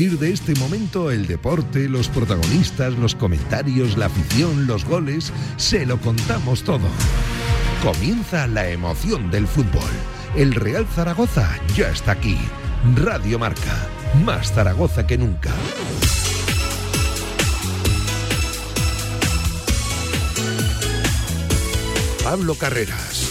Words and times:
partir 0.00 0.18
de 0.18 0.32
este 0.32 0.54
momento 0.54 1.10
el 1.10 1.26
deporte, 1.26 1.86
los 1.86 2.08
protagonistas, 2.08 2.94
los 2.94 3.14
comentarios, 3.14 3.98
la 3.98 4.06
afición, 4.06 4.66
los 4.66 4.86
goles, 4.86 5.30
se 5.58 5.84
lo 5.84 6.00
contamos 6.00 6.62
todo. 6.62 6.88
Comienza 7.82 8.46
la 8.46 8.70
emoción 8.70 9.30
del 9.30 9.46
fútbol. 9.46 9.90
El 10.34 10.54
Real 10.54 10.86
Zaragoza 10.86 11.50
ya 11.76 11.90
está 11.90 12.12
aquí. 12.12 12.38
Radio 12.96 13.38
Marca, 13.38 13.88
más 14.24 14.50
Zaragoza 14.54 15.06
que 15.06 15.18
nunca. 15.18 15.50
Pablo 22.24 22.54
Carreras. 22.54 23.29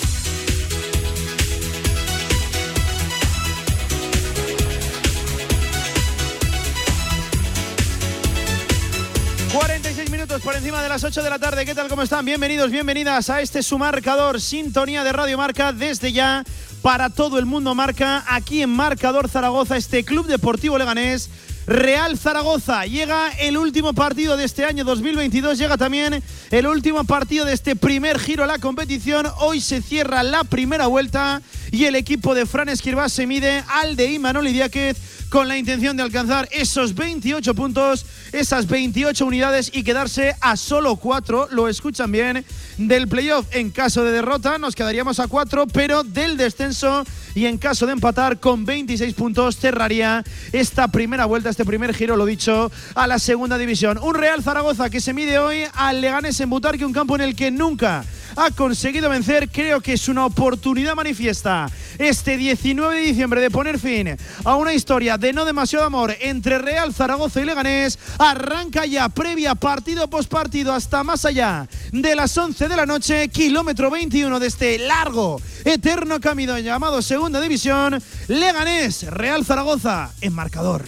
Por 10.38 10.56
encima 10.56 10.83
de 10.83 10.89
las 10.89 11.04
8 11.04 11.24
de 11.24 11.29
la 11.29 11.39
tarde. 11.39 11.65
¿Qué 11.65 11.74
tal? 11.74 11.88
¿Cómo 11.88 12.04
están? 12.04 12.24
Bienvenidos, 12.24 12.70
bienvenidas 12.70 13.32
a 13.32 13.42
este 13.42 13.64
su 13.64 13.79
marcador, 13.79 14.39
sintonía 14.39 15.04
de 15.04 15.11
Radio 15.11 15.39
Marca 15.39 15.74
desde 15.74 16.11
ya 16.11 16.43
para 16.83 17.10
todo 17.10 17.39
el 17.39 17.47
mundo 17.47 17.74
marca 17.74 18.24
aquí 18.28 18.61
en 18.61 18.70
Marcador 18.70 19.28
Zaragoza, 19.28 19.75
este 19.75 20.06
Club 20.06 20.28
Deportivo 20.28 20.78
Leganés. 20.78 21.32
Real 21.69 22.18
Zaragoza. 22.18 22.87
Llega 22.87 23.29
el 23.37 23.55
último 23.55 23.93
partido 23.93 24.36
de 24.37 24.43
este 24.43 24.65
año 24.65 24.83
2022. 24.83 25.59
Llega 25.59 25.78
también 25.78 26.23
el 26.50 26.65
último 26.65 27.04
partido 27.04 27.45
de 27.45 27.54
este 27.54 27.75
primer 27.75 28.18
giro 28.18 28.43
a 28.43 28.47
la 28.47 28.57
competición. 28.57 29.28
Hoy 29.37 29.61
se 29.61 29.83
cierra 29.83 30.23
la 30.23 30.43
primera 30.43 30.87
vuelta 30.87 31.43
y 31.71 31.86
el 31.86 31.95
equipo 31.95 32.33
de 32.33 32.47
Fran 32.47 32.69
Esquirvá 32.69 33.08
se 33.08 33.28
mide 33.28 33.64
al 33.67 33.95
de 33.95 34.11
Imanol 34.11 34.48
Idiáquez 34.48 34.98
con 35.30 35.48
la 35.48 35.58
intención 35.58 35.95
de 35.95 36.02
alcanzar 36.02 36.50
esos 36.52 36.95
28 36.95 37.53
puntos, 37.53 38.06
esas 38.31 38.67
28 38.67 39.23
unidades 39.23 39.70
y 39.72 39.83
quedarse 39.83 40.36
a 40.42 40.58
solo 40.58 40.95
4, 40.95 41.50
lo 41.52 41.67
escuchan 41.67 42.11
bien, 42.11 42.44
del 42.78 43.08
playoff. 43.08 43.45
En 43.52 43.70
caso 43.70 44.04
de 44.04 44.11
derrota 44.11 44.58
nos 44.58 44.76
quedaríamos 44.76 45.20
a 45.20 45.28
4, 45.28 45.67
pero 45.67 46.04
del 46.04 46.36
descenso 46.36 47.06
y 47.36 47.46
en 47.46 47.58
caso 47.58 47.86
de 47.86 47.94
empatar 47.94 48.40
con 48.40 48.66
26 48.66 49.14
puntos 49.14 49.58
cerraría 49.58 50.24
esta 50.52 50.88
primera 50.88 51.26
vuelta, 51.26 51.50
este 51.50 51.66
primer 51.66 51.94
giro, 51.94 52.16
lo 52.16 52.26
dicho, 52.26 52.72
a 52.96 53.08
la 53.08 53.20
segunda 53.20 53.58
división. 53.58 54.00
Un 54.02 54.16
Real 54.16 54.44
Zaragoza 54.44 54.90
que 54.90 55.02
se 55.02 55.14
mide 55.14 55.40
hoy 55.40 55.64
al 55.74 56.02
Leganés 56.02 56.40
en 56.40 56.50
Butarque, 56.50 56.86
un 56.86 56.94
campo 56.94 57.16
en 57.16 57.22
el 57.22 57.36
que 57.36 57.52
nunca 57.52 58.04
ha 58.36 58.52
conseguido 58.52 59.10
vencer. 59.10 59.50
Creo 59.50 59.82
que 59.82 59.94
es 59.94 60.08
una 60.08 60.26
oportunidad 60.26 60.96
manifiesta 60.96 61.70
este 61.98 62.38
19 62.38 62.96
de 62.96 63.02
diciembre 63.02 63.42
de 63.42 63.52
poner 63.52 63.80
fin 63.80 64.16
a 64.46 64.56
una 64.56 64.74
historia 64.74 65.18
de 65.18 65.34
no 65.34 65.46
demasiado 65.46 65.86
amor 65.86 66.16
entre 66.22 66.58
Real 66.58 66.94
Zaragoza 66.94 67.42
y 67.42 67.46
Leganés. 67.46 68.00
Arranca 68.18 68.86
ya 68.86 69.10
previa 69.10 69.56
partido 69.56 70.10
post 70.10 70.32
partido 70.32 70.74
hasta 70.74 71.04
más 71.04 71.26
allá 71.26 71.68
de 71.92 72.16
las 72.16 72.38
11 72.38 72.68
de 72.68 72.76
la 72.76 72.86
noche, 72.86 73.28
kilómetro 73.30 73.90
21 73.90 74.40
de 74.40 74.48
este 74.48 74.80
largo, 74.80 75.42
eterno 75.66 76.20
camino 76.20 76.58
llamado 76.60 77.02
Segunda 77.02 77.19
División. 77.28 78.02
Leganés, 78.28 79.03
Real 79.12 79.45
Zaragoza 79.45 80.09
en 80.22 80.34
marcador. 80.34 80.84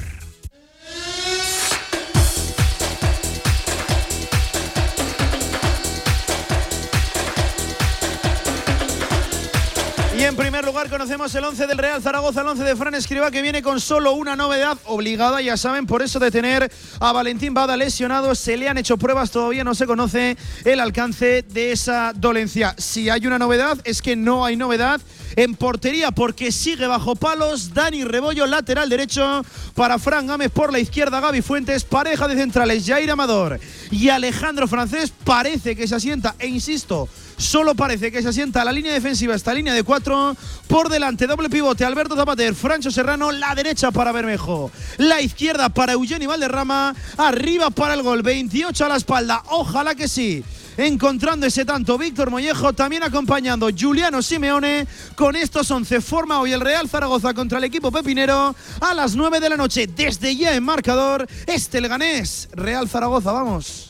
Y 10.21 10.23
en 10.23 10.35
primer 10.35 10.63
lugar 10.63 10.87
conocemos 10.87 11.33
el 11.33 11.43
11 11.43 11.65
del 11.65 11.79
Real 11.79 11.99
Zaragoza, 11.99 12.41
el 12.41 12.47
11 12.49 12.63
de 12.63 12.75
Fran 12.75 12.93
Escriba, 12.93 13.31
que 13.31 13.41
viene 13.41 13.63
con 13.63 13.81
solo 13.81 14.11
una 14.11 14.35
novedad 14.35 14.77
obligada, 14.85 15.41
ya 15.41 15.57
saben, 15.57 15.87
por 15.87 16.03
eso 16.03 16.19
de 16.19 16.29
tener 16.29 16.71
a 16.99 17.11
Valentín 17.11 17.55
Bada 17.55 17.75
lesionado. 17.75 18.35
Se 18.35 18.55
le 18.55 18.69
han 18.69 18.77
hecho 18.77 18.97
pruebas, 18.97 19.31
todavía 19.31 19.63
no 19.63 19.73
se 19.73 19.87
conoce 19.87 20.37
el 20.63 20.79
alcance 20.79 21.41
de 21.41 21.71
esa 21.71 22.13
dolencia. 22.15 22.75
Si 22.77 23.09
hay 23.09 23.25
una 23.25 23.39
novedad, 23.39 23.79
es 23.83 24.03
que 24.03 24.15
no 24.15 24.45
hay 24.45 24.57
novedad 24.57 25.01
en 25.35 25.55
portería 25.55 26.11
porque 26.11 26.51
sigue 26.51 26.85
bajo 26.85 27.15
palos 27.15 27.73
Dani 27.73 28.03
Rebollo, 28.03 28.45
lateral 28.45 28.89
derecho 28.89 29.43
para 29.73 29.97
Fran 29.97 30.27
Gámez 30.27 30.51
por 30.51 30.71
la 30.71 30.77
izquierda, 30.77 31.19
Gaby 31.19 31.41
Fuentes, 31.41 31.83
pareja 31.83 32.27
de 32.27 32.35
centrales, 32.35 32.85
Jair 32.85 33.09
Amador 33.09 33.59
y 33.89 34.09
Alejandro 34.09 34.67
Francés, 34.67 35.11
parece 35.23 35.75
que 35.75 35.87
se 35.87 35.95
asienta, 35.95 36.35
e 36.37 36.45
insisto, 36.45 37.09
solo 37.41 37.75
parece 37.75 38.11
que 38.11 38.21
se 38.21 38.29
asienta 38.29 38.63
la 38.63 38.71
línea 38.71 38.93
defensiva, 38.93 39.35
esta 39.35 39.53
línea 39.53 39.73
de 39.73 39.83
cuatro, 39.83 40.35
por 40.67 40.89
delante, 40.89 41.27
doble 41.27 41.49
pivote, 41.49 41.83
Alberto 41.83 42.15
Zapater, 42.15 42.55
Francho 42.55 42.91
Serrano, 42.91 43.31
la 43.31 43.53
derecha 43.55 43.91
para 43.91 44.11
Bermejo, 44.11 44.71
la 44.97 45.21
izquierda 45.21 45.69
para 45.69 45.93
Eugenio 45.93 46.29
Valderrama, 46.29 46.95
arriba 47.17 47.69
para 47.69 47.95
el 47.95 48.03
gol, 48.03 48.21
28 48.21 48.85
a 48.85 48.89
la 48.89 48.95
espalda, 48.95 49.43
ojalá 49.49 49.95
que 49.95 50.07
sí 50.07 50.43
encontrando 50.77 51.45
ese 51.45 51.65
tanto 51.65 51.97
Víctor 51.97 52.29
Mollejo, 52.31 52.73
también 52.73 53.03
acompañando 53.03 53.69
Juliano 53.77 54.21
Simeone. 54.21 54.87
Con 55.15 55.35
estos 55.35 55.69
11 55.69 56.01
forma 56.01 56.39
hoy 56.39 56.53
el 56.53 56.61
Real 56.61 56.89
Zaragoza 56.89 57.33
contra 57.33 57.57
el 57.57 57.65
equipo 57.65 57.91
pepinero 57.91 58.55
a 58.79 58.93
las 58.93 59.15
9 59.15 59.39
de 59.39 59.49
la 59.49 59.57
noche. 59.57 59.87
Desde 59.87 60.35
ya 60.35 60.55
en 60.55 60.63
marcador, 60.63 61.27
este 61.45 61.81
Leganés, 61.81 62.49
Real 62.53 62.87
Zaragoza, 62.87 63.31
vamos. 63.31 63.89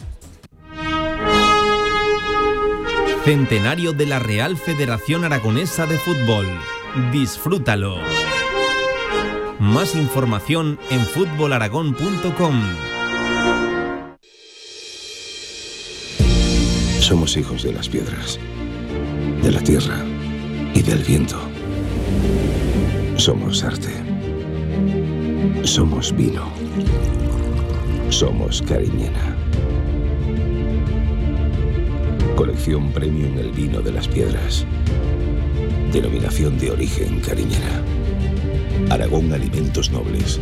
Centenario 3.23 3.93
de 3.93 4.07
la 4.07 4.17
Real 4.17 4.57
Federación 4.57 5.23
Aragonesa 5.23 5.85
de 5.85 5.99
Fútbol. 5.99 6.47
Disfrútalo. 7.11 7.97
Más 9.59 9.93
información 9.93 10.79
en 10.89 11.01
fútbolaragón.com. 11.01 12.61
Somos 16.99 17.37
hijos 17.37 17.61
de 17.61 17.73
las 17.73 17.87
piedras, 17.87 18.39
de 19.43 19.51
la 19.51 19.61
tierra 19.61 20.03
y 20.73 20.81
del 20.81 21.03
viento. 21.03 21.39
Somos 23.17 23.63
arte. 23.63 23.93
Somos 25.61 26.11
vino. 26.15 26.51
Somos 28.09 28.63
cariñena. 28.63 29.40
Colección 32.41 32.91
Premium 32.91 33.37
El 33.37 33.51
Vino 33.51 33.81
de 33.81 33.91
las 33.91 34.07
Piedras. 34.07 34.65
Denominación 35.93 36.57
de 36.57 36.71
origen 36.71 37.19
cariñera. 37.19 37.83
Aragón 38.89 39.31
Alimentos 39.31 39.91
Nobles. 39.91 40.39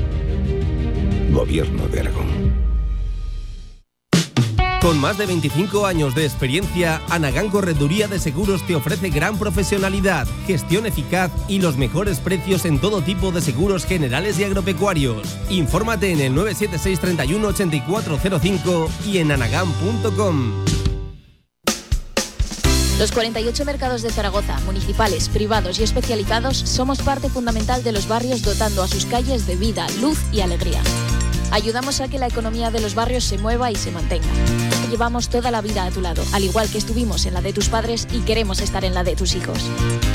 Gobierno 1.30 1.90
de 1.90 2.00
Aragón. 2.00 2.54
Con 4.82 4.98
más 4.98 5.18
de 5.18 5.26
25 5.26 5.86
años 5.86 6.16
de 6.16 6.24
experiencia, 6.24 7.02
Anagán 7.10 7.50
Correduría 7.50 8.08
de 8.08 8.18
Seguros 8.18 8.66
te 8.66 8.76
ofrece 8.76 9.10
gran 9.10 9.38
profesionalidad, 9.38 10.26
gestión 10.48 10.86
eficaz 10.86 11.34
y 11.50 11.60
los 11.60 11.76
mejores 11.76 12.20
precios 12.22 12.64
en 12.64 12.80
todo 12.80 13.02
tipo 13.02 13.34
de 13.34 13.42
seguros 13.42 13.86
generales 13.86 14.40
y 14.40 14.46
agropecuarios. 14.46 15.38
Infórmate 15.50 16.14
en 16.14 16.22
el 16.22 16.34
976 16.34 17.00
31 17.02 17.46
8405 17.46 18.90
y 19.06 19.18
en 19.18 19.34
anagán.com. 19.34 20.54
Los 23.00 23.14
48 23.14 23.64
mercados 23.64 24.02
de 24.02 24.12
Zaragoza, 24.12 24.60
municipales, 24.66 25.30
privados 25.30 25.80
y 25.80 25.84
especializados, 25.84 26.58
somos 26.58 27.00
parte 27.00 27.30
fundamental 27.30 27.82
de 27.82 27.94
los 27.94 28.10
barrios 28.10 28.42
dotando 28.42 28.84
a 28.84 28.90
sus 28.90 29.06
calles 29.06 29.48
de 29.48 29.56
vida, 29.56 29.88
luz 30.02 30.20
y 30.34 30.42
alegría. 30.42 30.82
Ayudamos 31.52 32.02
a 32.02 32.10
que 32.10 32.20
la 32.20 32.28
economía 32.28 32.72
de 32.72 32.82
los 32.82 32.96
barrios 32.96 33.24
se 33.24 33.38
mueva 33.38 33.72
y 33.72 33.78
se 33.78 33.92
mantenga. 33.92 34.28
Llevamos 34.92 35.30
toda 35.30 35.50
la 35.50 35.62
vida 35.62 35.86
a 35.86 35.92
tu 35.92 36.02
lado, 36.02 36.22
al 36.34 36.44
igual 36.44 36.70
que 36.70 36.78
estuvimos 36.78 37.26
en 37.26 37.36
la 37.36 37.42
de 37.42 37.54
tus 37.54 37.70
padres 37.70 38.06
y 38.12 38.20
queremos 38.20 38.60
estar 38.60 38.84
en 38.84 38.94
la 38.94 39.06
de 39.06 39.16
tus 39.16 39.34
hijos. 39.34 39.60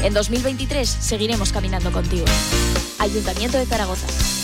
En 0.02 0.12
2023 0.12 0.86
seguiremos 0.86 1.52
caminando 1.52 1.90
contigo. 1.90 2.26
Ayuntamiento 2.98 3.56
de 3.56 3.64
Zaragoza. 3.64 4.43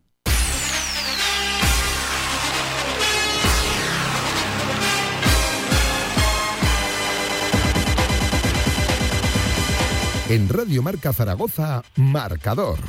En 10.31 10.47
Radio 10.47 10.81
Marca 10.81 11.11
Zaragoza, 11.11 11.83
marcador. 11.97 12.79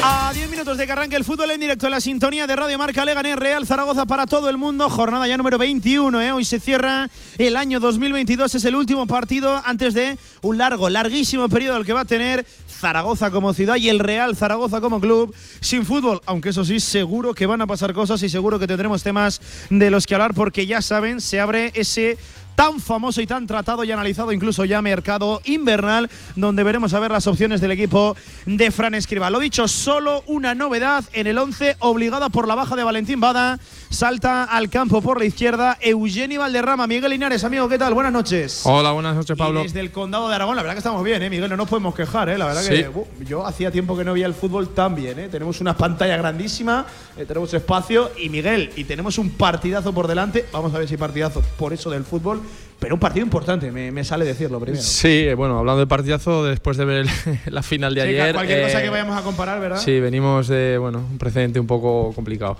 A 0.00 0.30
10 0.32 0.48
minutos 0.48 0.78
de 0.78 0.86
que 0.86 0.92
arranque 0.92 1.16
el 1.16 1.24
fútbol 1.24 1.50
en 1.50 1.58
directo 1.58 1.86
en 1.86 1.90
la 1.90 2.00
sintonía 2.00 2.46
de 2.46 2.54
Radio 2.54 2.78
Marca 2.78 3.04
Leganés 3.04 3.34
Real 3.34 3.66
Zaragoza 3.66 4.06
para 4.06 4.26
todo 4.28 4.48
el 4.48 4.58
mundo. 4.58 4.88
Jornada 4.88 5.26
ya 5.26 5.36
número 5.36 5.58
21. 5.58 6.20
¿eh? 6.20 6.30
Hoy 6.30 6.44
se 6.44 6.60
cierra 6.60 7.10
el 7.36 7.56
año 7.56 7.80
2022. 7.80 8.54
Es 8.54 8.64
el 8.64 8.76
último 8.76 9.08
partido 9.08 9.60
antes 9.64 9.92
de 9.92 10.16
un 10.42 10.56
largo, 10.56 10.88
larguísimo 10.88 11.48
periodo 11.48 11.76
el 11.76 11.84
que 11.84 11.92
va 11.92 12.02
a 12.02 12.04
tener 12.04 12.46
Zaragoza 12.68 13.32
como 13.32 13.52
ciudad 13.52 13.74
y 13.74 13.88
el 13.88 13.98
Real 13.98 14.36
Zaragoza 14.36 14.80
como 14.80 15.00
club 15.00 15.34
sin 15.60 15.84
fútbol. 15.84 16.20
Aunque 16.26 16.50
eso 16.50 16.64
sí, 16.64 16.78
seguro 16.78 17.34
que 17.34 17.46
van 17.46 17.60
a 17.60 17.66
pasar 17.66 17.92
cosas 17.92 18.22
y 18.22 18.28
seguro 18.28 18.60
que 18.60 18.68
tendremos 18.68 19.02
temas 19.02 19.40
de 19.68 19.90
los 19.90 20.06
que 20.06 20.14
hablar 20.14 20.32
porque 20.32 20.64
ya 20.64 20.80
saben, 20.80 21.20
se 21.20 21.40
abre 21.40 21.72
ese 21.74 22.18
tan 22.54 22.80
famoso 22.80 23.20
y 23.20 23.26
tan 23.26 23.46
tratado 23.46 23.84
y 23.84 23.92
analizado 23.92 24.32
incluso 24.32 24.64
ya 24.64 24.82
mercado 24.82 25.40
invernal, 25.44 26.10
donde 26.36 26.62
veremos 26.62 26.94
a 26.94 27.00
ver 27.00 27.10
las 27.10 27.26
opciones 27.26 27.60
del 27.60 27.72
equipo 27.72 28.16
de 28.46 28.70
Fran 28.70 28.94
Escriba. 28.94 29.30
Lo 29.30 29.38
dicho, 29.38 29.66
solo 29.68 30.22
una 30.26 30.54
novedad 30.54 31.04
en 31.12 31.26
el 31.26 31.38
11, 31.38 31.76
obligada 31.80 32.28
por 32.28 32.46
la 32.46 32.54
baja 32.54 32.76
de 32.76 32.84
Valentín 32.84 33.20
Bada. 33.20 33.58
Salta 33.90 34.44
al 34.44 34.70
campo 34.70 35.02
por 35.02 35.18
la 35.18 35.24
izquierda 35.24 35.76
Eugenio 35.80 36.40
Valderrama. 36.40 36.86
Miguel 36.86 37.10
Linares, 37.10 37.42
amigo, 37.44 37.68
¿qué 37.68 37.78
tal? 37.78 37.92
Buenas 37.92 38.12
noches. 38.12 38.62
Hola, 38.64 38.92
buenas 38.92 39.16
noches, 39.16 39.36
Pablo. 39.36 39.60
Y 39.60 39.62
desde 39.64 39.80
el 39.80 39.90
condado 39.90 40.28
de 40.28 40.34
Aragón, 40.34 40.56
la 40.56 40.62
verdad 40.62 40.74
que 40.74 40.78
estamos 40.78 41.02
bien, 41.02 41.22
¿eh, 41.22 41.30
Miguel? 41.30 41.50
No 41.50 41.56
nos 41.56 41.68
podemos 41.68 41.94
quejar, 41.94 42.28
¿eh? 42.28 42.38
La 42.38 42.46
verdad 42.46 42.64
que 42.64 42.88
uh, 42.88 43.06
yo 43.26 43.46
hacía 43.46 43.70
tiempo 43.70 43.96
que 43.96 44.04
no 44.04 44.12
veía 44.12 44.26
el 44.26 44.34
fútbol 44.34 44.68
tan 44.68 44.94
bien, 44.94 45.18
¿eh? 45.18 45.28
Tenemos 45.28 45.60
una 45.60 45.76
pantalla 45.76 46.16
grandísima, 46.16 46.86
eh, 47.16 47.24
tenemos 47.26 47.52
espacio 47.52 48.10
y 48.16 48.28
Miguel, 48.28 48.70
y 48.76 48.84
tenemos 48.84 49.18
un 49.18 49.30
partidazo 49.30 49.92
por 49.92 50.06
delante. 50.06 50.46
Vamos 50.52 50.72
a 50.74 50.78
ver 50.78 50.88
si 50.88 50.96
partidazo 50.96 51.42
por 51.58 51.72
eso 51.72 51.90
del 51.90 52.04
fútbol 52.04 52.40
pero 52.80 52.94
un 52.94 53.00
partido 53.00 53.24
importante, 53.24 53.70
me, 53.70 54.04
sale 54.04 54.24
decirlo 54.24 54.58
primero. 54.58 54.82
Sí, 54.82 55.28
bueno, 55.36 55.58
hablando 55.58 55.80
de 55.80 55.86
partidazo, 55.86 56.44
después 56.44 56.78
de 56.78 56.86
ver 56.86 57.06
la 57.46 57.62
final 57.62 57.94
de 57.94 58.00
ayer. 58.00 58.34
Cualquier 58.34 58.62
cosa 58.62 58.80
que 58.80 58.86
eh, 58.86 58.90
vayamos 58.90 59.16
a 59.16 59.22
comparar, 59.22 59.60
¿verdad? 59.60 59.78
Sí, 59.78 60.00
venimos 60.00 60.48
de 60.48 60.78
bueno, 60.78 60.98
un 60.98 61.18
precedente 61.18 61.60
un 61.60 61.66
poco 61.66 62.12
complicado. 62.14 62.56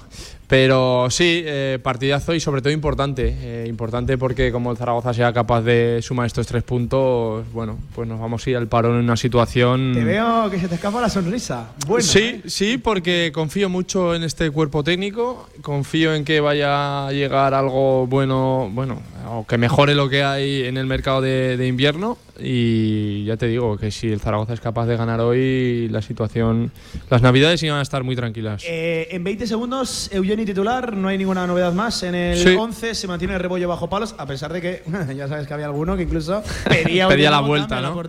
Pero 0.50 1.06
sí, 1.10 1.44
eh, 1.46 1.78
partidazo 1.80 2.34
y 2.34 2.40
sobre 2.40 2.60
todo 2.60 2.72
importante. 2.72 3.36
Eh, 3.40 3.66
importante 3.68 4.18
porque 4.18 4.50
como 4.50 4.72
el 4.72 4.76
Zaragoza 4.76 5.14
sea 5.14 5.32
capaz 5.32 5.62
de 5.62 6.00
sumar 6.02 6.26
estos 6.26 6.44
tres 6.48 6.64
puntos, 6.64 7.44
bueno, 7.52 7.78
pues 7.94 8.08
nos 8.08 8.18
vamos 8.18 8.44
a 8.44 8.50
ir 8.50 8.56
al 8.56 8.66
parón 8.66 8.96
en 8.96 9.04
una 9.04 9.16
situación. 9.16 9.92
Te 9.94 10.02
veo 10.02 10.50
que 10.50 10.58
se 10.58 10.66
te 10.66 10.74
escapa 10.74 11.00
la 11.00 11.08
sonrisa. 11.08 11.70
Bueno, 11.86 12.02
sí, 12.02 12.42
sí, 12.46 12.78
porque 12.78 13.30
confío 13.32 13.68
mucho 13.68 14.12
en 14.12 14.24
este 14.24 14.50
cuerpo 14.50 14.82
técnico, 14.82 15.48
confío 15.62 16.16
en 16.16 16.24
que 16.24 16.40
vaya 16.40 17.06
a 17.06 17.12
llegar 17.12 17.54
algo 17.54 18.08
bueno, 18.08 18.68
bueno, 18.72 19.00
o 19.30 19.46
que 19.46 19.56
mejore 19.56 19.94
lo 19.94 20.08
que 20.08 20.24
hay 20.24 20.64
en 20.64 20.76
el 20.76 20.86
mercado 20.86 21.20
de, 21.20 21.64
invierno 21.64 22.18
y 22.42 23.24
ya 23.24 23.36
te 23.36 23.46
digo 23.46 23.76
que 23.76 23.90
si 23.90 24.08
el 24.08 24.20
Zaragoza 24.20 24.54
es 24.54 24.60
capaz 24.60 24.86
de 24.86 24.96
ganar 24.96 25.20
hoy 25.20 25.88
la 25.90 26.02
situación 26.02 26.70
las 27.08 27.22
navidades 27.22 27.62
iban 27.62 27.78
a 27.78 27.82
estar 27.82 28.04
muy 28.04 28.16
tranquilas. 28.16 28.62
Eh, 28.66 29.08
en 29.10 29.24
20 29.24 29.46
segundos 29.46 30.10
Eugeni 30.12 30.44
titular 30.44 30.96
no 30.96 31.08
hay 31.08 31.18
ninguna 31.18 31.46
novedad 31.46 31.72
más. 31.72 32.02
En 32.02 32.14
el 32.14 32.56
11 32.56 32.94
se 32.94 33.06
mantiene 33.06 33.34
el 33.34 33.40
rebollo 33.40 33.68
bajo 33.68 33.88
palos 33.88 34.14
a 34.18 34.26
pesar 34.26 34.52
de 34.52 34.60
que 34.60 34.82
ya 35.16 35.28
sabes 35.28 35.46
que 35.46 35.54
había 35.54 35.66
alguno 35.66 35.96
que 35.96 36.04
incluso 36.04 36.42
pedía, 36.68 37.08
la 37.30 37.40
vuelta 37.40 37.80
¿no? 37.80 38.00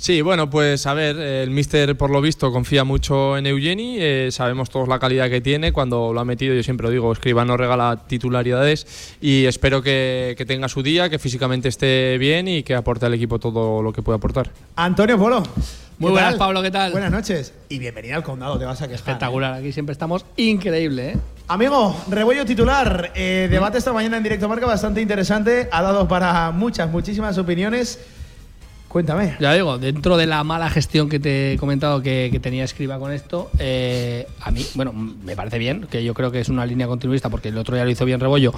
Sí, 0.00 0.22
bueno, 0.22 0.48
pues 0.48 0.86
a 0.86 0.94
ver, 0.94 1.18
el 1.18 1.50
Mister 1.50 1.94
por 1.94 2.08
lo 2.08 2.22
visto 2.22 2.50
confía 2.50 2.84
mucho 2.84 3.36
en 3.36 3.46
Eugeni, 3.46 3.96
eh, 3.98 4.28
sabemos 4.32 4.70
todos 4.70 4.88
la 4.88 4.98
calidad 4.98 5.28
que 5.28 5.42
tiene, 5.42 5.74
cuando 5.74 6.14
lo 6.14 6.20
ha 6.20 6.24
metido, 6.24 6.54
yo 6.54 6.62
siempre 6.62 6.86
lo 6.86 6.90
digo, 6.90 7.12
Escriba 7.12 7.44
no 7.44 7.58
regala 7.58 8.04
titularidades 8.06 9.18
y 9.20 9.44
espero 9.44 9.82
que, 9.82 10.42
tenga 10.48 10.68
su 10.70 10.82
día, 10.82 11.10
que 11.10 11.18
físicamente 11.18 11.68
esté 11.68 12.16
bien 12.16 12.48
y 12.48 12.62
que 12.62 12.74
aporte 12.74 13.04
al 13.04 13.12
equipo 13.12 13.38
todo 13.38 13.82
lo 13.82 13.92
que 13.92 14.00
puede 14.00 14.16
aportar. 14.16 14.50
Antonio 14.74 15.18
Polo. 15.18 15.42
Muy 15.98 16.12
buenas, 16.12 16.36
Pablo, 16.36 16.62
¿qué 16.62 16.70
tal? 16.70 16.92
Buenas 16.92 17.10
noches 17.10 17.52
y 17.68 17.78
bienvenida 17.78 18.16
al 18.16 18.22
condado, 18.22 18.58
te 18.58 18.64
vas 18.64 18.80
a 18.80 18.86
quejar. 18.86 19.00
Espectacular, 19.00 19.52
aquí 19.52 19.70
siempre 19.70 19.92
estamos 19.92 20.24
increíble, 20.38 21.10
¿eh? 21.10 21.16
Amigo, 21.46 21.94
revuello 22.08 22.46
titular, 22.46 23.12
eh, 23.14 23.48
debate 23.50 23.76
esta 23.76 23.92
mañana 23.92 24.16
en 24.16 24.22
directo 24.22 24.48
marca 24.48 24.64
bastante 24.64 25.02
interesante, 25.02 25.68
ha 25.70 25.82
dado 25.82 26.08
para 26.08 26.52
muchas, 26.52 26.90
muchísimas 26.90 27.36
opiniones. 27.36 27.98
Cuéntame. 28.90 29.36
Ya 29.38 29.52
digo, 29.54 29.78
dentro 29.78 30.16
de 30.16 30.26
la 30.26 30.42
mala 30.42 30.68
gestión 30.68 31.08
que 31.08 31.20
te 31.20 31.52
he 31.52 31.56
comentado 31.58 32.02
que, 32.02 32.36
tenía 32.42 32.64
Escriba 32.64 32.98
con 32.98 33.12
esto, 33.12 33.48
eh, 33.60 34.26
a 34.40 34.50
mí, 34.50 34.66
bueno, 34.74 34.92
me 34.92 35.36
parece 35.36 35.58
bien, 35.58 35.86
que 35.88 36.02
yo 36.02 36.12
creo 36.12 36.32
que 36.32 36.40
es 36.40 36.48
una 36.48 36.66
línea 36.66 36.88
continuista 36.88 37.30
porque 37.30 37.50
el 37.50 37.58
otro 37.58 37.76
ya 37.76 37.84
lo 37.84 37.90
hizo 37.90 38.04
bien 38.04 38.18
Rebollo, 38.18 38.52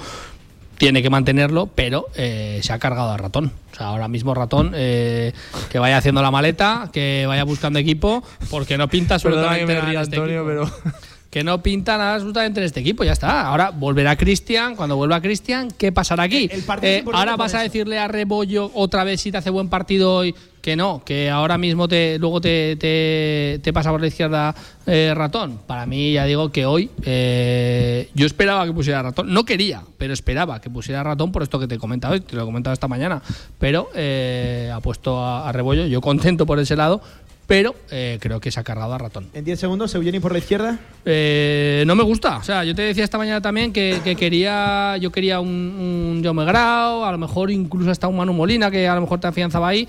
tiene 0.79 1.03
que 1.03 1.11
mantenerlo, 1.11 1.67
pero 1.67 2.07
eh, 2.15 2.61
se 2.63 2.73
ha 2.73 2.79
cargado 2.79 3.11
a 3.11 3.17
ratón. 3.17 3.51
O 3.73 3.75
sea, 3.75 3.89
ahora 3.89 4.07
mismo 4.07 4.33
ratón 4.33 4.71
eh, 4.73 5.33
que 5.71 5.77
vaya 5.77 5.97
haciendo 5.97 6.23
la 6.23 6.31
maleta, 6.31 6.89
que 6.91 7.25
vaya 7.27 7.43
buscando 7.43 7.77
equipo, 7.77 8.23
porque 8.49 8.75
no 8.75 8.87
pinta 8.87 9.13
absolutamente 9.13 9.71
nada. 9.71 10.01
Este 10.01 10.15
Antonio, 10.15 10.43
pero 10.47 10.67
que 11.33 11.43
no 11.43 11.63
pinta 11.63 11.97
nada 11.97 12.13
absolutamente 12.13 12.59
en 12.59 12.65
este 12.67 12.81
equipo, 12.81 13.03
ya 13.03 13.13
está. 13.13 13.47
Ahora 13.47 13.71
volverá 13.71 14.15
Cristian, 14.15 14.75
cuando 14.75 14.97
vuelva 14.97 15.19
Cristian, 15.19 15.71
¿qué 15.71 15.91
pasará 15.91 16.21
aquí? 16.21 16.47
Eh, 16.83 17.03
ahora 17.11 17.35
vas 17.35 17.55
a 17.55 17.61
decirle 17.63 17.97
a 17.97 18.07
Rebollo 18.07 18.69
otra 18.75 19.03
vez 19.03 19.21
si 19.21 19.31
te 19.31 19.39
hace 19.39 19.49
buen 19.49 19.67
partido 19.67 20.13
hoy 20.13 20.35
que 20.61 20.75
no, 20.75 21.01
que 21.03 21.31
ahora 21.31 21.57
mismo 21.57 21.87
te 21.87 22.19
luego 22.19 22.39
te, 22.39 22.77
te, 22.77 23.73
pasa 23.73 23.89
por 23.89 23.99
la 23.99 24.07
izquierda 24.07 24.53
eh, 24.85 25.11
ratón. 25.15 25.59
Para 25.65 25.87
mí 25.87 26.13
ya 26.13 26.25
digo 26.25 26.51
que 26.51 26.67
hoy 26.67 26.91
eh, 27.03 28.09
yo 28.13 28.27
esperaba 28.27 28.65
que 28.67 28.71
pusiera 28.71 29.01
ratón, 29.01 29.33
no 29.33 29.43
quería, 29.43 29.81
pero 29.97 30.13
esperaba 30.13 30.61
que 30.61 30.69
pusiera 30.69 31.03
ratón 31.03 31.31
por 31.31 31.41
esto 31.41 31.59
que 31.59 31.67
te 31.67 31.75
he 31.75 31.79
comentado, 31.79 32.21
te 32.21 32.35
lo 32.35 32.43
he 32.43 32.45
comentado 32.45 32.75
esta 32.75 32.87
mañana, 32.87 33.23
pero 33.57 33.89
ha 33.91 34.79
puesto 34.81 35.17
a, 35.17 35.49
a 35.49 35.51
Rebollo, 35.51 35.87
yo 35.87 35.99
contento 35.99 36.45
por 36.45 36.59
ese 36.59 36.75
lado, 36.75 37.01
pero 37.47 37.75
eh, 37.91 38.17
creo 38.21 38.39
que 38.39 38.51
se 38.51 38.59
ha 38.59 38.63
cargado 38.63 38.93
a 38.93 38.97
ratón. 38.97 39.27
En 39.33 39.43
10 39.43 39.59
segundos, 39.59 39.93
Eugeni 39.95 40.19
por 40.19 40.31
la 40.31 40.37
izquierda. 40.37 40.79
Eh, 41.05 41.83
no 41.85 41.95
me 41.95 42.03
gusta. 42.03 42.37
O 42.37 42.43
sea, 42.43 42.63
yo 42.63 42.73
te 42.73 42.83
decía 42.83 43.03
esta 43.03 43.17
mañana 43.17 43.41
también 43.41 43.73
que, 43.73 43.99
quería, 44.17 44.97
yo 44.97 45.11
quería 45.11 45.39
un, 45.39 45.49
un 45.49 46.21
Jaume 46.23 46.45
Grau, 46.45 47.03
a 47.03 47.11
lo 47.11 47.17
mejor 47.17 47.51
incluso 47.51 47.91
hasta 47.91 48.07
un 48.07 48.17
Manu 48.17 48.33
Molina, 48.33 48.71
que 48.71 48.87
a 48.87 48.95
lo 48.95 49.01
mejor 49.01 49.19
te 49.19 49.27
afianzaba 49.27 49.67
ahí. 49.67 49.87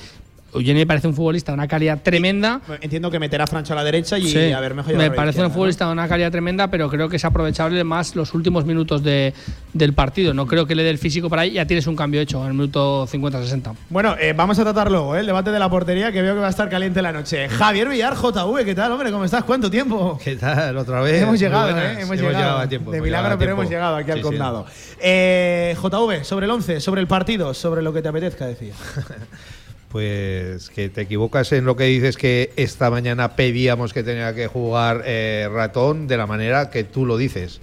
Eugeni 0.55 0.81
me 0.81 0.87
parece 0.87 1.09
un 1.09 1.15
futbolista 1.15 1.53
de 1.53 1.55
una 1.55 1.69
calidad 1.69 2.01
tremenda. 2.03 2.61
Entiendo 2.81 3.11
que 3.11 3.19
meterá 3.19 3.45
a 3.45 3.47
Francho 3.47 3.73
a 3.73 3.77
la 3.77 3.85
derecha 3.85 4.19
y 4.19 4.53
a 4.53 4.61
ver 4.61 4.75
mejor. 4.75 4.95
Me 4.95 5.11
parece 5.11 5.45
un 5.45 5.51
futbolista 5.51 5.87
de 5.87 5.93
una 5.93 6.09
calidad 6.09 6.31
tremenda, 6.31 6.69
pero 6.69 6.89
creo 6.89 7.09
que 7.09 7.17
es 7.17 7.25
aprovechable 7.25 7.83
más 7.85 8.15
los 8.15 8.35
últimos 8.35 8.65
minutos 8.65 9.03
de, 9.03 9.35
del 9.73 9.93
partido. 9.93 10.33
No 10.33 10.47
creo 10.47 10.67
que 10.67 10.75
le 10.75 10.83
dé 10.83 10.91
el 10.91 10.99
físico 10.99 11.29
para 11.29 11.43
ahí. 11.43 11.53
Ya 11.53 11.67
tienes 11.67 11.87
un 11.87 11.97
cambio 11.97 12.21
hecho 12.21 12.41
en 12.43 12.49
el 12.49 12.55
minuto 12.55 13.07
50-60. 13.07 13.75
Bueno, 13.91 14.17
eh, 14.19 14.33
vamos 14.37 14.59
a 14.59 14.63
tratar 14.63 14.91
luego 14.91 15.17
¿eh? 15.17 15.21
el 15.21 15.27
debate 15.27 15.51
de 15.51 15.59
la 15.59 15.69
portería, 15.69 16.13
que 16.13 16.23
veo 16.23 16.35
que 16.35 16.41
va 16.41 16.47
a 16.47 16.51
estar 16.51 16.69
caliente 16.69 17.03
la 17.03 17.13
noche. 17.13 17.49
Javier 17.49 17.89
Villar, 17.89 18.15
JV, 18.15 18.65
¿qué 18.65 18.75
tal, 18.75 18.93
hombre? 18.93 19.11
¿Cómo 19.11 19.25
estás? 19.25 19.45
¿Cuánto 19.45 19.71
tiempo? 19.71 20.19
¿Qué 20.23 20.37
tal? 20.37 20.77
Otra 20.77 21.01
vez. 21.01 21.23
Hemos 21.23 21.39
llegado, 21.39 21.77
¿eh? 21.79 22.01
Hemos, 22.01 22.17
llegado. 22.17 22.59
a 22.59 22.69
tiempo. 22.69 22.91
De 22.91 23.01
milagro, 23.01 23.39
pero 23.39 23.53
hemos 23.53 23.69
llegado 23.69 23.97
aquí 23.97 24.11
al 24.11 24.21
condado. 24.21 24.67
Eh, 25.01 25.77
JV, 25.81 26.25
sobre 26.25 26.47
el 26.47 26.53
11, 26.53 26.81
sobre 26.81 27.01
el 27.01 27.07
partido, 27.07 27.55
sobre 27.55 27.83
lo 27.83 27.93
que 27.93 28.03
te 28.03 28.09
apetezca, 28.09 28.47
decía. 28.47 28.75
Pues 29.95 30.71
que 30.71 30.89
te 30.89 31.03
equivocas 31.03 31.53
en 31.53 31.67
lo 31.67 31.77
que 31.77 31.85
dices 31.85 32.17
que 32.17 32.53
esta 32.57 32.91
mañana 32.91 33.37
pedíamos 33.37 33.93
que 33.93 34.03
tenía 34.03 34.35
que 34.35 34.49
jugar 34.49 35.05
eh, 35.07 35.49
ratón 35.53 36.09
de 36.09 36.17
la 36.17 36.27
manera 36.27 36.69
que 36.69 36.83
tú 36.83 37.07
lo 37.07 37.17
dices. 37.17 37.61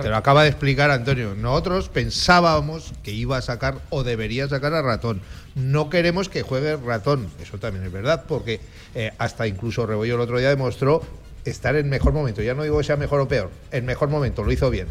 Te 0.00 0.08
lo 0.08 0.16
acaba 0.16 0.44
de 0.44 0.48
explicar 0.48 0.90
Antonio. 0.90 1.34
Nosotros 1.34 1.90
pensábamos 1.90 2.94
que 3.02 3.10
iba 3.10 3.36
a 3.36 3.42
sacar 3.42 3.76
o 3.90 4.04
debería 4.04 4.48
sacar 4.48 4.72
a 4.72 4.80
ratón. 4.80 5.20
No 5.54 5.90
queremos 5.90 6.30
que 6.30 6.40
juegue 6.40 6.76
ratón. 6.76 7.28
Eso 7.42 7.58
también 7.58 7.84
es 7.84 7.92
verdad, 7.92 8.24
porque 8.26 8.58
eh, 8.94 9.12
hasta 9.18 9.46
incluso 9.46 9.84
Rebollo 9.84 10.14
el 10.14 10.22
otro 10.22 10.38
día 10.38 10.48
demostró 10.48 11.02
estar 11.44 11.76
en 11.76 11.90
mejor 11.90 12.14
momento. 12.14 12.40
Ya 12.40 12.54
no 12.54 12.62
digo 12.62 12.78
que 12.78 12.84
sea 12.84 12.96
mejor 12.96 13.20
o 13.20 13.28
peor, 13.28 13.50
en 13.70 13.84
mejor 13.84 14.08
momento, 14.08 14.44
lo 14.44 14.50
hizo 14.50 14.70
bien. 14.70 14.86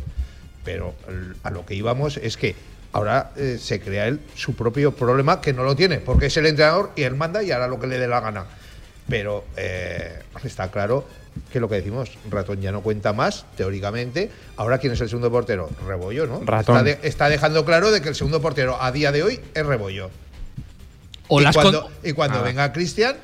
Pero 0.64 0.94
a 1.42 1.50
lo 1.50 1.66
que 1.66 1.74
íbamos 1.74 2.18
es 2.18 2.38
que 2.38 2.56
ahora 2.96 3.32
eh, 3.36 3.58
se 3.60 3.82
crea 3.82 4.08
él 4.08 4.22
su 4.36 4.56
propio 4.56 4.96
problema 4.96 5.42
que 5.42 5.52
no 5.52 5.64
lo 5.64 5.76
tiene, 5.76 6.00
porque 6.00 6.28
es 6.28 6.38
el 6.38 6.46
entrenador 6.46 6.92
y 6.96 7.04
él 7.04 7.14
manda 7.16 7.44
y 7.44 7.52
hará 7.52 7.68
lo 7.68 7.78
que 7.78 7.88
le 7.88 8.00
dé 8.00 8.08
la 8.08 8.22
gana. 8.22 8.46
Pero 9.10 9.44
eh, 9.58 10.22
está 10.46 10.72
claro 10.72 11.06
que 11.52 11.60
lo 11.60 11.68
que 11.68 11.76
decimos, 11.76 12.18
Ratón 12.30 12.62
ya 12.62 12.72
no 12.72 12.82
cuenta 12.82 13.12
más, 13.12 13.46
teóricamente. 13.58 14.32
Ahora, 14.56 14.78
¿quién 14.78 14.94
es 14.94 15.02
el 15.02 15.10
segundo 15.10 15.30
portero? 15.30 15.70
Rebollo, 15.86 16.26
¿no? 16.26 16.42
Ratón. 16.46 16.88
Está, 17.04 17.28
dejando 17.28 17.66
claro 17.66 17.92
de 17.92 18.02
que 18.02 18.08
el 18.08 18.16
segundo 18.16 18.42
portero 18.42 18.82
a 18.82 18.94
día 18.94 19.12
de 19.12 19.24
hoy 19.24 19.42
es 19.54 19.66
Rebollo. 19.66 20.10
O 21.28 21.42
y, 21.42 21.52
cuando, 21.52 21.92
y 22.02 22.14
cuando 22.14 22.40
ah. 22.40 22.44
venga 22.44 22.72
Cristian, 22.72 23.18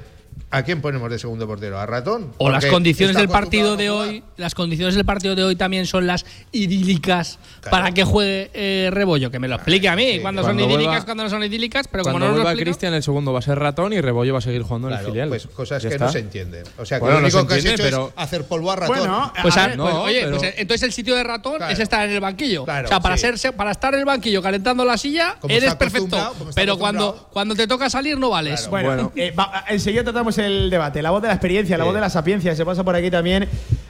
¿A 0.51 0.63
quién 0.63 0.81
ponemos 0.81 1.09
de 1.09 1.17
segundo 1.17 1.47
portero? 1.47 1.79
¿A 1.79 1.85
Ratón? 1.85 2.33
O 2.37 2.49
las 2.49 2.65
condiciones 2.65 3.15
del 3.15 3.29
partido 3.29 3.77
de 3.77 3.89
hoy, 3.89 4.21
las 4.35 4.53
condiciones 4.53 4.95
del 4.95 5.05
partido 5.05 5.33
de 5.33 5.43
hoy 5.43 5.55
también 5.55 5.85
son 5.85 6.05
las 6.05 6.25
idílicas 6.51 7.39
para 7.69 7.93
que 7.93 8.03
juegue 8.03 8.51
eh, 8.53 8.89
Rebollo, 8.91 9.31
que 9.31 9.39
me 9.39 9.47
lo 9.47 9.55
explique 9.55 9.87
a 9.87 9.95
mí, 9.95 10.19
cuando, 10.19 10.43
son 10.43 10.59
idílicas, 10.59 11.05
cuando 11.05 11.23
no 11.23 11.29
son 11.29 11.43
idílicas, 11.43 11.87
pero 11.87 12.03
como 12.03 12.19
no 12.19 12.31
vuelva 12.31 12.53
Cristian 12.55 12.93
el 12.93 13.01
segundo 13.01 13.31
va 13.31 13.39
a 13.39 13.41
ser 13.41 13.57
Ratón 13.59 13.93
y 13.93 14.01
Rebollo 14.01 14.33
va 14.33 14.39
a 14.39 14.41
seguir 14.41 14.63
jugando 14.63 14.89
en 14.89 14.95
el 14.95 15.05
filial. 15.05 15.29
Pues 15.29 15.47
cosas 15.47 15.83
que 15.85 15.97
no 15.97 16.11
se 16.11 16.19
entienden. 16.19 16.65
O 16.77 16.85
sea, 16.85 16.99
que 16.99 17.05
lo 17.05 17.17
único 17.19 17.47
que 17.47 17.53
has 17.53 17.65
hecho 17.65 17.85
es 17.85 18.13
hacer 18.17 18.43
polvo 18.45 18.71
a 18.71 18.75
Ratón. 18.75 18.97
Bueno, 18.97 19.33
pues, 19.41 19.55
pues 19.55 19.93
oye, 19.95 20.27
pues, 20.27 20.53
entonces 20.57 20.83
el 20.83 20.91
sitio 20.91 21.15
de 21.15 21.23
Ratón 21.23 21.63
es 21.69 21.79
estar 21.79 22.07
en 22.07 22.13
el 22.13 22.19
banquillo. 22.19 22.63
o 22.63 22.65
sea, 22.65 22.99
para 22.99 23.15
ser 23.15 23.31
para 23.55 23.71
estar 23.71 23.93
en 23.93 24.01
el 24.01 24.05
banquillo 24.05 24.41
calentando 24.41 24.83
la 24.83 24.97
silla 24.97 25.37
eres 25.47 25.75
perfecto, 25.75 26.35
pero 26.55 26.77
cuando 26.77 27.29
cuando 27.31 27.55
te 27.55 27.67
toca 27.67 27.89
salir 27.89 28.17
no 28.17 28.29
vales. 28.31 28.67
Bueno, 28.67 29.13
eh, 29.15 29.33
enseguida 29.69 30.03
tratamos 30.03 30.37
el 30.41 30.69
debate, 30.69 31.01
la 31.01 31.11
voz 31.11 31.21
de 31.21 31.27
la 31.27 31.33
experiencia, 31.35 31.77
la 31.77 31.83
voz 31.83 31.93
de 31.93 32.01
la 32.01 32.09
sapiencia. 32.09 32.55
Se 32.55 32.65
pasa 32.65 32.83
por 32.83 32.95
aquí 32.95 33.09
también 33.09 33.47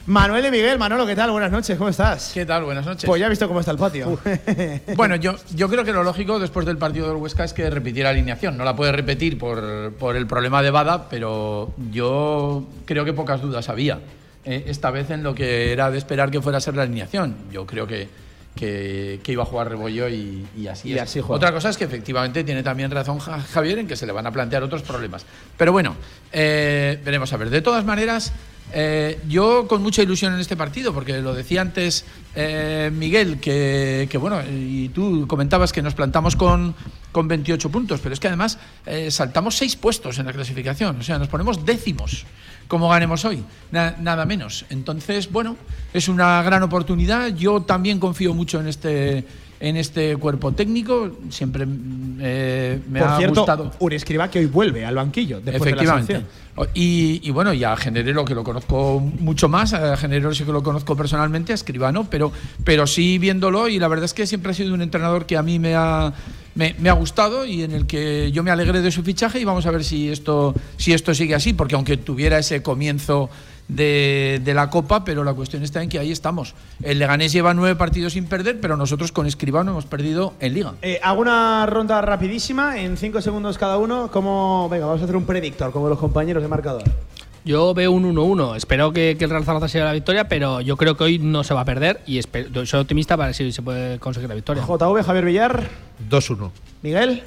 Manuel 0.08 0.44
de 0.44 0.52
Miguel, 0.52 0.80
Manolo, 0.80 1.06
¿qué 1.06 1.16
tal? 1.16 1.32
Buenas 1.32 1.52
noches, 1.52 1.78
¿cómo 1.78 1.90
estás? 1.90 2.32
¿Qué 2.34 2.46
tal? 2.46 2.64
Buenas 2.64 2.86
noches. 2.86 3.06
Pues 3.06 3.20
ya 3.20 3.28
he 3.28 3.30
visto 3.30 3.48
cómo 3.48 3.60
está 3.60 3.72
el 3.72 3.78
patio. 3.78 4.20
bueno, 4.96 5.16
yo, 5.16 5.36
yo 5.56 5.70
creo 5.70 5.86
que 5.86 5.94
lo 5.94 6.04
lógico 6.04 6.40
después 6.40 6.66
del 6.66 6.78
partido 6.78 7.08
del 7.08 7.18
Huesca 7.18 7.44
es 7.44 7.54
que 7.54 7.70
repitiera 7.70 8.10
alineación. 8.10 8.58
No 8.58 8.66
la 8.66 8.76
puede 8.76 8.92
repetir 8.92 9.38
por, 9.38 9.94
por 9.94 10.16
el 10.16 10.28
problema 10.28 10.64
de 10.64 10.72
Bada, 10.72 11.08
pero 11.08 11.74
yo 11.92 12.66
creo 12.86 13.06
que 13.06 13.14
pocas 13.14 13.42
dudas 13.42 13.70
había. 13.70 14.00
Eh, 14.44 14.66
esta 14.68 14.90
vez 14.90 15.12
en 15.12 15.22
lo 15.22 15.36
que 15.36 15.72
era 15.72 15.92
de 15.92 16.00
esperar 16.00 16.32
que 16.32 16.42
fuera 16.42 16.58
a 16.58 16.62
ser 16.62 16.76
la 16.76 16.82
alineación. 16.82 17.36
Yo 17.52 17.68
creo 17.68 17.86
que, 17.86 18.10
que, 18.56 19.20
iba 19.28 19.44
a 19.44 19.46
jugar 19.46 19.70
Rebollo 19.70 20.10
y, 20.10 20.46
así 20.70 20.94
es. 20.94 21.18
Otra 21.28 21.52
cosa 21.52 21.70
es 21.70 21.78
que 21.78 21.86
efectivamente 21.86 22.44
tiene 22.44 22.64
también 22.64 22.92
razón 22.92 23.20
Javier 23.20 23.80
en 23.80 23.88
que 23.88 23.96
se 23.96 24.06
le 24.06 24.12
van 24.12 24.28
a 24.28 24.32
plantear 24.32 24.64
otros 24.64 24.82
problemas. 24.82 25.26
Pero 25.58 25.72
bueno, 25.72 25.96
eh, 26.32 27.00
veremos 27.04 27.32
a 27.34 27.38
ver. 27.38 27.50
De 27.50 27.62
todas 27.62 27.86
maneras, 27.86 28.34
eh, 28.74 29.20
yo 29.28 29.68
con 29.68 29.82
mucha 29.82 30.02
ilusión 30.02 30.34
en 30.34 30.40
este 30.40 30.56
partido, 30.56 30.94
porque 30.94 31.20
lo 31.20 31.34
decía 31.34 31.62
antes 31.62 32.06
eh, 32.36 32.90
Miguel, 32.94 33.40
que, 33.40 34.08
bueno, 34.20 34.42
y 34.50 34.90
tú 34.90 35.28
comentabas 35.28 35.74
que 35.74 35.82
nos 35.82 35.94
plantamos 35.94 36.36
con, 36.36 36.74
con 37.12 37.28
28 37.28 37.70
puntos, 37.70 38.00
pero 38.02 38.14
es 38.14 38.20
que 38.20 38.28
además 38.28 38.58
eh, 38.86 39.12
saltamos 39.12 39.58
6 39.58 39.76
puestos 39.76 40.20
en 40.20 40.26
la 40.26 40.34
clasificación, 40.34 41.00
o 41.00 41.04
sea, 41.04 41.20
nos 41.20 41.28
ponemos 41.28 41.66
décimos 41.66 42.26
como 42.72 42.88
ganemos 42.88 43.26
hoy, 43.26 43.44
nada 43.70 44.26
menos. 44.26 44.64
Entonces, 44.70 45.30
bueno, 45.30 45.58
es 45.94 46.08
una 46.08 46.42
gran 46.42 46.64
oportunidad. 46.64 47.28
Yo 47.36 47.64
también 47.64 48.00
confío 48.00 48.34
mucho 48.34 48.62
en 48.62 48.68
este 48.70 49.26
en 49.62 49.78
este 49.78 50.18
cuerpo 50.18 50.52
técnico. 50.52 51.12
Siempre 51.30 51.66
eh, 52.20 52.80
me 52.90 53.00
Por 53.00 53.08
ha 53.08 53.18
cierto, 53.18 53.42
gustado. 53.42 53.72
Un 53.80 53.94
escriba 53.94 54.30
que 54.30 54.40
hoy 54.40 54.48
vuelve 54.48 54.84
al 54.84 54.96
banquillo. 54.96 55.40
Después 55.40 55.62
Efectivamente. 55.62 56.14
De 56.14 56.20
la 56.20 56.68
y, 56.74 57.22
y, 57.24 57.32
bueno, 57.32 57.54
ya 57.54 57.74
a 57.74 57.78
Generero, 57.78 58.26
que 58.26 58.36
lo 58.36 58.44
conozco 58.44 59.00
mucho 59.00 59.48
más, 59.48 59.74
a 59.74 59.96
Generero 59.96 60.34
sí 60.34 60.44
que 60.44 60.52
lo 60.52 60.62
conozco 60.64 60.98
personalmente, 60.98 61.54
a 61.54 61.56
Escribano, 61.56 62.08
pero, 62.10 62.32
pero 62.66 62.86
sí 62.88 63.20
viéndolo. 63.20 63.70
Y 63.70 63.80
la 63.80 63.88
verdad 63.88 64.06
es 64.06 64.14
que 64.14 64.28
siempre 64.28 64.52
ha 64.52 64.56
sido 64.56 64.74
un 64.74 64.82
entrenador 64.82 65.26
que 65.26 65.38
a 65.38 65.44
mí 65.44 65.60
me 65.60 65.76
ha. 65.76 66.12
Me, 66.54 66.76
me, 66.80 66.90
ha 66.90 66.94
gustado 66.94 67.46
y 67.46 67.64
en 67.64 67.72
el 67.72 67.86
que 67.86 68.30
yo 68.34 68.44
me 68.44 68.52
alegré 68.52 68.82
de 68.82 68.92
su 68.92 69.04
fichaje 69.04 69.40
y 69.40 69.46
vamos 69.46 69.66
a 69.66 69.72
ver 69.72 69.86
si 69.86 70.10
esto, 70.10 70.54
si 70.76 70.92
esto 70.92 71.16
sigue 71.16 71.34
así, 71.34 71.54
porque 71.54 71.76
aunque 71.76 71.96
tuviera 71.96 72.40
ese 72.40 72.62
comienzo 72.62 73.30
de, 73.68 74.42
la 74.54 74.70
Copa, 74.70 75.04
pero 75.04 75.24
la 75.24 75.34
cuestión 75.34 75.64
está 75.64 75.82
en 75.82 75.90
que 75.90 76.00
ahí 76.00 76.12
estamos. 76.12 76.56
El 76.84 77.00
Leganés 77.00 77.32
lleva 77.32 77.54
nueve 77.54 77.76
partidos 77.76 78.14
sin 78.14 78.26
perder, 78.26 78.60
pero 78.60 78.78
nosotros 78.78 79.12
con 79.12 79.28
Escribano 79.28 79.72
hemos 79.72 79.86
perdido 79.86 80.34
en 80.40 80.54
Liga. 80.54 80.74
Eh, 80.82 81.00
hago 81.02 81.22
una 81.22 81.66
ronda 81.66 82.02
rapidísima, 82.02 82.80
en 82.80 82.98
cinco 82.98 83.22
segundos 83.22 83.58
cada 83.58 83.78
uno. 83.78 84.10
como 84.12 84.68
Venga, 84.70 84.86
vamos 84.86 85.02
a 85.02 85.04
hacer 85.06 85.16
un 85.16 85.26
predictor, 85.26 85.72
como 85.72 85.90
los 85.90 86.00
compañeros 86.00 86.44
de 86.44 86.50
marcador. 86.50 86.84
Yo 87.44 87.74
veo 87.74 87.92
un 87.92 88.04
1-1. 88.16 88.56
Espero 88.56 88.94
que, 88.94 89.18
el 89.20 89.30
Real 89.30 89.44
Zaragoza 89.44 89.68
sea 89.68 89.86
la 89.86 89.94
victoria, 89.94 90.28
pero 90.28 90.62
yo 90.62 90.78
creo 90.78 90.96
que 90.96 91.04
hoy 91.04 91.20
no 91.20 91.44
se 91.44 91.54
va 91.54 91.62
a 91.62 91.66
perder 91.66 92.02
y 92.06 92.22
soy 92.22 92.80
optimista 92.80 93.18
para 93.18 93.28
ver 93.28 93.36
si 93.36 93.52
se 93.52 93.62
puede 93.62 93.98
conseguir 94.00 94.30
la 94.30 94.36
victoria. 94.36 94.64
JV, 94.64 95.04
Javier 95.04 95.26
Villar. 95.26 95.70
2-1. 96.10 96.52
Miguel. 96.84 97.24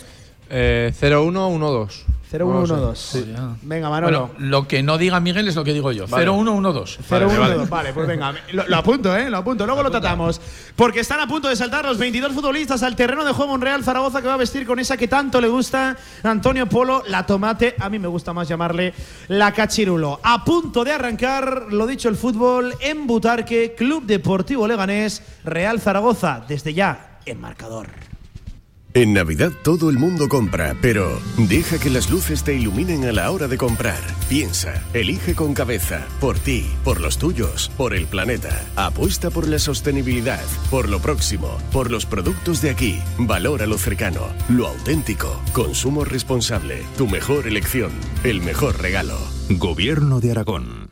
Eh, 0.51 0.93
0-1, 1.01 1.33
1-2. 1.59 2.14
0-1-1-2. 2.39 3.57
Venga, 3.63 3.89
Manolo. 3.89 4.29
Bueno, 4.29 4.35
lo 4.39 4.67
que 4.67 4.83
no 4.83 4.99
diga 4.99 5.21
Miguel 5.21 5.47
es 5.47 5.55
lo 5.55 5.63
que 5.63 5.73
digo 5.73 5.93
yo. 5.93 6.07
0-1-1-2. 6.07 6.99
0-1-1-2. 7.09 7.69
Vale, 7.69 7.93
pues 7.93 8.09
venga. 8.09 8.35
Lo, 8.53 8.77
apunto, 8.77 9.17
¿eh? 9.17 9.31
Lo 9.31 9.39
apunto. 9.39 9.65
Luego 9.67 9.83
lo 9.83 9.91
tratamos. 9.91 10.41
Porque 10.75 11.01
están 11.01 11.21
a 11.21 11.29
punto 11.29 11.49
de 11.49 11.57
saltar 11.57 11.85
los 11.85 11.99
22 11.99 12.33
futbolistas 12.33 12.83
al 12.83 12.97
terreno 12.97 13.25
de 13.25 13.33
juego 13.33 13.55
en 13.55 13.61
Real 13.61 13.85
Zaragoza 13.85 14.21
que 14.21 14.29
va 14.29 14.35
a 14.35 14.39
vestir 14.39 14.67
con 14.67 14.79
esa 14.79 14.97
que 14.97 15.07
tanto 15.07 15.41
le 15.41 15.49
gusta 15.49 15.97
Antonio 16.23 16.69
Polo, 16.69 17.03
la 17.07 17.25
tomate. 17.25 17.77
A 17.79 17.89
mí 17.89 17.99
me 17.99 18.09
gusta 18.09 18.33
más 18.33 18.49
llamarle 18.49 18.95
la 19.29 19.53
cachirulo. 19.53 20.21
A 20.23 20.45
punto 20.45 20.85
de 20.85 20.93
arrancar, 20.93 21.67
lo 21.71 21.87
dicho, 21.87 22.09
el 22.09 22.17
fútbol 22.17 22.75
en 22.81 23.07
Butarque, 23.07 23.75
Club 23.77 24.05
Deportivo 24.05 24.67
Leganés, 24.67 25.23
Real 25.45 25.81
Zaragoza. 25.81 26.45
Desde 26.49 26.75
ya, 26.75 27.19
en 27.27 27.41
marcador. 27.41 28.14
En 28.97 29.13
Navidad 29.13 29.51
todo 29.65 29.91
el 29.91 29.99
mundo 29.99 30.29
compra, 30.29 30.77
pero 30.81 31.21
deja 31.37 31.81
que 31.81 31.91
las 31.91 32.11
luces 32.11 32.45
te 32.45 32.55
iluminen 32.55 33.05
a 33.05 33.11
la 33.11 33.33
hora 33.33 33.49
de 33.49 33.59
comprar. 33.59 33.99
Piensa, 34.29 34.85
elige 34.95 35.35
con 35.35 35.53
cabeza, 35.53 36.07
por 36.21 36.39
ti, 36.39 36.67
por 36.85 37.01
los 37.01 37.19
tuyos, 37.19 37.73
por 37.77 37.93
el 37.93 38.07
planeta. 38.07 38.65
Apuesta 38.77 39.31
por 39.31 39.49
la 39.49 39.59
sostenibilidad, 39.59 40.45
por 40.71 40.89
lo 40.89 41.01
próximo, 41.01 41.59
por 41.73 41.91
los 41.91 42.07
productos 42.07 42.63
de 42.63 42.71
aquí. 42.71 43.01
Valora 43.19 43.67
lo 43.67 43.79
cercano, 43.79 44.29
lo 44.49 44.69
auténtico. 44.69 45.43
Consumo 45.53 46.05
responsable, 46.05 46.85
tu 46.97 47.09
mejor 47.09 47.49
elección, 47.49 47.91
el 48.23 48.43
mejor 48.43 48.81
regalo. 48.81 49.19
Gobierno 49.49 50.21
de 50.21 50.31
Aragón. 50.31 50.91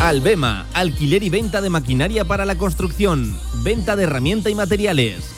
Albema, 0.00 0.66
alquiler 0.74 1.22
y 1.22 1.30
venta 1.30 1.60
de 1.60 1.70
maquinaria 1.70 2.24
para 2.24 2.44
la 2.44 2.56
construcción, 2.56 3.36
venta 3.64 3.94
de 3.94 4.04
herramienta 4.04 4.48
y 4.48 4.54
materiales, 4.54 5.37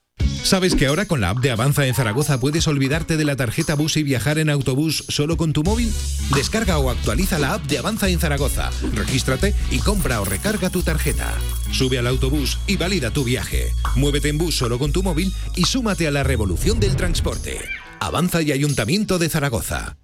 ¿Sabes 0.43 0.75
que 0.75 0.87
ahora 0.87 1.05
con 1.05 1.21
la 1.21 1.29
app 1.29 1.39
de 1.39 1.51
Avanza 1.51 1.85
en 1.85 1.93
Zaragoza 1.93 2.39
puedes 2.39 2.67
olvidarte 2.67 3.15
de 3.15 3.25
la 3.25 3.35
tarjeta 3.35 3.75
bus 3.75 3.97
y 3.97 4.03
viajar 4.03 4.37
en 4.37 4.49
autobús 4.49 5.05
solo 5.07 5.37
con 5.37 5.53
tu 5.53 5.63
móvil? 5.63 5.93
Descarga 6.35 6.77
o 6.77 6.89
actualiza 6.89 7.39
la 7.39 7.53
app 7.53 7.63
de 7.65 7.77
Avanza 7.77 8.09
en 8.09 8.19
Zaragoza, 8.19 8.69
regístrate 8.93 9.55
y 9.69 9.79
compra 9.79 10.19
o 10.21 10.25
recarga 10.25 10.69
tu 10.69 10.81
tarjeta. 10.81 11.33
Sube 11.71 11.99
al 11.99 12.07
autobús 12.07 12.59
y 12.67 12.75
valida 12.77 13.11
tu 13.11 13.23
viaje. 13.23 13.71
Muévete 13.95 14.29
en 14.29 14.37
bus 14.37 14.57
solo 14.57 14.79
con 14.79 14.91
tu 14.91 15.03
móvil 15.03 15.33
y 15.55 15.63
súmate 15.63 16.07
a 16.07 16.11
la 16.11 16.23
revolución 16.23 16.79
del 16.79 16.95
transporte. 16.95 17.59
Avanza 17.99 18.41
y 18.41 18.51
Ayuntamiento 18.51 19.19
de 19.19 19.29
Zaragoza. 19.29 19.97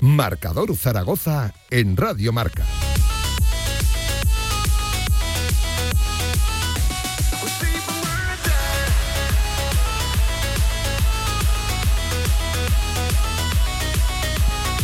Marcador 0.00 0.76
Zaragoza 0.76 1.54
en 1.70 1.96
Radio 1.96 2.32
Marca. 2.32 2.64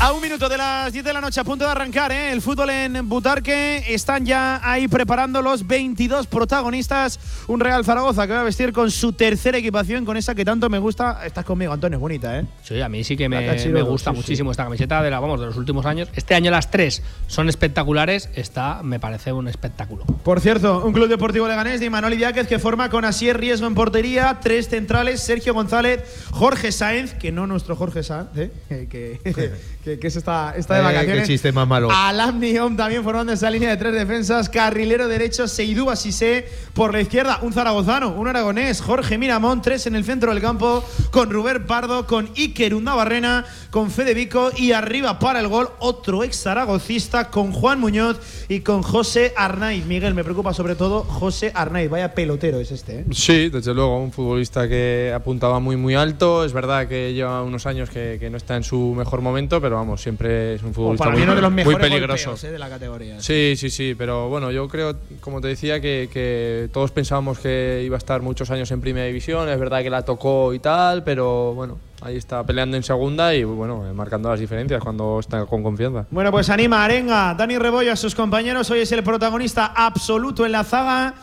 A 0.02 0.10
un 0.10 0.20
minuto 0.20 0.48
de 0.48 0.58
las 0.58 0.92
10 0.92 1.04
de 1.04 1.12
la 1.12 1.20
noche, 1.20 1.38
a 1.38 1.44
punto 1.44 1.64
de 1.64 1.70
arrancar 1.70 2.10
¿eh? 2.10 2.32
el 2.32 2.42
fútbol 2.42 2.70
en 2.70 3.08
Butarque. 3.08 3.84
Están 3.86 4.26
ya 4.26 4.60
ahí 4.60 4.88
preparando 4.88 5.40
los 5.42 5.64
22 5.64 6.26
protagonistas. 6.26 7.20
Un 7.46 7.60
Real 7.60 7.84
Zaragoza 7.84 8.26
que 8.26 8.32
va 8.32 8.40
a 8.40 8.42
vestir 8.42 8.72
con 8.72 8.90
su 8.90 9.12
tercera 9.12 9.58
equipación, 9.58 10.04
con 10.04 10.16
esa 10.16 10.34
que 10.34 10.44
tanto 10.44 10.68
me 10.68 10.80
gusta. 10.80 11.24
Estás 11.24 11.44
conmigo, 11.44 11.72
Antonio, 11.72 11.98
es 11.98 12.00
bonita, 12.00 12.36
¿eh? 12.36 12.46
Sí, 12.64 12.80
a 12.80 12.88
mí 12.88 13.04
sí 13.04 13.16
que 13.16 13.28
me, 13.28 13.82
gusta 13.82 14.10
muchísimo 14.10 14.50
esta 14.50 14.64
camiseta 14.64 15.00
de, 15.04 15.10
la, 15.10 15.20
vamos, 15.20 15.38
de 15.38 15.46
los 15.46 15.56
últimos 15.56 15.86
años. 15.86 16.08
Este 16.16 16.34
año 16.34 16.50
las 16.50 16.72
tres 16.72 17.00
son 17.28 17.48
espectaculares. 17.48 18.28
Esta 18.34 18.82
me 18.82 18.98
parece 18.98 19.32
un 19.32 19.46
espectáculo. 19.46 20.04
Por 20.24 20.40
cierto, 20.40 20.84
un 20.84 20.92
club 20.92 21.06
deportivo 21.06 21.46
leganés 21.46 21.78
de 21.78 21.90
Manuel 21.90 22.14
Idiáquez 22.14 22.48
que 22.48 22.58
forma 22.58 22.90
con 22.90 23.04
Asier 23.04 23.38
Riesgo 23.38 23.68
en 23.68 23.76
portería, 23.76 24.40
tres 24.42 24.68
centrales, 24.68 25.22
Sergio 25.22 25.54
González, 25.54 26.02
Jorge 26.32 26.72
Sáenz, 26.72 27.14
que 27.14 27.30
no 27.30 27.46
nuestro 27.46 27.76
Jorge 27.76 28.02
Sáenz, 28.02 28.36
¿eh? 28.36 28.50
que 28.90 29.52
que, 29.84 29.91
es 30.00 30.16
esta, 30.16 30.54
esta 30.56 30.74
de 30.74 30.80
eh, 30.80 30.84
vacaciones. 30.84 31.22
Qué 31.22 31.34
chiste 31.34 31.52
más 31.52 31.66
malo. 31.66 31.88
Alam 31.90 32.40
Niom 32.40 32.76
también 32.76 33.02
formando 33.02 33.32
esa 33.32 33.50
línea 33.50 33.70
de 33.70 33.76
tres 33.76 33.94
defensas. 33.94 34.48
Carrilero 34.48 35.08
derecho, 35.08 35.48
Seidú 35.48 35.90
Asisé. 35.90 36.48
Por 36.74 36.92
la 36.92 37.00
izquierda, 37.00 37.38
un 37.42 37.52
zaragozano, 37.52 38.10
un 38.14 38.28
aragonés, 38.28 38.80
Jorge 38.80 39.18
Miramón. 39.18 39.62
Tres 39.62 39.86
en 39.86 39.94
el 39.94 40.04
centro 40.04 40.32
del 40.32 40.42
campo, 40.42 40.84
con 41.10 41.30
Rubén 41.30 41.66
Pardo, 41.66 42.06
con 42.06 42.30
Iker 42.36 42.74
Barrena, 42.74 43.44
con 43.70 43.90
Fede 43.90 44.14
Vico. 44.14 44.50
Y 44.56 44.72
arriba 44.72 45.18
para 45.18 45.40
el 45.40 45.48
gol, 45.48 45.70
otro 45.78 46.24
ex 46.24 46.42
zaragocista, 46.42 47.30
con 47.30 47.52
Juan 47.52 47.80
Muñoz 47.80 48.20
y 48.52 48.60
con 48.60 48.82
José 48.82 49.32
Arnaiz. 49.34 49.86
Miguel, 49.86 50.12
me 50.12 50.24
preocupa 50.24 50.52
sobre 50.52 50.74
todo 50.74 51.04
José 51.04 51.52
Arnaiz. 51.54 51.88
Vaya 51.88 52.14
pelotero 52.14 52.60
es 52.60 52.70
este. 52.70 53.00
¿eh? 53.00 53.04
Sí, 53.10 53.48
desde 53.48 53.72
luego, 53.72 53.98
un 53.98 54.12
futbolista 54.12 54.68
que 54.68 55.10
apuntaba 55.14 55.58
muy, 55.58 55.76
muy 55.76 55.94
alto. 55.94 56.44
Es 56.44 56.52
verdad 56.52 56.86
que 56.86 57.14
lleva 57.14 57.42
unos 57.42 57.66
años 57.66 57.88
que, 57.88 58.18
que 58.20 58.28
no 58.28 58.36
está 58.36 58.56
en 58.56 58.62
su 58.62 58.94
mejor 58.94 59.22
momento, 59.22 59.60
pero 59.60 59.76
vamos, 59.76 60.02
siempre 60.02 60.54
es 60.54 60.62
un 60.62 60.74
futbolista 60.74 61.08
muy, 61.08 61.20
de 61.20 61.40
los 61.40 61.50
muy 61.50 61.76
peligroso. 61.76 62.34
Eh, 62.42 62.50
de 62.50 62.58
la 62.58 62.68
categoría. 62.68 63.20
Sí, 63.22 63.54
sí, 63.56 63.70
sí, 63.70 63.94
pero 63.96 64.28
bueno, 64.28 64.50
yo 64.50 64.68
creo, 64.68 64.96
como 65.20 65.40
te 65.40 65.48
decía, 65.48 65.80
que, 65.80 66.10
que, 66.12 66.68
todos 66.72 66.90
pensábamos 66.90 67.38
que 67.38 67.82
iba 67.84 67.96
a 67.96 67.98
estar 67.98 68.20
muchos 68.20 68.50
años 68.50 68.70
en 68.70 68.82
primera 68.82 69.06
división. 69.06 69.48
Es 69.48 69.58
verdad 69.58 69.82
que 69.82 69.90
la 69.90 70.04
tocó 70.04 70.52
y 70.52 70.58
tal, 70.58 71.04
pero 71.04 71.54
bueno, 71.54 71.78
ahí 72.02 72.16
está 72.16 72.44
peleando 72.44 72.76
en 72.76 72.82
segunda 72.82 73.34
y 73.34 73.44
bueno, 73.44 73.84
marcando 73.94 74.30
las 74.30 74.40
diferencias 74.40 74.82
cuando 74.82 75.20
está 75.20 75.46
con 75.46 75.62
confianza. 75.62 76.06
Bueno, 76.10 76.30
pues 76.30 76.50
anima 76.50 76.84
Arenga, 76.84 77.34
Dani 77.34 77.58
Rebollo 77.58 77.92
a 77.92 77.96
sus 77.96 78.14
compañeros. 78.14 78.70
Hoy 78.70 78.80
es 78.80 78.92
el 78.92 79.02
protagonista 79.02 79.66
absoluto 79.66 80.44
en 80.44 80.52
la 80.52 80.64
zaga 80.64 81.14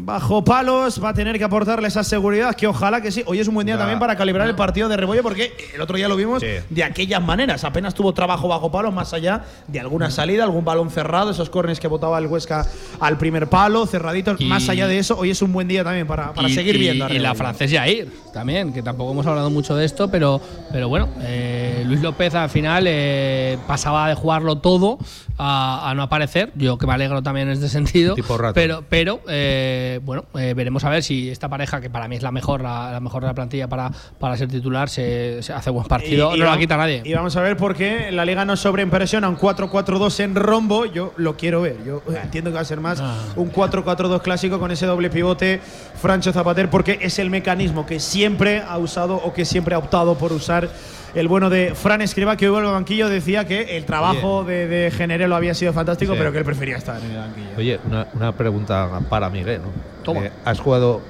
bajo 0.00 0.44
palos, 0.44 1.02
va 1.02 1.10
a 1.10 1.14
tener 1.14 1.38
que 1.38 1.44
aportarle 1.44 1.88
esa 1.88 2.04
seguridad 2.04 2.54
que 2.54 2.66
ojalá 2.66 3.00
que 3.00 3.10
sí. 3.10 3.22
Hoy 3.26 3.40
es 3.40 3.48
un 3.48 3.54
buen 3.54 3.66
día 3.66 3.76
Ya. 3.76 3.80
también 3.80 3.98
para 3.98 4.16
calibrar 4.16 4.46
el 4.48 4.54
partido 4.54 4.88
de 4.88 4.96
Rebollo 4.96 5.22
porque 5.22 5.52
el 5.74 5.80
otro 5.80 5.96
día 5.96 6.08
lo 6.08 6.16
vimos 6.16 6.40
Sí. 6.42 6.48
de 6.68 6.84
aquellas 6.84 7.22
maneras. 7.22 7.64
Apenas 7.64 7.94
tuvo 7.94 8.12
trabajo 8.12 8.48
bajo 8.48 8.70
palos 8.70 8.92
más 8.92 9.12
allá 9.12 9.44
de 9.68 9.80
alguna 9.80 10.10
salida, 10.10 10.44
algún 10.44 10.64
balón 10.64 10.90
cerrado, 10.90 11.30
esos 11.30 11.50
córneres 11.50 11.80
que 11.80 11.88
botaba 11.88 12.18
el 12.18 12.26
Huesca 12.26 12.66
al 13.00 13.18
primer 13.18 13.48
palo, 13.48 13.86
cerraditos. 13.86 14.40
Y- 14.40 14.44
más 14.46 14.68
allá 14.68 14.86
de 14.86 14.98
eso, 14.98 15.16
hoy 15.18 15.30
es 15.30 15.42
un 15.42 15.52
buen 15.52 15.68
día 15.68 15.82
también 15.84 16.06
para, 16.06 16.32
para 16.32 16.48
y, 16.48 16.54
seguir 16.54 16.76
y- 16.76 16.78
viendo. 16.80 17.06
a 17.06 17.12
Y 17.12 17.18
la 17.18 17.34
francés 17.34 17.72
Jair 17.72 18.08
también, 18.32 18.72
que 18.72 18.82
tampoco 18.82 19.12
hemos 19.12 19.26
hablado 19.26 19.50
mucho 19.50 19.74
de 19.76 19.84
esto, 19.84 20.08
pero, 20.10 20.40
pero 20.72 20.88
bueno, 20.88 21.08
eh, 21.22 21.84
Luis 21.86 22.02
López 22.02 22.34
al 22.34 22.50
final 22.50 22.84
eh, 22.86 23.56
pasaba 23.66 24.08
de 24.08 24.14
jugarlo 24.14 24.58
todo 24.58 24.98
a, 25.38 25.90
a 25.90 25.94
no 25.94 26.02
aparecer. 26.02 26.52
Yo 26.54 26.76
que 26.78 26.86
me 26.86 26.92
alegro 26.94 27.22
también 27.22 27.48
en 27.48 27.54
este 27.54 27.68
sentido. 27.68 28.14
Tipo 28.14 28.36
rato. 28.38 28.54
Pero, 28.54 28.84
pero 28.88 29.20
eh, 29.28 29.85
bueno, 30.04 30.24
eh, 30.38 30.54
veremos 30.54 30.84
a 30.84 30.90
ver 30.90 31.02
si 31.02 31.30
esta 31.30 31.48
pareja, 31.48 31.80
que 31.80 31.90
para 31.90 32.08
mí 32.08 32.16
es 32.16 32.22
la 32.22 32.32
mejor, 32.32 32.62
la, 32.62 32.92
la 32.92 33.00
mejor 33.00 33.22
de 33.22 33.28
la 33.28 33.34
plantilla 33.34 33.68
para, 33.68 33.90
para 34.18 34.36
ser 34.36 34.48
titular, 34.48 34.88
se, 34.88 35.42
se 35.42 35.52
hace 35.52 35.70
buen 35.70 35.86
partido. 35.86 36.32
Y- 36.34 36.38
y 36.38 36.40
no 36.40 36.46
la 36.46 36.58
quita 36.58 36.76
nadie. 36.76 37.02
Y 37.04 37.12
vamos 37.14 37.36
a 37.36 37.40
ver 37.42 37.56
por 37.56 37.74
qué 37.74 38.10
la 38.12 38.24
liga 38.24 38.44
nos 38.44 38.60
sobreimpresiona 38.60 39.28
un 39.28 39.36
4-4-2 39.38 40.20
en 40.20 40.34
rombo. 40.34 40.86
Yo 40.86 41.12
lo 41.16 41.36
quiero 41.36 41.62
ver. 41.62 41.76
Yo 41.84 42.02
entiendo 42.22 42.50
que 42.50 42.54
va 42.56 42.60
a 42.60 42.64
ser 42.64 42.80
más 42.80 43.00
Ah. 43.00 43.16
un 43.36 43.50
4-4-2 43.52 44.20
clásico 44.22 44.58
con 44.58 44.70
ese 44.70 44.86
doble 44.86 45.10
pivote 45.10 45.60
Francho 46.00 46.32
Zapater 46.32 46.68
porque 46.70 46.98
es 47.02 47.18
el 47.18 47.30
mecanismo 47.30 47.86
que 47.86 48.00
siempre 48.00 48.62
ha 48.66 48.78
usado 48.78 49.16
o 49.16 49.32
que 49.32 49.44
siempre 49.44 49.74
ha 49.74 49.78
optado 49.78 50.16
por 50.16 50.32
usar 50.32 50.68
el 51.14 51.28
bueno 51.28 51.50
de 51.50 51.74
Fran 51.74 52.00
Escriba, 52.02 52.36
que 52.36 52.46
hoy 52.46 52.52
vuelve 52.52 52.68
al 52.68 52.74
banquillo, 52.74 53.08
decía 53.08 53.46
que 53.46 53.76
el 53.76 53.84
trabajo 53.84 54.44
de, 54.44 54.66
de 54.66 54.90
Generelo 54.90 55.36
había 55.36 55.54
sido 55.54 55.72
fantástico, 55.72 56.12
Sí. 56.12 56.18
pero 56.18 56.32
que 56.32 56.38
él 56.38 56.44
prefería 56.44 56.76
estar 56.76 57.00
en 57.02 57.10
el 57.10 57.16
banquillo. 57.16 57.48
Oye, 57.56 57.80
una, 57.86 58.06
una 58.14 58.32
pregunta 58.32 59.00
para 59.08 59.30
Miguel. 59.30 59.62
¿no? 59.62 59.68
Toma. 60.02 60.26
Eh, 60.26 60.30
¿Has 60.44 60.60
jugado 60.60 61.00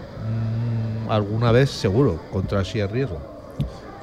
mm, 1.07 1.11
alguna 1.11 1.53
vez, 1.53 1.71
seguro, 1.71 2.21
contra 2.33 2.65
Sierra 2.65 2.93
Riesgo? 2.93 3.36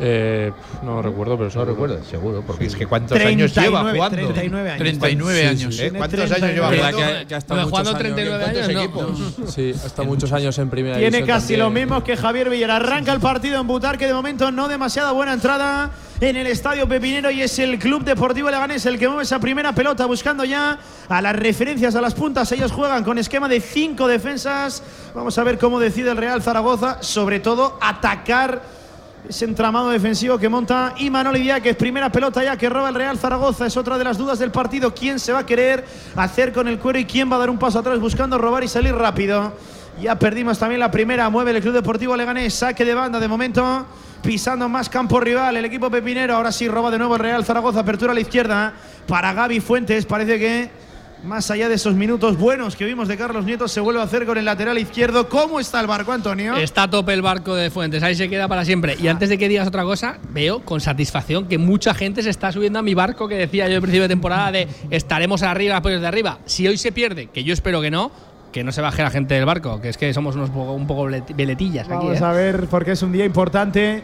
Eh, 0.06 0.52
no 0.84 1.02
recuerdo, 1.02 1.38
pero 1.38 1.46
No 1.46 1.52
seguro. 1.52 1.72
recuerdo, 1.72 2.04
seguro, 2.04 2.44
porque 2.46 2.66
es 2.66 2.76
que 2.76 2.86
cuántos 2.86 3.18
años 3.18 3.56
lleva 3.56 3.84
39, 3.84 3.98
jugando. 3.98 4.16
39 4.34 4.70
años. 4.72 4.80
39 4.80 5.48
años. 5.48 5.76
¿Eh? 5.76 5.82
Tiene 5.84 5.98
¿Cuántos 5.98 6.20
años 6.20 6.30
39. 6.30 6.54
lleva 6.56 6.70
¿Verdad 6.70 6.92
jugando? 6.94 7.20
que, 7.20 7.26
que 7.28 7.36
ha 7.36 7.38
estado 7.38 7.60
Pero 7.62 7.70
muchos 7.70 7.70
jugando 7.72 7.90
años- 7.90 8.00
39 8.00 8.44
¿Cuántos 8.44 9.18
años, 9.18 9.38
no. 9.40 9.48
Sí, 9.52 9.74
hasta 9.86 10.04
muchos 10.04 10.32
años 10.34 10.58
en 10.60 10.70
primera 10.70 10.98
Tiene 10.98 11.18
división 11.18 11.38
casi 11.40 11.56
lo 11.56 11.70
mismo 11.70 12.04
que 12.04 12.18
Javier 12.18 12.50
Villar. 12.50 12.72
Arranca 12.72 13.14
el 13.14 13.20
partido 13.22 13.62
en 13.62 13.66
Butar, 13.68 13.98
que 13.98 14.08
de 14.08 14.14
momento 14.14 14.52
no 14.52 14.68
demasiada 14.68 15.14
buena 15.14 15.32
entrada 15.34 15.92
en 16.20 16.36
el 16.36 16.48
estadio 16.48 16.88
Pepinero 16.88 17.32
y 17.32 17.42
es 17.42 17.58
el 17.60 17.80
Club 17.80 18.04
Deportivo 18.04 18.50
Leganés 18.50 18.86
el 18.86 19.00
que 19.00 19.08
mueve 19.08 19.24
esa 19.24 19.40
primera 19.40 19.74
pelota 19.74 20.06
buscando 20.06 20.44
ya 20.44 20.80
a 21.08 21.22
las 21.22 21.36
referencias 21.36 21.96
a 21.96 22.02
las 22.02 22.14
puntas. 22.14 22.52
Ellos 22.52 22.72
juegan 22.74 23.04
con 23.06 23.18
esquema 23.18 23.48
de 23.48 23.62
cinco 23.62 24.08
defensas. 24.08 24.84
Vamos 25.16 25.38
a 25.38 25.44
ver 25.44 25.58
cómo 25.58 25.80
decide 25.80 26.12
el 26.12 26.18
Real 26.18 26.42
Zaragoza, 26.42 26.98
sobre 27.02 27.40
todo 27.40 27.78
atacar 27.82 28.83
ese 29.28 29.46
entramado 29.46 29.90
defensivo 29.90 30.38
que 30.38 30.50
monta 30.50 30.94
Imanol 30.98 31.38
Idiáquez. 31.38 31.78
Primera 31.78 32.12
pelota 32.12 32.44
ya 32.44 32.58
que 32.58 32.70
roba 32.70 32.90
el 32.90 32.96
Real 32.96 33.18
Zaragoza. 33.18 33.66
Es 33.66 33.78
otra 33.78 33.98
de 33.98 34.04
las 34.04 34.18
dudas 34.18 34.40
del 34.40 34.52
partido. 34.52 34.94
¿Quién 34.94 35.20
se 35.20 35.32
va 35.32 35.40
a 35.40 35.46
querer 35.46 35.86
hacer 36.16 36.52
con 36.52 36.68
el 36.68 36.80
cuero 36.80 37.00
y 37.00 37.06
quién 37.06 37.32
va 37.32 37.38
a 37.38 37.40
dar 37.40 37.50
un 37.50 37.58
paso 37.58 37.80
atrás 37.80 38.00
buscando 38.00 38.38
robar 38.38 38.64
y 38.64 38.68
salir 38.68 38.94
rápido? 38.94 39.54
Ya 40.02 40.18
perdimos 40.18 40.60
también 40.60 40.80
la 40.80 40.92
primera. 40.92 41.30
Mueve 41.30 41.52
el 41.52 41.62
Club 41.62 41.74
Deportivo 41.74 42.18
Leganés. 42.18 42.54
Saque 42.54 42.84
de 42.84 42.94
banda 42.94 43.20
de 43.20 43.28
momento. 43.28 43.86
Pisando 44.22 44.68
más 44.68 44.90
campo 44.90 45.20
rival. 45.20 45.56
El 45.56 45.66
equipo 45.66 45.90
pepinero. 45.90 46.36
Ahora 46.36 46.52
sí 46.52 46.68
roba 46.68 46.92
de 46.92 46.98
nuevo 46.98 47.16
el 47.16 47.22
Real 47.22 47.46
Zaragoza. 47.46 47.80
Apertura 47.80 48.12
a 48.12 48.16
la 48.16 48.22
izquierda. 48.22 48.74
Para 49.08 49.34
Gaby 49.34 49.60
Fuentes. 49.62 50.06
Parece 50.06 50.38
que 50.40 50.83
más 51.24 51.50
allá 51.52 51.70
de 51.70 51.76
esos 51.76 51.94
minutos 51.96 52.38
buenos 52.38 52.76
que 52.76 52.84
vimos 52.86 53.08
de 53.08 53.16
Carlos 53.16 53.46
Nieto, 53.46 53.68
se 53.70 53.80
vuelve 53.80 54.02
a 54.02 54.04
hacer 54.04 54.26
con 54.26 54.38
el 54.38 54.44
lateral 54.46 54.78
izquierdo. 54.78 55.30
¿Cómo 55.30 55.60
está 55.60 55.80
el 55.80 55.88
barco, 55.88 56.12
Antonio? 56.12 56.58
Está 56.58 56.84
a 56.84 56.90
tope 56.90 57.14
el 57.14 57.22
barco 57.22 57.56
de 57.56 57.70
Fuentes, 57.72 58.04
ahí 58.04 58.16
se 58.16 58.28
queda 58.30 58.48
para 58.50 58.66
siempre. 58.66 58.98
Y 59.02 59.08
antes 59.08 59.30
de 59.30 59.38
que 59.38 59.48
digas 59.48 59.68
otra 59.68 59.84
cosa, 59.84 60.18
veo 60.32 60.60
con 60.66 60.82
satisfacción 60.82 61.48
que 61.48 61.58
mucha 61.58 61.94
gente 61.94 62.24
se 62.24 62.30
está 62.30 62.52
subiendo 62.52 62.80
a 62.80 62.82
mi 62.82 62.94
barco 62.94 63.28
que 63.30 63.36
decía 63.36 63.70
yo 63.70 63.76
al 63.76 63.82
principio 63.82 64.04
de 64.04 64.10
temporada 64.10 64.52
de 64.52 64.68
estaremos 64.90 65.44
arriba, 65.44 65.82
pues 65.82 66.02
de 66.02 66.08
arriba. 66.08 66.40
Si 66.46 66.68
hoy 66.68 66.78
se 66.78 66.92
pierde, 66.92 67.28
que 67.28 67.44
yo 67.46 67.54
espero 67.54 67.80
que 67.82 67.90
no, 67.90 68.12
que 68.52 68.64
no 68.66 68.72
se 68.74 68.82
baje 68.82 69.02
la 69.02 69.10
gente 69.10 69.34
del 69.34 69.46
barco, 69.46 69.80
que 69.80 69.90
es 69.90 69.98
que 69.98 70.14
somos 70.14 70.36
unos 70.36 70.50
poco, 70.50 70.74
un 70.74 70.86
poco 70.86 71.10
velet- 71.10 71.34
veletillas 71.36 71.88
aquí. 71.88 71.96
Vamos 71.96 72.20
¿eh? 72.20 72.26
a 72.26 72.32
ver, 72.34 72.68
porque 72.70 72.92
es 72.92 73.02
un 73.02 73.14
día 73.14 73.24
importante. 73.26 74.04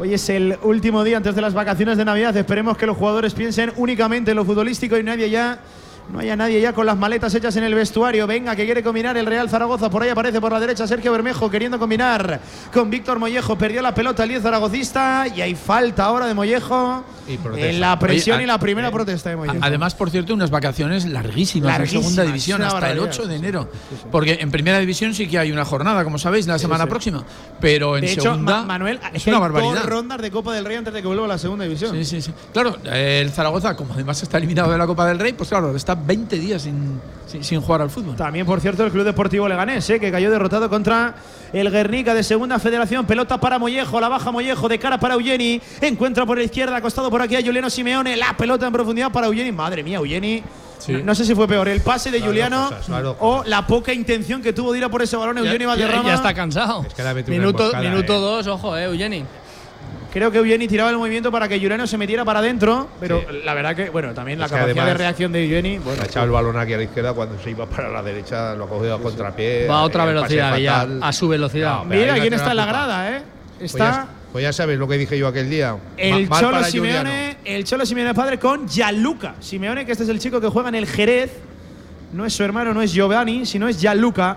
Hoy 0.00 0.14
es 0.14 0.28
el 0.30 0.56
último 0.62 1.02
día 1.04 1.16
antes 1.18 1.34
de 1.34 1.42
las 1.42 1.52
vacaciones 1.54 1.98
de 1.98 2.04
Navidad. 2.04 2.34
Esperemos 2.36 2.78
que 2.78 2.86
los 2.86 2.96
jugadores 2.96 3.34
piensen 3.34 3.72
únicamente 3.76 4.30
en 4.30 4.36
lo 4.36 4.44
futbolístico 4.44 4.96
y 4.96 5.02
nadie 5.02 5.28
ya. 5.28 5.58
No 6.10 6.18
haya 6.18 6.36
nadie 6.36 6.60
ya 6.60 6.72
con 6.74 6.84
las 6.84 6.96
maletas 6.98 7.34
hechas 7.34 7.56
en 7.56 7.64
el 7.64 7.74
vestuario. 7.74 8.26
Venga, 8.26 8.54
que 8.54 8.64
quiere 8.66 8.82
combinar 8.82 9.16
el 9.16 9.24
Real 9.24 9.48
Zaragoza. 9.48 9.88
Por 9.88 10.02
ahí 10.02 10.10
aparece 10.10 10.40
por 10.40 10.52
la 10.52 10.60
derecha 10.60 10.86
Sergio 10.86 11.10
Bermejo 11.12 11.48
queriendo 11.50 11.78
combinar 11.78 12.40
con 12.72 12.90
Víctor 12.90 13.18
Mollejo. 13.18 13.56
Perdió 13.56 13.80
la 13.80 13.94
pelota 13.94 14.24
el 14.24 14.28
10 14.30 14.42
zaragocista 14.42 15.26
y 15.34 15.40
hay 15.40 15.54
falta 15.54 16.04
ahora 16.04 16.26
de 16.26 16.34
Mollejo 16.34 17.02
Y 17.28 17.38
en 17.58 17.80
la 17.80 17.98
presión 17.98 18.36
Oye, 18.36 18.44
y 18.44 18.46
la 18.46 18.58
primera 18.58 18.90
protesta 18.90 19.30
de 19.30 19.36
Mollejo. 19.36 19.58
Además, 19.62 19.94
por 19.94 20.10
cierto, 20.10 20.34
unas 20.34 20.50
vacaciones 20.50 21.06
larguísimas, 21.06 21.68
Larguísimas, 21.68 22.04
en 22.04 22.10
segunda 22.10 22.24
división, 22.24 22.62
hasta 22.62 22.76
el 22.90 22.98
barbaridad. 22.98 23.20
8 23.20 23.28
de 23.28 23.36
enero. 23.36 23.68
Porque 24.10 24.38
en 24.40 24.50
primera 24.50 24.78
división 24.80 25.14
sí 25.14 25.28
que 25.28 25.38
hay 25.38 25.50
una 25.52 25.64
jornada, 25.64 26.04
como 26.04 26.18
sabéis, 26.18 26.46
la 26.46 26.58
semana 26.58 26.84
sí. 26.84 26.90
próxima. 26.90 27.24
Pero 27.60 27.96
en 27.96 28.02
de 28.04 28.12
hecho, 28.12 28.22
segunda 28.22 28.58
Ma- 28.62 28.66
Manuel, 28.66 29.00
es 29.14 29.26
una 29.26 29.36
hay 29.36 29.40
barbaridad. 29.40 29.74
dos 29.74 29.86
rondas 29.86 30.20
de 30.20 30.30
Copa 30.30 30.52
del 30.52 30.64
Rey 30.66 30.76
antes 30.76 30.92
de 30.92 31.00
que 31.00 31.06
vuelva 31.06 31.24
a 31.24 31.28
la 31.28 31.38
segunda 31.38 31.64
división. 31.64 31.92
Sí, 31.96 32.04
sí, 32.04 32.20
sí. 32.20 32.32
Claro, 32.52 32.76
eh, 32.84 33.20
el 33.24 33.30
Zaragoza, 33.30 33.74
como 33.76 33.94
además 33.94 34.22
está 34.22 34.36
eliminado 34.36 34.70
de 34.72 34.76
la 34.78 34.86
Copa 34.86 35.06
del 35.06 35.18
Rey, 35.18 35.32
pues 35.32 35.48
claro, 35.48 35.74
está 35.74 35.91
20 35.94 36.38
días 36.38 36.62
sin, 36.62 37.00
sin, 37.26 37.42
sin 37.44 37.60
jugar 37.60 37.82
al 37.82 37.90
fútbol. 37.90 38.16
También, 38.16 38.44
por 38.46 38.60
cierto, 38.60 38.84
el 38.84 38.90
Club 38.90 39.04
Deportivo 39.04 39.48
Leganés, 39.48 39.88
eh, 39.90 39.98
que 40.00 40.10
cayó 40.10 40.30
derrotado 40.30 40.68
contra 40.68 41.14
el 41.52 41.70
Guernica 41.70 42.14
de 42.14 42.22
Segunda 42.22 42.58
Federación. 42.58 43.06
Pelota 43.06 43.38
para 43.38 43.58
Mollejo, 43.58 44.00
la 44.00 44.08
baja 44.08 44.30
Mollejo, 44.30 44.68
de 44.68 44.78
cara 44.78 44.98
para 44.98 45.14
Eugeni. 45.14 45.60
Encuentra 45.80 46.24
por 46.26 46.38
la 46.38 46.44
izquierda, 46.44 46.76
acostado 46.76 47.10
por 47.10 47.22
aquí 47.22 47.36
a 47.36 47.42
Juliano 47.42 47.68
Simeone. 47.70 48.16
La 48.16 48.36
pelota 48.36 48.66
en 48.66 48.72
profundidad 48.72 49.10
para 49.12 49.26
Eugeni. 49.26 49.52
Madre 49.52 49.82
mía, 49.82 49.98
Eugeni. 49.98 50.42
Sí. 50.78 50.92
No, 50.94 50.98
no 51.04 51.14
sé 51.14 51.24
si 51.24 51.32
fue 51.36 51.46
peor 51.46 51.68
el 51.68 51.80
pase 51.80 52.10
de 52.10 52.20
Juliano 52.20 52.64
cosas, 52.68 52.88
dos 53.04 53.16
o 53.20 53.44
la 53.46 53.64
poca 53.68 53.92
intención 53.92 54.42
que 54.42 54.52
tuvo 54.52 54.72
de 54.72 54.78
ir 54.78 54.84
a 54.84 54.88
por 54.88 55.00
ese 55.00 55.16
balón 55.16 55.36
Ya, 55.36 55.42
Eugeni 55.42 55.60
ya- 55.60 55.66
Valderrama. 55.68 56.08
ya 56.08 56.14
está 56.14 56.34
cansado. 56.34 56.84
Es 56.84 56.92
que 56.94 57.30
Minuto, 57.30 57.70
minuto 57.80 58.14
eh. 58.14 58.18
dos, 58.18 58.46
ojo, 58.48 58.76
eh, 58.76 58.86
Eugeni. 58.86 59.24
Creo 60.12 60.30
que 60.30 60.38
Eugeni 60.38 60.68
tiraba 60.68 60.90
el 60.90 60.98
movimiento 60.98 61.32
para 61.32 61.48
que 61.48 61.58
Juliano 61.58 61.86
se 61.86 61.96
metiera 61.96 62.22
para 62.24 62.40
adentro, 62.40 62.88
pero 63.00 63.20
Sí. 63.20 63.26
la 63.44 63.54
verdad 63.54 63.74
que, 63.74 63.88
bueno, 63.88 64.12
también 64.12 64.38
la 64.38 64.44
Es 64.46 64.52
capacidad 64.52 64.84
de 64.86 64.94
reacción 64.94 65.32
de 65.32 65.42
Eugeni. 65.44 65.78
Bueno, 65.78 66.02
ha 66.02 66.04
echado 66.04 66.26
el 66.26 66.32
balón 66.32 66.58
aquí 66.58 66.74
a 66.74 66.76
la 66.76 66.82
izquierda 66.82 67.14
cuando 67.14 67.42
se 67.42 67.50
iba 67.50 67.64
para 67.66 67.88
la 67.88 68.02
derecha, 68.02 68.54
lo 68.54 68.64
ha 68.64 68.68
cogido 68.68 68.94
a 68.94 69.00
contrapié. 69.00 69.66
Va 69.66 69.78
a 69.78 69.82
otra 69.84 70.04
velocidad 70.04 70.56
ya, 70.58 70.86
a 71.00 71.12
su 71.12 71.28
velocidad. 71.28 71.78
No, 71.78 71.84
Mira 71.86 72.14
quién 72.20 72.34
está 72.34 72.50
en 72.50 72.56
la 72.56 72.66
grada, 72.66 73.16
¿eh? 73.16 73.22
Pues 73.58 73.70
Está. 73.72 73.84
ya, 73.90 74.06
pues 74.32 74.42
ya 74.42 74.52
sabes 74.52 74.78
lo 74.78 74.86
que 74.86 74.98
dije 74.98 75.16
yo 75.16 75.28
aquel 75.28 75.48
día. 75.48 75.76
El 75.96 76.28
mal 76.28 76.40
Cholo 76.42 76.64
Simeone, 76.64 77.36
el 77.44 77.64
Cholo 77.64 77.86
Simeone 77.86 78.12
padre 78.12 78.38
con 78.38 78.68
Gianluca 78.68 79.36
Simeone, 79.40 79.86
que 79.86 79.92
este 79.92 80.04
es 80.04 80.10
el 80.10 80.18
chico 80.18 80.40
que 80.40 80.48
juega 80.48 80.68
en 80.68 80.74
el 80.74 80.86
Jerez. 80.86 81.30
No 82.12 82.26
es 82.26 82.34
su 82.34 82.42
hermano, 82.44 82.74
no 82.74 82.82
es 82.82 82.92
Giovanni, 82.92 83.46
sino 83.46 83.66
es 83.68 83.78
Gianluca. 83.80 84.36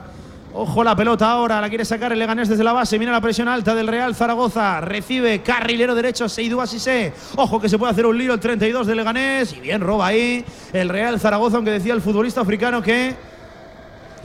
Ojo 0.57 0.85
la 0.85 0.95
pelota 0.95 1.29
ahora, 1.29 1.59
la 1.59 1.67
quiere 1.67 1.83
sacar 1.83 2.13
el 2.13 2.19
Leganés 2.19 2.47
desde 2.47 2.63
la 2.63 2.71
base. 2.71 2.97
Mira 2.97 3.11
la 3.11 3.19
presión 3.19 3.49
alta 3.49 3.75
del 3.75 3.87
Real 3.87 4.15
Zaragoza. 4.15 4.79
Recibe 4.79 5.41
carrilero 5.41 5.93
derecho, 5.93 6.29
Seidou 6.29 6.61
Asisé. 6.61 7.11
Ojo 7.35 7.59
que 7.59 7.67
se 7.67 7.77
puede 7.77 7.91
hacer 7.91 8.05
un 8.05 8.17
lío 8.17 8.33
el 8.33 8.39
32 8.39 8.87
del 8.87 8.95
Leganés. 8.95 9.51
Y 9.51 9.59
bien 9.59 9.81
roba 9.81 10.07
ahí 10.07 10.45
el 10.71 10.87
Real 10.87 11.19
Zaragoza, 11.19 11.57
aunque 11.57 11.71
decía 11.71 11.93
el 11.93 11.99
futbolista 11.99 12.39
africano 12.39 12.81
que 12.81 13.13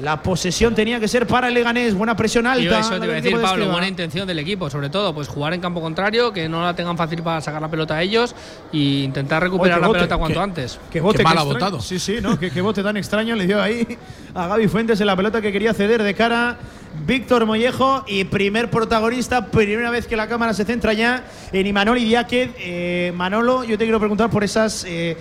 la 0.00 0.22
posesión 0.22 0.74
tenía 0.74 0.98
que 0.98 1.08
ser 1.08 1.26
para 1.26 1.48
el 1.48 1.54
Leganés. 1.54 1.94
Buena 1.94 2.16
presión 2.16 2.46
alta. 2.46 2.62
Y 2.62 2.66
eso 2.80 2.98
te 2.98 3.04
iba 3.04 3.12
a 3.12 3.16
decir, 3.20 3.36
de 3.36 3.42
Pablo, 3.42 3.68
buena 3.70 3.86
intención 3.86 4.26
del 4.26 4.38
equipo, 4.38 4.70
sobre 4.70 4.88
todo, 4.88 5.14
pues 5.14 5.28
jugar 5.28 5.52
en 5.52 5.60
campo 5.60 5.80
contrario, 5.80 6.32
que 6.32 6.48
no 6.48 6.62
la 6.62 6.74
tengan 6.74 6.96
fácil 6.96 7.22
para 7.22 7.40
sacar 7.40 7.60
la 7.60 7.68
pelota 7.70 7.96
a 7.96 8.02
ellos 8.02 8.34
e 8.72 8.78
intentar 9.04 9.42
recuperar 9.42 9.78
Oye, 9.78 9.82
la 9.82 9.86
bote, 9.88 9.98
pelota 9.98 10.16
cuanto 10.16 10.38
que- 10.38 10.44
antes. 10.44 10.80
Que 10.90 11.00
bote 11.00 11.18
Qué 11.18 11.24
mal 11.24 11.38
ha 11.38 11.42
votado. 11.42 11.80
Sí, 11.80 11.98
sí, 11.98 12.18
¿no? 12.22 12.38
que, 12.38 12.50
que 12.50 12.60
bote 12.60 12.82
tan 12.82 12.96
extraño 12.96 13.36
le 13.36 13.46
dio 13.46 13.60
ahí 13.62 13.86
a 14.34 14.46
Gaby 14.46 14.68
Fuentes 14.68 15.00
en 15.00 15.06
la 15.06 15.16
pelota 15.16 15.40
que 15.42 15.52
quería 15.52 15.74
ceder 15.74 16.02
de 16.02 16.14
cara 16.14 16.56
Víctor 17.06 17.46
Mollejo 17.46 18.04
y 18.08 18.24
primer 18.24 18.68
protagonista, 18.70 19.46
primera 19.46 19.90
vez 19.90 20.06
que 20.06 20.16
la 20.16 20.26
cámara 20.28 20.54
se 20.54 20.64
centra 20.64 20.92
ya 20.92 21.24
en 21.52 21.66
Imanol 21.66 21.98
Idiáquez. 21.98 22.50
Eh, 22.58 23.12
Manolo, 23.14 23.64
yo 23.64 23.78
te 23.78 23.84
quiero 23.84 24.00
preguntar 24.00 24.28
por 24.30 24.42
esas 24.44 24.84
eh, 24.88 25.16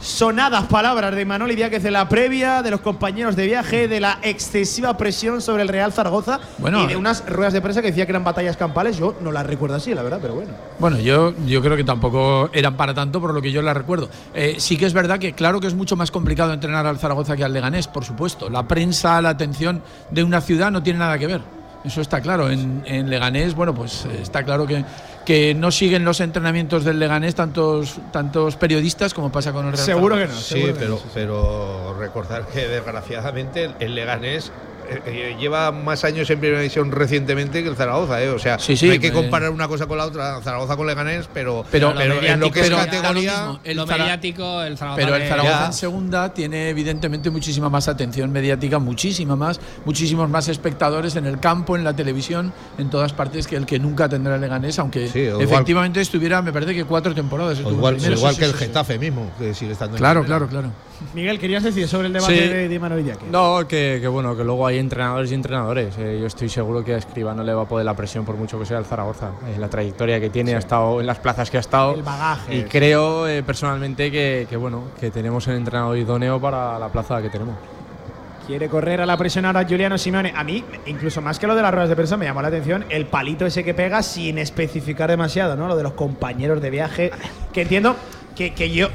sonadas 0.00 0.64
palabras 0.64 1.14
de 1.14 1.22
Imanol 1.22 1.50
Idiáquez 1.50 1.84
en 1.84 1.92
la 1.92 2.08
previa, 2.08 2.62
de 2.62 2.70
los 2.70 2.80
compañeros 2.80 3.36
de 3.36 3.46
viaje, 3.46 3.88
de 3.88 4.00
la 4.00 4.18
excesiva 4.22 4.96
presión 4.96 5.40
sobre 5.40 5.62
el 5.62 5.68
Real 5.68 5.92
Zaragoza 5.92 6.40
Bueno, 6.58 6.84
y 6.84 6.86
de 6.86 6.96
unas 6.96 7.28
ruedas 7.28 7.52
de 7.52 7.60
prensa 7.60 7.82
que 7.82 7.88
decía 7.88 8.06
que 8.06 8.12
eran 8.12 8.24
batallas 8.24 8.56
campales. 8.56 8.98
Yo 8.98 9.14
no 9.20 9.32
las 9.32 9.46
recuerdo 9.46 9.76
así, 9.76 9.94
la 9.94 10.02
verdad, 10.02 10.18
pero 10.20 10.34
bueno. 10.34 10.52
Bueno, 10.78 10.98
yo, 10.98 11.34
yo 11.46 11.62
creo 11.62 11.76
que 11.76 11.84
tampoco 11.84 12.50
eran 12.52 12.76
para 12.76 12.94
tanto 12.94 13.20
por 13.20 13.32
lo 13.32 13.42
que 13.42 13.52
yo 13.52 13.62
la 13.62 13.74
recuerdo. 13.74 14.08
Eh, 14.34 14.56
sí 14.58 14.76
que 14.76 14.86
es 14.86 14.92
verdad 14.92 15.18
que 15.18 15.32
claro 15.32 15.60
que 15.60 15.66
es 15.66 15.74
mucho 15.74 15.96
más 15.96 16.10
complicado 16.10 16.52
entrenar 16.52 16.86
al 16.86 16.98
Zaragoza 16.98 17.36
que 17.36 17.44
al 17.44 17.52
Leganés, 17.52 17.88
por 17.88 18.04
supuesto. 18.04 18.50
La 18.50 18.68
prensa, 18.68 19.20
la 19.22 19.30
atención 19.30 19.82
de 20.10 20.24
una 20.24 20.40
ciudad 20.40 20.70
no 20.70 20.82
tiene 20.82 20.98
nada 20.98 21.18
que 21.18 21.26
ver. 21.26 21.40
Eso 21.84 22.00
está 22.00 22.20
claro. 22.20 22.50
En, 22.50 22.82
en 22.84 23.08
Leganés, 23.08 23.54
bueno, 23.54 23.72
pues 23.72 24.06
eh, 24.06 24.18
está 24.20 24.42
claro 24.42 24.66
que, 24.66 24.84
que 25.26 25.54
no 25.54 25.72
siguen 25.72 26.04
los 26.04 26.20
entrenamientos 26.20 26.84
del 26.84 27.00
Leganés 27.00 27.34
tantos, 27.34 27.98
tantos 28.12 28.56
periodistas 28.56 29.12
como 29.12 29.30
pasa 29.30 29.52
con 29.52 29.66
el 29.66 29.72
Real 29.72 29.84
Seguro 29.84 30.16
que 30.16 30.26
no. 30.28 30.32
Sí, 30.32 30.54
seguro 30.54 30.72
que 30.72 30.78
pero, 30.78 30.90
no, 30.92 30.96
sí, 30.98 31.02
sí. 31.04 31.10
pero 31.12 31.96
recordar 31.98 32.46
que 32.46 32.68
desgraciadamente 32.68 33.72
el 33.80 33.96
Leganés 33.96 34.52
eh, 34.88 35.02
eh, 35.06 35.36
lleva 35.38 35.72
más 35.72 36.04
años 36.04 36.28
en 36.30 36.38
primera 36.38 36.60
división 36.60 36.90
recientemente 36.92 37.62
que 37.62 37.68
el 37.68 37.76
Zaragoza, 37.76 38.22
¿eh? 38.22 38.30
O 38.30 38.38
sea, 38.38 38.58
Sí, 38.58 38.76
sí, 38.76 38.86
no 38.86 38.92
hay 38.92 38.98
que 38.98 39.08
eh. 39.08 39.12
comparar 39.12 39.50
una 39.50 39.68
cosa 39.68 39.86
con 39.86 39.98
la 39.98 40.06
otra, 40.06 40.40
Zaragoza 40.42 40.76
con 40.76 40.86
Leganés, 40.86 41.28
pero, 41.32 41.64
Pero- 41.70 41.92
pero, 41.96 42.14
lo 42.20 42.22
en 42.26 42.40
lo 42.40 42.50
que 42.50 42.60
es 42.60 42.70
categoría. 42.70 43.58
El 43.64 43.76
lo 43.76 43.86
mediático, 43.86 44.62
el 44.62 44.76
Zaragoza. 44.78 45.02
Pero 45.04 45.16
el 45.16 45.28
Zaragoza 45.28 45.60
Ya. 45.60 45.66
en 45.66 45.72
segunda 45.72 46.32
tiene 46.34 46.70
evidentemente 46.70 47.30
muchísima 47.30 47.68
más 47.68 47.88
atención 47.88 48.30
mediática, 48.32 48.78
muchísima 48.78 49.36
más, 49.36 49.60
muchísimos 49.84 50.28
más 50.28 50.48
espectadores 50.48 51.16
en 51.16 51.26
el 51.26 51.40
campo, 51.40 51.76
en 51.76 51.84
la 51.84 51.94
televisión, 51.94 52.52
en 52.78 52.90
todas 52.90 53.12
partes 53.12 53.46
que 53.46 53.56
el 53.56 53.66
que 53.66 53.78
nunca 53.78 54.08
tendrá 54.08 54.34
el 54.36 54.40
Leganés, 54.40 54.78
aunque 54.78 55.08
Sí, 55.08 55.20
o 55.20 55.40
igual- 55.40 55.42
efectivamente 55.42 56.00
estuviera, 56.00 56.42
me 56.42 56.52
parece 56.52 56.74
que 56.74 56.84
cuatro 56.84 57.14
temporadas. 57.14 57.58
igual 57.60 57.74
igual 57.74 57.98
Sí, 58.00 58.40
que 58.40 58.44
sí, 58.46 58.50
el 58.52 58.58
sí, 58.58 58.64
Getafe 58.66 58.98
mismo, 58.98 59.30
que 59.38 59.54
sigue 59.54 59.72
estando 59.72 59.96
en 59.96 59.98
Claro, 60.00 60.24
claro, 60.24 60.46
claro. 60.48 60.70
Miguel, 61.14 61.38
querías 61.38 61.62
decir 61.62 61.86
sobre 61.88 62.06
el 62.08 62.12
debate 62.12 62.34
Sí. 62.34 62.48
de, 62.48 62.68
de 62.68 62.78
Manuel 62.78 63.00
Iñaki? 63.02 63.26
No, 63.30 63.66
que, 63.68 63.98
que 64.00 64.08
bueno, 64.08 64.36
que 64.36 64.44
luego 64.44 64.66
hay 64.66 64.78
entrenadores 64.78 65.30
y 65.30 65.34
entrenadores. 65.34 65.94
Eh, 65.98 66.18
yo 66.20 66.26
estoy 66.26 66.48
seguro 66.48 66.84
que 66.84 66.94
a 66.94 66.96
Escriba 66.98 67.34
no 67.34 67.42
le 67.42 67.52
va 67.54 67.62
a 67.62 67.68
poder 67.68 67.84
la 67.84 67.94
presión 67.94 68.24
por 68.24 68.36
mucho 68.36 68.58
que 68.58 68.66
sea 68.66 68.78
el 68.78 68.84
Zaragoza. 68.84 69.30
Eh, 69.46 69.56
la 69.58 69.68
trayectoria 69.68 70.18
que 70.20 70.30
tiene, 70.30 70.54
ha 70.54 70.58
estado 70.58 71.00
en 71.00 71.06
las 71.06 71.18
plazas 71.18 71.50
que 71.50 71.56
ha 71.58 71.60
estado. 71.60 71.94
El 71.94 72.02
bagaje. 72.02 72.56
Y 72.56 72.62
creo 72.64 73.28
eh, 73.28 73.42
personalmente 73.42 74.10
que, 74.10 74.46
que, 74.48 74.56
bueno, 74.56 74.84
que 74.98 75.10
tenemos 75.10 75.46
el 75.48 75.56
entrenador 75.56 75.96
idóneo 75.98 76.40
para 76.40 76.78
la 76.78 76.88
plaza 76.88 77.20
que 77.20 77.28
tenemos. 77.30 77.56
Quiere 78.46 78.68
correr 78.68 79.00
a 79.00 79.06
la 79.06 79.16
presión 79.16 79.44
ahora 79.44 79.66
Juliano 79.68 79.98
Simeone. 79.98 80.32
A 80.36 80.44
mí, 80.44 80.64
incluso 80.86 81.20
más 81.20 81.38
que 81.40 81.48
lo 81.48 81.56
de 81.56 81.62
las 81.62 81.72
ruedas 81.72 81.88
de 81.88 81.96
prensa, 81.96 82.16
me 82.16 82.26
llamó 82.26 82.42
la 82.42 82.48
atención 82.48 82.84
el 82.90 83.06
palito 83.06 83.44
ese 83.44 83.64
que 83.64 83.74
pega 83.74 84.02
sin 84.04 84.38
especificar 84.38 85.10
demasiado, 85.10 85.56
¿no? 85.56 85.66
Lo 85.66 85.76
de 85.76 85.82
los 85.82 85.94
compañeros 85.94 86.62
de 86.62 86.70
viaje. 86.70 87.10
Que 87.52 87.62
entiendo 87.62 87.96
que, 88.36 88.54
que 88.54 88.70
yo. 88.70 88.88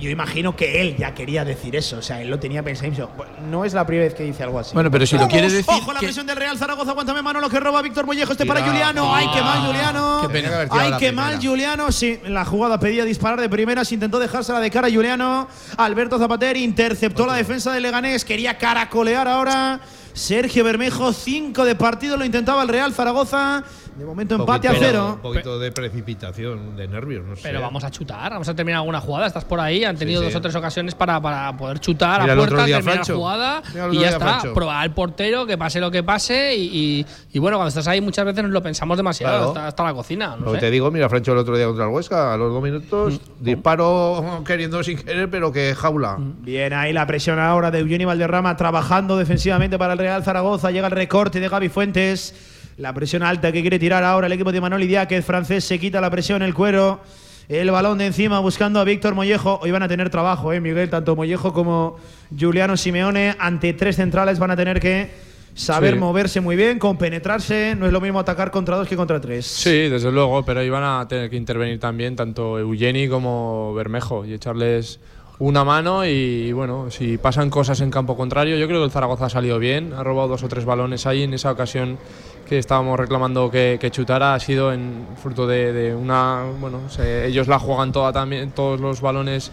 Yo 0.00 0.10
imagino 0.10 0.54
que 0.56 0.80
él 0.82 0.96
ya 0.96 1.14
quería 1.14 1.44
decir 1.44 1.74
eso, 1.76 1.98
o 1.98 2.02
sea, 2.02 2.20
él 2.20 2.28
lo 2.28 2.38
tenía 2.38 2.62
pensado. 2.62 3.10
No 3.50 3.64
es 3.64 3.72
la 3.72 3.86
primera 3.86 4.06
vez 4.06 4.14
que 4.14 4.22
dice 4.24 4.42
algo 4.42 4.58
así. 4.58 4.74
Bueno, 4.74 4.90
pero 4.90 5.06
si 5.06 5.14
lo 5.14 5.20
Vamos, 5.20 5.32
quiere 5.32 5.50
decir 5.50 5.64
Ojo 5.68 5.92
la 5.92 6.00
que- 6.00 6.06
presión 6.06 6.26
del 6.26 6.36
Real 6.36 6.58
Zaragoza, 6.58 6.90
aguántame 6.90 7.22
mano 7.22 7.40
lo 7.40 7.48
que 7.48 7.58
roba 7.60 7.80
Víctor 7.80 8.04
Mollejo, 8.06 8.32
este 8.32 8.44
para 8.44 8.62
Juliano. 8.62 9.14
¡Ay, 9.14 9.26
qué 9.32 9.40
mal, 9.40 9.66
Juliano! 9.66 10.18
Qué 10.22 10.28
pena. 10.28 10.50
¡Ay, 10.70 10.90
la 10.90 10.98
qué 10.98 11.12
mal, 11.12 11.38
Juliano! 11.42 11.90
Sí, 11.92 12.18
la 12.26 12.44
jugada 12.44 12.78
pedía 12.78 13.04
disparar 13.04 13.40
de 13.40 13.48
primeras, 13.48 13.90
intentó 13.92 14.18
dejársela 14.18 14.60
de 14.60 14.70
cara 14.70 14.88
a 14.88 14.90
Juliano. 14.90 15.48
Alberto 15.76 16.18
Zapater 16.18 16.56
interceptó 16.56 17.26
la 17.26 17.34
defensa 17.34 17.72
de 17.72 17.80
Leganés, 17.80 18.24
quería 18.24 18.58
caracolear 18.58 19.26
ahora. 19.28 19.80
Sergio 20.12 20.62
Bermejo, 20.62 21.12
cinco 21.12 21.64
de 21.64 21.74
partido, 21.74 22.16
lo 22.16 22.24
intentaba 22.24 22.62
el 22.62 22.68
Real 22.68 22.92
Zaragoza. 22.94 23.64
De 23.96 24.04
momento 24.04 24.34
empate 24.34 24.66
a 24.68 24.72
Poquito- 24.72 24.86
cero. 24.88 25.12
Un 25.14 25.20
poquito 25.22 25.58
de 25.58 25.70
precipitación, 25.70 26.76
de 26.76 26.88
nervios, 26.88 27.24
no 27.24 27.36
sé. 27.36 27.42
Pero 27.44 27.60
vamos 27.60 27.84
a 27.84 27.90
chutar, 27.90 28.32
vamos 28.32 28.48
a 28.48 28.54
terminar 28.54 28.80
alguna 28.80 29.00
jugada. 29.00 29.26
Estás 29.26 29.44
por 29.44 29.60
ahí, 29.60 29.84
han 29.84 29.96
tenido 29.96 30.20
sí. 30.20 30.26
dos 30.26 30.34
o 30.34 30.40
tres 30.40 30.54
ocasiones 30.56 30.94
para, 30.96 31.20
para 31.20 31.56
poder 31.56 31.78
chutar 31.78 32.22
Mira 32.22 32.32
a 32.32 32.36
puerta, 32.36 32.56
terminar 32.56 32.84
la 32.84 32.92
Francho. 32.92 33.16
jugada 33.16 33.62
y 33.92 33.98
ya 34.00 34.08
está. 34.08 34.18
Francho. 34.40 34.54
Probar 34.54 34.82
al 34.82 34.92
portero, 34.94 35.46
que 35.46 35.56
pase 35.56 35.78
lo 35.80 35.90
que 35.92 36.02
pase. 36.02 36.56
Y, 36.56 36.64
y- 37.00 37.06
y 37.34 37.38
bueno, 37.38 37.56
cuando 37.56 37.68
estás 37.68 37.86
ahí 37.86 38.00
muchas 38.00 38.24
veces 38.24 38.42
nos 38.42 38.52
lo 38.52 38.62
pensamos 38.62 38.96
demasiado 38.96 39.34
Claro. 39.36 39.48
hasta, 39.50 39.66
hasta 39.68 39.84
la 39.84 39.94
cocina. 39.94 40.36
No 40.36 40.46
Lo 40.46 40.52
que 40.52 40.58
sé. 40.58 40.66
te 40.66 40.70
digo, 40.72 40.90
mira, 40.90 41.08
Francho 41.08 41.32
el 41.32 41.38
otro 41.38 41.56
día 41.56 41.66
contra 41.66 41.84
el 41.84 41.90
Huesca, 41.90 42.34
a 42.34 42.36
los 42.36 42.52
dos 42.52 42.62
minutos, 42.62 43.20
disparo 43.40 44.42
queriendo 44.46 44.82
sin 44.82 44.98
querer, 44.98 45.30
pero 45.30 45.52
que 45.52 45.74
jaula. 45.74 46.16
Bien, 46.18 46.72
ahí 46.72 46.92
la 46.92 47.06
presión 47.06 47.38
ahora 47.38 47.70
de 47.70 47.78
Eugeni 47.78 48.04
Valderrama 48.04 48.56
trabajando 48.56 49.16
defensivamente 49.16 49.78
para 49.78 49.92
el 49.92 49.98
Real 50.00 50.24
Zaragoza. 50.24 50.70
Llega 50.70 50.86
el 50.88 50.92
recorte 50.92 51.38
de 51.40 51.48
Gaby 51.48 51.68
Fuentes. 51.68 52.34
La 52.76 52.92
presión 52.92 53.22
alta 53.22 53.52
que 53.52 53.60
quiere 53.60 53.78
tirar 53.78 54.02
ahora 54.02 54.26
el 54.26 54.32
equipo 54.32 54.50
de 54.52 54.60
Manuel 54.60 54.82
Idiáquez. 54.82 55.24
Francés 55.24 55.64
se 55.64 55.78
quita 55.78 56.00
la 56.00 56.10
presión, 56.10 56.42
el 56.42 56.54
cuero. 56.54 57.00
El 57.48 57.70
balón 57.70 57.98
de 57.98 58.06
encima 58.06 58.40
buscando 58.40 58.80
a 58.80 58.84
Víctor 58.84 59.14
Mollejo. 59.14 59.60
Hoy 59.62 59.70
van 59.70 59.82
a 59.82 59.88
tener 59.88 60.10
trabajo, 60.10 60.52
¿eh, 60.52 60.60
Miguel? 60.60 60.88
Tanto 60.90 61.14
Mollejo 61.14 61.52
como 61.52 61.96
Juliano 62.38 62.76
Simeone. 62.76 63.36
Ante 63.38 63.74
tres 63.74 63.96
centrales 63.96 64.38
van 64.38 64.50
a 64.50 64.56
tener 64.56 64.80
que 64.80 65.10
saber 65.54 65.94
Sí. 65.94 66.00
moverse 66.00 66.40
muy 66.40 66.56
bien, 66.56 66.78
compenetrarse. 66.80 67.76
No 67.78 67.86
es 67.86 67.92
lo 67.92 68.00
mismo 68.00 68.18
atacar 68.18 68.50
contra 68.50 68.76
dos 68.76 68.88
que 68.88 68.96
contra 68.96 69.20
tres. 69.20 69.46
Sí, 69.46 69.88
desde 69.88 70.10
luego, 70.10 70.42
pero 70.44 70.60
ahí 70.60 70.70
van 70.70 70.82
a 70.84 71.06
tener 71.06 71.30
que 71.30 71.36
intervenir 71.36 71.78
también 71.78 72.16
tanto 72.16 72.58
Eugeni 72.58 73.08
como 73.08 73.72
Bermejo 73.74 74.24
y 74.24 74.32
echarles 74.32 74.98
una 75.38 75.64
mano 75.64 76.06
y 76.06 76.52
bueno, 76.52 76.90
si 76.90 77.18
pasan 77.18 77.50
cosas 77.50 77.80
en 77.80 77.90
campo 77.90 78.16
contrario, 78.16 78.56
yo 78.56 78.66
creo 78.68 78.78
que 78.80 78.84
el 78.86 78.90
Zaragoza 78.92 79.26
ha 79.26 79.30
salido 79.30 79.58
bien, 79.58 79.92
ha 79.92 80.02
robado 80.04 80.28
dos 80.28 80.44
o 80.44 80.48
tres 80.48 80.64
balones 80.64 81.06
ahí 81.06 81.24
en 81.24 81.34
esa 81.34 81.50
ocasión 81.50 81.98
que 82.48 82.58
estábamos 82.58 82.98
reclamando 82.98 83.50
que, 83.50 83.78
que 83.80 83.90
chutara, 83.90 84.34
ha 84.34 84.40
sido 84.40 84.72
en 84.72 85.06
fruto 85.22 85.46
de, 85.46 85.72
de 85.72 85.94
una, 85.94 86.44
bueno, 86.60 86.88
se- 86.90 87.26
ellos 87.26 87.48
la 87.48 87.58
juegan 87.58 87.90
toda 87.92 88.12
también, 88.12 88.50
todos 88.50 88.80
los 88.80 89.00
balones 89.00 89.50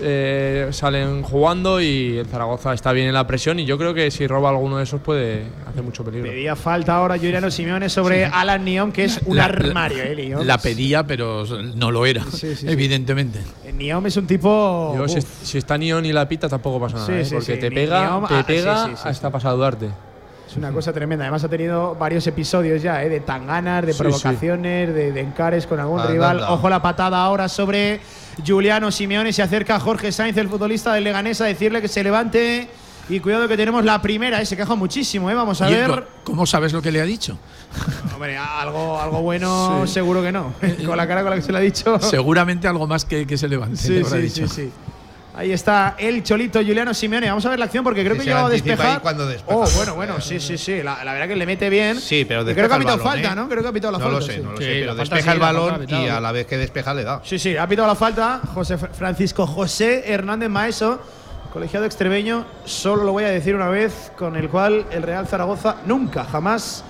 eh, 0.00 0.68
salen 0.72 1.22
jugando 1.22 1.80
y 1.80 2.18
el 2.18 2.26
Zaragoza 2.26 2.74
está 2.74 2.90
bien 2.92 3.06
en 3.06 3.14
la 3.14 3.26
presión 3.28 3.60
y 3.60 3.64
yo 3.64 3.78
creo 3.78 3.94
que 3.94 4.10
si 4.10 4.26
roba 4.26 4.50
alguno 4.50 4.78
de 4.78 4.82
esos 4.82 5.00
puede 5.00 5.44
hacer 5.68 5.82
mucho 5.84 6.04
peligro. 6.04 6.28
Pedía 6.28 6.56
falta 6.56 6.96
ahora 6.96 7.16
Juliano 7.16 7.48
Simeone 7.50 7.88
sobre 7.88 8.24
Alan 8.26 8.64
Neon, 8.64 8.90
que 8.90 9.04
es 9.04 9.20
un 9.24 9.36
La- 9.36 9.44
armario, 9.44 10.02
¿eh, 10.02 10.16
Neon? 10.16 10.46
La 10.46 10.58
pedía, 10.58 11.06
pero 11.06 11.44
no 11.76 11.90
lo 11.92 12.06
era, 12.06 12.24
Sí, 12.24 12.38
sí, 12.48 12.56
sí. 12.56 12.66
evidentemente. 12.68 13.38
Neom 13.72 14.04
es 14.06 14.16
un 14.16 14.26
tipo. 14.26 14.94
Yo, 14.96 15.06
si, 15.08 15.58
está 15.58 15.78
Nion 15.78 16.04
y 16.04 16.12
la 16.12 16.28
pita 16.28 16.48
tampoco 16.48 16.80
pasa 16.80 16.96
nada, 16.96 17.20
¿eh? 17.20 17.26
porque 17.30 17.56
te 17.56 17.70
pega, 17.70 18.20
te 18.28 18.34
ah, 18.34 18.44
pega 18.46 18.86
sí, 18.86 18.92
hasta 19.04 19.28
sí. 19.28 19.32
pasar 19.32 19.56
Duarte. 19.56 19.88
Es 20.48 20.56
una 20.56 20.70
cosa 20.72 20.92
tremenda. 20.92 21.24
Además 21.24 21.42
ha 21.44 21.48
tenido 21.48 21.94
varios 21.94 22.26
episodios 22.26 22.82
ya, 22.82 23.02
¿eh? 23.02 23.08
de 23.08 23.20
tanganas, 23.20 23.84
de 23.86 23.92
Sí, 23.92 23.98
provocaciones, 23.98 24.94
De, 24.94 25.12
de 25.12 25.20
encares 25.20 25.66
con 25.66 25.80
algún 25.80 26.06
rival. 26.06 26.38
anda. 26.40 26.52
Ojo 26.52 26.68
la 26.68 26.80
patada 26.82 27.18
ahora 27.22 27.48
sobre 27.48 28.00
Juliano 28.46 28.90
Simeone. 28.90 29.32
Se 29.32 29.42
acerca 29.42 29.80
Jorge 29.80 30.12
Sainz, 30.12 30.36
el 30.36 30.48
futbolista 30.48 30.92
del 30.94 31.04
Leganés, 31.04 31.40
a 31.40 31.44
decirle 31.46 31.80
que 31.80 31.88
se 31.88 32.04
levante. 32.04 32.68
Y 33.06 33.20
cuidado 33.20 33.46
que 33.48 33.56
tenemos 33.58 33.84
la 33.84 34.00
primera, 34.00 34.40
¿eh? 34.40 34.46
se 34.46 34.56
queja 34.56 34.74
muchísimo, 34.74 35.30
¿eh? 35.30 35.34
vamos 35.34 35.60
a 35.60 35.70
¿Y 35.70 35.74
ver. 35.74 36.06
¿Cómo 36.24 36.46
sabes 36.46 36.72
lo 36.72 36.80
que 36.80 36.90
le 36.90 37.02
ha 37.02 37.04
dicho? 37.04 37.36
Hombre, 38.14 38.38
algo, 38.38 38.98
algo 38.98 39.20
bueno 39.20 39.86
seguro 39.86 40.22
que 40.22 40.32
no. 40.32 40.54
con 40.86 40.96
la 40.96 41.06
cara 41.06 41.20
con 41.22 41.28
la 41.30 41.36
que 41.36 41.42
se 41.42 41.52
lo 41.52 41.58
ha 41.58 41.60
dicho. 41.60 41.98
Seguramente 42.00 42.66
algo 42.66 42.86
más 42.86 43.04
que, 43.04 43.26
que 43.26 43.36
se 43.36 43.46
levante. 43.48 43.76
Sí, 43.76 43.92
le 43.92 44.00
habrá 44.00 44.10
sí, 44.16 44.22
dicho. 44.22 44.48
sí, 44.48 44.54
sí. 44.66 44.72
Ahí 45.36 45.50
está 45.50 45.96
el 45.98 46.22
cholito 46.22 46.60
Juliano 46.60 46.94
Simeone. 46.94 47.28
Vamos 47.28 47.44
a 47.44 47.50
ver 47.50 47.58
la 47.58 47.64
acción 47.64 47.82
porque 47.82 48.02
creo 48.02 48.14
Sí, 48.14 48.20
que 48.20 48.24
llegaba 48.26 48.46
a 48.46 48.50
despejar. 48.50 48.86
ahí 48.86 48.98
cuando 49.02 49.26
despeja. 49.26 49.56
Oh, 49.58 49.68
bueno, 49.74 49.94
bueno, 49.96 50.20
sí, 50.20 50.38
sí, 50.38 50.56
sí. 50.56 50.80
La, 50.80 51.02
la 51.04 51.12
verdad 51.12 51.26
que 51.26 51.34
le 51.34 51.44
mete 51.44 51.68
bien. 51.68 51.98
Sí, 52.00 52.24
pero 52.24 52.42
Y 52.42 52.54
creo 52.54 52.54
despeja 52.54 52.68
que 52.68 52.72
ha 52.72 52.76
el 52.76 52.82
pitado 52.82 52.98
falta, 53.02 53.32
¿eh? 53.32 53.34
¿no? 53.34 53.48
Creo 53.48 53.62
que 53.62 53.68
ha 53.68 53.72
pitado 53.72 53.92
la 53.92 53.98
no 53.98 54.04
falta. 54.04 54.20
lo 54.20 54.24
sé, 54.26 54.32
sí. 54.34 54.40
no 54.42 54.52
lo 54.52 54.58
Sí, 54.58 54.62
sé, 54.64 54.70
pero 54.80 54.94
despeja 54.94 55.22
sí, 55.22 55.30
el 55.30 55.38
balón 55.40 55.86
y 55.88 56.06
a 56.08 56.20
la 56.20 56.30
vez 56.30 56.46
que 56.46 56.56
despeja 56.56 56.94
le 56.94 57.02
da. 57.02 57.20
Sí, 57.24 57.38
sí, 57.40 57.56
ha 57.56 57.66
pitado 57.66 57.88
la 57.88 57.96
falta. 57.96 58.40
José 58.54 58.78
Francisco 58.78 59.44
José 59.48 60.04
Hernández 60.06 60.48
Maeso, 60.50 61.00
colegiado 61.52 61.84
extremeño. 61.84 62.44
Solo 62.64 63.02
lo 63.02 63.10
voy 63.10 63.24
a 63.24 63.28
decir 63.30 63.56
una 63.56 63.68
vez, 63.68 64.12
con 64.16 64.36
el 64.36 64.48
cual 64.48 64.86
el 64.92 65.02
Real 65.02 65.26
Zaragoza 65.26 65.78
nunca, 65.84 66.24
jamás 66.26 66.84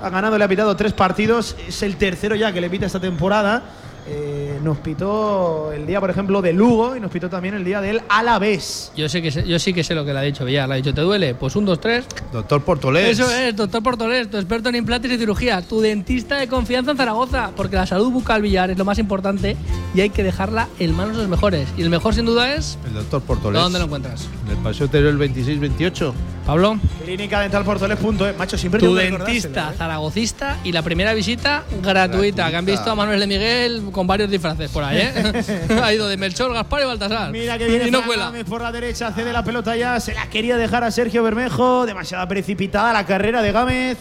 ha 0.00 0.10
ganado. 0.10 0.38
Le 0.38 0.44
ha 0.44 0.48
pitado 0.48 0.76
tres 0.76 0.92
partidos. 0.92 1.56
Es 1.66 1.82
el 1.82 1.96
tercero 1.96 2.36
ya 2.36 2.52
que 2.52 2.60
le 2.60 2.70
pita 2.70 2.86
esta 2.86 3.00
temporada. 3.00 3.64
Eh, 4.12 4.58
nos 4.62 4.78
pitó 4.78 5.72
el 5.72 5.86
día, 5.86 6.00
por 6.00 6.10
ejemplo, 6.10 6.42
de 6.42 6.52
Lugo 6.52 6.96
y 6.96 7.00
nos 7.00 7.10
pitó 7.12 7.28
también 7.30 7.54
el 7.54 7.64
día 7.64 7.80
del 7.80 8.02
Alavés. 8.08 8.90
Yo, 8.96 9.08
sé 9.08 9.22
que 9.22 9.30
sé- 9.30 9.46
yo 9.46 9.58
sí 9.58 9.72
que 9.72 9.84
sé 9.84 9.94
lo 9.94 10.04
que 10.04 10.12
le 10.12 10.18
ha 10.18 10.22
dicho 10.22 10.44
Villar. 10.44 10.68
Le 10.68 10.74
ha 10.74 10.76
dicho, 10.76 10.92
¿te 10.92 11.00
duele? 11.00 11.34
Pues 11.34 11.54
un, 11.54 11.64
dos, 11.64 11.80
tres. 11.80 12.04
Doctor 12.32 12.62
Portolés. 12.62 13.18
Eso 13.18 13.30
es, 13.30 13.54
doctor 13.54 13.82
Portolés, 13.82 14.28
tu 14.28 14.36
experto 14.36 14.68
en 14.68 14.74
implantes 14.76 15.12
y 15.12 15.18
cirugía, 15.18 15.62
tu 15.62 15.80
dentista 15.80 16.36
de 16.36 16.48
confianza 16.48 16.90
en 16.90 16.96
Zaragoza, 16.96 17.52
porque 17.56 17.76
la 17.76 17.86
salud 17.86 18.10
bucal 18.10 18.42
Villar 18.42 18.70
es 18.70 18.78
lo 18.78 18.84
más 18.84 18.98
importante 18.98 19.56
y 19.94 20.00
hay 20.00 20.10
que 20.10 20.22
dejarla 20.24 20.68
en 20.78 20.94
manos 20.94 21.16
de 21.16 21.22
los 21.22 21.30
mejores. 21.30 21.68
Y 21.76 21.82
el 21.82 21.90
mejor 21.90 22.14
sin 22.14 22.26
duda 22.26 22.54
es. 22.54 22.78
El 22.86 22.94
doctor 22.94 23.22
Portolés. 23.22 23.62
¿Dónde 23.62 23.78
lo 23.78 23.84
encuentras? 23.84 24.28
En 24.46 24.56
el 24.56 24.58
paseo 24.58 24.88
Teruel 24.88 25.18
26-28. 25.18 26.12
Pablo. 26.46 26.78
Clínica 27.04 27.40
Dental 27.40 27.64
eh. 27.64 28.34
Macho, 28.36 28.58
siempre 28.58 28.80
Tu 28.80 28.94
dentista 28.94 29.70
eh. 29.70 29.74
zaragocista 29.76 30.58
y 30.64 30.72
la 30.72 30.82
primera 30.82 31.14
visita 31.14 31.64
gratuita, 31.82 31.92
Gratuita. 31.92 32.50
que 32.50 32.56
han 32.56 32.64
visto 32.64 32.90
a 32.90 32.94
Manuel 32.94 33.20
de 33.20 33.26
Miguel 33.26 33.82
con 33.92 33.99
varios 34.06 34.30
disfraces 34.30 34.70
por 34.70 34.84
ahí, 34.84 34.98
¿eh? 34.98 35.44
ha 35.82 35.92
ido 35.92 36.08
de 36.08 36.16
Melchor, 36.16 36.52
Gaspar 36.52 36.82
y 36.82 36.84
Baltasar. 36.86 37.30
Mira 37.30 37.58
que 37.58 37.66
viene 37.66 37.88
y 37.88 37.90
no 37.90 38.04
cuela. 38.04 38.26
Gámez 38.26 38.44
por 38.44 38.60
la 38.60 38.72
derecha, 38.72 39.12
cede 39.12 39.32
la 39.32 39.44
pelota 39.44 39.76
ya, 39.76 39.98
se 40.00 40.14
la 40.14 40.28
quería 40.28 40.56
dejar 40.56 40.84
a 40.84 40.90
Sergio 40.90 41.22
Bermejo, 41.22 41.86
demasiada 41.86 42.26
precipitada 42.28 42.92
la 42.92 43.04
carrera 43.06 43.42
de 43.42 43.52
Gámez. 43.52 43.98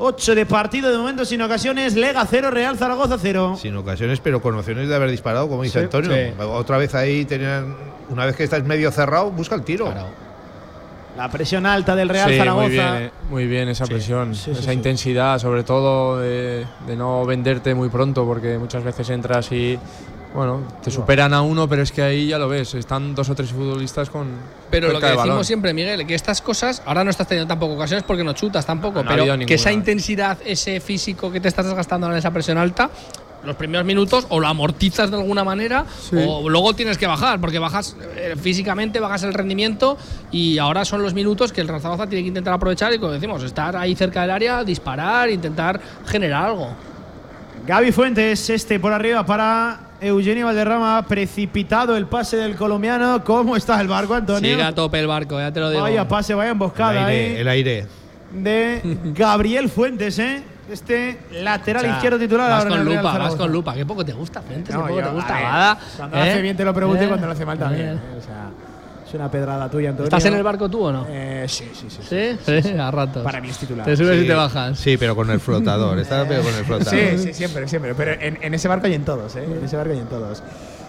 8 0.00 0.34
de 0.36 0.46
partido 0.46 0.92
de 0.92 0.96
momento 0.96 1.24
sin 1.24 1.42
ocasiones, 1.42 1.96
Lega 1.96 2.24
0, 2.24 2.52
Real 2.52 2.78
Zaragoza 2.78 3.16
0. 3.20 3.58
Sin 3.60 3.76
ocasiones, 3.76 4.20
pero 4.20 4.40
con 4.40 4.54
opciones 4.54 4.88
de 4.88 4.94
haber 4.94 5.10
disparado, 5.10 5.48
como 5.48 5.64
dice 5.64 5.80
Sí, 5.80 5.84
Antonio. 5.86 6.12
sí. 6.14 6.32
Otra 6.40 6.78
vez 6.78 6.94
ahí 6.94 7.24
tenían. 7.24 7.74
Una 8.08 8.24
vez 8.24 8.36
que 8.36 8.44
estás 8.44 8.62
medio 8.62 8.92
cerrado, 8.92 9.30
busca 9.32 9.56
el 9.56 9.62
tiro. 9.64 9.92
La 11.18 11.28
presión 11.28 11.66
alta 11.66 11.96
del 11.96 12.08
Real 12.08 12.30
sí, 12.30 12.38
Zaragoza. 12.38 12.62
muy 12.66 12.70
bien, 12.72 12.94
eh, 12.96 13.10
muy 13.28 13.46
bien 13.48 13.68
esa 13.68 13.86
presión, 13.86 14.34
sí, 14.36 14.42
sí, 14.44 14.50
esa 14.52 14.62
sí. 14.62 14.70
intensidad, 14.72 15.38
sobre 15.40 15.64
todo 15.64 16.18
de, 16.20 16.64
de 16.86 16.96
no 16.96 17.26
venderte 17.26 17.74
muy 17.74 17.88
pronto, 17.88 18.24
porque 18.24 18.56
muchas 18.56 18.84
veces 18.84 19.10
entras 19.10 19.50
y 19.50 19.76
bueno, 20.32 20.62
te 20.82 20.90
superan 20.92 21.34
a 21.34 21.42
uno, 21.42 21.68
pero 21.68 21.82
es 21.82 21.90
que 21.90 22.02
ahí 22.02 22.28
ya 22.28 22.38
lo 22.38 22.48
ves, 22.48 22.74
están 22.74 23.14
dos 23.16 23.28
o 23.30 23.34
tres 23.34 23.50
futbolistas 23.50 24.10
con. 24.10 24.28
Pero 24.70 24.92
lo 24.92 25.00
que 25.00 25.06
decimos 25.06 25.26
balón. 25.26 25.44
siempre, 25.44 25.74
Miguel, 25.74 26.06
que 26.06 26.14
estas 26.14 26.40
cosas, 26.40 26.82
ahora 26.86 27.02
no 27.02 27.10
estás 27.10 27.26
teniendo 27.26 27.48
tampoco 27.48 27.74
ocasiones 27.74 28.04
porque 28.04 28.22
no 28.22 28.34
chutas 28.34 28.64
tampoco, 28.64 29.02
No 29.02 29.08
pero 29.10 29.24
que 29.24 29.36
ninguna. 29.38 29.54
esa 29.54 29.72
intensidad, 29.72 30.38
ese 30.44 30.78
físico 30.80 31.32
que 31.32 31.40
te 31.40 31.48
estás 31.48 31.66
desgastando 31.66 32.06
ahora 32.06 32.16
en 32.16 32.20
esa 32.20 32.30
presión 32.30 32.58
alta, 32.58 32.90
los 33.44 33.56
primeros 33.56 33.86
minutos 33.86 34.26
o 34.28 34.40
lo 34.40 34.46
amortizas 34.46 35.10
de 35.10 35.16
alguna 35.16 35.44
manera 35.44 35.84
o 36.12 36.48
luego 36.48 36.74
tienes 36.74 36.98
que 36.98 37.06
bajar, 37.06 37.40
porque 37.40 37.58
bajas 37.58 37.96
eh, 38.16 38.34
físicamente, 38.40 39.00
bajas 39.00 39.22
el 39.22 39.34
rendimiento 39.34 39.96
y 40.30 40.58
ahora 40.58 40.84
son 40.84 41.02
los 41.02 41.14
minutos 41.14 41.52
que 41.52 41.60
el 41.60 41.66
Zaragoza 41.66 42.06
tiene 42.06 42.22
que 42.22 42.28
intentar 42.28 42.54
aprovechar 42.54 42.92
y 42.92 42.98
como 42.98 43.12
decimos, 43.12 43.42
estar 43.42 43.76
ahí 43.76 43.94
cerca 43.94 44.22
del 44.22 44.30
área, 44.30 44.64
disparar, 44.64 45.30
intentar 45.30 45.80
generar 46.06 46.46
algo. 46.46 46.68
Gaby 47.66 47.92
Fuentes, 47.92 48.48
este 48.50 48.80
por 48.80 48.92
arriba 48.92 49.26
para 49.26 49.80
Eugenio 50.00 50.46
Valderrama, 50.46 51.04
precipitado 51.06 51.96
el 51.96 52.06
pase 52.06 52.36
del 52.36 52.56
colombiano. 52.56 53.22
¿Cómo 53.24 53.56
está 53.56 53.80
el 53.80 53.88
barco, 53.88 54.14
Antonio? 54.14 54.50
Sigue 54.50 54.62
a 54.62 54.74
tope 54.74 54.98
el 55.00 55.06
barco, 55.06 55.38
ya 55.38 55.52
te 55.52 55.60
lo 55.60 55.70
digo. 55.70 55.82
Vaya 55.82 56.06
pase, 56.06 56.34
vaya 56.34 56.52
emboscada 56.52 56.92
el 56.92 56.98
aire, 56.98 57.34
ahí. 57.34 57.40
el 57.40 57.48
aire. 57.48 57.86
De 58.32 58.98
Gabriel 59.14 59.68
Fuentes, 59.68 60.18
¿eh? 60.18 60.42
Este 60.70 61.18
lateral 61.32 61.82
O 61.82 61.86
sea, 61.86 61.94
izquierdo 61.96 62.18
titular. 62.18 62.50
Vas 62.50 62.64
con 62.66 62.84
lupa, 62.84 63.18
vas 63.18 63.34
con 63.36 63.52
lupa. 63.52 63.74
Qué 63.74 63.86
poco 63.86 64.04
te 64.04 64.12
gusta, 64.12 64.42
Fuentes, 64.42 64.74
No, 64.74 64.82
qué 64.82 64.88
poco 64.88 65.00
yo, 65.00 65.06
te 65.06 65.12
gusta, 65.14 65.34
ver. 65.34 65.76
Cuando 65.96 66.16
lo 66.16 66.22
hace 66.22 66.38
¿eh? 66.38 66.42
bien 66.42 66.56
te 66.56 66.64
lo 66.64 66.74
pregunto 66.74 67.02
y 67.02 67.06
¿Eh? 67.06 67.08
cuando 67.08 67.26
lo 67.26 67.32
hace 67.32 67.44
mal 67.46 67.58
también. 67.58 67.88
¿Eh? 67.88 68.18
O 68.18 68.20
sea, 68.22 68.50
es 69.06 69.14
una 69.14 69.30
pedrada 69.30 69.70
tuya, 69.70 69.90
Antonio. 69.90 70.08
¿Estás 70.08 70.24
en 70.26 70.34
el 70.34 70.42
barco 70.42 70.68
tú 70.68 70.84
o 70.84 70.92
no? 70.92 71.06
Eh, 71.08 71.46
sí, 71.48 71.70
sí, 71.72 71.86
sí. 71.88 72.02
¿Sí? 72.44 72.62
Sí, 72.62 72.68
a 72.78 72.90
ratos. 72.90 73.22
Para 73.24 73.40
mí 73.40 73.48
es 73.48 73.56
titular. 73.56 73.86
Te 73.86 73.96
subes 73.96 74.18
Sí, 74.18 74.24
y 74.24 74.26
te 74.28 74.34
bajas. 74.34 74.78
Sí, 74.78 74.96
pero 74.98 75.16
con 75.16 75.30
el 75.30 75.40
flotador. 75.40 75.98
Está 76.00 76.26
pero 76.28 76.42
con 76.42 76.54
el 76.54 76.64
flotador. 76.64 76.94
Sí, 76.94 77.18
sí, 77.18 77.32
siempre, 77.32 77.66
siempre. 77.66 77.94
Pero 77.94 78.12
en, 78.12 78.38
en 78.42 78.54
ese 78.54 78.68
barco 78.68 78.86
y 78.86 78.94
en 78.94 79.04
todos, 79.04 79.34
¿eh? 79.36 79.44
En 79.44 79.64
ese 79.64 79.76
barco 79.76 79.94
y 79.94 79.98
en 79.98 80.06
todos. 80.06 80.42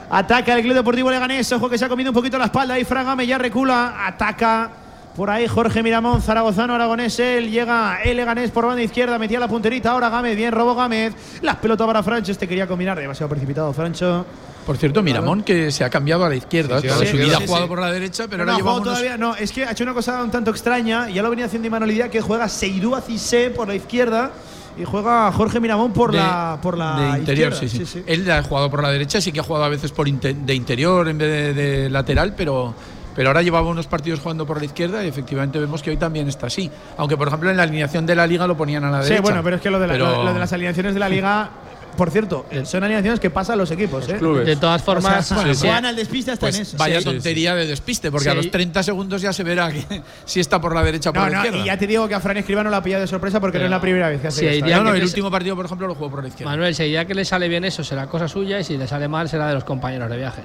Ataca 0.10 0.56
el 0.56 0.64
Club 0.64 0.74
Deportivo 0.74 1.10
Leganés. 1.12 1.50
Ojo 1.54 1.70
que 1.70 1.78
se 1.78 1.86
ha 1.86 1.90
comido 1.90 2.10
un 2.10 2.16
poquito 2.16 2.38
la 2.38 2.46
espalda. 2.46 2.74
Ahí 2.74 2.84
Fran 2.84 3.06
Gámez 3.06 3.28
ya 3.28 3.38
recula. 3.38 4.06
Ataca 4.06 4.70
por 5.16 5.30
ahí 5.30 5.48
Jorge 5.48 5.84
Miramón, 5.84 6.22
zaragozano, 6.22 6.74
aragonés. 6.76 7.20
Él 7.20 7.52
llega 7.52 8.02
el 8.04 8.18
Leganés 8.18 8.52
por 8.52 8.66
banda 8.66 8.82
izquierda. 8.82 9.18
Metía 9.20 9.40
la 9.40 9.48
punterita. 9.48 9.92
Ahora 9.92 10.10
Gámez, 10.10 10.36
bien, 10.36 10.52
robo 10.52 10.76
Gámez. 10.76 11.14
Las 11.42 11.58
pelotas 11.58 11.86
para 11.88 12.04
Francho. 12.04 12.32
Este 12.32 12.48
quería 12.48 12.68
combinar. 12.68 12.98
Demasiado 13.00 13.30
precipitado, 13.30 13.74
Francho. 13.74 14.26
Por 14.66 14.78
cierto, 14.78 15.02
Miramón 15.02 15.42
que 15.44 15.72
se 15.72 15.84
ha 15.84 15.90
cambiado 15.90 16.26
a 16.26 16.30
la 16.30 16.36
izquierda. 16.36 16.80
Sí, 16.80 16.88
sí, 16.88 16.94
Toda 16.94 17.04
a 17.04 17.08
su 17.12 17.18
vida 17.18 17.38
ha 17.38 17.42
jugado 17.42 17.56
Sí, 17.58 17.64
sí. 17.64 17.68
por 17.70 17.82
la 17.82 17.92
derecha, 17.92 18.28
pero 18.30 18.46
no 18.46 18.52
ahora 18.52 18.58
lleva 18.64 18.74
unos- 18.76 18.84
todavía. 18.86 19.18
No, 19.18 19.36
es 19.36 19.52
que 19.52 19.66
ha 19.66 19.72
hecho 19.72 19.84
una 19.84 19.94
cosa 19.94 20.22
un 20.24 20.30
tanto 20.32 20.52
extraña. 20.52 21.10
Ya 21.10 21.22
lo 21.24 21.30
venía 21.32 21.46
haciendo 21.46 21.68
Imanol 21.68 21.92
que 22.12 22.22
juega 22.22 22.48
Seidú 22.48 22.96
Cissé 23.06 23.50
por 23.50 23.68
la 23.68 23.76
izquierda. 23.76 24.32
Y 24.78 24.86
juega 24.86 25.30
Jorge 25.34 25.60
Miramón 25.60 25.92
por 25.92 26.12
de- 26.12 26.20
la 26.20 26.58
por 26.62 26.78
la 26.78 27.12
de 27.14 27.20
interior, 27.20 27.52
izquierda. 27.52 27.76
sí, 27.78 27.86
sí. 27.86 28.04
Él 28.06 28.30
ha 28.32 28.42
jugado 28.44 28.70
por 28.70 28.82
la 28.82 28.90
derecha, 28.92 29.20
sí 29.20 29.32
que 29.34 29.42
ha 29.42 29.44
jugado 29.44 29.66
a 29.66 29.70
veces 29.70 29.92
por 29.92 30.08
de 30.10 30.54
interior 30.54 31.10
en 31.10 31.18
vez 31.18 31.54
de, 31.56 31.64
de 31.82 31.90
lateral, 31.90 32.34
pero, 32.38 32.74
pero 33.20 33.32
ahora 33.32 33.42
llevaba 33.42 33.68
unos 33.68 33.86
partidos 33.86 34.22
jugando 34.22 34.46
por 34.46 34.60
la 34.60 34.64
izquierda 34.66 35.04
y 35.04 35.10
efectivamente 35.10 35.60
vemos 35.60 35.84
que 35.84 35.90
hoy 35.90 35.98
también 35.98 36.30
está 36.30 36.48
así. 36.48 36.72
Aunque, 36.96 37.18
por 37.18 37.28
ejemplo, 37.28 37.50
en 37.52 37.58
la 37.58 37.64
alineación 37.64 38.06
de 38.06 38.16
la 38.16 38.26
liga 38.26 38.48
lo 38.48 38.56
ponían 38.56 38.86
a 38.86 38.92
la 38.92 39.02
Sí, 39.04 39.10
derecha. 39.10 39.22
bueno, 39.24 39.44
pero 39.44 39.58
es 39.58 39.62
que 39.62 39.70
lo 39.70 39.78
de, 39.78 39.88
la- 39.88 39.94
Pero- 39.94 40.24
lo 40.24 40.34
de 40.34 40.40
las 40.40 40.54
alineaciones 40.54 40.94
de 40.94 41.02
la 41.02 41.10
liga, 41.10 41.50
por 41.98 42.12
cierto, 42.12 42.46
son 42.64 42.82
alineaciones 42.86 43.20
que 43.20 43.30
pasan 43.30 43.58
los 43.58 43.72
equipos. 43.72 44.08
¿eh? 44.08 44.16
clubes. 44.16 44.46
De 44.46 44.56
todas 44.56 44.82
formas, 44.82 45.20
O 45.20 45.28
sea, 45.28 45.36
bueno, 45.36 45.54
sí. 45.54 45.68
Juan 45.68 45.86
al 45.86 45.98
despiste 45.98 46.32
hasta 46.32 46.46
Pues 46.46 46.56
en 46.56 46.62
eso. 46.62 46.78
vaya 46.78 47.00
Sí, 47.00 47.04
sí, 47.04 47.10
tontería 47.10 47.56
de 47.56 47.68
despiste, 47.68 48.10
porque 48.10 48.30
a 48.30 48.32
Sí. 48.32 48.38
los 48.38 48.52
30 48.52 48.84
segundos 48.84 49.22
ya 49.22 49.34
se 49.34 49.44
verá 49.44 49.70
que, 49.70 49.84
si 50.24 50.40
está 50.40 50.62
por 50.62 50.74
la 50.74 50.82
derecha 50.82 51.10
o 51.10 51.14
por 51.14 51.24
la 51.24 51.30
no, 51.30 51.36
izquierda. 51.44 51.58
y 51.58 51.66
ya 51.66 51.78
te 51.78 51.88
digo 51.88 52.08
que 52.08 52.16
a 52.16 52.22
Fran 52.22 52.38
Escribano 52.38 52.70
la 52.70 52.78
ha 52.78 52.84
pillado 52.84 53.02
de 53.02 53.08
sorpresa 53.08 53.42
porque 53.42 53.60
no 53.60 53.66
es 53.66 53.72
la 53.72 53.82
primera 53.82 54.08
vez 54.08 54.22
que 54.22 54.28
hace 54.30 54.40
Sí, 54.40 54.60
¿eh? 54.60 54.62
No, 54.62 54.82
no, 54.86 54.94
el 54.94 55.04
último 55.04 55.30
partido, 55.30 55.58
por 55.58 55.66
ejemplo, 55.66 55.88
lo 55.88 55.96
jugó 55.96 56.10
por 56.10 56.22
la 56.24 56.30
izquierda. 56.30 56.52
Manuel, 56.52 56.74
si 56.74 56.90
ya 56.90 57.04
que 57.04 57.14
le 57.16 57.26
sale 57.26 57.50
bien 57.50 57.66
eso 57.66 57.84
será 57.84 58.08
cosa 58.08 58.30
suya 58.30 58.62
y 58.62 58.64
si 58.64 58.78
le 58.78 58.88
sale 58.88 59.10
mal 59.10 59.28
será 59.28 59.50
de 59.50 59.56
los 59.56 59.66
compañeros 59.66 60.10
de 60.10 60.16
viaje. 60.16 60.42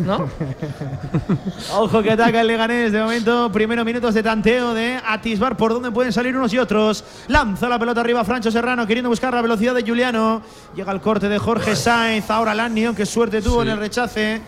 ¿No? 0.00 0.28
Ojo 1.78 2.02
que 2.02 2.10
ataca 2.12 2.40
el 2.40 2.46
Leganés 2.46 2.92
de 2.92 3.00
momento. 3.00 3.50
Primeros 3.52 3.84
minutos 3.84 4.14
de 4.14 4.22
tanteo 4.22 4.74
de 4.74 4.98
atisbar 5.06 5.56
por 5.56 5.72
dónde 5.72 5.90
pueden 5.90 6.12
salir 6.12 6.36
unos 6.36 6.52
y 6.52 6.58
otros. 6.58 7.04
Lanza 7.28 7.68
la 7.68 7.78
pelota 7.78 8.00
arriba 8.00 8.24
Francho 8.24 8.50
Serrano 8.50 8.86
queriendo 8.86 9.08
buscar 9.08 9.32
la 9.34 9.42
velocidad 9.42 9.74
de 9.74 9.82
Juliano. 9.82 10.42
Llega 10.74 10.92
el 10.92 11.00
corte 11.00 11.28
de 11.28 11.38
Jorge 11.38 11.76
Sainz. 11.76 12.30
Ahora 12.30 12.54
Lannion, 12.54 12.94
que 12.94 13.06
suerte 13.06 13.42
tuvo 13.42 13.62
en 13.62 13.68
el 13.70 13.78
rechace. 13.78 14.40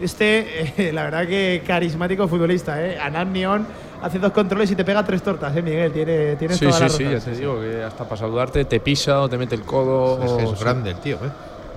Este, 0.00 0.88
eh, 0.88 0.92
la 0.92 1.04
verdad 1.04 1.26
que 1.26 1.62
carismático 1.64 2.26
futbolista, 2.26 2.84
¿eh? 2.84 2.98
Ananion 2.98 3.64
hace 4.02 4.18
dos 4.18 4.32
controles 4.32 4.68
y 4.72 4.74
te 4.74 4.84
pega 4.84 5.04
tres 5.04 5.22
tortas, 5.22 5.56
¿eh, 5.56 5.62
Miguel? 5.62 5.92
Tiene, 5.92 6.34
tienes 6.34 6.58
Sí, 6.58 6.66
toda 6.66 6.76
sí, 6.76 6.82
la 6.82 6.88
sí, 6.90 7.04
ya 7.04 7.20
te 7.20 7.30
digo 7.38 7.60
que 7.60 7.82
hasta 7.84 8.02
para 8.04 8.16
saludarte 8.16 8.64
te 8.64 8.80
pisa 8.80 9.20
o 9.20 9.28
te 9.28 9.38
mete 9.38 9.54
el 9.54 9.62
codo. 9.62 10.20
Es 10.24 10.32
que 10.32 10.44
o- 10.46 10.52
es 10.54 10.60
grande 10.60 10.90
el 10.90 10.96
tío, 10.98 11.14
¿eh? 11.16 11.30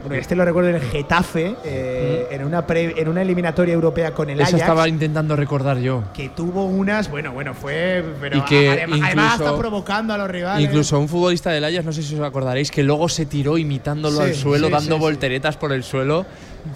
Bueno, 0.03 0.21
este 0.21 0.35
lo 0.35 0.45
recuerdo 0.45 0.69
en 0.69 0.75
el 0.75 0.81
Getafe, 0.83 1.55
eh, 1.65 2.27
en, 2.31 2.45
una 2.45 2.65
pre- 2.65 2.93
en 3.01 3.07
una 3.09 3.21
eliminatoria 3.23 3.73
europea 3.73 4.11
con 4.11 4.29
el 4.29 4.39
Eso 4.39 4.49
Ajax. 4.49 4.61
estaba 4.61 4.87
intentando 4.87 5.35
recordar 5.35 5.79
yo. 5.79 6.03
que 6.13 6.29
tuvo 6.29 6.65
unas, 6.65 7.09
bueno, 7.09 7.33
bueno, 7.33 7.53
fue, 7.53 8.03
pero 8.21 8.37
Y 8.37 8.41
que 8.41 8.69
adem- 8.85 9.03
además 9.03 9.33
incluso- 9.33 9.45
está 9.49 9.57
provocando 9.57 10.13
a 10.13 10.17
los 10.17 10.29
rivales. 10.29 10.65
Incluso 10.65 10.99
un 10.99 11.09
futbolista 11.09 11.49
del 11.51 11.63
Ajax, 11.65 11.83
no 11.85 11.91
sé 11.91 12.03
si 12.03 12.15
os 12.15 12.21
acordaréis, 12.21 12.71
que 12.71 12.83
luego 12.83 13.09
se 13.09 13.25
tiró 13.25 13.57
imitándolo 13.57 14.17
Sí, 14.17 14.23
al 14.23 14.35
suelo, 14.35 14.67
sí, 14.67 14.73
dando 14.73 14.95
sí, 14.95 14.97
sí. 14.97 14.99
volteretas 14.99 15.57
por 15.57 15.73
el 15.73 15.83
suelo. 15.83 16.25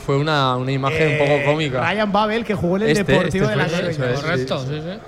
Fue 0.06 0.18
una, 0.18 0.58
una 0.58 0.72
imagen 0.72 1.08
un 1.08 1.14
Eh, 1.14 1.18
poco 1.20 1.52
cómica. 1.52 1.82
Ryan 1.90 2.12
Babel, 2.12 2.44
que 2.46 2.56
jugó 2.56 2.78
en 2.78 2.84
el 2.84 2.90
Este, 2.90 3.04
Deportivo 3.04 3.46
este 3.50 3.58
de 3.60 3.96
la. 4.10 4.14
Correcto, 4.16 4.60
sí, 4.66 4.82
sí. 4.82 5.00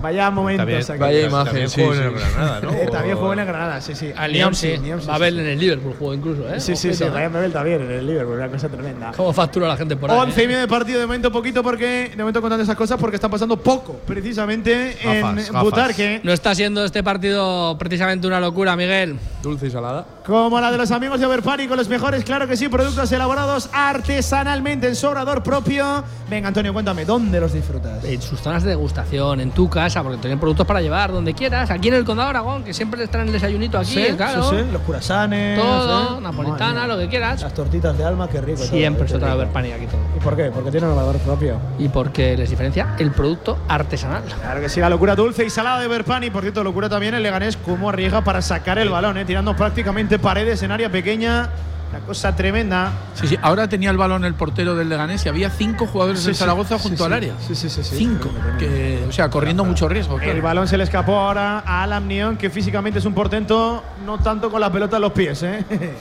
Vaya 0.00 0.30
momentos 0.30 0.66
También, 0.66 0.82
aquí. 0.82 0.98
Vaya 0.98 1.26
imagen, 1.26 1.46
también 1.46 1.70
sí, 1.70 1.80
jugó 1.80 1.94
en 1.94 2.00
sí. 2.00 2.06
el 2.06 2.14
Granada, 2.14 2.60
¿no? 2.60 2.72
Eh, 2.72 2.88
también 2.90 3.16
jugó 3.16 3.32
en 3.32 3.38
el 3.38 3.46
Granada, 3.46 3.80
sí, 3.80 3.94
sí. 3.94 4.12
Al 4.16 4.32
Lyon 4.32 4.54
sí. 4.54 4.76
Sí, 4.76 4.76
sí. 4.76 5.10
en 5.10 5.46
el 5.46 5.58
Liverpool 5.58 5.94
jugó 5.98 6.14
incluso, 6.14 6.48
¿eh? 6.52 6.60
Sí, 6.60 6.76
sí, 6.76 6.94
sí. 6.94 7.04
Ryan 7.04 7.32
Babel 7.32 7.52
también 7.52 7.82
en 7.82 7.90
el 7.90 8.06
Liverpool, 8.06 8.36
una 8.36 8.48
cosa 8.48 8.68
tremenda. 8.68 9.12
¿Cómo 9.16 9.32
factura 9.32 9.68
la 9.68 9.76
gente 9.76 9.96
por 9.96 10.10
ahí? 10.10 10.18
11 10.18 10.40
y 10.40 10.44
eh? 10.44 10.46
medio 10.46 10.60
de 10.60 10.68
partido, 10.68 11.00
de 11.00 11.06
momento 11.06 11.32
poquito 11.32 11.62
porque 11.62 12.10
de 12.10 12.16
momento 12.16 12.40
contando 12.40 12.62
esas 12.62 12.76
cosas 12.76 12.98
porque 12.98 13.16
está 13.16 13.28
pasando 13.28 13.56
poco, 13.56 14.00
precisamente 14.06 14.96
en 15.02 15.22
gafas. 15.36 15.62
Butarque. 15.62 16.20
No 16.22 16.32
está 16.32 16.54
siendo 16.54 16.84
este 16.84 17.02
partido 17.02 17.76
precisamente 17.78 18.26
una 18.26 18.40
locura, 18.40 18.76
Miguel. 18.76 19.18
Dulce 19.42 19.66
y 19.66 19.70
salada. 19.70 20.15
Como 20.26 20.60
la 20.60 20.72
de 20.72 20.76
los 20.76 20.90
amigos 20.90 21.20
de 21.20 21.26
Overpani 21.26 21.68
con 21.68 21.76
los 21.76 21.88
mejores, 21.88 22.24
claro 22.24 22.48
que 22.48 22.56
sí, 22.56 22.68
productos 22.68 23.12
elaborados 23.12 23.70
artesanalmente 23.72 24.88
en 24.88 24.96
su 24.96 25.06
obrador 25.06 25.40
propio. 25.40 26.02
Venga, 26.28 26.48
Antonio, 26.48 26.72
cuéntame, 26.72 27.04
¿dónde 27.04 27.38
los 27.38 27.52
disfrutas? 27.52 28.02
En 28.04 28.20
sus 28.20 28.40
zonas 28.40 28.64
de 28.64 28.70
degustación, 28.70 29.38
en 29.38 29.52
tu 29.52 29.70
casa, 29.70 30.02
porque 30.02 30.18
tienen 30.18 30.40
productos 30.40 30.66
para 30.66 30.80
llevar 30.80 31.12
donde 31.12 31.32
quieras. 31.32 31.70
Aquí 31.70 31.86
en 31.86 31.94
el 31.94 32.04
Condado 32.04 32.30
Aragón, 32.30 32.64
que 32.64 32.74
siempre 32.74 32.98
les 32.98 33.08
traen 33.08 33.28
el 33.28 33.32
desayunito 33.34 33.78
aquí, 33.78 33.94
Sí, 33.94 34.14
claro. 34.16 34.50
sí, 34.50 34.56
sí, 34.56 34.64
los 34.72 34.82
curasanes. 34.82 35.60
Todo, 35.60 36.18
¿eh? 36.18 36.20
napolitana, 36.20 36.74
Madre 36.74 36.88
lo 36.88 36.98
que 36.98 37.08
quieras. 37.08 37.42
Las 37.42 37.54
tortitas 37.54 37.96
de 37.96 38.04
alma, 38.04 38.26
qué 38.28 38.40
rico. 38.40 38.64
Siempre 38.64 39.06
qué 39.06 39.12
se 39.12 39.18
trae. 39.20 39.32
Overpani 39.32 39.70
aquí 39.70 39.86
todo. 39.86 40.00
¿Y 40.16 40.18
por 40.18 40.34
qué? 40.34 40.50
Porque 40.52 40.72
tiene 40.72 40.88
un 40.88 40.94
obrador 40.94 41.18
propio. 41.18 41.60
Y 41.78 41.88
porque 41.88 42.36
les 42.36 42.50
diferencia 42.50 42.96
el 42.98 43.12
producto 43.12 43.58
artesanal. 43.68 44.24
Claro 44.24 44.60
que 44.60 44.68
sí, 44.68 44.80
la 44.80 44.90
locura 44.90 45.14
dulce 45.14 45.44
y 45.44 45.50
salada 45.50 45.78
de 45.78 45.86
Verpani. 45.86 46.30
Por 46.30 46.42
cierto, 46.42 46.64
locura 46.64 46.88
también 46.88 47.14
el 47.14 47.22
Leganés, 47.22 47.56
cómo 47.56 47.90
arriesga 47.90 48.22
para 48.24 48.42
sacar 48.42 48.80
el 48.80 48.88
balón, 48.88 49.18
¿eh? 49.18 49.24
tirando 49.24 49.54
prácticamente 49.54 50.15
paredes 50.18 50.62
en 50.62 50.72
área 50.72 50.90
pequeña. 50.90 51.50
Una 51.90 52.00
cosa 52.00 52.34
tremenda. 52.34 52.92
Sí, 53.14 53.28
sí, 53.28 53.38
ahora 53.40 53.68
tenía 53.68 53.90
el 53.90 53.96
balón 53.96 54.24
el 54.24 54.34
portero 54.34 54.74
del 54.74 54.88
Leganés 54.88 55.24
y 55.24 55.28
había 55.28 55.50
cinco 55.50 55.86
jugadores 55.86 56.20
Sí, 56.20 56.34
sí, 56.34 56.34
Zaragoza 56.34 56.78
sí, 56.78 56.82
junto 56.82 56.98
sí. 56.98 57.04
al 57.04 57.12
área. 57.12 57.34
Sí, 57.46 57.54
sí, 57.54 57.70
sí. 57.70 57.84
sí. 57.84 57.96
Cinco. 57.96 58.28
Que, 58.58 59.04
o 59.08 59.12
sea, 59.12 59.30
corriendo 59.30 59.64
mucho 59.64 59.88
riesgo. 59.88 60.16
El 60.16 60.24
claro. 60.24 60.42
balón 60.42 60.68
se 60.68 60.76
le 60.76 60.84
escapó 60.84 61.16
ahora 61.16 61.62
a 61.64 61.84
Alam 61.84 62.08
Neon, 62.08 62.36
que 62.36 62.50
físicamente 62.50 62.98
es 62.98 63.04
un 63.04 63.14
portento, 63.14 63.84
no 64.04 64.18
tanto 64.18 64.50
con 64.50 64.60
la 64.60 64.70
pelota 64.70 64.96
en 64.96 65.02
los 65.02 65.12
pies. 65.12 65.42
¿eh? 65.42 65.64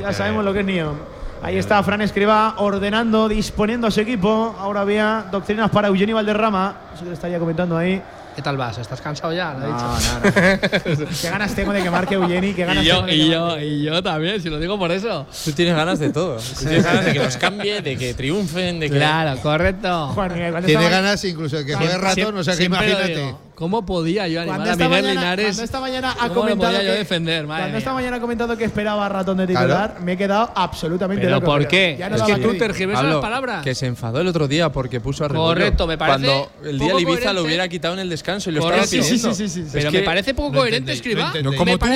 Ya 0.00 0.12
sabemos 0.12 0.44
lo 0.44 0.52
que 0.52 0.60
es 0.60 0.66
Neon. 0.66 0.94
Ahí 1.42 1.56
está 1.56 1.82
Fran 1.82 2.02
Escriba 2.02 2.54
ordenando, 2.58 3.28
disponiendo 3.28 3.86
a 3.86 3.90
su 3.90 4.00
equipo. 4.00 4.54
Ahora 4.58 4.82
había 4.82 5.24
doctrinas 5.32 5.70
para 5.70 5.88
Eugenio 5.88 6.14
Valderrama. 6.16 6.76
Eso 6.94 7.02
que 7.02 7.08
le 7.08 7.14
estaría 7.14 7.38
comentando 7.38 7.76
ahí. 7.76 8.00
¿Qué 8.40 8.44
tal 8.44 8.56
vas? 8.56 8.78
¿Estás 8.78 9.02
cansado 9.02 9.34
ya? 9.34 9.52
No, 9.52 9.66
dicho. 9.66 9.84
no, 9.84 11.04
no. 11.04 11.10
qué 11.20 11.28
ganas 11.28 11.54
tengo 11.54 11.74
de 11.74 11.82
que 11.82 11.90
marque 11.90 12.14
Eugeni, 12.14 12.54
qué 12.54 12.64
ganas 12.64 12.82
Y 12.82 12.86
yo, 12.88 12.94
tengo 12.94 13.06
de 13.08 13.14
y 13.14 13.18
que 13.18 13.28
yo, 13.28 13.46
marque. 13.48 13.66
y 13.66 13.82
yo 13.82 14.02
también, 14.02 14.40
si 14.40 14.48
lo 14.48 14.58
digo 14.58 14.78
por 14.78 14.90
eso. 14.92 15.26
Tú 15.44 15.52
tienes 15.52 15.76
ganas 15.76 15.98
de 15.98 16.08
todo. 16.08 16.38
Tú 16.38 16.60
tienes 16.60 16.82
ganas 16.82 17.04
de 17.04 17.12
que 17.12 17.18
los 17.18 17.36
cambie, 17.36 17.82
de 17.82 17.98
que 17.98 18.14
triunfen, 18.14 18.80
de 18.80 18.88
que. 18.88 18.96
Claro, 18.96 19.38
correcto. 19.42 20.08
Juan 20.14 20.32
Tiene 20.32 20.58
estaba- 20.58 20.88
ganas 20.88 21.22
incluso 21.26 21.58
de 21.58 21.66
que 21.66 21.74
juegue 21.74 21.98
ratón, 21.98 22.38
o 22.38 22.42
sea 22.42 22.56
que 22.56 22.64
imagínate. 22.64 23.34
¿Cómo 23.60 23.84
podía 23.84 24.26
yo 24.26 24.40
animar 24.40 24.56
Cuando 24.56 24.70
a 24.70 24.72
esta, 24.72 24.88
Miguel 24.88 25.02
mañana, 25.04 25.20
Linares? 25.20 25.44
cuando 25.48 25.62
esta 25.64 25.80
mañana 25.80 26.10
ha 26.18 26.28
¿Cómo 26.28 26.34
comentado 26.40 26.72
podía 26.72 26.82
yo 26.82 26.92
que, 26.94 26.98
defender? 26.98 27.46
Madre 27.46 27.62
cuando 27.64 27.76
esta 27.78 27.92
mañana 27.92 28.16
ha 28.16 28.20
comentado 28.20 28.56
que 28.56 28.64
esperaba 28.64 29.04
a 29.04 29.08
ratón 29.10 29.36
de 29.36 29.46
titular, 29.46 30.00
me 30.00 30.12
he 30.12 30.16
quedado 30.16 30.50
absolutamente 30.54 31.24
¿Pero 31.26 31.36
loco. 31.40 31.46
por 31.46 31.68
qué? 31.68 31.94
ya 31.98 32.08
no 32.08 32.16
Es 32.16 32.22
que 32.22 32.36
tú 32.36 32.56
tergiversas 32.56 33.04
las 33.04 33.16
palabras. 33.16 33.62
Que 33.62 33.74
se 33.74 33.84
enfadó 33.84 34.18
el 34.22 34.28
otro 34.28 34.48
día 34.48 34.72
porque 34.72 34.98
puso 34.98 35.26
a 35.26 35.28
Rebollo. 35.28 35.48
Correcto, 35.48 35.86
me 35.86 35.98
parece 35.98 36.26
Cuando 36.26 36.50
el 36.64 36.78
día 36.78 36.94
de 36.94 37.02
Ibiza 37.02 37.32
lo 37.34 37.42
hubiera 37.42 37.68
quitado 37.68 37.92
en 37.92 38.00
el 38.00 38.08
descanso 38.08 38.48
y 38.48 38.54
lo 38.54 38.62
Correcto. 38.62 38.84
estaba 38.86 39.02
Sí, 39.04 39.10
pidiendo. 39.10 39.34
sí, 39.34 39.48
sí, 39.48 39.54
sí, 39.54 39.62
sí. 39.64 39.68
Pero 39.74 39.88
Es 39.88 39.92
me 39.92 39.98
que- 40.00 40.04
parece 40.06 40.32
poco 40.32 40.52
no 40.52 40.58
coherente, 40.60 40.92
escriba. 40.92 41.32
no. 41.42 41.50
Me 41.50 41.56
¿Como 41.58 41.76
tú? 41.78 41.86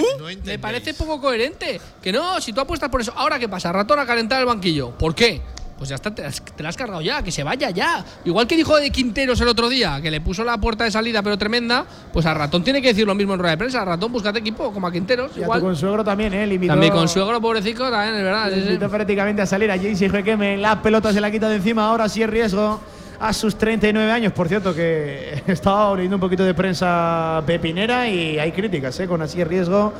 Me 0.44 0.58
parece 0.58 0.92
poco 0.92 1.18
coherente. 1.18 1.80
Que 2.02 2.12
no, 2.12 2.42
si 2.42 2.52
tú 2.52 2.60
apuestas 2.60 2.90
por 2.90 3.00
eso. 3.00 3.14
Ahora, 3.16 3.38
¿qué 3.38 3.48
pasa? 3.48 3.72
Ratón 3.72 3.98
a 4.00 4.04
calentar 4.04 4.38
el 4.38 4.44
banquillo. 4.44 4.90
¿Por 4.90 5.14
qué? 5.14 5.40
Pues 5.76 5.90
ya 5.90 5.96
está, 5.96 6.14
te, 6.14 6.22
la 6.58 6.68
has 6.68 6.76
cargado 6.76 7.00
ya, 7.00 7.22
que 7.22 7.32
se 7.32 7.42
vaya 7.42 7.70
ya. 7.70 8.04
Igual 8.24 8.46
que 8.46 8.56
dijo 8.56 8.76
de 8.76 8.90
Quinteros 8.90 9.40
el 9.40 9.48
otro 9.48 9.68
día, 9.68 10.00
que 10.00 10.10
le 10.10 10.20
puso 10.20 10.44
la 10.44 10.56
puerta 10.58 10.84
de 10.84 10.90
salida 10.90 11.22
pero 11.22 11.36
tremenda, 11.36 11.84
pues 12.12 12.26
a 12.26 12.34
Ratón 12.34 12.62
tiene 12.62 12.80
que 12.80 12.88
decir 12.88 13.06
lo 13.06 13.14
mismo 13.14 13.34
en 13.34 13.40
rueda 13.40 13.52
de 13.52 13.58
prensa. 13.58 13.82
A 13.82 13.84
Ratón, 13.84 14.12
búscate 14.12 14.38
equipo, 14.38 14.72
como 14.72 14.86
a 14.86 14.92
Quinteros. 14.92 15.30
Y 15.32 15.34
a 15.34 15.34
tu 15.34 15.40
igual. 15.42 15.60
consuegro 15.60 16.04
también, 16.04 16.32
¿eh? 16.32 16.46
Limitó, 16.46 16.72
También 16.74 16.92
con 16.92 17.08
suegro, 17.08 17.40
pobrecito, 17.40 17.90
también, 17.90 18.14
es 18.16 18.22
verdad. 18.22 18.50
sí, 18.50 18.60
sí. 18.60 18.66
limitó 18.66 18.88
prácticamente 18.88 19.42
a 19.42 19.46
salir 19.46 19.70
a 19.70 19.76
Jaycee 19.76 20.08
Juequeme. 20.08 20.56
La 20.58 20.80
pelota 20.80 21.12
se 21.12 21.20
la 21.20 21.30
quita 21.30 21.48
de 21.48 21.56
encima, 21.56 21.86
ahora 21.86 22.08
sí 22.08 22.22
es 22.22 22.30
riesgo. 22.30 22.80
A 23.20 23.32
sus 23.32 23.56
39 23.56 24.10
años, 24.10 24.32
por 24.32 24.48
cierto, 24.48 24.74
que 24.74 25.42
estaba 25.46 25.94
leyendo 25.94 26.16
un 26.16 26.20
poquito 26.20 26.44
de 26.44 26.52
prensa 26.52 27.42
pepinera 27.46 28.08
y 28.08 28.38
hay 28.38 28.52
críticas, 28.52 28.98
¿eh? 29.00 29.06
Con 29.06 29.22
así 29.22 29.40
es 29.40 29.46
riesgo 29.46 29.92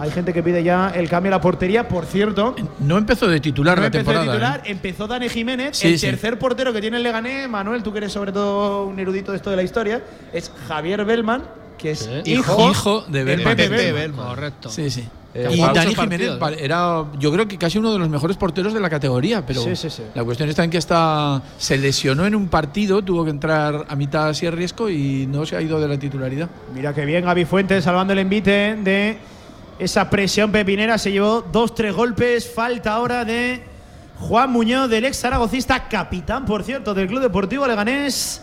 Hay 0.00 0.10
gente 0.10 0.32
que 0.32 0.42
pide 0.42 0.62
ya 0.62 0.88
el 0.90 1.08
cambio 1.08 1.30
a 1.30 1.36
la 1.36 1.40
portería. 1.40 1.86
Por 1.86 2.06
cierto, 2.06 2.54
No 2.80 2.96
empezó 2.98 3.26
de 3.28 3.38
titular 3.40 3.76
no 3.76 3.82
la 3.82 3.86
empezó 3.88 4.10
de 4.10 4.16
temporada. 4.16 4.32
titular, 4.32 4.62
¿eh? 4.64 4.70
empezó 4.72 5.06
Dani 5.06 5.28
Jiménez. 5.28 5.76
Sí, 5.76 5.88
el 5.88 5.98
sí. 5.98 6.06
tercer 6.06 6.38
portero 6.38 6.72
que 6.72 6.80
tiene 6.80 6.96
el 6.96 7.02
Leganés, 7.02 7.48
Manuel, 7.48 7.82
tú 7.82 7.92
que 7.92 7.98
eres 7.98 8.12
sobre 8.12 8.32
todo 8.32 8.86
un 8.86 8.98
erudito 8.98 9.30
de 9.32 9.36
esto 9.36 9.50
de 9.50 9.56
la 9.56 9.62
historia, 9.62 10.02
es 10.32 10.50
Javier 10.68 11.04
Bellman, 11.04 11.42
que 11.76 11.90
es 11.92 12.08
hijo, 12.24 12.70
Hijo 12.70 13.04
de 13.08 13.24
Bellman. 13.24 13.56
Pepe 13.56 13.68
Bellman. 13.68 13.94
Bellman. 13.94 14.26
Correcto. 14.26 14.68
Sí, 14.70 14.90
sí. 14.90 15.06
Eh, 15.32 15.48
y 15.52 15.60
Dani 15.60 15.94
Jiménez 15.94 16.30
partidos, 16.38 16.60
era, 16.60 17.04
yo 17.20 17.30
creo 17.32 17.46
que 17.46 17.56
casi 17.56 17.78
uno 17.78 17.92
de 17.92 18.00
los 18.00 18.08
mejores 18.08 18.36
porteros 18.36 18.74
de 18.74 18.80
la 18.80 18.90
categoría, 18.90 19.46
pero 19.46 19.62
Sí, 19.62 19.76
sí, 19.76 19.88
sí. 19.88 20.02
la 20.12 20.24
cuestión 20.24 20.48
está 20.48 20.64
en 20.64 20.70
que 20.70 20.78
está, 20.78 21.40
se 21.56 21.78
lesionó 21.78 22.26
en 22.26 22.34
un 22.34 22.48
partido, 22.48 23.00
tuvo 23.02 23.22
que 23.24 23.30
entrar 23.30 23.84
a 23.88 23.94
mitad 23.94 24.28
así 24.30 24.46
a 24.46 24.50
riesgo 24.50 24.90
y 24.90 25.28
no 25.28 25.46
se 25.46 25.54
ha 25.56 25.62
ido 25.62 25.78
de 25.80 25.86
la 25.86 25.96
titularidad. 25.98 26.48
Mira 26.74 26.92
que 26.92 27.04
bien 27.04 27.24
Gaby 27.24 27.44
Fuentes 27.44 27.84
salvando 27.84 28.12
el 28.12 28.18
envite 28.18 28.76
de 28.82 29.18
esa 29.80 30.08
presión 30.10 30.52
pepinera. 30.52 30.98
Se 30.98 31.10
llevó 31.12 31.42
dos, 31.42 31.74
tres 31.74 31.94
golpes. 31.94 32.48
Falta 32.52 32.92
ahora 32.94 33.24
de 33.24 33.62
Juan 34.18 34.50
Muñoz, 34.50 34.88
del 34.90 35.04
ex 35.06 35.20
zaragocista, 35.20 35.88
capitán, 35.88 36.44
por 36.44 36.62
cierto, 36.62 36.94
del 36.94 37.06
Club 37.08 37.20
Deportivo 37.22 37.66
Leganés. 37.66 38.42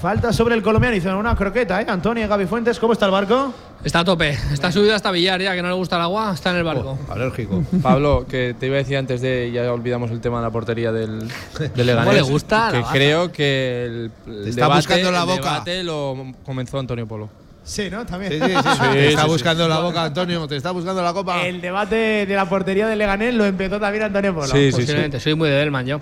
Falta 0.00 0.32
sobre 0.32 0.56
el 0.56 0.62
colombiano. 0.64 0.96
Hicieron 0.96 1.20
una 1.20 1.36
croqueta, 1.36 1.80
¿eh? 1.80 1.86
Antonio 1.88 2.24
y 2.24 2.26
Gaby 2.26 2.46
Fuentes, 2.46 2.78
¿cómo 2.80 2.92
está 2.92 3.06
el 3.06 3.12
barco? 3.12 3.54
Está 3.84 4.00
a 4.00 4.04
tope. 4.04 4.30
Está 4.52 4.72
subido 4.72 4.94
hasta 4.96 5.12
Villar 5.12 5.40
ya, 5.40 5.54
que 5.54 5.62
no 5.62 5.68
le 5.68 5.74
gusta 5.74 5.94
el 5.96 6.02
agua. 6.02 6.32
Está 6.34 6.50
en 6.50 6.56
el 6.56 6.64
barco. 6.64 6.98
Oh, 7.08 7.12
alérgico. 7.12 7.62
Pablo, 7.82 8.26
que 8.28 8.54
te 8.58 8.66
iba 8.66 8.74
a 8.76 8.78
decir 8.78 8.96
antes 8.96 9.20
de, 9.20 9.50
ya 9.52 9.72
olvidamos 9.72 10.10
el 10.10 10.20
tema 10.20 10.38
de 10.38 10.44
la 10.46 10.50
portería 10.50 10.90
del, 10.90 11.28
del 11.74 11.86
Leganés. 11.86 12.14
le 12.14 12.22
gusta 12.22 12.70
Que 12.72 12.82
creo 12.92 13.30
que 13.30 13.84
el, 13.86 14.10
el 14.26 14.48
está 14.48 14.62
debate, 14.62 14.78
buscando 14.78 15.12
la 15.12 15.20
el 15.20 15.26
boca. 15.26 15.50
debate 15.50 15.84
lo 15.84 16.16
comenzó 16.44 16.80
Antonio 16.80 17.06
Polo. 17.06 17.28
Sí, 17.64 17.88
¿no? 17.90 18.04
También. 18.04 18.32
Sí, 18.32 18.38
sí, 18.40 18.46
sí, 18.46 18.54
sí. 18.62 18.70
Sí, 18.72 18.88
Te 18.92 19.08
está 19.08 19.20
sí, 19.22 19.26
sí. 19.26 19.32
buscando 19.32 19.68
la 19.68 19.78
boca, 19.80 20.04
Antonio. 20.04 20.48
Te 20.48 20.56
está 20.56 20.72
buscando 20.72 21.02
la 21.02 21.12
copa. 21.12 21.46
El 21.46 21.60
debate 21.60 22.26
de 22.26 22.34
la 22.34 22.48
portería 22.48 22.88
del 22.88 22.98
Leganés 22.98 23.34
lo 23.34 23.44
empezó 23.44 23.78
también 23.78 24.04
Antonio 24.04 24.34
Polo. 24.34 24.46
Sí, 24.48 24.52
sí, 24.52 24.72
sí. 24.72 24.76
Posiblemente. 24.80 25.20
Soy 25.20 25.34
muy 25.36 25.48
de 25.48 25.56
Delman 25.56 25.86
yo. 25.86 26.00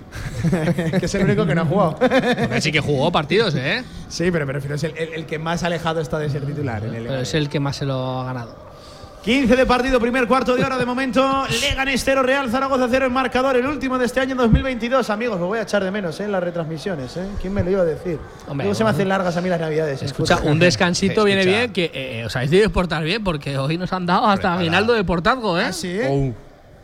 que 0.98 1.04
es 1.06 1.14
el 1.14 1.24
único 1.24 1.44
que 1.46 1.54
no 1.54 1.62
ha 1.62 1.66
jugado. 1.66 1.96
Porque 1.98 2.60
sí 2.60 2.72
que 2.72 2.80
jugó 2.80 3.12
partidos, 3.12 3.54
¿eh? 3.56 3.84
sí, 4.08 4.30
pero 4.30 4.46
me 4.46 4.54
refiero, 4.54 4.74
es 4.76 4.84
el, 4.84 4.96
el- 4.96 5.12
el 5.14 5.26
que 5.26 5.38
más 5.38 5.62
alejado 5.62 6.00
está 6.00 6.18
de 6.18 6.30
ser 6.30 6.44
titular 6.46 6.82
en 6.84 6.94
el 6.94 7.04
Pero 7.06 7.20
es 7.20 7.34
el 7.34 7.48
que 7.48 7.60
más 7.60 7.76
se 7.76 7.84
lo 7.84 8.20
ha 8.20 8.24
ganado. 8.24 8.56
15 9.24 9.54
de 9.54 9.66
partido, 9.66 10.00
primer 10.00 10.26
cuarto 10.26 10.56
de 10.56 10.64
hora 10.64 10.78
de 10.78 10.86
momento. 10.86 11.44
Leganés 11.60 12.02
0, 12.04 12.22
Real 12.22 12.50
Zaragoza 12.50 12.86
0 12.90 13.06
en 13.06 13.12
marcador. 13.12 13.54
El 13.54 13.66
último 13.66 13.98
de 13.98 14.06
este 14.06 14.18
año 14.20 14.34
2022, 14.34 15.10
amigos. 15.10 15.38
Lo 15.38 15.46
voy 15.46 15.58
a 15.58 15.62
echar 15.62 15.84
de 15.84 15.90
menos 15.90 16.18
¿eh? 16.20 16.24
en 16.24 16.32
las 16.32 16.42
retransmisiones. 16.42 17.18
¿eh? 17.18 17.26
¿Quién 17.38 17.52
me 17.52 17.62
lo 17.62 17.70
iba 17.70 17.82
a 17.82 17.84
decir? 17.84 18.18
Hombre, 18.48 18.64
Luego 18.64 18.74
se 18.74 18.82
me 18.84 18.90
hacen 18.90 19.08
largas 19.10 19.36
a 19.36 19.42
mí 19.42 19.50
las 19.50 19.60
navidades. 19.60 20.00
¿eh? 20.00 20.06
Escucha, 20.06 20.38
un 20.42 20.58
descansito 20.58 21.12
Escucha. 21.26 21.26
viene 21.26 21.44
bien 21.44 21.72
que 21.72 21.90
eh, 21.92 22.24
os 22.24 22.34
habéis 22.34 22.50
de 22.50 22.70
portar 22.70 23.04
bien 23.04 23.22
porque 23.22 23.58
hoy 23.58 23.76
nos 23.76 23.92
han 23.92 24.06
dado 24.06 24.26
hasta 24.26 24.54
aguinaldo 24.54 24.94
de 24.94 25.04
portazgo, 25.04 25.58
¿eh? 25.58 25.64
¿Ah, 25.66 25.72
sí? 25.74 25.98
Oh, 26.08 26.32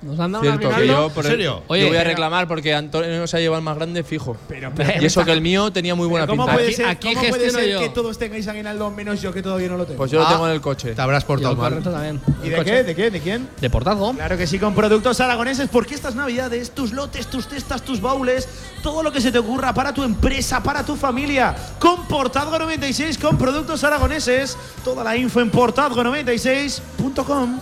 Nos 0.06 0.18
han 0.20 0.32
dado 0.32 0.44
cierto, 0.44 0.68
un 0.68 0.74
que 0.76 0.86
yo, 0.86 1.08
por 1.10 1.24
¿En 1.26 1.32
el- 1.32 1.36
serio? 1.36 1.62
Oye, 1.66 1.82
yo 1.82 1.88
voy 1.88 1.96
a 1.96 2.00
pero- 2.00 2.10
reclamar 2.10 2.46
porque 2.48 2.74
Antonio 2.74 3.26
se 3.26 3.36
ha 3.36 3.40
llevado 3.40 3.58
el 3.58 3.64
más 3.64 3.76
grande 3.76 4.02
fijo. 4.04 4.36
Pero, 4.48 4.72
y 5.00 5.04
eso 5.04 5.24
que 5.24 5.32
el 5.32 5.40
mío 5.40 5.70
tenía 5.72 5.94
muy 5.94 6.06
buena 6.06 6.26
¿Cómo 6.26 6.44
pinta. 6.44 6.54
puede 6.54 6.66
Aquí- 6.68 6.76
ser, 6.76 6.86
aquí 6.86 7.08
cómo 7.14 7.28
puede 7.28 7.42
gestiono 7.44 7.58
ser 7.58 7.70
yo. 7.74 7.80
que 7.80 7.88
todos 7.88 8.18
tengáis 8.18 8.46
aguinaldo 8.48 8.90
menos 8.90 9.20
yo 9.20 9.32
que 9.32 9.42
todavía 9.42 9.68
no 9.68 9.76
lo 9.76 9.84
tengo? 9.84 9.98
Pues 9.98 10.10
yo 10.10 10.20
lo 10.20 10.26
Ah. 10.26 10.30
tengo 10.30 10.46
en 10.46 10.52
el 10.54 10.60
coche. 10.60 10.94
Te 10.94 11.02
habrás 11.02 11.24
portado 11.24 11.54
Yo, 11.54 11.60
mal. 11.60 11.70
correcto 11.70 11.90
también. 11.90 12.20
¿Y 12.44 12.48
de 12.50 12.64
qué? 12.64 12.82
¿De 12.84 12.94
qué? 12.94 13.10
¿De 13.10 13.20
quién? 13.20 13.48
De 13.60 13.68
portazgo. 13.68 14.14
Claro 14.14 14.36
que 14.38 14.46
sí, 14.46 14.58
con 14.58 14.74
productos 14.74 15.20
aragoneses, 15.20 15.68
porque 15.70 15.94
estas 15.94 16.14
navidades, 16.14 16.70
tus 16.70 16.92
lotes, 16.92 17.26
tus 17.26 17.48
cestas, 17.48 17.82
tus 17.82 18.00
baúles, 18.00 18.48
todo 18.82 19.02
lo 19.02 19.12
que 19.12 19.20
se 19.20 19.32
te 19.32 19.38
ocurra 19.38 19.74
para 19.74 19.92
tu 19.92 20.02
empresa, 20.04 20.62
para 20.62 20.84
tu 20.84 20.94
familia, 20.96 21.54
con 21.80 22.06
Portazgo 22.06 22.58
96, 22.58 23.18
con 23.18 23.36
productos 23.36 23.82
aragoneses, 23.84 24.56
toda 24.84 25.02
la 25.02 25.16
info 25.16 25.40
en 25.40 25.50
portazgo96.com. 25.50 27.58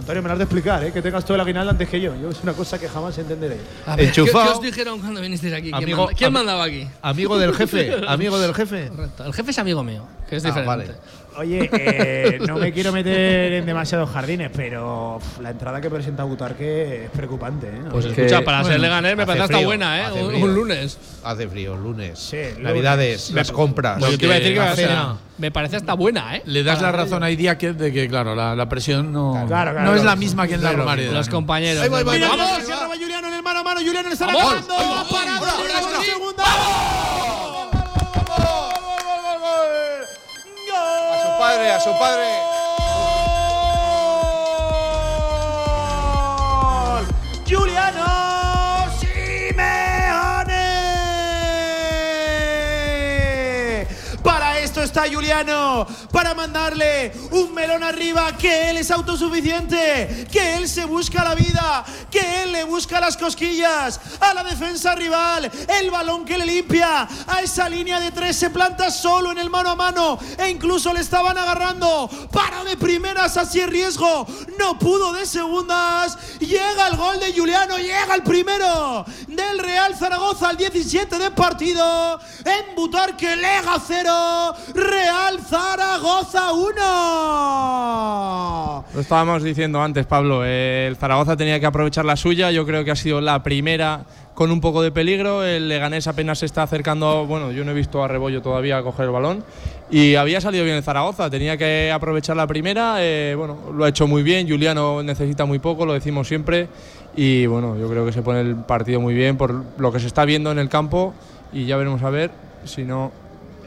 Antonio, 0.00 0.22
me 0.22 0.28
lo 0.28 0.32
has 0.32 0.38
de 0.38 0.44
explicar, 0.44 0.82
¿eh? 0.84 0.92
que 0.92 1.00
tengas 1.02 1.24
todo 1.24 1.36
el 1.36 1.40
aguinaldo 1.42 1.70
antes 1.70 1.88
que 1.88 2.00
yo. 2.00 2.14
Yo 2.20 2.30
es 2.30 2.42
una 2.42 2.52
cosa 2.52 2.78
que 2.78 2.88
jamás 2.88 3.16
entenderé. 3.18 3.58
A 3.86 3.96
ver, 3.96 4.10
¿qué, 4.12 4.20
Enchufado. 4.20 4.46
qué 4.46 4.52
os 4.58 4.62
dijeron 4.62 4.98
cuando 5.00 5.20
vinisteis 5.20 5.52
aquí? 5.54 5.70
¿Quién, 5.70 5.74
Amigo- 5.74 6.04
manda- 6.06 6.18
quién 6.18 6.32
mandaba 6.32 6.64
aquí? 6.64 6.88
Amigo 7.02 7.38
del 7.38 7.54
jefe. 7.54 7.92
Amigo 8.08 8.38
del 8.38 8.54
jefe. 8.54 8.88
Correcto. 8.88 9.24
El 9.24 9.32
jefe 9.34 9.50
es 9.52 9.58
amigo 9.58 9.84
mío, 9.84 10.04
que 10.28 10.36
es 10.36 10.44
Ah, 10.44 10.48
diferente. 10.48 10.66
vale. 10.68 10.90
Oye, 11.40 11.70
eh, 11.72 12.38
no 12.46 12.56
me 12.58 12.70
quiero 12.70 12.92
meter 12.92 13.54
en 13.54 13.64
demasiados 13.64 14.10
jardines, 14.10 14.50
pero 14.54 15.18
la 15.40 15.48
entrada 15.50 15.80
que 15.80 15.88
presenta 15.88 16.22
Butarque 16.24 17.04
es 17.04 17.10
preocupante. 17.10 17.68
¿eh? 17.68 17.80
Pues 17.90 18.04
Es 18.04 18.10
escucha, 18.18 18.40
que- 18.40 18.44
para 18.44 18.58
ser 18.58 18.72
bueno, 18.72 18.82
Leganés 18.82 19.16
me 19.16 19.24
parece 19.24 19.44
hasta 19.44 19.54
frío, 19.56 19.66
buena, 19.66 20.00
¿eh? 20.10 20.22
Un, 20.22 20.54
lunes. 20.54 20.98
Hace 21.24 21.48
frío, 21.48 21.76
lunes. 21.76 22.18
Sí, 22.18 22.36
Navidades, 22.58 23.30
lunes. 23.30 23.34
las 23.48 23.52
compras. 23.52 23.96
Pues 24.00 24.12
yo 24.12 24.18
te 24.18 24.24
iba 24.26 24.34
a 24.34 24.38
decir 24.38 24.58
que 24.58 24.76
cena. 24.76 25.16
me 25.38 25.50
parece 25.50 25.76
hasta 25.76 25.94
buena, 25.94 26.36
¿eh? 26.36 26.42
Le 26.44 26.62
das 26.62 26.78
Para 26.78 26.92
la 26.92 26.98
razón 27.04 27.22
a 27.22 27.30
Idiáquez 27.30 27.74
de 27.78 27.90
que, 27.90 28.06
claro, 28.06 28.34
la, 28.34 28.54
la 28.54 28.68
presión 28.68 29.10
no, 29.10 29.32
Claro, 29.48 29.72
claro, 29.72 29.90
no 29.90 29.96
es 29.96 30.04
la 30.04 30.16
misma 30.16 30.46
que 30.46 30.54
en 30.56 30.62
la 30.62 30.72
Romareda. 30.72 31.12
Los 31.12 31.30
compañeros. 31.30 31.82
Ahí 31.82 31.88
voy, 31.88 32.02
voy, 32.04 32.18
del- 32.18 32.28
Mira, 32.28 32.36
Vamos, 32.36 32.50
vamos, 32.52 32.66
se 32.66 32.84
roba 32.84 32.94
Juliano 32.96 33.28
en 33.28 33.34
el 33.34 33.42
mano 33.42 33.60
a 33.60 33.62
mano. 33.62 33.80
Juliano 33.80 34.08
le 34.08 34.12
está 34.12 34.26
Vamos. 34.26 34.42
acabando. 34.42 34.74
Ahí 34.76 34.84
su 41.78 41.92
padre. 41.98 42.49
Está 54.90 55.08
Juliano, 55.08 55.86
para 56.10 56.34
mandarle 56.34 57.12
un 57.30 57.54
melón 57.54 57.84
arriba, 57.84 58.36
que 58.36 58.70
él 58.70 58.78
es 58.78 58.90
autosuficiente, 58.90 60.26
que 60.32 60.56
él 60.56 60.68
se 60.68 60.84
busca 60.84 61.22
la 61.22 61.36
vida, 61.36 61.84
que 62.10 62.42
él 62.42 62.50
le 62.50 62.64
busca 62.64 62.98
las 62.98 63.16
cosquillas 63.16 64.00
a 64.18 64.34
la 64.34 64.42
defensa 64.42 64.96
rival, 64.96 65.48
el 65.80 65.92
balón 65.92 66.24
que 66.24 66.36
le 66.36 66.44
limpia 66.44 67.06
a 67.28 67.40
esa 67.40 67.68
línea 67.68 68.00
de 68.00 68.10
tres, 68.10 68.34
se 68.36 68.50
planta 68.50 68.90
solo 68.90 69.30
en 69.30 69.38
el 69.38 69.48
mano 69.48 69.70
a 69.70 69.76
mano 69.76 70.18
e 70.36 70.48
incluso 70.48 70.92
le 70.92 71.00
estaban 71.00 71.38
agarrando, 71.38 72.10
para 72.32 72.64
de 72.64 72.76
primeras 72.76 73.36
así 73.36 73.60
en 73.60 73.70
riesgo, 73.70 74.26
no 74.58 74.76
pudo 74.76 75.12
de 75.12 75.24
segundas, 75.24 76.18
llega 76.40 76.88
el 76.88 76.96
gol 76.96 77.20
de 77.20 77.32
Juliano, 77.32 77.78
llega 77.78 78.16
el 78.16 78.24
primero 78.24 79.04
del 79.28 79.60
Real 79.60 79.94
Zaragoza 79.94 80.48
al 80.48 80.56
17 80.56 81.16
de 81.16 81.30
partido, 81.30 82.18
en 82.44 82.74
Butarque 82.74 83.36
Lega 83.36 83.76
0, 83.86 84.54
Real 84.80 85.38
Zaragoza 85.40 86.52
1. 86.52 88.84
Lo 88.94 89.00
estábamos 89.00 89.42
diciendo 89.42 89.82
antes, 89.82 90.06
Pablo. 90.06 90.44
el 90.44 90.96
Zaragoza 90.96 91.36
tenía 91.36 91.60
que 91.60 91.66
aprovechar 91.66 92.04
la 92.04 92.16
suya. 92.16 92.50
Yo 92.50 92.66
creo 92.66 92.84
que 92.84 92.90
ha 92.90 92.96
sido 92.96 93.20
la 93.20 93.42
primera 93.42 94.04
con 94.34 94.50
un 94.50 94.60
poco 94.60 94.82
de 94.82 94.90
peligro. 94.90 95.44
El 95.44 95.68
Leganés 95.68 96.06
apenas 96.06 96.38
se 96.38 96.46
está 96.46 96.62
acercando. 96.62 97.26
Bueno, 97.26 97.52
yo 97.52 97.64
no 97.64 97.72
he 97.72 97.74
visto 97.74 98.02
a 98.02 98.08
Rebollo 98.08 98.40
todavía 98.40 98.82
coger 98.82 99.06
el 99.06 99.12
balón. 99.12 99.44
Y 99.90 100.14
había 100.14 100.40
salido 100.40 100.64
bien 100.64 100.76
el 100.76 100.82
Zaragoza. 100.82 101.28
Tenía 101.28 101.56
que 101.56 101.92
aprovechar 101.92 102.36
la 102.36 102.46
primera. 102.46 102.96
eh, 102.98 103.34
bueno, 103.36 103.58
lo 103.74 103.84
ha 103.84 103.88
hecho 103.88 104.06
muy 104.06 104.22
bien. 104.22 104.48
Juliano 104.48 105.02
necesita 105.02 105.44
muy 105.44 105.58
poco, 105.58 105.84
lo 105.84 105.92
decimos 105.92 106.26
siempre. 106.26 106.68
Y 107.14 107.46
bueno, 107.46 107.76
yo 107.76 107.88
creo 107.88 108.06
que 108.06 108.12
se 108.12 108.22
pone 108.22 108.40
el 108.40 108.56
partido 108.56 109.00
muy 109.00 109.14
bien 109.14 109.36
por 109.36 109.62
lo 109.78 109.92
que 109.92 110.00
se 110.00 110.06
está 110.06 110.24
viendo 110.24 110.50
en 110.50 110.58
el 110.58 110.68
campo. 110.68 111.12
Y 111.52 111.66
ya 111.66 111.76
veremos 111.76 112.02
a 112.02 112.10
ver 112.10 112.30
si 112.64 112.84
no. 112.84 113.12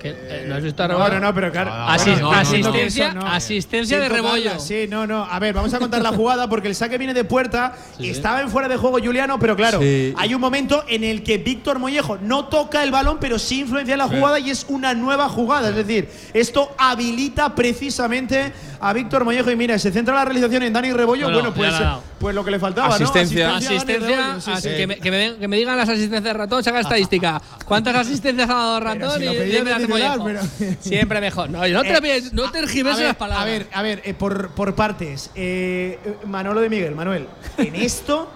Eh, 0.06 0.46
¿No 0.48 0.56
has 0.56 0.64
visto 0.64 0.84
a 0.84 0.88
No, 0.88 0.96
Rebollo? 0.96 1.14
no, 1.16 1.20
no, 1.28 1.34
pero 1.34 1.52
claro. 1.52 1.70
No, 1.72 1.76
no, 2.20 2.32
asistencia 2.34 3.14
no, 3.14 3.22
no. 3.22 3.28
asistencia 3.28 3.98
Sí, 3.98 4.04
de 4.04 4.10
Rebollo. 4.10 4.60
Sí, 4.60 4.86
no, 4.90 5.08
no. 5.08 5.24
A 5.24 5.40
ver, 5.40 5.54
vamos 5.54 5.74
a 5.74 5.80
contar 5.80 6.02
la 6.02 6.10
jugada 6.12 6.50
porque 6.50 6.68
el 6.68 6.76
saque 6.76 6.98
viene 6.98 7.14
de 7.14 7.24
puerta. 7.24 7.74
Estaba 8.00 8.42
en 8.42 8.50
fuera 8.50 8.68
de 8.68 8.76
juego 8.78 9.00
Juliano, 9.04 9.40
pero 9.40 9.56
claro, 9.56 9.80
Sí. 9.82 10.14
hay 10.18 10.34
un 10.36 10.42
momento 10.42 10.84
en 10.88 11.04
el 11.04 11.24
que 11.24 11.38
Víctor 11.38 11.80
Mollejo 11.80 12.18
no 12.22 12.46
toca 12.46 12.84
el 12.84 12.92
balón, 12.92 13.18
pero 13.20 13.40
sí 13.40 13.62
influencia 13.62 13.94
en 13.94 14.00
la 14.00 14.08
jugada 14.08 14.40
y 14.40 14.50
es 14.50 14.66
una 14.70 14.94
nueva 14.94 15.30
jugada. 15.30 15.70
Es 15.70 15.76
decir, 15.76 16.10
esto 16.34 16.74
habilita 16.78 17.56
precisamente 17.56 18.52
a 18.86 18.94
Víctor 18.94 19.24
Mollejo. 19.24 19.50
Y 19.52 19.56
mira, 19.56 19.80
se 19.80 19.92
centra 19.92 20.14
la 20.14 20.26
realización 20.26 20.64
en 20.64 20.74
Dani 20.74 20.92
Rebollo. 20.92 21.30
No, 21.30 21.42
no, 21.42 21.52
bueno, 21.52 21.54
pues, 21.54 21.72
dado. 21.72 22.04
pues 22.20 22.36
lo 22.36 22.44
que 22.44 22.52
le 22.52 22.60
faltaba, 22.60 22.94
Asistencia. 22.96 23.48
¿no? 23.48 23.56
Asistencia, 23.56 23.98
Rebollo, 24.18 24.42
sí, 24.42 24.52
así 24.52 24.70
sí. 24.70 24.76
Que, 24.76 24.88
me, 24.88 24.98
que 24.98 25.12
me 25.12 25.18
den- 25.18 25.40
que 25.40 25.48
me 25.48 25.58
digan 25.58 25.78
las 25.78 25.90
asistencias 25.90 26.24
de 26.24 26.34
ratón, 26.34 26.64
saca 26.64 26.80
estadística. 26.82 27.42
¿Cuántas 27.66 27.96
asistencias 27.96 28.50
ha 28.50 28.54
dado 28.54 28.80
ratón? 28.80 29.20
si 29.20 29.26
lo 29.26 29.34
y 29.34 29.38
titular, 29.78 30.18
Mollejo. 30.20 30.24
pero- 30.58 30.76
Siempre 30.82 31.22
mejor. 31.22 31.50
No, 31.50 31.60
no 31.68 31.82
te, 31.82 32.18
Eh, 32.18 32.24
no 32.34 32.52
te 32.52 32.60
a 32.60 32.62
ver, 32.98 33.08
las 33.08 33.16
palabras. 33.16 33.42
A 33.42 33.46
ver, 33.46 33.68
a 33.74 33.82
ver, 33.82 34.02
eh, 34.06 34.14
por, 34.14 34.50
por 34.50 34.76
partes. 34.76 35.32
Eh, 35.36 36.00
eh, 36.06 36.18
Manolo 36.26 36.60
de 36.62 36.70
Miguel, 36.70 36.94
Manuel, 36.96 37.28
en 37.58 37.76
esto 37.76 38.30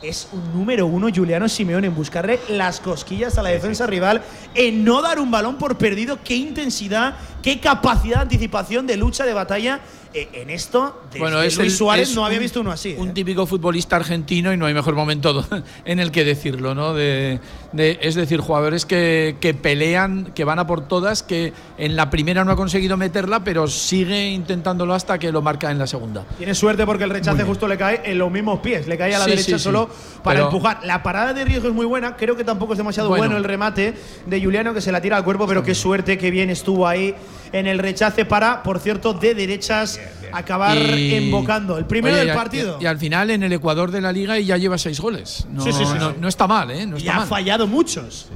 es 0.00 0.28
un 0.32 0.52
número 0.52 0.86
uno 0.86 1.08
Juliano 1.12 1.48
Simeone 1.48 1.88
en 1.88 1.94
buscarle 1.94 2.38
las 2.50 2.78
cosquillas 2.78 3.36
a 3.36 3.42
la 3.42 3.48
defensa 3.48 3.84
rival, 3.86 4.22
en 4.54 4.84
no 4.84 5.02
dar 5.02 5.18
un 5.18 5.28
balón 5.30 5.58
por 5.58 5.76
perdido. 5.76 6.20
Qué 6.22 6.36
intensidad, 6.36 7.16
qué 7.42 7.60
capacidad 7.60 8.16
de 8.16 8.22
anticipación, 8.22 8.86
de 8.86 8.96
lucha, 8.96 9.24
de 9.24 9.34
batalla. 9.34 9.80
eh, 10.14 10.26
en 10.32 10.48
esto, 10.48 11.02
desde 11.08 11.18
Bueno, 11.18 11.42
es 11.42 11.58
Luis 11.58 11.70
el- 11.70 11.76
Suárez 11.78 12.08
es 12.08 12.14
no 12.16 12.24
había 12.24 12.38
visto 12.38 12.62
uno 12.62 12.70
así. 12.72 12.94
Un 12.98 13.10
¿eh? 13.10 13.12
típico 13.12 13.44
futbolista 13.44 13.96
argentino 13.96 14.50
y 14.54 14.56
no 14.56 14.64
hay 14.64 14.72
mejor 14.72 14.94
momento 14.94 15.46
en 15.84 15.98
el 16.00 16.10
que 16.10 16.24
decirlo, 16.24 16.74
¿no? 16.74 16.94
De, 16.94 17.38
de- 17.72 17.98
es 18.00 18.14
decir, 18.14 18.40
jugadores 18.40 18.86
que, 18.86 19.36
que 19.38 19.52
pelean, 19.52 20.32
que 20.34 20.44
van 20.44 20.58
a 20.58 20.66
por 20.66 20.88
todas, 20.88 21.22
que 21.22 21.52
en 21.76 21.94
la 21.94 22.08
primera 22.08 22.42
no 22.42 22.52
ha 22.52 22.56
conseguido 22.56 22.96
meterla, 22.96 23.44
pero 23.44 23.68
sigue 23.68 24.30
intentándolo 24.30 24.94
hasta 24.94 25.18
que 25.18 25.30
lo 25.30 25.42
marca 25.42 25.70
en 25.70 25.78
la 25.78 25.86
segunda. 25.86 26.24
Tiene 26.38 26.54
suerte 26.54 26.86
porque 26.86 27.04
el 27.04 27.10
rechace 27.10 27.44
justo 27.44 27.68
le 27.68 27.76
cae 27.76 28.00
en 28.06 28.16
los 28.16 28.30
mismos 28.30 28.60
pies, 28.60 28.88
le 28.88 28.96
cae 28.96 29.14
a 29.14 29.18
la 29.18 29.24
Sí, 29.26 29.30
derecha 29.32 29.44
sí, 29.52 29.58
sí. 29.58 29.64
solo 29.64 29.90
para 30.24 30.36
Pero- 30.38 30.46
empujar. 30.46 30.80
La 30.84 31.02
parada 31.02 31.34
de 31.34 31.44
riesgo 31.44 31.68
es 31.68 31.74
muy 31.74 31.84
buena, 31.84 32.16
creo 32.16 32.34
que 32.34 32.44
tampoco 32.44 32.72
es 32.72 32.78
demasiado 32.78 33.10
Bueno. 33.10 33.24
bueno, 33.24 33.36
el 33.36 33.44
remate 33.44 33.94
de 34.24 34.42
Juliano 34.42 34.72
que 34.72 34.80
se 34.80 34.90
la 34.90 35.02
tira 35.02 35.18
al 35.18 35.24
cuerpo, 35.24 35.46
pero 35.46 35.62
qué 35.62 35.74
suerte 35.74 36.16
que 36.16 36.30
bien 36.30 36.48
estuvo 36.48 36.88
ahí 36.88 37.14
en 37.52 37.66
el 37.66 37.78
rechace 37.78 38.24
para, 38.24 38.62
por 38.62 38.78
cierto, 38.80 39.14
de 39.14 39.34
derechas 39.34 39.98
acabar 40.32 40.76
Y- 40.76 41.14
embocando. 41.14 41.78
El 41.78 41.86
primero 41.86 42.14
Oye, 42.16 42.24
del 42.26 42.34
y 42.34 42.36
partido. 42.36 42.78
Y, 42.80 42.86
al 42.86 42.98
final 42.98 43.30
en 43.30 43.42
el 43.42 43.52
Ecuador 43.52 43.90
de 43.90 44.00
la 44.00 44.12
liga 44.12 44.38
y 44.38 44.44
ya 44.46 44.56
lleva 44.56 44.76
seis 44.78 45.00
goles. 45.00 45.46
No, 45.50 45.62
Sí, 45.62 45.72
sí, 45.72 45.84
sí, 45.84 45.94
no, 45.98 46.10
sí. 46.10 46.16
no 46.20 46.28
está 46.28 46.46
mal, 46.46 46.70
¿eh? 46.70 46.86
No 46.86 46.96
y 46.96 47.00
está 47.00 47.14
ha 47.14 47.18
mal. 47.20 47.28
fallado 47.28 47.66
muchos. 47.66 48.26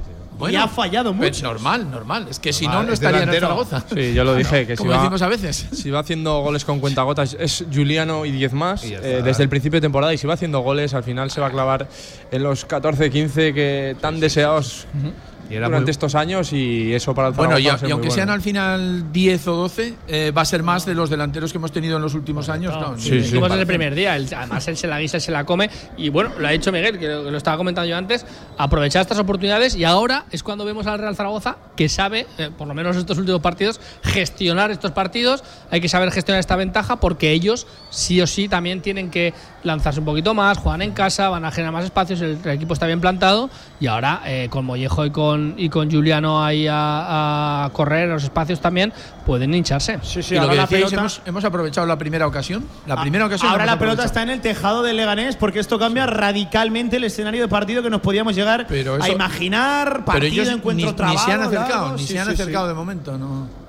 y 0.49 0.55
ha 0.55 0.67
fallado 0.67 1.11
pero 1.13 1.23
muchos. 1.25 1.43
normal, 1.43 1.89
normal. 1.89 2.27
Es 2.29 2.37
que 2.39 2.51
si 2.51 2.65
Normal, 2.65 2.81
no, 2.81 2.87
no 2.87 2.93
es 2.93 2.99
estaría 2.99 3.23
en 3.23 3.29
el 3.29 3.35
delantero. 3.35 3.63
Zaragoza. 3.65 3.95
Sí, 3.95 4.13
yo 4.13 4.23
lo 4.25 4.35
dije, 4.35 4.65
que 4.67 4.73
si 4.73 4.77
Como 4.77 4.89
va- 4.91 4.97
decimos 4.97 5.21
a 5.21 5.27
veces. 5.29 5.67
Si 5.71 5.89
va 5.89 5.99
haciendo 5.99 6.41
goles 6.41 6.65
con 6.65 6.79
cuentagotas, 6.81 7.37
es 7.39 7.63
Juliano 7.73 8.25
y 8.25 8.31
10 8.31 8.51
más 8.53 8.83
Y 8.83 8.93
eh, 8.95 9.21
desde 9.23 9.43
el 9.43 9.49
principio 9.49 9.77
de 9.79 9.85
temporada. 9.85 10.13
Y 10.13 10.17
si 10.17 10.27
va 10.27 10.33
haciendo 10.33 10.59
goles, 10.59 10.93
al 10.95 11.03
final 11.03 11.29
se 11.31 11.39
va 11.39 11.47
a 11.47 11.51
clavar 11.51 11.87
en 12.31 12.43
los 12.43 12.67
14-15 12.67 13.53
que 13.53 13.95
tan 14.01 14.19
deseados 14.19 14.85
Y 14.95 14.97
era 15.07 15.13
durante 15.49 15.81
muy- 15.81 15.89
estos 15.91 16.15
años. 16.15 16.51
Y 16.53 16.93
eso 16.93 17.13
para 17.13 17.29
el 17.29 17.33
Bueno, 17.33 17.57
y, 17.59 17.67
aunque 17.67 17.87
bueno. 17.93 18.11
sean 18.11 18.29
al 18.29 18.41
final 18.41 19.11
10 19.11 19.47
o 19.47 19.55
12, 19.55 19.95
eh, 20.07 20.31
va 20.35 20.41
a 20.41 20.45
ser 20.45 20.63
más 20.63 20.85
de 20.85 20.95
los 20.95 21.09
delanteros 21.09 21.51
que 21.51 21.57
hemos 21.57 21.71
tenido 21.71 21.97
en 21.97 22.01
los 22.01 22.13
últimos 22.13 22.49
años. 22.49 22.73
No, 22.73 22.97
Sí, 22.97 23.09
Lo 23.11 23.15
sí. 23.17 23.21
dijimos 23.23 23.49
desde 23.49 23.61
el 23.61 23.67
primer 23.67 23.95
día. 23.95 24.15
él- 24.15 24.27
además, 24.35 24.67
él 24.67 24.77
se 24.77 24.87
la 24.87 24.99
guisa 24.99 25.17
y 25.17 25.21
se 25.21 25.31
la 25.31 25.45
come. 25.45 25.69
Y 25.97 26.09
bueno, 26.09 26.31
lo 26.39 26.47
ha 26.47 26.51
dicho 26.51 26.71
Miguel, 26.71 26.97
que 26.99 27.07
lo, 27.07 27.23
que 27.25 27.31
lo 27.31 27.37
estaba 27.37 27.57
comentando 27.57 27.89
yo 27.89 27.97
antes. 27.97 28.25
Aprovechar 28.57 29.01
estas 29.01 29.19
oportunidades 29.19 29.75
y 29.75 29.83
ahora 29.83 30.25
es 30.31 30.43
cuando 30.43 30.65
vemos 30.65 30.87
al 30.87 30.99
Real 30.99 31.15
Zaragoza 31.15 31.57
que 31.75 31.89
sabe, 31.89 32.27
eh, 32.37 32.49
por 32.57 32.67
lo 32.67 32.73
menos 32.73 32.95
estos 32.95 33.17
últimos 33.17 33.41
partidos, 33.41 33.79
gestionar 34.03 34.71
estos 34.71 34.91
partidos. 34.91 35.43
Hay 35.71 35.81
que 35.81 35.89
saber 35.89 36.11
gestionar 36.11 36.39
esta 36.39 36.55
ventaja 36.55 36.97
porque 36.99 37.31
ellos 37.31 37.67
sí 37.89 38.21
o 38.21 38.27
sí 38.27 38.47
también 38.47 38.81
tienen 38.81 39.09
que 39.09 39.33
lanzarse 39.63 39.99
un 39.99 40.05
poquito 40.05 40.33
más, 40.33 40.57
juegan 40.57 40.81
en 40.81 40.91
casa, 40.91 41.29
van 41.29 41.45
a 41.45 41.51
generar 41.51 41.71
más 41.73 41.85
espacios, 41.85 42.21
el, 42.21 42.37
el 42.43 42.51
equipo 42.51 42.73
está 42.73 42.85
bien 42.85 42.99
plantado 43.01 43.49
y 43.79 43.87
ahora 43.87 44.21
eh, 44.25 44.47
con 44.49 44.65
Mollejo 44.65 45.05
y 45.05 45.09
con, 45.11 45.55
y 45.57 45.69
con 45.69 45.89
Juliano 45.89 46.43
ahí 46.43 46.67
a, 46.69 47.65
a 47.65 47.69
correr 47.71 48.05
en 48.05 48.11
los 48.11 48.23
espacios 48.23 48.59
también 48.59 48.91
pueden 49.25 49.53
hincharse. 49.53 49.99
Sí, 50.03 50.21
sí, 50.21 50.33
y 50.33 50.37
lo 50.37 50.43
ahora 50.43 50.51
que 50.53 50.57
la 50.57 50.61
decíais, 50.63 50.83
pelota- 50.85 50.99
hemos, 51.01 51.21
hemos 51.25 51.43
aprovechado 51.45 51.87
la 51.87 51.97
primera 51.97 52.27
ocasión. 52.27 52.65
La 52.85 52.99
primera 53.01 53.25
ocasión. 53.25 53.51
Ahora 53.51 53.65
la 53.65 53.79
pelota 53.79 54.03
está 54.03 54.21
en 54.23 54.29
el 54.31 54.41
tejado 54.41 54.83
del 54.83 54.97
Leganés 54.97 55.35
porque 55.37 55.59
esto 55.59 55.79
cambia 55.79 56.05
radicalmente 56.05 56.97
el 56.97 57.05
escenario 57.05 57.41
de 57.41 57.47
partido 57.47 57.81
que 57.81 57.89
nos 57.89 58.01
podíamos 58.01 58.35
llegar 58.35 58.65
Pero 58.67 58.97
a 59.01 59.09
imaginar. 59.09 59.89
Pero 59.93 60.05
Partido, 60.05 60.43
ellos 60.43 60.49
encuentro 60.49 60.87
ni, 60.89 60.93
trabado. 60.93 61.17
ni 61.17 61.23
se 61.25 61.31
han 61.31 61.41
acercado, 61.41 61.91
ni 61.93 61.99
Sí, 61.99 62.07
se 62.13 62.19
han 62.19 62.25
sí, 62.29 62.35
sí. 62.35 62.41
acercado 62.41 62.67
de 62.67 62.73
momento. 62.73 63.17
No. 63.17 63.62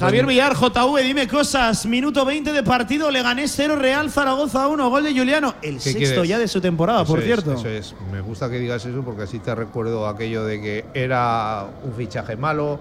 Javier 0.00 0.26
Villar, 0.26 0.54
JV, 0.54 1.02
dime 1.02 1.28
cosas. 1.28 1.84
Minuto 1.86 2.24
20 2.24 2.52
de 2.52 2.62
partido, 2.62 3.10
Leganés 3.10 3.52
0, 3.54 3.76
Real 3.76 4.10
Zaragoza 4.10 4.66
1, 4.68 4.90
gol 4.90 5.04
de 5.04 5.12
Juliano. 5.16 5.54
El 5.62 5.74
¿Qué 5.74 5.80
sexto 5.80 5.98
quieres? 5.98 6.28
ya 6.28 6.38
de 6.38 6.48
su 6.48 6.60
temporada, 6.60 7.02
Eso 7.02 7.12
por 7.12 7.20
es, 7.20 7.26
cierto. 7.26 7.52
Eso 7.52 7.68
es. 7.68 7.94
Me 8.10 8.20
gusta 8.20 8.50
que 8.50 8.58
digas 8.58 8.84
eso 8.86 9.02
porque 9.02 9.22
así 9.24 9.38
te 9.38 9.54
recuerdo 9.54 10.08
aquello 10.08 10.44
de 10.44 10.60
que 10.60 10.84
era 10.94 11.66
un 11.84 11.92
fichaje 11.94 12.36
malo, 12.36 12.80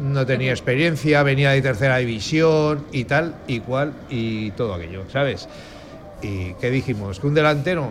no 0.00 0.24
tenía 0.26 0.50
experiencia, 0.52 1.22
venía 1.22 1.50
de 1.50 1.60
tercera 1.62 1.98
división 1.98 2.86
y 2.92 3.04
tal 3.04 3.34
y 3.46 3.60
cual 3.60 3.92
y 4.08 4.50
todo 4.52 4.74
aquello, 4.74 5.04
¿sabes? 5.12 5.48
¿Y 6.22 6.54
qué 6.54 6.70
dijimos? 6.70 7.20
Que 7.20 7.26
un 7.26 7.34
delantero 7.34 7.88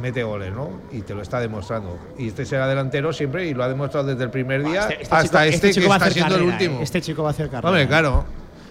mete 0.00 0.22
goles, 0.22 0.52
¿no? 0.52 0.70
Y 0.92 1.02
te 1.02 1.14
lo 1.14 1.22
está 1.22 1.40
demostrando. 1.40 1.98
Y 2.18 2.28
este 2.28 2.44
será 2.46 2.66
delantero 2.66 3.12
siempre 3.12 3.46
y 3.46 3.54
lo 3.54 3.62
ha 3.64 3.68
demostrado 3.68 4.06
desde 4.06 4.24
el 4.24 4.30
primer 4.30 4.64
día 4.64 4.82
Este- 4.88 5.02
este 5.02 5.14
hasta 5.14 5.44
chico- 5.44 5.54
este, 5.54 5.70
chico 5.74 5.82
que 5.84 5.88
va 5.88 5.94
a 5.94 5.98
está 5.98 6.10
siendo 6.10 6.34
el 6.34 6.40
carrera, 6.40 6.52
último. 6.56 6.80
eh. 6.80 6.82
Este 6.84 7.00
chico 7.02 7.22
va 7.22 7.28
a 7.28 7.32
hacer 7.32 7.48
carrera. 7.48 7.68
Hombre, 7.68 7.86
claro. 7.88 8.24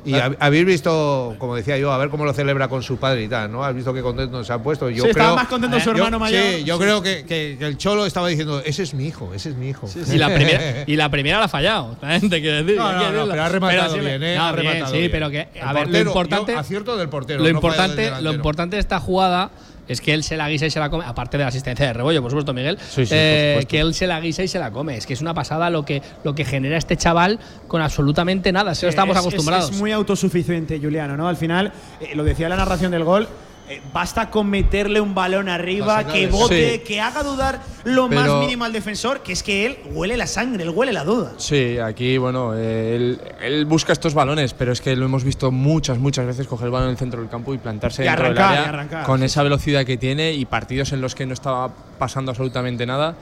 Y 0.04 0.14
hab- 0.14 0.36
habéis 0.40 0.66
visto, 0.66 1.36
como 1.38 1.56
decía 1.56 1.78
yo, 1.78 1.92
a 1.92 1.98
ver 2.00 2.10
cómo 2.10 2.26
lo 2.26 2.34
celebra 2.34 2.68
con 2.68 2.82
su 2.82 2.98
padre 2.98 3.22
y 3.22 3.28
tal, 3.28 3.52
¿no? 3.52 3.64
Has 3.64 3.76
visto 3.76 3.94
qué 3.94 4.02
contento 4.02 4.44
se 4.44 4.52
ha 4.52 4.58
puesto. 4.58 4.90
Yo 4.90 4.96
Sí, 4.96 5.12
creo, 5.12 5.12
estaba 5.12 5.36
más 5.36 5.48
contento 5.48 5.80
su 5.80 5.86
yo- 5.86 5.92
hermano 5.92 6.18
mayor. 6.18 6.42
Sí, 6.42 6.64
yo 6.64 6.78
Sí. 6.78 6.82
creo 6.82 7.04
que, 7.04 7.24
que- 7.24 7.56
que 7.60 7.68
el 7.68 7.78
Cholo 7.78 8.08
estaba 8.08 8.28
diciendo, 8.28 8.64
ese 8.66 8.82
es 8.82 8.96
mi 8.96 9.06
hijo, 9.06 9.32
ese 9.36 9.50
es 9.50 9.56
mi 9.58 9.70
hijo. 9.70 9.88
Y 10.12 10.18
la 10.18 10.34
primera, 10.34 10.62
y 10.88 10.96
la 10.96 11.10
primera 11.10 11.38
la 11.38 11.46
ha 11.46 11.50
fallado. 11.50 11.96
también 12.02 12.32
te 12.32 12.42
quiero 12.42 12.58
decir. 12.64 12.78
No, 12.78 12.92
no, 12.94 13.12
no, 13.12 13.30
pero 13.30 13.44
ha 13.44 13.50
rematado 13.50 13.94
sí, 13.94 14.00
bien, 14.00 14.24
¿eh? 14.24 14.36
no, 14.38 14.44
Ha 14.46 14.52
bien, 14.54 14.66
rematado 14.66 14.92
sí, 14.92 14.98
bien. 15.02 15.12
pero 15.12 15.30
que, 15.30 15.48
El 15.54 15.62
a 15.62 15.74
ver, 15.74 15.84
lo 15.84 15.84
portero, 15.92 16.10
importante. 16.10 16.52
yo 16.54 16.60
acierto 16.60 16.98
del 16.98 17.10
portero, 17.10 17.38
Lo 17.38 17.44
no 17.44 17.50
importante, 17.52 18.02
del 18.10 18.24
lo 18.24 18.34
importante 18.34 18.76
de 18.78 18.80
esta 18.80 19.00
jugada 19.00 19.52
es 19.88 20.00
que 20.02 20.14
él 20.14 20.24
se 20.24 20.38
la 20.38 20.50
guisa 20.50 20.66
y 20.66 20.72
se 20.72 20.80
la 20.80 20.90
come, 20.90 21.04
aparte 21.06 21.38
de 21.38 21.44
la 21.44 21.50
asistencia 21.50 21.86
de 21.88 21.94
Rebollo, 21.94 22.22
por 22.22 22.32
supuesto, 22.32 22.54
Miguel, 22.54 22.78
Sí, 22.80 23.06
sí, 23.06 23.10
por 23.10 23.18
eh, 23.18 23.52
supuesto. 23.54 23.70
que 23.70 23.80
él 23.80 23.94
se 23.94 24.08
la 24.08 24.20
guisa 24.22 24.44
y 24.44 24.48
se 24.48 24.60
la 24.60 24.72
come. 24.72 24.98
Es 24.98 25.06
que 25.06 25.14
es 25.14 25.22
una 25.22 25.34
pasada 25.34 25.70
lo 25.70 25.84
que, 25.84 26.02
lo 26.24 26.34
que 26.36 26.46
genera 26.46 26.78
este 26.78 26.96
chaval 26.98 27.40
con 27.68 27.82
absolutamente 27.82 28.52
nada. 28.52 28.74
Si 28.76 28.86
no 28.86 28.90
estamos 28.90 29.16
Es- 29.16 29.22
es- 29.22 29.28
acostumbrados. 29.28 29.72
Es, 29.72 29.78
muy 29.78 29.92
autosuficiente, 29.92 30.80
Juliano, 30.80 31.18
¿no? 31.18 31.28
Al 31.28 31.38
final, 31.38 31.72
eh, 32.00 32.16
lo 32.16 32.24
decía 32.24 32.48
la 32.50 32.56
narración 32.56 32.92
del 32.92 33.04
gol. 33.04 33.28
Eh, 33.72 33.82
basta 33.94 34.30
con 34.30 34.50
meterle 34.50 35.02
un 35.02 35.14
balón 35.16 35.50
arriba, 35.50 36.06
que 36.06 36.28
bote, 36.28 36.74
Sí. 36.74 36.80
que 36.80 37.02
haga 37.02 37.24
dudar 37.24 37.62
lo 37.84 38.08
más 38.08 38.30
mínimo 38.42 38.66
al 38.66 38.74
defensor, 38.74 39.22
que 39.22 39.34
es 39.34 39.42
que 39.44 39.66
él 39.66 39.78
huele 39.94 40.18
la 40.18 40.28
sangre, 40.28 40.64
él 40.64 40.70
huele 40.70 40.94
la 40.94 41.04
duda. 41.04 41.34
Sí, 41.38 41.78
aquí, 41.80 42.18
bueno, 42.18 42.54
eh, 42.56 42.96
él, 42.96 43.22
él 43.42 43.66
busca 43.66 43.94
estos 43.94 44.14
balones, 44.14 44.54
pero 44.54 44.72
es 44.72 44.82
que 44.82 44.96
lo 44.96 45.06
hemos 45.06 45.24
visto 45.24 45.52
muchas, 45.52 45.98
muchas 45.98 46.26
veces 46.26 46.48
coger 46.48 46.66
el 46.66 46.72
balón 46.72 46.88
en 46.88 46.92
el 46.92 46.98
centro 46.98 47.20
del 47.22 47.30
campo 47.30 47.54
y 47.54 47.58
plantarse 47.58 48.04
Y 48.04 48.06
dentro 48.06 48.26
arrancar, 48.26 48.50
del 48.50 48.56
y 48.56 48.60
área 48.60 48.70
arrancar, 48.70 49.06
con 49.06 49.20
sí, 49.20 49.26
esa 49.26 49.44
velocidad 49.44 49.86
que 49.86 49.98
tiene 49.98 50.34
y 50.34 50.46
partidos 50.46 50.92
en 50.92 51.02
los 51.02 51.16
que 51.16 51.26
no 51.26 51.34
estaba 51.34 51.70
pasando 51.98 52.32
absolutamente 52.32 52.86
nada. 52.86 53.16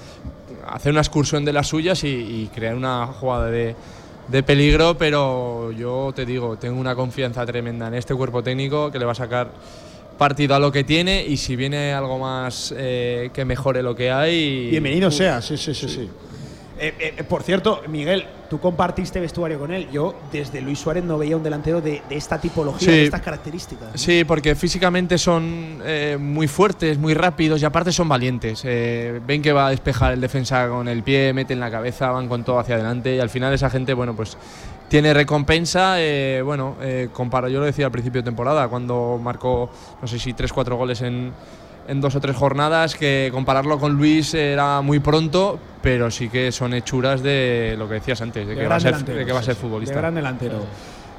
Hacer 0.67 0.91
una 0.91 1.01
excursión 1.01 1.45
de 1.45 1.53
las 1.53 1.67
suyas 1.67 2.03
y, 2.03 2.07
y 2.07 2.49
crear 2.53 2.75
una 2.75 3.07
jugada 3.07 3.47
de, 3.47 3.75
de 4.27 4.43
peligro, 4.43 4.97
pero 4.97 5.71
yo 5.71 6.11
te 6.15 6.25
digo, 6.25 6.57
tengo 6.57 6.79
una 6.79 6.93
confianza 6.95 7.45
tremenda 7.45 7.87
en 7.87 7.95
este 7.95 8.13
cuerpo 8.13 8.43
técnico 8.43 8.91
que 8.91 8.99
le 8.99 9.05
va 9.05 9.13
a 9.13 9.15
sacar 9.15 9.49
partido 10.19 10.53
a 10.53 10.59
lo 10.59 10.71
que 10.71 10.83
tiene 10.83 11.25
y 11.25 11.37
si 11.37 11.55
viene 11.55 11.93
algo 11.93 12.19
más 12.19 12.71
eh, 12.77 13.31
que 13.33 13.43
mejore 13.45 13.81
lo 13.81 13.95
que 13.95 14.11
hay. 14.11 14.69
Bienvenido 14.69 15.09
sea, 15.09 15.41
sí, 15.41 15.57
sí, 15.57 15.73
sí, 15.73 15.89
sí. 15.89 16.07
Eh, 16.81 16.93
eh, 17.17 17.23
por 17.27 17.43
cierto, 17.43 17.81
Miguel, 17.89 18.25
tú 18.49 18.57
compartiste 18.59 19.19
vestuario 19.19 19.59
con 19.59 19.73
él. 19.73 19.89
Yo, 19.91 20.15
desde 20.31 20.61
Luis 20.61 20.79
Suárez, 20.79 21.03
no 21.03 21.17
veía 21.17 21.35
un 21.35 21.43
delantero 21.43 21.81
de, 21.81 22.01
de 22.07 22.15
esta 22.15 22.39
tipología, 22.39 22.85
Sí. 22.87 22.91
de 22.91 23.03
estas 23.05 23.21
características. 23.21 23.89
Sí, 23.95 24.23
porque 24.23 24.55
físicamente 24.55 25.17
son 25.17 25.81
eh, 25.83 26.15
muy 26.17 26.47
fuertes, 26.47 26.97
muy 26.97 27.13
rápidos 27.13 27.61
y 27.61 27.65
aparte 27.65 27.91
son 27.91 28.07
valientes. 28.07 28.63
Ven 28.63 29.41
que 29.41 29.51
va 29.51 29.67
a 29.67 29.69
despejar 29.71 30.13
el 30.13 30.21
defensa 30.21 30.69
con 30.69 30.87
el 30.87 31.03
pie, 31.03 31.33
meten 31.33 31.59
la 31.59 31.69
cabeza, 31.69 32.11
van 32.11 32.29
con 32.29 32.45
todo 32.45 32.59
hacia 32.59 32.75
adelante 32.75 33.13
y 33.15 33.19
al 33.19 33.29
final 33.29 33.53
esa 33.53 33.69
gente, 33.69 33.93
bueno, 33.93 34.15
pues 34.15 34.37
tiene 34.89 35.13
recompensa. 35.13 36.01
eh, 36.01 36.41
bueno, 36.43 36.75
eh, 36.81 37.09
comparo, 37.13 37.47
yo 37.47 37.59
lo 37.59 37.65
decía 37.65 37.85
al 37.85 37.91
principio 37.91 38.21
de 38.21 38.25
temporada, 38.25 38.67
cuando 38.67 39.19
marcó, 39.21 39.69
no 40.01 40.07
sé 40.07 40.19
si 40.19 40.33
3-4 40.33 40.75
goles 40.75 41.01
en, 41.01 41.31
en 41.87 42.01
dos 42.01 42.15
o 42.15 42.19
tres 42.19 42.35
jornadas, 42.35 42.95
que 42.95 43.29
compararlo 43.31 43.79
con 43.79 43.93
Luis 43.93 44.33
era 44.33 44.81
muy 44.81 44.99
pronto, 44.99 45.59
pero 45.81 46.11
sí 46.11 46.29
que 46.29 46.51
son 46.51 46.73
hechuras 46.73 47.23
de 47.23 47.75
lo 47.77 47.87
que 47.87 47.95
decías 47.95 48.21
antes, 48.21 48.47
de, 48.47 48.55
que, 48.55 48.67
va 48.67 48.75
a 48.75 48.79
ser, 48.79 48.97
de 48.97 49.25
que 49.25 49.31
va 49.31 49.39
a 49.39 49.43
ser 49.43 49.55
futbolista. 49.55 49.95
De 49.95 50.01
gran 50.01 50.15
delantero. 50.15 50.59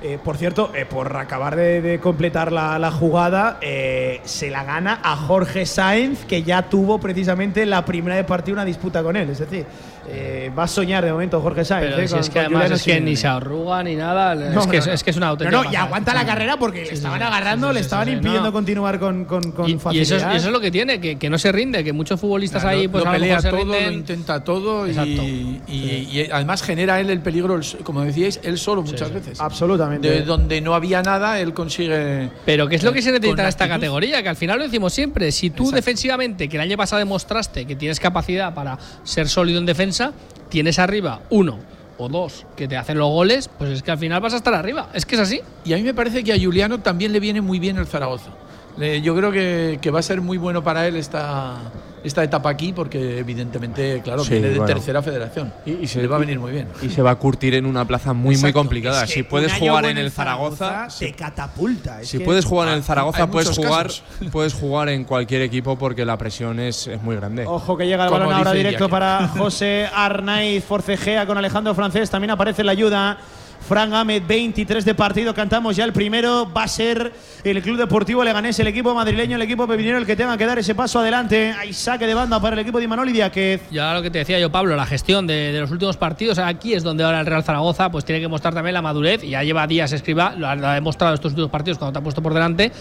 Eh, 0.02 0.18
por 0.22 0.38
cierto, 0.38 0.72
por 0.88 1.14
acabar 1.14 1.56
de, 1.56 1.82
de 1.82 2.00
completar 2.00 2.52
la, 2.52 2.78
la 2.78 2.90
jugada, 2.90 3.58
se 3.60 4.48
la 4.48 4.64
gana 4.64 4.98
a 5.02 5.14
Jorge 5.14 5.66
Sainz, 5.66 6.24
que 6.24 6.42
ya 6.42 6.62
tuvo 6.70 6.98
precisamente 6.98 7.66
la 7.66 7.84
primera 7.84 8.16
de 8.16 8.24
partido 8.24 8.54
una 8.54 8.64
disputa 8.64 9.02
con 9.02 9.14
él. 9.14 9.28
Es 9.28 9.40
decir, 9.40 9.66
eh, 10.12 10.50
va 10.58 10.64
a 10.64 10.68
soñar 10.68 11.04
de 11.04 11.12
momento 11.12 11.40
Jorge 11.40 11.64
Sainz. 11.64 11.90
Pero 11.90 12.02
eh, 12.02 12.08
si 12.08 12.12
con- 12.14 12.20
es 12.20 12.30
que 12.30 12.38
además 12.40 12.62
Juliano 12.62 12.74
es 12.76 12.82
que 12.82 13.00
ni 13.00 13.16
se 13.16 13.26
arruga 13.28 13.82
ni 13.82 13.94
nada. 13.96 14.34
No, 14.34 14.60
es, 14.60 14.66
que, 14.66 14.72
no, 14.76 14.78
es, 14.82 14.86
no. 14.88 14.92
es 14.92 15.04
que 15.04 15.10
es 15.10 15.16
una 15.16 15.28
auténtica 15.28 15.62
no, 15.64 15.72
y 15.72 15.76
aguanta 15.76 16.12
la 16.14 16.26
carrera 16.26 16.56
porque 16.58 16.84
le 16.84 16.92
estaban 16.92 17.22
agarrando, 17.22 17.68
sí, 17.68 17.74
le 17.74 17.80
estaban 17.80 18.06
sí, 18.06 18.10
sí, 18.12 18.16
impidiendo 18.16 18.48
no. 18.48 18.52
continuar 18.52 18.98
con, 18.98 19.24
con, 19.24 19.52
con 19.52 19.68
Y, 19.70 19.74
eso 20.00 20.16
es, 20.16 20.22
y 20.32 20.36
eso 20.36 20.46
es 20.48 20.52
lo 20.52 20.60
que 20.60 20.70
tiene, 20.70 21.00
que, 21.00 21.16
que 21.18 21.30
no 21.30 21.38
se 21.38 21.52
rinde, 21.52 21.84
que 21.84 21.92
muchos 21.92 22.20
futbolistas 22.20 22.64
ahí 22.64 22.88
pues 22.88 23.04
lo 23.04 23.10
a 23.10 23.12
lo 23.14 23.18
pelea 23.20 23.40
todo, 23.42 23.56
rinden. 23.56 23.84
lo 23.86 23.92
intenta 23.92 24.42
todo 24.44 24.86
y, 24.86 24.90
Exacto. 24.90 25.22
y- 25.22 25.60
y 25.68 26.28
además 26.32 26.62
genera 26.62 27.00
él 27.00 27.10
el 27.10 27.20
peligro, 27.20 27.60
como 27.84 28.02
decíais, 28.02 28.40
él 28.42 28.58
solo 28.58 28.82
muchas 28.82 29.12
veces. 29.12 29.40
Absolutamente. 29.40 30.10
De 30.10 30.22
donde 30.22 30.60
no 30.60 30.74
había 30.74 31.02
nada, 31.02 31.38
él 31.40 31.54
consigue. 31.54 32.30
Pero 32.44 32.68
¿qué 32.68 32.76
es 32.76 32.82
lo 32.82 32.92
que 32.92 33.02
se 33.02 33.12
necesita 33.12 33.42
en 33.42 33.48
esta 33.48 33.64
actitud. 33.64 33.80
categoría? 33.80 34.22
Que 34.22 34.28
al 34.28 34.36
final 34.36 34.58
lo 34.58 34.64
decimos 34.64 34.92
siempre. 34.92 35.30
Si 35.32 35.50
tú 35.50 35.64
Exacto. 35.64 35.76
defensivamente, 35.76 36.48
que 36.48 36.56
el 36.56 36.62
año 36.62 36.76
pasado 36.76 36.98
demostraste 36.98 37.64
que 37.66 37.76
tienes 37.76 38.00
capacidad 38.00 38.54
para 38.54 38.78
ser 39.04 39.28
sólido 39.28 39.58
en 39.58 39.66
defensa, 39.66 39.99
tienes 40.48 40.78
arriba 40.78 41.20
uno 41.30 41.58
o 41.98 42.08
dos 42.08 42.46
que 42.56 42.66
te 42.66 42.76
hacen 42.76 42.98
los 42.98 43.10
goles, 43.10 43.48
pues 43.58 43.70
es 43.70 43.82
que 43.82 43.90
al 43.90 43.98
final 43.98 44.20
vas 44.20 44.32
a 44.32 44.36
estar 44.36 44.54
arriba. 44.54 44.88
Es 44.94 45.04
que 45.04 45.16
es 45.16 45.20
así. 45.20 45.40
Y 45.64 45.74
a 45.74 45.76
mí 45.76 45.82
me 45.82 45.94
parece 45.94 46.24
que 46.24 46.32
a 46.32 46.38
Juliano 46.40 46.80
también 46.80 47.12
le 47.12 47.20
viene 47.20 47.40
muy 47.40 47.58
bien 47.58 47.76
el 47.76 47.86
Zaragoza. 47.86 48.30
Yo 49.02 49.14
creo 49.14 49.30
que, 49.30 49.78
que 49.82 49.90
va 49.90 49.98
a 49.98 50.02
ser 50.02 50.22
muy 50.22 50.38
bueno 50.38 50.64
para 50.64 50.86
él 50.86 50.96
esta, 50.96 51.58
esta 52.02 52.22
etapa 52.24 52.48
aquí 52.50 52.72
porque 52.72 53.18
evidentemente, 53.18 54.00
claro, 54.02 54.24
Sí, 54.24 54.32
viene 54.32 54.48
de 54.50 54.58
bueno. 54.58 54.72
tercera 54.74 55.02
federación. 55.02 55.52
Y, 55.66 55.72
y 55.72 55.86
se 55.86 56.00
le 56.00 56.08
va 56.08 56.16
a 56.16 56.18
venir 56.18 56.38
muy 56.38 56.52
bien. 56.52 56.68
Y 56.82 56.88
se 56.88 57.02
va 57.02 57.10
a 57.12 57.16
curtir 57.16 57.54
en 57.54 57.66
una 57.66 57.84
plaza 57.84 58.12
muy, 58.12 58.36
muy 58.36 58.52
complicada. 58.52 59.02
Es 59.04 59.08
que 59.10 59.14
si 59.14 59.22
puedes 59.22 59.52
jugar 59.52 59.84
en 59.86 59.98
el 59.98 60.10
Zaragoza, 60.10 60.88
te 60.98 61.12
catapulta. 61.12 62.00
es 62.00 62.08
si 62.08 62.18
que- 62.18 62.24
puedes 62.24 62.44
jugar 62.44 62.68
en 62.68 62.74
el 62.74 62.82
Zaragoza, 62.82 63.26
puedes 63.30 63.50
jugar, 63.56 63.86
casos. 63.86 64.02
puedes 64.32 64.54
jugar 64.54 64.88
en 64.88 65.04
cualquier 65.04 65.42
equipo 65.42 65.76
porque 65.78 66.04
la 66.04 66.16
presión 66.16 66.58
es, 66.60 66.86
es 66.86 67.00
muy 67.02 67.16
grande. 67.16 67.44
Ojo 67.46 67.76
que 67.76 67.86
llega 67.86 68.04
el 68.04 68.10
balón 68.10 68.32
ahora 68.32 68.52
directo 68.52 68.84
Iñaki. 68.84 68.90
para 68.90 69.28
José 69.28 69.88
Arnaiz 69.94 70.64
Forcejea 70.64 71.26
con 71.26 71.36
Alejandro 71.38 71.74
Francés. 71.74 72.08
También 72.10 72.30
aparece 72.30 72.64
la 72.64 72.72
ayuda. 72.72 73.18
Fran 73.66 73.90
Gámez, 73.90 74.26
23 74.26 74.84
de 74.84 74.94
partido. 74.94 75.34
Cantamos 75.34 75.76
ya 75.76 75.84
el 75.84 75.92
primero. 75.92 76.50
Va 76.52 76.64
a 76.64 76.68
ser 76.68 77.12
el 77.44 77.62
Club 77.62 77.76
Deportivo 77.76 78.24
Leganés, 78.24 78.58
el 78.58 78.66
equipo 78.66 78.94
madrileño, 78.94 79.36
el 79.36 79.42
equipo 79.42 79.66
pepinero, 79.66 79.98
el 79.98 80.06
que 80.06 80.16
tenga 80.16 80.36
que 80.36 80.46
dar 80.46 80.58
ese 80.58 80.74
paso 80.74 80.98
adelante. 80.98 81.54
Hay 81.58 81.72
saque 81.72 82.06
de 82.06 82.14
banda 82.14 82.40
para 82.40 82.54
el 82.54 82.60
equipo 82.60 82.78
de 82.78 82.84
Imanol 82.84 83.08
y 83.08 83.12
Diáquez. 83.12 83.62
Ya 83.70 83.94
lo 83.94 84.02
que 84.02 84.10
te 84.10 84.18
decía 84.18 84.38
yo, 84.38 84.50
Pablo, 84.50 84.76
la 84.76 84.86
gestión 84.86 85.26
de, 85.26 85.58
los 85.58 85.70
últimos 85.70 85.96
partidos, 85.96 86.38
aquí 86.38 86.74
es 86.74 86.82
donde 86.82 87.04
ahora 87.04 87.20
el 87.20 87.26
Real 87.26 87.44
Zaragoza 87.44 87.90
pues 87.90 88.04
tiene 88.04 88.20
que 88.20 88.28
mostrar 88.28 88.54
también 88.54 88.74
la 88.74 88.82
madurez, 88.82 89.22
ya 89.22 89.42
lleva 89.42 89.66
días 89.66 89.92
escriba, 89.92 90.34
lo 90.36 90.46
ha, 90.46 90.52
ha 90.52 90.74
demostrado 90.74 91.14
estos 91.14 91.32
últimos 91.32 91.50
partidos 91.50 91.78
cuando 91.78 91.92
te 91.92 91.98
ha 91.98 92.02
puesto 92.02 92.22
por 92.22 92.34
delante, 92.34 92.72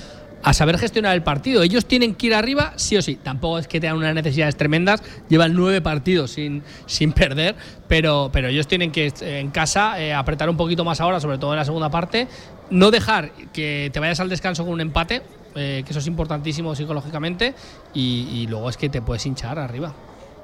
a 0.44 0.54
saber 0.54 0.78
gestionar 0.78 1.16
el 1.16 1.24
partido. 1.24 1.64
Ellos 1.64 1.86
tienen 1.86 2.16
que 2.16 2.28
ir 2.28 2.34
arriba, 2.34 2.74
sí 2.76 2.98
o 2.98 3.02
sí. 3.02 3.16
Tampoco 3.16 3.60
es 3.60 3.68
que 3.68 3.80
tengan 3.80 3.98
unas 3.98 4.16
necesidades 4.16 4.56
tremendas, 4.56 5.04
llevan 5.28 5.54
nueve 5.54 5.82
partidos 5.82 6.32
sin, 6.32 6.64
sin 6.86 7.12
perder, 7.12 7.56
pero, 7.88 8.30
pero 8.32 8.48
ellos 8.48 8.68
tienen 8.68 8.92
que 8.92 9.08
eh, 9.08 9.40
en 9.40 9.52
casa 9.52 10.02
eh, 10.02 10.14
apretar 10.14 10.50
un 10.50 10.58
poquito 10.58 10.86
más 10.86 11.02
ahora, 11.02 11.20
sobre 11.20 11.38
todo 11.38 11.52
en 11.54 11.58
la 11.58 11.66
segunda 11.66 11.90
parte, 11.90 12.28
no 12.70 12.92
dejar 12.92 13.32
que 13.54 13.90
te 13.92 14.00
vayas 14.00 14.20
al 14.20 14.30
descanso 14.30 14.64
con 14.64 14.74
un 14.74 14.82
empate, 14.82 15.22
eh, 15.56 15.84
que 15.86 15.92
eso 15.92 16.00
es 16.00 16.08
importantísimo 16.08 16.76
psicológicamente, 16.76 17.54
y, 17.94 18.28
y 18.32 18.48
luego 18.48 18.70
es 18.70 18.78
que 18.78 18.90
te 18.90 19.02
puedes 19.02 19.26
hinchar 19.26 19.60
arriba. 19.60 19.94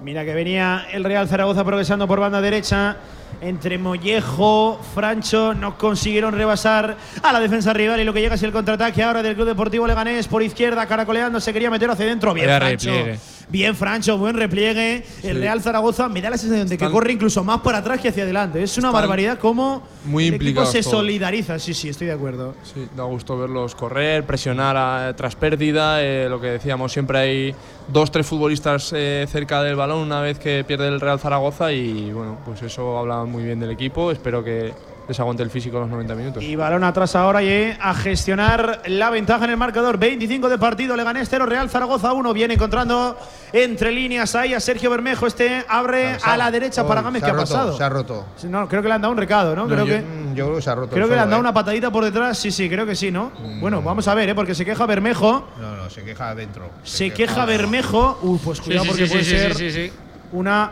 Mira 0.02 0.24
que 0.26 0.34
venía 0.34 0.86
el 0.91 1.04
Real 1.04 1.28
Zaragoza 1.28 1.64
progresando 1.64 2.08
por 2.08 2.20
banda 2.20 2.41
derecha. 2.41 2.98
Entre 3.41 3.78
Mollejo, 3.78 4.80
Francho, 4.93 5.54
no 5.54 5.78
consiguieron 5.78 6.34
rebasar 6.34 6.96
a 7.22 7.34
la 7.34 7.39
defensa 7.39 7.74
rival. 7.74 8.00
Y 8.00 8.04
lo 8.04 8.14
que 8.14 8.22
llega 8.22 8.36
es 8.36 8.43
el 8.43 8.52
contraataque 8.52 9.04
ahora 9.04 9.22
del 9.22 9.36
Club 9.36 9.48
Deportivo 9.48 9.86
Leganés 9.88 10.28
por 10.28 10.41
izquierda, 10.41 10.86
caracoleando, 10.86 11.39
se 11.39 11.52
quería 11.52 11.70
meter 11.70 11.89
hacia 11.89 12.06
dentro. 12.06 12.34
Bien, 12.34 12.48
Vaya 12.48 12.60
Francho. 12.60 12.91
repliegue. 12.91 13.20
Bien, 13.48 13.76
Francho, 13.76 14.18
buen 14.18 14.36
repliegue. 14.36 15.04
El 15.24 15.39
Real 15.39 15.62
Zaragoza 15.62 16.10
me 16.10 16.20
da 16.22 16.30
la 16.32 16.38
sensación 16.38 16.68
de 16.68 16.78
que 16.78 16.84
Están- 16.86 16.91
corre 16.91 17.12
incluso 17.14 17.43
más 17.43 17.62
para 17.62 17.78
atrás 17.78 18.02
que 18.02 18.10
hacia 18.10 18.24
adelante. 18.24 18.62
Es 18.64 18.78
una 18.78 18.88
Están 18.88 19.02
barbaridad 19.04 19.38
cómo 19.39 19.84
muy 20.06 20.28
el 20.28 20.34
equipo 20.36 20.66
se 20.66 20.82
solidariza. 20.82 21.60
Sí, 21.60 21.74
sí, 21.74 21.89
estoy 21.89 22.08
de 22.08 22.14
acuerdo. 22.14 22.56
Sí, 22.64 22.88
da 22.96 23.04
gusto 23.04 23.38
verlos 23.38 23.76
correr, 23.76 24.26
presionar 24.26 24.76
a- 24.78 25.16
tras 25.16 25.36
pérdida. 25.36 26.02
eh, 26.02 26.28
lo 26.30 26.41
que 26.41 26.48
decíamos, 26.48 26.91
siempre 26.91 27.18
hay 27.20 27.56
dos, 27.88 28.12
tres 28.12 28.26
futbolistas 28.26 28.91
eh, 28.96 29.28
cerca 29.32 29.62
del 29.62 29.76
balón 29.76 30.00
una 30.00 30.22
vez 30.22 30.39
que 30.39 30.64
pierde 30.68 30.88
el 30.88 31.00
Real 31.00 31.20
Zaragoza 31.20 31.72
y 31.72 32.12
bueno, 32.12 32.38
pues 32.46 32.62
eso 32.64 32.98
habla 32.98 33.24
muy 33.26 33.43
bien 33.43 33.60
del 33.60 33.72
equipo. 33.72 34.12
Espero 34.12 34.43
que 34.43 34.74
les 35.08 35.20
aguante 35.20 35.43
el 35.43 35.49
físico 35.49 35.80
los 35.80 35.89
90 35.89 36.16
minutos. 36.16 36.43
Y 36.43 36.56
balón 36.56 36.84
atrás 36.84 37.16
ahora 37.16 37.43
y 37.43 37.47
eh, 37.47 37.78
a 37.80 37.93
gestionar 37.93 38.82
la 38.88 39.10
ventaja 39.10 39.45
en 39.45 39.51
el 39.51 39.58
marcador. 39.58 39.97
25 39.97 40.49
de 40.49 40.58
partido, 40.58 40.95
Leganés 40.95 41.28
0, 41.30 41.45
Real 41.45 41.70
Zaragoza 41.70 42.14
1. 42.14 42.34
Viene 42.34 42.56
encontrando 42.56 43.18
entre 43.53 43.91
líneas 43.91 44.34
ahí 44.36 44.53
a 44.53 44.60
Sergio 44.60 44.89
Bermejo. 44.89 45.28
Este 45.28 45.64
abre 45.68 46.18
a 46.24 46.38
la 46.38 46.49
derecha 46.51 46.88
para 46.88 47.01
Oh, 47.01 47.03
Gámez. 47.03 47.24
¿Qué 47.24 47.30
ha 47.30 47.34
roto, 47.34 47.41
pasado? 47.43 47.78
Se 47.78 47.84
ha 47.84 47.89
roto. 47.89 48.26
Sí, 48.36 48.47
No, 48.47 48.68
creo 48.68 48.82
que 48.82 48.88
le 48.88 48.93
han 48.95 49.01
dado 49.01 49.12
un 49.12 49.18
recado, 49.18 49.56
¿no? 49.56 49.64
No, 49.68 49.74
creo 49.74 49.86
yo, 49.86 49.93
que, 49.93 50.01
mm, 50.01 50.34
yo 50.36 50.45
creo 50.45 50.56
que 50.58 50.62
se 50.62 50.70
ha 50.70 50.76
roto. 50.76 50.93
creo 50.95 51.08
que 51.08 51.16
le 51.16 51.22
han 51.22 51.30
dado 51.30 51.39
¿eh? 51.39 51.41
una 51.41 51.53
patadita 51.53 51.91
por 51.91 52.03
detrás. 52.03 52.38
Sí, 52.38 52.51
sí, 52.51 52.70
creo 52.70 52.86
que 52.86 52.95
sí, 52.95 53.12
¿no? 53.12 53.32
Bueno, 53.60 53.82
vamos 53.82 54.08
a 54.08 54.14
ver, 54.16 54.30
¿eh? 54.30 54.36
Porque 54.36 54.56
se 54.56 54.66
queja 54.66 54.86
Bermejo. 54.86 55.47
No, 55.60 55.76
no, 55.76 55.89
se 55.89 56.03
queja 56.03 56.30
adentro. 56.30 56.70
Se 56.84 57.12
queja 57.12 57.45
Bermejo. 57.45 58.20
Uy, 58.24 58.39
pues 58.43 58.62
cuidado 58.62 58.84
sí, 58.86 58.89
porque 58.89 59.06
sí, 59.06 59.12
puede 59.12 59.24
sí, 59.24 59.30
ser 59.38 59.53
sí, 59.56 59.72
sí, 59.72 59.88
sí. 59.88 59.93
una 60.32 60.72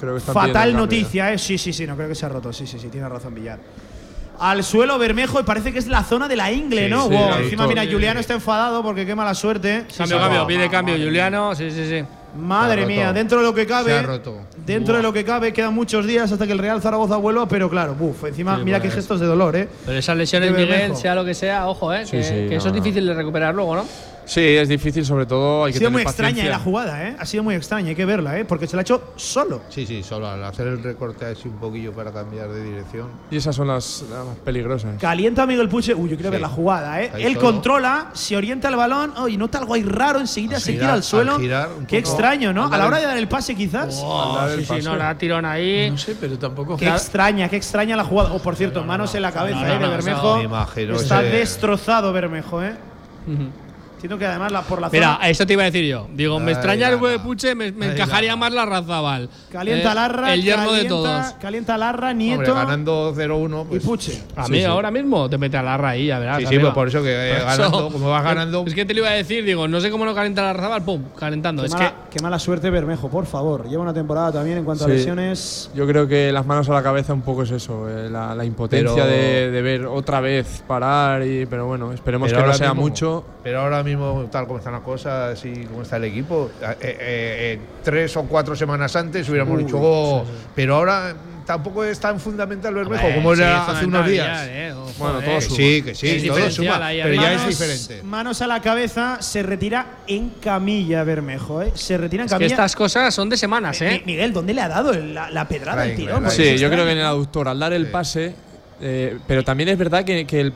Creo 0.00 0.14
que 0.14 0.18
están 0.18 0.34
pidiendo 0.34 0.54
Fatal 0.58 0.76
noticia, 0.76 1.32
¿eh? 1.32 1.38
Sí, 1.38 1.58
sí, 1.58 1.72
sí, 1.72 1.86
no 1.86 1.94
creo 1.94 2.08
que 2.08 2.14
se 2.14 2.24
ha 2.26 2.28
roto. 2.30 2.52
Sí, 2.52 2.66
sí, 2.66 2.78
sí, 2.78 2.88
tiene 2.88 3.08
razón 3.08 3.34
Villar. 3.34 3.58
Al 4.38 4.64
suelo 4.64 4.98
Bermejo 4.98 5.38
y 5.38 5.42
parece 5.42 5.70
que 5.70 5.78
es 5.78 5.86
la 5.86 6.02
zona 6.02 6.26
de 6.26 6.34
la 6.36 6.50
ingle, 6.50 6.86
Sí, 6.86 6.90
¿no? 6.90 7.02
sí, 7.08 7.14
Wow, 7.14 7.28
la 7.30 7.38
Encima, 7.40 7.66
mira, 7.66 7.84
Juliano 7.84 8.20
está 8.20 8.32
enfadado 8.32 8.82
porque 8.82 9.04
qué 9.04 9.14
mala 9.14 9.34
suerte. 9.34 9.84
Cambio, 9.94 10.16
Sí, 10.16 10.22
cambio, 10.22 10.46
pide 10.46 10.70
cambio, 10.70 10.94
Juliano, 10.96 11.54
sí, 11.54 11.70
sí, 11.70 11.86
sí. 11.86 12.02
Madre 12.38 12.84
ha 12.84 12.86
mía, 12.86 13.02
roto. 13.08 13.14
dentro 13.14 13.38
de 13.40 13.44
lo 13.44 13.52
que 13.54 13.66
Se 13.66 13.74
ha 13.74 13.76
cabe. 13.76 14.02
roto. 14.02 14.38
Dentro 14.64 14.96
de 14.96 15.02
lo 15.02 15.12
que 15.12 15.24
cabe, 15.24 15.52
quedan 15.52 15.74
muchos 15.74 16.06
días 16.06 16.30
hasta 16.32 16.46
que 16.46 16.52
el 16.52 16.58
Real 16.58 16.80
Zaragoza 16.80 17.16
vuelva, 17.16 17.46
pero 17.48 17.68
claro, 17.68 17.94
buf, 17.94 18.24
encima, 18.24 18.56
Sí, 18.56 18.62
mira 18.64 18.78
pues. 18.78 18.90
qué 18.90 18.96
gestos 18.96 19.20
de 19.20 19.26
dolor, 19.26 19.56
¿eh? 19.56 19.68
Pero 19.84 19.98
esas 19.98 20.16
lesiones, 20.16 20.52
De 20.52 20.58
Miguel, 20.58 20.78
Bermejo. 20.78 21.00
sea 21.00 21.14
lo 21.14 21.24
que 21.24 21.34
sea, 21.34 21.66
ojo, 21.68 21.92
¿eh? 21.92 22.06
Sí, 22.06 22.12
que, 22.12 22.22
sí, 22.22 22.30
que 22.48 22.56
eso 22.56 22.68
no, 22.68 22.74
es 22.74 22.78
no. 22.78 22.82
difícil 22.84 23.04
de 23.06 23.14
recuperar 23.14 23.54
luego, 23.54 23.74
¿no? 23.76 23.84
Sí, 24.30 24.40
es 24.40 24.68
difícil, 24.68 25.04
sobre 25.04 25.26
todo 25.26 25.64
hay 25.64 25.70
Ha 25.70 25.72
que 25.72 25.78
sido 25.80 25.88
tener 25.88 25.92
muy 25.92 26.02
extraña 26.02 26.30
paciencia. 26.30 26.46
eh, 26.48 26.56
la 26.56 26.58
jugada, 26.60 27.08
¿eh? 27.08 27.16
Ha 27.18 27.26
sido 27.26 27.42
muy 27.42 27.56
extraña, 27.56 27.88
hay 27.88 27.96
que 27.96 28.04
verla, 28.04 28.38
¿eh? 28.38 28.44
Porque 28.44 28.68
se 28.68 28.76
la 28.76 28.80
ha 28.80 28.82
hecho 28.82 29.12
solo. 29.16 29.62
Sí, 29.70 29.84
sí, 29.86 30.04
solo 30.04 30.28
al 30.28 30.44
hacer 30.44 30.68
el 30.68 30.80
recorte 30.84 31.24
así 31.26 31.48
un 31.48 31.56
poquillo 31.56 31.92
para 31.92 32.12
cambiar 32.12 32.48
de 32.48 32.62
dirección. 32.62 33.08
Y 33.28 33.38
esas 33.38 33.56
son 33.56 33.66
las, 33.66 34.04
las 34.08 34.24
más 34.24 34.36
peligrosas. 34.44 35.00
Calienta 35.00 35.42
a 35.42 35.46
Miguel 35.46 35.68
Puche. 35.68 35.96
Uy, 35.96 36.10
yo 36.10 36.14
quiero 36.14 36.28
Sí. 36.30 36.32
ver 36.34 36.40
la 36.42 36.48
jugada, 36.48 37.02
¿eh? 37.02 37.10
Ahí 37.12 37.24
Él 37.24 37.34
solo. 37.34 37.46
controla, 37.50 38.10
se 38.12 38.36
orienta 38.36 38.68
el 38.68 38.76
balón, 38.76 39.14
oh, 39.16 39.26
y 39.26 39.36
nota 39.36 39.58
algo 39.58 39.74
ahí 39.74 39.82
raro, 39.82 40.20
enseguida 40.20 40.54
Al 40.56 40.62
se 40.62 40.72
girar- 40.74 40.80
tira 40.80 40.92
al 40.94 41.02
suelo. 41.02 41.34
al 41.34 41.40
girar 41.40 41.68
un 41.76 41.86
Qué 41.86 42.00
poco, 42.00 42.10
extraño, 42.12 42.52
¿no? 42.52 42.66
al 42.66 42.68
A 42.68 42.70
la 42.70 42.78
dar 42.78 42.86
hora 42.86 42.98
de 43.00 43.06
dar 43.06 43.16
el 43.16 43.26
pase, 43.26 43.56
quizás. 43.56 44.00
Oh, 44.00 44.46
sí, 44.56 44.64
sí, 44.64 44.74
no, 44.84 44.94
la 44.94 45.18
tirón 45.18 45.44
ahí. 45.44 45.90
No 45.90 45.98
sé, 45.98 46.14
pero 46.20 46.38
tampoco. 46.38 46.76
Qué 46.76 46.86
extraña, 46.88 47.48
qué 47.48 47.56
extraña 47.56 47.96
la 47.96 48.04
jugada. 48.04 48.32
Oh, 48.32 48.38
por 48.38 48.54
cierto, 48.54 48.84
manos 48.84 49.12
en 49.16 49.22
la 49.22 49.32
cabeza, 49.32 49.58
no, 49.60 49.66
¿eh? 49.66 49.68
no, 49.70 49.74
de 49.74 49.86
no, 49.86 49.90
Bermejo. 49.90 50.36
me 50.36 50.44
imagino 50.44 50.94
Está 50.94 51.20
ese- 51.20 51.36
destrozado 51.36 52.12
Bermejo, 52.12 52.62
¿eh? 52.62 52.76
Ujú. 53.26 53.48
Siento 54.00 54.18
que 54.18 54.26
además 54.26 54.50
la, 54.50 54.62
por 54.62 54.80
la 54.80 54.88
Mira, 54.90 55.14
zona. 55.14 55.28
eso 55.28 55.46
te 55.46 55.52
iba 55.52 55.62
a 55.62 55.66
decir 55.66 55.84
yo. 55.84 56.08
Digo, 56.14 56.38
me 56.40 56.46
Ay, 56.48 56.52
extraña 56.54 56.86
el 56.88 56.94
Lama. 56.94 57.00
buen 57.00 57.20
Puche, 57.20 57.54
me, 57.54 57.70
me 57.72 57.86
Ay, 57.86 57.92
encajaría 57.92 58.34
más 58.36 58.52
la 58.52 58.64
Razabal. 58.66 59.28
Calienta 59.52 59.92
Eh, 59.92 59.94
Larra. 59.94 60.34
El 60.34 60.42
yerno 60.42 60.72
de 60.72 60.84
todos. 60.86 61.26
Calienta 61.40 61.76
Larra, 61.76 62.10
Hombre, 62.10 62.24
Nieto 62.24 62.54
ganando 62.54 63.12
0-1. 63.14 63.62
y 63.62 63.68
Pues, 63.68 63.82
Puche. 63.84 64.22
A 64.36 64.48
mí 64.48 64.58
sí. 64.58 64.64
ahora 64.64 64.90
mismo 64.90 65.28
te 65.28 65.38
mete 65.38 65.56
a 65.56 65.62
Larra 65.62 65.90
ahí, 65.90 66.06
ya 66.06 66.18
verás. 66.18 66.38
Sí, 66.38 66.46
sí, 66.46 66.58
pues 66.58 66.72
por 66.72 66.88
eso 66.88 67.02
que 67.02 67.10
eh, 67.30 67.34
Por 67.36 67.44
ganando, 67.46 67.78
eso. 67.78 67.88
como 67.92 68.08
vas 68.10 68.24
ganando. 68.24 68.64
Es 68.66 68.74
que 68.74 68.84
te 68.84 68.94
lo 68.94 69.00
iba 69.00 69.10
a 69.10 69.12
decir, 69.12 69.44
digo, 69.44 69.68
no 69.68 69.80
sé 69.80 69.90
cómo 69.90 70.04
no 70.04 70.14
calienta 70.14 70.42
la 70.42 70.52
Razabal, 70.54 70.82
pum, 70.82 71.02
calentando. 71.18 71.62
Qué, 71.62 71.66
Es 71.66 71.74
mala, 71.74 71.88
que 72.10 72.16
qué 72.16 72.22
mala 72.22 72.38
suerte 72.38 72.70
Bermejo, 72.70 73.08
por 73.10 73.26
favor. 73.26 73.68
Lleva 73.68 73.82
una 73.82 73.92
temporada 73.94 74.32
también 74.32 74.58
en 74.58 74.64
cuanto 74.64 74.84
a 74.86 74.88
lesiones. 74.88 75.70
Yo 75.74 75.86
creo 75.86 76.08
que 76.08 76.32
las 76.32 76.46
manos 76.46 76.68
a 76.68 76.72
la 76.72 76.82
cabeza 76.82 77.12
un 77.12 77.22
poco 77.22 77.42
es 77.42 77.50
eso, 77.50 77.88
eh, 77.88 78.08
la, 78.10 78.34
la 78.34 78.44
impotencia 78.44 78.94
Pero- 78.94 79.06
de, 79.06 79.50
de 79.50 79.62
ver 79.62 79.86
otra 79.86 80.20
vez 80.20 80.64
parar, 80.66 81.22
y, 81.26 81.44
pero 81.46 81.66
bueno, 81.66 81.92
esperemos 81.92 82.30
Pero 82.30 82.42
que 82.42 82.48
no 82.48 82.54
sea 82.54 82.72
mucho. 82.72 83.24
Pero 83.42 83.60
ahora 83.60 83.82
mismo, 83.82 83.89
tal 84.30 84.46
como 84.46 84.58
están 84.58 84.72
las 84.72 84.82
cosas 84.82 85.44
y 85.44 85.64
cómo 85.64 85.82
está 85.82 85.96
el 85.96 86.04
equipo, 86.04 86.50
eh, 86.62 86.64
eh, 86.80 86.96
eh, 87.00 87.58
tres 87.82 88.16
o 88.16 88.24
cuatro 88.24 88.54
semanas 88.56 88.94
antes 88.96 89.28
hubiéramos 89.28 89.56
Uy, 89.58 89.64
dicho, 89.64 89.78
"Oh", 89.80 90.24
pero 90.54 90.76
ahora 90.76 91.14
tampoco 91.46 91.82
es 91.82 91.98
tan 91.98 92.20
fundamental 92.20 92.72
Bermejo 92.74 93.08
como 93.14 93.34
sí, 93.34 93.40
era 93.42 93.66
hace 93.66 93.84
unos 93.86 94.06
días. 94.06 94.46
eh, 94.48 94.72
ojo, 94.72 94.92
Bueno, 94.98 95.20
todo 95.20 95.40
suma. 95.40 95.56
sí, 95.56 95.82
que 95.82 95.94
sí, 95.96 96.06
Es 96.08 96.12
todo 96.26 96.36
diferencial 96.36 96.52
suma, 96.76 96.86
ahí 96.86 97.00
pero 97.02 97.14
ya 97.14 97.26
arriba. 97.28 97.42
es 97.42 97.48
diferente. 97.58 98.02
Manos 98.04 98.40
a 98.42 98.46
la 98.46 98.60
cabeza, 98.60 99.18
se 99.20 99.42
retira 99.42 99.86
en 100.06 100.30
camilla 100.40 101.02
Bermejo, 101.02 101.62
¿eh? 101.62 101.72
Se 101.74 101.98
retira 101.98 102.22
en 102.22 102.26
Es 102.26 102.30
que 102.32 102.34
camilla. 102.36 102.54
estas 102.54 102.76
cosas 102.76 103.12
son 103.12 103.28
de 103.28 103.36
semanas, 103.36 103.80
¿eh? 103.82 104.00
Miguel, 104.06 104.32
¿dónde 104.32 104.54
le 104.54 104.60
ha 104.60 104.68
dado 104.68 104.92
el- 104.92 105.12
la, 105.12 105.28
la 105.30 105.48
pedrada 105.48 105.84
el 105.86 105.96
tirón? 105.96 106.30
Sí, 106.30 106.56
yo 106.56 106.70
creo 106.70 106.84
que 106.84 106.92
en 106.92 106.98
el 106.98 107.04
aductor, 107.06 107.48
al 107.48 107.58
dar 107.58 107.72
el 107.72 107.86
pase, 107.90 108.32
eh, 108.80 109.18
pero 109.26 109.42
también 109.42 109.70
es 109.70 109.78
verdad 109.78 110.04
que, 110.04 110.24
que 110.26 110.40
el- 110.42 110.52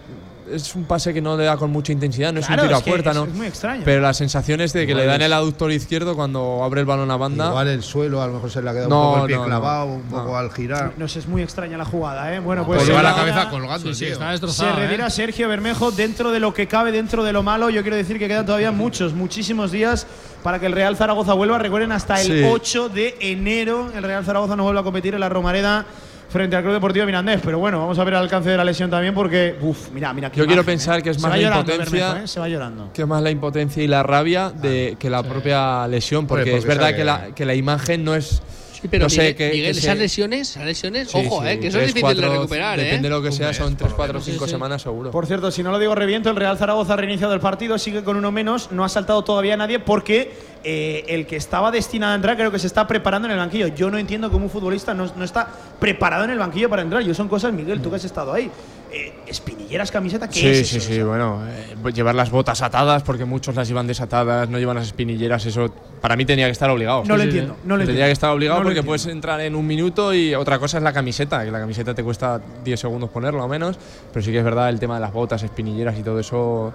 es 0.50 0.74
un 0.74 0.84
pase 0.84 1.12
que 1.14 1.20
no 1.22 1.36
le 1.36 1.44
da 1.44 1.56
con 1.56 1.70
mucha 1.70 1.92
intensidad, 1.92 2.32
no 2.32 2.40
Claro, 2.40 2.54
es 2.54 2.60
un 2.62 2.68
tiro 2.68 2.76
es 2.76 2.82
a 2.82 2.84
puerta, 2.84 3.10
es- 3.10 3.16
¿no? 3.16 3.24
es 3.24 3.34
muy 3.34 3.46
extraño. 3.46 3.82
Pero 3.84 4.00
la 4.02 4.12
sensación 4.14 4.60
es 4.60 4.72
de 4.72 4.84
que 4.86 4.92
Igual 4.92 5.04
le 5.06 5.12
dan 5.12 5.20
es- 5.22 5.26
el 5.26 5.32
aductor 5.32 5.72
izquierdo 5.72 6.14
cuando 6.14 6.62
abre 6.64 6.80
el 6.80 6.86
balón 6.86 7.10
a 7.10 7.16
banda. 7.16 7.48
Igual 7.48 7.68
el 7.68 7.82
suelo, 7.82 8.20
a 8.22 8.26
lo 8.26 8.34
mejor 8.34 8.50
se 8.50 8.62
le 8.62 8.70
ha 8.70 8.72
quedado 8.72 8.88
No, 8.90 9.00
un 9.00 9.12
poco 9.14 9.20
el 9.22 9.26
pie 9.28 9.36
no, 9.36 9.44
clavado, 9.46 9.86
un 9.86 10.02
No. 10.10 10.16
poco 10.16 10.36
al 10.36 10.52
girar. 10.52 10.92
No 10.96 11.08
sé, 11.08 11.18
es 11.20 11.26
muy 11.28 11.42
extraña 11.42 11.76
la 11.78 11.84
jugada, 11.84 12.34
¿eh? 12.34 12.40
Bueno, 12.40 12.66
pues. 12.66 12.76
Pues 12.78 12.86
se 12.86 12.92
lleva 12.92 13.02
la 13.02 13.14
cabeza 13.14 13.48
colgando, 13.50 13.88
Sí, 13.88 13.94
sí, 13.94 14.04
está 14.06 14.26
Se 14.26 14.30
destrozado. 14.32 14.76
retira 14.76 15.06
¿eh? 15.06 15.10
Sergio 15.10 15.48
Bermejo 15.48 15.90
dentro 15.92 16.30
de 16.30 16.40
lo 16.40 16.52
que 16.52 16.66
cabe, 16.66 16.92
dentro 16.92 17.24
de 17.24 17.32
lo 17.32 17.42
malo. 17.42 17.70
Yo 17.70 17.82
quiero 17.82 17.96
decir 17.96 18.18
que 18.18 18.28
quedan 18.28 18.46
todavía 18.46 18.70
muchos, 18.72 19.12
muchísimos 19.14 19.70
días 19.72 20.06
para 20.42 20.58
que 20.58 20.66
el 20.66 20.72
Real 20.72 20.96
Zaragoza 20.96 21.32
vuelva. 21.32 21.58
Recuerden, 21.58 21.92
hasta 21.92 22.20
el 22.20 22.26
Sí. 22.26 22.44
8 22.50 22.88
de 22.88 23.16
enero 23.20 23.90
el 23.94 24.02
Real 24.02 24.24
Zaragoza 24.24 24.56
no 24.56 24.64
vuelve 24.64 24.80
a 24.80 24.82
competir 24.82 25.14
en 25.14 25.20
la 25.20 25.28
Romareda 25.28 25.86
frente 26.28 26.56
al 26.56 26.62
Club 26.62 26.74
Deportivo 26.74 27.06
Mirandés. 27.06 27.40
Pero 27.44 27.58
bueno, 27.58 27.78
vamos 27.78 27.98
a 27.98 28.04
ver 28.04 28.14
el 28.14 28.20
alcance 28.20 28.50
de 28.50 28.56
la 28.56 28.64
lesión 28.64 28.90
también 28.90 29.14
porque, 29.14 29.56
uff, 29.60 29.90
mira, 29.92 30.12
mira. 30.12 30.30
qué 30.30 30.38
Yo 30.38 30.46
quiero 30.46 30.62
imagen, 30.62 30.72
pensar 30.74 30.98
¿eh? 31.00 31.02
que 31.02 31.10
es 31.10 31.20
más 31.20 31.30
la 31.32 31.38
llorando 31.38 31.72
impotencia. 31.72 32.06
Bermejo, 32.06 32.24
¿eh? 32.24 32.28
Se 32.28 32.40
va 32.40 32.48
llorando. 32.48 32.90
que 32.92 33.06
más 33.06 33.22
la 33.22 33.30
impotencia 33.30 33.82
y 33.82 33.86
la 33.86 34.02
rabia 34.02 34.50
de 34.50 34.96
que 34.98 35.10
la 35.10 35.22
propia 35.22 35.86
lesión, 35.88 36.26
porque, 36.26 36.56
es 36.56 36.64
verdad 36.64 36.94
que 36.94 37.04
la, 37.04 37.26
que 37.34 37.44
la 37.44 37.54
imagen 37.54 38.04
no 38.04 38.14
es. 38.14 38.42
Pero 38.90 39.04
no 39.04 39.08
sé, 39.10 39.18
Miguel, 39.18 39.34
que- 39.36 39.50
Miguel, 39.50 39.72
que 39.72 39.78
esas 39.78 39.98
lesiones, 39.98 40.50
esas 40.50 40.64
lesiones, 40.64 41.08
Sí, 41.10 41.18
ojo, 41.26 41.42
sí, 41.42 41.48
eh, 41.48 41.58
que 41.60 41.68
eso 41.68 41.78
tres, 41.78 41.88
es 41.88 41.94
difícil 41.94 42.20
de 42.20 42.28
recuperar, 42.28 42.78
Depende 42.78 42.96
¿eh? 42.96 43.10
de 43.10 43.16
lo 43.16 43.22
que 43.22 43.32
sea, 43.32 43.48
mes, 43.48 43.56
son 43.56 43.70
por 43.70 43.78
3, 43.78 43.90
lo 43.90 43.96
4, 43.96 44.12
menos. 44.14 44.24
5 44.26 44.38
Sí, 44.38 44.44
sí. 44.44 44.50
semanas 44.50 44.82
seguro. 44.82 45.10
Por 45.10 45.26
cierto, 45.26 45.50
si 45.50 45.62
no 45.62 45.70
lo 45.70 45.78
digo 45.78 45.94
reviento, 45.94 46.30
el 46.30 46.36
Real 46.36 46.56
Zaragoza 46.58 46.92
ha 46.94 46.96
reiniciado 46.96 47.32
el 47.34 47.40
partido, 47.40 47.78
sigue 47.78 48.02
con 48.04 48.16
uno 48.16 48.30
menos, 48.32 48.70
no 48.72 48.84
ha 48.84 48.88
saltado 48.88 49.22
todavía 49.24 49.56
nadie 49.56 49.78
porque 49.78 50.32
eh, 50.64 51.04
el 51.08 51.26
que 51.26 51.36
estaba 51.36 51.70
destinado 51.70 52.12
a 52.12 52.16
entrar 52.16 52.36
creo 52.36 52.50
que 52.50 52.58
se 52.58 52.66
está 52.66 52.86
preparando 52.86 53.26
en 53.26 53.32
el 53.32 53.38
banquillo. 53.38 53.68
Yo 53.68 53.90
no 53.90 53.98
entiendo 53.98 54.30
cómo 54.30 54.46
un 54.46 54.50
futbolista 54.50 54.94
no, 54.94 55.12
no 55.14 55.24
está 55.24 55.46
preparado 55.78 56.24
en 56.24 56.30
el 56.30 56.38
banquillo 56.38 56.70
para 56.70 56.82
entrar. 56.82 57.02
Yo 57.02 57.12
son 57.14 57.28
cosas, 57.28 57.52
Miguel, 57.52 57.80
tú 57.82 57.90
que 57.90 57.96
has 57.96 58.04
estado 58.04 58.32
ahí. 58.32 58.50
Eh, 58.96 59.12
¿Espinilleras, 59.26 59.90
camiseta? 59.90 60.28
¿Qué 60.28 60.38
Sí, 60.38 60.46
es 60.46 60.68
sí, 60.68 60.76
eso? 60.76 60.86
sí, 60.92 61.02
bueno, 61.02 61.42
eh, 61.48 61.74
llevar 61.92 62.14
las 62.14 62.30
botas 62.30 62.62
atadas 62.62 63.02
porque 63.02 63.24
muchos 63.24 63.56
las 63.56 63.66
llevan 63.66 63.88
desatadas, 63.88 64.48
no 64.48 64.58
llevan 64.60 64.76
las 64.76 64.86
espinilleras, 64.86 65.44
eso 65.46 65.68
para 66.00 66.14
mí 66.14 66.24
tenía 66.24 66.46
que 66.46 66.52
estar 66.52 66.70
obligado. 66.70 67.02
No 67.04 67.16
lo 67.16 67.24
entiendo, 67.24 67.56
no 67.64 67.76
lo 67.76 67.80
Tenía 67.84 67.92
entiendo. 67.94 68.04
que 68.06 68.12
estar 68.12 68.30
obligado 68.30 68.60
No 68.60 68.64
porque 68.66 68.82
puedes 68.84 69.04
entrar 69.06 69.40
en 69.40 69.56
un 69.56 69.66
minuto 69.66 70.14
y 70.14 70.34
otra 70.36 70.60
cosa 70.60 70.76
es 70.76 70.84
la 70.84 70.92
camiseta, 70.92 71.44
que 71.44 71.50
la 71.50 71.58
camiseta 71.58 71.92
te 71.94 72.04
cuesta 72.04 72.40
10 72.62 72.78
segundos 72.78 73.10
ponerla 73.10 73.42
o 73.42 73.48
menos, 73.48 73.76
pero 74.12 74.24
sí 74.24 74.30
que 74.30 74.38
es 74.38 74.44
verdad 74.44 74.68
el 74.68 74.78
tema 74.78 74.94
de 74.94 75.00
las 75.00 75.12
botas, 75.12 75.42
espinilleras 75.42 75.98
y 75.98 76.02
todo 76.04 76.20
eso. 76.20 76.72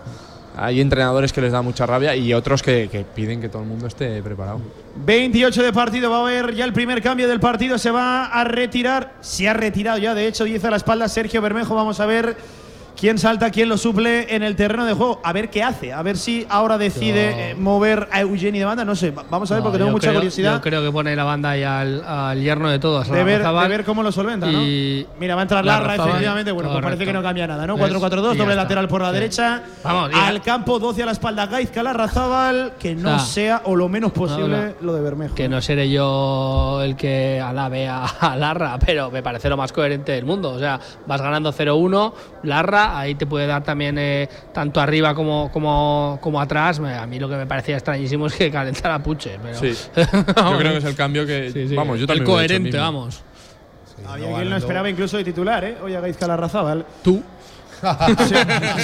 Hay 0.61 0.81
entrenadores 0.81 1.31
que 1.31 1.39
les 1.39 1.53
da 1.53 1.61
mucha 1.61 1.85
rabia 1.85 2.15
y 2.15 2.33
otros 2.33 2.61
que, 2.61 2.89
que 2.91 3.05
piden 3.05 3.39
que 3.39 3.47
todo 3.47 3.61
el 3.61 3.67
mundo 3.69 3.87
esté 3.87 4.21
preparado. 4.21 4.59
28 5.05 5.63
de 5.63 5.71
partido, 5.71 6.11
va 6.11 6.17
a 6.17 6.21
haber 6.21 6.53
ya 6.53 6.65
el 6.65 6.73
primer 6.73 7.01
cambio 7.01 7.29
del 7.29 7.39
partido, 7.39 7.77
se 7.77 7.91
va 7.91 8.25
a 8.25 8.43
retirar, 8.43 9.13
se 9.21 9.47
ha 9.47 9.53
retirado 9.53 9.97
ya, 9.97 10.13
de 10.13 10.27
hecho 10.27 10.43
10 10.43 10.65
a 10.65 10.71
la 10.71 10.77
espalda 10.77 11.07
Sergio 11.07 11.41
Bermejo, 11.41 11.75
vamos 11.75 12.01
a 12.01 12.05
ver 12.05 12.35
quién 12.99 13.17
salta, 13.17 13.49
quién 13.49 13.69
lo 13.69 13.77
suple 13.77 14.35
en 14.35 14.43
el 14.43 14.55
terreno 14.55 14.85
de 14.85 14.93
juego, 14.93 15.21
a 15.23 15.31
ver 15.33 15.49
qué 15.49 15.63
hace, 15.63 15.93
a 15.93 16.01
ver 16.01 16.17
si 16.17 16.45
ahora 16.49 16.77
decide 16.77 17.31
Yo- 17.31 17.39
eh, 17.39 17.55
mover 17.55 18.09
a 18.11 18.19
Eugeni 18.21 18.59
de 18.59 18.65
banda, 18.65 18.83
no 18.83 18.95
sé, 18.95 19.11
va- 19.11 19.23
vamos 19.29 19.49
a 19.51 19.53
ver 19.55 19.61
No, 19.63 19.69
porque 19.69 19.77
tengo 19.79 19.91
mucha 19.91 20.09
creo- 20.09 20.19
curiosidad 20.19 20.53
Yo 20.55 20.61
creo 20.61 20.81
que 20.83 20.91
pone 20.91 21.15
la 21.15 21.23
banda 21.23 21.51
ahí 21.51 21.63
al, 21.63 22.03
al 22.05 22.41
yerno 22.41 22.69
de 22.69 22.79
todos. 22.79 23.07
de 23.09 23.23
ver, 23.23 23.39
Larrazábal. 23.39 23.63
de 23.69 23.77
ver 23.77 23.85
cómo 23.85 24.03
lo 24.03 24.11
solventa, 24.11 24.47
¿no? 24.51 24.61
Y- 24.61 25.07
Mira, 25.19 25.35
va 25.35 25.41
a 25.41 25.43
entrar 25.43 25.63
Larra, 25.65 25.95
efectivamente, 25.95 26.51
bueno, 26.51 26.71
pues 26.71 26.83
parece 26.83 27.05
que 27.05 27.13
no 27.13 27.21
cambia 27.23 27.47
nada, 27.47 27.65
¿no? 27.65 27.75
¿Ves? 27.75 27.83
4-4-2, 27.93 28.33
Y 28.35 28.37
ya 28.37 28.43
doble 28.43 28.55
lateral 28.55 28.87
por 28.87 29.01
la 29.01 29.09
Sí. 29.09 29.13
derecha, 29.13 29.63
Vamos, 29.83 30.11
al 30.13 30.41
campo 30.41 30.79
12 30.79 31.03
a 31.03 31.05
la 31.05 31.11
espalda 31.13 31.45
Gaizka 31.47 31.81
Larrazábal, 31.83 32.73
que 32.79 32.95
no 32.95 33.15
O 33.15 33.19
sea, 33.19 33.25
sea 33.29 33.61
o 33.65 33.75
lo 33.75 33.87
menos 33.89 34.11
posible 34.11 34.57
no, 34.57 34.63
no. 34.65 34.73
lo 34.81 34.93
de 34.93 35.01
Bermejo. 35.01 35.35
Que 35.35 35.47
no 35.47 35.61
seré 35.61 35.89
yo 35.89 36.81
el 36.83 36.95
que 36.95 37.39
alabe 37.39 37.87
a, 37.87 38.05
a 38.05 38.35
Larra, 38.35 38.77
pero 38.85 39.09
me 39.11 39.23
parece 39.23 39.49
lo 39.49 39.55
más 39.57 39.71
coherente 39.71 40.11
del 40.11 40.25
mundo. 40.25 40.51
O 40.51 40.59
sea, 40.59 40.79
vas 41.07 41.21
ganando 41.21 41.51
0-1, 41.53 42.13
Larra, 42.43 42.88
ahí 42.97 43.15
te 43.15 43.25
puede 43.27 43.45
dar 43.47 43.63
también 43.63 43.97
eh, 43.97 44.27
tanto 44.53 44.79
arriba 44.81 45.13
como, 45.13 45.51
como, 45.51 46.17
como 46.21 46.39
atrás. 46.41 46.79
A 46.79 47.05
mí 47.05 47.19
lo 47.19 47.29
que 47.29 47.35
me 47.35 47.45
parecía 47.45 47.75
extrañísimo 47.75 48.27
es 48.27 48.33
que 48.33 48.49
calentara 48.49 48.95
a 48.95 49.03
Puche. 49.03 49.37
Pero 49.41 49.57
Sí. 49.59 49.73
Yo 49.95 50.57
creo 50.57 50.71
que 50.71 50.77
es 50.77 50.83
el 50.85 50.95
cambio 50.95 51.25
que. 51.25 51.51
Sí, 51.51 51.67
sí. 51.69 51.75
Vamos, 51.75 51.97
yo 51.99 52.03
El 52.03 52.07
también. 52.07 52.23
hecho 52.23 52.31
coherente, 52.33 52.77
vamos. 52.77 53.23
Había 54.07 54.33
quien 54.33 54.49
lo 54.49 54.55
esperaba 54.55 54.89
incluso 54.89 55.17
de 55.17 55.23
titular, 55.25 55.63
¿eh? 55.65 55.77
Oye, 55.83 55.99
Gaizka 55.99 56.25
Larrazábal. 56.27 56.85
Tú. 57.03 57.21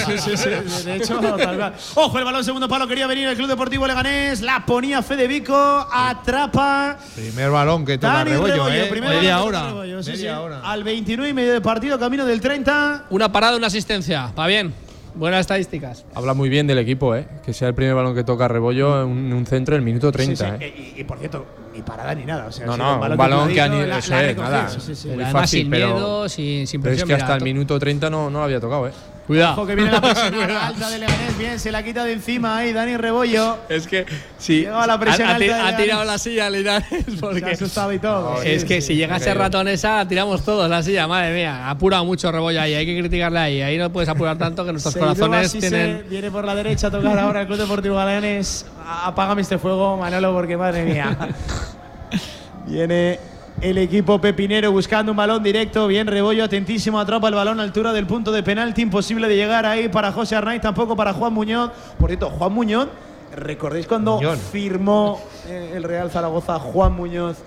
Sí, 0.06 0.18
sí, 0.18 0.36
sí, 0.36 0.84
De 0.84 0.96
hecho, 0.96 1.18
tal 1.18 1.56
cual. 1.56 1.74
Ojo, 1.94 2.18
el 2.18 2.24
balón 2.24 2.44
segundo 2.44 2.68
palo 2.68 2.86
quería 2.86 3.06
venir 3.06 3.28
el 3.28 3.36
Club 3.36 3.48
Deportivo 3.48 3.86
Leganés. 3.86 4.40
La 4.40 4.64
ponía 4.64 5.02
Fede 5.02 5.26
Vico. 5.26 5.86
Atrapa. 5.92 6.96
Primer 7.14 7.50
balón 7.50 7.84
que 7.84 7.98
toca 7.98 8.24
Rebollo, 8.24 8.54
Rebollo. 8.54 8.74
¿eh? 8.74 8.86
Primer 8.90 9.16
Media 9.16 9.42
hora. 9.42 9.58
toca 9.60 9.70
Rebollo, 9.72 10.02
sí, 10.02 10.12
Media 10.12 10.34
sí. 10.36 10.40
hora. 10.42 10.60
Al 10.64 10.84
29 10.84 11.30
y 11.30 11.34
medio 11.34 11.52
de 11.52 11.60
partido, 11.60 11.98
camino 11.98 12.24
del 12.24 12.40
30. 12.40 13.06
Una 13.10 13.30
parada, 13.30 13.56
una 13.56 13.66
asistencia. 13.66 14.32
Va 14.38 14.46
bien. 14.46 14.72
Buenas 15.14 15.40
estadísticas. 15.40 16.04
Habla 16.14 16.34
muy 16.34 16.50
bien 16.50 16.66
del 16.66 16.78
equipo, 16.78 17.14
¿eh? 17.14 17.26
Que 17.44 17.54
sea 17.54 17.68
el 17.68 17.74
primer 17.74 17.94
balón 17.94 18.14
que 18.14 18.22
toca 18.22 18.48
Rebollo 18.48 19.02
en 19.02 19.32
un, 19.32 19.46
centro 19.46 19.74
en 19.74 19.80
el 19.80 19.84
minuto 19.84 20.12
30, 20.12 20.44
Sí, 20.44 20.56
sí. 20.58 20.64
¿eh? 20.64 20.94
Y, 20.96 21.00
y, 21.00 21.04
por 21.04 21.18
cierto, 21.18 21.46
ni 21.76 21.82
parada 21.82 22.14
ni 22.14 22.24
nada. 22.24 22.46
O 22.46 22.52
sea, 22.52 22.66
No, 22.66 22.76
no, 22.76 22.94
un 22.94 23.16
balón 23.16 23.48
que 23.48 23.54
cruzadito, 23.54 23.62
han 23.82 23.88
la- 23.90 23.98
eso 23.98 24.10
la 24.12 24.24
es, 24.24 24.36
nada. 24.36 24.68
sí, 24.68 24.80
sí, 24.80 24.94
sí. 24.94 25.08
Muy 25.08 25.22
Además, 25.22 25.32
fácil, 25.42 25.60
sin 25.62 25.70
pero- 25.70 25.86
miedo, 25.94 26.28
sin, 26.28 26.66
sin 26.66 26.80
Pero 26.82 26.92
es 26.94 26.98
presión. 27.00 27.08
que 27.08 27.14
mira, 27.14 27.24
hasta 27.24 27.34
el 27.34 27.38
to- 27.40 27.44
minuto 27.44 27.78
30 27.78 28.10
no, 28.10 28.30
no 28.30 28.38
lo 28.38 28.44
había 28.44 28.60
tocado, 28.60 28.88
¿eh? 28.88 28.92
Cuidado. 29.26 29.54
Ojo 29.54 29.66
que 29.66 29.74
viene 29.74 29.90
la 29.90 30.00
presión 30.00 30.34
alta 30.50 30.88
de 30.90 30.98
Leganés. 31.00 31.38
Bien, 31.38 31.58
se 31.58 31.72
la 31.72 31.82
quita 31.82 32.04
de 32.04 32.12
encima 32.12 32.58
ahí 32.58 32.72
Dani 32.72 32.96
Rebollo. 32.96 33.58
Es 33.68 33.86
que 33.88 34.06
sí. 34.38 34.62
La 34.64 34.98
presión 35.00 35.28
ha, 35.28 35.34
alta 35.34 35.76
tirado 35.76 36.04
la 36.04 36.16
silla 36.18 36.48
Linares 36.48 36.88
Se 37.06 37.16
ha 37.16 37.20
porque 37.20 37.44
asustado 37.50 37.92
y 37.92 37.98
todo. 37.98 38.40
es 38.42 38.62
Sí, 38.62 38.68
que 38.68 38.80
sí. 38.80 38.88
si 38.88 38.96
llega 38.96 39.16
ese 39.16 39.34
ratón 39.34 39.66
esa, 39.68 40.06
tiramos 40.06 40.44
todos 40.44 40.70
la 40.70 40.82
silla, 40.82 41.08
madre 41.08 41.34
mía. 41.34 41.66
Ha 41.66 41.70
apurado 41.70 42.04
mucho 42.04 42.30
Rebollo 42.30 42.60
ahí, 42.60 42.74
hay 42.74 42.86
que 42.86 42.98
criticarle 43.00 43.38
ahí. 43.40 43.62
Ahí 43.62 43.78
no 43.78 43.90
puedes 43.90 44.08
apurar 44.08 44.38
tanto 44.38 44.64
que 44.64 44.70
nuestros 44.72 44.96
corazones 44.96 45.52
tienen. 45.52 46.04
Viene 46.08 46.30
por 46.30 46.44
la 46.44 46.54
derecha 46.54 46.86
a 46.86 46.90
tocar 46.92 47.18
ahora 47.18 47.40
el 47.40 47.46
Club 47.48 47.58
Deportivo 47.58 47.96
Galeanes. 47.96 48.66
Apágame 49.04 49.42
este 49.42 49.58
fuego, 49.58 49.96
Manolo, 49.96 50.32
porque 50.32 50.56
madre 50.56 50.84
mía. 50.84 51.16
Viene 52.66 53.18
el 53.60 53.78
equipo 53.78 54.20
pepinero 54.20 54.70
buscando 54.72 55.12
un 55.12 55.16
balón 55.16 55.42
directo. 55.42 55.86
Bien, 55.86 56.06
Rebollo, 56.06 56.44
atentísimo, 56.44 57.00
atrapa 57.00 57.28
el 57.28 57.34
balón 57.34 57.60
a 57.60 57.62
altura 57.62 57.92
del 57.92 58.06
punto 58.06 58.32
de 58.32 58.42
penalti. 58.42 58.82
Imposible 58.82 59.28
de 59.28 59.36
llegar 59.36 59.66
ahí 59.66 59.88
para 59.88 60.12
José 60.12 60.36
Arnaiz, 60.36 60.60
tampoco 60.60 60.96
para 60.96 61.12
Juan 61.12 61.32
Muñoz. 61.32 61.70
Por 61.98 62.10
cierto, 62.10 62.30
Juan 62.30 62.52
Muñoz, 62.52 62.88
¿recordáis 63.34 63.86
cuando 63.86 64.16
Muñoz. 64.16 64.38
firmó 64.38 65.20
eh, 65.48 65.72
el 65.74 65.82
Real 65.82 66.10
Zaragoza 66.10 66.58
Juan 66.58 66.92
Muñoz? 66.94 67.38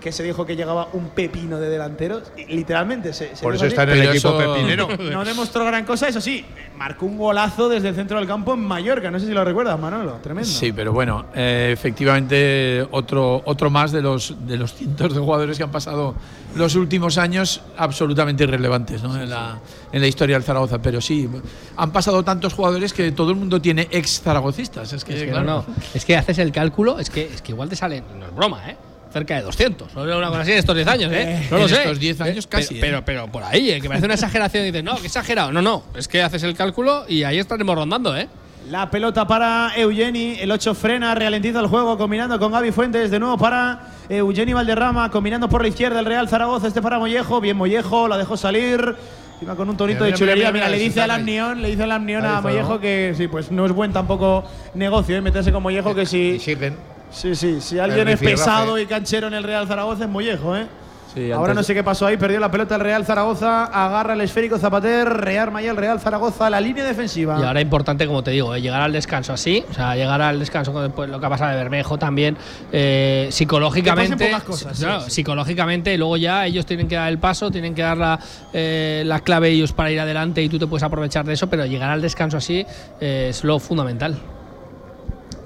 Que 0.00 0.12
se 0.12 0.22
dijo 0.22 0.46
que 0.46 0.54
llegaba 0.56 0.88
un 0.92 1.08
pepino 1.10 1.58
de 1.58 1.68
delanteros. 1.68 2.22
Y 2.36 2.44
Literalmente, 2.54 3.12
se, 3.12 3.34
se 3.36 3.42
Por 3.42 3.52
dijo 3.54 3.64
eso 3.64 3.66
así. 3.66 3.72
está 3.74 3.82
en 3.84 3.88
el 3.90 3.98
Pero 3.98 4.12
equipo 4.12 4.28
eso- 4.40 4.54
pepinero. 4.54 4.88
No 5.12 5.24
demostró 5.24 5.64
gran 5.64 5.84
cosa, 5.84 6.08
eso 6.08 6.20
sí, 6.20 6.44
marcó 6.76 7.06
un 7.06 7.18
golazo 7.18 7.68
desde 7.68 7.88
el 7.88 7.94
centro 7.94 8.18
del 8.18 8.26
campo 8.26 8.54
en 8.54 8.60
Mallorca. 8.60 9.10
No 9.10 9.18
sé 9.18 9.26
si 9.26 9.32
lo 9.32 9.44
recuerdas, 9.44 9.78
Manolo. 9.78 10.14
Tremendo. 10.22 10.48
Sí, 10.48 10.72
pero 10.72 10.92
bueno, 10.92 11.26
eh, 11.34 11.70
efectivamente 11.72 12.86
otro, 12.90 13.42
otro 13.44 13.70
más 13.70 13.92
de 13.92 14.02
los, 14.02 14.34
de 14.46 14.56
los 14.56 14.74
cientos 14.74 15.14
de 15.14 15.20
jugadores 15.20 15.56
que 15.56 15.64
han 15.64 15.70
pasado 15.70 16.14
los 16.56 16.74
últimos 16.76 17.18
años 17.18 17.60
absolutamente 17.76 18.44
irrelevantes 18.44 19.02
¿no? 19.02 19.20
en, 19.20 19.28
la, 19.30 19.58
en 19.92 20.00
la 20.00 20.06
historia 20.06 20.36
del 20.36 20.44
Zaragoza. 20.44 20.78
Pero 20.80 21.00
sí, 21.00 21.28
han 21.76 21.90
pasado 21.92 22.22
tantos 22.22 22.54
jugadores 22.54 22.92
que 22.92 23.10
todo 23.12 23.30
el 23.30 23.36
mundo 23.36 23.60
tiene 23.60 23.88
ex 23.90 24.20
zaragocistas. 24.22 24.92
Es 24.92 25.04
que, 25.04 25.14
Es 25.14 25.22
que, 25.24 25.28
claro, 25.30 25.44
no, 25.44 25.56
no. 25.66 25.74
es 25.94 26.04
que 26.04 26.16
haces 26.16 26.38
el 26.38 26.52
cálculo, 26.52 26.98
es 26.98 27.10
que, 27.10 27.26
es 27.26 27.42
que 27.42 27.52
igual 27.52 27.68
te 27.68 27.76
salen, 27.76 28.04
no 28.18 28.26
es 28.26 28.34
broma, 28.34 28.70
¿eh? 28.70 28.76
Cerca 29.12 29.36
de 29.36 29.42
200. 29.42 29.94
No 29.94 30.02
una 30.02 30.28
cosa 30.28 30.40
así 30.40 30.52
en 30.52 30.58
estos 30.58 30.74
10 30.74 30.86
años, 30.88 31.12
¿eh? 31.12 31.46
No 31.50 31.56
en 31.56 31.62
lo 31.62 31.68
sé. 31.68 31.76
estos 31.76 31.98
10 31.98 32.20
años 32.20 32.44
Eh, 32.44 32.48
casi, 32.48 32.74
Pero, 32.74 32.98
¿eh? 32.98 33.02
pero, 33.04 33.24
pero 33.24 33.32
por 33.32 33.42
ahí, 33.42 33.70
¿eh? 33.70 33.80
que 33.80 33.88
me 33.88 33.94
hace 33.96 34.04
una 34.04 34.14
exageración 34.14 34.64
y 34.64 34.66
dices, 34.66 34.84
no, 34.84 34.96
que 34.96 35.06
exagerado. 35.06 35.50
No, 35.52 35.62
no. 35.62 35.82
Es 35.96 36.08
que 36.08 36.22
haces 36.22 36.42
el 36.42 36.54
cálculo 36.54 37.04
y 37.08 37.22
ahí 37.24 37.38
estaremos 37.38 37.74
rondando, 37.74 38.16
¿eh? 38.16 38.28
La 38.68 38.90
pelota 38.90 39.26
para 39.26 39.72
Eugeni, 39.76 40.36
el 40.40 40.50
8 40.50 40.74
frena, 40.74 41.14
ralentiza 41.14 41.60
el 41.60 41.68
juego, 41.68 41.96
combinando 41.96 42.38
con 42.38 42.52
Gaby 42.52 42.70
Fuentes, 42.70 43.10
de 43.10 43.18
nuevo 43.18 43.38
para 43.38 43.80
Eugeni 44.10 44.52
Valderrama, 44.52 45.10
combinando 45.10 45.48
por 45.48 45.62
la 45.62 45.68
izquierda 45.68 46.00
el 46.00 46.04
Real 46.04 46.28
Zaragoza, 46.28 46.66
este 46.68 46.82
para 46.82 46.98
Mollejo, 46.98 47.40
bien 47.40 47.56
Mollejo, 47.56 48.08
la 48.08 48.18
dejó 48.18 48.36
salir, 48.36 48.94
encima 49.34 49.54
con 49.56 49.70
un 49.70 49.76
tonito 49.78 50.00
Mira, 50.04 50.12
de 50.12 50.18
chulería, 50.18 50.52
mira, 50.52 50.52
mira, 50.52 50.66
mira, 50.66 50.76
le 50.76 50.82
dice 50.84 51.00
al. 51.00 51.12
Amnión, 51.12 51.62
le 51.62 51.70
dice 51.70 51.84
al 51.84 51.92
Amnión 51.92 52.26
Ahí 52.26 52.32
a 52.36 52.40
Mollejo 52.42 52.74
¿no? 52.74 52.80
que 52.80 53.14
sí, 53.16 53.26
pues 53.26 53.50
no 53.50 53.64
es 53.64 53.72
buen 53.72 53.90
tampoco 53.94 54.44
negocio, 54.74 55.16
¿eh? 55.16 55.22
meterse 55.22 55.50
con 55.50 55.62
Mollejo 55.62 55.94
que 55.94 56.02
Y 56.02 56.06
si, 56.06 56.38
siguen. 56.38 56.76
Sí, 57.10 57.34
sí, 57.34 57.60
si 57.60 57.78
alguien 57.78 58.08
es 58.08 58.18
pesado 58.20 58.78
y 58.78 58.86
canchero 58.86 59.26
en 59.28 59.34
el 59.34 59.42
Real 59.44 59.66
Zaragoza 59.66 60.04
es 60.04 60.10
Mollejo, 60.10 60.56
¿eh? 60.56 60.66
Sí, 61.14 61.32
Ahora 61.32 61.52
antes- 61.52 61.56
no 61.56 61.62
sé 61.62 61.74
qué 61.74 61.82
pasó 61.82 62.06
ahí, 62.06 62.18
perdió 62.18 62.38
la 62.38 62.50
pelota 62.50 62.74
el 62.74 62.82
Real 62.82 63.02
Zaragoza, 63.06 63.64
agarra 63.64 64.12
el 64.12 64.20
esférico 64.20 64.58
Zapater, 64.58 65.08
rearma 65.08 65.62
ya 65.62 65.70
el 65.70 65.76
Real 65.78 65.98
Zaragoza, 65.98 66.50
la 66.50 66.60
línea 66.60 66.84
defensiva. 66.84 67.38
Y 67.40 67.44
ahora 67.44 67.62
importante, 67.62 68.06
como 68.06 68.22
te 68.22 68.30
digo, 68.30 68.54
eh, 68.54 68.60
llegar 68.60 68.82
al 68.82 68.92
descanso 68.92 69.32
así, 69.32 69.64
o 69.70 69.72
sea, 69.72 69.96
llegar 69.96 70.20
al 70.20 70.38
descanso 70.38 70.70
con 70.70 70.82
después 70.82 71.08
lo 71.08 71.18
que 71.18 71.24
ha 71.24 71.30
pasado 71.30 71.50
de 71.50 71.56
Bermejo 71.56 71.98
también, 71.98 72.36
eh, 72.72 73.28
psicológicamente. 73.32 74.16
Que 74.18 74.24
pasen 74.24 74.32
pocas 74.32 74.44
cosas, 74.44 74.76
sí, 74.76 74.84
claro, 74.84 75.00
sí. 75.00 75.10
psicológicamente, 75.10 75.96
luego 75.96 76.18
ya 76.18 76.44
ellos 76.44 76.66
tienen 76.66 76.86
que 76.88 76.96
dar 76.96 77.08
el 77.08 77.18
paso, 77.18 77.50
tienen 77.50 77.74
que 77.74 77.82
dar 77.82 77.96
la, 77.96 78.18
eh, 78.52 79.02
la 79.06 79.20
clave 79.20 79.48
ellos 79.48 79.72
para 79.72 79.90
ir 79.90 79.98
adelante 79.98 80.42
y 80.42 80.50
tú 80.50 80.58
te 80.58 80.66
puedes 80.66 80.82
aprovechar 80.82 81.24
de 81.24 81.32
eso, 81.32 81.46
pero 81.48 81.64
llegar 81.64 81.88
al 81.88 82.02
descanso 82.02 82.36
así 82.36 82.66
eh, 83.00 83.28
es 83.30 83.44
lo 83.44 83.58
fundamental. 83.58 84.14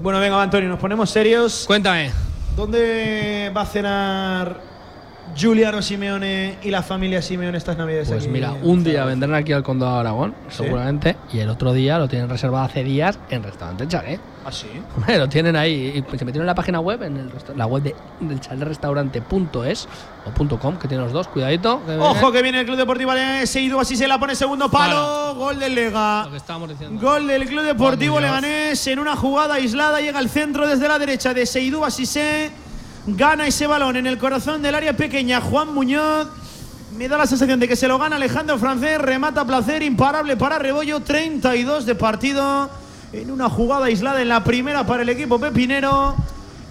Bueno, 0.03 0.19
venga, 0.19 0.43
Antonio, 0.43 0.67
nos 0.67 0.79
ponemos 0.81 1.09
serios. 1.09 1.63
Cuéntame. 1.65 2.11
¿Dónde 2.57 3.49
va 3.55 3.61
a 3.61 3.65
cenar 3.65 4.59
Giuliano 5.35 5.81
Simeone 5.81 6.57
y 6.61 6.69
la 6.69 6.83
familia 6.83 7.21
Simeone 7.21 7.57
estas 7.57 7.77
navidades? 7.77 8.09
Pues 8.09 8.23
aquí 8.23 8.31
mira, 8.31 8.53
un 8.61 8.83
día 8.83 9.05
vendrán 9.05 9.33
aquí 9.33 9.51
al 9.51 9.63
Condado 9.63 9.95
de 9.95 9.99
Aragón, 10.01 10.35
seguramente, 10.49 11.15
y 11.31 11.39
el 11.39 11.49
otro 11.49 11.73
día 11.73 11.97
lo 11.97 12.07
tienen 12.07 12.29
reservado 12.29 12.65
hace 12.65 12.83
días 12.83 13.19
en 13.29 13.43
Restaurante 13.43 13.87
Chalet. 13.87 14.19
¿Ah, 14.45 14.51
sí? 14.51 14.67
Hombre, 14.95 15.17
lo 15.17 15.29
tienen 15.29 15.55
ahí. 15.55 16.03
Y 16.11 16.17
se 16.17 16.25
metieron 16.25 16.41
en 16.41 16.47
la 16.47 16.55
página 16.55 16.79
web, 16.79 17.01
en 17.03 17.17
el 17.17 17.31
la 17.55 17.65
web 17.65 17.83
de, 17.83 17.95
del 18.19 18.39
chalerrestaurante.es 18.39 19.87
o 20.25 20.57
.com, 20.57 20.77
que 20.77 20.87
tiene 20.87 21.03
los 21.03 21.13
dos. 21.13 21.27
Cuidadito. 21.27 21.81
que 21.85 21.93
Ojo 21.93 22.13
viene 22.13 22.31
que 22.31 22.41
viene 22.41 22.59
el 22.59 22.65
Club 22.65 22.77
Deportivo 22.77 23.13
Leganés, 23.13 23.49
Seidu 23.49 23.79
así 23.79 23.95
se 23.95 24.07
la 24.07 24.19
pone 24.19 24.35
segundo 24.35 24.69
palo, 24.69 25.35
gol 25.35 25.59
del 25.59 25.75
Lega. 25.75 26.25
Lo 26.25 26.31
que 26.31 26.37
estábamos 26.37 26.69
diciendo. 26.69 27.01
Gol 27.01 27.27
del 27.27 27.45
Club 27.45 27.63
Deportivo. 27.63 28.19
Leganés 28.19 28.85
en 28.87 28.99
una 28.99 29.15
jugada 29.15 29.55
aislada. 29.55 30.01
Llega 30.01 30.19
al 30.19 30.29
centro 30.29 30.67
desde 30.67 30.87
la 30.87 30.99
derecha 30.99 31.33
de 31.33 31.45
Seidú 31.45 31.85
Asisé. 31.85 32.51
Gana 33.05 33.47
ese 33.47 33.67
balón 33.67 33.97
en 33.97 34.07
el 34.07 34.17
corazón 34.17 34.61
del 34.61 34.75
área 34.75 34.95
pequeña. 34.95 35.41
Juan 35.41 35.73
Muñoz. 35.73 36.27
Me 36.97 37.09
da 37.09 37.17
la 37.17 37.27
sensación 37.27 37.59
de 37.59 37.67
que 37.67 37.75
se 37.75 37.87
lo 37.87 37.97
gana 37.97 38.15
Alejandro 38.15 38.57
Francés. 38.57 38.97
Remata 38.97 39.45
placer, 39.45 39.83
imparable 39.83 40.37
para 40.37 40.57
Rebollo. 40.57 41.01
32 41.01 41.85
de 41.85 41.95
partido. 41.95 42.69
En 43.11 43.29
una 43.29 43.49
jugada 43.49 43.87
aislada 43.87 44.21
en 44.21 44.29
la 44.29 44.43
primera 44.43 44.85
para 44.85 45.03
el 45.03 45.09
equipo 45.09 45.37
pepinero. 45.37 46.15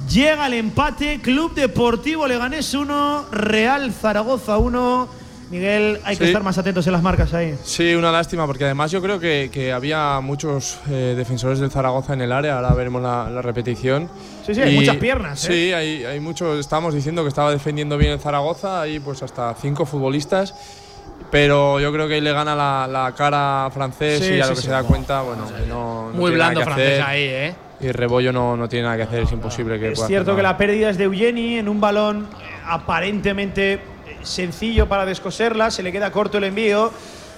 Llega 0.09 0.47
el 0.47 0.55
empate. 0.55 1.20
Club 1.20 1.55
Deportivo 1.55 2.26
Leganés 2.26 2.72
1. 2.72 3.26
Real 3.30 3.93
Zaragoza 3.93 4.57
1. 4.57 5.22
Miguel, 5.53 6.01
hay 6.03 6.17
que 6.17 6.25
Sí. 6.25 6.31
estar 6.31 6.43
más 6.43 6.57
atentos 6.59 6.87
en 6.87 6.93
las 6.95 7.03
marcas 7.03 7.33
ahí. 7.35 7.55
Sí, 7.63 7.95
una 7.95 8.11
lástima, 8.11 8.47
porque 8.47 8.65
además 8.65 8.91
yo 8.91 9.01
creo 9.03 9.21
que, 9.21 9.51
que 9.53 9.71
había 9.73 10.19
muchos 10.21 10.79
eh, 10.91 11.15
defensores 11.17 11.61
del 11.61 11.71
Zaragoza 11.71 12.15
en 12.15 12.23
el 12.23 12.33
área. 12.33 12.57
Ahora 12.57 12.73
veremos 12.73 13.03
la, 13.03 13.29
la 13.31 13.43
repetición. 13.43 14.09
Sí, 14.47 14.55
sí, 14.55 14.63
hay 14.63 14.75
muchas 14.75 14.97
piernas, 14.97 15.45
¿eh? 15.45 15.53
Sí, 15.53 15.73
hay, 15.73 16.05
hay 16.05 16.19
muchos. 16.21 16.59
Estábamos 16.59 16.95
diciendo 16.95 17.23
que 17.23 17.29
estaba 17.29 17.51
defendiendo 17.53 17.99
bien 17.99 18.13
el 18.13 18.19
Zaragoza. 18.19 18.81
Hay 18.81 18.99
pues 18.99 19.23
hasta 19.23 19.55
cinco 19.61 19.85
futbolistas. 19.87 20.55
pero 21.31 21.79
yo 21.81 21.93
creo 21.93 22.09
que 22.09 22.15
ahí 22.15 22.21
le 22.21 22.33
gana 22.33 22.55
la, 22.57 22.87
la 22.91 23.13
cara 23.15 23.71
francés 23.73 24.21
Sí, 24.25 24.35
y 24.35 24.41
a 24.41 24.47
lo 24.47 24.55
que 24.55 24.61
se 24.63 24.71
da 24.71 24.83
cuenta, 24.83 25.23
bueno, 25.23 25.47
que 25.47 25.67
no, 25.69 26.09
no 26.11 26.13
Muy 26.19 26.31
tiene 26.33 26.39
nada 26.39 26.51
blando 26.51 26.61
que 26.61 26.65
francés 26.65 26.93
hacer. 26.93 27.03
ahí, 27.03 27.23
¿eh? 27.25 27.55
Y 27.81 27.93
Rebollo 27.93 28.33
no, 28.33 28.57
no 28.57 28.69
tiene 28.69 28.85
nada 28.85 28.97
que 28.97 29.03
hacer, 29.05 29.23
es 29.25 29.33
imposible 29.33 29.79
que 29.79 29.93
Es 29.93 29.99
pueda 29.99 30.09
cierto 30.09 30.31
hacer 30.33 30.39
que 30.39 30.43
la 30.45 30.57
pérdida 30.57 30.91
es 30.91 30.99
de 30.99 31.05
Eugeni 31.05 31.59
en 31.59 31.69
un 31.69 31.81
balón 31.81 32.27
aparentemente 32.67 33.81
sencillo 34.23 34.89
para 34.89 35.05
descoserla, 35.05 35.70
se 35.70 35.83
le 35.83 35.93
queda 35.93 36.11
corto 36.11 36.39
el 36.39 36.45
envío. 36.45 36.93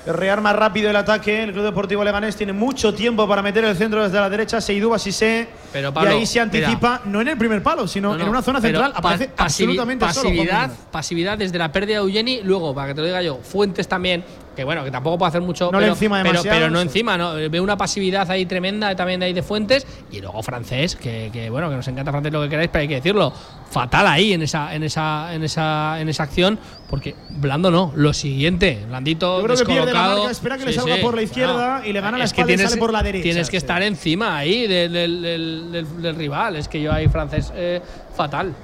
Rearma 0.06 0.52
rápido 0.52 0.90
el 0.90 0.96
ataque. 0.96 1.44
El 1.44 1.52
Club 1.54 1.64
Deportivo 1.64 2.04
Leganés 2.04 2.36
tiene 2.36 2.52
mucho 2.52 2.92
tiempo 2.92 3.26
para 3.26 3.40
meter 3.40 3.64
el 3.64 3.74
centro 3.74 4.02
desde 4.04 4.20
la 4.20 4.28
derecha. 4.28 4.60
Seidú 4.60 4.90
Basisé. 4.90 5.48
Pero, 5.72 5.88
y 5.88 5.92
Pablo, 5.92 6.10
ahí 6.10 6.26
se 6.26 6.40
anticipa, 6.40 7.00
no 7.06 7.22
en 7.22 7.28
el 7.28 7.38
primer 7.38 7.62
palo, 7.62 7.88
sino 7.88 8.10
No, 8.10 8.18
no, 8.18 8.24
en 8.24 8.28
una 8.28 8.42
zona 8.42 8.60
central. 8.60 8.92
pa- 8.92 8.98
Aparece 8.98 9.30
pasivi- 9.30 9.32
absolutamente 9.38 10.04
solo. 10.12 10.28
Pasividad, 10.28 10.62
Muñoz. 10.68 10.78
pasividad 10.90 11.38
desde 11.38 11.58
la 11.58 11.72
pérdida 11.72 12.00
de 12.00 12.04
Eugeni, 12.04 12.42
luego, 12.42 12.74
para 12.74 12.88
que 12.88 12.94
te 12.96 13.00
lo 13.00 13.06
diga 13.06 13.22
yo, 13.22 13.38
Fuentes 13.42 13.88
también, 13.88 14.22
que 14.54 14.64
bueno, 14.64 14.84
que 14.84 14.90
tampoco 14.90 15.18
puede 15.18 15.28
hacer 15.28 15.42
mucho, 15.42 15.66
No 15.72 15.78
le 15.80 15.84
pero, 15.86 15.92
encima 15.94 16.16
pero, 16.18 16.28
demasiado, 16.32 16.58
pero 16.58 16.70
no 16.70 16.78
sí. 16.80 16.86
encima, 16.86 17.18
¿no? 17.18 17.34
Veo 17.34 17.62
una 17.62 17.76
pasividad 17.76 18.30
ahí 18.30 18.46
tremenda 18.46 18.94
también 18.96 19.22
ahí 19.22 19.32
de 19.32 19.42
Fuentes, 19.42 19.86
y 20.10 20.20
luego 20.20 20.42
francés, 20.42 20.96
que, 20.96 21.30
que, 21.32 21.50
bueno, 21.50 21.68
que 21.70 21.76
nos 21.76 21.88
encanta 21.88 22.10
francés 22.10 22.32
lo 22.32 22.42
que 22.42 22.48
queráis, 22.48 22.70
pero 22.72 22.82
hay 22.82 22.88
que 22.88 22.94
decirlo, 22.96 23.32
fatal 23.70 24.06
ahí 24.06 24.32
en 24.32 24.42
esa, 24.42 24.74
en 24.74 24.82
esa, 24.84 25.34
en 25.34 25.42
esa, 25.44 26.00
en 26.00 26.08
esa 26.08 26.22
acción, 26.22 26.58
porque 26.88 27.14
Blando 27.30 27.70
no, 27.70 27.92
lo 27.96 28.12
siguiente, 28.12 28.84
Blandito 28.86 29.38
Yo 29.40 29.44
creo 29.44 29.56
que 29.56 29.64
pierde 29.64 29.80
la 29.80 29.84
descolocado. 29.86 30.18
marca, 30.18 30.30
espera 30.32 30.58
que 30.58 30.64
le 30.66 30.72
salga 30.72 30.94
sí. 30.96 31.00
por 31.02 31.14
la 31.16 31.22
izquierda 31.22 31.70
Bueno, 31.78 31.86
y 31.88 31.92
le 31.92 32.00
gana 32.00 32.18
la 32.18 32.24
es 32.24 32.32
que 32.32 32.40
espalda 32.42 32.52
y 32.52 32.56
tienes- 32.56 32.70
sale 32.70 32.80
por 32.80 32.92
la 32.92 33.02
derecha. 33.02 33.22
Tienes 33.24 33.50
que 33.50 33.56
estar 33.56 33.82
encima 33.82 34.36
ahí 34.36 34.66
del, 34.68 34.92
del- 34.92 35.22
del- 35.22 35.72
del- 35.72 36.02
del 36.02 36.14
rival, 36.16 36.56
es 36.56 36.68
que 36.68 36.80
yo 36.80 36.92
ahí 36.92 37.08
francés 37.08 37.52
eh, 37.56 37.80
fatal. 38.16 38.54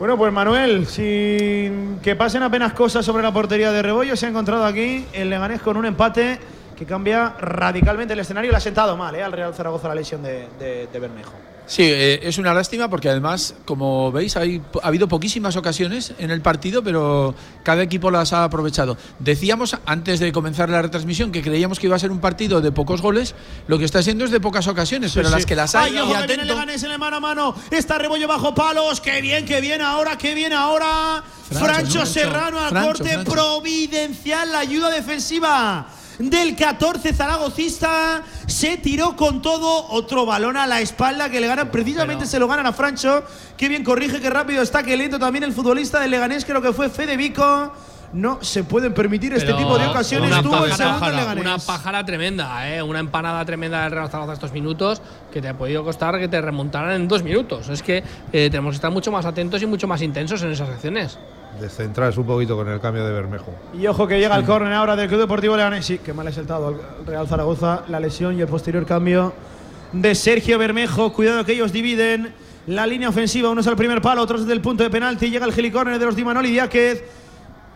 Bueno, 0.00 0.16
pues 0.16 0.32
Manuel, 0.32 0.86
sin 0.86 1.98
que 2.00 2.16
pasen 2.16 2.42
apenas 2.42 2.72
cosas 2.72 3.04
sobre 3.04 3.22
la 3.22 3.34
portería 3.34 3.70
de 3.70 3.82
Rebollo, 3.82 4.16
se 4.16 4.24
ha 4.24 4.30
encontrado 4.30 4.64
aquí 4.64 5.04
el 5.12 5.28
Leganés 5.28 5.60
con 5.60 5.76
un 5.76 5.84
empate 5.84 6.40
que 6.74 6.86
cambia 6.86 7.34
radicalmente 7.38 8.14
el 8.14 8.20
escenario. 8.20 8.50
Le 8.50 8.56
ha 8.56 8.60
sentado 8.60 8.96
mal 8.96 9.14
¿eh? 9.14 9.22
al 9.22 9.30
Real 9.30 9.52
Zaragoza 9.52 9.88
la 9.88 9.94
lesión 9.94 10.22
de, 10.22 10.88
Bermejo. 10.90 11.34
Sí, 11.70 11.84
eh, 11.84 12.18
es 12.24 12.36
una 12.36 12.52
lástima 12.52 12.90
porque 12.90 13.08
además, 13.08 13.54
como 13.64 14.10
veis, 14.10 14.36
hay, 14.36 14.60
ha 14.82 14.88
habido 14.88 15.06
poquísimas 15.06 15.54
ocasiones 15.54 16.12
en 16.18 16.32
el 16.32 16.40
partido, 16.42 16.82
pero 16.82 17.32
cada 17.62 17.80
equipo 17.84 18.10
las 18.10 18.32
ha 18.32 18.42
aprovechado. 18.42 18.96
Decíamos 19.20 19.76
antes 19.86 20.18
de 20.18 20.32
comenzar 20.32 20.68
la 20.68 20.82
retransmisión 20.82 21.30
que 21.30 21.42
creíamos 21.42 21.78
que 21.78 21.86
iba 21.86 21.94
a 21.94 22.00
ser 22.00 22.10
un 22.10 22.18
partido 22.18 22.60
de 22.60 22.72
pocos 22.72 23.00
goles, 23.00 23.36
lo 23.68 23.78
que 23.78 23.84
está 23.84 24.02
siendo 24.02 24.24
es 24.24 24.32
de 24.32 24.40
pocas 24.40 24.66
ocasiones, 24.66 25.12
pero 25.14 25.28
Sí, 25.28 25.32
las 25.32 25.42
sí. 25.42 25.46
que 25.48 25.54
las 25.54 25.76
hay, 25.76 25.92
Ay, 25.92 25.96
y 25.96 26.00
ojo, 26.00 26.06
que 26.08 26.12
viene 26.16 26.24
atento. 26.24 26.42
el 26.42 26.48
Leganés 26.48 26.82
en 26.82 26.90
el 26.90 26.98
mano 26.98 27.16
a 27.18 27.20
mano. 27.20 27.54
Está 27.70 27.98
Rebollo 27.98 28.26
bajo 28.26 28.52
palos. 28.52 29.00
Qué 29.00 29.20
bien, 29.20 29.46
qué 29.46 29.60
bien 29.60 29.80
ahora, 29.80 30.18
qué 30.18 30.34
bien 30.34 30.52
ahora. 30.52 31.22
Francho, 31.50 31.64
Francho. 31.64 32.06
Serrano 32.06 32.58
al 32.58 32.84
corte 32.84 33.10
Francho. 33.10 33.30
providencial. 33.32 34.50
La 34.50 34.58
ayuda 34.58 34.90
defensiva 34.90 35.86
del 36.28 36.54
14 36.54 37.14
zaragocista. 37.14 38.22
Se 38.46 38.76
tiró 38.76 39.16
con 39.16 39.40
todo. 39.40 39.86
Otro 39.88 40.26
balón 40.26 40.56
a 40.56 40.66
la 40.66 40.80
espalda 40.80 41.30
que 41.30 41.40
le 41.40 41.46
ganan. 41.46 41.70
Precisamente 41.70 42.26
se 42.26 42.38
lo 42.38 42.46
ganan 42.46 42.66
a 42.66 42.72
Francho. 42.72 43.24
Qué 43.56 43.68
bien 43.68 43.82
corrige, 43.82 44.20
qué 44.20 44.28
rápido 44.28 44.62
está, 44.62 44.82
qué 44.82 44.96
lento 44.96 45.18
también 45.18 45.44
el 45.44 45.52
futbolista 45.52 46.00
del 46.00 46.10
Leganés. 46.10 46.44
Creo 46.44 46.60
que 46.60 46.72
fue 46.72 46.90
Fede 46.90 47.16
Vico. 47.16 47.72
No 48.12 48.42
se 48.42 48.64
pueden 48.64 48.92
permitir 48.92 49.32
este 49.34 49.52
tipo 49.52 49.78
de 49.78 49.86
ocasiones. 49.86 50.30
una 50.30 50.40
el 50.40 50.44
pájara-. 50.72 51.40
Una 51.40 51.58
pájara 51.58 52.04
tremenda, 52.04 52.68
¿eh? 52.68 52.82
una 52.82 52.98
empanada 52.98 53.44
tremenda 53.44 53.84
del 53.84 53.92
Real 53.92 54.10
Zaragoza 54.10 54.32
estos 54.32 54.52
minutos 54.52 55.00
que 55.32 55.40
te 55.40 55.48
ha 55.48 55.56
podido 55.56 55.84
costar 55.84 56.18
que 56.18 56.26
te 56.26 56.40
remontaran 56.40 56.92
en 56.92 57.06
dos 57.06 57.22
minutos. 57.22 57.68
Es 57.68 57.84
que 57.84 57.98
eh, 58.32 58.48
tenemos 58.50 58.72
que 58.72 58.76
estar 58.76 58.90
mucho 58.90 59.12
más 59.12 59.26
atentos 59.26 59.62
y 59.62 59.66
mucho 59.66 59.86
más 59.86 60.02
intensos 60.02 60.42
en 60.42 60.50
esas 60.50 60.68
acciones. 60.70 61.18
Descentrarse 61.58 62.18
un 62.20 62.26
poquito 62.26 62.56
con 62.56 62.68
el 62.68 62.80
cambio 62.80 63.04
de 63.04 63.12
Bermejo. 63.12 63.52
Y 63.74 63.86
ojo 63.86 64.06
que 64.06 64.18
llega 64.18 64.36
el 64.36 64.44
córner 64.44 64.72
ahora 64.72 64.96
del 64.96 65.08
Club 65.08 65.20
Deportivo 65.20 65.56
Leganés. 65.56 65.84
Sí, 65.84 65.98
que 65.98 66.12
mal 66.12 66.26
ha 66.26 66.32
saltado 66.32 66.68
al 66.68 66.76
Real 67.06 67.26
Zaragoza 67.28 67.82
la 67.88 68.00
lesión 68.00 68.36
y 68.38 68.40
el 68.40 68.46
posterior 68.46 68.86
cambio 68.86 69.32
de 69.92 70.14
Sergio 70.14 70.58
Bermejo. 70.58 71.12
Cuidado 71.12 71.44
que 71.44 71.52
ellos 71.52 71.72
dividen 71.72 72.32
la 72.66 72.86
línea 72.86 73.08
ofensiva. 73.08 73.50
Uno 73.50 73.60
es 73.60 73.66
al 73.66 73.76
primer 73.76 74.00
palo, 74.00 74.22
otro 74.22 74.38
es 74.38 74.46
del 74.46 74.60
punto 74.60 74.82
de 74.84 74.90
penalti. 74.90 75.28
Llega 75.30 75.44
el 75.46 75.52
helicórner 75.58 75.98
de 75.98 76.06
los 76.06 76.16
Di 76.16 76.24
Manoli 76.24 76.50
Diáquez. 76.50 77.04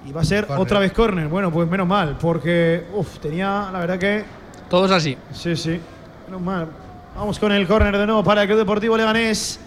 Y 0.06 0.12
va 0.12 0.20
a 0.20 0.24
ser 0.24 0.46
Córner. 0.46 0.62
otra 0.62 0.78
vez 0.80 0.92
córner. 0.92 1.28
Bueno, 1.28 1.50
pues 1.50 1.68
menos 1.68 1.86
mal, 1.88 2.16
porque 2.20 2.84
uf, 2.94 3.18
tenía 3.20 3.70
la 3.72 3.78
verdad 3.78 3.98
que 3.98 4.24
Todos 4.68 4.90
así. 4.90 5.16
Sí, 5.32 5.56
sí. 5.56 5.80
Menos 6.26 6.40
mal. 6.42 6.68
Vamos 7.16 7.38
con 7.38 7.52
el 7.52 7.66
córner 7.66 7.96
de 7.96 8.06
nuevo 8.06 8.22
para 8.24 8.42
el 8.42 8.48
Club 8.48 8.58
Deportivo 8.58 8.96
Leganés. 8.96 9.58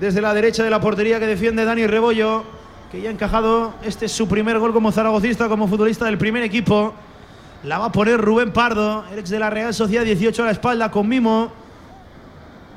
Desde 0.00 0.20
la 0.20 0.34
derecha 0.34 0.62
de 0.62 0.70
la 0.70 0.80
portería 0.80 1.18
que 1.18 1.26
defiende 1.26 1.64
Dani 1.64 1.86
Rebollo, 1.86 2.44
que 2.96 3.02
ya 3.02 3.10
ha 3.10 3.12
encajado. 3.12 3.74
Este 3.84 4.06
es 4.06 4.12
su 4.12 4.26
primer 4.26 4.58
gol 4.58 4.72
como 4.72 4.90
zaragocista, 4.90 5.48
como 5.48 5.68
futbolista 5.68 6.06
del 6.06 6.16
primer 6.16 6.42
equipo. 6.42 6.94
La 7.62 7.78
va 7.78 7.86
a 7.86 7.92
poner 7.92 8.18
Rubén 8.18 8.52
Pardo, 8.52 9.04
el 9.12 9.18
ex 9.18 9.28
de 9.28 9.38
la 9.38 9.50
Real 9.50 9.74
Sociedad, 9.74 10.02
18 10.02 10.42
a 10.42 10.46
la 10.46 10.52
espalda 10.52 10.90
con 10.90 11.06
Mimo. 11.06 11.52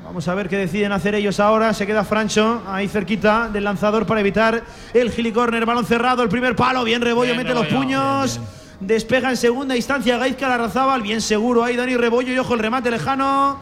Vamos 0.04 0.28
a 0.28 0.34
ver 0.34 0.50
qué 0.50 0.58
deciden 0.58 0.92
hacer 0.92 1.14
ellos 1.14 1.40
ahora. 1.40 1.72
Se 1.72 1.86
queda 1.86 2.04
Francho 2.04 2.62
ahí 2.66 2.86
cerquita 2.86 3.48
del 3.48 3.64
lanzador 3.64 4.04
para 4.04 4.20
evitar 4.20 4.62
el 4.92 5.10
gilicórner. 5.10 5.64
Balón 5.64 5.86
cerrado, 5.86 6.22
el 6.22 6.28
primer 6.28 6.54
palo. 6.54 6.84
Bien 6.84 7.00
Rebollo, 7.00 7.32
Bien, 7.32 7.38
mete 7.38 7.54
los 7.54 7.68
puños. 7.68 8.40
Despega 8.78 9.30
en 9.30 9.38
segunda 9.38 9.74
instancia 9.74 10.18
Gaizka 10.18 10.50
Larrazábal. 10.50 11.00
Bien 11.00 11.22
seguro 11.22 11.64
ahí 11.64 11.76
Dani 11.76 11.96
Rebollo. 11.96 12.30
Y 12.30 12.38
ojo 12.38 12.52
el 12.52 12.60
remate 12.60 12.90
lejano. 12.90 13.56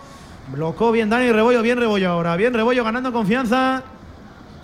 Blocó 0.51 0.91
bien 0.91 1.09
Dani 1.09 1.31
Rebollo. 1.31 1.63
Bien 1.63 1.79
Rebollo 1.79 2.11
ahora. 2.11 2.35
Bien 2.35 2.53
Rebollo 2.53 2.83
ganando 2.83 3.13
confianza. 3.13 3.85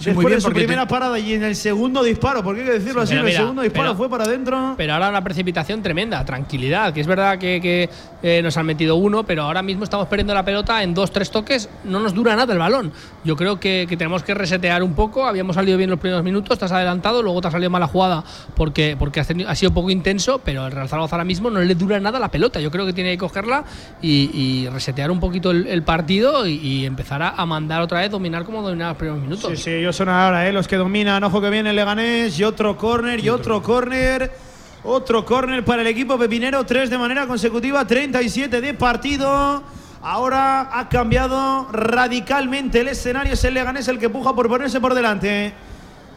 Sí, 0.05 0.11
Después 0.11 0.25
muy 0.25 0.31
bien, 0.31 0.37
de 0.39 0.41
su 0.43 0.53
primera 0.53 0.83
te- 0.83 0.91
parada 0.91 1.19
y 1.19 1.33
en 1.33 1.43
el 1.45 1.57
segundo 1.57 2.03
disparo, 2.03 2.43
porque 2.45 2.61
hay 2.61 2.67
que 2.67 2.73
decirlo 2.75 3.01
así, 3.01 3.13
en 3.15 3.21
el 3.21 3.25
mira, 3.25 3.39
segundo 3.39 3.63
disparo 3.63 3.85
pero- 3.91 3.97
fue 3.97 4.11
para 4.11 4.25
adentro. 4.25 4.75
Pero 4.77 4.93
ahora 4.93 5.09
una 5.09 5.25
precipitación 5.25 5.83
tremenda, 5.83 6.25
tranquilidad, 6.25 6.93
que 6.93 7.01
es 7.01 7.07
verdad 7.07 7.39
que, 7.39 7.61
que, 7.61 7.89
eh, 8.25 8.41
nos 8.43 8.57
han 8.57 8.65
metido 8.67 8.97
uno, 8.97 9.23
pero 9.25 9.43
ahora 9.43 9.63
mismo 9.63 9.85
estamos 9.85 10.09
perdiendo 10.09 10.33
la 10.35 10.45
pelota 10.45 10.83
en 10.83 10.95
dos, 10.95 11.13
tres 11.13 11.31
toques, 11.31 11.69
no 11.85 12.01
nos 12.01 12.15
dura 12.15 12.35
nada 12.35 12.53
el 12.55 12.59
balón. 12.59 12.91
Yo 13.23 13.37
creo 13.37 13.61
que, 13.61 13.87
que 13.89 13.97
tenemos 13.99 14.23
que 14.23 14.33
resetear 14.35 14.83
un 14.83 14.95
poco, 14.95 15.27
habíamos 15.27 15.55
salido 15.57 15.77
bien 15.79 15.91
los 15.91 16.01
primeros 16.01 16.25
minutos, 16.25 16.59
te 16.59 16.65
has 16.65 16.73
adelantado, 16.73 17.23
luego 17.23 17.41
te 17.43 17.49
ha 17.49 17.51
salido 17.51 17.69
mala 17.71 17.87
jugada 17.87 18.25
porque, 18.57 18.97
porque 18.99 19.21
has 19.21 19.29
tenido- 19.29 19.49
ha 19.51 19.55
sido 19.55 19.73
poco 19.75 19.91
intenso, 19.91 20.41
pero 20.45 20.65
el 20.67 20.73
Real 20.73 20.89
Zaragoza 20.89 21.17
ahora 21.17 21.25
mismo 21.25 21.51
no 21.51 21.61
le 21.61 21.75
dura 21.75 22.01
nada 22.01 22.19
la 22.19 22.31
pelota. 22.31 22.61
Yo 22.61 22.71
creo 22.71 22.87
que 22.87 22.95
tiene 22.95 23.11
que 23.13 23.19
cogerla 23.19 23.65
y, 24.01 24.31
y 24.33 24.69
resetear 24.71 25.11
un 25.11 25.21
poquito 25.21 25.51
el, 25.51 25.67
el 25.67 25.83
partido 25.83 26.47
y, 26.47 26.55
y 26.55 26.87
empezar 26.87 27.23
a, 27.23 27.29
a 27.29 27.45
mandar 27.45 27.83
otra 27.83 28.01
vez, 28.01 28.11
dominar 28.11 28.45
como 28.45 28.63
dominar 28.63 28.89
los 28.89 28.97
primeros 28.97 29.21
minutos. 29.23 29.51
Sí, 29.51 29.57
sí, 29.57 29.71
ellos 29.71 29.95
son 29.95 30.09
ahora 30.09 30.49
eh, 30.49 30.53
los 30.53 30.67
que 30.67 30.77
dominan. 30.77 31.23
Ojo 31.25 31.43
que 31.43 31.51
viene 31.51 31.71
el 31.71 31.77
Leganés 31.77 32.39
y 32.39 32.45
otro 32.45 32.77
córner 32.79 33.23
y 33.23 33.29
otro 33.29 33.63
córner. 33.63 34.31
Otro 34.87 35.25
córner 35.25 35.65
para 35.65 35.81
el 35.81 35.89
equipo 35.89 36.19
pepinero. 36.19 36.67
Tres 36.67 36.91
de 36.91 36.99
manera 36.99 37.27
consecutiva, 37.27 37.87
37 37.87 38.61
de 38.61 38.75
partido. 38.75 39.63
Ahora 40.03 40.79
ha 40.79 40.91
cambiado 40.91 41.67
radicalmente 41.73 42.81
el 42.81 42.89
escenario. 42.89 43.33
Es 43.33 43.43
el 43.45 43.55
Leganés 43.55 43.89
el 43.89 43.99
que 43.99 44.11
puja 44.11 44.35
por 44.35 44.47
ponerse 44.47 44.83
por 44.83 44.93
delante. 44.93 45.55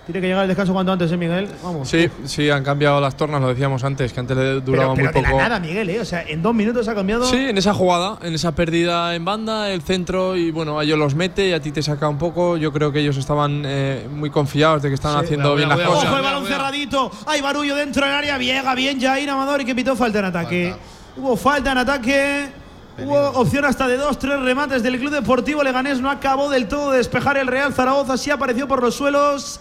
Tiene 0.07 0.21
que 0.21 0.27
llegar 0.27 0.43
el 0.43 0.47
descanso 0.47 0.71
cuanto 0.71 0.93
antes, 0.93 1.11
¿eh, 1.11 1.17
Miguel? 1.17 1.49
Vamos. 1.61 1.89
Sí, 1.89 2.09
sí, 2.23 2.49
han 2.49 2.63
cambiado 2.63 3.01
las 3.01 3.17
tornas, 3.17 3.41
lo 3.41 3.49
decíamos 3.49 3.83
antes, 3.83 4.13
que 4.13 4.19
antes 4.21 4.37
le 4.37 4.61
duraba 4.61 4.93
pero, 4.95 4.95
pero 4.95 4.95
muy 4.95 5.03
de 5.03 5.11
poco. 5.29 5.37
la 5.37 5.49
nada, 5.49 5.59
Miguel, 5.59 5.89
¿eh? 5.89 5.99
O 5.99 6.05
sea, 6.05 6.23
en 6.23 6.41
dos 6.41 6.55
minutos 6.55 6.87
ha 6.87 6.95
cambiado. 6.95 7.25
Sí, 7.25 7.35
en 7.35 7.57
esa 7.57 7.73
jugada, 7.73 8.17
en 8.21 8.33
esa 8.33 8.55
pérdida 8.55 9.13
en 9.15 9.25
banda, 9.25 9.69
el 9.69 9.81
centro, 9.81 10.37
y 10.37 10.49
bueno, 10.51 10.79
a 10.79 10.85
ellos 10.85 10.97
los 10.97 11.13
mete 11.13 11.49
y 11.49 11.53
a 11.53 11.59
ti 11.61 11.73
te 11.73 11.83
saca 11.83 12.07
un 12.07 12.17
poco. 12.17 12.55
Yo 12.55 12.71
creo 12.71 12.93
que 12.93 12.99
ellos 13.01 13.17
estaban 13.17 13.63
eh, 13.65 14.07
muy 14.09 14.29
confiados 14.29 14.81
de 14.81 14.87
que 14.87 14.95
estaban 14.95 15.19
Sí, 15.19 15.25
haciendo 15.25 15.55
bien 15.55 15.67
las 15.67 15.81
cosas. 15.81 16.05
Ojo 16.05 16.15
el 16.15 16.23
balón 16.23 16.45
cerradito. 16.45 17.11
Hay 17.25 17.41
barullo 17.41 17.75
dentro 17.75 18.05
del 18.05 18.15
área. 18.15 18.37
Viega 18.37 18.73
bien 18.75 19.01
Jair 19.01 19.29
Amador 19.29 19.59
y 19.59 19.65
que 19.65 19.75
pitó 19.75 19.97
falta 19.97 20.19
en 20.19 20.25
ataque. 20.25 20.73
Hubo 21.17 21.35
falta 21.35 21.73
en 21.73 21.79
ataque. 21.79 22.47
Hubo 22.99 23.15
opción 23.31 23.65
hasta 23.65 23.87
de 23.89 23.97
dos, 23.97 24.17
tres 24.17 24.39
remates 24.39 24.81
del 24.83 24.97
Club 24.99 25.11
Deportivo 25.11 25.63
Leganés. 25.63 25.99
No 25.99 26.09
acabó 26.09 26.49
del 26.49 26.69
todo 26.69 26.91
de 26.91 26.99
despejar 26.99 27.35
el 27.37 27.47
Real 27.47 27.73
Zaragoza. 27.73 28.15
Sí 28.17 28.31
apareció 28.31 28.69
por 28.69 28.81
los 28.81 28.95
suelos. 28.95 29.59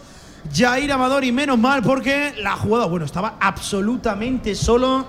Jair 0.53 0.93
Amador 0.93 1.25
y 1.25 1.33
menos 1.33 1.59
mal 1.59 1.83
porque 1.83 2.35
la 2.39 2.53
jugada, 2.53 2.87
bueno, 2.87 3.05
estaba 3.07 3.37
absolutamente 3.41 4.55
solo 4.55 5.07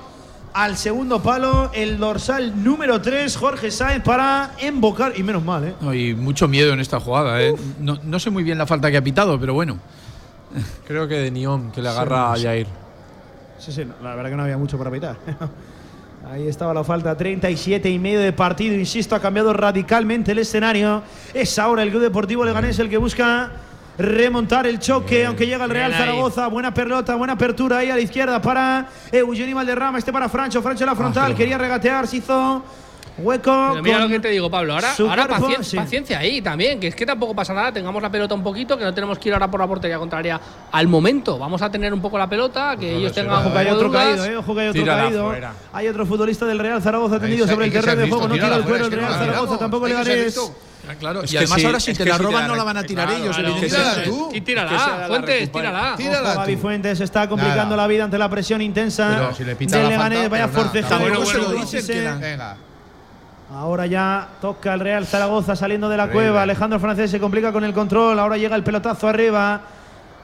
al 0.53 0.77
segundo 0.77 1.21
palo. 1.21 1.71
El 1.73 1.97
dorsal 1.97 2.63
número 2.63 3.01
3, 3.01 3.35
Jorge 3.37 3.71
Sáenz, 3.71 4.03
para 4.03 4.51
embocar. 4.59 5.13
Y 5.15 5.23
menos 5.23 5.43
mal, 5.43 5.63
¿eh? 5.63 5.75
No, 5.81 5.93
y 5.93 6.15
mucho 6.15 6.47
miedo 6.47 6.73
en 6.73 6.79
esta 6.79 6.99
jugada. 6.99 7.41
¿eh? 7.41 7.55
No, 7.79 7.99
no 8.03 8.19
sé 8.19 8.29
muy 8.29 8.43
bien 8.43 8.57
la 8.57 8.65
falta 8.65 8.89
que 8.89 8.97
ha 8.97 9.03
pitado, 9.03 9.39
pero 9.39 9.53
bueno. 9.53 9.77
Creo 10.87 11.07
que 11.07 11.15
de 11.15 11.31
Niom, 11.31 11.71
que 11.71 11.81
le 11.81 11.89
agarra 11.89 12.33
a 12.33 12.39
Jair. 12.39 12.67
Sí, 13.59 13.71
sí, 13.71 13.83
la 14.01 14.15
verdad 14.15 14.29
que 14.29 14.35
no 14.35 14.43
había 14.43 14.57
mucho 14.57 14.77
para 14.77 14.91
pitar. 14.91 15.17
Ahí 16.31 16.47
estaba 16.47 16.73
la 16.73 16.83
falta, 16.83 17.15
37 17.15 17.89
y 17.89 17.99
medio 17.99 18.19
de 18.19 18.33
partido, 18.33 18.75
insisto, 18.75 19.15
ha 19.15 19.21
cambiado 19.21 19.53
radicalmente 19.53 20.33
el 20.33 20.39
escenario. 20.39 21.01
Es 21.33 21.57
ahora 21.57 21.83
el 21.83 21.89
Club 21.89 22.01
Deportivo 22.01 22.43
Leganés 22.43 22.77
el 22.79 22.89
que 22.89 22.97
busca 22.97 23.51
remontar 23.97 24.67
el 24.67 24.79
choque, 24.79 25.25
aunque 25.25 25.45
llega 25.47 25.65
el 25.65 25.71
Real 25.71 25.89
bien 25.91 26.01
ahí. 26.01 26.07
Zaragoza, 26.07 26.47
buena 26.47 26.73
pelota, 26.73 27.15
buena 27.15 27.33
apertura 27.33 27.79
ahí 27.79 27.89
a 27.89 27.95
la 27.95 28.01
izquierda 28.01 28.41
para 28.41 28.87
Eugenio 29.11 29.55
Valderrama, 29.55 29.97
este 29.97 30.13
para 30.13 30.29
Francho, 30.29 30.61
Francho 30.61 30.83
en 30.83 30.89
la 30.89 30.95
frontal, 30.95 31.35
quería 31.35 31.57
regatear, 31.57 32.05
se 32.07 32.17
hizo 32.17 32.63
Hueco. 33.19 33.69
Pero 33.71 33.81
mira 33.83 33.99
lo 34.01 34.07
que 34.07 34.19
te 34.19 34.27
digo, 34.27 34.47
Pablo. 34.47 34.73
Ahora, 34.75 34.93
ahora 34.99 35.25
cuerpo, 35.25 35.47
pacien- 35.47 35.63
sí. 35.63 35.75
paciencia 35.75 36.19
ahí 36.19 36.39
también, 36.39 36.79
que 36.79 36.89
es 36.89 36.95
que 36.95 37.03
tampoco 37.03 37.33
pasa 37.33 37.51
nada. 37.51 37.71
Tengamos 37.71 37.99
la 37.99 38.11
pelota 38.11 38.35
un 38.35 38.43
poquito, 38.43 38.77
que 38.77 38.83
no 38.83 38.93
tenemos 38.93 39.17
que 39.17 39.29
ir 39.29 39.33
ahora 39.33 39.49
por 39.49 39.59
la 39.59 39.65
portería 39.65 39.97
contraria 39.97 40.39
al 40.71 40.87
momento. 40.87 41.39
Vamos 41.39 41.59
a 41.63 41.71
tener 41.71 41.91
un 41.91 41.99
poco 41.99 42.19
la 42.19 42.29
pelota, 42.29 42.77
que 42.79 42.95
ellos 42.95 43.11
tengan 43.13 43.39
Ojo 43.39 43.51
que 43.51 43.57
hay 43.57 43.67
otro 43.69 43.87
dudas. 43.87 44.05
caído, 44.05 44.25
eh. 44.25 44.37
Ojo 44.37 44.53
que 44.53 44.61
hay 44.61 44.67
otro 44.67 44.81
Tírala 44.83 45.03
caído. 45.05 45.25
fuera. 45.25 45.53
Hay 45.73 45.87
otro 45.87 46.05
futbolista 46.05 46.45
del 46.45 46.59
Real 46.59 46.79
Zaragoza 46.79 47.19
tendido 47.19 47.47
sobre 47.47 47.65
el 47.65 47.71
terreno 47.73 48.01
de 48.01 48.07
juego. 48.07 48.27
No 48.27 48.33
tira 48.35 48.55
el 48.55 48.63
cuero 48.63 48.85
el 48.85 48.91
Real 48.91 49.11
no 49.11 49.17
Zaragoza, 49.17 49.57
tampoco 49.57 49.87
Leganés. 49.87 50.25
listo. 50.25 50.55
Ah, 50.89 50.95
claro. 50.99 51.21
Es 51.23 51.33
y 51.33 51.37
además 51.37 51.59
sí, 51.59 51.65
ahora 51.65 51.79
si 51.79 51.93
te 51.93 52.05
la 52.05 52.17
roban 52.17 52.47
no 52.47 52.55
la 52.55 52.63
van 52.63 52.77
a 52.77 52.83
tirar 52.83 53.07
Claro, 53.07 53.23
ellos, 53.23 53.35
claro. 53.37 53.55
Tírala 53.59 54.03
tú. 54.03 54.29
Que 54.31 54.41
Tírala, 54.41 55.07
Fuentes, 55.07 55.51
tírala. 55.51 55.95
Tírala 55.97 56.33
Gaby. 56.35 56.55
Fuentes 56.57 56.99
está 57.01 57.27
complicando 57.27 57.75
Nada. 57.75 57.83
la 57.83 57.87
vida 57.87 58.03
ante 58.05 58.17
la 58.17 58.29
presión 58.29 58.61
intensa 58.61 59.09
Pero 59.09 59.35
si 59.35 59.43
le 59.43 59.55
pita 59.55 59.77
de 59.77 59.83
la 59.83 59.89
Leganés. 59.89 60.17
falta, 60.19 60.29
Vaya 60.29 60.47
sí. 61.81 61.93
la- 61.95 62.15
Venga. 62.15 62.57
Ahora 63.53 63.85
ya 63.85 64.27
toca 64.41 64.73
el 64.73 64.79
Real 64.81 65.05
Zaragoza 65.05 65.55
saliendo 65.55 65.87
de 65.87 65.95
la 65.97 66.09
cueva. 66.09 66.41
Alejandro 66.41 66.79
Francés 66.79 67.09
se 67.09 67.19
complica 67.19 67.51
con 67.53 67.63
el 67.63 67.73
control. 67.73 68.19
Ahora 68.19 68.37
llega 68.37 68.55
el 68.55 68.63
pelotazo 68.63 69.07
arriba. 69.07 69.61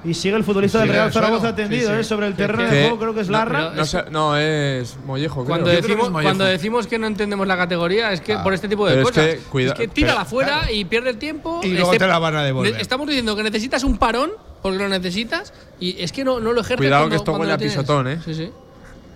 Y 0.06 0.14
sigue 0.14 0.36
el 0.36 0.44
futbolista 0.44 0.80
Sigue 0.80 0.92
del 0.92 1.02
Real. 1.02 1.14
Zaragoza 1.14 1.56
tendido 1.56 1.88
Sí, 1.90 1.94
sí. 1.96 2.00
eh, 2.02 2.04
sobre 2.04 2.28
el 2.28 2.36
terreno 2.36 2.70
de 2.70 2.82
juego. 2.84 3.00
Creo 3.00 3.14
que 3.14 3.22
es 3.22 3.28
no, 3.28 3.38
Larra. 3.38 3.72
No, 3.74 3.86
sé- 3.86 4.04
no, 4.12 4.36
es 4.38 4.98
Mollejo. 5.06 5.46
Cuando 5.46 5.68
creo. 5.70 5.82
decimos, 5.82 6.10
Mollejo. 6.12 6.28
cuando 6.30 6.44
decimos 6.46 6.88
que 6.88 7.00
no 7.00 7.08
entendemos 7.08 7.48
la 7.48 7.56
categoría 7.56 8.12
es 8.12 8.20
que 8.20 8.38
por 8.40 8.54
este 8.54 8.68
tipo 8.68 8.86
de 8.86 8.96
Pero 8.96 9.02
es 9.04 9.08
cosas. 9.16 9.26
que, 9.28 9.38
cuida- 9.50 9.72
es 9.72 9.80
que 9.80 9.88
tírala 9.88 10.16
pero- 10.20 10.30
fuera 10.30 10.72
y 10.72 10.84
pierde 10.86 11.12
el 11.12 11.18
tiempo. 11.18 11.62
Y 11.64 11.70
luego 11.70 11.92
te 11.92 12.06
la 12.06 12.20
van 12.20 12.36
a 12.36 12.44
devolver. 12.44 12.76
Estamos 12.82 13.08
diciendo 13.08 13.34
que 13.36 13.44
necesitas 13.44 13.84
un 13.86 13.98
parón 13.98 14.32
porque 14.62 14.78
lo 14.78 14.90
necesitas 14.90 15.54
y 15.80 16.02
es 16.02 16.12
que 16.12 16.26
no, 16.26 16.40
no 16.42 16.52
lo 16.52 16.60
ejerces. 16.62 16.78
Cuidado 16.78 17.04
cuando- 17.04 17.14
que 17.16 17.18
esto 17.18 17.32
huele 17.34 17.54
a 17.54 17.58
pisotón, 17.58 18.08
¿eh? 18.10 18.20
Sí, 18.26 18.34
sí. 18.34 18.52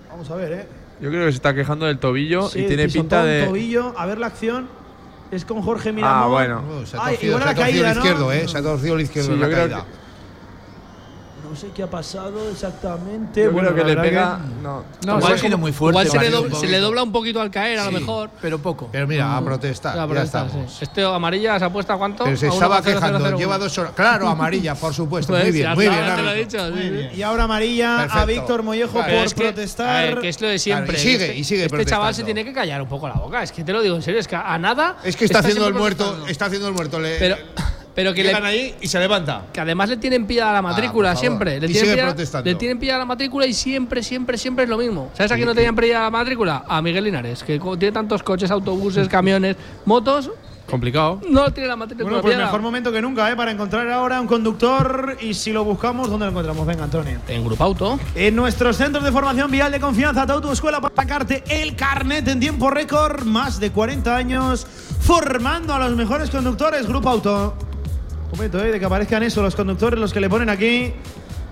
Vamos 0.09 0.29
a 0.31 0.35
ver, 0.35 0.51
¿eh? 0.53 0.67
Yo 1.01 1.09
creo 1.09 1.25
que 1.25 1.31
se 1.33 1.35
está 1.35 1.53
quejando 1.53 1.85
del 1.85 1.99
tobillo 1.99 2.47
Sí, 2.49 2.59
y 2.61 2.67
tiene 2.67 2.85
pisotón, 2.85 3.03
pinta 3.03 3.23
de. 3.25 3.45
tobillo. 3.45 3.93
A 3.97 4.05
ver 4.05 4.17
la 4.19 4.27
acción. 4.27 4.69
Es 5.29 5.43
con 5.43 5.61
Jorge 5.61 5.91
Miramón. 5.91 6.23
Ah, 6.23 6.27
bueno. 6.27 6.63
Oh, 6.81 6.85
se 6.85 6.95
ha 6.95 7.01
Ay, 7.03 7.15
torcido, 7.15 7.31
igual 7.33 7.43
se 7.43 7.49
ha 7.49 7.51
la 7.51 7.59
caída, 7.59 7.89
el 7.89 7.95
¿no? 7.95 8.01
izquierdo, 8.01 8.31
¿eh? 8.31 8.47
Se 8.47 8.57
ha 8.57 8.61
torcido 8.61 8.95
el 8.95 9.01
izquierdo 9.01 9.27
Sí, 9.27 9.33
en 9.33 9.41
la 9.41 9.49
caída. 9.49 9.85
No 11.50 11.56
sé 11.56 11.68
qué 11.74 11.84
ha 11.84 11.89
pasado 11.89 12.50
exactamente. 12.52 13.43
Yo 13.43 13.52
Bueno, 13.52 13.72
creo 13.74 13.86
que 13.86 13.95
le 13.95 14.02
pega. 14.02 14.39
No. 14.62 14.84
No, 15.06 15.18
Igual 15.18 15.34
ha 15.34 15.38
sido 15.38 15.58
muy 15.58 15.72
fuerte. 15.72 15.93
Igual 16.02 16.08
se 16.08 16.14
le, 16.18 16.30
Mario, 16.32 16.41
do- 16.50 16.56
un 16.56 16.62
se 16.62 16.68
le 16.68 16.80
dobla 16.80 17.04
un 17.04 17.12
poquito 17.12 17.41
al 17.41 17.50
caer, 17.52 17.80
a 17.80 17.86
lo 17.86 17.91
mejor. 17.91 18.30
Pero 18.41 18.60
poco. 18.60 18.89
Pero 18.91 19.08
mira, 19.08 19.36
a 19.38 19.41
protestar. 19.43 19.95
La 19.95 20.04
ya 20.04 20.08
protesta, 20.10 20.45
estamos. 20.45 20.72
sí. 20.74 20.84
Este 20.84 21.04
amarilla 21.04 21.58
se 21.60 21.66
apuesta 21.66 21.93
a 21.93 21.98
cuánto? 21.98 22.24
Pero 22.26 22.38
se 22.38 22.48
A 22.48 22.50
estaba 22.50 22.82
1,00001. 22.82 22.93
quejando. 23.18 23.38
Lleva 23.38 23.58
dos 23.58 23.78
horas. 23.78 23.93
Claro, 23.95 24.28
amarilla, 24.28 24.76
por 24.76 24.93
supuesto. 24.93 25.34
Pues, 25.34 25.43
Muy 25.43 25.52
bien, 25.54 25.74
muy 25.74 25.88
bien. 25.88 25.95
te 26.16 26.22
lo 26.22 26.30
he 26.30 26.34
árbitro. 26.34 26.66
dicho, 26.72 26.78
sí, 26.82 27.10
sí. 27.12 27.18
Y 27.18 27.22
ahora 27.24 27.43
amarilla 27.45 28.04
a. 28.04 28.26
Víctor 28.26 28.62
Mollejo 28.64 28.93
Claro, 28.93 29.14
por 29.16 29.26
es 29.26 29.34
que, 29.34 29.43
protestar. 29.43 29.88
a 29.89 30.02
ver, 30.02 30.20
que 30.20 30.30
es 30.30 30.41
lo 30.41 30.48
de 30.50 30.60
siempre. 30.60 30.95
Claro, 30.95 31.00
y 31.00 31.12
sigue, 31.14 31.26
este, 31.28 31.38
y 31.38 31.43
sigue 31.43 31.66
Este 31.66 31.86
chaval 31.86 32.14
se 32.14 32.24
tiene 32.24 32.43
que 32.43 32.52
callar 32.54 32.82
un 32.82 32.88
poco 32.89 33.08
la 33.08 33.16
boca. 33.16 33.41
Es 33.41 33.52
que 33.52 33.64
te 33.64 33.72
lo 33.72 33.82
digo 33.82 33.95
en 33.95 34.02
serio, 34.02 34.20
es 34.20 34.28
que 34.28 34.36
a 34.36 34.58
nada. 34.58 34.98
Es 35.04 35.16
que 35.16 35.26
está 35.26 35.39
haciendo 35.39 35.68
el 35.68 35.74
muerto. 35.74 36.26
Está 36.28 36.45
haciendo 36.48 36.68
el 36.68 36.74
muerto. 36.74 37.00
Le, 37.00 37.18
Pero, 37.18 37.38
pero 37.98 38.14
que, 38.14 38.22
le, 38.22 38.30
llegan 38.30 38.45
ahí 38.45 38.76
y 38.80 38.88
se 38.88 39.00
levanta. 39.00 39.48
que 39.52 39.60
además 39.60 39.89
le 39.89 39.98
tienen 39.98 40.28
pillada 40.28 40.54
la 40.54 40.62
matrícula 40.62 41.10
por 41.10 41.16
favor. 41.16 41.20
siempre. 41.20 41.60
Le 41.60 41.66
Y 41.66 41.72
tienen, 41.72 41.74
sigue 41.74 41.93
pillada, 41.93 42.10
protestando. 42.12 42.48
le 42.48 42.56
tienen 42.56 42.78
pillada 42.78 43.00
la 43.00 43.06
matrícula 43.06 43.48
y 43.48 43.54
siempre, 43.56 44.04
siempre, 44.04 44.38
siempre 44.38 44.66
es 44.66 44.70
lo 44.70 44.78
mismo. 44.78 45.10
¿Sabes 45.16 45.32
a 45.32 45.36
quién 45.36 45.48
no 45.48 45.56
tenían 45.56 45.76
pillada 45.76 46.04
la 46.04 46.12
matrícula? 46.12 46.64
A 46.68 46.80
Miguel 46.84 47.06
Linares, 47.06 47.41
que 47.43 47.60
tiene 47.60 47.91
tantos 47.91 48.22
coches, 48.22 48.52
autobuses, 48.52 49.08
camiones, 49.10 49.56
motos. 49.86 50.30
Complicado. 50.70 51.22
No 51.28 51.52
tiene 51.52 51.70
la 51.70 51.76
matrícula 51.76 52.08
Bueno, 52.08 52.22
pues 52.22 52.38
mejor 52.38 52.62
momento 52.62 52.91
que 52.91 53.02
nunca, 53.02 53.32
¿eh? 53.32 53.36
Para 53.36 53.50
encontrar 53.50 53.89
ahora 53.89 54.22
un 54.22 54.28
conductor. 54.28 55.18
Y 55.20 55.34
si 55.34 55.52
lo 55.52 55.64
buscamos, 55.64 56.08
¿dónde 56.08 56.28
lo 56.28 56.34
encontramos? 56.34 56.68
Venga, 56.68 56.84
Antonio. 56.84 57.20
En 57.28 57.43
Grupo 57.43 57.64
Auto. 57.64 58.00
En 58.14 58.36
nuestros 58.36 58.78
centros 58.78 59.04
de 59.06 59.12
formación 59.12 59.50
vial 59.50 59.72
de 59.72 59.80
confianza, 59.80 60.28
tu 60.28 60.52
escuela 60.52 60.80
para 60.80 60.93
sacarte 60.93 61.43
el 61.50 61.76
carnet 61.76 62.28
en 62.28 62.39
tiempo 62.39 62.70
récord. 62.70 63.24
Más 63.24 63.60
de 63.60 63.72
40 63.72 64.16
años 64.16 64.68
formando 65.00 65.74
a 65.74 65.80
los 65.80 65.95
mejores 65.95 66.30
conductores. 66.30 66.86
Grupo 66.86 67.10
Auto. 67.10 67.66
Momento, 68.32 68.63
¿eh? 68.63 68.71
De 68.71 68.80
que 68.80 68.86
aparezcan 68.86 69.23
eso, 69.23 69.41
los 69.41 69.55
conductores, 69.55 69.99
los 69.99 70.13
que 70.13 70.19
le 70.19 70.30
ponen 70.30 70.49
aquí 70.49 70.93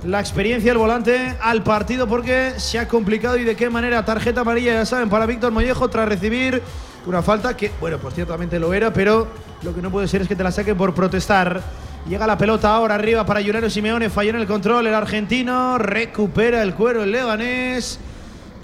la 0.05 0.19
experiencia, 0.19 0.71
el 0.71 0.77
volante 0.77 1.35
al 1.41 1.63
partido, 1.63 2.07
porque 2.07 2.53
se 2.57 2.77
ha 2.77 2.87
complicado 2.87 3.37
y 3.37 3.43
de 3.43 3.55
qué 3.55 3.69
manera. 3.69 4.03
Tarjeta 4.03 4.41
amarilla, 4.41 4.73
ya 4.73 4.85
saben, 4.85 5.09
para 5.09 5.25
Víctor 5.25 5.51
Mollejo 5.51 5.89
tras 5.89 6.07
recibir 6.07 6.61
una 7.05 7.21
falta 7.21 7.55
que, 7.55 7.71
bueno, 7.79 7.97
pues 7.97 8.13
ciertamente 8.13 8.59
lo 8.59 8.73
era, 8.73 8.91
pero 8.91 9.27
lo 9.63 9.73
que 9.73 9.81
no 9.81 9.89
puede 9.89 10.07
ser 10.07 10.21
es 10.21 10.27
que 10.27 10.35
te 10.35 10.43
la 10.43 10.51
saquen 10.51 10.77
por 10.77 10.93
protestar. 10.93 11.61
Llega 12.07 12.27
la 12.27 12.37
pelota 12.37 12.75
ahora 12.75 12.95
arriba 12.95 13.25
para 13.25 13.41
Juliano 13.41 13.69
Simeone, 13.69 14.09
falló 14.09 14.31
en 14.31 14.35
el 14.35 14.45
control 14.45 14.85
el 14.85 14.93
argentino, 14.93 15.79
recupera 15.79 16.61
el 16.61 16.75
cuero 16.75 17.03
el 17.03 17.11
leganés. 17.11 17.99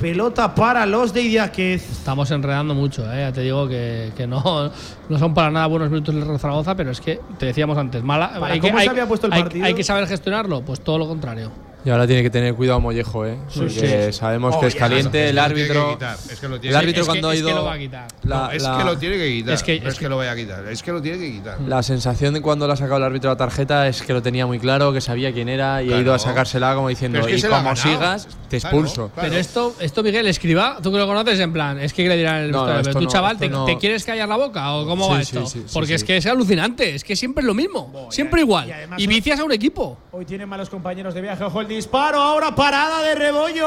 Pelota 0.02 0.56
para 0.56 0.86
los 0.88 1.14
de 1.14 1.22
Idiáquez. 1.22 1.92
Estamos 1.92 2.32
enredando 2.32 2.74
mucho, 2.74 3.04
¿eh? 3.14 3.20
ya 3.20 3.32
te 3.32 3.42
digo 3.42 3.68
que, 3.68 4.12
que 4.18 4.26
no, 4.26 4.72
no 5.10 5.20
son 5.20 5.34
para 5.36 5.52
nada 5.52 5.68
buenos 5.68 5.92
minutos 5.92 6.16
del 6.16 6.40
Zaragoza, 6.40 6.76
pero 6.76 6.90
es 6.90 7.00
que 7.00 7.20
te 7.38 7.46
decíamos 7.46 7.78
antes, 7.78 8.04
mala. 8.04 8.32
Para 8.40 8.54
hay 8.54 8.60
que, 8.60 8.68
cómo 8.68 8.80
se 8.80 8.84
hay- 8.84 8.88
había 8.90 9.06
puesto 9.08 9.28
el 9.28 9.34
hay- 9.34 9.42
partido. 9.44 9.66
hay 9.66 9.74
que 9.76 9.84
saber 9.84 10.08
gestionarlo, 10.08 10.62
pues 10.64 10.82
todo 10.82 10.98
lo 10.98 11.08
contrario. 11.08 11.52
Y 11.84 11.90
ahora 11.90 12.06
tiene 12.06 12.22
que 12.22 12.30
tener 12.30 12.54
cuidado 12.54 12.80
Mollejo, 12.80 13.26
¿eh? 13.26 13.38
Porque 13.56 14.12
sabemos 14.14 14.56
que 14.58 14.68
es 14.68 14.76
caliente. 14.76 15.30
El 15.30 15.40
árbitro. 15.40 15.98
Es 16.32 16.40
que 16.40 16.48
lo 16.48 16.56
El 16.56 16.62
tiene 16.62 16.76
árbitro 16.78 17.02
Es 17.02 17.08
que- 17.08 17.12
cuando 17.12 17.30
ha 17.30 17.34
es 17.34 17.40
ido. 17.40 17.50
que 17.50 17.56
lo 17.56 17.64
va 17.66 17.74
a 17.74 17.78
quitar. 17.80 18.08
la- 18.24 18.36
No, 18.38 18.52
es 18.52 18.64
la- 18.64 18.78
que 18.78 18.84
lo 18.84 18.98
tiene 18.98 19.18
que 19.18 19.30
quitar. 19.30 19.54
Es 19.56 19.64
que- 19.64 19.80
no 19.80 19.88
es 19.88 19.94
es 19.94 20.00
que 20.00 20.10
lo 20.10 20.18
vaya 20.18 20.32
a 20.32 20.36
quitar. 20.36 20.66
Es 20.68 20.84
que 20.84 20.92
lo 20.92 21.02
tiene 21.02 21.18
que 21.18 21.32
quitar. 21.32 21.60
La 21.62 21.82
sensación 21.82 22.34
de 22.36 22.42
cuando 22.42 22.68
le 22.68 22.74
ha 22.74 22.76
sacado 22.76 22.98
el 22.98 23.04
árbitro 23.04 23.30
la 23.32 23.36
tarjeta 23.38 23.88
es 23.88 24.02
que 24.04 24.14
lo 24.14 24.22
tenía 24.22 24.46
muy 24.46 24.60
claro, 24.60 24.94
que 24.94 25.02
sabía 25.02 25.34
quién 25.34 25.50
era 25.50 25.82
y 25.82 25.92
ha 25.92 26.00
ido 26.00 26.14
a 26.14 26.20
sacársela 26.20 26.76
como 26.76 26.88
diciendo, 26.90 27.20
es 27.28 27.40
y 27.40 27.42
como 27.48 27.56
ganado". 27.56 27.76
sigas, 27.78 28.28
te 28.48 28.58
expulso. 28.58 29.10
claro. 29.14 29.30
Pero 29.30 29.42
esto, 29.42 29.76
esto 29.80 30.04
Miguel, 30.04 30.28
escriba, 30.28 30.78
tú 30.84 30.92
que 30.92 30.98
lo 31.00 31.08
conoces 31.08 31.40
en 31.40 31.52
plan, 31.52 31.80
es 31.80 31.94
que 31.94 32.08
le 32.08 32.16
dirán 32.18 32.44
el 32.44 32.52
No, 32.52 32.66
pero 32.66 32.92
tú 32.94 33.02
no, 33.02 33.08
chaval, 33.10 33.38
te, 33.38 33.50
no. 33.50 33.66
te 33.66 33.78
quieres 33.78 34.04
callar 34.06 34.30
la 34.30 34.38
boca 34.38 34.72
o 34.74 34.86
cómo 34.86 35.06
Sí, 35.06 35.12
va 35.14 35.22
esto? 35.22 35.44
Porque 35.74 35.96
es 35.96 36.04
que 36.04 36.18
es 36.18 36.26
alucinante, 36.28 36.94
es 36.96 37.04
que 37.04 37.16
siempre 37.16 37.42
es 37.42 37.48
lo 37.48 37.54
mismo, 37.56 38.08
siempre 38.12 38.42
igual. 38.42 38.72
y 38.98 39.08
vicias 39.08 39.40
a 39.40 39.44
un 39.44 39.52
equipo. 39.52 39.98
Hoy 40.12 40.26
tienen 40.26 40.48
malos 40.48 40.70
compañeros 40.70 41.14
de 41.14 41.22
viaje. 41.22 41.44
Ojo 41.44 41.62
el 41.62 41.68
disparo. 41.72 42.20
Ahora 42.20 42.54
parada 42.54 43.02
de 43.04 43.16
Rebollo. 43.16 43.66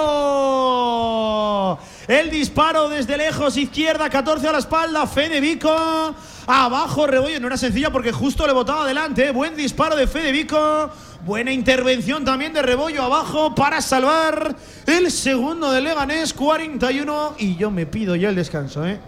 El 2.07 2.30
disparo 2.30 2.88
desde 2.88 3.16
lejos. 3.16 3.57
Izquierda, 3.57 4.11
14 4.11 4.48
a 4.48 4.52
la 4.52 4.59
espalda. 4.59 5.07
Fede 5.07 5.40
Vico. 5.40 6.14
Abajo 6.46 7.07
Rebollo. 7.07 7.40
No 7.40 7.46
era 7.46 7.57
sencilla 7.57 7.90
porque 7.90 8.12
justo 8.12 8.46
le 8.46 8.52
botaba 8.52 8.84
adelante. 8.84 9.30
Buen 9.32 9.57
disparo 9.57 9.96
de 9.96 10.07
Fede 10.07 10.30
Vico. 10.32 10.90
Buena 11.24 11.50
intervención 11.52 12.24
también 12.24 12.52
de 12.52 12.61
Rebollo 12.61 13.02
abajo 13.02 13.55
para 13.55 13.80
salvar 13.80 14.55
el 14.86 15.11
segundo 15.11 15.72
de 15.72 15.80
Leganés. 15.80 16.34
41. 16.34 17.34
Y 17.38 17.57
yo 17.57 17.70
me 17.70 17.86
pido 17.86 18.14
ya 18.14 18.28
el 18.28 18.34
descanso, 18.34 18.86
¿eh? 18.86 18.98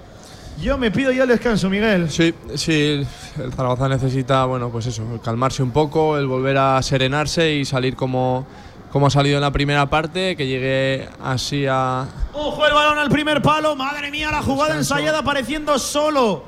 Yo 0.60 0.78
me 0.78 0.90
pido 0.90 1.12
ya 1.12 1.24
el 1.24 1.28
descanso, 1.28 1.68
Miguel. 1.68 2.10
Sí, 2.10 2.32
sí, 2.54 3.06
el 3.38 3.52
Zaragoza 3.52 3.88
necesita, 3.88 4.46
bueno, 4.46 4.70
pues 4.70 4.86
eso, 4.86 5.02
calmarse 5.22 5.62
un 5.62 5.70
poco, 5.70 6.16
el 6.16 6.26
volver 6.26 6.56
a 6.56 6.82
serenarse 6.82 7.52
y 7.52 7.66
salir 7.66 7.94
como, 7.94 8.46
como 8.90 9.06
ha 9.06 9.10
salido 9.10 9.36
en 9.36 9.42
la 9.42 9.50
primera 9.50 9.86
parte, 9.86 10.36
que 10.36 10.46
llegue 10.46 11.08
así 11.22 11.66
a. 11.68 12.06
Ojo 12.32 12.66
el 12.66 12.72
balón 12.72 12.98
al 12.98 13.08
primer 13.08 13.42
palo. 13.42 13.76
Madre 13.76 14.10
mía, 14.10 14.30
la 14.30 14.42
jugada 14.42 14.76
ensayada 14.76 15.18
apareciendo 15.18 15.78
solo. 15.78 16.44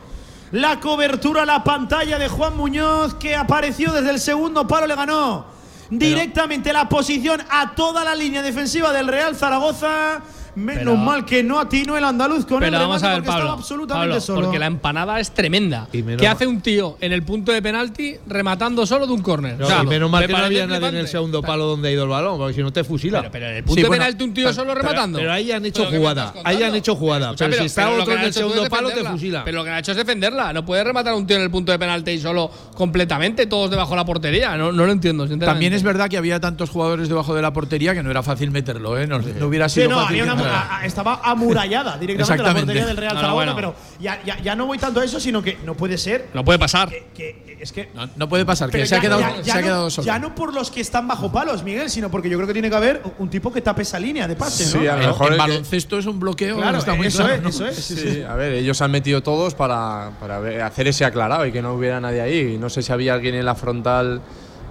La 0.52 0.80
cobertura, 0.80 1.44
la 1.44 1.62
pantalla 1.62 2.18
de 2.18 2.28
Juan 2.28 2.56
Muñoz 2.56 3.14
que 3.14 3.36
apareció 3.36 3.92
desde 3.92 4.10
el 4.10 4.20
segundo 4.20 4.66
palo, 4.66 4.86
le 4.86 4.94
ganó 4.94 5.58
directamente 5.90 6.72
la 6.72 6.88
posición 6.88 7.42
a 7.50 7.74
toda 7.74 8.04
la 8.04 8.14
línea 8.14 8.42
defensiva 8.42 8.92
del 8.92 9.08
Real 9.08 9.36
Zaragoza. 9.36 10.20
Menos 10.58 10.82
Pero- 10.84 10.96
mal 10.96 11.24
que 11.24 11.42
no 11.42 11.58
atinó 11.60 11.96
el 11.96 12.04
andaluz 12.04 12.44
con 12.44 12.62
el 12.62 12.70
Pero 12.70 12.80
vamos 12.82 13.00
remate 13.00 13.06
a 13.06 13.10
ver, 13.10 13.24
porque 13.24 13.38
estaba 13.38 13.52
absolutamente 13.54 14.08
Pablo, 14.08 14.20
solo. 14.20 14.40
porque 14.42 14.58
la 14.58 14.66
empanada 14.66 15.20
es 15.20 15.30
tremenda. 15.30 15.88
Y 15.92 16.02
menos 16.02 16.20
¿Qué 16.20 16.28
hace 16.28 16.46
un 16.46 16.60
tío 16.60 16.96
en 17.00 17.12
el 17.12 17.22
punto 17.22 17.52
de 17.52 17.62
penalti 17.62 18.16
rematando 18.26 18.84
solo 18.86 19.06
de 19.06 19.12
un 19.12 19.22
córner? 19.22 19.58
No, 19.58 19.66
O 19.66 19.68
sea, 19.68 19.82
y 19.82 19.86
menos 19.86 20.10
mal 20.10 20.26
que 20.26 20.32
no 20.32 20.38
había 20.38 20.66
nadie 20.66 20.88
en 20.88 20.96
el 20.96 21.08
segundo 21.08 21.42
palo 21.42 21.66
donde 21.66 21.88
ha 21.88 21.92
ido 21.92 22.04
el 22.04 22.08
balón, 22.10 22.38
porque 22.38 22.54
si 22.54 22.62
no 22.62 22.72
te 22.72 22.84
fusila. 22.84 23.20
Pero, 23.20 23.32
pero 23.32 23.46
en 23.48 23.56
el 23.56 23.62
punto 23.64 23.74
Sí, 23.76 23.82
de 23.82 23.88
bueno, 23.88 24.02
penalti 24.04 24.24
un 24.24 24.34
tío 24.34 24.52
solo 24.52 24.74
rematando. 24.74 25.18
Pero 25.18 25.32
ahí 25.32 25.52
han 25.52 25.64
hecho 25.64 25.80
Pero 25.82 25.90
¿qué 25.90 25.96
me 25.96 26.00
jugada. 26.00 26.34
Ahí 26.44 26.62
han 26.62 26.74
hecho 26.74 26.94
jugada. 26.96 27.34
Pero, 27.38 27.52
si 27.54 27.64
está 27.64 27.90
otro 27.90 28.12
en 28.14 28.20
el 28.20 28.32
segundo 28.32 28.66
palo, 28.68 28.90
te 28.90 29.04
fusila. 29.04 29.44
Pero 29.44 29.58
lo 29.58 29.64
que 29.64 29.70
han 29.70 29.78
hecho 29.78 29.92
es 29.92 29.96
defenderla. 29.96 30.52
No 30.52 30.64
puedes 30.64 30.84
rematar 30.84 31.12
a 31.12 31.16
un 31.16 31.26
tío 31.26 31.36
en 31.36 31.42
el 31.42 31.50
punto 31.50 31.72
de 31.72 31.78
penalti 31.78 32.10
y 32.12 32.18
solo 32.18 32.50
completamente, 32.74 33.46
todos 33.46 33.70
debajo 33.70 33.90
de 33.90 33.96
la 33.96 34.04
portería. 34.04 34.56
No, 34.56 34.72
no 34.72 34.86
lo 34.86 34.92
entiendo, 34.92 35.24
sinceramente. 35.24 35.46
También 35.46 35.72
es 35.72 35.82
verdad 35.82 36.08
que 36.08 36.16
había 36.16 36.40
tantos 36.40 36.70
jugadores 36.70 37.08
debajo 37.08 37.34
de 37.34 37.42
la 37.42 37.52
portería 37.52 37.94
que 37.94 38.02
no 38.02 38.10
era 38.10 38.22
fácil 38.22 38.50
meterlo, 38.50 38.98
¿eh? 38.98 39.06
No, 39.06 39.18
no 39.18 39.46
hubiera 39.46 39.68
Sí, 39.68 39.80
sido 39.80 39.90
no, 39.90 40.00
fácil. 40.02 40.16
A- 40.48 40.78
a- 40.78 40.84
estaba 40.86 41.20
amurallada 41.24 41.96
directamente 41.98 42.42
la 42.42 42.54
portería 42.54 42.86
del 42.86 42.96
Real 42.96 43.14
No, 43.14 43.20
no, 43.20 43.20
Zaragoza, 43.20 43.34
bueno. 43.52 43.54
pero 43.56 43.74
ya, 44.00 44.22
ya, 44.24 44.38
ya 44.40 44.54
no 44.54 44.66
voy 44.66 44.78
tanto 44.78 45.00
a 45.00 45.04
eso, 45.04 45.18
sino 45.20 45.42
que 45.42 45.58
no 45.64 45.74
puede 45.74 45.98
ser 45.98 46.28
No 46.34 46.44
puede 46.44 46.58
pasar. 46.58 46.88
que, 46.88 47.06
que- 47.14 47.58
es 47.60 47.72
que 47.72 47.88
No, 47.92 48.08
no 48.14 48.28
puede 48.28 48.44
pasar, 48.44 48.70
que 48.70 48.86
se 48.86 48.94
ha 48.94 48.98
ya- 48.98 49.02
quedado, 49.02 49.20
ya- 49.20 49.36
ya 49.38 49.44
se 49.44 49.50
ha 49.50 49.56
no, 49.56 49.62
quedado 49.62 49.90
solo. 49.90 50.06
ya 50.06 50.18
no 50.20 50.34
por 50.34 50.54
los 50.54 50.70
que 50.70 50.80
están 50.80 51.08
bajo 51.08 51.32
palos, 51.32 51.64
Miguel, 51.64 51.90
sino 51.90 52.08
porque 52.10 52.28
yo 52.30 52.36
creo 52.38 52.46
que 52.46 52.52
tiene 52.52 52.70
que 52.70 52.76
haber 52.76 53.02
un 53.18 53.28
tipo 53.30 53.52
que 53.52 53.60
tape 53.62 53.82
esa 53.82 53.98
línea 53.98 54.28
de 54.28 54.36
pase, 54.36 54.64
Sí, 54.64 54.78
¿no? 54.78 54.92
a 54.92 54.96
lo 54.96 55.08
mejor 55.08 55.32
el 55.32 55.38
baloncesto 55.38 55.98
es 55.98 56.06
un 56.06 56.20
bloqueo, 56.20 56.56
Claro, 56.58 56.78
está 56.78 56.94
muy 56.94 57.08
eso 57.08 57.18
claro, 57.18 57.34
es, 57.34 57.42
¿no? 57.42 57.48
eso 57.48 57.66
es. 57.66 57.76
sí, 57.76 57.96
Sí, 57.96 58.10
sí. 58.14 58.22
a 58.22 58.34
ver, 58.34 58.52
ellos 58.52 58.80
han 58.80 58.90
metido 58.92 59.22
todos 59.24 59.54
para, 59.56 60.12
para 60.20 60.66
hacer 60.66 60.86
ese 60.86 61.04
aclarado 61.04 61.44
y 61.46 61.52
que 61.52 61.60
no 61.62 61.74
hubiera 61.74 62.00
nadie 62.00 62.20
ahí. 62.20 62.56
No 62.58 62.70
sé 62.70 62.82
si 62.82 62.92
había 62.92 63.14
alguien 63.14 63.34
en 63.34 63.44
la 63.44 63.56
frontal 63.56 64.22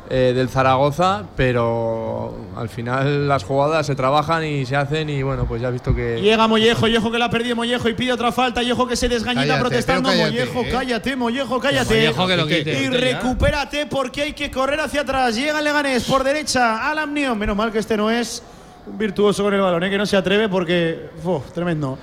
eh, 0.10 0.34
del 0.36 0.50
Zaragoza, 0.50 1.24
pero 1.36 2.36
al 2.56 2.70
final 2.70 3.28
las 3.28 3.44
jugadas 3.44 3.86
se 3.86 3.96
trabajan 3.96 4.46
y 4.46 4.66
se 4.66 4.76
hacen 4.76 5.10
y 5.10 5.22
bueno, 5.24 5.46
pues 5.46 5.62
ya 5.62 5.68
has 5.68 5.74
visto 5.74 5.94
que... 5.94 6.22
Llega 6.22 6.48
Mollejo, 6.48 6.82
Mollejo 6.82 7.12
que 7.12 7.20
la 7.20 7.26
ha 7.26 7.30
perdido 7.30 7.56
Mollejo 7.56 7.90
y 7.90 7.94
pide 7.94 8.14
otra 8.14 8.32
falta, 8.32 8.62
Mollejo 8.62 8.88
que 8.88 8.96
se 8.96 9.10
desgañita 9.10 9.48
Cállate, 9.48 9.62
protestando, 9.62 10.10
pero 10.10 10.22
cállate, 10.24 10.46
Mollejo, 10.46 10.62
¿eh? 10.62 10.70
cállate, 10.72 11.16
Mollejo, 11.16 11.60
cállate. 11.60 11.96
Mollejo 11.96 12.28
que 12.28 12.38
lo 12.38 12.48
quite. 12.48 12.84
y 12.84 12.88
recupérate 12.88 13.86
porque 13.86 14.22
hay 14.24 14.34
que 14.34 14.50
correr 14.50 14.80
hacia 14.80 15.02
atrás. 15.02 15.36
Llega 15.36 15.60
el 15.60 15.66
Leganés 15.66 16.04
por 16.06 16.24
derecha, 16.24 16.90
Alam 16.90 17.14
Neon. 17.14 17.38
Menos 17.38 17.56
mal 17.56 17.72
que 17.72 17.80
este 17.80 17.98
no 17.98 18.10
es 18.10 18.42
un 18.86 18.98
virtuoso 18.98 19.44
con 19.44 19.54
el 19.54 19.62
balón, 19.62 19.84
¿eh? 19.84 19.90
que 19.90 19.98
no 19.98 20.06
se 20.06 20.18
atreve 20.18 20.50
porque. 20.50 21.10
Uf, 21.24 21.52
tremendo. 21.52 21.98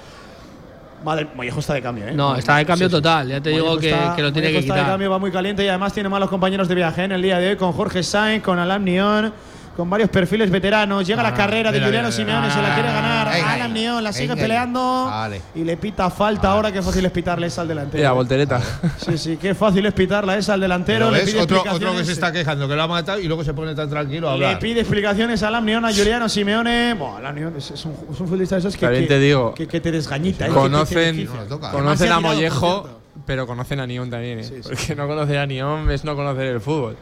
Madre, 1.04 1.26
Mollejo 1.34 1.60
está 1.60 1.74
de 1.74 1.82
cambio, 1.82 2.08
¿eh? 2.08 2.12
No, 2.12 2.34
está 2.36 2.56
de 2.56 2.64
cambio 2.66 2.88
total. 2.88 3.28
Ya 3.28 3.40
te 3.40 3.50
digo 3.50 3.66
Mollejo 3.66 3.80
que, 3.80 3.90
está- 3.90 4.16
que 4.16 4.22
lo 4.22 4.32
tiene 4.32 4.48
Mollejo 4.48 4.60
que 4.60 4.66
está 4.66 4.74
de 4.74 4.80
quitar. 4.80 4.92
cambio, 4.92 5.10
va 5.10 5.18
muy 5.18 5.30
caliente 5.30 5.64
y 5.64 5.68
además 5.68 5.92
tiene 5.92 6.08
malos 6.08 6.28
compañeros 6.30 6.66
de 6.68 6.74
viaje 6.74 7.04
en 7.04 7.12
el 7.12 7.22
día 7.22 7.38
de 7.38 7.50
hoy 7.50 7.56
con 7.56 7.72
Jorge 7.72 8.02
Sainz, 8.02 8.42
con 8.42 8.58
Alam 8.58 8.82
Neon, 8.84 9.32
con 9.76 9.90
varios 9.90 10.08
perfiles 10.10 10.50
veteranos. 10.50 11.06
Llega 11.06 11.22
la 11.22 11.30
Ah, 11.30 11.34
carrera 11.34 11.72
de 11.72 11.78
mira, 11.78 11.86
Juliano 11.86 12.08
mira, 12.08 12.16
Simeone, 12.16 12.40
mira. 12.42 12.54
se 12.54 12.62
la 12.62 12.74
quiere 12.74 12.88
ganar. 12.92 13.32
Venga, 13.32 13.52
Alam 13.54 13.72
Neon 13.72 14.04
la 14.04 14.12
sigue 14.12 14.28
venga. 14.28 14.42
peleando 14.42 15.04
Vale. 15.06 15.42
y 15.54 15.64
le 15.64 15.76
pita 15.76 16.10
falta 16.10 16.52
ahora. 16.52 16.70
Qué 16.72 16.80
fácil 16.82 17.04
es 17.04 17.10
pitarle 17.12 17.46
esa 17.48 17.62
al 17.62 17.68
delantero. 17.68 17.98
Mira, 17.98 18.12
voltereta. 18.12 18.60
Sí, 18.98 19.18
sí, 19.18 19.36
qué 19.36 19.54
fácil 19.54 19.84
es 19.86 19.92
pitarla 19.94 20.36
esa 20.36 20.54
al 20.54 20.60
delantero. 20.60 21.10
Le 21.10 21.20
pide, 21.20 21.40
otro, 21.40 21.56
explicaciones, 21.56 21.88
otro 21.88 21.98
que 21.98 22.04
se 22.04 22.12
está 22.12 22.30
quejando 22.32 22.68
que 22.68 22.76
lo 22.76 22.82
ha 22.82 22.86
matado 22.88 23.18
y 23.20 23.26
luego 23.26 23.42
se 23.44 23.52
pone 23.54 23.74
tan 23.74 23.90
tranquilo 23.90 24.28
a 24.30 24.36
le 24.36 24.46
hablar. 24.46 24.60
pide 24.60 24.80
explicaciones 24.80 25.42
a 25.42 25.48
Alam 25.48 25.64
Neon, 25.64 25.84
a 25.84 25.92
Juliano 25.92 26.28
Simeone. 26.28 26.94
Bueno, 26.94 27.16
Alam 27.16 27.34
Neon 27.34 27.54
es, 27.56 27.70
es 27.72 27.84
un, 27.84 27.94
futbolista 28.14 28.54
de 28.54 28.60
esos 28.60 28.76
que, 28.76 28.88
que- 28.88 29.02
te 29.02 29.18
digo, 29.18 29.54
que, 29.54 29.66
que 29.66 29.80
te 29.80 29.90
desgañita. 29.90 30.46
¿eh? 30.46 30.50
Conocen. 30.50 31.24
No, 31.24 31.32
toca. 31.48 31.70
conocen 31.72 32.12
a 32.12 32.20
Mollejo, 32.20 32.88
pero 33.26 33.46
conocen 33.46 33.80
a 33.80 33.86
Nión 33.86 34.08
también, 34.10 34.38
¿eh? 34.40 34.44
Sí, 34.44 34.54
sí. 34.62 34.68
Porque 34.68 34.94
no 34.94 35.06
conocer 35.08 35.38
a 35.38 35.46
Nión 35.46 35.90
es 35.90 36.04
no 36.04 36.14
conocer 36.14 36.46
el 36.46 36.60
fútbol. 36.60 36.96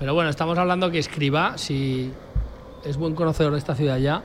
Pero 0.00 0.14
bueno, 0.14 0.30
estamos 0.30 0.56
hablando 0.56 0.90
que 0.90 0.98
Escriba, 0.98 1.58
si 1.58 2.10
es 2.86 2.96
buen 2.96 3.14
conocedor 3.14 3.52
de 3.52 3.58
esta 3.58 3.74
ciudad 3.74 3.98
ya, 3.98 4.22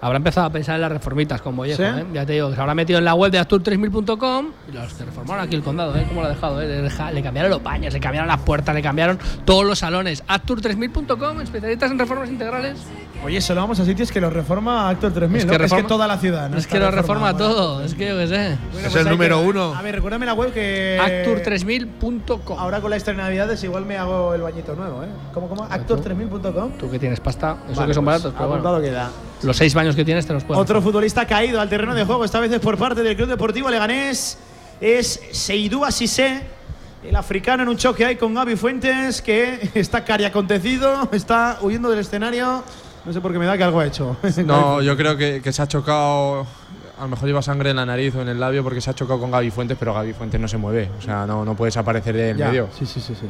habrá 0.00 0.16
empezado 0.16 0.46
a 0.46 0.50
pensar 0.50 0.74
en 0.76 0.80
las 0.82 0.92
reformitas 0.92 1.40
con 1.42 1.54
Mollejo. 1.54 1.82
¿Sí? 1.82 1.88
¿eh? 1.88 2.04
Ya 2.12 2.24
te 2.26 2.34
digo, 2.34 2.48
que 2.50 2.54
se 2.54 2.60
habrá 2.60 2.74
metido 2.74 2.98
en 2.98 3.04
la 3.04 3.14
web 3.14 3.30
de 3.32 3.40
Actur3000.com 3.40 4.46
y 4.68 4.72
los 4.72 4.92
que 4.94 5.04
reformaron 5.04 5.44
aquí 5.46 5.56
el 5.56 5.62
condado, 5.62 5.94
¿eh? 5.96 6.04
¿Cómo 6.08 6.20
lo 6.20 6.26
ha 6.26 6.30
dejado? 6.30 6.60
¿eh? 6.62 6.66
Le, 6.68 6.82
deja- 6.82 7.10
le 7.10 7.22
cambiaron 7.22 7.50
los 7.50 7.62
baños, 7.62 7.92
le 7.92 8.00
cambiaron 8.00 8.28
las 8.28 8.40
puertas, 8.40 8.74
le 8.74 8.82
cambiaron 8.82 9.18
todos 9.44 9.64
los 9.64 9.78
salones. 9.78 10.24
Actur3000.com, 10.26 11.40
especialistas 11.42 11.90
en 11.90 11.98
reformas 11.98 12.28
integrales. 12.30 12.78
Oye, 13.24 13.40
solo 13.40 13.62
vamos 13.62 13.80
a 13.80 13.84
sitios 13.84 14.12
que 14.12 14.20
los 14.20 14.32
reforma 14.32 14.88
Actor 14.88 15.12
3000, 15.12 15.38
Es 15.38 15.44
¿no? 15.46 15.50
que 15.50 15.56
es 15.56 15.62
reforma- 15.62 15.82
que 15.82 15.88
toda 15.88 16.06
la 16.06 16.18
ciudad. 16.18 16.48
¿no? 16.50 16.56
es 16.56 16.66
que 16.68 16.78
lo 16.78 16.90
reforma 16.92 17.36
todo, 17.36 17.82
es 17.82 17.94
que 17.94 18.06
yo 18.08 18.16
qué 18.16 18.26
sé. 18.28 18.56
Bueno, 18.72 18.86
Es 18.86 18.92
pues 18.92 18.94
el 18.96 19.06
hay 19.08 19.12
número 19.12 19.40
que- 19.40 19.46
uno. 19.48 19.74
A 19.74 19.82
ver, 19.82 19.96
recuérdame 19.96 20.24
la 20.26 20.34
web 20.34 20.52
que. 20.52 20.98
Actur3000.com. 21.26 22.58
Ahora 22.58 22.80
con 22.80 22.90
la 22.90 22.96
estrena 22.96 23.24
de 23.24 23.28
Navidades 23.30 23.64
igual 23.64 23.84
me 23.86 23.96
hago 23.98 24.34
el 24.34 24.42
bañito 24.42 24.76
nuevo, 24.76 25.02
¿eh? 25.02 25.08
¿Cómo, 25.34 25.48
cómo? 25.48 25.68
Actor3000.com. 25.68 26.72
Tú 26.78 26.88
que 26.90 26.98
tienes 27.00 27.18
pasta, 27.18 27.56
eso 27.68 27.80
Vale, 27.80 27.88
que 27.90 27.94
son 27.94 28.04
pues, 28.04 28.22
baratos, 28.22 28.34
pero 28.36 28.48
bueno. 28.60 28.80
queda. 28.80 29.10
Los 29.42 29.56
seis 29.56 29.74
baños 29.74 29.94
que 29.94 30.04
tienes 30.04 30.26
te 30.26 30.32
los 30.32 30.44
puedes. 30.44 30.60
Otro 30.60 30.82
futbolista 30.82 31.26
caído 31.26 31.60
al 31.60 31.68
terreno 31.68 31.94
de 31.94 32.04
juego, 32.04 32.24
esta 32.24 32.40
vez 32.40 32.50
es 32.52 32.60
por 32.60 32.76
parte 32.76 33.02
del 33.02 33.16
Club 33.16 33.28
Deportivo 33.28 33.70
Leganés, 33.70 34.38
es 34.80 35.20
Seydou 35.32 35.84
Assissé, 35.84 36.42
el 37.04 37.14
africano 37.14 37.62
en 37.62 37.68
un 37.68 37.76
choque 37.76 38.04
ahí 38.04 38.16
con 38.16 38.34
Gaby 38.34 38.56
Fuentes, 38.56 39.22
que 39.22 39.70
está 39.74 40.04
cari 40.04 40.24
acontecido, 40.24 41.08
está 41.12 41.58
huyendo 41.62 41.88
del 41.90 42.00
escenario. 42.00 42.62
No 43.04 43.12
sé 43.12 43.20
por 43.20 43.32
qué 43.32 43.38
me 43.38 43.46
da 43.46 43.56
que 43.56 43.62
algo 43.64 43.80
ha 43.80 43.86
hecho. 43.86 44.16
No, 44.44 44.82
yo 44.82 44.96
creo 44.96 45.16
que, 45.16 45.40
que 45.42 45.52
se 45.52 45.62
ha 45.62 45.68
chocado. 45.68 46.46
A 46.98 47.02
lo 47.02 47.08
mejor 47.08 47.28
lleva 47.28 47.40
sangre 47.42 47.70
en 47.70 47.76
la 47.76 47.86
nariz 47.86 48.14
o 48.16 48.22
en 48.22 48.28
el 48.28 48.40
labio 48.40 48.64
porque 48.64 48.80
se 48.80 48.90
ha 48.90 48.94
chocado 48.94 49.20
con 49.20 49.30
Gaby 49.30 49.52
Fuentes, 49.52 49.76
pero 49.78 49.94
Gaby 49.94 50.14
Fuentes 50.14 50.40
no 50.40 50.48
se 50.48 50.56
mueve. 50.58 50.90
O 50.98 51.00
sea, 51.00 51.26
no, 51.26 51.44
no 51.44 51.54
puede 51.54 51.68
desaparecer 51.68 52.16
del 52.16 52.36
Ya, 52.36 52.48
medio. 52.48 52.68
Sí, 52.76 52.84
sí, 52.86 53.00
sí. 53.00 53.14
sí. 53.14 53.26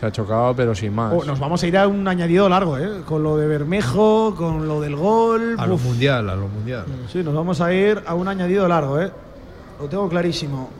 Se 0.00 0.06
ha 0.06 0.10
chocado, 0.12 0.56
pero 0.56 0.74
sin 0.74 0.94
más. 0.94 1.12
Oh, 1.14 1.22
nos 1.26 1.38
vamos 1.38 1.62
a 1.62 1.66
ir 1.66 1.76
a 1.76 1.86
un 1.86 2.08
añadido 2.08 2.48
largo, 2.48 2.78
¿eh? 2.78 3.02
Con 3.04 3.22
lo 3.22 3.36
de 3.36 3.46
Bermejo, 3.46 4.34
con 4.34 4.66
lo 4.66 4.80
del 4.80 4.96
gol. 4.96 5.56
A 5.58 5.66
lo 5.66 5.74
Uf. 5.74 5.84
mundial, 5.84 6.30
a 6.30 6.34
lo 6.36 6.48
mundial. 6.48 6.86
Sí, 7.12 7.22
nos 7.22 7.34
vamos 7.34 7.60
a 7.60 7.70
ir 7.70 8.02
a 8.06 8.14
un 8.14 8.26
añadido 8.26 8.66
largo, 8.66 8.98
¿eh? 8.98 9.10
Lo 9.78 9.86
tengo 9.88 10.08
clarísimo. 10.08 10.70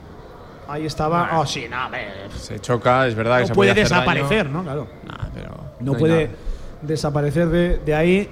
Ahí 0.68 0.86
estaba. 0.86 1.38
Oh, 1.38 1.44
sí, 1.44 1.66
no. 1.68 1.76
Se 2.38 2.60
choca, 2.60 3.06
es 3.06 3.14
verdad 3.14 3.36
que 3.36 3.42
No 3.42 3.46
se 3.48 3.54
puede 3.54 3.72
hacer 3.72 3.82
desaparecer, 3.84 4.44
daño. 4.46 4.56
¿no? 4.58 4.62
Claro. 4.62 4.86
Nah, 5.06 5.28
pero 5.34 5.50
No 5.80 5.92
puede 5.94 6.24
nada. 6.28 6.36
desaparecer 6.80 7.48
de, 7.48 7.76
de 7.78 7.94
ahí. 7.94 8.28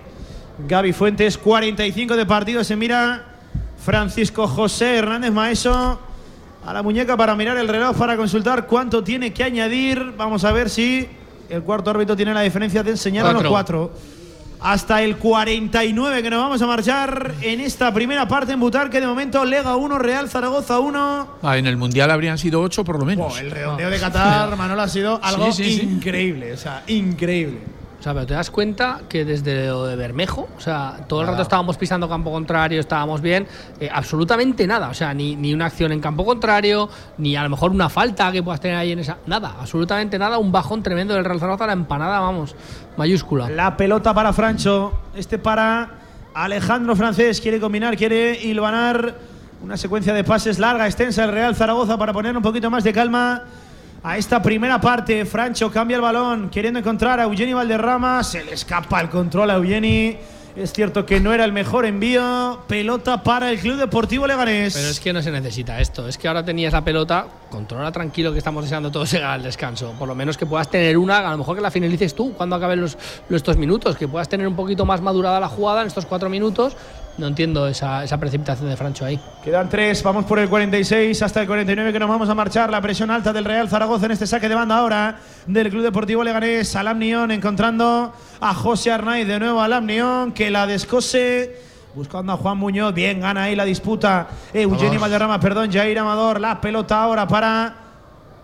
Gaby 0.67 0.93
Fuentes, 0.95 1.37
45 1.37 2.17
de 2.17 2.25
partido. 2.25 2.65
Se 2.65 2.77
mira 2.77 3.25
Francisco 3.77 4.49
José 4.49 4.97
Hernández 4.97 5.33
Maeso 5.33 6.01
a 6.65 6.73
la 6.73 6.83
muñeca 6.83 7.17
para 7.17 7.35
mirar 7.35 7.57
el 7.57 7.69
reloj 7.69 7.97
para 7.97 8.17
consultar 8.17 8.67
cuánto 8.67 9.03
tiene 9.03 9.33
que 9.33 9.45
añadir. 9.45 10.15
Vamos 10.17 10.45
a 10.45 10.53
ver 10.53 10.69
si 10.71 11.09
el 11.49 11.63
cuarto 11.63 11.91
árbitro 11.91 12.17
tiene 12.17 12.35
la 12.35 12.43
diferencia 12.43 12.83
de 12.83 12.91
enseñar 12.91 13.27
a 13.27 13.33
los 13.33 13.45
Cuatro. 13.45 13.93
Hasta 14.61 15.03
el 15.03 15.19
49 15.19 16.21
que 16.21 16.31
nos 16.31 16.41
vamos 16.43 16.61
a 16.61 16.67
marchar 16.67 17.33
en 17.43 17.61
esta 17.61 17.95
primera 17.95 18.27
parte 18.27 18.53
en 18.53 18.59
Butarque. 18.59 19.01
De 19.01 19.07
momento, 19.07 19.45
Lega 19.45 19.77
1, 19.77 19.99
Real 20.01 20.29
Zaragoza 20.29 20.81
1. 20.81 21.29
Ah, 21.43 21.57
en 21.57 21.67
el 21.69 21.77
Mundial 21.77 22.11
habrían 22.11 22.39
sido 22.39 22.61
ocho 22.61 22.83
por 22.85 22.99
lo 22.99 23.05
menos. 23.05 23.35
Oh, 23.35 23.39
el 23.39 23.53
redondeo 23.53 23.89
de 23.89 24.01
Qatar, 24.01 24.57
Manolo, 24.57 24.83
ha 24.83 24.89
sido 24.89 25.21
algo 25.23 25.53
Sí, 25.53 25.63
sí, 25.65 25.77
sí. 25.79 25.83
increíble. 25.87 26.53
O 26.53 26.57
sea, 26.57 26.83
increíble. 26.89 27.59
Sea, 28.09 28.15
pero 28.15 28.27
te 28.27 28.33
das 28.33 28.51
cuenta 28.51 29.03
que 29.07 29.27
desde 29.27 29.67
lo 29.67 29.85
de 29.85 29.95
Bermejo, 29.97 30.49
o 30.57 30.61
sea, 30.61 31.05
todo 31.07 31.21
el 31.21 31.27
rato 31.27 31.43
estábamos 31.43 31.77
pisando 31.77 32.09
campo 32.09 32.31
contrario, 32.33 32.81
estábamos 32.81 33.21
bien, 33.21 33.47
eh, 33.81 33.91
absolutamente 33.93 34.67
nada. 34.67 34.89
O 34.89 34.95
sea, 34.95 35.13
ni, 35.13 35.37
ni 35.37 35.53
una 35.53 35.67
acción 35.67 35.93
en 35.93 36.01
campo 36.01 36.25
contrario, 36.25 36.89
ni 37.19 37.37
a 37.37 37.43
lo 37.43 37.51
mejor 37.51 37.71
una 37.71 37.91
falta 37.91 38.33
que 38.33 38.43
puedas 38.43 38.61
tener 38.61 38.79
ahí 38.79 38.93
en 38.93 39.01
esa. 39.01 39.19
Nada, 39.27 39.57
absolutamente 39.61 40.19
nada. 40.19 40.39
Un 40.39 40.51
bajón 40.51 40.83
tremendo 40.83 41.13
del 41.13 41.23
Real 41.23 41.39
Zaragoza, 41.39 41.67
la 41.67 41.75
empanada, 41.75 42.19
vamos, 42.21 42.57
mayúscula. 42.97 43.51
La 43.51 43.77
pelota 43.77 44.15
para 44.15 44.33
Francho. 44.33 44.95
Este 45.15 45.39
para 45.39 45.91
Alejandro 46.33 46.97
Francés. 46.97 47.43
Quiere 47.43 47.61
combinar, 47.61 47.95
quiere 47.99 48.41
hilvanar 48.43 49.17
una 49.63 49.77
secuencia 49.77 50.15
de 50.15 50.25
pases 50.25 50.59
larga, 50.59 50.87
extensa 50.87 51.25
el 51.25 51.33
Real 51.33 51.55
Zaragoza 51.55 51.99
para 51.99 52.15
poner 52.15 52.35
un 52.35 52.43
poquito 52.43 52.71
más 52.71 52.85
de 52.85 52.93
calma 52.95 53.43
a 54.03 54.17
esta 54.17 54.43
primera 54.43 54.81
parte. 54.81 55.25
Francho 55.25 55.71
cambia 55.71 55.97
el 55.97 56.03
balón, 56.03 56.51
queriendo 56.51 56.79
encontrar 56.79 57.21
a 57.21 57.25
Eugeni 57.25 57.53
Valderrama. 57.53 58.23
Se 58.25 58.45
le 58.45 58.55
escapa 58.55 59.01
el 59.01 59.09
control 59.09 59.51
a 59.51 59.55
Eugeni. 59.55 60.17
Es 60.57 60.73
cierto 60.73 61.07
que 61.07 61.21
no 61.21 61.33
era 61.33 61.45
el 61.45 61.53
mejor 61.53 61.87
envío. 61.87 62.65
Pelota 62.67 63.23
para 63.23 63.51
el 63.51 63.61
Club 63.61 63.77
Deportivo 63.77 64.27
Leganés. 64.27 64.75
Pero 64.75 64.89
es 64.89 64.99
que 64.99 65.13
no 65.13 65.23
se 65.23 65.31
necesita 65.31 65.81
esto. 65.81 66.09
Es 66.09 66.19
que 66.19 66.27
ahora 66.27 66.45
tenías 66.45 66.73
la 66.73 66.83
pelota, 66.83 67.27
controla 67.49 67.93
tranquilo 67.93 68.33
que 68.33 68.39
estamos 68.39 68.65
deseando 68.65 68.91
todos 68.91 69.13
llegar 69.13 69.31
al 69.31 69.43
descanso. 69.45 69.95
Por 69.97 70.09
lo 70.09 70.17
menos 70.17 70.37
que 70.37 70.47
puedas 70.47 70.69
tener 70.69 70.99
una, 70.99 71.19
a 71.19 71.31
lo 71.31 71.39
mejor 71.39 71.55
que 71.55 71.63
la 71.63 71.71
finalices 71.71 72.13
tú 72.13 72.33
cuando 72.33 72.57
acaben 72.57 72.81
los, 72.81 72.99
los 73.29 73.37
estos 73.37 73.57
minutos, 73.57 73.97
que 73.97 74.09
puedas 74.09 74.29
tener 74.29 74.49
un 74.49 74.57
poquito 74.57 74.85
más 74.85 75.01
madurada 75.01 75.39
la 75.39 75.49
jugada 75.49 75.83
en 75.83 75.87
estos 75.87 76.07
cuatro 76.07 76.29
minutos. 76.29 76.77
No 77.19 77.27
entiendo 77.27 77.67
esa, 77.67 78.05
esa 78.05 78.17
precipitación 78.17 78.69
de 78.69 78.77
Francho 78.77 79.05
ahí. 79.05 79.19
Quedan 79.43 79.69
tres, 79.69 80.05
vamos 80.05 80.25
por 80.25 80.39
el 80.39 80.49
46 80.49 81.21
hasta 81.21 81.41
el 81.41 81.49
49 81.49 81.93
que 81.93 81.99
nos 81.99 82.09
vamos 82.09 82.29
a 82.29 82.35
marchar. 82.35 82.71
La 82.71 82.81
presión 82.81 83.11
alta 83.11 83.33
del 83.33 83.45
Real 83.45 83.69
Zaragoza 83.69 84.07
en 84.07 84.13
este 84.13 84.27
saque 84.27 84.49
de 84.49 84.55
banda 84.55 84.79
ahora 84.79 85.19
del 85.47 85.69
Club 85.69 85.83
Deportivo 85.83 86.23
Leganés. 86.23 86.77
Alam 86.77 87.01
Nión 87.01 87.33
encontrando 87.33 88.13
a 88.41 88.55
José 88.55 88.93
Arnaiz 88.93 89.27
de 89.27 89.41
nuevo. 89.41 89.61
Alam 89.61 89.85
Nión 89.85 90.33
que 90.33 90.49
la 90.49 90.67
descose. 90.69 91.61
Buscando 91.95 92.33
a 92.33 92.37
Juan 92.37 92.57
Muñoz, 92.57 92.95
bien 92.95 93.21
gana 93.21 93.45
ahí 93.45 93.57
la 93.57 93.65
disputa. 93.65 94.29
Eugenio 94.55 95.01
Valderrama, 95.01 95.41
perdón, 95.41 95.73
Jair 95.73 95.99
Amador. 95.99 96.41
La 96.41 96.61
pelota 96.61 97.03
ahora 97.03 97.27
para 97.27 97.75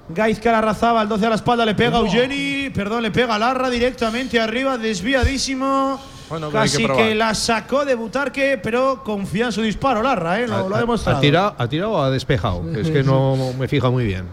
Gaizka 0.09 0.51
Larrazábal, 0.51 1.09
12 1.09 1.27
a 1.27 1.29
la 1.29 1.35
espalda, 1.37 1.65
le 1.65 1.77
pega 1.77 1.99
a 1.99 2.01
Eugeni, 2.01 2.71
perdón, 2.71 3.03
le 3.03 3.13
pega 3.13 3.37
a 3.37 3.39
Larra 3.39 3.71
directamente 3.71 4.41
arriba, 4.41 4.77
desviadísimo. 4.77 6.01
Bueno, 6.35 6.49
pero 6.51 6.61
hay 6.63 6.69
que 6.69 6.73
Casi 6.75 6.85
probar. 6.85 7.05
que, 7.09 7.15
la 7.15 7.35
sacó 7.35 7.85
de 7.85 7.95
Butarque, 7.95 8.59
pero 8.63 9.03
confía 9.05 9.47
en 9.47 9.53
su 9.53 9.63
disparo, 9.63 10.03
Larra, 10.03 10.41
¿eh? 10.41 10.47
lo, 10.49 10.69
lo 10.69 10.77
ha 10.77 10.81
demostrado. 10.81 11.19
¿Ha 11.19 11.21
tirado, 11.21 11.55
ha 11.59 11.69
tirado 11.69 11.93
o 11.93 12.03
ha 12.03 12.11
despejado? 12.11 12.63
Es 12.77 12.91
que 12.91 13.03
no 13.03 13.37
me 13.59 13.69
fija 13.69 13.91
muy 13.91 14.05
bien. 14.05 14.25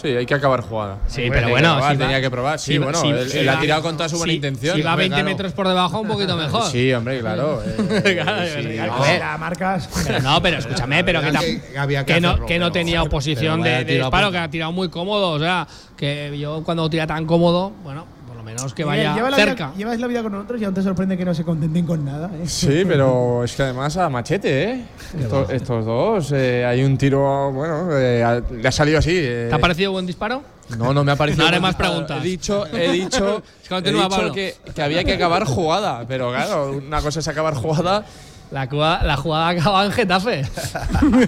Sí, 0.00 0.08
hay 0.08 0.24
que 0.24 0.32
acabar 0.32 0.62
jugada. 0.62 0.96
Sí, 1.08 1.24
pero 1.28 1.48
que 1.48 1.52
bueno, 1.52 1.74
probar, 1.74 1.92
si 1.92 1.98
va- 1.98 2.04
tenía 2.06 2.20
que 2.22 2.30
probar. 2.30 2.58
Sí, 2.58 2.72
si 2.72 2.78
va- 2.78 2.84
bueno, 2.86 3.00
si- 3.02 3.08
él, 3.08 3.28
si 3.28 3.38
él 3.40 3.48
va- 3.48 3.52
ha 3.52 3.60
tirado 3.60 3.82
con 3.82 3.96
toda 3.98 4.08
su 4.08 4.16
buena 4.16 4.32
intención. 4.32 4.76
Si 4.76 4.80
va 4.82 4.96
20 4.96 5.14
Claro. 5.14 5.28
metros 5.28 5.52
por 5.52 5.68
debajo, 5.68 6.00
un 6.00 6.08
poquito 6.08 6.38
mejor. 6.38 6.70
Sí, 6.70 6.90
hombre, 6.94 7.20
claro. 7.20 7.62
eh, 7.66 8.18
Claro, 8.22 8.42
sí, 8.46 8.66
es 8.66 8.86
no. 8.86 8.94
A 8.94 9.00
ver, 9.02 9.22
a 9.22 9.36
marcas. 9.36 9.90
Pero 10.06 10.20
no, 10.20 10.40
pero 10.40 10.56
escúchame, 10.56 11.04
pero 11.04 11.20
que, 11.20 11.26
Había 11.26 11.40
tam- 11.40 11.60
que- 11.70 11.78
había 11.78 12.04
que 12.06 12.14
que 12.14 12.20
no, 12.22 12.28
hacerlo, 12.30 12.46
que 12.46 12.58
no 12.58 12.64
pero- 12.66 12.72
tenía 12.72 13.02
oposición 13.02 13.60
pero 13.60 13.64
de, 13.64 13.70
vaya 13.72 13.84
de 13.84 13.98
disparo, 13.98 14.32
que 14.32 14.38
ha 14.38 14.48
tirado 14.48 14.72
muy 14.72 14.88
cómodo. 14.88 15.32
O 15.32 15.38
sea, 15.38 15.68
que 15.98 16.34
yo 16.38 16.62
cuando 16.64 16.88
tira 16.88 17.06
tan 17.06 17.26
cómodo, 17.26 17.70
bueno, 17.84 18.06
lo 18.40 18.44
menos 18.44 18.72
que 18.72 18.84
vaya 18.84 19.14
Lleva 19.14 19.28
la 19.30 19.36
cerca. 19.36 19.66
Vida, 19.66 19.76
llevas 19.76 20.00
la 20.00 20.06
vida 20.06 20.22
con 20.22 20.32
nosotros 20.32 20.60
y 20.60 20.64
aún 20.64 20.74
te 20.74 20.82
sorprende 20.82 21.16
que 21.16 21.24
no 21.26 21.34
se 21.34 21.44
contenten 21.44 21.84
con 21.84 22.02
nada. 22.04 22.30
¿eh? 22.34 22.46
Sí, 22.46 22.84
pero 22.88 23.44
es 23.44 23.54
que 23.54 23.64
además 23.64 23.96
a 23.98 24.08
machete, 24.08 24.62
¿eh? 24.64 24.84
Estos, 25.18 25.50
estos 25.50 25.84
dos, 25.84 26.32
eh, 26.32 26.64
hay 26.64 26.82
un 26.82 26.96
tiro, 26.96 27.52
bueno, 27.52 27.88
eh, 27.92 28.42
le 28.50 28.66
ha 28.68 28.72
salido 28.72 28.98
así. 28.98 29.12
eh. 29.14 29.46
¿Te 29.50 29.54
ha 29.54 29.58
parecido 29.58 29.92
buen 29.92 30.06
disparo? 30.06 30.42
No, 30.78 30.94
no 30.94 31.04
me 31.04 31.12
ha 31.12 31.16
parecido. 31.16 31.42
No 31.44 31.48
haré 31.48 31.60
más 31.60 31.74
preguntas. 31.74 32.18
He 32.18 32.26
dicho, 32.26 32.66
he 32.66 32.92
dicho, 32.92 33.42
Es 33.62 33.68
que 33.68 33.74
he 33.76 33.92
dicho 33.92 34.32
que, 34.32 34.54
que 34.74 34.82
había 34.82 35.04
que 35.04 35.14
acabar 35.14 35.44
jugada, 35.44 36.04
pero 36.08 36.30
claro, 36.30 36.72
una 36.72 37.02
cosa 37.02 37.20
es 37.20 37.28
acabar 37.28 37.54
jugada 37.54 38.06
La, 38.50 38.68
cua- 38.68 39.00
la 39.02 39.16
jugada 39.16 39.48
acaba 39.48 39.84
en 39.84 39.92
Getafe. 39.92 40.42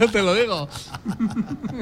Yo 0.01 0.09
te 0.13 0.23
lo 0.23 0.35
digo. 0.35 0.69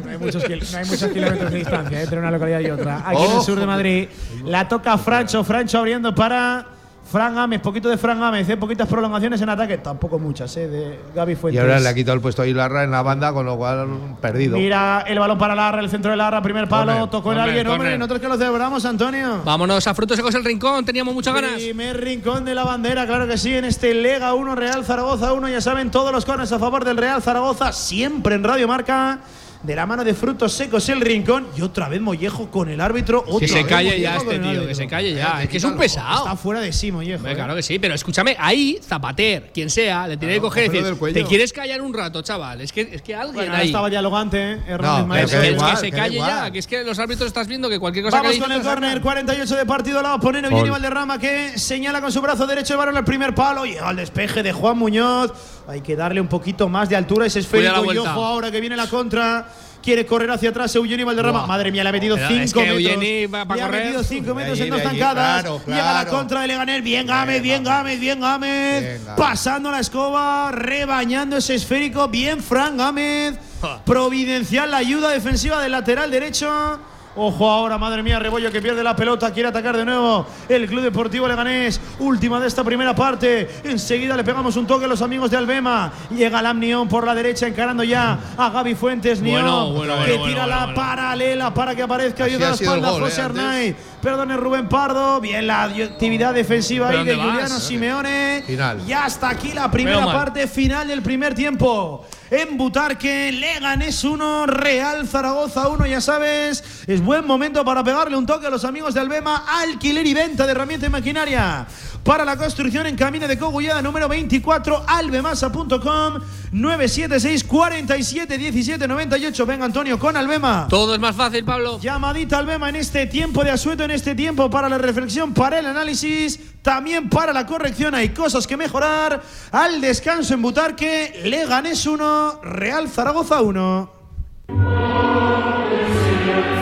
No 0.05 0.11
hay 0.11 0.19
muchos, 0.19 0.45
kil- 0.45 0.63
no 0.71 0.79
hay 0.79 0.85
muchos 0.85 1.11
kilómetros 1.11 1.51
de 1.51 1.59
distancia 1.59 1.99
¿eh? 1.99 2.03
entre 2.03 2.19
una 2.19 2.31
localidad 2.31 2.61
y 2.61 2.71
otra. 2.71 3.03
Aquí 3.07 3.23
en 3.23 3.33
el 3.33 3.41
sur 3.43 3.59
de 3.59 3.67
Madrid. 3.67 4.09
La 4.45 4.69
toca 4.69 4.99
Francho. 4.99 5.43
Francho 5.43 5.79
abriendo 5.79 6.15
para 6.15 6.67
Fran 7.11 7.35
Gámez. 7.35 7.61
Poquito 7.61 7.89
de 7.89 7.99
Fran 7.99 8.21
Gámez. 8.21 8.49
¿eh? 8.49 8.57
Poquitas 8.57 8.87
prolongaciones 8.89 9.41
en 9.41 9.49
ataque. 9.49 9.79
Tampoco 9.79 10.19
muchas, 10.19 10.57
¿eh? 10.57 10.69
De 10.69 11.01
Gaby 11.15 11.33
Y 11.33 11.37
Fuentes. 11.37 11.61
ahora 11.61 11.81
le 11.81 11.89
ha 11.89 11.95
quitado 11.95 12.15
el 12.15 12.21
puesto 12.21 12.43
a 12.43 12.47
Ilarra 12.47 12.85
en 12.85 12.91
la 12.93 13.03
banda, 13.03 13.33
con 13.33 13.45
lo 13.47 13.57
cual 13.57 13.89
perdido. 14.21 14.57
Mira 14.57 15.05
el 15.07 15.19
balón 15.19 15.37
para 15.39 15.55
Larra, 15.55 15.81
el 15.81 15.91
centro 15.91 16.11
de 16.13 16.17
Larra, 16.17 16.41
primer 16.43 16.69
palo. 16.69 17.09
Tocó 17.09 17.33
en 17.33 17.39
alguien, 17.39 17.67
hombre. 17.67 17.79
corner. 17.79 17.99
Nosotros 17.99 18.21
que 18.21 18.29
lo 18.29 18.37
celebramos, 18.37 18.85
Antonio. 18.85 19.43
Vámonos 19.45 19.87
a 19.87 19.95
Frutos 19.95 20.17
Secos 20.17 20.35
el 20.35 20.45
Rincón, 20.45 20.85
teníamos 20.85 21.13
muchas 21.15 21.35
ganas. 21.35 21.55
Primer 21.55 22.01
rincón 22.01 22.45
de 22.45 22.55
la 22.55 22.65
bandera, 22.65 23.07
claro 23.07 23.27
que 23.27 23.37
sí, 23.39 23.55
en 23.55 23.65
este 23.65 23.93
Lega 23.95 24.35
1, 24.35 24.55
Real 24.55 24.85
Zaragoza 24.85 25.33
1. 25.33 25.49
Ya 25.49 25.61
saben, 25.61 25.91
todos 25.91 26.13
los 26.13 26.25
corners 26.25 26.53
a 26.53 26.59
favor 26.59 26.85
del 26.85 26.97
Real 26.97 27.21
Zaragoza, 27.23 27.73
siempre 27.73 28.37
en 28.37 28.45
Radio 28.45 28.69
Marca. 28.69 29.19
De 29.63 29.77
la 29.77 29.85
mano 29.85 30.05
de 30.05 30.15
frutos 30.15 30.53
secos 30.55 30.89
el 30.89 31.01
rincón. 31.01 31.47
Y 31.57 31.63
otra 31.63 31.89
vez 31.89 32.01
Mollejo 32.01 32.51
con 32.51 32.69
el 32.71 32.81
árbitro. 32.81 33.23
Otra 33.27 33.41
Que 33.41 33.49
se 33.49 33.55
vez 33.57 33.67
calle 33.67 33.91
Mollejo 33.91 34.03
ya 34.03 34.17
este 34.17 34.39
tío, 34.39 34.67
que 34.67 34.75
se 34.75 34.87
calle 34.87 35.15
ya. 35.15 35.43
Es 35.43 35.49
que 35.49 35.57
es 35.59 35.65
un 35.65 35.77
pesado. 35.77 36.25
Está 36.25 36.37
fuera 36.37 36.61
de 36.61 36.73
sí, 36.73 36.91
Mollejo. 36.91 37.17
Hombre, 37.17 37.33
¿eh? 37.33 37.35
claro 37.37 37.55
que 37.55 37.63
sí, 37.63 37.79
pero 37.79 37.95
escúchame, 37.95 38.37
ahí 38.39 38.79
Zapater, 38.83 39.51
quien 39.53 39.69
sea, 39.69 40.09
le 40.09 40.17
tiene 40.17 40.35
que 40.35 40.41
coger 40.41 40.67
y 40.67 40.69
decir. 40.81 41.13
¿te 41.13 41.25
quieres 41.25 41.53
callar 41.53 41.83
un 41.83 41.93
rato, 41.93 42.23
chaval? 42.23 42.63
Es 42.63 42.73
que, 42.73 42.83
es 42.93 43.03
que 43.03 43.15
alguien 43.15 43.35
Bueno, 43.35 43.55
ahí. 43.55 43.67
estaba 43.67 43.91
dialogante, 43.91 44.53
¿eh? 44.53 44.59
Hernández 44.67 45.07
No, 45.07 45.41
que 45.41 45.49
Es 45.49 45.53
igual, 45.53 45.71
que 45.73 45.77
se 45.77 45.91
calle 45.91 46.17
ya, 46.17 46.51
que 46.51 46.59
es 46.59 46.67
que 46.67 46.83
los 46.83 46.99
árbitros 46.99 47.27
estás 47.27 47.47
viendo 47.47 47.69
que 47.69 47.79
cualquier 47.79 48.07
cosa 48.07 48.17
Vamos 48.19 48.33
que 48.33 48.41
con 48.41 48.53
el 48.53 48.63
córner, 48.63 49.01
48 49.01 49.57
de 49.57 49.67
partido, 49.67 50.01
la 50.03 50.11
va 50.11 50.15
a 50.15 50.21
poner 50.21 50.45
Eugeni 50.45 50.63
Gol. 50.63 50.71
Valderrama 50.71 51.19
que 51.19 51.59
señala 51.59 52.01
con 52.01 52.11
su 52.11 52.21
brazo 52.21 52.47
derecho 52.47 52.75
el 52.75 52.79
balón 52.79 52.97
al 52.97 53.05
primer 53.05 53.35
palo. 53.35 53.65
Llega 53.65 53.89
al 53.89 53.97
despeje 53.97 54.43
de 54.43 54.53
Juan 54.53 54.79
Muñoz. 54.79 55.33
Hay 55.71 55.83
que 55.83 55.95
darle 55.95 56.21
un 56.21 56.27
poquito 56.27 56.69
más 56.69 56.89
de 56.89 56.97
altura 56.97 57.25
a 57.25 57.27
ese 57.29 57.39
esférico. 57.39 57.95
Y 57.95 57.99
ojo 57.99 58.25
ahora 58.25 58.51
que 58.51 58.61
viene 58.61 58.77
la 58.77 58.89
contra. 58.89 59.47
Quiere 59.81 60.05
correr 60.05 60.31
hacia 60.31 60.51
atrás 60.51 60.75
Eugeni 60.75 61.05
Valderrama. 61.05 61.47
Madre 61.47 61.71
mía, 61.71 61.83
le 61.85 61.89
ha 61.89 61.93
metido 61.93 62.17
Pero 62.17 62.29
5 62.29 62.43
es 62.43 62.53
que 62.53 62.61
metros. 62.61 62.81
Eugeni 62.81 63.27
va 63.27 63.45
le 63.57 63.63
ha 63.63 63.69
metido 63.69 64.03
5 64.03 64.35
metros 64.35 64.61
en 64.61 64.71
dos 64.71 64.83
zancadas. 64.83 65.43
claro, 65.43 65.63
Llega 65.67 65.93
la 65.93 66.01
claro. 66.03 66.11
contra 66.11 66.41
de 66.43 66.49
Leganés. 66.49 66.83
Bien 66.83 67.07
Gámez, 67.07 67.41
bien 67.41 67.65
Gámez, 67.65 68.01
bien 68.01 68.21
Gámez. 68.21 68.81
Bien, 68.81 69.05
Gámez. 69.05 69.17
Pasando 69.17 69.71
la 69.71 69.81
escoba, 69.81 70.51
rebañando 70.51 71.37
ese 71.37 71.55
esférico. 71.55 72.09
Bien 72.09 72.43
Fran 72.43 72.77
Gámez. 72.77 73.39
Providencial 73.87 74.71
la 74.73 74.79
ayuda 74.79 75.11
defensiva 75.11 75.63
del 75.63 75.73
lateral 75.73 76.11
derecho. 76.11 76.79
Ojo 77.17 77.51
ahora, 77.51 77.77
madre 77.77 78.05
mía, 78.05 78.21
Rebollo 78.21 78.53
que 78.53 78.63
pierde 78.63 78.85
la 78.85 78.95
pelota, 78.95 79.33
quiere 79.33 79.49
atacar 79.49 79.77
de 79.77 79.85
nuevo 79.85 80.27
el 80.49 80.69
Club 80.69 80.83
Deportivo 80.83 81.27
Leganés. 81.27 81.81
Última 81.99 82.39
de 82.39 82.47
esta 82.47 82.63
primera 82.63 82.95
parte. 82.95 83.51
Enseguida 83.65 84.17
le 84.17 84.23
pegamos 84.23 84.57
un 84.57 84.65
toque 84.65 84.85
a 84.85 84.89
los 84.89 85.03
amigos 85.03 85.29
de 85.29 85.37
Albema. 85.37 85.93
Llega 86.17 86.41
Lam 86.41 86.61
Nión 86.61 86.89
por 86.89 87.05
la 87.05 87.15
derecha, 87.15 87.49
encarando 87.49 87.83
ya 87.83 88.17
a 88.37 88.51
Gaby 88.51 88.77
Fuentes. 88.77 89.21
Nión 89.21 89.43
Bueno, 89.43 89.73
bueno, 89.73 89.95
que 90.05 90.13
bueno, 90.13 90.27
tira 90.27 90.47
la 90.47 90.73
paralela 90.73 91.53
para 91.53 91.75
que 91.75 91.83
aparezca 91.83 92.25
ayuda 92.25 92.47
a 92.47 92.51
la 92.51 92.55
espalda 92.55 92.91
José 92.91 93.21
eh. 93.21 93.25
Arnaiz. 93.25 93.77
Perdone 94.01 94.37
Rubén 94.37 94.69
Pardo. 94.69 95.21
Bien 95.21 95.47
la 95.47 95.65
actividad 95.65 96.35
defensiva 96.35 96.89
ahí 96.89 96.99
¿Pero 97.05 97.11
de 97.11 97.17
vas? 97.17 97.27
Juliano 97.27 97.61
Simeone. 97.61 98.43
Final. 98.47 98.83
Y 98.87 98.93
hasta 98.93 99.29
aquí 99.29 99.53
la 99.53 99.71
primera 99.71 100.05
parte 100.07 100.47
final 100.47 100.89
del 100.89 101.03
primer 101.03 101.35
tiempo. 101.35 102.07
En 102.31 102.57
Butarque, 102.57 103.33
Leganés 103.33 104.05
1, 104.05 104.47
Real 104.47 105.07
Zaragoza 105.09 105.69
1, 105.69 105.87
ya 105.87 106.01
sabes. 106.01 106.63
Es 106.87 107.03
buen 107.03 107.27
momento 107.27 107.65
para 107.65 107.83
pegarle 107.83 108.17
un 108.17 108.25
toque 108.25 108.47
a 108.47 108.51
los 108.51 108.65
amigos 108.65 108.95
de 108.95 109.01
Albema. 109.01 109.45
Alquiler 109.61 110.07
y 110.07 110.15
venta 110.15 110.47
de 110.47 110.53
herramienta 110.53 110.87
y 110.87 110.91
maquinaria. 110.91 111.67
Para 112.05 112.25
la 112.25 112.37
construcción 112.37 112.87
en 112.87 112.97
Camino 112.97 113.29
de 113.29 113.39
Cogullada 113.39 113.83
número 113.83 114.09
24, 114.09 114.85
albemasa.com 114.87 116.21
976 116.53 117.45
47 117.45 118.39
17 118.39 118.89
98. 118.89 119.47
Venga, 119.47 119.67
Antonio, 119.67 119.99
con 119.99 120.17
Albema. 120.17 120.67
Todo 120.69 120.95
es 120.95 121.01
más 121.01 121.15
fácil, 121.15 121.45
Pablo. 121.45 121.79
Llamadita 121.79 122.39
al 122.39 122.47
Bema 122.47 122.71
en 122.71 122.77
este 122.77 123.07
tiempo 123.07 123.45
de 123.45 123.51
asueto, 123.51 123.85
en 123.85 123.91
este 123.91 124.15
tiempo 124.15 124.49
para 124.49 124.69
la 124.69 124.79
reflexión, 124.79 125.35
para 125.35 125.59
el 125.59 125.67
análisis, 125.67 126.41
también 126.63 127.11
para 127.11 127.35
la 127.35 127.45
corrección. 127.45 127.95
Hay 127.95 128.09
cosas 128.11 128.47
que 128.47 128.57
mejorar. 128.57 129.23
Al 129.53 129.81
descanso 129.81 130.35
en 130.35 130.43
Butarque, 130.43 131.21
Leganés 131.25 131.87
1, 131.87 132.41
Real 132.43 132.89
Zaragoza 132.89 133.43
1. 133.43 133.93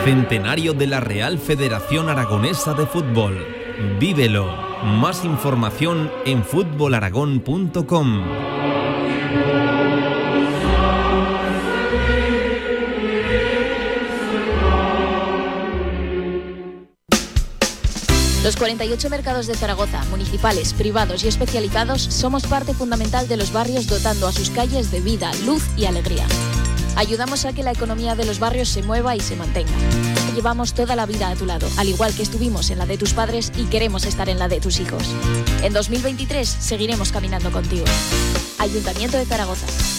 Centenario 0.03 0.73
de 0.73 0.87
la 0.87 0.99
Real 0.99 1.39
Federación 1.39 2.09
Aragonesa 2.09 2.73
de 2.73 2.85
Fútbol. 2.85 3.45
Vívelo. 3.99 4.68
Más 4.83 5.25
información 5.25 6.09
en 6.25 6.43
fútbolaragón.com. 6.43 8.23
Los 18.41 18.55
48 18.55 19.09
mercados 19.09 19.47
de 19.47 19.55
Zaragoza, 19.55 20.03
municipales, 20.05 20.73
privados 20.73 21.25
y 21.25 21.27
especializados, 21.27 22.01
somos 22.01 22.47
parte 22.47 22.73
fundamental 22.73 23.27
de 23.27 23.35
los 23.35 23.51
barrios 23.51 23.85
dotando 23.87 24.27
a 24.27 24.31
sus 24.31 24.49
calles 24.49 24.91
de 24.91 25.01
vida, 25.01 25.29
luz 25.45 25.63
y 25.77 25.85
alegría. 25.85 26.25
Ayudamos 26.99 27.45
a 27.45 27.53
que 27.53 27.63
la 27.63 27.71
economía 27.71 28.13
de 28.15 28.25
los 28.25 28.39
barrios 28.39 28.67
se 28.67 28.83
mueva 28.83 29.15
y 29.15 29.21
se 29.21 29.37
mantenga. 29.37 29.71
Llevamos 30.35 30.73
toda 30.73 30.97
la 30.97 31.05
vida 31.05 31.29
a 31.29 31.35
tu 31.35 31.45
lado, 31.45 31.65
al 31.77 31.87
igual 31.87 32.13
que 32.13 32.23
estuvimos 32.23 32.71
en 32.71 32.77
la 32.77 32.85
de 32.85 32.97
tus 32.97 33.13
padres 33.13 33.53
y 33.55 33.67
queremos 33.67 34.05
estar 34.05 34.27
en 34.27 34.37
la 34.37 34.49
de 34.49 34.59
tus 34.59 34.81
hijos. 34.81 35.03
En 35.63 35.71
2023 35.71 36.49
seguiremos 36.49 37.13
caminando 37.13 37.53
contigo. 37.53 37.85
Ayuntamiento 38.57 39.15
de 39.15 39.23
Zaragoza. 39.23 39.98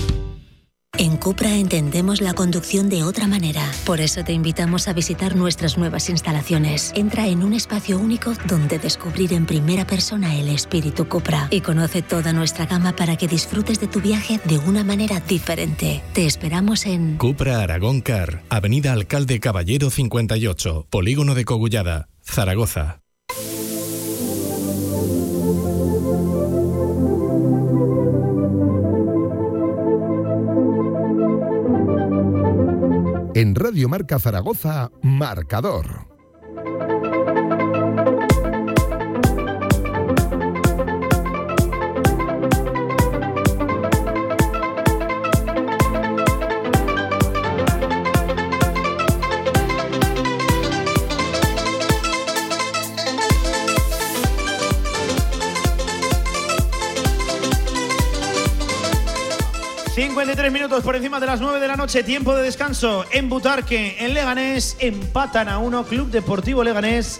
En 0.97 1.17
Cupra 1.17 1.55
entendemos 1.55 2.21
la 2.21 2.33
conducción 2.33 2.89
de 2.89 3.03
otra 3.03 3.25
manera. 3.25 3.71
Por 3.85 4.01
eso 4.01 4.23
te 4.23 4.33
invitamos 4.33 4.87
a 4.87 4.93
visitar 4.93 5.35
nuestras 5.35 5.77
nuevas 5.77 6.09
instalaciones. 6.09 6.91
Entra 6.95 7.27
en 7.27 7.43
un 7.43 7.53
espacio 7.53 7.97
único 7.97 8.33
donde 8.45 8.77
descubrir 8.77 9.33
en 9.33 9.45
primera 9.45 9.87
persona 9.87 10.35
el 10.35 10.49
espíritu 10.49 11.07
Cupra 11.07 11.47
y 11.49 11.61
conoce 11.61 12.01
toda 12.01 12.33
nuestra 12.33 12.65
gama 12.65 12.95
para 12.95 13.15
que 13.15 13.27
disfrutes 13.27 13.79
de 13.79 13.87
tu 13.87 14.01
viaje 14.01 14.39
de 14.43 14.57
una 14.59 14.83
manera 14.83 15.21
diferente. 15.21 16.03
Te 16.13 16.25
esperamos 16.25 16.85
en 16.85 17.17
Cupra 17.17 17.61
Aragón 17.61 18.01
Car, 18.01 18.43
Avenida 18.49 18.91
Alcalde 18.91 19.39
Caballero 19.39 19.89
58, 19.89 20.87
Polígono 20.89 21.35
de 21.35 21.45
Cogullada, 21.45 22.09
Zaragoza. 22.21 23.00
En 33.33 33.55
Radio 33.55 33.87
Marca 33.87 34.19
Zaragoza, 34.19 34.91
Marcador. 35.01 36.07
53 60.21 60.53
minutos 60.53 60.83
por 60.83 60.95
encima 60.95 61.19
de 61.19 61.25
las 61.25 61.41
9 61.41 61.59
de 61.59 61.67
la 61.67 61.75
noche, 61.75 62.03
tiempo 62.03 62.35
de 62.35 62.43
descanso 62.43 63.05
en 63.09 63.27
Butarque, 63.27 63.95
en 63.97 64.13
Leganés, 64.13 64.77
empatan 64.79 65.49
a 65.49 65.57
uno, 65.57 65.83
Club 65.83 66.11
Deportivo 66.11 66.63
Leganés 66.63 67.19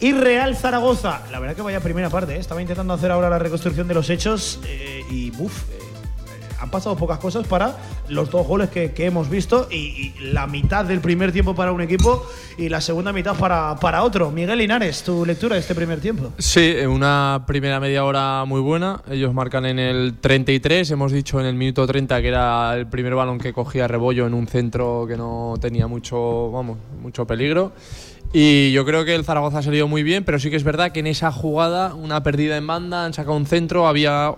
y 0.00 0.12
Real 0.12 0.56
Zaragoza. 0.56 1.20
La 1.30 1.40
verdad 1.40 1.54
que 1.54 1.60
vaya 1.60 1.80
primera 1.80 2.08
parte, 2.08 2.34
¿eh? 2.34 2.38
estaba 2.38 2.62
intentando 2.62 2.94
hacer 2.94 3.10
ahora 3.10 3.28
la 3.28 3.38
reconstrucción 3.38 3.86
de 3.86 3.92
los 3.92 4.08
hechos 4.08 4.60
eh, 4.64 5.02
y 5.10 5.30
buf, 5.30 5.52
eh, 5.72 5.81
han 6.62 6.70
pasado 6.70 6.94
pocas 6.96 7.18
cosas 7.18 7.44
para 7.46 7.76
los 8.08 8.30
dos 8.30 8.46
goles 8.46 8.70
que, 8.70 8.92
hemos 8.98 9.28
visto 9.28 9.66
y, 9.68 10.12
la 10.20 10.46
mitad 10.46 10.84
del 10.84 11.00
primer 11.00 11.32
tiempo 11.32 11.56
para 11.56 11.72
un 11.72 11.80
equipo 11.80 12.24
y 12.56 12.68
la 12.68 12.80
segunda 12.80 13.12
mitad 13.12 13.34
para, 13.36 13.74
para 13.80 14.04
otro. 14.04 14.30
Miguel 14.30 14.58
Linares, 14.58 15.02
tu 15.02 15.26
lectura 15.26 15.56
de 15.56 15.60
este 15.60 15.74
primer 15.74 16.00
tiempo. 16.00 16.32
Sí, 16.38 16.76
una 16.86 17.42
primera 17.48 17.80
media 17.80 18.04
hora 18.04 18.44
muy 18.44 18.60
buena. 18.60 19.02
Ellos 19.10 19.34
marcan 19.34 19.66
en 19.66 19.80
el 19.80 20.18
33, 20.20 20.88
hemos 20.92 21.10
dicho 21.10 21.40
en 21.40 21.46
el 21.46 21.56
minuto 21.56 21.84
30 21.84 22.22
que 22.22 22.28
era 22.28 22.76
el 22.76 22.86
primer 22.86 23.16
balón 23.16 23.38
que 23.38 23.52
cogía 23.52 23.88
Rebollo 23.88 24.28
en 24.28 24.34
un 24.34 24.46
centro 24.46 25.04
que 25.08 25.16
no 25.16 25.54
tenía 25.60 25.88
mucho, 25.88 26.52
vamos, 26.52 26.78
mucho 27.02 27.26
peligro. 27.26 27.72
Y 28.32 28.70
yo 28.70 28.86
creo 28.86 29.04
que 29.04 29.16
el 29.16 29.24
Zaragoza 29.24 29.58
ha 29.58 29.62
salido 29.62 29.88
muy 29.88 30.04
bien, 30.04 30.24
pero 30.24 30.38
sí 30.38 30.48
que 30.48 30.56
es 30.56 30.64
verdad 30.64 30.92
que 30.92 31.00
en 31.00 31.08
esa 31.08 31.32
jugada, 31.32 31.94
una 31.94 32.22
perdida 32.22 32.56
en 32.56 32.66
banda, 32.66 33.04
han 33.04 33.12
sacado 33.12 33.36
un 33.36 33.46
centro, 33.46 33.88
había 33.88 34.34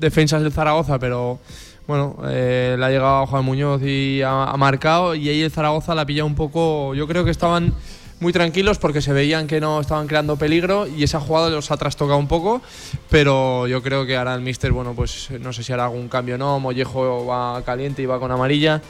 defensas 0.00 0.42
del 0.42 0.52
Zaragoza, 0.52 0.98
pero 0.98 1.38
bueno, 1.86 2.16
eh, 2.28 2.76
le 2.78 2.84
ha 2.84 2.90
llegado 2.90 3.26
Juan 3.26 3.44
Muñoz 3.44 3.82
y 3.82 4.22
ha, 4.22 4.54
marcado, 4.56 5.14
y 5.14 5.28
ahí 5.28 5.42
el 5.42 5.50
Zaragoza 5.50 5.94
la 5.94 6.06
pilla 6.06 6.24
un 6.24 6.34
poco. 6.34 6.94
Yo 6.94 7.06
creo 7.06 7.24
que 7.24 7.30
estaban 7.30 7.74
muy 8.20 8.32
tranquilos 8.32 8.78
porque 8.78 9.00
se 9.00 9.12
veían 9.12 9.46
que 9.46 9.60
no 9.60 9.80
estaban 9.80 10.06
creando 10.06 10.36
peligro 10.36 10.86
y 10.86 11.04
esa 11.04 11.20
jugada 11.20 11.48
los 11.48 11.70
ha 11.70 11.76
trastocado 11.76 12.18
un 12.18 12.28
poco, 12.28 12.60
pero 13.08 13.66
yo 13.66 13.82
creo 13.82 14.06
que 14.06 14.16
ahora 14.16 14.34
el 14.34 14.40
Mister, 14.40 14.72
bueno, 14.72 14.94
pues 14.94 15.30
no 15.40 15.52
sé 15.52 15.62
si 15.62 15.72
hará 15.72 15.84
algún 15.84 16.08
cambio 16.08 16.34
o 16.34 16.38
no, 16.38 16.60
Mollejo 16.60 17.26
va 17.26 17.62
caliente 17.62 18.02
y 18.02 18.06
va 18.06 18.18
con 18.18 18.30
amarilla 18.30 18.82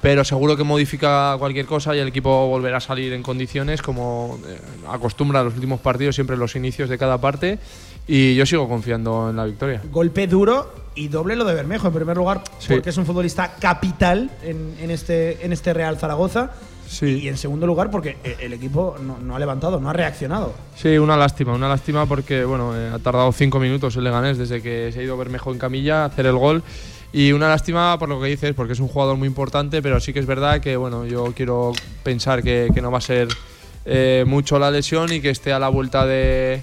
pero 0.00 0.24
seguro 0.24 0.56
que 0.56 0.64
modifica 0.64 1.34
cualquier 1.38 1.66
cosa 1.66 1.94
y 1.94 1.98
el 1.98 2.08
equipo 2.08 2.46
volverá 2.48 2.76
a 2.76 2.80
salir 2.80 3.12
en 3.12 3.22
condiciones 3.22 3.82
como 3.82 4.38
eh, 4.46 4.58
acostumbra 4.88 5.42
los 5.42 5.54
últimos 5.54 5.80
partidos, 5.80 6.14
siempre 6.14 6.36
los 6.36 6.54
inicios 6.54 6.88
de 6.88 6.98
cada 6.98 7.18
parte. 7.18 7.58
Y 8.08 8.34
yo 8.34 8.46
sigo 8.46 8.66
confiando 8.66 9.28
en 9.28 9.36
la 9.36 9.44
victoria. 9.44 9.82
Golpe 9.92 10.26
duro 10.26 10.72
y 10.94 11.08
doble 11.08 11.36
lo 11.36 11.44
de 11.44 11.54
Bermejo, 11.54 11.88
en 11.88 11.92
primer 11.92 12.16
lugar, 12.16 12.42
porque 12.66 12.88
es 12.88 12.96
un 12.96 13.04
futbolista 13.04 13.54
capital 13.60 14.30
en, 14.42 14.90
este, 14.90 15.44
en 15.44 15.52
este 15.52 15.74
Real 15.74 15.98
Zaragoza. 15.98 16.50
Sí. 16.88 17.20
Y 17.22 17.28
en 17.28 17.36
segundo 17.36 17.66
lugar, 17.66 17.90
porque 17.90 18.16
el 18.40 18.54
equipo 18.54 18.96
no, 18.98 19.36
ha 19.36 19.38
levantado, 19.38 19.78
no 19.78 19.90
ha 19.90 19.92
reaccionado. 19.92 20.54
Sí, 20.74 20.96
una 20.96 21.18
lástima, 21.18 21.52
una 21.52 21.68
lástima 21.68 22.06
porque 22.06 22.46
bueno, 22.46 22.74
eh, 22.74 22.90
ha 22.94 22.98
tardado 22.98 23.30
cinco 23.30 23.60
minutos 23.60 23.94
el 23.96 24.04
Leganés 24.04 24.38
desde 24.38 24.62
que 24.62 24.90
se 24.90 25.00
ha 25.00 25.02
ido 25.02 25.18
Bermejo 25.18 25.52
en 25.52 25.58
camilla 25.58 26.02
a 26.02 26.06
hacer 26.06 26.24
el 26.24 26.36
gol. 26.36 26.62
Y 27.12 27.32
una 27.32 27.48
lástima 27.48 27.98
por 27.98 28.08
lo 28.08 28.18
que 28.20 28.28
dices, 28.28 28.54
porque 28.54 28.72
es 28.72 28.80
un 28.80 28.88
jugador 28.88 29.18
muy 29.18 29.28
importante, 29.28 29.82
pero 29.82 30.00
sí 30.00 30.14
que 30.14 30.18
es 30.20 30.26
verdad 30.26 30.60
que 30.60 30.78
bueno, 30.78 31.04
yo 31.04 31.34
quiero 31.36 31.72
pensar 32.02 32.42
que, 32.42 32.70
no 32.80 32.90
va 32.90 32.98
a 32.98 33.02
ser 33.02 33.28
eh, 33.84 34.24
mucho 34.26 34.58
la 34.58 34.70
lesión 34.70 35.12
y 35.12 35.20
que 35.20 35.28
esté 35.28 35.52
a 35.52 35.58
la 35.58 35.68
vuelta 35.68 36.06
de, 36.06 36.62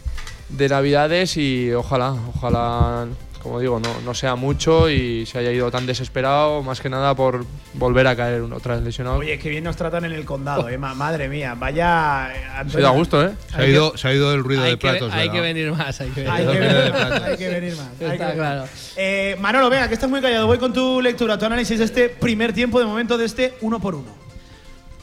de 0.49 0.69
Navidades 0.69 1.38
y 1.38 1.72
ojalá, 1.73 2.15
ojalá 2.35 3.07
como 3.45 3.59
digo, 3.59 3.80
no, 3.80 4.01
no, 4.03 4.15
sea 4.15 4.35
mucho 4.35 4.89
y 4.89 5.27
se 5.27 5.38
haya 5.38 5.51
ido 5.51 5.69
tan 5.69 5.85
desesperado, 5.85 6.63
más 6.63 6.81
que 6.81 6.89
nada 6.89 7.13
por 7.13 7.45
volver 7.76 8.07
a 8.07 8.15
caer 8.15 8.41
otra 8.41 8.73
vez 8.73 8.84
lesionado. 8.84 9.17
Oye, 9.17 9.38
qué 9.38 9.49
bien 9.49 9.63
nos 9.63 9.76
tratan 9.76 10.03
en 10.03 10.13
el 10.13 10.26
condado, 10.26 10.67
eh, 10.67 10.80
madre 10.80 11.30
mía, 11.30 11.53
vaya. 11.55 12.31
Eh, 12.34 12.69
se 12.72 12.77
ha 12.77 12.80
ido 12.80 12.89
a 12.89 12.93
gusto, 12.93 13.23
¿eh? 13.23 13.34
Se 13.51 13.61
ha 13.61 13.67
ido, 13.67 13.95
se 13.97 14.07
ha 14.07 14.13
ido 14.15 14.34
el 14.34 14.43
ruido 14.43 14.63
de 14.63 14.77
platos. 14.77 15.13
hay 15.13 15.30
que 15.30 15.41
venir 15.41 15.72
más, 15.72 16.01
hay 16.01 16.09
que 16.09 16.23
venir, 16.23 16.34
hay 16.34 16.47
que 16.47 16.59
venir 16.59 16.91
más. 16.91 17.22
Hay 17.22 17.38
que 17.38 17.49
venir 17.49 17.76
más. 17.77 18.13
Está 18.13 18.34
claro. 18.34 18.63
Eh, 18.97 19.38
Manolo, 19.39 19.69
venga, 19.69 19.88
que 19.88 19.93
estás 19.93 20.09
muy 20.09 20.22
callado. 20.22 20.47
Voy 20.47 20.57
con 20.57 20.73
tu 20.73 20.99
lectura, 20.99 21.38
tu 21.38 21.45
análisis 21.45 21.77
de 21.77 21.85
este 21.85 22.09
primer 22.09 22.51
tiempo, 22.51 22.80
de 22.80 22.85
momento 22.88 23.15
de 23.15 23.26
este 23.26 23.53
uno 23.61 23.80
por 23.80 23.93
uno. 23.93 24.24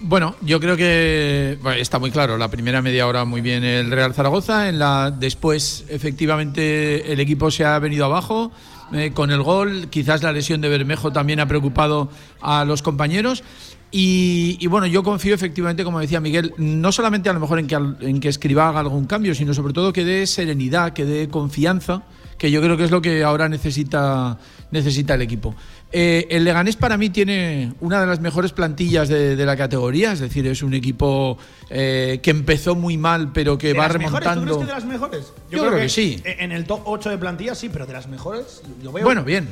Bueno, 0.04 0.34
yo 0.40 0.58
creo 0.58 0.76
que 0.76 1.58
está 1.78 2.00
muy 2.00 2.10
claro. 2.10 2.36
La 2.36 2.48
primera 2.48 2.82
media 2.82 3.06
hora 3.06 3.24
muy 3.24 3.40
bien 3.40 3.62
el 3.62 3.88
Real 3.88 4.12
Zaragoza. 4.12 4.68
En 4.68 4.80
la 4.80 5.12
después, 5.12 5.84
efectivamente, 5.88 7.12
el 7.12 7.20
equipo 7.20 7.52
se 7.52 7.64
ha 7.64 7.78
venido 7.78 8.04
abajo 8.06 8.50
eh, 8.92 9.12
con 9.14 9.30
el 9.30 9.42
gol. 9.42 9.88
Quizás 9.90 10.24
la 10.24 10.32
lesión 10.32 10.60
de 10.60 10.68
Bermejo 10.68 11.12
también 11.12 11.38
ha 11.38 11.46
preocupado 11.46 12.10
a 12.40 12.64
los 12.64 12.82
compañeros. 12.82 13.44
Y, 13.92 14.66
bueno, 14.66 14.86
yo 14.86 15.04
confío 15.04 15.34
efectivamente, 15.34 15.84
como 15.84 16.00
decía 16.00 16.18
Miguel, 16.18 16.54
no 16.56 16.90
solamente 16.90 17.28
a 17.28 17.34
lo 17.34 17.40
mejor 17.40 17.60
en 17.60 17.66
que, 17.68 17.74
en 17.74 18.20
que 18.20 18.28
Escriba 18.28 18.68
haga 18.68 18.80
algún 18.80 19.04
cambio, 19.04 19.34
sino 19.34 19.54
sobre 19.54 19.74
todo 19.74 19.92
que 19.92 20.04
dé 20.04 20.26
serenidad, 20.26 20.94
que 20.94 21.04
dé 21.04 21.28
confianza, 21.28 22.02
que 22.42 22.50
yo 22.50 22.60
creo 22.60 22.76
que 22.76 22.82
es 22.82 22.90
lo 22.90 23.00
que 23.00 23.22
ahora 23.22 23.48
necesita, 23.48 24.36
necesita 24.72 25.14
el 25.14 25.22
equipo. 25.22 25.54
Eh, 25.92 26.26
el 26.28 26.42
Leganés 26.42 26.74
para 26.74 26.96
mí 26.96 27.08
tiene 27.08 27.72
una 27.78 28.00
de 28.00 28.06
las 28.08 28.18
mejores 28.18 28.50
plantillas 28.50 29.08
de, 29.08 29.36
la 29.36 29.56
categoría, 29.56 30.10
es 30.10 30.18
decir, 30.18 30.44
es 30.48 30.60
un 30.64 30.74
equipo 30.74 31.38
eh, 31.70 32.18
que 32.20 32.30
empezó 32.32 32.74
muy 32.74 32.98
mal, 32.98 33.30
pero 33.32 33.56
que 33.56 33.74
va 33.74 33.86
remontando. 33.86 34.40
¿Tú 34.40 34.46
crees 34.46 34.58
que 34.58 34.66
de 34.66 34.72
las 34.72 34.84
mejores? 34.84 35.32
Yo, 35.52 35.68
creo, 35.68 35.78
que, 35.82 35.88
sí. 35.88 36.20
En 36.24 36.50
el 36.50 36.64
top 36.64 36.80
8 36.84 37.10
de 37.10 37.18
plantillas 37.18 37.56
sí, 37.58 37.68
pero 37.68 37.86
de 37.86 37.92
las 37.92 38.08
mejores, 38.08 38.60
yo 38.82 38.90
veo. 38.90 39.04
Bueno, 39.04 39.22
bien. 39.22 39.46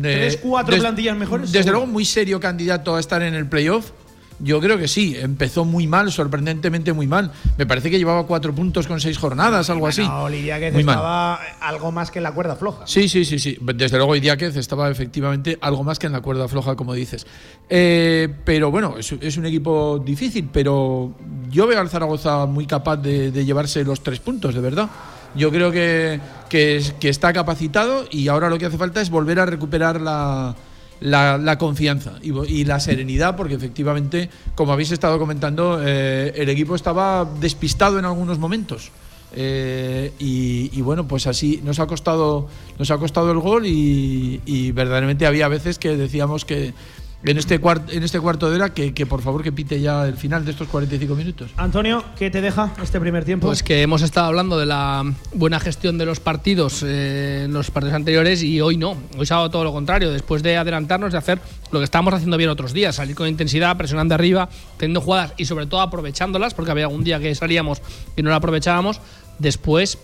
¿Tres, 0.00 0.38
cuatro 0.40 0.76
plantillas 0.76 1.16
mejores? 1.16 1.50
Desde 1.50 1.72
luego, 1.72 1.86
muy 1.86 2.04
serio 2.04 2.38
candidato 2.38 2.94
a 2.94 3.00
estar 3.00 3.22
en 3.22 3.34
el 3.34 3.48
playoff. 3.48 3.90
Yo 4.38 4.60
creo 4.60 4.76
que 4.76 4.86
sí, 4.86 5.16
empezó 5.18 5.64
muy 5.64 5.86
mal, 5.86 6.12
sorprendentemente 6.12 6.92
muy 6.92 7.06
mal. 7.06 7.32
Me 7.56 7.66
parece 7.66 7.90
que 7.90 7.98
llevaba 7.98 8.26
cuatro 8.26 8.54
puntos 8.54 8.86
con 8.86 9.00
seis 9.00 9.16
jornadas, 9.16 9.70
algo 9.70 9.86
así. 9.86 10.06
No, 10.06 10.26
que 10.28 10.68
estaba 10.68 11.40
algo 11.60 11.90
más 11.92 12.10
que 12.10 12.18
en 12.18 12.24
la 12.24 12.32
cuerda 12.32 12.56
floja. 12.56 12.86
Sí, 12.86 13.08
sí, 13.08 13.24
sí, 13.24 13.38
sí. 13.38 13.58
Desde 13.74 13.96
luego 13.96 14.14
Idiáquez 14.14 14.56
estaba 14.56 14.90
efectivamente 14.90 15.58
algo 15.60 15.84
más 15.84 15.98
que 15.98 16.06
en 16.06 16.12
la 16.12 16.20
cuerda 16.20 16.48
floja, 16.48 16.76
como 16.76 16.92
dices. 16.92 17.26
Eh, 17.68 18.28
pero 18.44 18.70
bueno, 18.70 18.96
es, 18.98 19.36
un 19.36 19.46
equipo 19.46 20.02
difícil, 20.04 20.50
pero 20.52 21.14
yo 21.50 21.66
veo 21.66 21.80
al 21.80 21.88
Zaragoza 21.88 22.46
muy 22.46 22.66
capaz 22.66 22.96
de, 22.98 23.30
llevarse 23.44 23.84
los 23.84 24.02
tres 24.02 24.20
puntos, 24.20 24.54
de 24.54 24.60
verdad. 24.60 24.90
Yo 25.34 25.50
creo 25.50 25.70
que, 25.70 26.20
que 26.48 27.08
está 27.08 27.32
capacitado 27.32 28.06
y 28.10 28.28
ahora 28.28 28.48
lo 28.48 28.58
que 28.58 28.66
hace 28.66 28.78
falta 28.78 29.00
es 29.00 29.10
volver 29.10 29.40
a 29.40 29.46
recuperar 29.46 30.00
la 30.00 30.54
la, 31.00 31.58
confianza 31.58 32.14
y, 32.22 32.64
la 32.64 32.80
serenidad, 32.80 33.36
porque 33.36 33.54
efectivamente, 33.54 34.30
como 34.54 34.72
habéis 34.72 34.92
estado 34.92 35.18
comentando, 35.18 35.80
eh, 35.84 36.32
el 36.36 36.48
equipo 36.48 36.74
estaba 36.74 37.28
despistado 37.40 37.98
en 37.98 38.04
algunos 38.04 38.38
momentos. 38.38 38.90
Eh, 39.38 40.12
y, 40.18 40.80
bueno, 40.80 41.06
pues 41.06 41.26
así 41.26 41.60
nos 41.62 41.78
ha 41.78 41.86
costado, 41.86 42.48
nos 42.78 42.90
ha 42.90 42.96
costado 42.98 43.30
el 43.32 43.38
gol 43.38 43.66
y 43.66 44.72
verdaderamente 44.72 45.26
había 45.26 45.48
veces 45.48 45.78
que 45.78 45.96
decíamos 45.96 46.44
que 46.44 46.72
en 47.26 47.38
este, 47.38 47.58
cuarto, 47.58 47.92
en 47.92 48.02
este 48.02 48.20
cuarto 48.20 48.48
de 48.48 48.56
hora 48.56 48.70
que, 48.72 49.06
por 49.06 49.20
favor 49.20 49.42
que 49.42 49.52
pite 49.52 49.80
ya 49.80 50.06
el 50.06 50.16
final 50.16 50.44
de 50.44 50.52
estos 50.52 50.68
45 50.68 51.14
minutos. 51.14 51.50
Antonio, 51.56 52.04
¿qué 52.16 52.30
te 52.30 52.40
deja 52.40 52.72
este 52.82 53.00
primer 53.00 53.24
tiempo? 53.24 53.48
Pues 53.48 53.62
que 53.62 53.82
hemos 53.82 54.02
estado 54.02 54.26
hablando 54.26 54.58
de 54.58 54.66
la 54.66 55.04
buena 55.34 55.58
gestión 55.58 55.98
de 55.98 56.06
los 56.06 56.20
partidos 56.20 56.84
eh, 56.86 57.42
en 57.44 57.52
los 57.52 57.70
partidos 57.70 57.94
anteriores 57.94 58.42
y 58.42 58.60
hoy 58.60 58.76
no. 58.76 58.96
Hoy 59.18 59.26
se 59.26 59.34
ha 59.34 59.38
dado 59.38 59.50
todo 59.50 59.64
lo 59.64 59.72
contrario. 59.72 60.12
Después 60.12 60.42
de 60.42 60.56
adelantarnos, 60.56 61.12
de 61.12 61.18
hacer 61.18 61.40
lo 61.72 61.80
que 61.80 61.84
estábamos 61.84 62.14
haciendo 62.14 62.36
bien 62.36 62.50
otros 62.50 62.72
días, 62.72 62.96
salir 62.96 63.16
con 63.16 63.26
intensidad, 63.28 63.76
presionando 63.76 64.14
arriba, 64.14 64.48
teniendo 64.76 65.00
jugadas 65.00 65.34
y 65.36 65.46
sobre 65.46 65.66
todo 65.66 65.80
aprovechándolas, 65.80 66.54
porque 66.54 66.70
había 66.70 66.84
algún 66.84 67.02
día 67.02 67.18
que 67.18 67.34
salíamos 67.34 67.82
y 68.16 68.22
no 68.22 68.30
la 68.30 68.36
aprovechábamos. 68.36 69.00
Después 69.38 69.98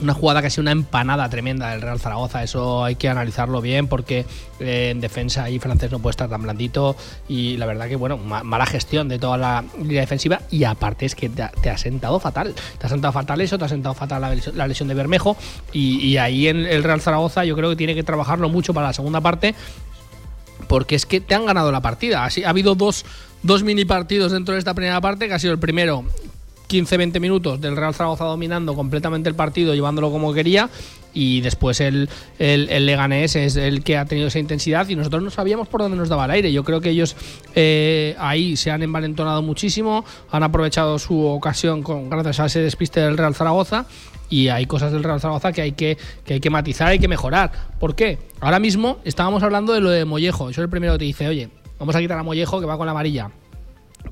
una 0.00 0.12
jugada 0.12 0.40
que 0.40 0.48
ha 0.48 0.50
sido 0.50 0.62
una 0.62 0.72
empanada 0.72 1.28
tremenda 1.28 1.70
del 1.70 1.80
Real 1.80 1.98
Zaragoza. 1.98 2.42
Eso 2.42 2.84
hay 2.84 2.96
que 2.96 3.08
analizarlo 3.08 3.60
bien 3.60 3.88
porque 3.88 4.26
eh, 4.60 4.90
en 4.90 5.00
defensa 5.00 5.44
ahí 5.44 5.58
francés 5.58 5.90
no 5.90 6.00
puede 6.00 6.12
estar 6.12 6.28
tan 6.28 6.42
blandito. 6.42 6.96
Y 7.28 7.56
la 7.56 7.66
verdad 7.66 7.88
que, 7.88 7.96
bueno, 7.96 8.18
mala 8.18 8.66
gestión 8.66 9.08
de 9.08 9.18
toda 9.18 9.38
la 9.38 9.64
línea 9.78 10.00
defensiva. 10.00 10.42
Y 10.50 10.64
aparte 10.64 11.06
es 11.06 11.14
que 11.14 11.28
te 11.28 11.70
ha, 11.70 11.78
sentado 11.78 12.20
fatal. 12.20 12.54
Te 12.78 12.86
ha 12.86 12.90
sentado 12.90 13.12
fatal 13.12 13.40
eso, 13.40 13.58
te 13.58 13.64
ha 13.64 13.68
sentado 13.68 13.94
fatal 13.94 14.20
la 14.54 14.66
lesión, 14.66 14.88
de 14.88 14.94
Bermejo. 14.94 15.36
Y, 15.72 16.16
ahí 16.18 16.48
en 16.48 16.66
el 16.66 16.82
Real 16.82 17.00
Zaragoza 17.00 17.44
yo 17.44 17.56
creo 17.56 17.70
que 17.70 17.76
tiene 17.76 17.94
que 17.94 18.02
trabajarlo 18.02 18.48
mucho 18.48 18.74
para 18.74 18.88
la 18.88 18.92
segunda 18.92 19.20
parte. 19.20 19.54
Porque 20.68 20.94
es 20.94 21.06
que 21.06 21.20
te 21.20 21.34
han 21.34 21.46
ganado 21.46 21.72
la 21.72 21.80
partida. 21.80 22.24
Así, 22.24 22.44
ha 22.44 22.50
habido 22.50 22.74
dos, 22.74 23.04
dos 23.42 23.62
mini 23.62 23.84
partidos 23.84 24.32
dentro 24.32 24.54
de 24.54 24.58
esta 24.58 24.74
primera 24.74 25.00
parte, 25.00 25.28
que 25.28 25.34
ha 25.34 25.38
sido 25.38 25.52
el 25.52 25.58
primero 25.58 26.04
15-20 26.68 27.20
minutos 27.20 27.60
del 27.60 27.76
Real 27.76 27.94
Zaragoza 27.94 28.24
dominando 28.24 28.74
completamente 28.74 29.28
el 29.28 29.34
partido, 29.34 29.74
llevándolo 29.74 30.10
como 30.10 30.32
quería, 30.32 30.68
y 31.16 31.40
después 31.40 31.80
el, 31.80 32.10
el, 32.38 32.86
Leganés 32.86 33.36
es 33.36 33.56
el 33.56 33.82
que 33.82 33.96
ha 33.96 34.04
tenido 34.04 34.28
esa 34.28 34.38
intensidad 34.38 34.86
y 34.88 34.96
nosotros 34.96 35.22
no 35.22 35.30
sabíamos 35.30 35.66
por 35.66 35.80
dónde 35.80 35.96
nos 35.96 36.10
daba 36.10 36.26
el 36.26 36.32
aire. 36.32 36.52
Yo 36.52 36.62
creo 36.62 36.82
que 36.82 36.90
ellos 36.90 37.16
eh, 37.54 38.14
ahí 38.18 38.56
se 38.56 38.70
han 38.70 38.82
envalentonado 38.82 39.40
muchísimo, 39.40 40.04
han 40.30 40.42
aprovechado 40.42 40.98
su 40.98 41.24
ocasión 41.24 41.82
con, 41.82 42.10
gracias 42.10 42.40
a 42.40 42.46
ese 42.46 42.60
despiste 42.60 43.00
del 43.00 43.16
Real 43.16 43.34
Zaragoza 43.34 43.86
y 44.28 44.48
hay 44.48 44.66
cosas 44.66 44.92
del 44.92 45.04
Real 45.04 45.18
Zaragoza 45.18 45.52
que 45.52 45.62
hay 45.62 45.72
que, 45.72 45.96
que 46.24 46.34
hay 46.34 46.40
que 46.40 46.50
matizar, 46.50 46.88
hay 46.88 46.98
que 46.98 47.08
mejorar. 47.08 47.50
¿Por 47.80 47.94
qué? 47.94 48.18
Ahora 48.40 48.58
mismo 48.58 48.98
estábamos 49.04 49.42
hablando 49.42 49.72
de 49.72 49.80
lo 49.80 49.88
de 49.88 50.04
Mollejo. 50.04 50.50
Yo 50.50 50.62
el 50.62 50.68
primero 50.68 50.92
que 50.94 50.98
te 50.98 51.04
dice, 51.06 51.28
oye, 51.28 51.48
vamos 51.78 51.96
a 51.96 52.00
quitar 52.00 52.18
a 52.18 52.22
Mollejo 52.22 52.60
que 52.60 52.66
va 52.66 52.76
con 52.76 52.84
la 52.84 52.92
amarilla. 52.92 53.30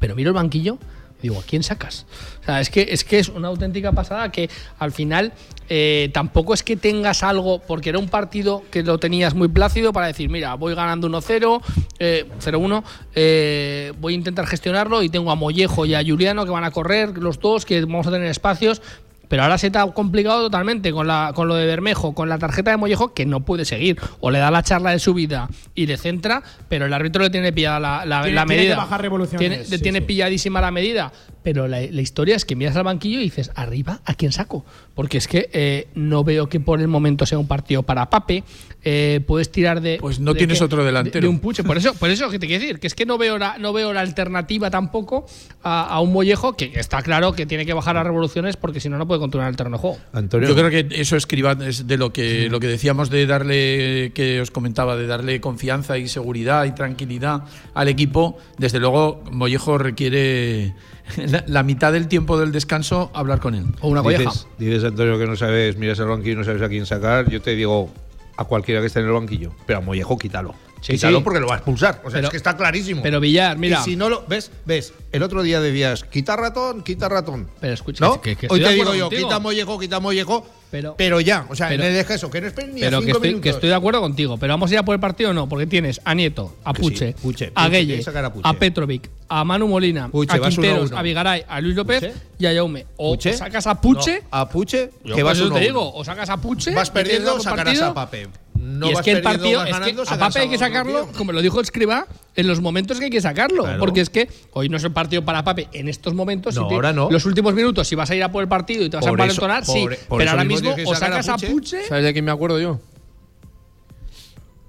Pero 0.00 0.14
miro 0.14 0.30
el 0.30 0.34
banquillo 0.34 0.78
Digo, 1.24 1.40
¿a 1.40 1.42
quién 1.42 1.62
sacas? 1.62 2.04
O 2.42 2.44
sea, 2.44 2.60
es 2.60 2.68
que 2.68 2.86
es, 2.90 3.02
que 3.02 3.18
es 3.18 3.30
una 3.30 3.48
auténtica 3.48 3.92
pasada 3.92 4.30
que 4.30 4.50
al 4.78 4.92
final 4.92 5.32
eh, 5.70 6.10
tampoco 6.12 6.52
es 6.52 6.62
que 6.62 6.76
tengas 6.76 7.22
algo, 7.22 7.60
porque 7.60 7.88
era 7.88 7.98
un 7.98 8.10
partido 8.10 8.62
que 8.70 8.82
lo 8.82 8.98
tenías 8.98 9.34
muy 9.34 9.48
plácido 9.48 9.94
para 9.94 10.08
decir, 10.08 10.28
mira, 10.28 10.52
voy 10.52 10.74
ganando 10.74 11.08
1-0, 11.08 11.62
0-1, 11.98 11.98
eh, 11.98 12.84
eh, 13.14 13.92
voy 13.98 14.12
a 14.12 14.16
intentar 14.16 14.46
gestionarlo 14.46 15.02
y 15.02 15.08
tengo 15.08 15.30
a 15.30 15.34
Mollejo 15.34 15.86
y 15.86 15.94
a 15.94 16.04
Juliano 16.04 16.44
que 16.44 16.50
van 16.50 16.64
a 16.64 16.72
correr, 16.72 17.16
los 17.16 17.40
dos, 17.40 17.64
que 17.64 17.80
vamos 17.80 18.06
a 18.06 18.10
tener 18.10 18.28
espacios 18.28 18.82
Pero 19.28 19.42
ahora 19.42 19.58
se 19.58 19.70
te 19.70 19.78
ha 19.78 19.86
complicado 19.86 20.42
totalmente 20.42 20.92
con, 20.92 21.06
la, 21.06 21.32
con 21.34 21.48
lo 21.48 21.54
de 21.54 21.66
Bermejo, 21.66 22.14
con 22.14 22.28
la 22.28 22.38
tarjeta 22.38 22.70
de 22.70 22.76
Mollejo, 22.76 23.14
que 23.14 23.26
no 23.26 23.40
puede 23.44 23.64
seguir. 23.64 23.98
O 24.20 24.30
le 24.30 24.38
da 24.38 24.50
la 24.50 24.62
charla 24.62 24.90
de 24.90 24.98
su 24.98 25.14
vida 25.14 25.48
y 25.74 25.86
le 25.86 25.96
centra, 25.96 26.42
pero 26.68 26.86
el 26.86 26.92
árbitro 26.92 27.22
le 27.22 27.30
tiene 27.30 27.52
pillada 27.52 27.80
la, 27.80 28.04
la, 28.06 28.22
Tiene- 28.22 28.34
la 28.36 28.44
tiene 28.46 28.56
medida. 28.62 28.74
que 28.74 28.80
bajar 28.80 29.02
revoluciones, 29.02 29.38
Tiene, 29.38 29.64
sí, 29.64 29.78
tiene 29.82 29.98
sí. 30.00 30.04
pilladísima 30.04 30.60
la 30.60 30.70
medida. 30.70 31.12
Pero 31.44 31.68
la, 31.68 31.80
la 31.82 32.00
historia 32.00 32.34
es 32.34 32.44
que 32.44 32.56
miras 32.56 32.74
al 32.74 32.82
banquillo 32.84 33.20
y 33.20 33.24
dices, 33.24 33.52
arriba, 33.54 34.00
¿a 34.04 34.14
quién 34.14 34.32
saco? 34.32 34.64
Porque 34.94 35.18
es 35.18 35.28
que 35.28 35.48
eh, 35.52 35.86
no 35.94 36.24
veo 36.24 36.48
que 36.48 36.58
por 36.58 36.80
el 36.80 36.88
momento 36.88 37.26
sea 37.26 37.38
un 37.38 37.46
partido 37.46 37.82
para 37.84 38.10
Pape. 38.10 38.42
Eh, 38.86 39.20
puedes 39.26 39.50
tirar 39.50 39.80
de. 39.80 39.98
Pues 40.00 40.20
no 40.20 40.32
de 40.34 40.38
tienes 40.38 40.58
que- 40.58 40.64
otro 40.64 40.80
de- 40.80 40.86
delantero. 40.86 41.22
De, 41.22 41.28
un 41.28 41.38
puche. 41.38 41.62
Por 41.64 41.76
eso, 41.76 41.94
por 41.94 42.10
eso 42.10 42.28
que 42.30 42.38
te 42.38 42.46
quiero 42.46 42.60
decir, 42.62 42.80
que 42.80 42.86
es 42.86 42.94
que 42.94 43.06
no 43.06 43.16
veo 43.18 43.38
la, 43.38 43.56
no 43.58 43.72
veo 43.72 43.92
la 43.92 44.00
alternativa 44.00 44.70
tampoco 44.70 45.26
a, 45.62 45.84
a 45.86 46.00
un 46.00 46.12
Mollejo 46.12 46.54
que 46.56 46.72
está 46.74 47.00
claro 47.02 47.32
que 47.32 47.46
tiene 47.46 47.64
que 47.66 47.72
bajar 47.72 47.94
las 47.94 48.04
revoluciones 48.04 48.56
porque 48.56 48.80
si 48.80 48.88
no, 48.88 48.98
no 48.98 49.06
puede 49.06 49.20
continuar 49.20 49.48
el 49.50 49.56
terreno 49.56 49.76
de 49.76 49.80
juego. 49.82 49.98
Antonio. 50.12 50.48
Yo 50.48 50.54
creo 50.54 50.70
que 50.70 51.00
eso 51.00 51.16
escriba 51.16 51.52
es 51.66 51.86
de 51.86 51.96
lo 51.96 52.12
que 52.12 52.48
lo 52.50 52.60
que 52.60 52.66
decíamos 52.66 53.10
de 53.10 53.26
darle 53.26 54.12
que 54.14 54.40
os 54.40 54.50
comentaba 54.50 54.96
de 54.96 55.06
darle 55.06 55.40
confianza 55.40 55.98
y 55.98 56.08
seguridad 56.08 56.64
y 56.64 56.72
tranquilidad 56.72 57.42
al 57.74 57.88
equipo. 57.88 58.36
Desde 58.58 58.80
luego 58.80 59.22
Mollejo 59.30 59.78
requiere 59.78 60.74
la, 61.16 61.44
la 61.46 61.62
mitad 61.62 61.92
del 61.92 62.08
tiempo 62.08 62.38
del 62.38 62.52
descanso 62.52 63.10
hablar 63.14 63.40
con 63.40 63.54
él. 63.54 63.66
O 63.80 63.88
una 63.88 64.02
Dices, 64.02 64.46
dices, 64.58 64.84
Antonio, 64.84 65.18
que 65.18 65.26
no 65.26 65.36
sabes, 65.36 65.76
miras 65.76 65.98
el 65.98 66.06
banquillo 66.06 66.32
y 66.32 66.36
no 66.36 66.44
sabes 66.44 66.62
a 66.62 66.68
quién 66.68 66.86
sacar. 66.86 67.28
Yo 67.30 67.40
te 67.42 67.54
digo 67.54 67.90
a 68.36 68.44
cualquiera 68.44 68.80
que 68.80 68.88
esté 68.88 69.00
en 69.00 69.06
el 69.06 69.12
banquillo. 69.12 69.52
Pero 69.66 69.78
a 69.78 69.82
Mollejo, 69.82 70.18
quítalo. 70.18 70.54
Sí, 70.84 70.92
quítalo 70.92 71.18
sí. 71.18 71.24
porque 71.24 71.40
lo 71.40 71.46
va 71.46 71.54
a 71.54 71.56
expulsar. 71.56 72.02
O 72.04 72.10
sea, 72.10 72.18
Pero- 72.18 72.26
es 72.26 72.30
que 72.30 72.36
está 72.36 72.56
clarísimo. 72.56 73.02
pero 73.02 73.18
Villar, 73.18 73.56
mira. 73.56 73.80
Y 73.80 73.84
si 73.84 73.96
no 73.96 74.10
lo. 74.10 74.24
¿Ves? 74.28 74.50
¿Ves? 74.66 74.92
El 75.12 75.22
otro 75.22 75.42
día 75.42 75.60
decías, 75.60 76.04
quita 76.04 76.36
ratón, 76.36 76.82
quita 76.82 77.08
ratón. 77.08 77.48
Pero 77.60 77.72
escucha, 77.72 78.04
¿No? 78.04 78.20
que- 78.20 78.36
que 78.36 78.48
Hoy 78.50 78.60
te 78.60 78.68
de 78.68 78.74
digo 78.74 78.94
yo, 78.94 79.06
contigo. 79.08 79.28
quita 79.28 79.38
Mollejo, 79.38 79.78
quita 79.78 79.98
Mollejo. 80.00 80.46
Pero, 80.70 80.94
Pero 80.98 81.20
ya, 81.20 81.46
o 81.48 81.54
sea, 81.54 81.68
pero- 81.68 81.84
en 81.84 81.94
el 81.94 81.96
eso, 82.10 82.28
que 82.30 82.40
no 82.40 82.48
esperen 82.48 82.74
ni 82.74 82.82
a 82.82 82.86
Pero 82.86 83.00
que 83.00 83.12
estoy, 83.12 83.28
minutos. 83.28 83.42
que 83.44 83.48
estoy 83.50 83.68
de 83.68 83.74
acuerdo 83.76 84.00
contigo. 84.00 84.36
Pero 84.38 84.52
vamos 84.54 84.70
a 84.70 84.74
ir 84.74 84.78
a 84.78 84.82
por 84.84 84.94
el 84.94 85.00
partido 85.00 85.30
o 85.30 85.32
no, 85.32 85.48
porque 85.48 85.66
tienes 85.68 86.00
a 86.04 86.14
Nieto, 86.14 86.56
a 86.64 86.74
sí, 86.74 86.82
Puche, 87.22 87.52
a 87.54 87.68
Gueye, 87.68 88.02
a 88.42 88.52
Petrovic, 88.54 89.08
a 89.28 89.44
Manu 89.44 89.68
Molina, 89.68 90.08
Puche, 90.08 90.36
a 90.36 90.40
Quinteros, 90.40 90.90
a 90.92 91.00
Vigaray, 91.00 91.44
a 91.48 91.60
Luis 91.60 91.76
López 91.76 92.00
Puche. 92.00 92.14
y 92.40 92.46
a 92.46 92.54
Jaume. 92.54 92.86
O, 92.96 93.16
sacas 93.20 93.66
a 93.68 93.80
Puche. 93.80 94.22
No, 94.22 94.28
a 94.38 94.48
Puche, 94.48 94.90
que 95.14 95.22
vas 95.22 95.38
eso 95.38 95.46
uno 95.46 95.54
te 95.54 95.60
digo, 95.62 95.94
o 95.94 96.04
sacas 96.04 96.28
a 96.28 96.36
Puche. 96.38 96.72
Vas 96.74 96.90
perdiendo, 96.90 97.38
sacarás 97.40 97.80
a 97.80 97.94
Pape. 97.94 98.28
No 98.64 98.86
y 98.86 98.90
es 98.90 98.94
vas 98.96 99.04
que 99.04 99.12
el 99.12 99.22
partido, 99.22 99.58
vas 99.60 99.68
es 99.68 99.92
que 99.94 100.14
a 100.14 100.18
Pape 100.18 100.38
hay 100.40 100.48
que 100.48 100.58
sacarlo, 100.58 101.08
como 101.16 101.32
lo 101.32 101.42
dijo 101.42 101.60
Escriba, 101.60 102.06
en 102.34 102.46
los 102.48 102.60
momentos 102.60 102.98
que 102.98 103.04
hay 103.04 103.10
que 103.10 103.20
sacarlo. 103.20 103.62
Claro. 103.64 103.78
Porque 103.78 104.00
es 104.00 104.08
que 104.10 104.28
hoy 104.52 104.68
no 104.68 104.78
es 104.78 104.84
el 104.84 104.92
partido 104.92 105.22
para 105.24 105.44
Pape 105.44 105.68
en 105.72 105.88
estos 105.88 106.14
momentos. 106.14 106.54
No, 106.54 106.62
si 106.62 106.68
te- 106.68 106.74
ahora 106.74 106.92
no. 106.92 107.10
Los 107.10 107.26
últimos 107.26 107.54
minutos, 107.54 107.86
si 107.86 107.94
vas 107.94 108.10
a 108.10 108.14
ir 108.14 108.22
a 108.22 108.32
por 108.32 108.42
el 108.42 108.48
partido 108.48 108.84
y 108.84 108.90
te 108.90 108.96
vas 108.96 109.04
Por 109.04 109.10
a 109.10 109.12
empalentonar, 109.24 109.64
sí. 109.66 109.84
por- 110.08 110.18
pero 110.18 110.30
ahora 110.30 110.44
mismo 110.44 110.74
mismo 110.76 110.90
o 110.90 110.94
sacas 110.94 111.28
a. 111.28 111.36
Puche. 111.36 111.86
¿Sabes 111.88 112.04
de 112.04 112.12
quién 112.12 112.24
me 112.24 112.30
acuerdo 112.30 112.58
yo? 112.58 112.80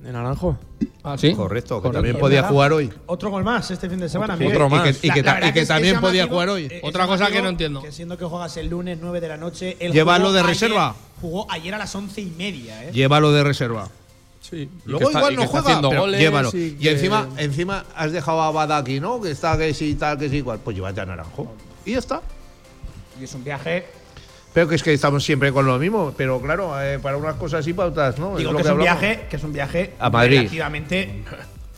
De 0.06 0.12
Naranjo. 0.12 0.56
Ah, 1.02 1.18
sí. 1.18 1.34
Correcto, 1.34 1.78
que 1.78 1.82
Correcto. 1.82 1.92
también 1.94 2.20
podía 2.20 2.44
jugar 2.44 2.72
hoy. 2.74 2.94
Otro 3.08 3.32
gol 3.32 3.44
más 3.44 3.72
este 3.72 3.90
fin 3.90 4.00
de 4.00 4.08
semana, 4.08 4.36
Otro 4.36 4.46
Miguel. 4.46 4.70
más. 4.70 4.90
Y 4.90 5.00
que- 5.02 5.08
y 5.08 5.10
que 5.10 5.10
La- 5.10 5.16
la 5.16 5.24
ta- 5.24 5.34
verdad 5.34 5.50
y 5.50 5.54
que 5.54 5.60
es- 5.62 5.68
también 5.68 6.00
podía 6.00 6.28
jugar 6.28 6.50
hoy. 6.50 6.68
eh, 6.70 6.82
Otra 6.84 7.08
cosa 7.08 7.32
que 7.32 7.42
no 7.42 7.50
entiendo. 7.50 7.82
Que 7.82 7.92
siendo 7.92 8.16
que 8.16 8.24
juegas 8.26 8.56
el 8.58 8.68
lunes 8.70 9.00
9 9.02 9.20
de 9.20 9.28
la 9.30 9.38
noche. 9.38 9.78
él 9.80 9.92
Llévalo 9.94 10.26
jugó 10.26 10.34
de 10.34 10.40
ayer- 10.42 10.50
reserva. 10.50 10.96
Jugó 11.22 11.48
ayer 11.52 11.74
a 11.74 11.80
las 11.80 11.96
once 11.96 12.22
y 12.22 12.30
media, 12.38 12.84
¿eh? 12.84 12.92
Llévalo 12.92 13.32
de 13.32 13.44
reserva. 13.44 13.90
Sí. 14.42 14.70
Luego 14.86 15.10
igual 15.10 15.36
no 15.38 15.48
juega, 15.48 15.82
pero 15.82 16.02
goles 16.02 16.20
llévalo. 16.22 16.52
y 16.54 16.58
Y, 16.58 16.72
que- 16.76 16.92
encima, 16.92 17.28
encima 17.38 17.86
has 17.96 18.12
dejado 18.12 18.44
a 18.44 18.52
Bada 18.52 18.78
aquí, 18.78 19.00
¿no? 19.00 19.20
Que 19.20 19.32
está 19.32 19.58
que 19.58 19.74
sí, 19.74 19.96
tal, 19.96 20.20
que 20.20 20.30
sí, 20.30 20.36
igual. 20.38 20.60
Pues 20.64 20.76
llévate 20.76 21.02
a 21.02 21.06
Naranjo. 21.08 21.52
Y 21.84 21.94
ya 21.94 21.98
está. 22.00 22.22
Y 23.20 23.24
es 23.24 23.34
un 23.34 23.44
viaje. 23.44 23.86
Pero 24.56 24.68
que 24.70 24.76
es 24.76 24.82
que 24.84 24.94
estamos 24.94 25.24
siempre 25.24 25.52
con 25.52 25.68
lo 25.68 25.78
mismo. 25.78 26.14
Pero 26.18 26.42
claro, 26.42 26.82
eh, 26.82 26.98
para 27.00 27.18
unas 27.18 27.36
cosas 27.36 27.68
y 27.68 27.74
para 27.74 27.90
otras, 27.90 28.18
¿no? 28.18 28.36
Digo 28.38 28.52
lo 28.54 28.58
que 28.58 28.64
es 28.64 28.68
un 28.70 28.80
hablamos. 28.80 29.00
viaje, 29.02 29.26
que 29.30 29.36
es 29.36 29.44
un 29.44 29.54
viaje 29.54 29.94
A 30.00 30.10
Madrid. 30.10 30.38
relativamente 30.38 31.24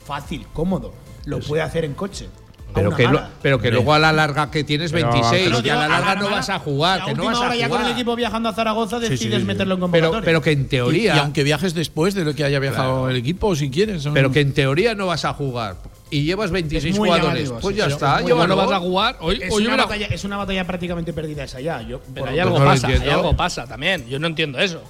fácil, 0.05 0.45
cómodo. 0.53 0.93
Lo 1.25 1.39
puede 1.39 1.61
hacer 1.63 1.83
en 1.83 1.93
coche. 1.95 2.29
a 2.69 2.73
Pero 2.79 2.95
que, 2.95 3.07
lo- 3.07 3.21
pero 3.41 3.59
que 3.59 3.71
luego 3.71 3.93
a 3.93 3.97
la 3.99 4.11
larga 4.13 4.51
que 4.51 4.63
tienes 4.63 4.91
Pero- 4.91 5.09
26 5.11 5.49
pero 5.49 5.65
y 5.65 5.69
a 5.69 5.75
la 5.75 5.85
a 5.85 5.87
larga 5.87 6.13
la 6.15 6.19
no 6.21 6.29
vas 6.29 6.49
a 6.49 6.59
jugar, 6.59 6.99
La 6.99 7.05
que 7.05 7.13
no 7.15 7.25
vas 7.25 7.37
a 7.37 7.39
hora 7.39 7.55
ya 7.55 7.65
jugar. 7.67 7.81
con 7.81 7.87
el 7.89 7.93
equipo 7.93 8.15
viajando 8.15 8.49
a 8.49 8.53
Zaragoza 8.53 8.99
decides 8.99 9.19
sí, 9.19 9.39
sí. 9.39 9.45
meterlo 9.45 9.75
en 9.83 9.91
Pero, 9.91 10.21
pero 10.23 10.41
que 10.41 10.51
en 10.51 10.67
teoría, 10.67 11.15
y 11.15 11.19
aunque 11.19 11.43
viajes 11.43 11.73
después 11.73 12.13
de 12.13 12.23
lo 12.25 12.35
que 12.35 12.43
haya 12.43 12.59
viajado 12.59 12.91
Claro. 12.93 13.09
el 13.09 13.15
equipo, 13.15 13.55
si 13.55 13.71
quieres. 13.71 14.05
¿o 14.05 14.13
pero 14.13 14.31
que 14.31 14.41
en 14.41 14.53
teoría 14.53 14.93
no 14.93 15.07
vas 15.07 15.25
a 15.25 15.33
jugar 15.33 15.77
y 16.09 16.23
llevas 16.23 16.51
26 16.51 16.93
Es 16.93 16.99
muy 16.99 17.09
jugadores, 17.09 17.51
pues 17.61 17.75
ya 17.75 17.87
está, 17.87 18.21
Igual 18.21 18.47
no 18.47 18.55
vas 18.55 18.71
a 18.71 18.79
jugar. 18.79 19.17
Hoy, 19.19 19.39
es, 19.41 19.53
hoy 19.53 19.67
una 19.67 19.77
batalla, 19.77 20.07
es 20.07 20.23
una 20.23 20.37
batalla 20.37 20.65
prácticamente 20.65 21.13
perdida 21.13 21.43
esa 21.43 21.59
ya. 21.59 21.81
Yo, 21.81 22.01
Pero 22.13 22.27
hay 22.27 22.39
algo 22.39 22.59
no 22.59 22.65
lo 22.65 22.71
pasa, 22.71 22.87
hay 22.87 23.09
algo 23.09 23.35
pasa 23.35 23.67
también. 23.67 24.07
Yo 24.07 24.19
no 24.19 24.27
entiendo 24.27 24.59
eso. 24.59 24.81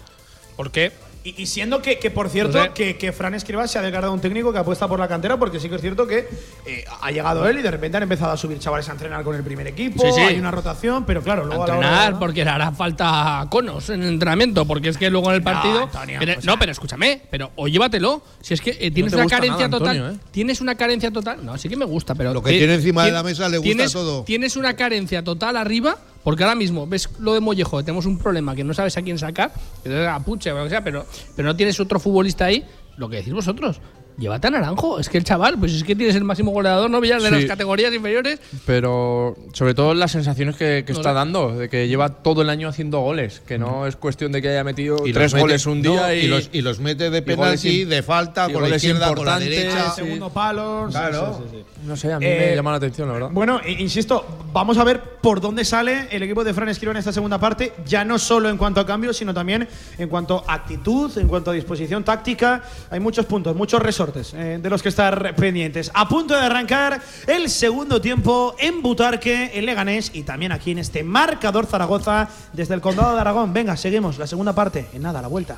¿Por 0.55 0.71
qué? 0.71 0.91
Y, 1.27 1.41
y 1.41 1.45
siendo 1.45 1.81
que, 1.81 1.99
que, 1.99 2.09
por 2.09 2.29
cierto, 2.29 2.57
No 2.65 2.73
que, 2.73 2.95
que 2.95 3.11
Fran 3.11 3.33
Escribas 3.33 3.69
se 3.69 3.77
ha 3.77 3.81
declarado 3.81 4.13
un 4.13 4.21
técnico 4.21 4.53
que 4.53 4.59
apuesta 4.59 4.87
por 4.87 4.97
la 4.97 5.09
cantera, 5.09 5.37
porque 5.37 5.59
sí 5.59 5.67
que 5.67 5.75
es 5.75 5.81
cierto 5.81 6.07
que 6.07 6.19
eh, 6.65 6.85
ha 7.01 7.11
llegado 7.11 7.45
él 7.49 7.59
y 7.59 7.61
de 7.61 7.69
repente 7.69 7.97
han 7.97 8.03
empezado 8.03 8.31
a 8.31 8.37
subir 8.37 8.59
chavales 8.59 8.87
a 8.87 8.93
entrenar 8.93 9.25
con 9.25 9.35
el 9.35 9.43
primer 9.43 9.67
equipo. 9.67 10.01
Sí, 10.05 10.11
sí. 10.13 10.21
Hay 10.21 10.39
una 10.39 10.51
rotación, 10.51 11.05
pero 11.05 11.21
claro, 11.21 11.43
luego 11.45 11.63
a 11.65 11.67
la 11.67 11.73
entrenar 11.73 12.05
verdad- 12.05 12.19
porque 12.19 12.45
le 12.45 12.49
hará 12.49 12.71
falta 12.71 13.45
conos 13.49 13.89
en 13.89 14.03
el 14.03 14.09
entrenamiento 14.09 14.65
porque 14.65 14.87
es 14.87 14.97
que 14.97 15.09
luego 15.09 15.27
en 15.29 15.35
el 15.35 15.41
No, 15.43 15.51
partido 15.51 15.83
Antonio, 15.83 16.15
pero- 16.19 16.37
o 16.37 16.41
sea- 16.41 16.53
no 16.53 16.59
pero 16.59 16.71
escúchame 16.71 17.21
pero 17.29 17.51
o 17.57 17.67
llévatelo 17.67 18.21
si 18.41 18.53
es 18.53 18.61
que 18.61 18.77
eh, 18.79 18.89
tienes 18.91 19.11
una 19.11 19.25
carencia 19.27 19.67
nada, 19.67 19.79
total 19.79 19.97
Antonio, 19.97 20.15
¿eh? 20.17 20.19
tienes 20.31 20.61
una 20.61 20.75
carencia 20.75 21.11
total 21.11 21.45
no 21.45 21.57
sí 21.57 21.67
que 21.67 21.75
me 21.75 21.85
gusta 21.85 22.15
pero 22.15 22.33
Lo 22.33 22.41
que 22.41 22.51
ti- 22.51 22.57
tiene 22.59 22.75
encima 22.75 23.03
de 23.05 23.11
la 23.11 23.23
mesa 23.23 23.49
le 23.49 23.57
gusta 23.57 23.67
tienes, 23.67 23.91
todo. 23.91 24.23
tienes 24.23 24.55
una 24.55 24.75
carencia 24.75 25.23
total 25.23 25.57
arriba 25.57 25.97
porque 26.23 26.43
ahora 26.43 26.55
mismo 26.55 26.87
ves 26.87 27.09
lo 27.19 27.33
de 27.33 27.39
Mollejo 27.39 27.83
tenemos 27.83 28.05
un 28.05 28.17
problema 28.17 28.55
que 28.55 28.63
no 28.63 28.73
sabes 28.73 28.97
a 28.97 29.01
quién 29.01 29.17
sacar 29.17 29.51
que 29.83 29.89
o 29.89 30.57
lo 30.57 30.63
que 30.63 30.69
sea 30.69 30.83
pero 30.83 31.05
pero 31.35 31.47
no 31.47 31.55
tienes 31.55 31.79
otro 31.79 31.99
futbolista 31.99 32.45
ahí 32.45 32.65
lo 32.97 33.09
que 33.09 33.17
decís 33.17 33.33
vosotros 33.33 33.79
Llévate 34.17 34.47
a 34.47 34.49
Naranjo, 34.49 34.99
es 34.99 35.09
que 35.09 35.19
el 35.19 35.23
chaval, 35.23 35.59
pues 35.59 35.73
es 35.73 35.83
que 35.83 35.95
tienes 35.95 36.15
el 36.15 36.23
máximo 36.23 36.49
goleador, 36.51 36.89
¿no? 36.89 36.99
Villar, 36.99 37.21
de 37.21 37.29
Sí. 37.29 37.35
las 37.35 37.45
categorías 37.45 37.93
inferiores. 37.93 38.39
Pero 38.65 39.35
sobre 39.53 39.75
todo 39.75 39.93
las 39.93 40.11
sensaciones 40.11 40.55
que, 40.55 40.83
que 40.87 40.93
No 40.93 40.99
está 40.99 41.13
dando, 41.13 41.55
de 41.55 41.69
que 41.69 41.87
lleva 41.87 42.09
todo 42.09 42.41
el 42.41 42.49
año 42.49 42.67
haciendo 42.67 42.99
goles, 43.01 43.41
que 43.45 43.59
no 43.59 43.85
es 43.85 43.95
cuestión 43.95 44.31
de 44.31 44.41
que 44.41 44.49
haya 44.49 44.63
metido 44.63 45.05
Y 45.05 45.13
tres 45.13 45.33
mete- 45.35 45.41
goles 45.41 45.65
un 45.67 45.83
no, 45.83 45.91
día 45.91 46.15
y, 46.15 46.25
y, 46.25 46.27
los, 46.29 46.49
y 46.51 46.61
los 46.63 46.79
mete 46.79 47.11
de 47.11 47.21
penalti, 47.21 47.85
de 47.85 48.01
falta, 48.01 48.49
con 48.51 48.67
la 48.67 48.75
izquierda, 48.75 49.13
con 49.13 49.25
la 49.25 49.37
derecha. 49.37 49.89
sí. 49.91 50.01
segundo 50.01 50.29
palo. 50.31 50.87
Claro. 50.89 51.37
sí, 51.37 51.43
sí, 51.51 51.57
sí. 51.75 51.81
no 51.87 51.95
sé, 51.95 52.11
a 52.11 52.17
mí 52.19 52.25
Eh, 52.25 52.47
me 52.49 52.55
llama 52.55 52.71
la 52.71 52.77
atención, 52.77 53.07
la 53.07 53.13
verdad. 53.13 53.29
Bueno, 53.31 53.61
i- 53.67 53.83
insisto, 53.83 54.25
vamos 54.51 54.79
a 54.79 54.83
ver 54.83 54.99
por 55.21 55.41
dónde 55.41 55.63
sale 55.63 56.07
el 56.09 56.23
equipo 56.23 56.43
de 56.43 56.55
Fran 56.55 56.69
Escribá 56.69 56.91
en 56.91 56.97
esta 56.97 57.11
segunda 57.13 57.37
parte, 57.39 57.73
ya 57.85 58.03
no 58.03 58.17
solo 58.17 58.49
en 58.49 58.57
cuanto 58.57 58.79
a 58.81 58.85
cambios, 58.87 59.15
sino 59.17 59.31
también 59.31 59.67
en 59.99 60.09
cuanto 60.09 60.43
a 60.47 60.55
actitud, 60.55 61.15
en 61.19 61.27
cuanto 61.27 61.51
a 61.51 61.53
disposición 61.53 62.03
táctica. 62.03 62.63
Hay 62.89 62.99
muchos 62.99 63.25
puntos, 63.27 63.55
muchos 63.55 63.79
resortes 63.79 64.06
eh, 64.33 64.59
de 64.61 64.69
los 64.69 64.81
que 64.81 64.89
estar 64.89 65.35
pendientes. 65.35 65.91
A 65.93 66.07
punto 66.07 66.33
de 66.33 66.41
arrancar 66.41 67.01
el 67.27 67.49
segundo 67.49 68.01
tiempo 68.01 68.55
en 68.59 68.81
Butarque, 68.81 69.51
en 69.53 69.65
Leganés 69.65 70.11
y 70.13 70.23
también 70.23 70.51
aquí 70.51 70.71
en 70.71 70.79
este 70.79 71.03
marcador 71.03 71.65
Zaragoza 71.65 72.29
desde 72.53 72.73
el 72.73 72.81
Condado 72.81 73.15
de 73.15 73.21
Aragón. 73.21 73.53
Venga, 73.53 73.75
seguimos 73.77 74.17
la 74.17 74.27
segunda 74.27 74.53
parte. 74.53 74.87
En 74.93 75.01
nada, 75.01 75.21
la 75.21 75.27
vuelta. 75.27 75.57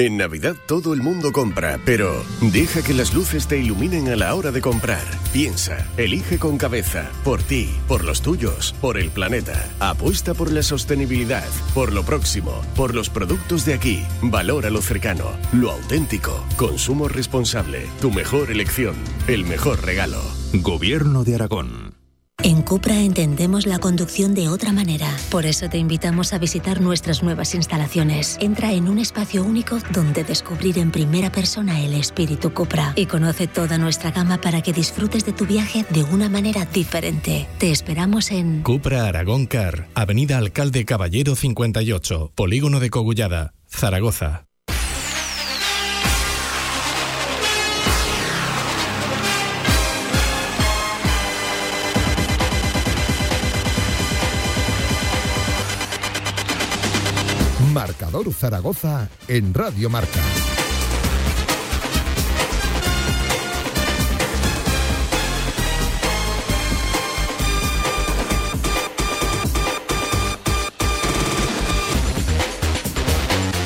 En 0.00 0.16
Navidad 0.16 0.54
todo 0.66 0.94
el 0.94 1.02
mundo 1.02 1.32
compra, 1.32 1.80
pero 1.84 2.24
deja 2.40 2.82
que 2.82 2.94
las 2.94 3.14
luces 3.14 3.48
te 3.48 3.58
iluminen 3.58 4.06
a 4.08 4.14
la 4.14 4.32
hora 4.36 4.52
de 4.52 4.60
comprar. 4.60 5.02
Piensa, 5.32 5.88
elige 5.96 6.38
con 6.38 6.56
cabeza, 6.56 7.10
por 7.24 7.42
ti, 7.42 7.68
por 7.88 8.04
los 8.04 8.22
tuyos, 8.22 8.76
por 8.80 8.96
el 8.96 9.10
planeta. 9.10 9.68
Apuesta 9.80 10.34
por 10.34 10.52
la 10.52 10.62
sostenibilidad, 10.62 11.48
por 11.74 11.92
lo 11.92 12.04
próximo, 12.04 12.62
por 12.76 12.94
los 12.94 13.10
productos 13.10 13.64
de 13.64 13.74
aquí. 13.74 14.04
Valora 14.22 14.70
lo 14.70 14.82
cercano, 14.82 15.32
lo 15.52 15.72
auténtico. 15.72 16.46
Consumo 16.56 17.08
responsable, 17.08 17.84
tu 18.00 18.12
mejor 18.12 18.52
elección, 18.52 18.94
el 19.26 19.44
mejor 19.44 19.84
regalo. 19.84 20.22
Gobierno 20.52 21.24
de 21.24 21.34
Aragón. 21.34 21.87
En 22.44 22.62
Cupra 22.62 23.00
entendemos 23.00 23.66
la 23.66 23.80
conducción 23.80 24.32
de 24.32 24.48
otra 24.48 24.72
manera. 24.72 25.08
Por 25.28 25.44
eso 25.44 25.68
te 25.68 25.76
invitamos 25.76 26.32
a 26.32 26.38
visitar 26.38 26.80
nuestras 26.80 27.20
nuevas 27.24 27.52
instalaciones. 27.56 28.38
Entra 28.40 28.72
en 28.72 28.88
un 28.88 29.00
espacio 29.00 29.42
único 29.42 29.78
donde 29.92 30.22
descubrir 30.22 30.78
en 30.78 30.92
primera 30.92 31.32
persona 31.32 31.80
el 31.80 31.94
espíritu 31.94 32.54
Cupra 32.54 32.92
y 32.94 33.06
conoce 33.06 33.48
toda 33.48 33.76
nuestra 33.76 34.12
gama 34.12 34.40
para 34.40 34.62
que 34.62 34.72
disfrutes 34.72 35.26
de 35.26 35.32
tu 35.32 35.46
viaje 35.46 35.84
de 35.90 36.04
una 36.04 36.28
manera 36.28 36.64
diferente. 36.64 37.48
Te 37.58 37.72
esperamos 37.72 38.30
en 38.30 38.62
Cupra 38.62 39.08
Aragón 39.08 39.46
Car, 39.46 39.88
Avenida 39.94 40.38
Alcalde 40.38 40.84
Caballero 40.84 41.34
58, 41.34 42.32
Polígono 42.36 42.78
de 42.78 42.90
Cogullada, 42.90 43.52
Zaragoza. 43.66 44.47
Zaragoza 58.26 59.08
en 59.28 59.54
Radio 59.54 59.88
Marca. 59.88 60.20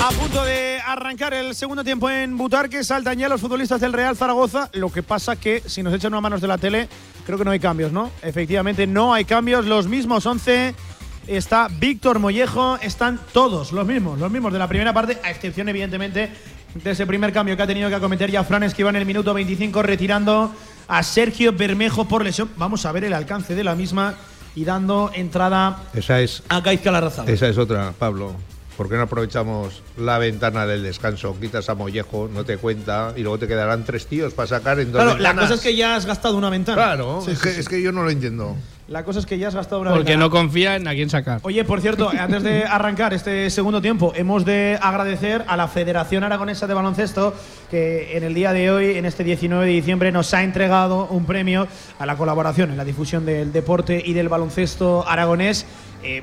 A 0.00 0.10
punto 0.10 0.44
de 0.44 0.78
arrancar 0.86 1.32
el 1.32 1.54
segundo 1.54 1.82
tiempo 1.82 2.10
en 2.10 2.36
Butarque, 2.36 2.84
saltan 2.84 3.18
ya 3.18 3.28
los 3.28 3.40
futbolistas 3.40 3.80
del 3.80 3.94
Real 3.94 4.16
Zaragoza. 4.16 4.68
Lo 4.74 4.90
que 4.92 5.02
pasa 5.02 5.36
que 5.36 5.62
si 5.66 5.82
nos 5.82 5.94
echan 5.94 6.12
unas 6.12 6.22
manos 6.22 6.40
de 6.42 6.48
la 6.48 6.58
tele, 6.58 6.88
creo 7.24 7.38
que 7.38 7.44
no 7.44 7.50
hay 7.50 7.60
cambios, 7.60 7.90
¿no? 7.90 8.10
Efectivamente, 8.22 8.86
no 8.86 9.14
hay 9.14 9.24
cambios. 9.24 9.64
Los 9.64 9.88
mismos 9.88 10.26
11. 10.26 10.74
Está 11.26 11.68
Víctor 11.68 12.18
Mollejo, 12.18 12.78
están 12.82 13.20
todos 13.32 13.72
los 13.72 13.86
mismos, 13.86 14.18
los 14.18 14.30
mismos 14.30 14.52
de 14.52 14.58
la 14.58 14.66
primera 14.68 14.92
parte, 14.92 15.18
a 15.22 15.30
excepción, 15.30 15.68
evidentemente, 15.68 16.30
de 16.74 16.90
ese 16.90 17.06
primer 17.06 17.32
cambio 17.32 17.56
que 17.56 17.62
ha 17.62 17.66
tenido 17.66 17.88
que 17.88 17.94
acometer 17.94 18.30
ya 18.30 18.42
Fran 18.44 18.64
Esquiva 18.64 18.90
en 18.90 18.96
el 18.96 19.06
minuto 19.06 19.32
25, 19.32 19.82
retirando 19.82 20.52
a 20.88 21.02
Sergio 21.04 21.52
Bermejo 21.52 22.08
por 22.08 22.24
lesión. 22.24 22.50
Vamos 22.56 22.84
a 22.86 22.92
ver 22.92 23.04
el 23.04 23.12
alcance 23.12 23.54
de 23.54 23.62
la 23.62 23.74
misma 23.76 24.14
y 24.56 24.64
dando 24.64 25.10
entrada 25.14 25.78
Esa 25.94 26.20
es, 26.20 26.42
a 26.48 26.60
Gaizka 26.60 26.90
Larrazábal. 26.90 27.32
esa 27.32 27.46
es 27.48 27.56
otra, 27.56 27.92
Pablo. 27.98 28.34
¿Por 28.76 28.88
qué 28.88 28.96
no 28.96 29.02
aprovechamos 29.02 29.82
la 29.98 30.18
ventana 30.18 30.66
del 30.66 30.82
descanso? 30.82 31.36
Quitas 31.38 31.68
a 31.68 31.74
Mollejo, 31.74 32.28
no 32.32 32.42
te 32.44 32.56
cuenta, 32.56 33.12
y 33.16 33.20
luego 33.20 33.38
te 33.38 33.46
quedarán 33.46 33.84
tres 33.84 34.06
tíos 34.06 34.32
para 34.34 34.48
sacar 34.48 34.80
en 34.80 34.90
dos 34.90 35.02
Claro, 35.02 35.18
la 35.20 35.28
ventanas. 35.28 35.42
cosa 35.50 35.54
es 35.54 35.60
que 35.60 35.76
ya 35.76 35.94
has 35.94 36.04
gastado 36.06 36.36
una 36.36 36.50
ventana. 36.50 36.74
Claro, 36.82 37.20
Sí, 37.24 37.30
es, 37.32 37.38
sí, 37.38 37.44
que, 37.44 37.54
sí. 37.54 37.60
es 37.60 37.68
que 37.68 37.80
yo 37.82 37.92
no 37.92 38.02
lo 38.02 38.10
entiendo. 38.10 38.56
La 38.92 39.04
cosa 39.04 39.20
es 39.20 39.26
que 39.26 39.38
ya 39.38 39.48
has 39.48 39.54
gastado 39.54 39.80
una 39.80 39.90
Porque 39.92 40.10
ventana. 40.10 40.24
no 40.26 40.30
confía 40.30 40.76
en 40.76 40.86
a 40.86 40.92
quién 40.92 41.08
sacar. 41.08 41.40
Oye, 41.44 41.64
por 41.64 41.80
cierto, 41.80 42.10
antes 42.18 42.42
de 42.42 42.64
arrancar 42.64 43.14
este 43.14 43.48
segundo 43.48 43.80
tiempo, 43.80 44.12
hemos 44.14 44.44
de 44.44 44.78
agradecer 44.82 45.44
a 45.48 45.56
la 45.56 45.66
Federación 45.66 46.24
Aragonesa 46.24 46.66
de 46.66 46.74
Baloncesto 46.74 47.34
que 47.70 48.18
en 48.18 48.22
el 48.22 48.34
día 48.34 48.52
de 48.52 48.70
hoy, 48.70 48.98
en 48.98 49.06
este 49.06 49.24
19 49.24 49.64
de 49.64 49.72
diciembre, 49.72 50.12
nos 50.12 50.34
ha 50.34 50.42
entregado 50.42 51.06
un 51.06 51.24
premio 51.24 51.66
a 51.98 52.04
la 52.04 52.16
colaboración 52.16 52.70
en 52.70 52.76
la 52.76 52.84
difusión 52.84 53.24
del 53.24 53.50
deporte 53.50 54.02
y 54.04 54.12
del 54.12 54.28
baloncesto 54.28 55.08
aragonés. 55.08 55.64
Eh, 56.02 56.22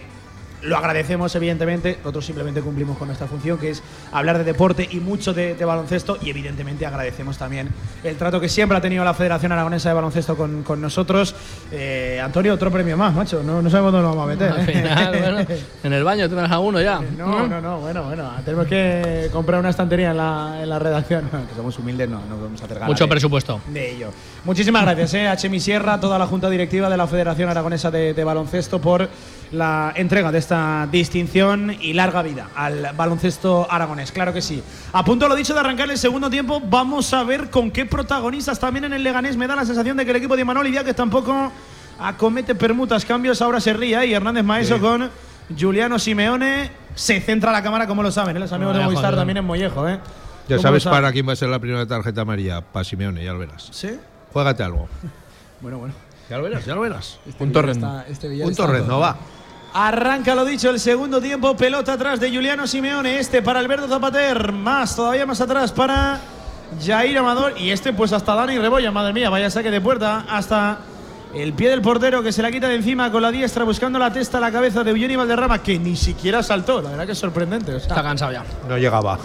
lo 0.62 0.78
agradecemos, 0.78 1.34
evidentemente. 1.36 1.98
Nosotros 2.00 2.26
simplemente 2.26 2.62
cumplimos 2.62 2.98
con 2.98 3.08
nuestra 3.08 3.28
función, 3.28 3.58
que 3.58 3.70
es 3.72 3.82
hablar 4.12 4.38
de 4.38 4.44
deporte 4.44 4.88
y 4.92 4.98
mucho 4.98 5.34
de, 5.34 5.56
de 5.56 5.66
baloncesto. 5.66 6.18
Y 6.22 6.30
evidentemente 6.30 6.86
agradecemos 6.86 7.38
también 7.38 7.70
el 8.04 8.16
trato 8.18 8.40
que 8.40 8.50
siempre 8.50 8.78
ha 8.78 8.82
tenido 8.82 9.04
la 9.04 9.14
Federación 9.14 9.52
Aragonesa 9.52 9.90
de 9.90 9.96
Baloncesto 9.96 10.36
con, 10.36 10.64
con 10.64 10.82
nosotros. 10.82 11.36
Eh, 11.72 12.20
Antonio, 12.24 12.54
otro 12.54 12.72
premio 12.72 12.98
más, 12.98 13.14
macho. 13.14 13.42
No, 13.44 13.62
no 13.62 13.70
sabemos 13.70 13.92
dónde 13.94 14.08
lo 14.10 14.16
vamos 14.16 14.26
a 14.26 14.28
meter. 14.36 14.52
Al 14.52 14.70
¿eh? 14.70 14.74
final, 14.74 15.18
bueno, 15.20 15.60
en 15.84 15.94
el 15.94 16.04
baño 16.04 16.28
tendrás 16.28 16.52
a 16.52 16.60
uno 16.60 16.82
ya. 16.82 17.00
No, 17.18 17.48
no, 17.48 17.62
no, 17.62 17.80
bueno, 17.80 18.04
bueno. 18.04 18.30
Tenemos 18.44 18.68
que 18.68 19.30
comprar 19.32 19.60
una 19.60 19.70
estantería 19.70 20.12
en 20.12 20.18
la, 20.18 20.60
en 20.62 20.70
la 20.70 20.80
redacción. 20.80 21.30
que 21.30 21.56
somos 21.56 21.78
humildes, 21.80 22.10
no, 22.10 22.20
no 22.30 22.36
podemos 22.36 22.62
hacer 22.62 22.76
gala 22.76 22.88
Mucho 22.88 23.06
de- 23.06 23.10
presupuesto. 23.10 23.62
de 23.68 23.92
ello. 23.96 24.12
Muchísimas 24.46 24.84
gracias 24.84 25.14
eh, 25.14 25.28
a 25.28 25.38
Chemi 25.38 25.60
Sierra, 25.60 26.00
toda 26.00 26.18
la 26.20 26.28
Junta 26.28 26.50
Directiva 26.50 26.90
de 26.90 26.98
la 26.98 27.08
Federación 27.08 27.50
Aragonesa 27.50 27.92
de, 27.92 28.14
de 28.14 28.24
Baloncesto 28.24 28.80
por 28.80 29.08
la 29.52 29.92
entrega 29.96 30.32
de 30.32 30.38
esta 30.38 30.88
distinción 30.92 31.76
y 31.82 31.94
larga 31.94 32.22
vida 32.22 32.50
al 32.56 32.92
baloncesto 32.96 33.68
aragonés. 33.70 34.12
Claro 34.12 34.32
que 34.34 34.42
sí. 34.42 34.62
A 34.94 35.04
punto 35.04 35.28
lo 35.28 35.36
dicho 35.36 35.54
de 35.54 35.60
arrancar 35.60 35.90
el 35.90 35.98
segundo 35.98 36.30
tiempo, 36.30 36.62
vamos 36.64 37.14
a 37.14 37.24
ver 37.24 37.50
con 37.50 37.72
qué 37.72 37.86
protagonistas 37.86 38.60
también 38.60 38.86
en 38.86 38.94
el 38.94 39.04
Leganés. 39.04 39.38
Me 39.38 39.48
da 39.48 39.56
la 39.56 39.66
sensación 39.66 39.98
de 39.98 40.06
que 40.06 40.12
el 40.12 40.18
equipo 40.18 40.36
de 40.36 40.46
Manoli 40.46 40.72
que 40.84 40.94
tampoco 40.94 41.52
acomete 42.00 42.56
permutas, 42.56 43.04
cambios, 43.06 43.42
ahora 43.42 43.60
se 43.60 43.74
ríe 43.74 44.06
y 44.06 44.14
Hernández 44.14 44.44
Maeso 44.44 44.76
Sí. 44.76 44.82
con 44.82 45.10
Juliano 45.60 45.98
Simeone. 45.98 46.72
Se 46.96 47.20
centra 47.22 47.52
la 47.52 47.64
cámara, 47.64 47.88
como 47.88 48.04
lo 48.04 48.12
saben, 48.12 48.38
¿eh? 48.38 48.40
los 48.40 48.52
amigos 48.52 48.74
de 48.74 48.80
Mollejo, 48.80 48.92
Movistar 48.92 49.14
sí. 49.14 49.18
también 49.18 49.38
en 49.38 49.46
Mollejo. 49.46 49.88
¿eh? 49.88 50.00
Ya 50.48 50.56
¿Cómo 50.58 50.62
sabes 50.62 50.84
para 50.86 51.12
quién 51.12 51.28
va 51.28 51.34
a 51.34 51.36
ser 51.36 51.50
la 51.50 51.60
primera 51.60 51.86
tarjeta 51.86 52.22
amarilla. 52.22 52.62
Para 52.62 52.84
Simeone, 52.84 53.24
ya 53.24 53.34
lo 53.34 53.40
verás. 53.40 53.70
¿Sí? 53.72 53.90
Juégate 54.34 54.64
algo. 54.64 54.88
Bueno, 55.62 55.78
bueno. 55.78 55.94
Ya 56.30 56.38
lo 56.38 56.44
verás, 56.44 56.66
ya 56.66 56.74
lo 56.74 56.80
verás. 56.80 57.20
Un 57.38 57.52
torre. 57.52 57.74
Un 57.74 58.56
torre, 58.56 58.82
no 58.88 59.00
va. 59.02 59.18
Arranca 59.74 60.34
lo 60.34 60.46
dicho 60.46 60.70
el 60.72 60.80
segundo 60.80 61.22
tiempo, 61.22 61.56
pelota 61.56 61.94
atrás 61.94 62.20
de 62.20 62.34
Juliano 62.34 62.66
Simeone, 62.66 63.20
este 63.20 63.44
para 63.44 63.60
Alberto 63.60 63.88
Zapater, 63.88 64.52
más, 64.52 64.96
todavía 64.96 65.28
más 65.28 65.40
atrás 65.42 65.72
para 65.72 66.20
Jair 66.84 67.20
Amador 67.20 67.54
y 67.58 67.70
este 67.70 67.94
pues 67.94 68.12
hasta 68.12 68.34
Dani 68.34 68.58
Rebolla, 68.58 68.92
madre 68.92 69.14
mía, 69.14 69.30
vaya 69.30 69.50
saque 69.52 69.70
de 69.70 69.80
puerta, 69.80 70.26
hasta 70.28 70.80
el 71.36 71.54
pie 71.54 71.70
del 71.70 71.84
portero 71.84 72.24
que 72.24 72.32
se 72.32 72.42
la 72.42 72.52
quita 72.52 72.68
de 72.68 72.76
encima 72.76 73.12
con 73.12 73.22
la 73.22 73.30
diestra 73.30 73.64
buscando 73.64 74.00
la 74.00 74.12
testa 74.12 74.40
a 74.40 74.42
la 74.42 74.52
cabeza 74.52 74.84
de 74.84 74.90
Eugeni 74.90 75.16
Valderrama 75.16 75.62
que 75.62 75.78
ni 75.78 75.96
siquiera 75.96 76.42
saltó, 76.42 76.82
la 76.82 76.90
verdad 76.90 77.06
que 77.06 77.12
es 77.12 77.20
sorprendente. 77.20 77.76
o 77.76 77.80
sea. 77.80 77.90
Está 77.90 78.02
cansado 78.02 78.32
ya. 78.32 78.44
No 78.68 78.76
llegaba. 78.76 79.20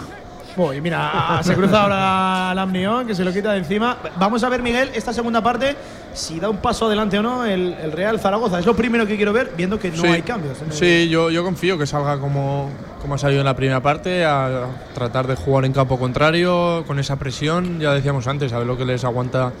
Oh, 0.57 0.73
y 0.73 0.79
mira, 0.79 1.39
se 1.43 1.53
cruza 1.53 1.83
ahora 1.83 2.53
Lamnión, 2.55 3.05
que 3.05 3.13
se 3.13 3.25
lo 3.25 3.33
quita 3.33 3.51
de 3.51 3.57
encima. 3.59 3.97
Vamos 4.17 4.41
a 4.43 4.49
ver, 4.49 4.61
Miguel, 4.61 4.89
esta 4.93 5.11
segunda 5.11 5.41
parte, 5.43 5.75
si 6.13 6.39
da 6.39 6.49
un 6.49 6.57
paso 6.57 6.85
adelante 6.85 7.19
o 7.19 7.21
no 7.21 7.43
el, 7.43 7.73
el 7.73 7.91
Real 7.91 8.19
Zaragoza. 8.19 8.59
Es 8.59 8.65
lo 8.65 8.73
primero 8.75 9.05
que 9.05 9.17
quiero 9.17 9.33
ver, 9.33 9.51
viendo 9.57 9.77
que 9.77 9.91
no 9.91 10.01
Sí. 10.01 10.07
hay 10.07 10.21
cambios. 10.21 10.61
el- 10.61 10.71
Sí, 10.71 11.09
yo, 11.09 11.29
yo 11.29 11.43
confío 11.43 11.77
que 11.77 11.85
salga 11.85 12.19
como, 12.19 12.69
como 13.01 13.15
ha 13.15 13.17
salido 13.17 13.41
en 13.41 13.45
la 13.45 13.55
primera 13.55 13.81
parte, 13.81 14.23
a 14.23 14.67
tratar 14.93 15.27
de 15.27 15.35
jugar 15.35 15.65
en 15.65 15.73
campo 15.73 15.99
contrario, 15.99 16.85
con 16.87 16.99
esa 16.99 17.17
presión, 17.17 17.79
ya 17.81 17.91
decíamos 17.93 18.25
antes, 18.27 18.53
a 18.53 18.57
ver 18.59 18.67
lo 18.67 18.77
que 18.77 18.85
les 18.85 19.03
aguanta 19.03 19.51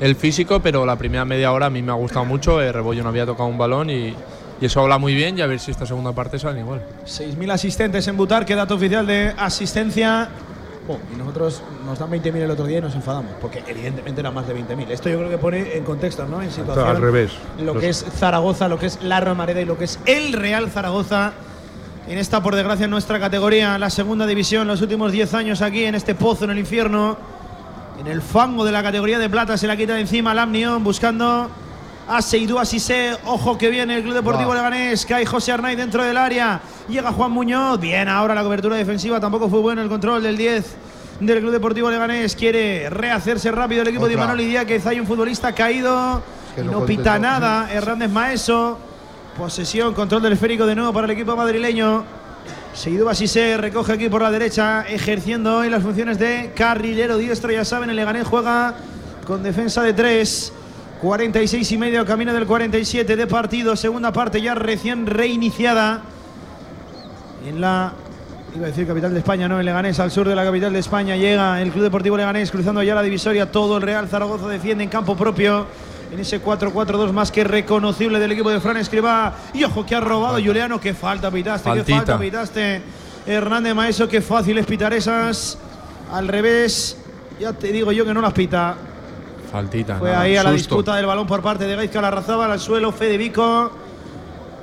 el 0.00 0.16
físico, 0.16 0.58
pero 0.60 0.84
la 0.84 0.96
primera 0.96 1.24
media 1.24 1.52
hora 1.52 1.66
a 1.66 1.70
mí 1.70 1.80
me 1.82 1.92
ha 1.92 1.94
gustado 1.94 2.24
mucho, 2.24 2.60
eh, 2.60 2.72
Rebollo 2.72 3.02
no 3.04 3.10
había 3.10 3.26
tocado 3.26 3.48
un 3.48 3.58
balón 3.58 3.88
y, 3.90 4.14
y 4.60 4.66
eso 4.66 4.80
habla 4.80 4.98
muy 4.98 5.14
bien 5.14 5.38
y 5.38 5.40
a 5.42 5.46
ver 5.46 5.58
si 5.58 5.70
esta 5.70 5.86
segunda 5.86 6.12
parte 6.12 6.38
sale 6.38 6.60
igual. 6.60 6.82
6.000 7.06 7.50
asistentes 7.52 8.06
en 8.08 8.16
Butar, 8.16 8.44
que 8.44 8.54
dato 8.54 8.74
oficial 8.74 9.06
de 9.06 9.32
asistencia. 9.38 10.28
Oh, 10.88 10.98
y 11.14 11.16
nosotros 11.16 11.62
nos 11.84 11.98
dan 11.98 12.10
20.000 12.10 12.36
el 12.36 12.50
otro 12.50 12.66
día 12.66 12.78
y 12.78 12.80
nos 12.80 12.94
enfadamos, 12.94 13.32
porque 13.40 13.62
evidentemente 13.66 14.20
eran 14.20 14.34
más 14.34 14.46
de 14.48 14.54
20.000. 14.56 14.90
Esto 14.90 15.08
yo 15.08 15.18
creo 15.18 15.30
que 15.30 15.38
pone 15.38 15.76
en 15.76 15.84
contexto, 15.84 16.26
¿no? 16.26 16.42
En 16.42 16.50
situación. 16.50 16.86
al 16.88 17.00
revés. 17.00 17.32
Lo 17.58 17.74
Los- 17.74 17.82
que 17.82 17.88
es 17.90 18.04
Zaragoza, 18.18 18.66
lo 18.68 18.78
que 18.78 18.86
es 18.86 19.02
la 19.02 19.20
Romareda 19.20 19.60
y 19.60 19.64
lo 19.66 19.78
que 19.78 19.84
es 19.84 19.98
el 20.06 20.32
Real 20.32 20.68
Zaragoza. 20.70 21.32
En 22.08 22.18
esta, 22.18 22.42
por 22.42 22.56
desgracia, 22.56 22.84
en 22.86 22.90
nuestra 22.90 23.20
categoría, 23.20 23.78
la 23.78 23.88
segunda 23.88 24.26
división, 24.26 24.66
los 24.66 24.80
últimos 24.82 25.12
10 25.12 25.32
años 25.34 25.62
aquí 25.62 25.84
en 25.84 25.94
este 25.94 26.14
pozo 26.16 26.44
en 26.44 26.50
el 26.50 26.58
infierno. 26.58 27.16
En 28.00 28.06
el 28.08 28.20
fango 28.22 28.64
de 28.64 28.72
la 28.72 28.82
categoría 28.82 29.18
de 29.18 29.28
plata 29.28 29.56
se 29.58 29.66
la 29.68 29.76
quita 29.76 29.94
de 29.94 30.00
encima 30.00 30.34
Lamnion 30.34 30.82
buscando 30.82 31.50
a 32.10 32.20
Seidú 32.22 32.58
Asise. 32.58 33.16
Ojo 33.24 33.56
que 33.56 33.70
viene 33.70 33.96
el 33.96 34.02
Club 34.02 34.14
Deportivo 34.14 34.46
Wow. 34.46 34.56
Leganés. 34.56 35.06
Cae 35.06 35.24
José 35.24 35.52
Arnaiz 35.52 35.76
dentro 35.76 36.02
del 36.02 36.16
área. 36.16 36.60
Llega 36.88 37.12
Juan 37.12 37.30
Muñoz. 37.30 37.78
Bien, 37.80 38.08
ahora 38.08 38.34
la 38.34 38.42
cobertura 38.42 38.76
defensiva. 38.76 39.20
Tampoco 39.20 39.48
fue 39.48 39.60
bueno 39.60 39.80
el 39.80 39.88
control 39.88 40.22
del 40.22 40.36
10 40.36 40.76
del 41.20 41.38
Club 41.38 41.52
Deportivo 41.52 41.88
Leganés. 41.90 42.34
Quiere 42.34 42.90
rehacerse 42.90 43.52
rápido 43.52 43.82
el 43.82 43.88
equipo 43.88 44.08
de. 44.08 44.14
Imanol 44.14 44.38
Díaz. 44.38 44.86
Hay 44.86 44.98
un 44.98 45.06
futbolista 45.06 45.52
caído. 45.54 46.22
que 46.56 46.64
no 46.64 46.72
no 46.72 46.84
pita 46.84 47.18
nada. 47.18 47.68
Hernández 47.72 48.10
Maeso. 48.10 48.78
Posesión, 49.38 49.94
control 49.94 50.22
del 50.22 50.32
esférico 50.32 50.66
de 50.66 50.74
nuevo 50.74 50.92
para 50.92 51.04
el 51.06 51.12
equipo 51.12 51.36
madrileño. 51.36 52.04
Seguido 52.74 53.06
Basise 53.06 53.56
recoge 53.56 53.92
aquí 53.92 54.08
por 54.08 54.22
la 54.22 54.30
derecha, 54.30 54.82
ejerciendo 54.88 55.58
hoy 55.58 55.70
las 55.70 55.82
funciones 55.82 56.18
de 56.18 56.52
carrilero 56.54 57.16
diestro. 57.18 57.50
Ya 57.52 57.64
saben, 57.64 57.90
el 57.90 57.96
Leganés 57.96 58.26
juega 58.26 58.74
con 59.26 59.42
defensa 59.42 59.82
de 59.82 59.92
tres. 59.92 60.52
46 61.00 61.72
y 61.72 61.78
medio, 61.78 62.04
camino 62.04 62.32
del 62.34 62.46
47 62.46 63.16
de 63.16 63.26
partido. 63.26 63.74
Segunda 63.74 64.12
parte 64.12 64.42
ya 64.42 64.54
recién 64.54 65.06
reiniciada. 65.06 66.02
En 67.46 67.60
la. 67.60 67.94
Iba 68.54 68.66
a 68.66 68.68
decir 68.68 68.86
capital 68.86 69.12
de 69.12 69.20
España, 69.20 69.48
no, 69.48 69.60
el 69.60 69.64
Leganés 69.64 69.98
al 70.00 70.10
sur 70.10 70.28
de 70.28 70.34
la 70.34 70.44
capital 70.44 70.72
de 70.72 70.80
España. 70.80 71.16
Llega 71.16 71.62
el 71.62 71.70
Club 71.70 71.84
Deportivo 71.84 72.16
Leganés 72.16 72.50
cruzando 72.50 72.82
ya 72.82 72.94
la 72.94 73.02
divisoria. 73.02 73.50
Todo 73.50 73.78
el 73.78 73.82
Real 73.82 74.08
Zaragoza 74.08 74.46
defiende 74.48 74.84
en 74.84 74.90
campo 74.90 75.16
propio. 75.16 75.66
En 76.12 76.18
ese 76.18 76.42
4-4-2 76.42 77.12
más 77.12 77.30
que 77.30 77.44
reconocible 77.44 78.18
del 78.18 78.32
equipo 78.32 78.50
de 78.50 78.60
Fran 78.60 78.76
Escribá. 78.76 79.34
Y 79.54 79.64
ojo 79.64 79.86
que 79.86 79.94
ha 79.94 80.00
robado 80.00 80.38
Juliano. 80.44 80.80
Qué 80.80 80.92
falta 80.92 81.30
pitaste, 81.30 81.70
qué 81.72 81.84
falta 81.94 82.18
pitaste. 82.18 82.82
Hernández 83.26 83.74
Maeso, 83.74 84.08
qué 84.08 84.20
fácil 84.20 84.58
es 84.58 84.66
pitar 84.66 84.92
esas. 84.92 85.56
Al 86.12 86.28
revés. 86.28 86.98
Ya 87.38 87.54
te 87.54 87.68
digo 87.68 87.90
yo 87.92 88.04
que 88.04 88.12
no 88.12 88.20
las 88.20 88.34
pita. 88.34 88.76
Faltita. 89.50 89.96
Fue 89.96 90.10
nada, 90.10 90.22
ahí 90.22 90.36
a 90.36 90.42
la 90.42 90.50
susto. 90.50 90.76
disputa 90.76 90.96
del 90.96 91.06
balón 91.06 91.26
por 91.26 91.42
parte 91.42 91.66
de 91.66 91.76
Gaizka 91.76 92.00
Larrazábal 92.00 92.50
al 92.50 92.60
suelo, 92.60 92.92
Fede 92.92 93.16
Vico. 93.16 93.70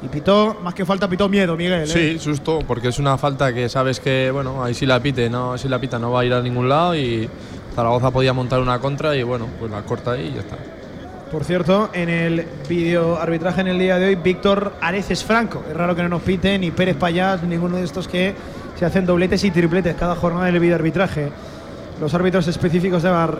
Y 0.01 0.07
pitó, 0.09 0.57
más 0.61 0.73
que 0.73 0.85
falta, 0.85 1.07
pitó 1.07 1.27
miedo, 1.27 1.57
Miguel. 1.57 1.83
¿eh? 1.83 1.87
Sí, 1.87 2.19
susto, 2.19 2.59
porque 2.67 2.89
es 2.89 2.99
una 2.99 3.17
falta 3.17 3.51
que 3.51 3.67
sabes 3.67 3.99
que, 3.99 4.29
bueno, 4.31 4.63
ahí 4.63 4.73
sí 4.73 4.85
la 4.85 4.99
pite, 4.99 5.29
no, 5.29 5.57
si 5.57 5.67
la 5.67 5.79
pita 5.79 5.97
no 5.97 6.11
va 6.11 6.21
a 6.21 6.25
ir 6.25 6.33
a 6.33 6.41
ningún 6.41 6.69
lado 6.69 6.95
y 6.95 7.27
Zaragoza 7.75 8.11
podía 8.11 8.31
montar 8.31 8.59
una 8.59 8.79
contra 8.79 9.15
y 9.15 9.23
bueno, 9.23 9.47
pues 9.59 9.71
la 9.71 9.81
corta 9.81 10.11
ahí 10.11 10.27
y 10.27 10.33
ya 10.35 10.41
está. 10.41 10.55
Por 11.31 11.43
cierto, 11.43 11.89
en 11.93 12.09
el 12.09 12.47
vídeo 12.69 13.17
arbitraje 13.19 13.61
en 13.61 13.67
el 13.67 13.79
día 13.79 13.97
de 13.97 14.07
hoy, 14.07 14.15
Víctor 14.15 14.73
Areces 14.79 15.23
Franco. 15.23 15.63
Es 15.69 15.75
raro 15.75 15.95
que 15.95 16.03
no 16.03 16.09
nos 16.09 16.21
pite 16.21 16.57
ni 16.57 16.71
Pérez 16.71 16.95
Payás, 16.95 17.43
ninguno 17.43 17.77
de 17.77 17.83
estos 17.83 18.07
que 18.07 18.33
se 18.77 18.85
hacen 18.85 19.05
dobletes 19.05 19.43
y 19.43 19.51
tripletes 19.51 19.95
cada 19.95 20.15
jornada 20.15 20.45
del 20.45 20.59
vídeo 20.59 20.75
arbitraje. 20.75 21.29
Los 21.99 22.13
árbitros 22.13 22.47
específicos 22.47 23.03
de 23.03 23.09
VAR. 23.09 23.39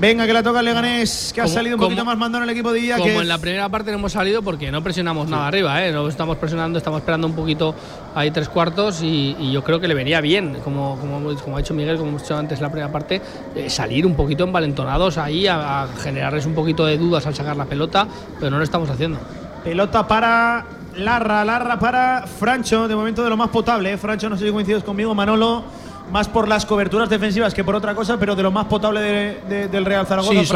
Venga, 0.00 0.26
que 0.26 0.32
la 0.32 0.42
toca 0.42 0.60
el 0.60 0.64
Leganés, 0.64 1.30
que 1.34 1.42
ha 1.42 1.46
salido 1.46 1.76
un 1.76 1.82
poquito 1.82 2.06
más 2.06 2.16
mandón 2.16 2.42
el 2.42 2.48
equipo 2.48 2.72
de 2.72 2.80
Villa. 2.80 2.96
Como 2.96 3.06
que 3.06 3.18
en 3.18 3.28
la 3.28 3.36
primera 3.36 3.68
parte 3.68 3.90
no 3.90 3.98
hemos 3.98 4.12
salido 4.12 4.40
porque 4.40 4.70
no 4.70 4.82
presionamos 4.82 5.28
nada 5.28 5.46
arriba, 5.46 5.84
¿eh? 5.84 5.92
no 5.92 6.08
estamos 6.08 6.38
presionando, 6.38 6.78
estamos 6.78 7.00
esperando 7.00 7.26
un 7.26 7.34
poquito 7.34 7.74
ahí 8.14 8.30
tres 8.30 8.48
cuartos 8.48 9.02
y, 9.02 9.36
y 9.38 9.52
yo 9.52 9.62
creo 9.62 9.78
que 9.78 9.86
le 9.86 9.92
venía 9.92 10.22
bien, 10.22 10.56
como, 10.64 10.98
como, 10.98 11.34
como 11.34 11.56
ha 11.56 11.60
dicho 11.60 11.74
Miguel, 11.74 11.98
como 11.98 12.08
hemos 12.08 12.22
dicho 12.22 12.34
antes 12.34 12.60
en 12.60 12.62
la 12.62 12.70
primera 12.70 12.90
parte, 12.90 13.20
eh, 13.54 13.68
salir 13.68 14.06
un 14.06 14.14
poquito 14.14 14.44
envalentonados 14.44 15.18
ahí 15.18 15.46
a, 15.46 15.82
a 15.82 15.88
generarles 15.88 16.46
un 16.46 16.54
poquito 16.54 16.86
de 16.86 16.96
dudas 16.96 17.26
al 17.26 17.34
sacar 17.34 17.58
la 17.58 17.66
pelota, 17.66 18.08
pero 18.38 18.50
no 18.50 18.56
lo 18.56 18.64
estamos 18.64 18.88
haciendo. 18.88 19.18
Pelota 19.62 20.08
para 20.08 20.64
Larra, 20.96 21.44
Larra 21.44 21.78
para 21.78 22.26
Francho, 22.26 22.88
de 22.88 22.96
momento 22.96 23.22
de 23.22 23.28
lo 23.28 23.36
más 23.36 23.50
potable. 23.50 23.92
¿eh? 23.92 23.98
Francho, 23.98 24.30
no 24.30 24.38
sé 24.38 24.46
si 24.46 24.50
coincides 24.50 24.82
conmigo, 24.82 25.14
Manolo, 25.14 25.62
más 26.10 26.28
por 26.28 26.48
las 26.48 26.66
coberturas 26.66 27.08
defensivas 27.08 27.54
que 27.54 27.64
por 27.64 27.74
otra 27.74 27.94
cosa, 27.94 28.18
pero 28.18 28.34
de 28.36 28.42
lo 28.42 28.50
más 28.50 28.66
potable 28.66 29.00
de- 29.00 29.40
de- 29.48 29.68
del 29.68 29.84
Real 29.84 30.06
Zaragoza, 30.06 30.32
Sí, 30.40 30.46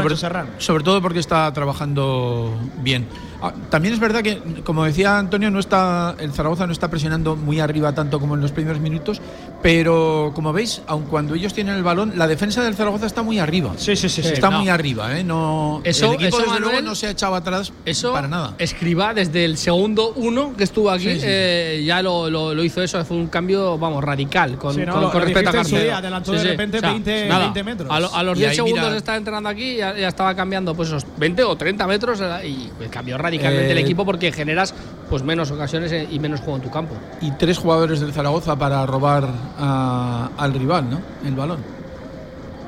sobre 0.58 0.84
todo 0.84 1.00
porque 1.00 1.18
está 1.20 1.52
trabajando 1.52 2.52
bien. 2.78 3.06
Ah, 3.44 3.52
También 3.70 3.94
es 3.94 4.00
verdad 4.00 4.22
que, 4.22 4.38
como 4.64 4.84
decía 4.84 5.18
Antonio, 5.18 5.50
no 5.50 5.58
está 5.60 6.14
el 6.18 6.32
Zaragoza 6.32 6.66
no 6.66 6.72
está 6.72 6.88
presionando 6.88 7.36
muy 7.36 7.60
arriba 7.60 7.92
tanto 7.94 8.18
como 8.20 8.34
en 8.34 8.40
los 8.40 8.52
primeros 8.52 8.80
minutos, 8.80 9.20
pero 9.62 10.32
como 10.34 10.52
veis, 10.52 10.82
aun 10.86 11.04
cuando 11.04 11.34
ellos 11.34 11.54
tienen 11.54 11.74
el 11.76 11.82
balón, 11.82 12.12
la 12.16 12.26
defensa 12.26 12.62
del 12.62 12.74
Zaragoza 12.74 13.06
está 13.06 13.22
muy 13.22 13.38
arriba. 13.38 13.72
Sí, 13.76 13.96
sí, 13.96 14.08
sí. 14.08 14.20
Está 14.20 14.50
no. 14.50 14.58
muy 14.60 14.68
arriba, 14.68 15.18
¿eh? 15.18 15.24
No, 15.24 15.80
Eso- 15.84 16.06
el 16.08 16.14
equipo 16.14 16.28
eso, 16.28 16.38
desde 16.38 16.50
luego 16.60 16.66
Manuel, 16.66 16.84
no 16.84 16.94
se 16.94 17.06
ha 17.06 17.10
echado 17.10 17.34
atrás 17.34 17.72
Eso, 17.84 18.12
para 18.12 18.28
nada. 18.28 18.54
Escriba 18.58 19.14
desde 19.14 19.44
el 19.44 19.56
segundo 19.56 20.12
uno 20.16 20.54
que 20.56 20.64
estuvo 20.64 20.90
aquí, 20.90 21.04
Sí, 21.14 21.20
sí. 21.20 21.26
eh, 21.26 21.82
ya 21.86 22.02
lo, 22.02 22.28
lo- 22.30 22.54
lo 22.54 22.64
hizo 22.64 22.82
eso, 22.82 23.04
fue 23.04 23.16
un 23.16 23.28
cambio, 23.28 23.78
vamos, 23.78 24.02
radical 24.04 24.58
con, 24.58 24.74
Sí, 24.74 24.82
no, 24.84 24.92
con- 24.92 25.02
lo- 25.02 25.10
con 25.12 25.22
respecto 25.22 25.58
a 25.58 25.62
día, 25.64 25.98
adelantó 25.98 26.32
de 26.32 26.44
repente 26.44 26.80
20 26.80 27.26
nada, 27.28 27.40
20 27.44 27.64
metros. 27.64 27.90
A, 27.90 28.00
lo- 28.00 28.14
a 28.14 28.22
los 28.22 28.36
Y 28.36 28.40
10 28.40 28.50
ahí 28.50 28.56
segundos 28.56 28.80
mira- 28.80 28.92
de 28.92 28.98
estar 28.98 29.16
entrenando 29.16 29.48
aquí 29.48 29.76
ya, 29.76 29.96
ya 29.96 30.08
estaba 30.08 30.34
cambiando 30.34 30.74
pues 30.74 30.88
esos 30.88 31.06
20 31.16 31.42
o 31.42 31.56
30 31.56 31.86
metros 31.86 32.20
eh, 32.20 32.48
y 32.48 32.70
pues, 32.76 32.90
cambió 32.90 33.16
radicalmente 33.36 33.68
Eh, 33.68 33.72
el 33.72 33.78
equipo 33.78 34.04
porque 34.04 34.32
generas 34.32 34.74
pues 35.10 35.22
menos 35.22 35.50
ocasiones 35.50 35.92
eh, 35.92 36.08
y 36.10 36.18
menos 36.18 36.40
juego 36.40 36.56
en 36.56 36.62
tu 36.62 36.70
campo. 36.70 36.94
Y 37.20 37.30
tres 37.32 37.58
jugadores 37.58 38.00
del 38.00 38.12
Zaragoza 38.12 38.56
para 38.56 38.84
robar 38.86 39.28
a- 39.58 40.28
al 40.36 40.52
rival, 40.54 40.88
¿no? 40.90 41.00
El 41.26 41.34
balón. 41.34 41.58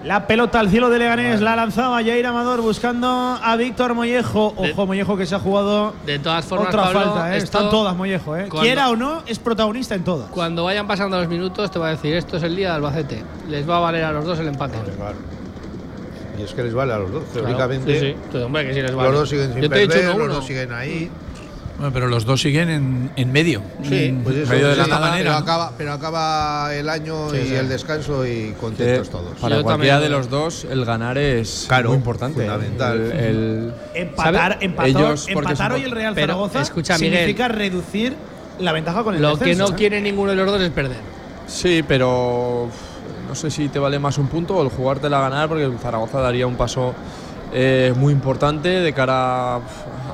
La 0.05 0.29
pelota 0.29 0.61
al 0.61 0.71
cielo 0.71 0.89
de 0.89 1.01
Leganés, 1.01 1.41
la 1.41 1.57
lanzaba 1.57 1.97
Jair 1.97 2.25
Amador 2.27 2.61
buscando 2.61 3.09
a 3.43 3.57
Víctor 3.57 3.93
Mollejo. 3.95 4.55
Ojo, 4.57 4.87
Mollejo 4.87 5.17
que 5.17 5.27
se 5.27 5.35
ha 5.35 5.41
jugado 5.41 5.95
De 6.07 6.21
todas 6.21 6.45
formas, 6.45 6.69
otra 6.69 6.85
Pablo, 6.85 7.01
falta, 7.01 7.35
¿eh? 7.35 7.39
están 7.39 7.71
todas 7.71 7.97
Mollejo. 7.97 8.37
¿eh? 8.37 8.43
cuando- 8.49 8.61
Quiera 8.63 8.89
o 8.91 8.95
no, 8.95 9.23
es 9.27 9.41
protagonista 9.41 9.97
en 9.97 10.05
todas. 10.05 10.31
Cuando 10.31 10.63
vayan 10.63 10.87
pasando 10.87 11.19
los 11.19 11.27
minutos 11.27 11.73
te 11.73 11.81
va 11.81 11.89
a 11.89 11.91
decir 11.91 12.15
esto 12.15 12.37
es 12.37 12.45
el 12.45 12.55
día 12.55 12.69
de 12.71 12.75
Albacete. 12.77 13.25
Les 13.49 13.69
va 13.69 13.79
a 13.79 13.81
valer 13.81 14.05
a 14.05 14.13
los 14.13 14.25
dos 14.25 14.39
el 14.39 14.47
empate. 14.47 14.77
Y 16.39 16.43
es 16.43 16.53
que 16.53 16.63
les 16.65 16.75
vale 16.75 16.93
a 16.93 16.99
los 16.99 17.11
dos. 17.13 17.25
Claro, 17.33 17.47
Teóricamente, 17.49 18.01
sí, 18.01 18.07
sí. 18.09 18.17
Pues, 18.31 18.45
hombre, 18.45 18.67
que 18.67 18.75
sí 18.75 18.83
les 18.83 18.95
vale. 18.95 19.11
los 19.11 19.19
dos 19.21 19.29
siguen 19.29 19.53
sin 19.53 19.63
Yo 19.63 19.69
te 19.71 19.77
he 19.77 19.81
dicho 19.81 19.93
perder, 19.95 20.11
uno, 20.15 20.27
los 20.27 20.37
dos 20.37 20.47
siguen 20.47 20.73
ahí. 20.73 21.11
Bueno, 21.79 21.93
pero 21.93 22.07
los 22.09 22.25
dos 22.25 22.41
siguen 22.41 22.71
en, 22.71 23.11
en 23.17 23.33
medio. 23.33 23.61
Sí, 23.87 24.07
en 24.07 24.23
pues 24.25 24.35
eso, 24.37 24.51
medio 24.51 24.69
de 24.69 24.75
sí, 24.75 24.79
la 24.81 24.85
pero 24.87 24.99
manera. 25.01 25.31
¿no? 25.33 25.37
acaba, 25.37 25.73
pero 25.77 25.93
acaba 25.93 26.75
el 26.75 26.89
año 26.89 27.29
Sí, 27.31 27.37
y 27.37 27.47
sí. 27.49 27.55
el 27.55 27.69
descanso 27.69 28.27
y 28.27 28.55
contentos 28.59 29.09
Que 29.09 29.13
todos. 29.13 29.39
Para 29.39 29.57
Yo 29.57 29.63
cualquiera 29.63 29.97
también- 29.97 30.01
de 30.13 30.17
los 30.19 30.31
dos, 30.31 30.65
el 30.71 30.87
ganar 30.87 31.19
es 31.19 31.67
Claro, 31.69 31.91
muy 31.91 31.99
importante. 31.99 32.41
¿eh? 32.41 32.47
fundamental. 32.47 32.99
El- 32.99 33.13
el- 33.21 33.73
Empatar, 33.95 34.59
empatar, 34.63 34.89
Ellos, 34.89 35.29
empatar 35.29 35.73
hoy 35.73 35.83
el 35.83 35.91
Real 35.91 36.15
Pero, 36.15 36.29
Zaragoza 36.29 36.63
escucha, 36.63 36.97
Miguel. 36.97 37.13
significa 37.19 37.49
reducir 37.49 38.15
la 38.59 38.73
ventaja 38.73 39.05
con 39.05 39.15
el 39.15 39.21
Lo 39.21 39.39
que 39.39 39.45
descenso, 39.45 39.69
no 39.69 39.75
¿eh? 39.75 39.79
quiere 39.79 40.01
ninguno 40.01 40.31
de 40.31 40.37
los 40.37 40.47
dos 40.47 40.63
es 40.63 40.71
perder. 40.71 40.97
Sí, 41.47 41.85
pero 41.87 42.69
no 42.71 42.86
sé 43.37 43.51
si 43.51 43.69
te 43.69 43.79
vale 43.79 43.99
más 43.99 44.19
un 44.19 44.27
punto 44.27 44.57
o 44.57 44.63
el 44.63 44.71
jugártela 44.71 45.19
a 45.19 45.29
ganar, 45.29 45.49
porque 45.49 45.65
el 45.65 45.79
Zaragoza 45.79 46.21
daría 46.21 46.47
un 46.47 46.57
paso 46.57 46.95
eh, 47.53 47.93
muy 47.97 48.13
importante 48.13 48.69
de 48.69 48.93
cara 48.93 49.61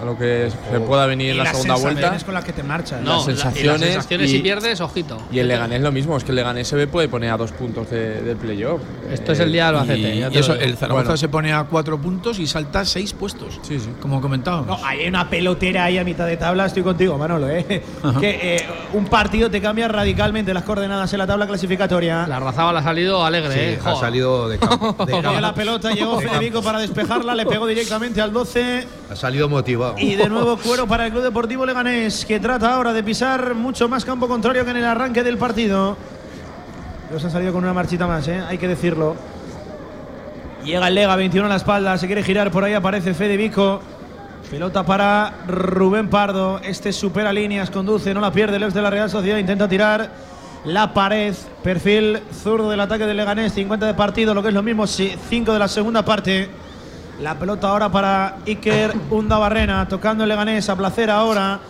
a 0.03 0.05
lo 0.05 0.19
que 0.19 0.51
se 0.71 0.81
pueda 0.81 1.07
venir 1.07 1.31
en 1.31 1.39
la 1.39 1.45
las 1.45 1.53
segunda 1.53 1.75
vuelta. 1.75 1.89
sensaciones 1.91 2.25
con 2.25 2.35
las 2.35 2.45
que 2.45 2.53
te 2.53 2.63
marchas. 2.65 3.01
No, 3.03 3.19
Las 3.19 3.27
la- 3.27 3.33
y 3.33 3.37
sensaciones 3.37 3.81
las 3.81 3.89
sensaciones 3.91 4.31
y- 4.31 4.33
si 4.37 4.39
pierdes, 4.41 4.81
ojito. 4.81 5.19
Y 5.31 5.39
el 5.39 5.47
Leganés 5.49 5.81
lo 5.81 5.93
mismo, 5.93 6.17
es 6.17 6.25
que 6.25 6.31
el 6.31 6.37
Leganés 6.37 6.67
se 6.67 6.75
ve 6.77 6.89
puede 6.89 7.09
poner 7.09 7.31
a 7.31 7.37
dos 7.37 7.53
puntos 7.53 7.89
de- 7.91 8.21
del 8.21 8.37
playoff. 8.37 8.81
Esto 9.13 9.31
es 9.33 9.39
el 9.41 9.53
día 9.53 9.63
de 9.65 9.69
Albacete. 9.69 10.15
Y, 10.17 10.39
eso, 10.39 10.55
el 10.55 10.77
Zaragoza 10.77 11.05
Bueno. 11.05 11.17
se 11.17 11.29
pone 11.29 11.53
a 11.53 11.65
cuatro 11.65 11.99
puntos 12.01 12.39
y 12.41 12.47
salta 12.49 12.85
seis 12.85 13.13
puestos. 13.13 13.61
Sí, 13.63 13.79
sí. 13.79 13.91
Como 14.01 14.21
comentábamos. 14.21 14.67
No, 14.67 14.85
hay 14.85 15.07
una 15.07 15.31
pelotera 15.31 15.85
ahí 15.85 15.99
a 15.99 16.05
mitad 16.05 16.27
de 16.27 16.37
tabla, 16.37 16.67
estoy 16.67 16.83
contigo, 16.83 17.17
Manolo, 17.17 17.49
¿eh? 17.49 17.83
Ajá. 18.03 18.19
Que 18.21 18.57
eh, 18.57 18.67
un 18.95 19.05
partido 19.07 19.51
te 19.51 19.61
cambia 19.61 19.87
radicalmente 19.87 20.53
las 20.53 20.65
coordenadas 20.65 21.13
en 21.13 21.19
la 21.21 21.27
tabla 21.29 21.47
clasificatoria. 21.47 22.27
La 22.27 22.41
Razábal 22.41 22.77
ha 22.77 22.83
salido 22.83 23.25
alegre, 23.25 23.53
Sí, 23.55 23.61
eh. 23.61 23.79
ha 23.85 23.95
salido 23.95 24.49
de 24.49 24.59
campo. 24.59 24.97
de 25.07 25.13
campo. 25.23 25.41
la 25.41 25.55
pelota, 25.55 25.93
llegó 25.93 26.19
Federico 26.21 26.61
para 26.63 26.81
despejarla, 26.81 27.35
le 27.37 27.47
pegó 27.47 27.67
directamente 27.69 28.21
al 28.21 28.33
12 28.33 28.87
Ha 29.11 29.15
salido 29.17 29.49
motivado. 29.49 29.92
Y 29.99 30.15
de 30.15 30.29
nuevo 30.29 30.57
cuero 30.57 30.87
para 30.87 31.07
el 31.07 31.13
Club 31.13 31.23
Deportivo 31.23 31.67
Leganés, 31.67 32.25
que 32.25 32.41
trata 32.41 32.75
ahora 32.75 32.93
de 32.93 33.03
pisar 33.03 33.55
mucho 33.55 33.89
más 33.89 34.05
campo 34.05 34.29
contrario 34.29 34.65
que 34.65 34.71
en 34.71 34.79
el 34.79 34.85
arranque 34.85 35.23
del 35.23 35.39
partido. 35.39 35.97
Los 37.13 37.25
han 37.25 37.31
salido 37.31 37.53
con 37.53 37.63
una 37.63 37.75
marchita 37.75 38.07
más, 38.07 38.27
¿eh? 38.29 38.43
hay 38.49 38.59
que 38.59 38.69
decirlo. 38.69 39.17
Llega 40.65 40.89
el 40.89 40.95
Lega, 40.95 41.17
21 41.17 41.47
a 41.47 41.49
la 41.49 41.57
espalda, 41.57 41.99
se 41.99 42.07
quiere 42.07 42.23
girar, 42.23 42.51
por 42.51 42.65
ahí 42.65 42.75
aparece 42.75 43.15
Fede 43.15 43.37
Vico. 43.37 43.81
Pelota 44.51 44.85
para 44.85 45.33
Rubén 45.49 46.11
Pardo. 46.11 46.61
Este 46.63 46.93
supera 46.93 47.33
líneas, 47.33 47.71
conduce, 47.71 48.13
no 48.13 48.21
la 48.21 48.31
pierde. 48.31 48.57
El 48.57 48.71
de 48.71 48.83
la 48.83 48.91
Real 48.91 49.09
Sociedad 49.09 49.39
intenta 49.39 49.67
tirar 49.67 50.11
la 50.67 50.93
pared. 50.93 51.35
Perfil 51.63 52.21
zurdo 52.35 52.69
del 52.69 52.81
ataque 52.81 53.07
del 53.07 53.17
Leganés. 53.17 53.55
50 53.55 53.87
de 53.87 53.95
partido, 53.95 54.35
lo 54.35 54.43
que 54.43 54.49
es 54.49 54.55
lo 54.55 54.63
mismo, 54.63 54.87
5 54.87 55.53
de 55.53 55.59
la 55.59 55.69
segunda 55.69 56.05
parte. 56.05 56.51
La 57.23 57.37
pelota 57.39 57.69
ahora 57.69 57.89
para 57.89 58.39
Iker 58.47 58.95
Undabarrena. 59.11 59.87
Tocando 59.87 60.25
el 60.25 60.29
Leganés 60.29 60.69
a 60.69 60.75
placer 60.75 61.09
ahora. 61.09 61.61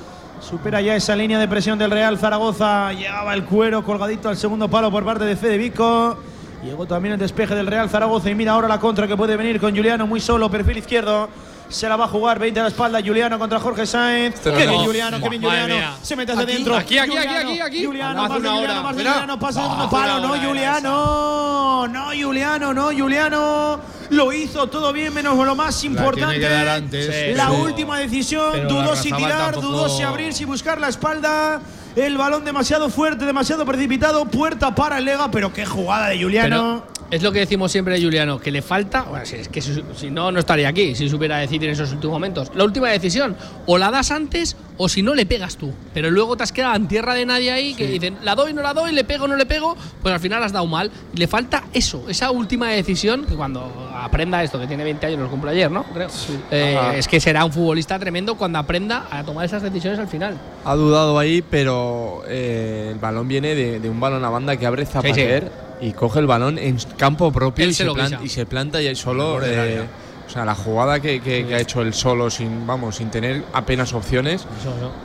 Supera 0.40 0.80
ya 0.80 0.96
esa 0.96 1.14
línea 1.14 1.38
de 1.38 1.46
presión 1.46 1.78
del 1.78 1.90
Real 1.90 2.18
Zaragoza. 2.18 2.90
Llegaba 2.94 3.34
el 3.34 3.44
cuero 3.44 3.84
colgadito 3.84 4.30
al 4.30 4.38
segundo 4.38 4.68
palo 4.68 4.90
por 4.90 5.04
parte 5.04 5.24
de 5.26 5.36
Fede 5.36 5.58
Vico. 5.58 6.16
Llegó 6.64 6.86
también 6.86 7.12
el 7.14 7.18
despeje 7.20 7.54
del 7.54 7.66
Real 7.66 7.90
Zaragoza 7.90 8.30
y 8.30 8.34
mira 8.34 8.52
ahora 8.52 8.66
la 8.66 8.80
contra 8.80 9.06
que 9.06 9.14
puede 9.14 9.36
venir 9.36 9.60
con 9.60 9.76
Juliano 9.76 10.06
muy 10.06 10.20
solo, 10.20 10.50
perfil 10.50 10.78
izquierdo. 10.78 11.28
Se 11.68 11.88
la 11.88 11.96
va 11.96 12.04
a 12.04 12.08
jugar 12.08 12.38
20 12.38 12.60
a 12.60 12.62
la 12.64 12.68
espalda 12.70 13.00
Juliano 13.04 13.38
contra 13.38 13.58
Jorge 13.60 13.86
Sainz. 13.86 14.34
Este 14.36 14.50
no 14.52 14.56
Qué 14.56 14.66
bien 14.66 14.84
Juliano, 14.84 15.20
qué 15.20 15.28
bien 15.28 15.42
Juliano. 15.42 15.74
Se 16.02 16.16
mete 16.16 16.32
hacia 16.32 16.44
Aquí, 16.44 16.52
adentro. 16.52 16.76
aquí, 16.76 16.98
aquí, 16.98 17.10
Juliano, 17.10 17.38
aquí, 17.50 17.60
aquí. 17.60 17.84
Juliano, 17.84 18.22
más 18.28 18.42
de 18.42 18.48
Juliano, 18.48 18.82
más 18.82 18.96
de. 18.96 19.04
Juliano, 19.04 19.38
pasa 19.38 19.60
el 19.60 19.66
segundo 19.66 19.90
palo. 19.90 20.20
No, 20.20 20.48
Juliano. 20.48 21.88
No, 21.88 22.04
Juliano, 22.14 22.74
no, 22.74 22.84
Juliano. 22.92 23.80
Lo 24.12 24.32
hizo 24.32 24.66
todo 24.66 24.92
bien, 24.92 25.12
menos 25.14 25.36
lo 25.36 25.54
más 25.54 25.82
importante. 25.84 26.46
antes. 26.46 27.36
La 27.36 27.50
última 27.50 27.98
decisión, 27.98 28.50
Pero 28.52 28.68
dudó 28.68 28.94
si 28.96 29.10
tirar, 29.12 29.52
tampoco- 29.52 29.66
dudó 29.68 29.88
si 29.88 30.02
abrir, 30.02 30.32
si 30.34 30.44
buscar 30.44 30.80
la 30.80 30.88
espalda. 30.88 31.60
El 31.96 32.16
balón 32.16 32.44
demasiado 32.44 32.88
fuerte, 32.88 33.24
demasiado 33.26 33.64
precipitado. 33.66 34.24
Puerta 34.24 34.74
para 34.74 34.98
el 34.98 35.04
Lega, 35.04 35.30
pero 35.30 35.52
qué 35.52 35.66
jugada 35.66 36.08
de 36.08 36.22
Juliano. 36.22 36.82
Pero 36.84 36.91
es 37.12 37.22
lo 37.22 37.30
que 37.30 37.40
decimos 37.40 37.70
siempre 37.70 37.94
de 37.94 38.02
Juliano, 38.02 38.40
que 38.40 38.50
le 38.50 38.62
falta. 38.62 39.02
Bueno, 39.02 39.26
si 39.26 39.36
es 39.36 39.48
que 39.48 39.60
si, 39.60 39.82
si 39.94 40.10
no, 40.10 40.32
no 40.32 40.40
estaría 40.40 40.66
aquí, 40.66 40.94
si 40.94 41.10
supiera 41.10 41.36
decidir 41.36 41.64
en 41.64 41.74
esos 41.74 41.92
últimos 41.92 42.14
momentos. 42.14 42.50
La 42.54 42.64
última 42.64 42.88
decisión, 42.88 43.36
o 43.66 43.76
la 43.76 43.90
das 43.90 44.10
antes, 44.10 44.56
o 44.78 44.88
si 44.88 45.02
no, 45.02 45.14
le 45.14 45.26
pegas 45.26 45.58
tú. 45.58 45.74
Pero 45.92 46.10
luego 46.10 46.38
te 46.38 46.44
has 46.44 46.52
quedado 46.52 46.74
en 46.74 46.88
tierra 46.88 47.12
de 47.12 47.26
nadie 47.26 47.52
ahí, 47.52 47.74
que 47.74 47.86
dicen, 47.86 48.16
la 48.22 48.34
doy, 48.34 48.54
no 48.54 48.62
la 48.62 48.72
doy, 48.72 48.92
le 48.92 49.04
pego, 49.04 49.28
no 49.28 49.36
le 49.36 49.44
pego, 49.44 49.76
pues 50.00 50.14
al 50.14 50.20
final 50.20 50.42
has 50.42 50.52
dado 50.52 50.66
mal. 50.66 50.90
Le 51.14 51.26
falta 51.26 51.64
eso, 51.74 52.08
esa 52.08 52.30
última 52.30 52.70
decisión, 52.70 53.26
que 53.26 53.34
cuando 53.34 53.90
aprenda 53.94 54.42
esto, 54.42 54.58
que 54.58 54.66
tiene 54.66 54.82
20 54.82 55.04
años, 55.04 55.20
lo 55.20 55.28
cumple 55.28 55.50
ayer, 55.50 55.70
¿no? 55.70 55.84
Creo. 55.92 56.08
Eh, 56.50 56.94
es 56.96 57.06
que 57.08 57.20
será 57.20 57.44
un 57.44 57.52
futbolista 57.52 57.98
tremendo 57.98 58.36
cuando 58.36 58.58
aprenda 58.58 59.06
a 59.10 59.22
tomar 59.22 59.44
esas 59.44 59.60
decisiones 59.62 59.98
al 59.98 60.08
final. 60.08 60.38
Ha 60.64 60.74
dudado 60.74 61.18
ahí, 61.18 61.42
pero 61.42 62.22
eh, 62.26 62.88
el 62.90 62.98
balón 62.98 63.28
viene 63.28 63.54
de, 63.54 63.80
de 63.80 63.90
un 63.90 64.00
balón 64.00 64.24
a 64.24 64.30
banda 64.30 64.56
que 64.56 64.64
abre 64.64 64.86
Zapater 64.86 65.71
y 65.82 65.92
coge 65.92 66.20
el 66.20 66.26
balón 66.26 66.58
en 66.58 66.78
campo 66.96 67.30
propio 67.32 67.66
y 67.66 67.72
se 67.74 67.78
se, 67.78 67.84
lo 67.84 67.94
plan- 67.94 68.10
guisa. 68.12 68.20
y 68.24 68.28
se 68.28 68.46
planta 68.46 68.80
y 68.80 68.94
solo. 68.96 69.44
Eh, 69.44 69.82
o 70.24 70.30
sea, 70.32 70.44
la 70.46 70.54
jugada 70.54 70.98
que, 71.00 71.20
que- 71.20 71.44
que 71.46 71.54
ha 71.56 71.60
hecho 71.60 71.82
él 71.82 71.92
solo, 71.92 72.30
sin, 72.30 72.66
vamos, 72.66 72.96
sin 72.96 73.10
tener 73.10 73.42
apenas 73.52 73.92
opciones, 73.92 74.46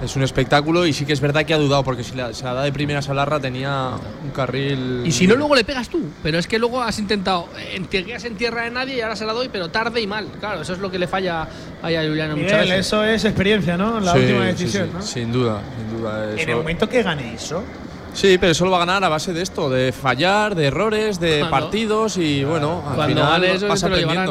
es 0.01 0.15
un 0.15 0.23
espectáculo 0.23 0.85
y 0.85 0.93
sí 0.93 1.05
que 1.05 1.11
es 1.11 1.19
verdad 1.19 1.43
que 1.43 1.53
ha 1.53 1.57
dudado, 1.57 1.83
porque 1.83 2.03
si 2.03 2.15
la- 2.15 2.33
se 2.33 2.45
la 2.45 2.53
da 2.53 2.63
de 2.63 2.71
primeras 2.71 3.09
a 3.09 3.13
Larra 3.13 3.37
tenía 3.39 3.89
un 4.23 4.29
carril. 4.29 5.01
Y 5.03 5.11
si 5.11 5.27
no, 5.27 5.35
luego 5.35 5.53
le 5.55 5.65
pegas 5.65 5.89
tú. 5.89 5.99
Pero 6.23 6.37
es 6.37 6.47
que 6.47 6.59
luego 6.59 6.81
has 6.81 6.97
intentado, 6.99 7.49
te 7.89 8.05
quedas 8.05 8.23
en 8.23 8.35
tierra 8.37 8.61
de 8.63 8.71
nadie 8.71 8.95
y 8.97 9.01
ahora 9.01 9.15
se 9.17 9.25
la 9.25 9.33
doy, 9.33 9.49
pero 9.51 9.69
tarde 9.69 9.99
y 9.99 10.07
mal. 10.07 10.27
Claro, 10.39 10.61
eso 10.61 10.71
es 10.73 10.79
lo 10.79 10.89
que 10.91 10.99
le 10.99 11.07
falla 11.07 11.41
a 11.41 11.47
Juliano 11.87 12.37
muchas 12.37 12.51
Miguel, 12.53 12.69
veces. 12.69 12.85
eso 12.87 13.03
es 13.03 13.25
experiencia, 13.25 13.75
¿no? 13.75 13.99
La 13.99 14.13
Sí, 14.13 14.19
última 14.19 14.45
decisión, 14.45 14.87
sí, 14.87 14.93
¿no? 14.93 15.01
Sin 15.01 15.31
duda, 15.33 15.61
sin 15.77 15.97
duda. 15.97 16.31
En 16.37 16.49
el 16.49 16.55
momento 16.55 16.87
que 16.87 17.03
gane 17.03 17.33
eso, 17.33 17.63
Sí, 18.17 18.39
pero 18.39 18.51
eso 18.51 18.65
lo 18.65 18.71
va 18.71 18.77
a 18.77 18.79
ganar 18.79 19.03
a 19.03 19.09
base 19.09 19.31
de 19.31 19.43
esto, 19.43 19.69
de 19.69 19.91
fallar, 19.91 20.55
de 20.55 20.65
errores, 20.65 21.19
de 21.19 21.39
Cuando- 21.41 21.51
partidos 21.51 22.17
y 22.17 22.43
bueno, 22.43 22.81
al 22.89 22.95
Cuando 22.95 23.13
final 23.15 23.43
eso, 23.43 23.87
llevarán. 23.89 24.25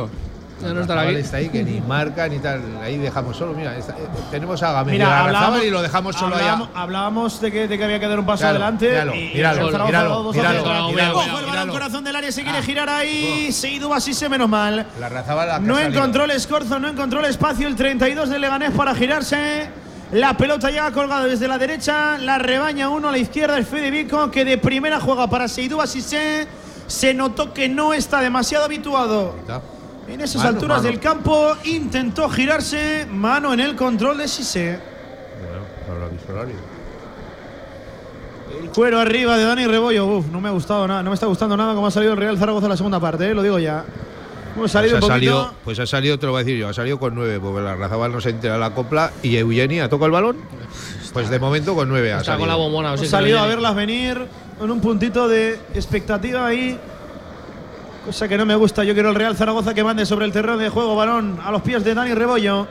Ya 0.59 0.73
no 0.73 0.81
estará 0.81 1.03
Larrazábal 1.03 1.09
aquí. 1.17 1.25
está 1.25 1.37
ahí 1.37 1.49
que 1.51 1.63
ni 1.63 1.81
marca 1.87 2.27
ni 2.29 2.39
tal. 2.39 2.63
Ahí 2.83 2.97
dejamos 2.97 3.37
solo. 3.37 3.53
Mira, 3.53 3.77
está- 3.77 3.93
eh, 3.93 4.09
tenemos 4.31 4.61
a 4.63 4.73
Gámez 4.73 4.95
y 4.95 4.99
Mira, 4.99 5.07
a 5.07 5.11
Larrazábal 5.11 5.37
hablábamos, 5.37 5.65
y 5.67 5.71
lo 5.71 5.83
dejamos 5.83 6.17
solo 6.17 6.35
hablábamos, 6.35 6.69
allá. 6.71 6.81
hablábamos 6.83 7.41
de 7.43 7.53
que, 7.53 7.69
de 7.69 7.79
que 7.79 7.85
había 7.85 8.01
que 8.01 8.09
dar 8.09 8.19
un 8.19 8.27
paso 8.27 8.43
Míralo, 8.45 8.57
adelante. 8.65 8.89
míralo, 8.89 9.15
y, 9.15 9.19
y 9.19 9.35
míralo, 9.35 9.67
míralo, 9.67 10.23
dos 10.23 10.35
míralo, 10.35 10.59
acciones. 10.59 10.95
míralo, 10.95 11.15
Ojo, 11.19 11.25
el 11.27 11.31
balón 11.33 11.51
míralo. 11.51 11.73
corazón 11.73 12.03
del 12.05 12.17
área 12.17 12.33
se 12.33 12.43
quiere 12.43 12.63
girar 12.63 12.89
ahí. 12.89 13.53
Seidu 13.53 13.93
así 13.95 14.15
se 14.15 14.29
menos 14.29 14.49
mal. 14.49 14.87
La 14.99 15.09
que 15.11 15.61
No 15.61 15.79
encontró 15.79 16.25
el 16.25 16.31
escorzo, 16.33 16.81
no 16.81 16.89
encontró 16.89 17.21
el 17.21 17.27
espacio. 17.27 17.69
El 17.69 17.77
32 17.77 18.31
de 18.31 18.39
Leganés 18.41 18.73
para 18.73 18.95
girarse. 18.97 19.69
La 20.13 20.37
pelota 20.37 20.71
llega 20.71 20.91
colgada 20.93 21.25
desde 21.25 21.49
la 21.49 21.59
derecha. 21.59 22.17
La 22.19 22.39
rebaña 22.39 22.89
uno 22.89 23.09
a 23.09 23.13
la 23.13 23.19
izquierda. 23.19 23.57
El 23.59 23.65
Fede 23.67 23.91
Vico 23.91 24.31
que 24.31 24.45
de 24.45 24.59
primera 24.59 25.01
juega 25.01 25.27
para 25.29 25.49
Seidú 25.49 25.81
Asise. 25.81 26.47
Se 26.87 27.13
notó 27.13 27.53
que 27.53 27.69
no 27.69 27.93
está 27.93 28.21
demasiado 28.21 28.65
habituado 28.65 29.35
en 30.09 30.21
esas 30.21 30.37
Mano, 30.37 30.49
alturas 30.57 30.79
mano. 30.79 30.89
del 30.89 31.01
campo. 31.01 31.57
Intentó 31.65 32.29
girarse. 32.29 33.07
Mano 33.11 33.53
en 33.53 33.61
el 33.61 33.75
control 33.75 34.19
de 34.19 34.29
Sise. 34.29 34.79
Bueno, 35.89 36.09
visto 36.11 36.33
el 38.63 38.71
cuero 38.71 39.01
arriba 39.01 39.37
de 39.37 39.45
Dani 39.45 39.67
Rebollo. 39.67 40.07
Uf, 40.07 40.27
no 40.27 40.41
me 40.41 40.49
ha 40.49 40.53
gustado 40.53 40.87
nada. 40.87 41.03
No 41.03 41.11
me 41.11 41.15
está 41.15 41.27
gustando 41.27 41.57
nada 41.57 41.75
cómo 41.75 41.89
ha 41.89 41.91
salido 41.91 42.13
el 42.13 42.19
Real 42.19 42.39
Zaragoza 42.39 42.67
en 42.67 42.71
la 42.71 42.77
segunda 42.77 43.01
parte. 43.01 43.29
eh, 43.29 43.35
Lo 43.35 43.43
digo 43.43 43.59
ya. 43.59 43.85
Hemos 44.57 44.73
Pues 44.73 44.73
salido 44.73 44.95
ha, 44.97 44.97
un 44.97 45.01
poquito. 45.01 45.15
salido, 45.15 45.55
pues 45.65 45.79
ha 45.79 45.87
salido, 45.87 46.19
te 46.19 46.25
lo 46.27 46.33
voy 46.33 46.41
a 46.41 46.45
decir 46.45 46.59
yo, 46.59 46.69
ha 46.69 46.73
salido 46.73 46.99
con 46.99 47.15
nueve, 47.15 47.39
porque 47.39 47.61
la 47.63 47.77
Razabal 47.77 48.11
no 48.11 48.21
se 48.23 48.31
entera 48.31 48.57
la 48.57 48.71
copla 48.71 49.13
y 49.23 49.37
Eugenia 49.37 49.89
toca 49.89 50.07
el 50.07 50.11
balón. 50.13 50.37
Pues 51.13 51.29
de 51.29 51.39
momento 51.39 51.75
con 51.75 51.89
nueve 51.89 52.13
ha 52.13 52.19
Está 52.19 52.33
salido. 52.33 52.41
con 52.41 52.49
la 52.49 52.55
bombona. 52.57 52.93
o 52.95 52.97
que 52.97 53.07
salido 53.07 53.39
a 53.39 53.47
verlas 53.47 53.75
venir 53.75 54.27
con 54.59 54.71
un 54.71 54.81
puntito 54.81 55.29
de 55.29 55.59
expectativa 55.75 56.47
ahí. 56.47 56.79
Cosa 58.07 58.29
que 58.29 58.39
no 58.39 58.47
me 58.47 58.55
gusta. 58.55 58.83
Yo 58.85 58.95
quiero 58.95 59.11
el 59.11 59.15
Real 59.15 59.37
Zaragoza 59.37 59.75
que 59.75 59.83
mande 59.85 60.07
sobre 60.07 60.25
el 60.27 60.33
terreno 60.33 60.57
de 60.59 60.69
juego. 60.71 60.95
Balón 60.97 61.39
a 61.45 61.51
los 61.51 61.61
pies 61.63 61.85
de 61.85 61.95
Dani 61.95 62.15
Rebollo. 62.15 62.67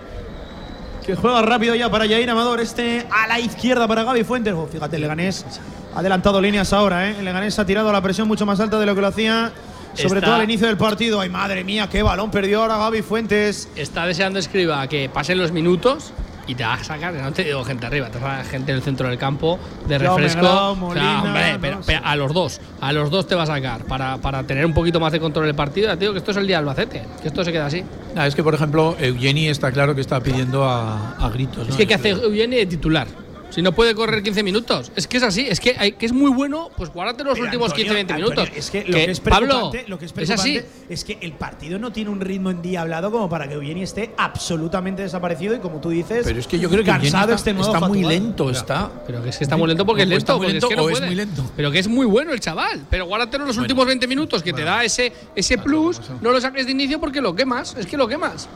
Que 1.05 1.15
juega 1.15 1.41
rápido 1.43 1.75
ya 1.75 1.89
para 1.91 2.05
Yair 2.07 2.29
Amador. 2.29 2.59
Este 2.61 3.05
a 3.11 3.27
la 3.27 3.39
izquierda 3.39 3.87
para 3.87 4.03
Gaby 4.03 4.23
Fuentes. 4.23 4.53
Oh, 4.55 4.65
fíjate, 4.71 4.95
el 4.95 5.01
Leganés 5.03 5.45
ha 5.93 5.99
adelantado 5.99 6.39
líneas 6.41 6.71
ahora. 6.73 7.09
¿eh? 7.09 7.15
El 7.19 7.25
Leganés 7.25 7.59
ha 7.59 7.65
tirado 7.65 7.89
a 7.89 7.93
la 7.93 8.01
presión 8.01 8.27
mucho 8.27 8.45
más 8.45 8.59
alta 8.59 8.79
de 8.79 8.85
lo 8.87 8.95
que 8.95 9.01
lo 9.01 9.07
hacía. 9.07 9.51
Sobre 9.95 10.19
Está- 10.19 10.27
todo 10.27 10.35
al 10.35 10.43
inicio 10.43 10.67
del 10.67 10.77
partido. 10.77 11.19
Ay, 11.21 11.29
madre 11.29 11.63
mía, 11.63 11.87
qué 11.91 12.03
balón 12.03 12.31
perdió 12.31 12.61
ahora 12.61 12.77
Gaby 12.77 13.01
Fuentes. 13.01 13.69
Está 13.75 14.05
deseando 14.05 14.39
escriba 14.39 14.85
que 14.87 15.09
pasen 15.09 15.37
los 15.37 15.51
minutos 15.51 16.11
y 16.47 16.53
te 16.53 16.63
va 16.63 16.75
a 16.75 16.83
sacar, 16.83 17.11
no 17.13 17.31
te 17.31 17.43
digo 17.43 17.63
gente 17.63 17.87
arriba, 17.87 18.09
te 18.09 18.19
va 18.19 18.39
a 18.41 18.43
gente 18.43 18.71
en 18.71 18.77
el 18.77 18.83
centro 18.83 19.07
del 19.09 19.17
campo 19.17 19.57
de 19.87 19.97
refresco. 19.97 20.45
O 20.45 20.93
sea, 20.93 21.21
hombre, 21.21 21.53
no 21.53 21.59
pero, 21.59 21.77
sé. 21.77 21.83
pero 21.87 22.01
a 22.05 22.15
los 22.15 22.33
dos, 22.33 22.61
a 22.81 22.91
los 22.93 23.09
dos 23.09 23.27
te 23.27 23.33
va 23.33 23.43
a 23.43 23.47
sacar 23.47 23.85
para, 23.85 24.17
para 24.17 24.43
tener 24.43 24.63
un 24.65 24.73
poquito 24.73 24.99
más 24.99 25.11
de 25.11 25.19
control 25.19 25.47
del 25.47 25.55
partido. 25.55 25.87
Ya 25.87 25.93
te 25.95 26.01
digo 26.01 26.13
que 26.13 26.19
esto 26.19 26.31
es 26.31 26.37
el 26.37 26.45
día 26.45 26.57
de 26.57 26.59
Albacete, 26.69 27.03
que 27.21 27.27
esto 27.29 27.43
se 27.43 27.51
queda 27.51 27.65
así. 27.65 27.83
Ah, 28.15 28.27
es 28.27 28.35
que, 28.35 28.43
por 28.43 28.53
ejemplo, 28.53 28.95
Eugeni 28.99 29.47
está 29.47 29.71
claro 29.71 29.95
que 29.95 30.01
está 30.01 30.19
pidiendo 30.21 30.63
a, 30.65 31.15
a 31.17 31.29
gritos. 31.29 31.63
Es 31.63 31.69
¿no? 31.71 31.77
que 31.77 31.87
¿qué 31.87 31.93
hace 31.95 32.09
Eugeni 32.09 32.57
de 32.57 32.65
titular? 32.67 33.07
Si 33.55 33.61
no 33.61 33.71
puede 33.71 33.95
correr 33.95 34.21
15 34.21 34.43
minutos. 34.43 34.91
Es 34.97 35.07
que 35.07 35.15
es 35.15 35.23
así, 35.23 35.47
es 35.49 35.61
que, 35.61 35.75
hay- 35.79 35.93
que 35.93 36.05
es 36.05 36.11
muy 36.11 36.29
bueno, 36.29 36.69
pues 36.75 36.89
guárdate 36.91 37.23
los 37.23 37.35
Pero, 37.35 37.45
últimos 37.45 37.71
Antonio, 37.71 37.93
15-20 37.93 37.99
Antonio, 38.01 38.23
minutos. 38.25 38.49
Es 38.53 38.69
que 38.69 38.83
lo 38.83 38.93
que, 38.97 39.03
es 39.11 39.19
Pablo, 39.21 39.71
lo 39.87 39.97
que 39.97 40.05
es, 40.05 40.13
es 40.17 40.29
así. 40.29 40.59
es 40.89 41.03
que 41.05 41.17
el 41.21 41.31
partido 41.33 41.79
no 41.79 41.93
tiene 41.93 42.09
un 42.09 42.19
ritmo 42.19 42.51
endiablado 42.51 43.11
como 43.11 43.29
para 43.29 43.47
que 43.47 43.53
Eugeni 43.53 43.83
esté 43.83 44.13
absolutamente 44.17 45.03
desaparecido 45.03 45.55
y 45.55 45.59
como 45.59 45.79
tú 45.79 45.89
dices, 45.89 46.23
Pero 46.25 46.37
es 46.39 46.47
que 46.47 46.59
yo 46.59 46.69
creo 46.69 46.83
que 46.83 46.89
cansado, 46.91 47.23
está, 47.23 47.33
extenuado, 47.33 47.73
está 47.75 47.87
muy 47.87 48.03
lento, 48.03 48.49
está. 48.49 48.91
Pero 49.07 49.23
que 49.23 49.29
es 49.29 49.37
que 49.37 49.45
está 49.45 49.55
muy 49.55 49.69
lento 49.69 49.85
porque 49.85 50.03
es 50.03 50.09
lento. 50.09 50.37
porque 50.37 50.57
es 50.57 50.65
que 50.65 50.75
no 50.75 50.83
o 50.83 50.89
es 50.89 50.97
puede. 50.97 51.07
muy 51.07 51.15
lento. 51.15 51.49
Pero 51.55 51.71
que 51.71 51.79
es 51.79 51.87
muy 51.87 52.05
bueno 52.05 52.33
el 52.33 52.41
chaval. 52.41 52.85
Pero 52.89 53.05
guárdatelo 53.05 53.45
los 53.45 53.57
últimos 53.57 53.85
20 53.85 54.05
minutos 54.07 54.43
que 54.43 54.51
te 54.51 54.63
da 54.63 54.83
ese, 54.83 55.13
ese 55.33 55.57
plus. 55.57 56.01
No 56.21 56.31
lo 56.31 56.41
saques 56.41 56.65
de 56.65 56.73
inicio 56.73 56.99
porque 56.99 57.21
lo 57.21 57.33
quemas. 57.33 57.73
Es 57.77 57.85
que 57.85 57.95
lo 57.95 58.07
quemas. 58.07 58.49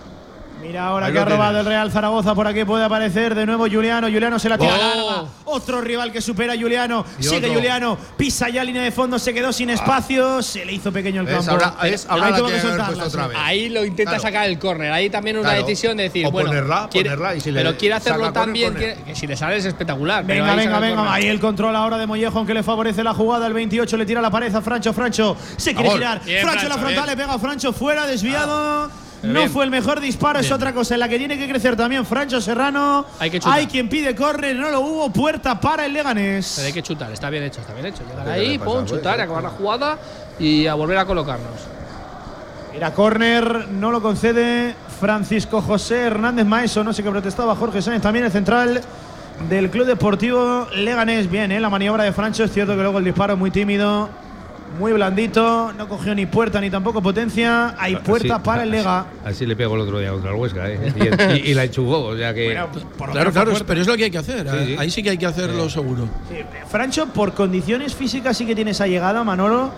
Mira 0.61 0.88
ahora 0.88 1.06
Ahí 1.07 1.14
que 1.14 1.19
ha 1.19 1.26
robado 1.26 1.52
tienes. 1.52 1.60
el 1.61 1.65
Real 1.68 1.91
Zaragoza, 1.91 2.36
por 2.36 2.45
aquí 2.45 2.65
puede 2.65 2.84
aparecer 2.84 3.34
de 3.34 3.45
nuevo 3.45 3.65
Juliano. 3.69 4.07
Juliano 4.07 4.38
se 4.38 4.49
la 4.49 4.57
tira 4.57 4.73
Oh. 4.76 4.77
larga. 4.77 5.30
Otro 5.45 5.81
rival 5.81 6.11
que 6.11 6.22
supera 6.22 6.53
a 6.53 6.57
Juliano. 6.57 7.06
Y 7.18 7.23
Sigue 7.23 7.38
otro. 7.38 7.53
Juliano. 7.53 7.98
Pisa 8.18 8.49
ya 8.49 8.64
línea 8.64 8.81
de 8.84 8.91
fondo, 8.91 9.18
se 9.18 9.34
quedó 9.34 9.53
sin 9.53 9.69
espacio. 9.69 10.41
Se 10.44 10.65
le 10.65 10.73
hizo 10.73 10.91
pequeño 10.91 11.22
el 11.22 11.27
campo. 11.27 11.49
Ahora- 11.52 11.76
es- 11.84 12.06
ahora 12.10 12.26
Ahí 12.27 12.31
la 12.34 12.38
que 12.38 12.44
que 12.95 13.02
otra 13.02 13.27
vez. 13.27 13.38
Ahí 13.40 13.69
lo 13.69 13.86
intenta 13.86 14.11
Claro. 14.11 14.22
sacar 14.23 14.49
el 14.49 14.60
córner. 14.60 14.91
Ahí 14.91 15.10
también 15.10 15.38
una 15.38 15.49
Claro. 15.49 15.65
decisión 15.65 15.95
de 15.98 16.03
decir, 16.03 16.26
O 16.27 16.31
bueno, 16.31 16.49
ponerla, 16.49 16.88
quiere- 16.91 17.10
ponerla 17.11 17.36
y 17.36 17.41
si 17.41 17.52
le 17.52 17.61
pero 17.64 17.77
quiere 17.77 17.95
hacerlo 17.95 18.19
córner, 18.26 18.34
tan 18.34 18.53
bien 18.53 18.73
córner. 18.73 18.98
que, 18.98 19.03
que 19.03 19.15
si 19.15 19.27
le 19.27 19.38
sale 19.38 19.57
es 19.57 19.65
espectacular. 19.65 20.26
Venga, 20.26 20.56
venga, 20.56 20.80
venga. 20.80 21.14
Ahí 21.14 21.27
el 21.27 21.40
control 21.40 21.76
ahora 21.76 21.98
de 21.98 22.06
Mollejo, 22.06 22.38
aunque 22.38 22.53
le 22.53 22.64
favorece 22.64 23.03
la 23.03 23.14
jugada. 23.14 23.48
El 23.48 23.53
28 23.53 23.95
le 23.98 24.06
tira 24.06 24.22
la 24.22 24.30
pared 24.30 24.53
a 24.53 24.61
Francho. 24.61 24.94
Francho 24.94 25.36
se 25.57 25.73
quiere 25.73 25.90
girar. 25.91 26.22
Francho, 26.22 26.68
la 26.68 26.77
frontal 26.77 27.06
le 27.07 27.15
pega 27.18 27.34
a 27.34 27.40
Francho 27.40 27.72
fuera, 27.73 28.06
desviado. 28.06 28.90
No 29.21 29.33
bien. 29.33 29.49
fue 29.49 29.65
el 29.65 29.71
mejor 29.71 29.99
disparo, 29.99 30.39
es 30.39 30.51
otra 30.51 30.73
cosa 30.73 30.93
en 30.93 31.01
la 31.01 31.09
que 31.09 31.17
tiene 31.17 31.37
que 31.37 31.47
crecer 31.47 31.75
también 31.75 32.05
Francho 32.05 32.39
Serrano. 32.39 33.05
Hay 33.19 33.29
que 33.29 33.39
chutar. 33.39 33.57
Hay 33.57 33.67
quien 33.67 33.89
pide 33.89 34.15
córner, 34.15 34.55
no 34.55 34.69
lo 34.69 34.79
hubo. 34.79 35.09
Puerta 35.11 35.59
para 35.59 35.85
el 35.85 35.93
Leganés. 35.93 36.53
Pero 36.55 36.67
hay 36.67 36.73
que 36.73 36.83
chutar, 36.83 37.11
está 37.11 37.29
bien 37.29 37.43
hecho, 37.43 37.59
está 37.61 37.73
bien 37.73 37.87
hecho. 37.87 38.03
Llegar 38.07 38.25
¿Qué 38.25 38.31
ahí, 38.31 38.57
pum, 38.57 38.79
pues? 38.79 38.91
chutar, 38.91 39.19
acabar 39.19 39.43
la 39.43 39.49
jugada 39.49 39.97
y 40.39 40.67
a 40.67 40.73
volver 40.73 40.97
a 40.97 41.05
colocarnos. 41.05 41.51
Mira, 42.73 42.93
córner, 42.93 43.67
no 43.69 43.91
lo 43.91 44.01
concede 44.01 44.75
Francisco 44.99 45.61
José 45.61 46.01
Hernández 46.03 46.45
Maeso, 46.45 46.83
no 46.83 46.93
sé 46.93 47.03
qué 47.03 47.09
protestaba 47.09 47.55
Jorge 47.55 47.81
Sáenz, 47.81 48.01
también 48.03 48.25
el 48.25 48.31
central 48.31 48.81
del 49.49 49.69
Club 49.69 49.85
Deportivo 49.85 50.67
Leganés. 50.75 51.29
Bien, 51.29 51.51
¿eh? 51.51 51.59
la 51.59 51.69
maniobra 51.69 52.03
de 52.03 52.13
Francho, 52.13 52.43
es 52.43 52.51
cierto 52.53 52.75
que 52.75 52.81
luego 52.81 52.99
el 52.99 53.05
disparo 53.05 53.35
muy 53.35 53.51
tímido, 53.51 54.09
muy 54.77 54.93
blandito, 54.93 55.73
no 55.77 55.87
cogió 55.87 56.13
ni 56.13 56.25
puerta 56.25 56.61
ni 56.61 56.69
tampoco 56.69 57.01
potencia. 57.01 57.75
Hay 57.79 57.95
puerta 57.97 58.35
Así- 58.35 58.43
para 58.45 58.63
el 58.63 58.71
Lega. 58.71 59.05
Así 59.25 59.45
le 59.45 59.55
pegó 59.55 59.75
el 59.75 59.81
otro 59.81 59.99
día 59.99 60.11
contra 60.11 60.31
el 60.31 60.37
Huesca, 60.37 60.69
¿eh? 60.69 60.93
Y, 60.95 61.33
y- 61.47 61.51
y 61.51 61.53
la 61.53 61.63
enchufó, 61.65 61.99
o 62.05 62.17
sea 62.17 62.33
que. 62.33 62.45
Bueno, 62.45 62.67
por 62.97 63.07
lo 63.07 63.13
Claro, 63.13 63.31
claro, 63.31 63.49
puerta. 63.51 63.65
pero 63.67 63.81
es 63.81 63.87
lo 63.87 63.97
que 63.97 64.03
hay 64.05 64.11
que 64.11 64.17
hacer. 64.17 64.47
Sí, 64.49 64.65
sí. 64.67 64.75
Ahí 64.77 64.89
sí 64.91 65.03
que 65.03 65.09
hay 65.11 65.17
que 65.17 65.25
hacerlo 65.25 65.69
seguro. 65.69 66.07
Sí, 66.29 66.35
Francho, 66.69 67.07
por 67.07 67.33
condiciones 67.33 67.95
físicas 67.95 68.37
sí 68.37 68.45
que 68.45 68.55
tiene 68.55 68.71
esa 68.71 68.87
llegada, 68.87 69.23
Manolo. 69.23 69.71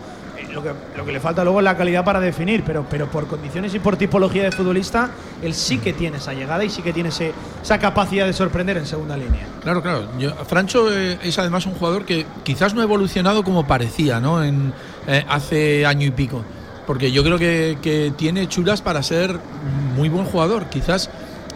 Lo 0.54 0.62
que, 0.64 0.72
lo 0.98 1.06
que 1.06 1.12
le 1.12 1.20
falta 1.20 1.44
luego 1.44 1.60
es 1.60 1.64
la 1.66 1.78
calidad 1.78 2.04
para 2.04 2.20
definir, 2.20 2.64
pero, 2.64 2.86
pero 2.90 3.08
por 3.10 3.28
condiciones 3.28 3.74
y 3.74 3.80
por 3.80 3.98
tipología 3.98 4.44
de 4.44 4.52
futbolista, 4.52 5.10
él 5.42 5.54
sí 5.54 5.78
que 5.78 5.94
tiene 5.94 6.18
esa 6.18 6.34
llegada 6.34 6.64
y 6.64 6.70
sí 6.70 6.82
que 6.82 6.94
tiene 6.94 7.10
ese- 7.10 7.34
esa 7.64 7.80
capacidad 7.80 8.26
de 8.26 8.34
sorprender 8.34 8.78
en 8.78 8.86
segunda 8.86 9.16
línea. 9.18 9.46
Claro, 9.64 9.82
claro. 9.82 10.08
Yo- 10.20 10.34
Francho 10.46 10.92
eh, 10.92 11.18
es 11.24 11.38
además 11.40 11.66
un 11.66 11.74
jugador 11.74 12.06
que 12.06 12.26
quizás 12.44 12.74
no 12.74 12.82
ha 12.82 12.84
evolucionado 12.84 13.44
como 13.44 13.66
parecía, 13.68 14.20
¿no? 14.20 14.44
En, 14.44 14.74
eh, 15.08 15.26
hace 15.30 15.86
año 15.86 16.08
y 16.08 16.12
pico. 16.12 16.44
Porque 16.88 17.12
yo 17.12 17.24
creo 17.24 17.38
que, 17.38 17.78
que 17.82 18.12
tiene 18.18 18.48
chulas 18.48 18.82
para 18.82 19.04
ser 19.04 19.40
muy 19.96 20.10
buen 20.10 20.26
jugador. 20.26 20.66
Quizás 20.66 21.10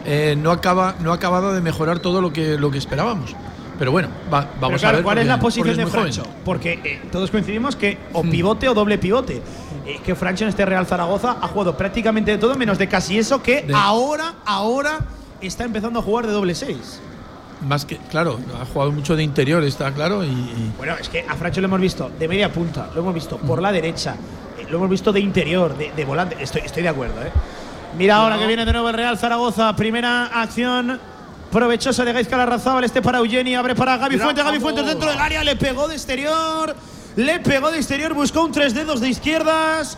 eh, 0.06 0.36
no, 0.38 0.52
acaba, 0.52 0.95
no 0.99 1.12
ha 1.12 1.16
acabado 1.16 1.53
de 1.53 1.62
mejorar 1.62 1.99
todo 1.99 2.22
lo 2.22 2.32
que, 2.32 2.57
lo 2.57 2.70
que 2.72 2.78
esperábamos. 2.78 3.36
Pero 3.78 3.92
bueno, 3.92 4.08
va- 4.34 4.42
Pero 4.48 4.62
vamos 4.62 4.82
claro, 4.82 4.96
a 4.96 4.98
ver. 4.98 5.04
¿Cuál 5.04 5.18
es 5.20 5.28
la 5.28 5.40
posición 5.40 5.76
de 5.76 5.84
joven. 5.84 5.90
Francho? 6.14 6.24
Porque 6.46 6.80
eh, 6.84 7.02
todos 7.12 7.30
coincidimos 7.32 7.76
que 7.76 7.98
o 8.14 8.22
pivote 8.24 8.70
o 8.70 8.74
doble 8.74 8.98
pivote. 8.98 9.42
Es 9.86 10.02
que 10.02 10.16
Francho 10.16 10.46
en 10.46 10.50
este 10.50 10.66
Real 10.66 10.86
Zaragoza 10.86 11.38
ha 11.42 11.48
jugado 11.48 11.76
prácticamente 11.78 12.32
de 12.32 12.38
todo, 12.38 12.56
menos 12.56 12.78
de 12.78 12.88
casi 12.88 13.18
eso, 13.20 13.42
que 13.44 13.64
De- 13.64 13.74
ahora, 13.76 14.36
ahora 14.46 15.00
está 15.42 15.64
empezando 15.66 16.00
a 16.00 16.02
jugar 16.02 16.26
de 16.28 16.34
doble 16.34 16.56
seis. 16.56 17.00
Más 17.68 17.86
que, 17.86 17.98
claro, 17.98 18.40
ha 18.62 18.66
jugado 18.66 18.92
mucho 18.92 19.16
de 19.16 19.24
interior, 19.24 19.64
está 19.64 19.92
claro. 19.94 20.24
Y, 20.24 20.28
y- 20.28 20.72
Bueno, 20.78 20.94
es 21.00 21.10
que 21.10 21.26
a 21.28 21.36
Francho 21.36 21.62
lo 21.62 21.68
hemos 21.68 21.82
visto 21.82 22.10
de 22.18 22.28
media 22.28 22.52
punta, 22.52 22.90
lo 22.96 23.02
hemos 23.02 23.14
visto 23.14 23.38
por 23.38 23.62
la 23.62 23.72
derecha, 23.72 24.16
eh, 24.60 24.66
lo 24.70 24.78
hemos 24.78 24.90
visto 24.90 25.12
de 25.12 25.20
interior, 25.20 25.78
de, 25.78 25.92
de 25.92 26.06
volante. 26.06 26.36
Estoy, 26.40 26.62
estoy 26.66 26.84
de 26.84 26.90
acuerdo, 26.90 27.22
¿eh? 27.22 27.32
Mira 27.98 28.18
ahora 28.18 28.38
que 28.38 28.46
viene 28.48 28.66
de 28.66 28.72
nuevo 28.74 28.90
el 28.90 28.96
Real 28.96 29.18
Zaragoza. 29.18 29.74
Primera 29.76 30.26
acción 30.26 31.00
provechosa 31.56 32.03
de 32.03 32.11
Gaizka 32.11 32.36
Larrazábal. 32.36 32.84
Este 32.84 33.02
para 33.02 33.19
Eugeni, 33.19 33.56
abre 33.56 33.76
para 33.76 33.95
Gaby 33.95 34.18
Fuentes. 34.18 34.44
Gaby. 34.44 34.60
Fuentes 34.60 34.86
dentro 34.86 35.10
del 35.10 35.18
área, 35.18 35.41
le 35.41 35.56
pegó 35.56 35.88
de 35.88 35.95
exterior. 35.95 36.76
Le 37.15 37.40
pegó 37.40 37.72
de 37.72 37.77
exterior, 37.77 38.14
buscó 38.14 38.44
un 38.44 38.52
tres 38.52 38.73
dedos 38.73 38.99
de 38.99 39.07
izquierdas. 39.07 39.98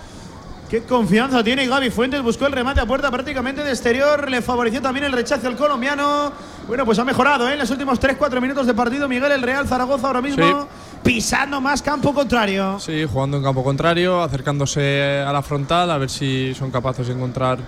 Qué 0.70 0.84
confianza 0.84 1.44
tiene 1.44 1.66
Gaby 1.66 1.90
Fuentes, 1.90 2.22
buscó 2.22 2.46
el 2.46 2.52
remate 2.52 2.80
a 2.82 2.86
puerta 2.86 3.10
prácticamente 3.10 3.64
de 3.64 3.72
exterior, 3.72 4.30
le 4.30 4.42
favoreció 4.44 4.82
también 4.82 5.06
el 5.06 5.14
rechazo 5.14 5.48
al 5.48 5.56
colombiano. 5.56 6.32
Bueno, 6.68 6.86
pues 6.86 7.00
ha 7.00 7.06
mejorado 7.06 7.50
¿eh? 7.50 7.54
en 7.54 7.60
los 7.60 7.72
últimos 7.72 8.00
3-4 8.00 8.40
minutos 8.40 8.68
de 8.68 8.76
partido 8.76 9.08
Miguel 9.08 9.32
el 9.32 9.42
Real 9.42 9.68
Zaragoza 9.68 10.08
ahora 10.08 10.22
mismo 10.22 10.44
Sí. 10.46 10.68
pisando 11.02 11.60
más 11.60 11.82
campo 11.82 12.14
contrario. 12.14 12.80
Sí, 12.80 13.06
jugando 13.12 13.38
en 13.38 13.44
campo 13.44 13.64
contrario, 13.64 14.22
acercándose 14.22 15.24
a 15.26 15.32
la 15.34 15.42
frontal, 15.42 15.90
a 15.90 15.98
ver 15.98 16.10
si 16.10 16.54
son 16.54 16.70
capaces 16.70 17.08
de 17.08 17.14
encontrar 17.14 17.60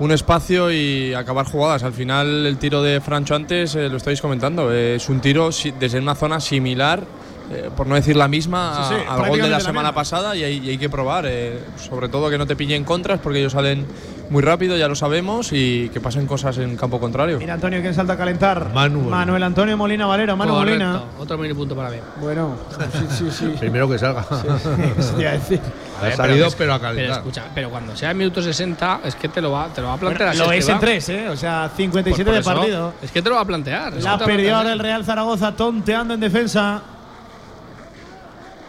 un 0.00 0.12
espacio 0.12 0.70
y 0.70 1.14
acabar 1.14 1.46
jugadas. 1.46 1.82
Al 1.82 1.92
final, 1.92 2.46
el 2.46 2.58
tiro 2.58 2.82
de 2.82 3.00
Francho 3.00 3.34
antes, 3.34 3.74
eh, 3.74 3.88
lo 3.88 3.96
estáis 3.96 4.20
comentando, 4.20 4.72
es 4.72 5.08
un 5.08 5.20
tiro 5.20 5.50
desde 5.78 5.98
una 5.98 6.14
zona 6.14 6.40
similar, 6.40 7.02
eh, 7.50 7.70
por 7.76 7.86
no 7.86 7.94
decir 7.94 8.16
la 8.16 8.28
misma, 8.28 8.84
Sí, 8.88 8.94
sí, 8.94 9.00
a- 9.08 9.14
al 9.14 9.28
gol 9.28 9.38
de 9.38 9.44
la 9.44 9.58
la 9.58 9.60
semana 9.60 9.88
misma. 9.88 9.94
pasada 9.94 10.36
y 10.36 10.44
hay, 10.44 10.58
y 10.64 10.70
hay 10.70 10.78
que 10.78 10.88
probar. 10.90 11.24
eh, 11.26 11.58
sobre 11.88 12.08
todo 12.08 12.28
que 12.30 12.38
no 12.38 12.46
te 12.46 12.56
pillen 12.56 12.84
contras 12.84 13.20
porque 13.20 13.38
ellos 13.40 13.52
salen 13.52 13.86
muy 14.30 14.42
rápido, 14.42 14.76
ya 14.76 14.88
lo 14.88 14.94
sabemos, 14.94 15.52
y 15.52 15.88
que 15.88 16.00
pasen 16.00 16.26
cosas 16.26 16.58
en 16.58 16.76
campo 16.76 17.00
contrario. 17.00 17.38
Mira, 17.38 17.54
Antonio, 17.54 17.80
¿quién 17.80 17.94
salta 17.94 18.12
a 18.12 18.16
calentar? 18.18 18.72
Manuel. 18.74 19.06
Manuel 19.08 19.42
Antonio 19.42 19.76
Molina 19.78 20.04
Valero. 20.06 20.36
Manu 20.36 20.52
Correcto. 20.52 20.84
Molina. 20.84 21.02
Otro 21.18 21.38
mini 21.38 21.54
punto 21.54 21.74
para 21.74 21.88
mí. 21.90 21.96
Bueno, 22.20 22.56
sí, 22.92 23.06
sí, 23.16 23.30
sí. 23.30 23.46
Primero 23.58 23.88
que 23.88 23.98
salga. 23.98 24.20
A 24.30 25.32
decir. 25.32 25.60
Ha 26.02 26.12
salido, 26.12 26.48
pero 26.56 26.74
a 26.74 26.78
Pero 26.78 26.90
calentar. 26.94 27.18
escucha, 27.18 27.44
pero 27.54 27.70
cuando 27.70 27.96
sea 27.96 28.10
en 28.12 28.18
minuto 28.18 28.40
60, 28.42 29.00
es 29.04 29.14
que 29.16 29.28
te 29.28 29.40
lo 29.40 29.50
va, 29.50 29.66
te 29.68 29.80
lo 29.80 29.88
va 29.88 29.94
a 29.94 29.96
Bueno, 29.96 30.16
plantear 30.16 30.28
así. 30.28 30.38
lo 30.38 30.52
es 30.52 30.58
es 30.60 30.64
que 30.66 30.70
en 30.72 30.76
va. 30.76 30.80
tres, 30.80 31.08
¿eh? 31.08 31.28
O 31.30 31.36
sea, 31.36 31.62
Pues 31.74 31.76
57 31.78 32.24
por 32.30 32.34
de 32.38 32.42
partido. 32.44 32.92
Es 33.02 33.10
que 33.10 33.22
te 33.22 33.28
lo 33.30 33.34
va 33.36 33.40
a 33.40 33.44
plantear. 33.46 33.94
La 33.94 34.12
a 34.12 34.18
perdió 34.18 34.56
ahora 34.56 34.72
el 34.72 34.78
Real 34.78 35.04
Zaragoza 35.04 35.52
tonteando 35.56 36.14
en 36.14 36.20
defensa. 36.20 36.82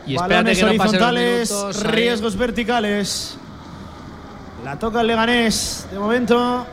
Y 0.10 0.16
Balones 0.16 0.60
no 0.60 0.70
horizontales, 0.70 1.52
ahí. 1.52 1.84
riesgos 1.84 2.36
verticales. 2.36 3.38
La 4.66 4.80
toca 4.80 5.02
el 5.02 5.08
Leganés. 5.08 5.88
De 5.92 6.00
momento, 6.00 6.66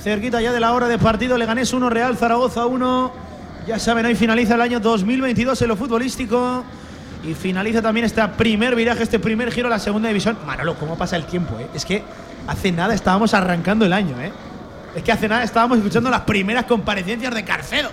cerquita 0.00 0.40
ya 0.40 0.52
de 0.52 0.60
la 0.60 0.72
hora 0.72 0.86
de 0.86 0.96
partido. 0.96 1.36
Leganés 1.36 1.72
1, 1.72 1.90
Real 1.90 2.16
Zaragoza 2.16 2.66
1. 2.66 3.12
Ya 3.66 3.80
saben, 3.80 4.06
hoy 4.06 4.14
finaliza 4.14 4.54
el 4.54 4.60
año 4.60 4.78
2022 4.78 5.60
en 5.60 5.68
lo 5.68 5.76
futbolístico. 5.76 6.62
Y 7.24 7.34
finaliza 7.34 7.82
también 7.82 8.06
este 8.06 8.26
primer 8.28 8.76
viraje, 8.76 9.02
este 9.02 9.18
primer 9.18 9.50
giro 9.50 9.66
a 9.66 9.70
la 9.70 9.80
segunda 9.80 10.06
división. 10.06 10.38
Manolo, 10.46 10.76
¿cómo 10.76 10.96
pasa 10.96 11.16
el 11.16 11.24
tiempo? 11.24 11.58
Eh? 11.58 11.66
Es 11.74 11.84
que 11.84 12.04
hace 12.46 12.70
nada 12.70 12.94
estábamos 12.94 13.34
arrancando 13.34 13.86
el 13.86 13.92
año. 13.92 14.20
¿eh? 14.20 14.30
Es 14.94 15.02
que 15.02 15.10
hace 15.10 15.26
nada 15.26 15.42
estábamos 15.42 15.78
escuchando 15.78 16.10
las 16.10 16.20
primeras 16.20 16.64
comparecencias 16.66 17.34
de 17.34 17.44
Carcedo. 17.44 17.90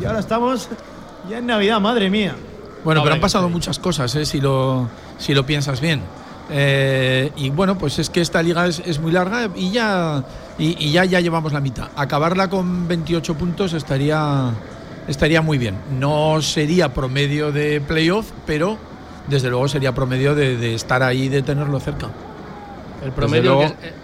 Y 0.00 0.04
ahora 0.04 0.20
estamos 0.20 0.68
ya 1.28 1.38
en 1.38 1.46
Navidad, 1.46 1.80
madre 1.80 2.08
mía. 2.08 2.36
Bueno, 2.84 3.00
No, 3.00 3.04
pero 3.04 3.14
han 3.14 3.20
pasado 3.20 3.48
muchas 3.48 3.78
cosas, 3.78 4.14
¿eh? 4.16 4.24
si, 4.24 4.40
lo, 4.40 4.88
si 5.18 5.34
lo 5.34 5.44
piensas 5.44 5.80
bien. 5.80 6.02
Eh, 6.52 7.30
y 7.36 7.50
bueno, 7.50 7.78
pues 7.78 7.98
es 7.98 8.10
que 8.10 8.20
esta 8.20 8.42
liga 8.42 8.66
es, 8.66 8.80
es 8.84 8.98
muy 8.98 9.12
larga 9.12 9.50
y 9.54 9.70
ya, 9.70 10.24
y, 10.58 10.76
y 10.84 10.90
ya, 10.92 11.04
ya 11.04 11.20
llevamos 11.20 11.52
la 11.52 11.60
mitad. 11.60 11.88
Acabarla 11.94 12.48
con 12.50 12.88
28 12.88 13.34
puntos 13.34 13.72
estaría, 13.74 14.50
estaría 15.06 15.42
muy 15.42 15.58
bien. 15.58 15.76
No 15.98 16.42
sería 16.42 16.92
promedio 16.92 17.52
de 17.52 17.80
playoff, 17.80 18.30
pero 18.46 18.78
desde 19.28 19.48
luego 19.50 19.68
sería 19.68 19.94
promedio 19.94 20.34
de, 20.34 20.56
de 20.56 20.74
estar 20.74 21.02
ahí, 21.04 21.28
de 21.28 21.42
tenerlo 21.42 21.78
cerca. 21.78 22.06
El 22.06 23.10
Desde 23.10 23.12
promedio 23.12 23.42
luego- 23.42 23.60
que 23.60 23.86
es- 23.86 23.92
eh, 23.92 23.94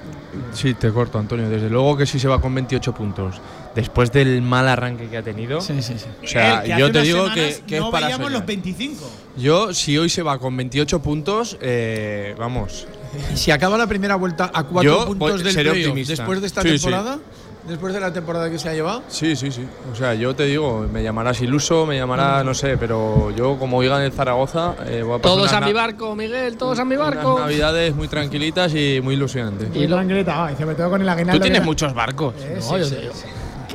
Sí, 0.52 0.74
te 0.74 0.92
corto, 0.92 1.18
Antonio. 1.18 1.48
Desde 1.48 1.70
luego 1.70 1.96
que 1.96 2.04
sí 2.04 2.18
se 2.18 2.28
va 2.28 2.40
con 2.40 2.54
28 2.54 2.92
puntos. 2.94 3.40
Después 3.76 4.10
del 4.10 4.40
mal 4.42 4.66
arranque 4.66 5.06
que 5.08 5.18
ha 5.18 5.22
tenido. 5.22 5.60
Sí, 5.60 5.80
sí, 5.82 5.94
sí. 5.98 6.06
O 6.24 6.26
sea, 6.26 6.64
yo 6.64 6.86
te 6.90 6.92
unas 6.92 7.02
digo 7.04 7.26
que, 7.32 7.62
que 7.66 7.78
no 7.78 7.86
es 7.86 7.92
para 7.92 8.06
veíamos 8.06 8.26
soñar. 8.26 8.40
los 8.40 8.46
25. 8.46 9.10
Yo, 9.36 9.74
si 9.74 9.96
hoy 9.98 10.08
se 10.08 10.22
va 10.22 10.38
con 10.38 10.56
28 10.56 11.00
puntos, 11.02 11.58
eh, 11.60 12.34
vamos. 12.38 12.86
Y 13.32 13.36
si 13.36 13.50
acaba 13.50 13.76
la 13.78 13.86
primera 13.86 14.16
vuelta 14.16 14.50
a 14.52 14.64
cuatro 14.64 15.00
Yo 15.00 15.06
puntos 15.06 15.30
voy- 15.30 15.42
del 15.42 15.54
playoff 15.54 16.08
después 16.08 16.40
de 16.40 16.46
esta 16.46 16.62
Sí, 16.62 16.68
sí. 16.70 16.74
temporada, 16.84 17.18
después 17.68 17.92
de 17.92 18.00
la 18.00 18.12
temporada 18.14 18.50
que 18.50 18.58
se 18.58 18.68
ha 18.70 18.72
llevado, 18.72 19.02
Sí, 19.08 19.36
sí, 19.36 19.50
sí. 19.50 19.66
O 19.92 19.94
sea, 19.94 20.14
yo 20.14 20.34
te 20.34 20.44
digo, 20.46 20.86
me 20.90 21.02
llamarás 21.02 21.40
iluso, 21.42 21.84
me 21.84 21.96
llamarás, 21.98 22.44
no 22.46 22.54
sé, 22.54 22.78
pero 22.78 23.30
yo, 23.36 23.58
como 23.58 23.76
oigan 23.76 24.00
el 24.02 24.12
Zaragoza, 24.12 24.74
eh, 24.86 25.02
voy 25.02 25.18
a 25.18 25.22
pasar 25.22 25.36
Todos 25.36 25.50
unas 25.50 25.52
a 25.52 25.66
mi 25.66 25.72
barco, 25.74 26.16
Miguel, 26.16 26.56
todos 26.56 26.78
a 26.78 26.84
mi 26.86 26.96
unas 26.96 27.14
barco. 27.14 27.38
navidades 27.40 27.94
muy 27.94 28.08
tranquilitas 28.08 28.74
y 28.74 29.00
muy 29.02 29.16
ilusionantes. 29.16 29.68
Y 29.74 29.86
lo 29.86 29.98
ay, 29.98 30.54
se 30.56 30.64
metió 30.64 30.88
con 30.88 31.02
el 31.02 31.08
aguinaldo. 31.10 31.38
Tú 31.38 31.42
tienes 31.42 31.60
que- 31.60 31.66
muchos 31.66 31.92
barcos. 31.92 32.34
Eh, 32.40 32.54
No, 32.56 32.62
sí, 32.62 32.78
yo 32.78 32.84
sí, 32.86 32.94
te 32.94 33.00
digo. 33.02 33.12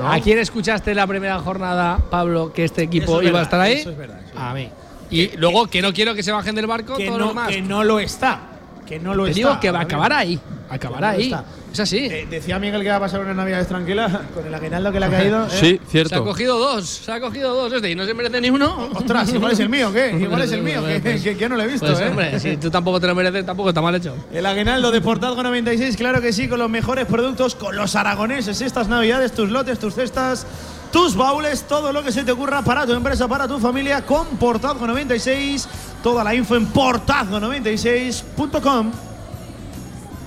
¿A 0.08 0.20
quién 0.20 0.40
escuchaste 0.40 0.94
la 0.96 1.06
primera 1.08 1.40
jornada, 1.40 1.98
Pablo, 2.10 2.52
que 2.54 2.64
este 2.66 2.84
equipo 2.84 3.22
es 3.22 3.28
iba 3.28 3.40
a 3.40 3.44
estar 3.44 3.60
ahí? 3.60 3.74
eso 3.74 3.92
es 3.92 3.98
verdad. 3.98 4.20
A 4.36 4.54
mí. 4.54 4.70
Y 5.10 5.36
luego 5.38 5.68
que 5.68 5.82
no 5.82 5.92
quiero 5.94 6.16
que 6.16 6.24
se 6.24 6.32
bajen 6.32 6.56
del 6.56 6.68
barco 6.68 6.96
Que 6.96 7.06
todos 7.08 7.20
no, 7.20 7.26
los 7.28 7.36
más. 7.36 7.50
que 7.50 7.62
no 7.62 7.84
lo 7.84 8.00
está. 8.00 8.40
Que 8.88 9.00
no 9.00 9.14
lo 9.14 9.26
Te 9.26 9.32
está. 9.32 9.38
digo 9.38 9.60
que 9.60 9.72
va 9.72 9.80
a 9.80 9.84
acabar 9.84 10.14
ahí. 10.14 10.40
Acabará 10.72 11.10
ahí. 11.12 11.24
está. 11.26 11.44
Es 11.74 11.80
así. 11.80 11.98
Eh, 12.06 12.28
decía 12.30 12.58
Miguel 12.60 12.82
que 12.82 12.90
va 12.90 12.96
a 12.96 13.00
pasar 13.02 13.20
unas 13.22 13.36
navidades 13.36 13.68
tranquilas 13.68 14.12
con 14.34 14.46
el 14.48 14.54
aguinaldo 14.54 14.92
que 14.92 15.00
le 15.00 15.06
ha 15.06 15.10
caído. 15.10 15.46
¿eh? 15.46 15.50
Sí, 15.50 15.60
Se 15.60 15.80
ha 15.88 15.92
cierto. 15.92 16.24
cogido 16.24 16.58
dos, 16.60 16.88
se 16.88 17.12
ha 17.12 17.20
cogido 17.20 17.54
dos 17.54 17.72
este 17.74 17.92
y 17.92 17.96
no 17.96 18.06
se 18.06 18.14
merece 18.14 18.40
ni 18.42 18.50
uno. 18.50 18.90
Ostras, 18.94 19.30
igual 19.34 19.52
es 19.52 19.60
el 19.60 19.70
mío, 19.70 19.92
¿qué? 19.94 20.12
Igual 20.20 20.42
es 20.44 20.52
el 20.52 20.62
mío, 20.64 20.84
que, 20.86 21.00
Pues- 21.00 21.22
que- 21.24 21.38
que 21.38 21.50
no 21.50 21.56
lo 21.58 21.64
he 21.64 21.68
visto, 21.68 21.86
Pues 21.88 22.00
¿eh? 22.00 22.08
hombre, 22.10 22.40
si 22.40 22.58
tú 22.58 22.70
tampoco 22.72 23.00
te 23.00 23.08
lo 23.08 23.16
mereces, 23.16 23.46
tampoco 23.46 23.70
está 23.70 23.82
mal 23.82 23.94
hecho. 23.96 24.16
El 24.34 24.46
aguinaldo 24.46 24.92
de 24.92 25.02
Portazgo 25.02 25.42
96, 25.44 25.96
claro 25.98 26.22
que 26.22 26.32
sí, 26.34 26.48
con 26.48 26.60
los 26.60 26.70
mejores 26.70 27.06
productos, 27.06 27.56
con 27.56 27.76
los 27.76 27.96
aragoneses. 27.96 28.62
Estas 28.62 28.88
navidades, 28.88 29.32
tus 29.34 29.50
lotes, 29.50 29.80
tus 29.80 29.94
cestas, 29.96 30.46
tus 30.92 31.16
baúles, 31.16 31.64
todo 31.64 31.92
lo 31.94 32.04
que 32.04 32.12
se 32.12 32.24
te 32.24 32.32
ocurra 32.32 32.62
para 32.64 32.86
tu 32.86 32.94
empresa, 32.94 33.28
para 33.28 33.48
tu 33.48 33.58
familia, 33.60 34.06
con 34.06 34.28
Portazgo 34.38 34.86
96. 34.88 35.68
Toda 36.04 36.24
la 36.24 36.34
info 36.36 36.56
en 36.56 36.68
portazgo96.com. 36.74 38.92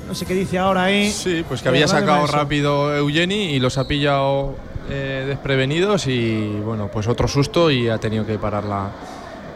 No 0.09 0.15
sé 0.15 0.27
qué 0.27 0.35
dice 0.35 0.59
ahora 0.59 0.85
ahí. 0.85 1.11
Sí, 1.11 1.45
pues 1.49 1.63
que 1.63 1.69
Eh, 1.69 1.71
había 1.71 1.89
sacado 1.89 2.27
rápido 2.27 2.95
Eugeni 2.97 3.53
y 3.55 3.61
los 3.61 3.79
ha 3.79 3.87
pillado 3.87 4.55
eh, 4.91 5.25
desprevenidos 5.27 6.07
y 6.07 6.61
bueno, 6.65 6.89
pues 6.93 7.09
otro 7.09 7.27
susto 7.27 7.71
y 7.71 7.89
ha 7.89 7.99
tenido 7.99 8.27
que 8.27 8.39
parar 8.39 8.65
la, 8.65 8.91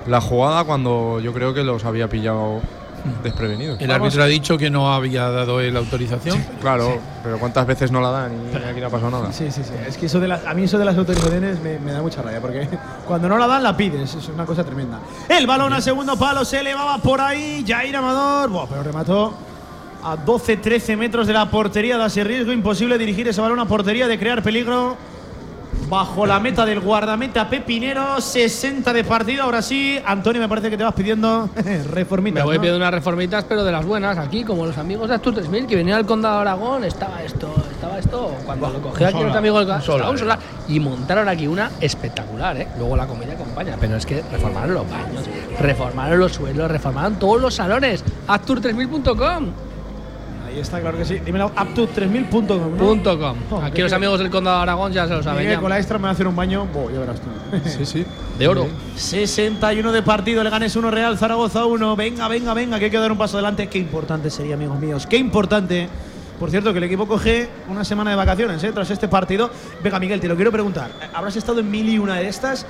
la 0.07 0.21
jugada 0.21 0.65
cuando 0.65 1.21
yo 1.21 1.33
creo 1.35 1.53
que 1.53 1.63
los 1.63 1.85
había 1.85 2.09
pillado 2.09 2.61
desprevenidos. 3.23 3.81
el 3.81 3.91
árbitro 3.91 4.23
ha 4.23 4.27
dicho 4.27 4.59
que 4.59 4.71
no 4.71 4.93
había 4.93 5.31
dado 5.31 5.61
él 5.61 5.77
autorización. 5.77 6.45
Claro, 6.61 6.99
pero 7.23 7.39
¿cuántas 7.39 7.67
veces 7.67 7.93
no 7.93 8.01
la 8.01 8.11
dan 8.11 8.33
y 8.53 8.57
aquí 8.57 8.81
no 8.81 8.87
ha 8.89 8.91
pasado 8.91 9.11
nada? 9.13 9.33
Sí, 9.33 9.51
sí, 9.51 9.63
sí. 9.63 9.73
Es 9.87 9.97
que 9.97 10.07
eso 10.07 10.19
de 10.19 10.29
las- 10.29 10.45
a 10.47 10.53
mí 10.55 10.65
eso 10.65 10.79
de 10.79 10.85
las 10.85 10.97
autorizaciones 10.97 11.61
me, 11.61 11.79
me 11.79 11.93
da 11.93 12.03
mucha 12.03 12.23
rabia, 12.23 12.41
porque 12.41 12.67
cuando 13.07 13.29
no 13.29 13.39
la 13.39 13.47
dan 13.47 13.63
la 13.63 13.77
pides, 13.77 14.15
es 14.15 14.29
una 14.29 14.45
cosa 14.45 14.65
tremenda. 14.65 14.99
El 15.29 15.47
balón 15.47 15.73
a 15.75 15.81
segundo 15.81 16.17
palo 16.19 16.45
se 16.45 16.59
elevaba 16.61 16.99
por 16.99 17.21
ahí, 17.21 17.65
Jair 17.67 17.97
Amador, 17.97 18.51
Buah, 18.51 18.67
pero 18.69 18.83
remató 18.83 19.33
a 20.03 20.17
12-13 20.17 20.97
metros 20.97 21.27
de 21.27 21.33
la 21.33 21.51
portería, 21.51 21.97
da 21.97 22.07
ese 22.07 22.25
riesgo 22.25 22.53
imposible 22.53 22.99
dirigir 22.99 23.29
ese 23.29 23.41
balón 23.41 23.61
a 23.61 23.67
portería, 23.67 24.07
de 24.09 24.19
crear 24.19 24.43
peligro. 24.43 24.97
Bajo 25.89 26.27
la 26.27 26.39
meta 26.39 26.67
del 26.67 26.81
guardameta 26.81 27.49
Pepinero, 27.49 28.21
60 28.21 28.93
de 28.93 29.05
partido. 29.05 29.45
Ahora 29.45 29.63
sí, 29.63 29.99
Antonio, 30.05 30.41
me 30.41 30.49
parece 30.49 30.69
que 30.69 30.77
te 30.77 30.85
vas 30.85 30.93
pidiendo 30.93 31.49
reformitas. 31.93 32.43
Me 32.43 32.45
voy 32.45 32.57
¿no? 32.57 32.61
pidiendo 32.61 32.77
unas 32.77 32.93
reformitas, 32.93 33.45
pero 33.45 33.65
de 33.65 33.73
las 33.73 33.87
buenas, 33.87 34.19
aquí, 34.19 34.45
como 34.45 34.67
los 34.67 34.77
amigos 34.77 35.09
de 35.09 35.15
Astur 35.15 35.35
3000, 35.35 35.67
que 35.67 35.77
venían 35.77 35.97
al 35.97 36.05
Condado 36.05 36.37
de 36.37 36.41
Aragón, 36.43 36.85
estaba 36.85 37.23
esto, 37.23 37.55
estaba 37.71 37.99
esto. 37.99 38.35
Cuando 38.45 38.69
lo 38.69 38.83
cogió 38.83 39.07
aquí 39.09 39.23
los 39.23 39.35
amigos 39.35 39.67
del 39.67 39.77
un 39.77 40.19
solar. 40.19 40.39
Y 40.69 40.79
montaron 40.79 41.27
aquí 41.27 41.47
una 41.47 41.71
espectacular, 41.81 42.57
¿eh? 42.59 42.69
Luego 42.77 42.95
la 42.95 43.07
comida 43.07 43.33
acompaña, 43.33 43.77
pero 43.81 43.97
es 43.97 44.05
que 44.05 44.23
reformaron 44.31 44.75
los 44.75 44.91
baños, 44.91 45.25
reformaron 45.59 46.19
los 46.19 46.33
suelos, 46.33 46.71
reformaron 46.71 47.19
todos 47.19 47.41
los 47.41 47.55
salones. 47.55 48.05
Astur3000.com. 48.27 49.68
Ahí 50.49 50.61
está, 50.61 50.81
claro 50.81 50.97
que 50.97 51.05
sí. 51.05 51.19
Dímelo, 51.19 51.53
up3000.com. 51.55 52.77
¿no? 52.77 53.57
Oh, 53.57 53.63
Aquí 53.63 53.83
los 53.83 53.93
amigos 53.93 54.19
del 54.19 54.31
Condado 54.31 54.57
de 54.57 54.63
Aragón 54.63 54.93
ya 54.93 55.07
se 55.07 55.13
lo 55.13 55.23
saben. 55.23 55.47
Ya. 55.47 55.61
con 55.61 55.69
la 55.69 55.77
extra 55.77 55.99
me 55.99 56.05
va 56.05 56.09
a 56.09 56.13
hacer 56.13 56.27
un 56.27 56.35
baño. 56.35 56.67
Buah, 56.73 56.91
ya 56.91 57.01
verás 57.01 57.21
tú. 57.21 57.29
Sí, 57.69 57.85
sí. 57.85 58.07
De 58.39 58.49
oro. 58.49 58.67
61 58.97 59.93
de 59.93 60.03
partido, 60.03 60.43
le 60.43 60.49
ganes 60.49 60.75
1 60.75 60.91
Real 60.91 61.19
Zaragoza 61.19 61.67
1. 61.67 61.97
Venga, 61.97 62.29
venga, 62.29 62.55
venga, 62.55 62.79
que 62.79 62.87
hay 62.87 62.91
que 62.91 62.99
dar 62.99 63.13
un 63.13 63.19
paso 63.19 63.37
adelante. 63.37 63.67
Qué 63.69 63.79
importante 63.79 64.31
sería, 64.31 64.55
amigos 64.55 64.81
míos. 64.81 65.07
Qué 65.07 65.19
importante. 65.19 65.87
Por 66.41 66.51
cierto, 66.51 66.73
que 66.73 66.79
el 66.79 66.85
equipo 66.85 67.07
coge 67.07 67.49
una 67.69 67.85
semana 67.85 68.11
de 68.11 68.17
vacaciones 68.17 68.65
¿eh? 68.65 68.73
tras 68.73 68.91
este 68.91 69.07
partido. 69.07 69.51
Venga, 69.83 69.99
Miguel, 69.99 70.19
te 70.19 70.29
lo 70.29 70.37
quiero 70.37 70.51
preguntar. 70.51 70.91
¿Habrás 71.13 71.37
estado 71.37 71.61
en 71.61 71.71
mil 71.71 71.89
y 71.91 71.99
una 71.99 72.15
de 72.15 72.29
estas? 72.29 72.65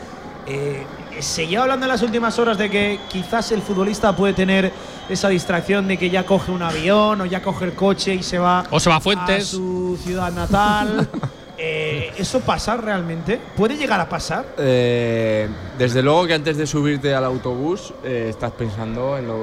Eh, 0.46 0.82
se 1.20 1.46
lleva 1.46 1.62
hablando 1.62 1.86
en 1.86 1.92
las 1.92 2.02
últimas 2.02 2.38
horas 2.38 2.58
de 2.58 2.70
que 2.70 3.00
quizás 3.08 3.50
el 3.52 3.62
futbolista 3.62 4.14
puede 4.14 4.32
tener 4.34 4.72
esa 5.08 5.28
distracción 5.28 5.88
de 5.88 5.96
que 5.96 6.10
ya 6.10 6.24
coge 6.24 6.50
un 6.52 6.62
avión 6.62 7.20
o 7.20 7.26
ya 7.26 7.42
coge 7.42 7.64
el 7.66 7.74
coche 7.74 8.14
y 8.14 8.22
se 8.22 8.38
va, 8.38 8.64
O 8.70 8.78
se 8.80 8.90
va 8.90 8.96
a 8.96 9.00
Fuentes. 9.00 9.48
a 9.48 9.50
su 9.56 9.98
ciudad 10.02 10.32
natal. 10.32 11.08
Eh, 11.60 12.12
¿Eso 12.16 12.38
pasa 12.38 12.76
realmente? 12.76 13.40
¿Puede 13.56 13.76
llegar 13.76 13.98
a 14.00 14.08
pasar? 14.08 14.46
Eh, 14.58 15.48
desde 15.76 16.04
luego 16.04 16.24
que 16.24 16.34
antes 16.34 16.56
de 16.56 16.68
subirte 16.68 17.12
al 17.12 17.24
autobús 17.24 17.92
eh, 18.04 18.28
estás 18.30 18.52
pensando 18.52 19.18
en 19.18 19.26
lo. 19.26 19.34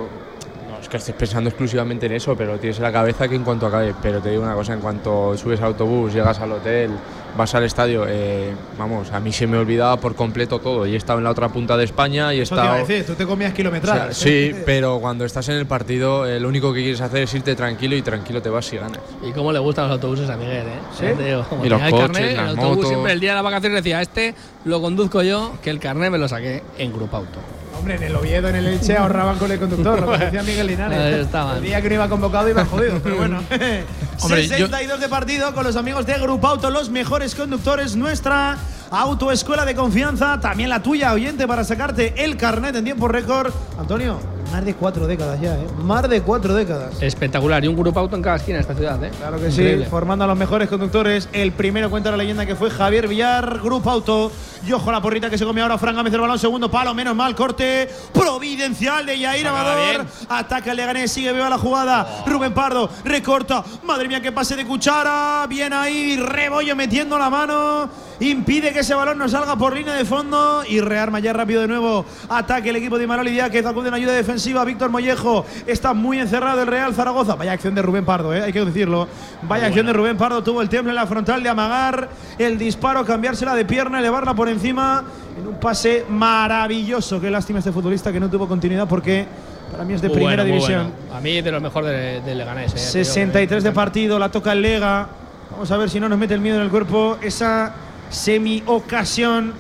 No 0.70 0.80
es 0.82 0.88
que 0.88 0.96
estés 0.96 1.14
pensando 1.14 1.50
exclusivamente 1.50 2.06
en 2.06 2.14
eso, 2.14 2.34
pero 2.38 2.58
tienes 2.58 2.78
en 2.78 2.84
la 2.84 2.94
cabeza 2.94 3.28
que 3.28 3.36
en 3.36 3.44
cuanto 3.44 3.68
acabe. 3.68 3.94
Pero 4.02 4.22
te 4.22 4.30
digo 4.30 4.44
una 4.44 4.54
cosa: 4.54 4.72
en 4.72 4.80
cuanto 4.80 5.36
subes 5.38 5.60
al 5.60 5.66
autobús, 5.66 6.14
llegas 6.14 6.40
al 6.40 6.54
hotel, 6.54 6.92
vas 7.38 7.54
al 7.56 7.64
estadio, 7.64 8.06
eh, 8.08 8.54
vamos, 8.78 9.12
a 9.12 9.20
mí 9.20 9.32
se 9.32 9.46
me 9.48 9.58
olvidaba 9.58 9.98
por 9.98 10.16
completo 10.16 10.60
todo. 10.60 10.86
Y 10.88 10.94
he 10.94 10.98
estado 10.98 11.20
en 11.20 11.26
la 11.26 11.32
otra 11.32 11.50
punta 11.50 11.76
de 11.78 11.84
España 11.84 12.34
y 12.34 12.40
he 12.40 12.42
Eso 12.44 12.56
te 12.56 12.62
iba 12.62 12.74
a 12.74 12.80
estado. 12.80 12.88
decir, 12.88 13.06
tú 13.06 13.14
te 13.16 13.26
comías 13.26 13.50
O 13.50 13.52
sea, 13.52 13.58
kilometradas. 13.58 14.18
sí, 14.18 14.30
¿eh? 14.54 14.64
pero 14.66 15.00
cuando 15.00 15.26
estás 15.26 15.48
en 15.50 15.56
el 15.56 15.66
partido, 15.66 16.26
eh, 16.26 16.40
lo 16.40 16.48
único 16.48 16.74
que 16.74 16.82
quieres 16.82 17.02
hacer 17.02 17.24
es 17.24 17.34
irte 17.34 17.56
tranquilo 17.56 17.96
y 17.96 18.02
tranquilo 18.02 18.42
te 18.42 18.50
vas 18.50 18.66
si 18.66 18.78
ganas. 18.78 19.00
Y 19.28 19.32
cómo 19.32 19.52
le 19.52 19.60
gustan 19.60 19.86
los 19.86 19.94
autobuses 19.94 20.30
a 20.30 20.38
Miguel, 20.38 20.66
¿eh? 20.68 20.80
¿Sí? 20.98 21.06
Ya 21.06 21.14
te 21.16 21.24
digo, 21.26 21.44
como 21.50 21.66
Y 21.66 21.70
los 21.70 21.82
el 21.82 21.90
coches, 21.92 22.08
carnet, 22.12 22.30
el 22.32 22.36
las 22.38 22.48
autobús 22.50 22.76
motos. 22.76 22.90
siempre 22.90 23.12
el 23.14 23.20
día 23.20 23.30
de 23.32 23.36
las 23.36 23.44
vacaciones 23.44 23.84
decía, 23.84 24.02
este 24.02 24.36
lo 24.66 24.82
conduzco 24.82 25.22
yo, 25.22 25.54
que 25.62 25.70
el 25.70 25.80
carnet 25.80 26.12
me 26.12 26.18
lo 26.18 26.28
saqué 26.28 26.64
en 26.78 26.92
Grupo 26.94 27.18
Auto. 27.18 27.40
Hombre, 27.78 27.96
en 27.96 28.04
el 28.04 28.16
Oviedo, 28.16 28.48
en 28.50 28.56
el 28.56 28.68
Elche 28.68 28.98
ahorraban 28.98 29.38
con 29.38 29.52
el 29.52 29.60
conductor, 29.60 30.00
lo 30.02 30.12
que 30.14 30.18
decía 30.26 30.44
Miguel 30.44 30.68
Linares. 30.68 31.00
Ahí 31.00 31.22
estaban. 31.22 31.58
El 31.58 31.64
día 31.64 31.82
que 31.82 31.90
no 31.90 31.96
iba 31.96 32.10
convocado 32.10 32.50
iba 32.50 32.66
jodido, 32.66 33.00
pero 33.04 33.18
bueno. 33.18 33.40
Hombre, 34.22 34.44
yo- 34.48 34.58
62 34.68 35.00
de 35.00 35.10
partido 35.10 35.54
con 35.54 35.64
los 35.66 35.76
amigos 35.76 36.06
de 36.06 36.14
Grupo 36.20 36.48
Auto, 36.48 36.70
los 36.72 36.90
mejores 36.90 37.36
conductores. 37.36 37.96
Nuestra 37.96 38.58
Autoescuela 38.92 39.66
de 39.66 39.76
confianza, 39.76 40.40
también 40.40 40.70
la 40.70 40.82
tuya, 40.82 41.14
oyente, 41.14 41.48
para 41.48 41.64
sacarte 41.64 42.14
el 42.24 42.38
carnet 42.38 42.76
en 42.76 42.84
tiempo 42.84 43.08
récord. 43.08 43.52
Antonio, 43.80 44.20
más 44.52 44.64
de 44.64 44.74
cuatro 44.74 45.08
décadas 45.08 45.42
ya, 45.42 45.56
¿eh? 45.56 45.68
Más 45.80 46.08
de 46.08 46.22
cuatro 46.22 46.54
décadas. 46.54 47.02
Espectacular. 47.02 47.64
Y 47.64 47.68
un 47.68 47.76
grupo 47.76 48.00
auto 48.00 48.16
en 48.16 48.22
cada 48.22 48.38
esquina 48.38 48.58
de 48.58 48.62
esta 48.62 48.76
ciudad, 48.76 49.04
¿eh? 49.04 49.12
Claro 49.18 49.40
que 49.40 49.52
sí, 49.52 49.84
formando 49.90 50.24
a 50.24 50.28
los 50.28 50.38
mejores 50.38 50.70
conductores. 50.70 51.28
El 51.34 51.52
primero 51.52 51.90
cuenta 51.90 52.12
la 52.12 52.18
leyenda 52.18 52.46
que 52.46 52.56
fue 52.56 52.70
Javier 52.70 53.08
Villar, 53.08 53.60
Grupo 53.62 53.90
Auto. 53.90 54.32
Y 54.66 54.72
ojo 54.72 54.92
la 54.92 55.02
porrita 55.02 55.30
que 55.30 55.38
se 55.38 55.46
come 55.46 55.62
ahora 55.62 55.78
Fran 55.78 55.96
Gámez 55.96 56.14
el 56.14 56.22
balón, 56.22 56.40
segundo 56.40 56.72
palo, 56.72 56.94
menos 56.96 57.16
mal, 57.16 57.36
corte 57.36 57.88
providencial 58.14 59.06
de 59.06 59.20
Yair 59.20 59.48
Amador. 59.48 60.06
Ataca 60.30 60.72
el 60.72 60.78
Leganés, 60.78 61.12
sigue 61.12 61.34
viva 61.34 61.50
la 61.50 61.58
jugada. 61.58 62.24
Rubén 62.26 62.54
Pardo, 62.54 62.90
recorta. 63.04 63.64
Madre 63.84 64.08
mía, 64.08 64.22
que 64.22 64.32
pase 64.32 64.56
de 64.56 64.66
cuchara. 64.66 65.46
Bien 65.48 65.74
ahí, 65.74 66.18
Rebollo 66.18 66.76
metiendo 66.76 67.18
la 67.20 67.30
mano. 67.30 67.90
Impide 68.20 68.72
que 68.72 68.80
ese 68.80 68.94
balón 68.94 69.18
no 69.18 69.28
salga 69.28 69.56
por 69.56 69.76
línea 69.76 69.94
de 69.94 70.06
fondo. 70.06 70.64
Y 70.68 70.80
rearma 70.80 71.20
ya 71.20 71.34
rápido 71.34 71.62
de 71.62 71.68
nuevo. 71.68 72.06
Ataque 72.30 72.70
el 72.70 72.78
equipo 72.78 72.98
de 72.98 73.04
Imanol 73.04 73.26
que 73.52 73.60
acude 73.60 73.90
en 73.90 73.94
ayuda 73.94 74.14
defensiva. 74.14 74.64
Víctor 74.64 74.90
Mollejo 74.90 75.46
está 75.68 75.94
muy 75.94 76.20
encerrado 76.20 76.62
el 76.62 76.68
Real 76.68 76.94
Zaragoza. 76.94 77.36
Vaya 77.36 77.52
acción 77.52 77.76
de 77.76 77.82
Rubén 77.82 78.06
Pardo, 78.06 78.34
¿eh? 78.34 78.44
hay 78.44 78.54
que 78.54 78.64
decirlo. 78.64 79.08
Vaya 79.44 79.68
acción 79.68 79.86
de 79.86 79.94
Rubén 79.94 80.18
Pardo. 80.18 80.44
Tuvo 80.44 80.62
el 80.62 80.70
temple 80.70 80.92
en 80.92 80.96
la 80.96 81.08
frontal 81.08 81.44
de 81.44 81.50
amagar. 81.50 82.10
El 82.38 82.58
disparo, 82.58 83.06
cambiársela 83.06 83.54
de 83.56 83.66
pierna, 83.66 84.00
elevarla 84.00 84.34
por 84.34 84.50
encima. 84.50 85.04
En 85.40 85.48
un 85.48 85.60
pase 85.60 86.06
maravilloso. 86.10 87.20
Qué 87.20 87.30
lástima 87.30 87.60
este 87.60 87.72
futbolista 87.72 88.12
que 88.12 88.20
no 88.20 88.30
tuvo 88.30 88.48
continuidad 88.48 88.88
porque 88.88 89.26
para 89.72 89.84
mí 89.84 89.94
es 89.94 90.02
de 90.02 90.08
Muy 90.08 90.18
primera 90.18 90.44
bueno, 90.44 90.56
división. 90.56 90.92
bueno. 90.94 91.18
A 91.18 91.22
mí 91.22 91.42
de 91.42 91.52
lo 91.52 91.60
mejor 91.60 91.84
de, 91.86 92.22
de 92.22 92.36
Leganés. 92.36 92.74
¿eh? 92.74 92.78
63 92.78 93.64
de 93.64 93.72
partido, 93.72 94.18
la 94.20 94.30
toca 94.30 94.54
el 94.54 94.62
Lega. 94.62 95.08
Vamos 95.52 95.70
a 95.72 95.78
ver 95.78 95.90
si 95.90 96.00
no 96.00 96.08
nos 96.08 96.18
mete 96.18 96.34
el 96.34 96.40
miedo 96.42 96.58
en 96.58 96.64
el 96.64 96.70
cuerpo. 96.70 97.18
Esa 97.22 97.74
semi-ocasión 98.10 99.54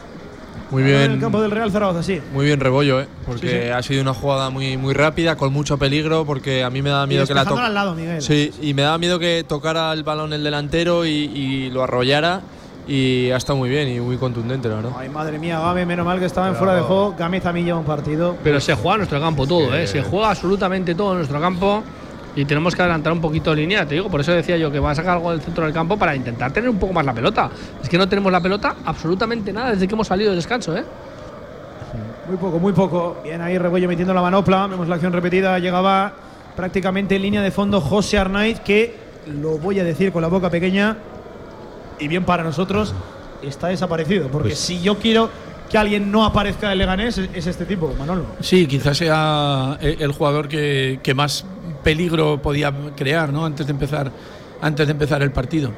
Muy 0.72 0.84
en 0.84 0.88
el 0.89 1.07
bien. 1.09 1.19
campo 1.22 1.41
del 1.41 1.51
Real 1.51 1.72
Zaragoza, 1.72 2.03
sí. 2.03 2.19
Muy 2.34 2.45
bien 2.45 2.59
Rebollo, 2.59 3.01
¿eh? 3.01 3.07
porque 3.26 3.47
Sí, 3.49 3.55
sí. 3.65 3.69
ha 3.69 3.81
sido 3.84 4.01
una 4.01 4.13
jugada 4.13 4.49
muy, 4.49 4.77
muy 4.77 4.93
rápida, 4.93 5.35
con 5.35 5.53
mucho 5.53 5.77
peligro, 5.77 6.26
porque 6.26 6.63
a 6.63 6.69
mí 6.69 6.81
me 6.81 6.89
da 6.89 7.05
miedo 7.07 7.26
que 7.26 7.34
la 7.34 7.45
toque. 7.45 7.61
al 7.61 7.73
lado, 7.73 7.95
Miguel. 7.95 8.22
Sí, 8.22 8.51
y 8.61 8.73
me 8.73 8.81
da 8.84 8.97
miedo 8.97 9.19
que 9.19 9.43
tocara 9.47 9.91
el 9.93 10.03
balón 10.03 10.34
el 10.34 10.43
delantero 10.43 11.05
y, 11.05 11.09
y 11.11 11.69
lo 11.69 11.84
arrollara. 11.84 12.41
Y 12.88 13.31
ha 13.31 13.38
estado 13.38 13.57
muy 13.57 13.67
bien 13.67 13.88
y 13.88 13.99
muy 13.99 14.15
contundente, 14.17 14.69
la 14.69 14.76
verdad. 14.76 14.91
Ay, 14.95 15.09
madre 15.09 15.39
mía, 15.39 15.59
Game, 15.59 15.88
menos 15.88 16.05
mal 16.05 16.19
que 16.19 16.26
estaba 16.26 16.47
en 16.49 16.55
fuera 16.55 16.76
de 16.76 16.81
juego. 16.81 17.15
Game 17.17 17.41
también 17.41 17.65
lleva 17.65 17.80
un 17.80 17.85
partido. 17.85 18.38
Pero 18.43 18.61
se 18.61 18.76
juega 18.76 18.93
en 18.93 18.97
nuestro 18.99 19.19
campo 19.19 19.47
todo, 19.47 19.73
¿eh? 19.76 19.88
Se 19.88 20.03
juega 20.03 20.30
absolutamente 20.30 20.93
todo 20.93 21.13
en 21.13 21.17
nuestro 21.17 21.41
campo. 21.41 21.84
Y 22.36 22.44
tenemos 22.45 22.76
que 22.76 22.82
adelantar 22.82 23.14
un 23.14 23.22
poquito 23.22 23.56
línea, 23.56 23.86
te 23.86 23.95
digo. 23.95 24.10
Por 24.10 24.20
eso 24.20 24.34
decía 24.34 24.57
yo 24.57 24.70
que 24.72 24.80
va 24.80 24.91
a 24.91 24.95
sacar 24.95 25.14
algo 25.18 25.32
del 25.32 25.41
centro 25.41 25.64
del 25.64 25.74
campo 25.74 25.98
para 25.98 26.16
intentar 26.16 26.52
tener 26.52 26.70
un 26.70 26.78
poco 26.78 26.91
más 26.94 27.06
la 27.06 27.14
pelota. 27.14 27.49
Es 27.82 27.88
que 27.88 27.98
no 27.98 28.10
tenemos 28.10 28.32
la 28.32 28.41
pelota 28.41 28.76
absolutamente 28.86 29.53
nada 29.53 29.72
desde 29.72 29.88
que 29.88 29.94
hemos 29.95 30.07
salido 30.07 30.32
del 30.32 30.38
descanso, 30.40 30.76
¿eh? 30.76 30.84
Muy 32.28 32.38
poco, 32.38 32.60
muy 32.60 32.74
poco. 32.74 33.18
Bien 33.24 33.41
ahí 33.41 33.57
Rebollo 33.57 33.88
metiendo 33.88 34.14
la 34.14 34.22
manopla. 34.22 34.68
Vemos 34.68 34.88
la 34.88 34.95
acción 34.95 35.14
repetida. 35.14 35.57
Llegaba 35.60 36.14
prácticamente 36.56 37.16
en 37.16 37.22
línea 37.22 37.41
de 37.41 37.52
fondo 37.52 37.80
José 37.80 38.18
Arnaiz, 38.18 38.60
que 38.60 38.95
lo 39.41 39.57
voy 39.57 39.80
a 39.80 39.84
decir 39.84 40.12
con 40.12 40.22
la 40.22 40.28
boca 40.28 40.49
pequeña. 40.49 40.98
Y 41.99 42.07
bien 42.10 42.26
para 42.26 42.44
nosotros, 42.44 42.94
está 43.41 43.68
desaparecido. 43.68 44.28
Porque 44.28 44.49
Pues- 44.49 44.60
si 44.60 44.82
yo 44.82 44.98
quiero 44.98 45.30
que 45.70 45.78
alguien 45.78 46.12
no 46.12 46.26
aparezca 46.26 46.72
en 46.72 46.78
Leganés, 46.80 47.18
es 47.18 47.30
es 47.34 47.48
este 47.48 47.66
tipo, 47.66 47.94
Manolo. 47.98 48.26
Sí, 48.41 48.68
quizás 48.68 48.98
sea 48.98 49.78
el 49.80 50.02
el 50.02 50.12
jugador 50.12 50.48
que, 50.48 50.99
que 51.02 51.14
más 51.14 51.45
peligro 51.86 52.41
podía 52.41 52.74
crear 52.98 53.32
¿no? 53.32 53.45
antes, 53.45 53.68
de 53.68 53.72
empezar, 53.72 54.12
antes 54.60 54.88
de 54.88 54.91
empezar 54.91 55.22
el 55.22 55.32
partido. 55.32 55.72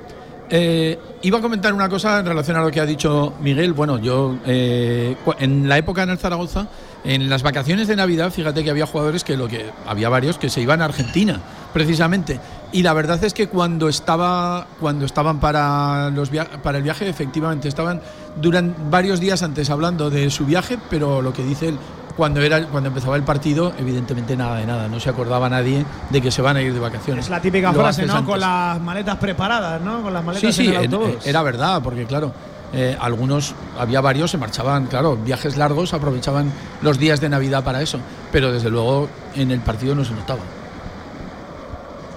Eh, 0.49 0.97
iba 1.23 1.39
a 1.39 1.41
comentar 1.41 1.73
una 1.73 1.89
cosa 1.89 2.19
en 2.19 2.25
relación 2.25 2.55
a 2.55 2.61
lo 2.61 2.71
que 2.71 2.79
ha 2.79 2.85
dicho 2.85 3.33
Miguel. 3.41 3.73
Bueno, 3.73 3.99
yo 3.99 4.37
eh, 4.45 5.17
en 5.39 5.67
la 5.67 5.77
época 5.77 6.03
en 6.03 6.11
el 6.11 6.17
Zaragoza, 6.17 6.69
en 7.03 7.29
las 7.29 7.43
vacaciones 7.43 7.89
de 7.89 7.97
Navidad, 7.97 8.31
fíjate 8.31 8.63
que 8.63 8.69
había 8.69 8.87
jugadores 8.87 9.25
que 9.25 9.35
lo 9.35 9.49
que 9.49 9.65
había 9.85 10.07
varios 10.07 10.37
que 10.37 10.49
se 10.49 10.61
iban 10.61 10.81
a 10.81 10.85
Argentina, 10.85 11.41
precisamente. 11.73 12.39
Y 12.71 12.83
la 12.83 12.93
verdad 12.93 13.21
es 13.25 13.33
que 13.33 13.47
cuando 13.49 13.89
estaba 13.89 14.67
cuando 14.79 15.05
estaban 15.05 15.41
para 15.41 16.09
los 16.11 16.29
para 16.63 16.77
el 16.77 16.83
viaje, 16.85 17.09
efectivamente 17.09 17.67
estaban 17.67 17.99
durante 18.41 18.79
varios 18.89 19.19
días 19.19 19.43
antes 19.43 19.69
hablando 19.69 20.09
de 20.09 20.29
su 20.29 20.45
viaje, 20.45 20.77
pero 20.89 21.21
lo 21.21 21.33
que 21.33 21.43
dice 21.43 21.67
él 21.67 21.77
cuando 22.17 22.41
era 22.41 22.63
cuando 22.65 22.89
empezaba 22.89 23.15
el 23.15 23.23
partido, 23.23 23.73
evidentemente 23.79 24.35
nada 24.35 24.57
de 24.57 24.65
nada, 24.65 24.87
no 24.87 24.99
se 24.99 25.09
acordaba 25.09 25.49
nadie 25.49 25.85
de 26.09 26.21
que 26.21 26.31
se 26.31 26.41
van 26.41 26.57
a 26.57 26.61
ir 26.61 26.73
de 26.73 26.79
vacaciones. 26.79 27.25
Es 27.25 27.29
la 27.31 27.39
típica 27.39 27.71
Lo 27.71 27.79
frase, 27.79 28.05
¿no? 28.05 28.13
antes. 28.13 28.27
Con 28.29 28.39
las 28.39 28.81
maletas 28.81 29.17
preparadas, 29.17 29.81
¿no? 29.81 30.01
Con 30.01 30.13
las 30.13 30.23
maletas 30.23 30.55
Sí, 30.55 30.63
sí, 30.63 30.69
en 30.69 30.75
el 30.75 30.85
en- 30.85 30.93
autobús. 30.95 31.25
era 31.27 31.43
verdad, 31.43 31.81
porque 31.83 32.05
claro, 32.05 32.31
eh, 32.73 32.97
algunos, 32.99 33.53
había 33.79 34.01
varios, 34.01 34.31
se 34.31 34.37
marchaban, 34.37 34.87
claro, 34.87 35.15
viajes 35.15 35.55
largos, 35.57 35.93
aprovechaban 35.93 36.51
los 36.81 36.97
días 36.97 37.21
de 37.21 37.29
Navidad 37.29 37.63
para 37.63 37.81
eso, 37.81 37.99
pero 38.31 38.51
desde 38.51 38.69
luego 38.71 39.07
en 39.35 39.51
el 39.51 39.59
partido 39.61 39.93
no 39.95 40.03
se 40.03 40.13
notaba. 40.13 40.39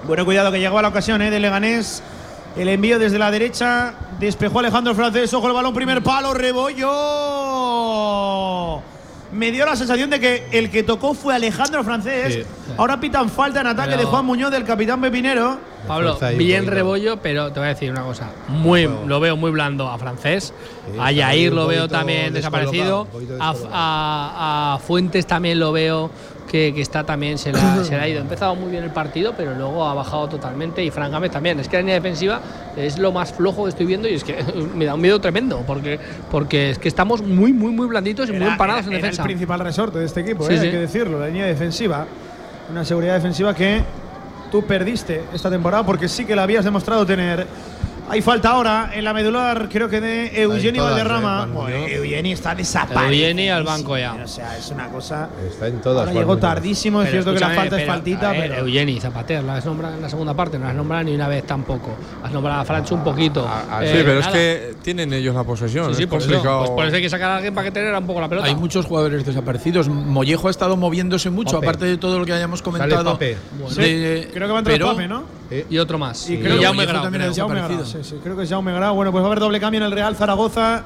Bueno, 0.07 0.25
cuidado 0.25 0.51
que 0.51 0.59
llegó 0.59 0.79
a 0.79 0.81
la 0.81 0.87
ocasión 0.87 1.21
¿eh? 1.21 1.29
de 1.29 1.39
Leganés. 1.39 2.01
El 2.57 2.67
envío 2.69 2.97
desde 2.99 3.17
la 3.19 3.29
derecha. 3.31 3.93
Despejó 4.19 4.59
Alejandro 4.59 4.93
Francés. 4.95 5.33
Ojo 5.33 5.47
el 5.47 5.53
balón, 5.53 5.73
primer 5.73 6.03
palo, 6.03 6.33
rebollo. 6.33 6.89
Me 9.31 9.51
dio 9.51 9.65
la 9.65 9.75
sensación 9.75 10.09
de 10.09 10.19
que 10.19 10.47
el 10.51 10.69
que 10.69 10.83
tocó 10.83 11.13
fue 11.13 11.33
Alejandro 11.35 11.83
Francés. 11.83 12.33
Sí. 12.45 12.73
Ahora 12.77 12.99
pitan 12.99 13.29
falta 13.29 13.61
en 13.61 13.67
ataque 13.67 13.91
Pero- 13.91 14.01
de 14.01 14.05
Juan 14.07 14.25
Muñoz 14.25 14.51
del 14.51 14.63
capitán 14.65 14.99
Pepinero. 15.01 15.57
Pablo, 15.87 16.17
bien 16.37 16.67
rebollo, 16.67 17.17
pero 17.17 17.51
te 17.51 17.59
voy 17.59 17.65
a 17.65 17.69
decir 17.69 17.89
una 17.89 18.03
cosa. 18.03 18.29
Muy, 18.47 18.87
lo 19.07 19.19
veo 19.19 19.35
muy 19.35 19.49
blando 19.49 19.89
a 19.89 19.97
francés. 19.97 20.53
a 20.99 21.09
está 21.09 21.11
Yair 21.11 21.51
lo 21.53 21.65
veo 21.65 21.87
también 21.87 22.33
desaparecido. 22.33 23.07
A, 23.39 23.55
a- 23.71 24.73
a 24.75 24.79
Fuentes 24.79 25.25
también 25.25 25.59
lo 25.59 25.71
veo 25.71 26.11
que, 26.51 26.73
que 26.73 26.81
está 26.81 27.05
también, 27.05 27.37
se 27.37 27.53
le, 27.53 27.59
ha, 27.59 27.81
se 27.83 27.91
le 27.95 28.01
ha 28.01 28.07
ido. 28.09 28.19
Ha 28.19 28.23
empezado 28.23 28.53
muy 28.55 28.69
bien 28.71 28.83
el 28.83 28.89
partido, 28.91 29.33
pero 29.37 29.53
luego 29.55 29.85
ha 29.87 29.93
bajado 29.93 30.27
totalmente. 30.27 30.83
Y 30.83 30.91
Fran 30.91 31.09
Gámez 31.09 31.31
también. 31.31 31.57
Es 31.61 31.69
que 31.69 31.77
la 31.77 31.81
línea 31.81 31.95
defensiva 31.95 32.41
es 32.75 32.97
lo 32.99 33.13
más 33.13 33.31
flojo 33.31 33.63
que 33.63 33.69
estoy 33.69 33.85
viendo 33.85 34.09
y 34.09 34.15
es 34.15 34.23
que 34.25 34.43
me 34.75 34.83
da 34.83 34.95
un 34.95 35.01
miedo 35.01 35.21
tremendo. 35.21 35.63
Porque, 35.65 35.97
porque 36.29 36.71
es 36.71 36.77
que 36.79 36.89
estamos 36.89 37.21
muy, 37.21 37.53
muy, 37.53 37.71
muy 37.71 37.87
blanditos 37.87 38.27
y 38.27 38.33
muy 38.33 38.41
Era- 38.41 38.51
empanados 38.51 38.81
era- 38.81 38.87
en 38.89 38.93
era 38.97 39.01
defensa. 39.07 39.21
el 39.21 39.27
principal 39.27 39.59
resorte 39.61 39.99
de 39.99 40.05
este 40.05 40.19
equipo, 40.21 40.45
Sí, 40.45 40.53
¿eh? 40.53 40.57
sí. 40.59 40.65
hay 40.65 40.71
que 40.71 40.79
decirlo. 40.79 41.19
La 41.19 41.27
línea 41.27 41.45
defensiva. 41.45 42.05
Una 42.69 42.83
seguridad 42.83 43.13
defensiva 43.13 43.55
que 43.55 43.81
tú 44.51 44.63
perdiste 44.63 45.23
esta 45.33 45.49
temporada 45.49 45.85
porque 45.85 46.09
sí 46.09 46.25
que 46.25 46.35
la 46.35 46.43
habías 46.43 46.65
demostrado 46.65 47.05
tener. 47.05 47.47
Hay 48.11 48.21
falta 48.21 48.49
ahora 48.49 48.91
en 48.93 49.03
la 49.05 49.13
medular, 49.13 49.69
creo 49.71 49.87
que 49.89 50.01
de 50.01 50.41
Eugenio 50.41 50.81
todas, 50.83 50.97
Valderrama. 50.97 51.45
¿eh? 51.47 51.51
Bueno. 51.53 51.87
Eugenio 51.87 52.33
está 52.33 52.53
desaparecido. 52.53 53.09
Eugenio 53.23 53.55
al 53.55 53.63
banco 53.63 53.97
ya. 53.97 54.13
O 54.23 54.27
sea, 54.27 54.57
es 54.57 54.69
una 54.69 54.89
cosa. 54.89 55.29
Está 55.49 55.67
en 55.67 55.79
todas. 55.81 56.07
Ahora 56.07 56.19
llegó 56.19 56.37
tardísimo, 56.37 57.01
es 57.01 57.09
cierto 57.09 57.33
que 57.33 57.39
la 57.39 57.49
falta 57.51 57.79
es 57.81 57.87
faltita, 57.87 58.31
ver, 58.31 58.49
pero. 58.51 58.55
Eugeni, 58.67 58.99
Zapater, 58.99 59.43
la 59.43 59.55
has 59.55 59.65
nombrado 59.65 59.95
en 59.95 60.01
la 60.01 60.09
segunda 60.09 60.33
parte, 60.33 60.57
no 60.59 60.65
la 60.65 60.71
has 60.71 60.75
nombrado 60.75 61.03
ni 61.05 61.15
una 61.15 61.27
vez 61.27 61.45
tampoco. 61.45 61.95
Has 62.23 62.31
nombrado 62.31 62.61
a 62.61 62.65
Francho 62.65 62.95
un 62.95 63.03
poquito. 63.03 63.43
sí, 63.43 63.85
Eh, 63.85 64.01
pero 64.05 64.19
es 64.19 64.27
que 64.27 64.75
tienen 64.81 65.13
ellos 65.13 65.33
la 65.33 65.43
posesión. 65.43 65.89
Sí, 65.91 65.95
sí, 65.95 66.03
es 66.03 66.09
por 66.09 66.19
eso. 66.19 66.27
complicado. 66.29 66.59
Pues 66.59 66.69
por 66.71 66.85
eso 66.87 66.95
hay 66.97 67.01
que 67.01 67.09
sacar 67.09 67.31
a 67.31 67.35
alguien 67.37 67.53
para 67.55 67.65
que 67.65 67.71
tenga 67.71 67.97
un 67.97 68.05
poco 68.07 68.19
la 68.21 68.27
pelota. 68.27 68.47
Hay 68.47 68.55
muchos 68.55 68.85
jugadores 68.85 69.25
desaparecidos. 69.25 69.87
Mollejo 69.87 70.47
ha 70.49 70.51
estado 70.51 70.75
moviéndose 70.75 71.29
mucho, 71.29 71.53
Pape. 71.55 71.65
aparte 71.67 71.85
de 71.85 71.97
todo 71.97 72.19
lo 72.19 72.25
que 72.25 72.33
hayamos 72.33 72.59
Sale 72.59 72.71
comentado. 72.71 73.13
Pape. 73.13 73.37
Bueno. 73.59 73.75
de- 73.75 74.29
creo 74.33 74.47
que 74.47 74.51
va 74.51 74.57
a 74.57 74.59
entrar 74.59 74.75
pero- 74.77 74.87
Pape, 74.91 75.07
¿no? 75.07 75.40
Y 75.69 75.77
otro 75.77 75.97
más. 75.97 76.29
Y 76.29 76.35
Y 76.35 76.37
creo 76.39 76.57
que 76.57 76.63
Jaume 76.65 76.85
Grau, 76.85 77.03
también 77.03 77.23
creo. 77.23 77.35
Jaume 77.35 77.55
Grau, 77.55 77.67
desaparecido. 77.69 78.03
sí, 78.03 78.09
sí, 78.09 78.19
creo 78.23 78.35
que 78.37 78.43
es 78.43 78.49
Jaume 78.49 78.73
Grau. 78.73 78.95
Bueno, 78.95 79.11
pues 79.11 79.21
va 79.21 79.27
a 79.27 79.31
haber 79.31 79.39
doble 79.39 79.59
cambio 79.59 79.79
en 79.79 79.85
el 79.85 79.91
Real 79.91 80.15
Zaragoza. 80.15 80.83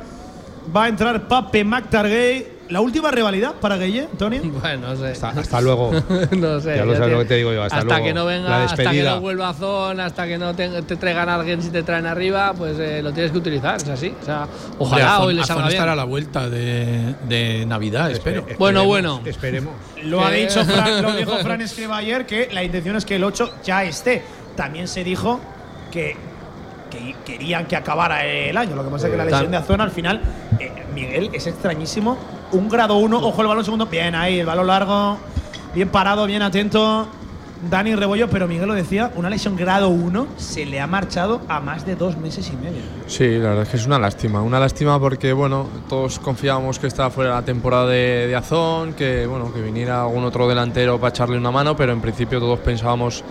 Va 0.75 0.85
a 0.85 0.87
entrar 0.87 1.27
Pape 1.27 1.63
McTargay. 1.63 2.47
La 2.67 2.81
última 2.81 3.11
rivalidad 3.11 3.53
para 3.61 3.77
Guille, 3.77 4.07
Tony. 4.17 4.39
Bueno, 4.59 4.87
no 4.87 4.95
sé. 4.95 5.09
Hasta, 5.11 5.29
hasta 5.29 5.61
luego. 5.61 5.91
no 6.31 6.59
sé. 6.59 6.77
Ya 6.77 6.83
lo 6.83 6.95
sabes 6.95 7.11
lo 7.11 7.19
que 7.19 7.25
te 7.25 7.35
digo 7.35 7.53
yo. 7.53 7.61
Hasta, 7.61 7.77
hasta 7.77 7.87
luego. 7.87 8.05
que 8.05 8.13
no 8.15 8.25
venga, 8.25 8.49
La 8.49 8.63
hasta 8.63 8.89
que 8.91 9.03
no 9.03 9.21
vuelva 9.21 9.49
a 9.49 9.53
zona, 9.53 10.05
hasta 10.07 10.25
que 10.25 10.39
no 10.39 10.55
te, 10.55 10.81
te 10.81 10.95
traigan 10.95 11.29
a 11.29 11.35
alguien 11.35 11.61
si 11.61 11.69
te 11.69 11.83
traen 11.83 12.07
arriba, 12.07 12.55
pues 12.57 12.79
eh, 12.79 13.03
lo 13.03 13.13
tienes 13.13 13.31
que 13.31 13.37
utilizar, 13.37 13.75
es 13.75 13.87
así. 13.87 14.11
O 14.19 14.25
sea, 14.25 14.47
ojalá 14.79 15.19
hoy 15.21 15.35
le 15.35 15.41
Azón 15.41 15.57
salga 15.57 15.67
bien. 15.67 15.75
estará 15.75 15.91
a 15.91 15.95
la 15.95 16.05
vuelta 16.05 16.49
de, 16.49 17.13
de 17.29 17.67
Navidad, 17.67 18.09
espero. 18.09 18.47
Bueno, 18.57 18.83
bueno. 18.85 19.21
Esperemos. 19.23 19.75
Lo 20.03 20.23
ha 20.25 20.31
dicho 20.31 20.63
Fran, 20.65 21.01
lo 21.01 21.15
dijo 21.15 21.35
Fran 21.39 21.61
Escriba 21.61 21.97
ayer 21.97 22.27
que 22.27 22.49
la 22.51 22.63
intención 22.63 22.95
es 22.95 23.05
que 23.05 23.15
el 23.15 23.23
8 23.23 23.55
ya 23.63 23.83
esté. 23.83 24.23
También 24.55 24.87
se 24.87 25.03
dijo 25.03 25.39
que, 25.91 26.15
que 26.89 27.15
querían 27.25 27.65
que 27.65 27.75
acabara 27.75 28.25
el 28.25 28.57
año. 28.57 28.75
Lo 28.75 28.83
que 28.83 28.89
pasa 28.89 29.07
es 29.07 29.11
que 29.11 29.17
la 29.17 29.25
lesión 29.25 29.51
de 29.51 29.57
Azona 29.57 29.83
al 29.83 29.91
final, 29.91 30.21
eh, 30.59 30.71
Miguel, 30.93 31.29
es 31.33 31.47
extrañísimo. 31.47 32.17
Un 32.51 32.69
grado 32.69 32.97
1, 32.97 33.17
ojo 33.17 33.41
el 33.41 33.47
balón 33.47 33.65
segundo. 33.65 33.85
Bien 33.87 34.15
ahí, 34.15 34.39
el 34.39 34.45
balón 34.45 34.67
largo. 34.67 35.17
Bien 35.73 35.89
parado, 35.89 36.25
bien 36.25 36.41
atento. 36.41 37.07
Dani 37.69 37.95
Rebollo, 37.95 38.29
pero 38.29 38.47
Miguel 38.47 38.67
lo 38.67 38.73
decía, 38.73 39.11
una 39.15 39.29
lesión 39.29 39.55
grado 39.55 39.89
1 39.89 40.27
se 40.37 40.65
le 40.65 40.79
ha 40.79 40.87
marchado 40.87 41.41
a 41.47 41.59
más 41.61 41.85
de 41.85 41.95
dos 41.95 42.17
meses 42.17 42.51
y 42.53 42.55
medio. 42.57 42.81
Sí, 43.07 43.27
la 43.27 43.49
verdad 43.49 43.63
es 43.63 43.69
que 43.69 43.77
es 43.77 43.85
una 43.85 43.97
lástima. 43.97 44.41
Una 44.41 44.59
lástima 44.59 44.99
porque, 44.99 45.33
bueno, 45.33 45.67
todos 45.89 46.19
confiábamos 46.19 46.79
que 46.79 46.87
estaba 46.87 47.09
fuera 47.09 47.31
la 47.31 47.41
temporada 47.41 47.87
de, 47.87 48.27
de 48.27 48.35
Azón, 48.35 48.93
que, 48.93 49.25
bueno, 49.25 49.51
que 49.51 49.61
viniera 49.61 50.03
algún 50.03 50.25
otro 50.25 50.47
delantero 50.47 50.99
para 50.99 51.09
echarle 51.09 51.37
una 51.37 51.49
mano, 51.49 51.75
pero 51.75 51.91
en 51.91 52.01
principio 52.01 52.39
todos 52.39 52.59
pensábamos 52.59 53.23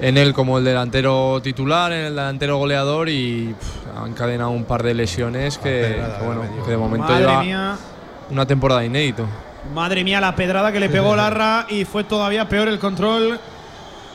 en 0.00 0.16
él 0.16 0.32
como 0.32 0.58
el 0.58 0.64
delantero 0.64 1.40
titular, 1.42 1.92
en 1.92 2.06
el 2.06 2.14
delantero 2.16 2.56
goleador 2.58 3.08
y 3.08 3.54
pff, 3.58 3.98
ha 4.02 4.06
encadenado 4.08 4.50
un 4.50 4.64
par 4.64 4.82
de 4.82 4.94
lesiones 4.94 5.58
que, 5.58 6.00
que, 6.18 6.24
bueno, 6.24 6.42
que 6.64 6.70
de 6.70 6.76
momento 6.76 7.06
Madre 7.08 7.20
lleva 7.20 7.42
mía. 7.42 7.76
una 8.30 8.46
temporada 8.46 8.84
inédito. 8.84 9.26
Madre 9.74 10.02
mía, 10.04 10.20
la 10.20 10.34
pedrada 10.34 10.72
que 10.72 10.80
le 10.80 10.88
pegó 10.88 11.14
Larra 11.14 11.66
y 11.68 11.84
fue 11.84 12.04
todavía 12.04 12.48
peor 12.48 12.68
el 12.68 12.78
control 12.78 13.38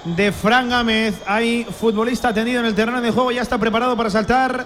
de 0.04 0.32
Fran 0.32 0.70
Gámez. 0.70 1.22
Hay 1.28 1.64
futbolista 1.66 2.34
tendido 2.34 2.60
en 2.60 2.66
el 2.66 2.76
terreno 2.76 3.00
de 3.02 3.12
juego, 3.12 3.32
ya 3.32 3.42
está 3.42 3.58
preparado 3.58 3.96
para 3.96 4.10
saltar. 4.10 4.66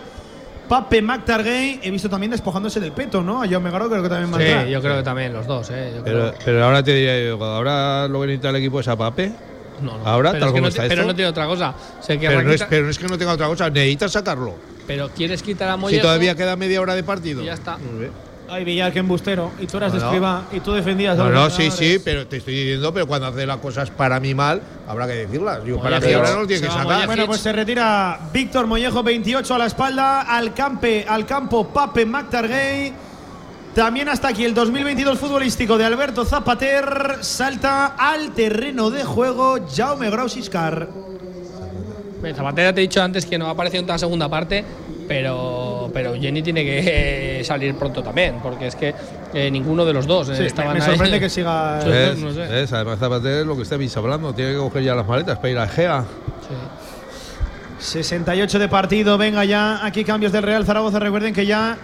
Pape 0.69 1.01
McTargay, 1.01 1.79
he 1.81 1.89
visto 1.89 2.09
también 2.11 2.29
despojándose 2.31 2.79
del 2.79 2.91
peto, 2.91 3.23
¿no? 3.23 3.41
A 3.41 3.47
Jaume 3.47 3.71
Garó 3.71 3.89
creo 3.89 4.03
que 4.03 4.09
también. 4.09 4.65
Sí, 4.65 4.71
yo 4.71 4.81
creo 4.81 4.97
que 4.97 5.03
también 5.03 5.33
los 5.33 5.47
dos, 5.47 5.67
¿eh? 5.71 5.93
Yo 5.95 6.03
Pero, 6.03 6.19
creo. 6.29 6.33
pero 6.45 6.63
ahora 6.65 6.83
te 6.83 6.93
diría 6.93 7.19
yo, 7.27 7.43
ahora 7.43 8.07
lo 8.07 8.21
que 8.21 8.27
necesita 8.27 8.49
el 8.51 8.57
equipo 8.57 8.79
es 8.79 8.87
a 8.87 8.95
Pape. 8.95 9.31
No, 9.81 9.97
no. 9.97 10.05
Ahora, 10.07 10.31
pero 10.31 10.39
tal 10.45 10.49
es 10.49 10.53
que 10.53 10.57
como 10.59 10.61
no, 10.61 10.67
está 10.69 10.81
pero 10.83 10.93
esto. 10.93 11.07
no 11.07 11.15
tiene 11.15 11.29
otra 11.29 11.45
cosa. 11.47 11.73
Que 12.07 12.17
Pero 12.19 12.31
no, 12.43 12.51
es, 12.51 12.59
Raquita- 12.61 12.67
pero 12.69 12.83
no 12.85 12.89
es 12.91 12.99
que 12.99 13.07
no 13.07 13.17
tenga 13.17 13.31
otra 13.33 13.47
cosa, 13.47 13.69
necesitas 13.69 14.11
sacarlo. 14.11 14.55
pero 14.87 15.09
quieres 15.09 15.41
quitar 15.43 15.69
a 15.69 15.73
Si 15.75 15.79
Mollejo. 15.79 16.01
todavía 16.01 16.35
queda 16.35 16.55
media 16.55 16.81
hora 16.81 16.95
de 16.95 17.03
partido. 17.03 17.41
y 17.41 17.45
ya 17.45 17.53
está. 17.53 17.77
Ay, 18.51 18.63
Villar, 18.63 18.91
que 18.91 18.97
embustero. 18.97 19.51
Y 19.59 19.67
tú 19.67 19.77
eras 19.77 19.91
de 19.93 19.99
escriba 19.99 20.45
y 20.51 20.59
tú 20.59 20.73
defendías 20.73 21.13
a 21.19 21.23
No, 21.23 21.29
los 21.29 21.43
no, 21.43 21.49
sí, 21.55 21.69
sí, 21.69 22.01
pero 22.03 22.25
te 22.25 22.37
estoy 22.37 22.55
diciendo, 22.55 22.91
pero 22.91 23.05
cuando 23.05 23.27
hace 23.27 23.45
las 23.45 23.57
cosas 23.57 23.91
para 23.91 24.19
mí 24.19 24.33
mal, 24.33 24.59
habrá 24.87 25.05
que 25.05 25.13
decirlas. 25.13 25.59
Yo, 25.63 25.79
para 25.79 25.99
mí 25.99 26.05
pero 26.07 26.17
ahora 26.17 26.31
no 26.33 26.39
lo 26.41 26.47
tiene 26.47 26.63
que 26.65 26.73
sacar. 26.73 27.05
Bueno, 27.05 27.27
pues 27.27 27.41
se 27.41 27.51
retira 27.53 28.19
Víctor 28.33 28.65
Mollejo, 28.65 29.03
28 29.03 29.53
a 29.53 29.57
la 29.59 29.65
espalda, 29.67 30.21
al, 30.21 30.55
campe, 30.55 31.05
al 31.07 31.27
campo 31.27 31.67
Pape 31.67 32.07
McTargay. 32.07 32.91
También 33.73 34.09
hasta 34.09 34.29
aquí 34.29 34.43
el 34.45 34.53
2022 34.53 35.17
futbolístico 35.19 35.77
de 35.77 35.85
Alberto 35.85 36.25
Zapater. 36.25 37.17
Salta 37.21 37.95
al 37.97 38.31
terreno 38.31 38.89
de 38.89 39.03
juego 39.03 39.57
Jaume 39.73 40.09
Grausiscar. 40.09 40.89
Bien, 42.21 42.35
Zapatera 42.35 42.73
te 42.73 42.81
he 42.81 42.83
dicho 42.83 43.01
antes 43.01 43.25
que 43.25 43.37
no 43.37 43.47
ha 43.47 43.51
aparecido 43.51 43.79
en 43.79 43.85
toda 43.85 43.95
la 43.95 43.99
segunda 43.99 44.27
parte, 44.27 44.65
pero, 45.07 45.89
pero 45.93 46.15
Jenny 46.15 46.41
tiene 46.41 46.63
que 46.65 47.39
eh, 47.39 47.43
salir 47.45 47.73
pronto 47.75 48.03
también, 48.03 48.39
porque 48.43 48.67
es 48.67 48.75
que 48.75 48.93
eh, 49.33 49.49
ninguno 49.49 49.85
de 49.85 49.93
los 49.93 50.05
dos 50.05 50.27
eh, 50.29 50.35
Sí, 50.35 50.41
me, 50.41 50.47
estaban 50.47 50.73
me 50.73 50.83
ahí. 50.83 50.89
sorprende 50.89 51.19
que 51.19 51.29
siga. 51.29 51.79
¿Ves? 51.85 52.17
no 52.17 52.33
sé. 52.33 52.39
¿Ves? 52.41 52.73
Además, 52.73 52.99
Zapatero 52.99 53.39
es 53.41 53.45
lo 53.45 53.55
que 53.55 53.61
estáis 53.61 53.95
hablando. 53.95 54.33
Tiene 54.33 54.51
que 54.51 54.57
coger 54.57 54.83
ya 54.83 54.95
las 54.95 55.07
maletas 55.07 55.37
para 55.37 55.49
ir 55.49 55.57
a 55.57 55.67
Gea. 55.67 56.03
68 57.79 58.59
de 58.59 58.67
partido, 58.67 59.17
venga 59.17 59.45
ya. 59.45 59.85
Aquí 59.85 60.03
cambios 60.03 60.33
del 60.33 60.43
Real 60.43 60.65
Zaragoza. 60.65 60.99
Recuerden 60.99 61.33
que 61.33 61.45
ya 61.45 61.77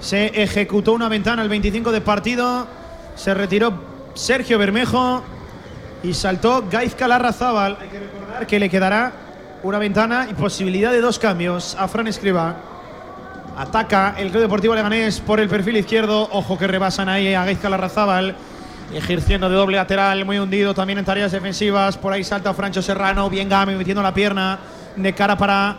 se 0.00 0.42
ejecutó 0.42 0.92
una 0.92 1.08
ventana 1.08 1.42
el 1.42 1.48
25 1.48 1.92
de 1.92 2.00
partido. 2.00 2.66
Se 3.14 3.34
retiró 3.34 3.72
Sergio 4.14 4.58
Bermejo 4.58 5.22
y 6.02 6.14
saltó 6.14 6.64
Gaizka 6.70 7.08
Larrazábal. 7.08 7.78
Hay 7.80 7.88
que 7.88 7.98
recordar 7.98 8.46
que 8.46 8.60
le 8.60 8.70
quedará 8.70 9.12
una 9.62 9.78
ventana 9.78 10.28
y 10.30 10.34
posibilidad 10.34 10.92
de 10.92 11.00
dos 11.00 11.18
cambios 11.18 11.76
a 11.78 11.88
Fran 11.88 12.06
Escriba. 12.06 12.56
Ataca 13.56 14.14
el 14.18 14.30
Club 14.30 14.42
Deportivo 14.42 14.74
Leganés 14.74 15.20
por 15.20 15.40
el 15.40 15.48
perfil 15.48 15.78
izquierdo. 15.78 16.28
Ojo 16.30 16.58
que 16.58 16.66
rebasan 16.66 17.08
ahí 17.08 17.34
a 17.34 17.44
Gaizka 17.44 17.68
Larrazábal. 17.68 18.36
Ejerciendo 18.94 19.48
de 19.48 19.56
doble 19.56 19.78
lateral, 19.78 20.24
muy 20.24 20.38
hundido 20.38 20.72
también 20.74 20.98
en 20.98 21.04
tareas 21.04 21.32
defensivas. 21.32 21.96
Por 21.96 22.12
ahí 22.12 22.22
salta 22.22 22.54
Francho 22.54 22.82
Serrano. 22.82 23.28
Bien 23.28 23.48
Game 23.48 23.74
metiendo 23.74 24.02
la 24.02 24.14
pierna 24.14 24.58
de 24.94 25.12
cara 25.14 25.36
para 25.36 25.76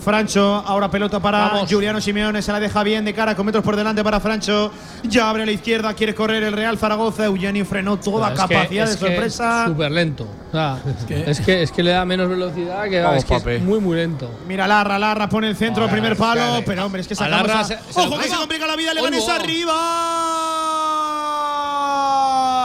Francho. 0.00 0.62
Ahora 0.66 0.90
pelota 0.90 1.20
para 1.20 1.38
Vamos. 1.48 1.70
Juliano 1.72 2.00
Simeone. 2.00 2.42
Se 2.42 2.50
la 2.52 2.58
deja 2.60 2.82
bien 2.82 3.04
de 3.04 3.14
cara 3.14 3.34
con 3.34 3.46
metros 3.46 3.62
por 3.64 3.76
delante 3.76 4.02
para 4.02 4.18
Francho. 4.20 4.72
Ya 5.04 5.28
abre 5.30 5.42
a 5.44 5.46
la 5.46 5.52
izquierda. 5.52 5.94
Quiere 5.94 6.14
correr 6.14 6.42
el 6.42 6.52
Real 6.52 6.76
Zaragoza. 6.78 7.24
Eugenio 7.26 7.64
frenó 7.64 7.98
toda 7.98 8.28
Es 8.28 8.40
que- 8.40 8.54
capacidad 8.54 8.84
es 8.90 8.98
de 9.00 9.06
sorpresa. 9.06 9.66
Súper 9.66 9.90
lento. 9.92 10.24
O 10.48 10.52
sea, 10.52 10.78
es, 11.26 11.40
que, 11.40 11.62
es 11.62 11.70
que 11.70 11.82
le 11.82 11.92
da 11.92 12.04
menos 12.04 12.28
velocidad 12.28 12.84
que, 12.88 13.00
Vamos, 13.00 13.18
es, 13.18 13.24
que 13.44 13.56
es 13.56 13.62
muy, 13.62 13.78
muy 13.78 13.96
lento. 13.96 14.28
Mira 14.48 14.66
Larra, 14.66 14.98
Larra 14.98 15.28
pone 15.28 15.48
el 15.48 15.54
centro, 15.56 15.82
Ahora, 15.84 15.92
primer 15.92 16.16
palo, 16.16 16.62
pero 16.66 16.86
hombre, 16.86 17.02
es 17.02 17.06
que 17.06 17.14
A 17.14 17.16
sacamos 17.18 17.46
Larra 17.46 17.60
a- 17.60 17.64
se- 17.64 17.78
se 17.78 18.00
¡Ojo 18.00 18.16
que 18.16 18.22
se 18.24 18.28
pega. 18.30 18.36
complica 18.38 18.66
la 18.66 18.74
vida! 18.76 18.90
Uy, 18.90 18.96
Leganés 18.96 19.20
wow. 19.24 19.28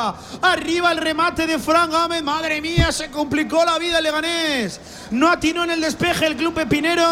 Arriba. 0.10 0.66
Arriba 0.66 0.92
el 0.92 0.98
remate 0.98 1.46
de 1.48 1.60
Fran 1.60 1.90
Gámez. 1.92 2.24
Madre 2.24 2.62
mía, 2.62 2.92
se 2.92 3.10
complicó 3.12 3.64
la 3.64 3.78
vida 3.78 3.98
el 4.00 4.04
Leganés. 4.04 4.80
No 5.12 5.30
atinó 5.30 5.64
en 5.64 5.72
el 5.72 5.82
despeje 5.82 6.26
el 6.26 6.36
club 6.36 6.54
pepinero. 6.54 7.06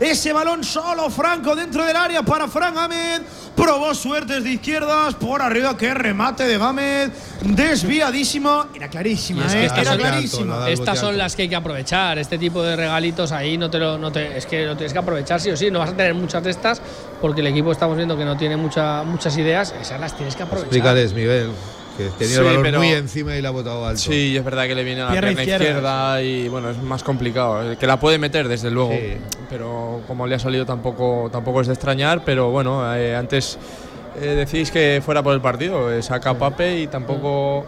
Ese 0.00 0.32
balón 0.32 0.64
solo 0.64 1.08
Franco 1.10 1.54
dentro 1.54 1.84
del 1.84 1.96
área 1.96 2.22
para 2.22 2.48
Fran 2.48 2.74
Gámez. 2.74 3.22
Probó 3.54 3.94
suertes 3.94 4.42
de 4.44 4.52
izquierdas 4.52 5.14
por 5.14 5.40
arriba. 5.42 5.76
Qué 5.76 5.94
remate 5.94 6.44
de 6.46 6.58
Gámez. 6.58 7.10
Desviadísimo. 7.42 8.66
Era 8.74 8.88
clarísima, 8.88 9.42
Y 9.42 9.46
es 9.46 9.52
que 9.52 9.60
¿eh? 9.62 9.66
estas 9.66 9.78
Era 9.78 9.90
son- 9.92 10.00
clarísima. 10.00 10.54
nada, 10.54 10.70
Estas 10.70 10.78
boteazo. 10.86 11.06
son 11.06 11.18
las 11.18 11.36
que 11.36 11.42
hay 11.42 11.48
que 11.48 11.56
aprovechar. 11.56 12.18
Este 12.18 12.38
tipo 12.38 12.62
de 12.62 12.76
regalitos 12.76 13.32
ahí 13.32 13.56
no 13.58 13.70
te 13.70 13.78
lo, 13.78 13.98
no 13.98 14.10
te, 14.12 14.36
es 14.36 14.46
que 14.46 14.64
lo 14.66 14.76
tienes 14.76 14.92
que 14.92 14.98
aprovechar 14.98 15.40
sí 15.40 15.50
o 15.50 15.56
sí. 15.56 15.70
No 15.70 15.78
vas 15.80 15.90
a 15.90 15.96
tener 15.96 16.14
muchas 16.14 16.42
de 16.42 16.50
estas 16.50 16.80
porque 17.20 17.40
el 17.40 17.48
equipo 17.48 17.72
estamos 17.72 17.96
viendo 17.96 18.16
que 18.16 18.24
no 18.24 18.36
tiene 18.36 18.56
mucha, 18.56 19.02
muchas 19.04 19.36
ideas. 19.36 19.74
Esas 19.80 20.00
las 20.00 20.16
tienes 20.16 20.34
que 20.36 20.42
aprovechar. 20.42 20.66
Explícales, 20.68 21.12
Miguel. 21.12 21.50
Que 21.98 22.04
tenía 22.10 22.34
Sí, 22.34 22.38
el 22.40 22.44
balón 22.44 22.62
pero- 22.62 22.78
muy 22.78 22.88
encima 22.92 23.36
y 23.36 23.42
la 23.42 23.48
ha 23.48 23.52
botado 23.52 23.84
alto. 23.84 24.00
Sí, 24.00 24.36
es 24.36 24.44
verdad 24.44 24.66
que 24.66 24.74
le 24.74 24.84
viene 24.84 25.02
a 25.02 25.04
la 25.06 25.10
Pierna 25.10 25.28
pierna, 25.34 25.42
izquierda. 25.42 25.64
izquierda. 25.66 26.22
y 26.22 26.48
bueno, 26.48 26.70
es 26.70 26.78
más 26.82 27.02
complicado. 27.02 27.72
Eh, 27.72 27.76
Que 27.76 27.86
la 27.86 27.98
puede 28.00 28.18
meter, 28.18 28.48
desde 28.48 28.70
luego. 28.70 28.92
Sí. 28.92 29.16
Pero 29.50 30.00
como 30.06 30.26
le 30.26 30.36
ha 30.36 30.38
salido 30.38 30.64
tampoco, 30.64 31.28
tampoco 31.30 31.60
es 31.60 31.66
de 31.66 31.72
extrañar. 31.74 32.22
Pero 32.24 32.50
bueno, 32.50 32.94
eh, 32.96 33.14
antes 33.16 33.58
eh, 34.20 34.26
decís 34.46 34.70
que 34.70 35.02
fuera 35.04 35.22
por 35.22 35.34
el 35.34 35.40
partido. 35.40 35.92
eh, 35.92 36.02
saca 36.02 36.30
a 36.30 36.38
Pape 36.38 36.78
y 36.80 36.86
tampoco. 36.86 37.66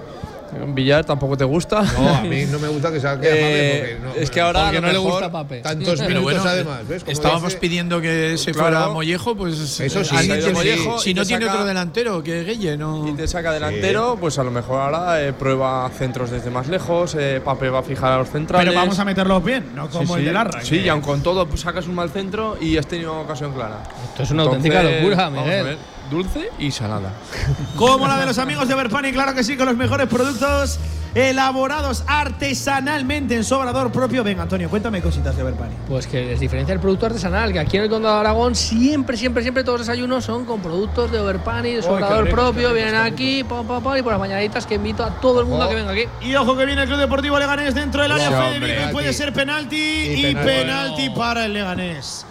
Villar 0.74 1.05
tampoco 1.05 1.36
te 1.36 1.44
gusta. 1.44 1.82
No, 1.82 2.09
a 2.16 2.20
mí 2.22 2.44
no 2.51 2.59
me 2.59 2.68
gusta 2.68 2.90
que 2.93 3.01
saque 3.01 3.28
a 3.28 3.35
Eh, 3.35 3.40
Pape 3.40 3.97
porque 4.01 4.18
no, 4.18 4.22
es 4.22 4.31
que 4.31 4.40
ahora 4.40 4.64
Porque 4.64 4.81
no 4.81 4.93
le 4.93 4.98
gusta 4.98 5.31
Pape. 5.32 5.60
tantos 5.60 5.98
Pero 5.98 6.09
minutos 6.09 6.22
bueno, 6.35 6.43
además. 6.51 6.89
¿ves? 6.89 7.02
Como 7.05 7.12
Estábamos 7.12 7.44
dice- 7.44 7.59
pidiendo 7.59 8.01
que 8.01 8.36
se 8.39 8.52
Claro. 8.52 8.68
fuera 8.77 8.89
Mollejo, 8.93 9.35
pues 9.36 9.81
Eso 9.81 10.05
sí, 10.05 10.14
Mollejo 10.52 10.98
si 10.98 11.14
no 11.14 11.24
tiene 11.24 11.47
saca- 11.47 11.55
otro 11.55 11.66
delantero 11.66 12.22
que 12.22 12.44
Guille, 12.44 12.77
no. 12.77 13.09
y 13.09 13.12
te 13.12 13.27
saca 13.28 13.52
delantero, 13.52 14.16
pues 14.20 14.39
a 14.39 14.44
lo 14.44 14.51
mejor 14.51 14.81
ahora 14.81 15.22
eh, 15.22 15.32
prueba 15.32 15.90
centros 15.97 16.31
desde 16.31 16.51
más 16.51 16.68
lejos. 16.68 17.14
eh, 17.18 17.40
Pape 17.44 17.68
va 17.70 17.81
a 17.81 17.82
fijar 17.82 18.12
a 18.12 18.18
los 18.18 18.28
centrales. 18.31 18.66
Pero 18.68 18.78
vamos 18.78 18.98
a 18.98 19.05
meterlos 19.05 19.43
bien, 19.44 19.74
no 19.74 19.86
Sí, 19.86 19.98
como 19.98 20.16
el 20.16 20.22
sí. 20.22 20.27
de 20.27 20.32
Larra. 20.32 20.60
Sí, 20.64 20.77
y 20.81 20.89
aun 20.89 21.01
con 21.01 21.22
todo 21.22 21.47
pues, 21.47 21.60
sacas 21.60 21.86
un 21.86 21.94
mal 21.94 22.10
centro 22.10 22.56
y 22.60 22.77
has 22.77 22.86
tenido 22.86 23.18
ocasión 23.20 23.52
clara. 23.52 23.82
Esto 24.10 24.22
es 24.24 24.31
una 24.31 24.43
auténtica 24.44 24.82
locura, 24.82 25.16
vamos 25.16 25.40
a 25.40 25.43
Miguel. 25.44 25.78
Dulce 26.11 26.51
y 26.59 26.70
salada. 26.70 27.12
Como 27.77 28.07
la 28.07 28.19
de 28.19 28.27
los 28.27 28.39
amigos 28.39 28.69
de 28.69 28.74
Berpani, 28.74 29.12
claro 29.12 29.35
que 29.35 29.45
sí, 29.45 29.57
con 29.57 29.66
los 29.66 29.77
mejores 29.77 30.09
productos 30.09 30.78
elaborados 31.15 32.05
artesanalmente 32.07 33.35
en 33.35 33.45
su 33.45 33.55
obrador 33.55 33.91
propio. 33.91 34.23
Venga, 34.23 34.43
Antonio, 34.43 34.69
cuéntame 34.70 35.01
cositas 35.01 35.37
de 35.37 35.43
Berpani. 35.43 35.74
Pues 35.89 36.07
que 36.07 36.24
les 36.24 36.41
diferencia 36.41 36.73
el 36.73 36.81
producto 36.81 37.07
artesanal, 37.07 37.53
que 37.53 37.59
aquí 37.59 37.77
en 37.77 37.85
el 37.85 37.91
Condado 37.91 38.15
de 38.16 38.20
Aragón 38.20 38.55
siempre, 38.55 39.16
siempre, 39.16 39.43
siempre 39.43 39.65
todos 39.65 39.81
los 39.81 39.87
desayunos 39.87 40.24
son 40.24 40.45
con 40.45 40.61
productos 40.61 41.11
de 41.11 41.19
Overpani, 41.19 41.73
de 41.73 41.82
su 41.82 41.89
obrador 41.91 42.24
rico, 42.24 42.37
propio, 42.37 42.69
rico, 42.69 42.74
vienen 42.74 42.97
aquí, 42.97 43.45
pam, 43.45 43.66
pam, 43.66 43.82
pam, 43.82 43.97
y 43.99 44.03
por 44.03 44.12
las 44.12 44.20
mañanitas 44.20 44.66
que 44.66 44.77
invito 44.77 45.05
a 45.05 45.11
todo 45.20 45.41
el 45.41 45.47
mundo 45.47 45.65
a 45.65 45.69
que 45.69 45.74
venga 45.74 45.93
aquí. 45.93 46.05
Y 46.20 46.35
ojo 46.37 46.57
que 46.57 46.65
viene 46.65 46.82
el 46.82 46.89
Club 46.89 47.01
Deportivo 47.01 47.39
Leganés 47.39 47.74
dentro 47.74 48.03
del 48.03 48.12
área. 48.12 48.28
Sí, 48.28 48.35
Fede 48.35 48.55
hombre. 48.55 48.77
Vigo 48.77 48.89
y 48.89 48.93
puede 48.93 49.12
ser 49.12 49.32
penalti. 49.32 49.77
Y, 49.77 50.27
Y 50.27 50.35
penalti, 50.35 50.62
penalti. 50.62 51.11
para 51.11 51.45
el 51.47 51.53
Leganés. 51.55 52.27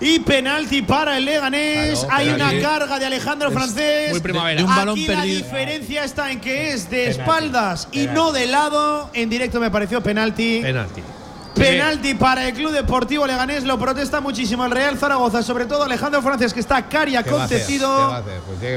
Y 0.00 0.18
penalti 0.20 0.82
para 0.82 1.16
el 1.16 1.24
Leganés. 1.24 2.00
Claro, 2.00 2.14
Hay 2.14 2.28
una 2.28 2.60
carga 2.60 2.98
de 2.98 3.06
Alejandro 3.06 3.50
Francés. 3.50 4.10
muy 4.10 4.20
primavera. 4.20 4.58
De 4.58 4.64
un 4.64 4.74
balón 4.74 4.98
Aquí 4.98 5.06
la 5.06 5.22
diferencia 5.22 6.04
está 6.04 6.30
en 6.30 6.40
que 6.40 6.72
es 6.72 6.90
de 6.90 7.08
espaldas 7.10 7.88
y 7.92 8.06
no 8.06 8.32
de 8.32 8.46
lado. 8.46 9.10
En 9.14 9.30
directo 9.30 9.60
me 9.60 9.70
pareció 9.70 10.02
penalti. 10.02 10.60
Penalti. 10.62 11.02
Penalti 11.56 12.14
para 12.14 12.46
el 12.46 12.54
Club 12.54 12.70
Deportivo 12.72 13.26
Leganés, 13.26 13.64
lo 13.64 13.78
protesta 13.78 14.20
muchísimo 14.20 14.64
el 14.64 14.70
Real 14.70 14.98
Zaragoza, 14.98 15.42
sobre 15.42 15.64
todo 15.64 15.84
Alejandro 15.84 16.20
Francés, 16.22 16.52
que 16.52 16.60
está 16.60 16.86
cari 16.88 17.16
acontecido. 17.16 18.22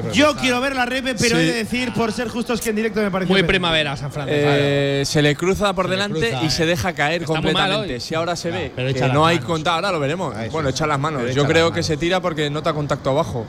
Pues 0.01 0.15
Yo 0.15 0.35
quiero 0.35 0.61
ver 0.61 0.76
la 0.76 0.85
repe, 0.85 1.15
pero 1.15 1.35
Sí. 1.35 1.41
he 1.43 1.45
de 1.45 1.53
decir, 1.53 1.93
por 1.93 2.11
ser 2.11 2.30
justos, 2.30 2.61
que 2.61 2.69
en 2.69 2.77
directo 2.77 3.01
me 3.01 3.11
pareció 3.11 3.34
Muy 3.34 3.43
primavera, 3.43 3.97
San 3.97 4.11
Francisco. 4.11 4.49
Eh, 4.49 5.03
se 5.06 5.22
le 5.22 5.35
cruza 5.35 5.73
por 5.73 5.85
Se 5.85 5.91
delante 5.91 6.30
cruza, 6.30 6.43
y 6.45 6.49
se 6.49 6.64
eh. 6.64 6.68
deja 6.68 6.93
caer 6.93 7.22
Está 7.22 7.34
completamente. 7.34 7.99
Si 7.99 8.15
ahora 8.15 8.35
se 8.35 8.49
ve 8.51 8.72
pero 8.76 8.93
que 8.93 9.07
no 9.14 9.26
hay 9.26 9.39
contacto, 9.39 9.72
ahora 9.72 9.91
lo 9.91 9.99
veremos. 9.99 10.35
Ahí 10.35 10.47
sí. 10.47 10.53
Bueno, 10.53 10.69
echa 10.69 10.88
las 10.88 10.99
manos. 10.99 11.22
Pero 11.23 11.34
Yo 11.34 11.41
echa 11.41 11.51
creo 11.51 11.65
las 11.68 11.76
que 11.76 11.84
se 11.84 11.97
tira 11.97 12.22
porque 12.22 12.49
nota 12.49 12.73
contacto 12.73 13.10
abajo. 13.10 13.45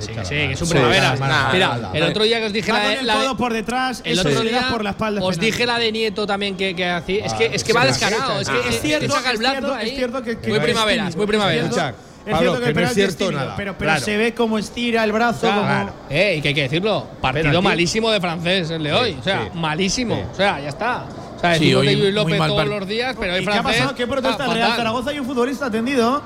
Sí, 0.00 0.12
que 0.12 0.24
sí, 0.24 0.34
que 0.34 0.52
es 0.52 0.60
un 0.62 0.66
Sí, 0.68 0.72
primavera. 0.74 1.14
nada, 1.16 1.50
Mira, 1.52 1.68
nada. 1.68 1.90
el 1.94 2.02
otro 2.04 2.24
día 2.24 2.40
que 2.40 2.46
os 2.46 2.52
dije 2.52 2.72
Va 2.72 2.78
la, 2.78 2.84
con 2.84 2.92
de- 2.94 3.00
el 3.00 3.06
la 3.06 3.14
de- 3.18 3.24
codo 3.24 3.36
por 3.36 3.52
detrás, 3.52 4.02
el 4.04 4.18
otro 4.18 4.40
día 4.42 4.68
por 4.70 4.84
la 4.84 4.90
espalda. 4.90 5.20
os 5.22 5.38
dije 5.38 5.66
la 5.66 5.78
de 5.78 5.92
Nieto 5.92 6.26
también 6.26 6.56
que, 6.56 6.74
que 6.74 6.88
hacía. 6.88 7.24
Es 7.26 7.32
que, 7.34 7.46
es 7.46 7.64
que 7.64 7.72
sí, 7.72 7.76
va 7.78 7.84
descarado. 7.86 8.40
Es 8.40 8.48
que 8.48 8.58
Es 8.68 8.80
cierto, 8.80 9.16
es 9.16 9.38
cierto, 9.38 9.74
ahí. 9.74 9.88
es 9.90 9.96
cierto 9.96 10.22
que, 10.22 10.38
que 10.38 10.48
muy 10.48 10.58
no 10.58 10.64
es 11.08 11.16
muy 11.16 11.26
primaveras. 11.26 11.68
Es 11.68 11.74
cierto, 11.74 11.90
Chuck, 11.90 11.94
es 12.26 12.32
Pablo, 12.32 12.50
cierto 12.50 12.58
que 12.58 12.64
que 12.64 12.68
el 12.68 12.74
no 12.84 12.88
es 12.90 12.94
cierto 12.94 13.32
nada. 13.32 13.54
pero, 13.56 13.78
pero 13.78 13.90
Claro. 13.90 14.04
se 14.04 14.16
ve 14.16 14.34
cómo 14.34 14.58
estira 14.58 15.04
el 15.04 15.12
brazo. 15.12 15.50
Eh, 16.10 16.34
y 16.38 16.42
que 16.42 16.48
hay 16.48 16.54
que 16.54 16.62
decirlo, 16.62 17.06
partido 17.20 17.62
malísimo 17.62 18.10
de 18.10 18.20
francés 18.20 18.70
el 18.70 18.82
de 18.82 18.92
hoy. 18.92 19.16
O 19.18 19.22
sea, 19.22 19.44
sí. 19.44 19.50
malísimo. 19.58 20.14
Sí. 20.16 20.22
O 20.32 20.34
sea, 20.34 20.60
ya 20.60 20.68
está. 20.68 21.04
O 21.36 21.40
sea, 21.40 21.54
Sí, 21.54 21.60
decimos 21.66 21.80
hoy 21.82 21.86
de 21.88 21.96
Luis 21.96 22.14
López 22.14 22.38
todos 22.38 22.66
los 22.66 22.86
días, 22.88 23.16
pero 23.18 23.32
hoy 23.34 23.42
¿Y 23.42 23.44
qué 23.44 23.50
ha 23.50 23.52
francés. 23.62 23.76
pasado? 23.80 23.94
¿Qué 23.96 24.06
protesta 24.08 24.42
ah, 24.44 24.46
el 24.48 24.54
Real. 24.54 24.72
Zaragoza? 24.76 25.10
Hay 25.10 25.18
un 25.20 25.26
futbolista 25.26 25.66
atendido 25.66 26.20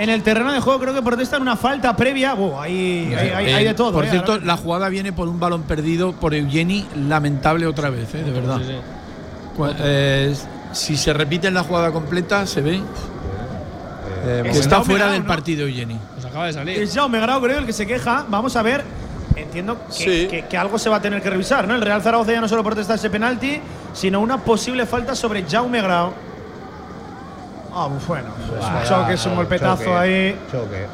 en 0.00 0.08
el 0.08 0.22
terreno 0.22 0.52
de 0.52 0.60
juego. 0.60 0.80
Creo 0.80 0.94
que 0.94 1.02
protestan 1.02 1.42
una 1.42 1.56
falta 1.56 1.94
previa. 1.94 2.34
Oh, 2.34 2.64
eh, 2.64 3.34
hay, 3.34 3.64
de 3.64 3.74
todo. 3.74 3.92
Por 3.92 4.06
eh, 4.06 4.10
cierto, 4.10 4.38
la 4.38 4.56
jugada 4.56 4.88
viene 4.88 5.12
por 5.12 5.28
un 5.28 5.38
balón 5.38 5.62
perdido 5.62 6.12
por 6.12 6.34
Eugeni, 6.34 6.86
lamentable 6.96 7.66
otra 7.66 7.90
vez, 7.90 8.14
eh, 8.14 8.22
de 8.22 8.30
verdad. 8.30 8.60
Eh, 9.78 10.34
si 10.72 10.96
se 10.96 11.12
repite 11.12 11.48
en 11.48 11.54
la 11.54 11.64
jugada 11.64 11.92
completa, 11.92 12.46
se 12.46 12.62
ve 12.62 12.80
está 14.46 14.82
fuera 14.82 15.10
del 15.10 15.24
partido 15.24 15.66
Eugeni. 15.66 15.98
Pues 16.14 16.24
acaba 16.24 16.50
de. 16.50 16.82
Es 16.82 16.94
Jaume 16.94 17.20
Grau, 17.20 17.40
creo, 17.42 17.58
el 17.58 17.66
que 17.66 17.72
se 17.74 17.86
queja. 17.86 18.24
Vamos 18.28 18.56
a 18.56 18.62
ver 18.62 18.82
entiendo 19.36 19.78
que, 19.96 20.44
algo 20.58 20.78
se 20.78 20.90
va 20.90 20.96
a 20.96 21.02
tener 21.02 21.22
que 21.22 21.30
revisar, 21.30 21.66
¿no? 21.66 21.74
El 21.74 21.80
Real 21.80 22.02
Zaragoza 22.02 22.32
ya 22.32 22.40
no 22.40 22.48
solo 22.48 22.62
protesta 22.62 22.94
ese 22.94 23.08
penalti, 23.08 23.60
sino 23.94 24.20
una 24.20 24.38
posible 24.38 24.86
falta 24.86 25.14
sobre 25.14 25.44
Jaume 25.48 25.80
Grau. 25.80 26.12
Ah, 27.72 27.86
oh, 27.86 27.90
bueno, 28.06 28.28
es 28.82 28.90
un 28.90 29.10
es 29.10 29.26
un 29.26 29.36
golpetazo 29.36 29.96
ahí. 29.96 30.38
Choque. 30.50 30.86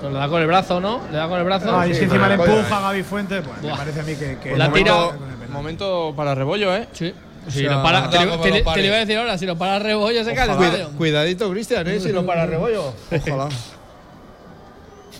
Pero 0.00 0.12
le 0.12 0.18
da 0.18 0.28
con 0.28 0.40
el 0.40 0.46
brazo, 0.46 0.80
¿no? 0.80 1.00
Le 1.10 1.16
da 1.16 1.28
con 1.28 1.38
el 1.38 1.44
brazo. 1.44 1.76
Ah, 1.76 1.86
y 1.86 1.94
si 1.94 2.04
encima 2.04 2.28
le 2.28 2.34
empuja 2.34 2.76
a 2.76 2.80
Gaby 2.80 3.02
Fuentes, 3.02 3.44
pues 3.44 3.62
me 3.62 3.76
parece 3.76 4.00
a 4.00 4.02
mí 4.02 4.14
que. 4.14 4.38
que 4.38 4.56
la 4.56 4.72
tira. 4.72 5.10
Momento, 5.50 6.12
para 6.16 6.34
Rebollo, 6.34 6.74
¿eh? 6.74 6.88
Sí. 6.92 7.14
Si 7.48 7.62
te, 7.62 7.68
lo, 7.68 7.70
iba 7.72 8.96
a 8.96 8.98
decir 8.98 9.16
ahora, 9.16 9.38
si 9.38 9.46
lo 9.46 9.56
para 9.56 9.78
Rebollo 9.78 10.24
se 10.24 10.34
cae. 10.34 10.54
Cuida, 10.56 10.88
cuidadito, 10.96 11.50
Cristian, 11.50 11.86
¿eh? 11.86 12.00
si 12.00 12.12
lo 12.12 12.26
para 12.26 12.44
Rebollo. 12.44 12.92
Ojalá. 13.10 13.48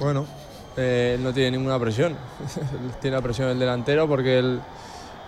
bueno, 0.01 0.27
eh, 0.77 1.17
no 1.21 1.33
tiene 1.33 1.53
ninguna 1.53 1.79
presión. 1.79 2.17
tiene 3.01 3.17
la 3.17 3.23
presión 3.23 3.49
el 3.49 3.59
delantero 3.59 4.09
porque 4.09 4.39
él. 4.39 4.45
El 4.47 4.61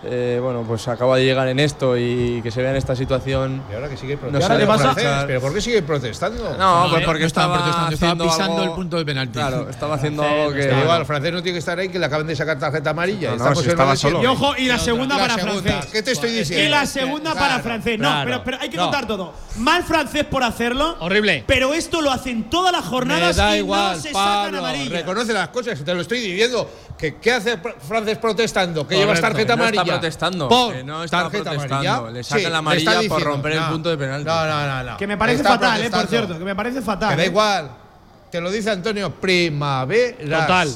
eh, 0.04 0.38
bueno, 0.40 0.62
pues 0.62 0.86
acaba 0.86 1.16
de 1.16 1.24
llegar 1.24 1.48
en 1.48 1.58
esto 1.58 1.96
y 1.96 2.40
que 2.42 2.52
se 2.52 2.62
vea 2.62 2.70
en 2.70 2.76
esta 2.76 2.94
situación. 2.94 3.62
Y 3.70 3.74
ahora 3.74 3.88
que 3.88 3.96
sigue 3.96 4.16
protestando. 4.16 4.54
No 4.54 4.60
¿Qué 4.60 4.66
pasa? 4.66 5.24
¿Pero 5.26 5.40
por 5.40 5.52
qué 5.52 5.60
sigue 5.60 5.82
protestando? 5.82 6.56
No, 6.56 6.86
pues 6.90 7.02
eh, 7.02 7.04
porque 7.04 7.24
estaba, 7.24 7.54
protestando, 7.54 8.24
estaba 8.24 8.30
pisando 8.30 8.62
el 8.62 8.70
punto 8.70 8.96
del 8.96 9.04
penalti. 9.04 9.32
Claro, 9.32 9.68
estaba 9.68 9.96
haciendo 9.96 10.22
algo 10.22 10.52
que. 10.52 10.68
Igual, 10.68 11.00
el 11.00 11.06
francés 11.06 11.32
no 11.32 11.42
tiene 11.42 11.54
que 11.54 11.58
estar 11.58 11.78
ahí, 11.78 11.88
que 11.88 11.98
le 11.98 12.06
acaban 12.06 12.26
de 12.26 12.36
sacar 12.36 12.58
tarjeta 12.58 12.90
amarilla. 12.90 13.34
No, 13.34 13.54
si 13.56 13.68
estaba 13.68 13.96
solo. 13.96 14.22
Y 14.22 14.26
ojo, 14.26 14.56
y 14.56 14.66
la 14.66 14.78
segunda 14.78 15.18
para 15.18 15.36
francés. 15.36 15.86
¿Qué 15.92 16.02
te 16.02 16.12
estoy 16.12 16.30
diciendo? 16.30 16.64
Y 16.64 16.68
la 16.68 16.86
segunda 16.86 17.34
para 17.34 17.58
francés. 17.60 17.98
No, 17.98 18.22
pero, 18.44 18.58
hay 18.60 18.68
que 18.68 18.76
contar 18.76 19.06
todo. 19.06 19.34
Mal 19.56 19.82
francés 19.82 20.24
por 20.24 20.44
hacerlo. 20.44 20.96
Horrible. 21.00 21.42
Pero 21.46 21.74
esto 21.74 22.00
lo 22.00 22.12
hacen 22.12 22.44
todas 22.44 22.72
las 22.72 22.84
jornadas 22.84 23.36
da 23.36 23.56
y 23.56 23.58
igual, 23.58 23.96
no 23.96 24.02
se 24.02 24.12
sacan 24.12 24.54
amarilla. 24.54 24.98
Reconoce 24.98 25.32
las 25.32 25.48
cosas, 25.48 25.82
te 25.84 25.94
lo 25.94 26.00
estoy 26.00 26.20
diciendo. 26.20 26.70
¿Qué, 26.96 27.16
qué 27.16 27.32
hace 27.32 27.58
francés 27.58 28.18
protestando? 28.18 28.86
Que 28.86 28.96
llevas 28.96 29.20
tarjeta 29.20 29.54
amarilla 29.54 29.87
protestando. 29.88 30.72
Eh, 30.72 30.82
no 30.84 31.04
está 31.04 31.28
protestando. 31.28 31.62
Amarilla. 31.62 32.10
Le 32.10 32.24
sacan 32.24 32.52
la 32.52 32.58
amarilla 32.58 33.00
por 33.08 33.22
romper 33.22 33.52
el 33.52 33.64
punto 33.64 33.90
de 33.90 33.98
penalti. 33.98 34.24
No, 34.24 34.46
no, 34.46 34.66
no. 34.66 34.90
no. 34.90 34.96
Que 34.96 35.06
me 35.06 35.16
parece 35.16 35.42
fatal, 35.42 35.82
eh, 35.82 35.90
por 35.90 36.06
cierto. 36.06 36.38
Que 36.38 36.44
me 36.44 36.56
parece 36.56 36.82
fatal. 36.82 37.10
Que 37.10 37.16
da 37.16 37.24
eh. 37.24 37.26
igual. 37.26 37.70
Te 38.30 38.40
lo 38.40 38.50
dice 38.50 38.70
Antonio 38.70 39.10
Primavera. 39.14 40.40
Total. 40.40 40.68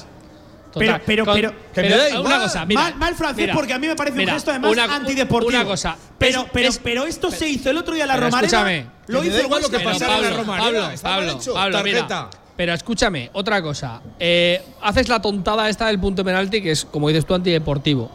Total. 0.73 1.03
Pero, 1.05 1.27
pero, 1.27 1.53
pero, 1.75 1.99
da 1.99 2.21
una 2.21 2.39
cosa, 2.41 2.65
mal, 2.65 3.15
francés 3.15 3.51
porque 3.53 3.75
a 3.75 3.79
mí 3.79 3.87
me 3.87 3.95
parece 3.95 4.17
mira, 4.17 4.33
un 4.33 4.37
gesto 4.37 4.53
además 4.53 4.73
una, 4.73 4.85
antideportivo. 4.85 5.51
Una 5.51 5.65
cosa, 5.67 5.97
pero, 6.17 6.47
pero, 6.83 7.05
esto 7.05 7.31
se 7.31 7.47
hizo 7.47 7.69
el 7.69 7.77
otro 7.77 7.93
día 7.95 8.05
en 8.05 8.09
la 8.09 8.17
Romareda. 8.17 8.85
Lo 9.07 9.23
hizo 9.23 9.41
igual 9.43 9.61
lo 9.61 9.69
que 9.69 9.81
pasaba 9.81 10.17
en 10.17 10.23
la 10.23 10.31
Romareda. 10.31 10.95
Pablo, 11.03 11.39
Pablo, 11.53 11.83
mira. 11.83 12.31
Pero 12.57 12.75
escúchame, 12.75 13.31
otra 13.33 13.63
cosa. 13.63 14.01
Eh, 14.19 14.63
haces 14.83 15.09
la 15.09 15.21
tontada 15.21 15.69
esta 15.69 15.87
del 15.87 15.99
punto 15.99 16.23
de 16.23 16.27
penalti, 16.27 16.63
que 16.63 16.73
es, 16.73 16.85
como 16.85 17.09
dices 17.09 17.25
tú, 17.25 17.35
antideportivo. 17.35 18.11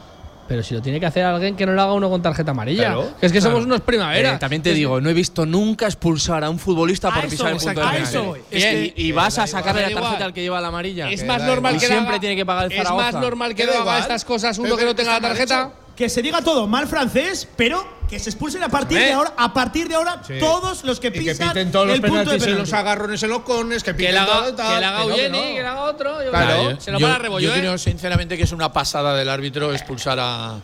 Pero 0.47 0.63
si 0.63 0.73
lo 0.73 0.81
tiene 0.81 0.99
que 0.99 1.05
hacer 1.05 1.25
alguien, 1.25 1.55
que 1.55 1.65
no 1.65 1.73
lo 1.73 1.81
haga 1.81 1.93
uno 1.93 2.09
con 2.09 2.21
tarjeta 2.21 2.51
amarilla. 2.51 2.85
Claro, 2.85 3.09
es 3.21 3.31
que 3.31 3.41
somos 3.41 3.65
unos 3.65 3.81
primavera. 3.81 4.35
Eh, 4.35 4.37
también 4.37 4.61
te 4.61 4.73
digo, 4.73 5.01
no 5.01 5.09
he 5.09 5.13
visto 5.13 5.45
nunca 5.45 5.85
expulsar 5.85 6.43
a 6.43 6.49
un 6.49 6.59
futbolista 6.59 7.09
a 7.09 7.13
por 7.13 7.29
pisar 7.29 7.51
el 7.51 7.57
punto 7.57 7.89
de 7.89 7.97
eso. 7.97 8.35
Es 8.51 8.65
que, 8.65 8.93
y, 8.95 9.11
vas 9.11 9.37
a 9.39 9.47
sacarle 9.47 9.89
la 9.89 10.01
tarjeta 10.01 10.25
al 10.25 10.33
que 10.33 10.41
lleva 10.41 10.61
la 10.61 10.69
amarilla. 10.69 11.09
Es 11.09 11.25
más 11.25 11.43
normal 11.43 11.79
que 11.79 11.87
siempre 11.87 12.19
tiene 12.19 12.35
que 12.35 12.45
pagar 12.45 12.71
el 12.71 12.71
Es 12.71 12.89
más 12.91 13.13
normal 13.13 13.55
que 13.55 13.63
haga 13.63 13.99
estas 13.99 14.23
cosas 14.25 14.57
uno 14.57 14.75
que 14.77 14.85
no 14.85 14.95
tenga 14.95 15.13
la 15.13 15.21
tarjeta 15.21 15.71
que 15.97 16.09
se 16.09 16.21
diga 16.21 16.43
todo 16.43 16.67
mal 16.67 16.87
francés, 16.87 17.47
pero 17.57 17.97
que 18.07 18.19
se 18.19 18.29
expulsen 18.29 18.61
a 18.63 18.69
partir 18.69 18.99
de 18.99 19.11
ahora, 19.11 19.33
a 19.35 19.51
partir 19.51 19.89
de 19.89 19.95
ahora 19.95 20.21
sí. 20.25 20.35
todos 20.39 20.83
los 20.83 20.99
que 20.99 21.11
pisan 21.11 21.35
y 21.35 21.37
que 21.37 21.45
piten 21.45 21.71
todos 21.71 21.87
los 21.87 21.99
penaltis, 21.99 22.45
de 22.45 22.53
los 22.53 22.71
agarrones 22.71 23.21
en 23.23 23.29
los 23.31 23.41
cones, 23.41 23.83
que 23.83 23.95
piten 23.95 24.11
que 24.11 24.13
la 24.13 24.23
haga, 24.23 24.33
todo, 24.33 24.53
tal, 24.53 24.75
que 24.75 24.81
la 24.81 24.89
haga 24.89 25.05
que, 25.07 25.11
Uyeni, 25.13 25.37
no. 25.37 25.55
que 25.55 25.63
la 25.63 25.71
haga 25.71 25.81
otro, 25.81 26.23
yo 26.23 26.29
claro. 26.29 26.61
Claro. 26.61 26.79
se 26.79 26.91
lo 26.91 26.99
yo, 26.99 27.07
para 27.07 27.17
Rebollo. 27.17 27.49
Yo 27.49 27.59
creo 27.59 27.77
sinceramente 27.79 28.37
que 28.37 28.43
es 28.43 28.51
una 28.51 28.71
pasada 28.71 29.15
del 29.15 29.27
árbitro 29.27 29.73
expulsar 29.73 30.19
a 30.21 30.59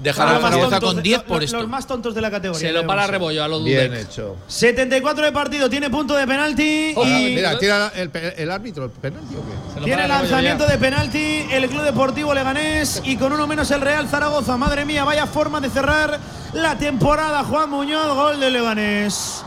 Dejar 0.00 0.28
a 0.28 0.40
Zaragoza 0.40 0.80
con 0.80 1.02
10 1.02 1.22
por 1.22 1.42
esto. 1.42 1.58
Los 1.58 1.68
más 1.68 1.86
tontos 1.86 2.14
de 2.14 2.20
la 2.20 2.30
categoría. 2.30 2.68
Se 2.68 2.72
lo 2.72 2.86
para 2.86 3.08
Rebollo 3.08 3.42
a 3.42 3.48
los 3.48 3.64
Bien 3.64 3.92
hecho. 3.92 4.36
74 4.46 5.24
de 5.24 5.32
partido, 5.32 5.68
tiene 5.68 5.90
punto 5.90 6.14
de 6.14 6.26
penalti. 6.26 6.92
Oh, 6.94 7.04
mira, 7.04 7.58
tira 7.58 7.92
el, 7.96 8.08
el, 8.36 8.50
árbitro 8.50 8.84
el 8.84 8.90
penalti 8.90 9.34
o 9.34 9.40
qué? 9.40 9.84
Tiene 9.84 10.06
lanzamiento 10.06 10.64
de 10.66 10.78
penalti 10.78 11.46
el 11.50 11.68
Club 11.68 11.82
Deportivo 11.82 12.32
Leganés 12.32 13.02
y 13.04 13.16
con 13.16 13.32
uno 13.32 13.48
menos 13.48 13.68
el 13.72 13.80
Real 13.80 14.06
Zaragoza. 14.08 14.56
Madre 14.56 14.84
mía, 14.84 15.02
vaya 15.02 15.26
forma 15.26 15.60
de 15.60 15.70
cerrar 15.70 16.20
la 16.52 16.78
temporada. 16.78 17.42
Juan 17.42 17.70
Muñoz, 17.70 18.14
gol 18.14 18.38
de 18.38 18.50
Leganés. 18.52 19.42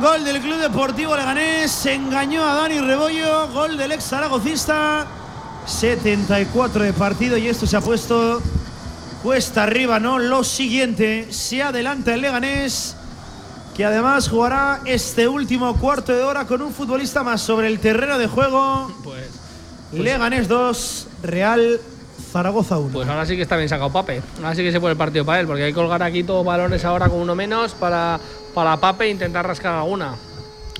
Gol 0.00 0.24
del 0.24 0.40
Club 0.40 0.58
Deportivo 0.58 1.14
Leganés. 1.14 1.70
Se 1.70 1.92
engañó 1.92 2.46
a 2.46 2.54
Dani 2.54 2.78
Rebollo. 2.80 3.48
Gol 3.48 3.76
del 3.76 3.92
ex 3.92 4.04
zaragocista. 4.04 5.06
74 5.66 6.84
de 6.84 6.92
partido 6.94 7.36
y 7.36 7.46
esto 7.46 7.66
se 7.66 7.76
ha 7.76 7.80
puesto 7.82 8.40
Cuesta 9.22 9.64
arriba, 9.64 10.00
¿no? 10.00 10.18
Lo 10.18 10.44
siguiente, 10.44 11.30
se 11.30 11.62
adelanta 11.62 12.14
el 12.14 12.22
Leganés, 12.22 12.96
que 13.76 13.84
además 13.84 14.28
jugará 14.28 14.80
este 14.86 15.28
último 15.28 15.76
cuarto 15.76 16.14
de 16.14 16.22
hora 16.22 16.46
con 16.46 16.62
un 16.62 16.72
futbolista 16.72 17.22
más 17.22 17.42
sobre 17.42 17.66
el 17.68 17.80
terreno 17.80 18.18
de 18.18 18.26
juego. 18.26 18.90
Pues, 19.04 19.28
pues 19.90 20.02
Leganés 20.02 20.48
2, 20.48 21.08
Real 21.22 21.80
Zaragoza 22.32 22.78
1. 22.78 22.92
Pues 22.92 23.08
ahora 23.08 23.26
sí 23.26 23.36
que 23.36 23.42
está 23.42 23.56
bien 23.56 23.68
sacado 23.68 23.92
Pape. 23.92 24.22
Ahora 24.38 24.54
sí 24.54 24.62
que 24.62 24.72
se 24.72 24.80
pone 24.80 24.92
el 24.92 24.98
partido 24.98 25.26
para 25.26 25.40
él, 25.40 25.46
porque 25.46 25.64
hay 25.64 25.70
que 25.70 25.74
colgar 25.74 26.02
aquí 26.02 26.24
todos 26.24 26.44
balones 26.44 26.82
ahora 26.86 27.10
con 27.10 27.18
uno 27.18 27.34
menos 27.34 27.74
para, 27.74 28.18
para 28.54 28.78
Pape 28.78 29.04
e 29.04 29.10
intentar 29.10 29.46
rascar 29.46 29.74
alguna. 29.74 30.14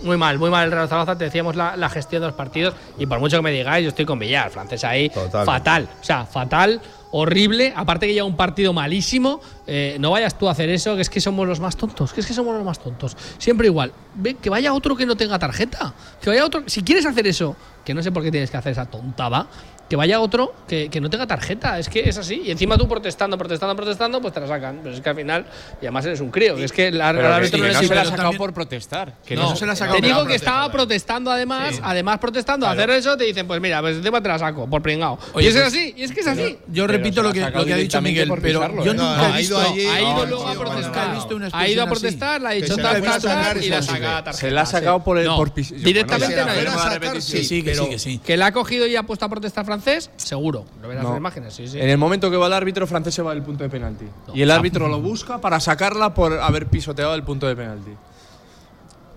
Muy 0.03 0.17
mal, 0.17 0.39
muy 0.39 0.49
mal 0.49 0.65
el 0.65 0.73
Real 0.73 0.89
Zaragoza. 0.89 1.19
Te 1.19 1.25
decíamos 1.25 1.57
la, 1.57 1.77
la, 1.77 1.91
gestión 1.91 2.23
de 2.23 2.29
los 2.29 2.37
partidos. 2.37 2.75
Y 2.99 3.05
por 3.05 3.21
mucho 3.21 3.37
que 3.37 3.43
me 3.43 3.51
digáis, 3.51 3.85
yo 3.85 3.91
estoy 3.91 4.07
con 4.07 4.19
Villar. 4.19 4.51
Francés 4.51 4.83
ahí, 4.85 5.11
fatal. 5.45 5.91
O 6.01 6.05
sea, 6.05 6.25
fatal 6.25 6.81
horrible, 7.13 7.73
aparte 7.75 8.07
que 8.07 8.15
lleva 8.15 8.27
un 8.27 8.37
partido 8.37 8.73
malísimo, 8.73 9.41
eh, 9.67 9.97
no 10.01 10.11
vayas 10.11 10.39
tú 10.39 10.49
a 10.49 10.53
hacer 10.53 10.69
eso, 10.69 10.95
que 10.97 11.03
es 11.03 11.11
que 11.11 11.21
somos 11.21 11.47
los 11.47 11.61
más 11.61 11.77
tontos, 11.77 12.13
que 12.13 12.21
es 12.21 12.27
que 12.27 12.35
somos 12.35 12.55
los 12.55 12.65
más 12.65 12.79
tontos. 12.79 13.17
Siempre 13.39 13.67
igual, 13.67 13.93
Ve, 14.15 14.35
que 14.35 14.51
vaya 14.51 14.73
otro 14.73 14.97
que 14.97 15.07
no 15.07 15.17
tenga 15.17 15.39
tarjeta, 15.39 15.95
que 16.21 16.31
vaya 16.31 16.45
otro, 16.45 16.65
si 16.67 16.83
quieres 16.83 17.07
hacer 17.07 17.27
eso, 17.27 17.57
que 17.85 17.95
no 17.95 18.03
sé 18.03 18.13
por 18.13 18.23
qué 18.23 18.31
tienes 18.31 18.51
que 18.51 18.57
hacer 18.57 18.73
esa 18.73 18.87
tontada, 18.87 19.47
que 19.91 19.97
vaya 19.97 20.21
otro 20.21 20.55
que, 20.69 20.89
que, 20.89 21.01
no 21.01 21.11
tenga 21.11 21.27
tarjeta. 21.27 21.77
Es 21.81 21.89
que 21.89 22.09
es 22.09 22.17
así. 22.17 22.43
Y 22.45 22.53
encima 22.53 22.79
tú 22.79 22.87
protestando, 22.87 23.37
protestando, 23.37 23.75
protestando, 23.75 24.21
pues 24.21 24.33
te 24.33 24.39
la 24.39 24.47
sacan. 24.47 24.79
Pero 24.85 24.95
es 24.95 25.01
que 25.01 25.11
al 25.11 25.17
final, 25.17 25.47
y 25.83 25.87
además 25.87 26.07
eres 26.07 26.21
un 26.21 26.31
crío. 26.31 26.57
Es 26.59 26.71
que 26.71 26.93
la, 26.93 27.13
la 27.13 27.39
no, 27.41 27.45
este 27.45 27.59
se 27.59 27.93
la 27.93 28.03
ha 28.03 28.05
sacado 28.05 28.31
por 28.35 28.55
protestar. 28.55 29.15
Que 29.27 29.35
no, 29.35 29.57
se 29.57 29.67
la 29.67 29.73
ha 29.73 29.77
sacado 29.77 29.99
Te 29.99 30.07
digo 30.07 30.25
que 30.27 30.37
estaba 30.37 30.71
protestando 30.71 31.33
además, 31.33 31.81
además 31.83 32.21
protestando. 32.21 32.69
Hacer 32.69 32.89
eso 32.91 33.17
te 33.17 33.25
dicen, 33.25 33.49
pues 33.49 33.61
mira, 33.61 33.81
pues 33.81 33.97
encima 33.97 34.19
este 34.19 34.29
te 34.29 34.33
la 34.33 34.39
saco, 34.39 34.71
por 34.71 34.81
pringao. 34.81 35.19
Y 35.41 35.47
es 35.47 35.55
pues, 35.55 35.67
así, 35.67 35.93
y 35.97 36.05
es 36.05 36.13
que 36.13 36.21
es 36.21 36.27
así. 36.29 36.59
Yo 36.69 36.87
repito 36.87 37.21
lo 37.21 37.33
que, 37.33 37.41
lo 37.41 37.65
que 37.65 37.75
ha 37.75 37.77
dicho 37.77 38.01
Miguel, 38.01 38.31
pero 38.41 38.85
yo 38.85 38.95
nunca 38.95 39.29
no, 39.29 39.35
he 39.35 39.39
visto. 39.39 39.59
Ha 39.59 39.75
ido 39.75 40.27
luego 40.27 40.47
a 40.47 40.55
protestar. 40.55 41.19
Ha 41.53 41.69
ido 41.69 41.83
a 41.83 41.87
protestar, 41.89 42.41
la 42.41 42.51
ha 42.51 42.53
dicho 42.53 42.77
tal, 42.77 43.03
tal, 43.03 43.65
y 43.65 43.69
la 43.69 43.83
saca 43.83 44.33
Se 44.35 44.53
la 44.53 44.61
ha 44.61 44.67
sacado 44.67 45.03
por. 45.03 45.21
Directamente 45.21 46.37
no. 46.37 47.21
Sí, 47.21 47.43
sí, 47.43 47.65
que 47.65 47.99
sí. 47.99 48.19
Que 48.19 48.37
la 48.37 48.47
ha 48.47 48.53
cogido 48.53 48.87
y 48.87 48.95
ha 48.95 49.03
puesto 49.03 49.25
a 49.25 49.29
protestar 49.29 49.65
Francia 49.65 49.80
francés, 49.81 50.11
seguro. 50.17 50.65
Lo 50.83 50.89
verás 50.89 51.05
no. 51.05 51.11
en 51.11 51.17
imágenes, 51.17 51.55
sí, 51.55 51.67
sí. 51.69 51.79
En 51.81 51.89
el 51.89 51.99
momento 51.99 52.31
que 52.31 52.37
va 52.37 52.47
el 52.47 52.53
árbitro, 52.53 52.87
francés 52.87 53.15
se 53.15 53.23
va 53.23 53.35
del 53.35 53.43
punto 53.43 53.65
de 53.65 53.71
penalti. 53.71 54.07
No. 54.27 54.35
Y 54.37 54.43
el 54.43 54.51
árbitro 54.51 54.89
lo 54.89 55.01
busca 55.01 55.41
para 55.41 55.61
sacarla 55.61 56.15
por 56.15 56.33
haber 56.35 56.67
pisoteado 56.67 57.15
el 57.15 57.23
punto 57.23 57.47
de 57.47 57.57
penalti. 57.57 57.91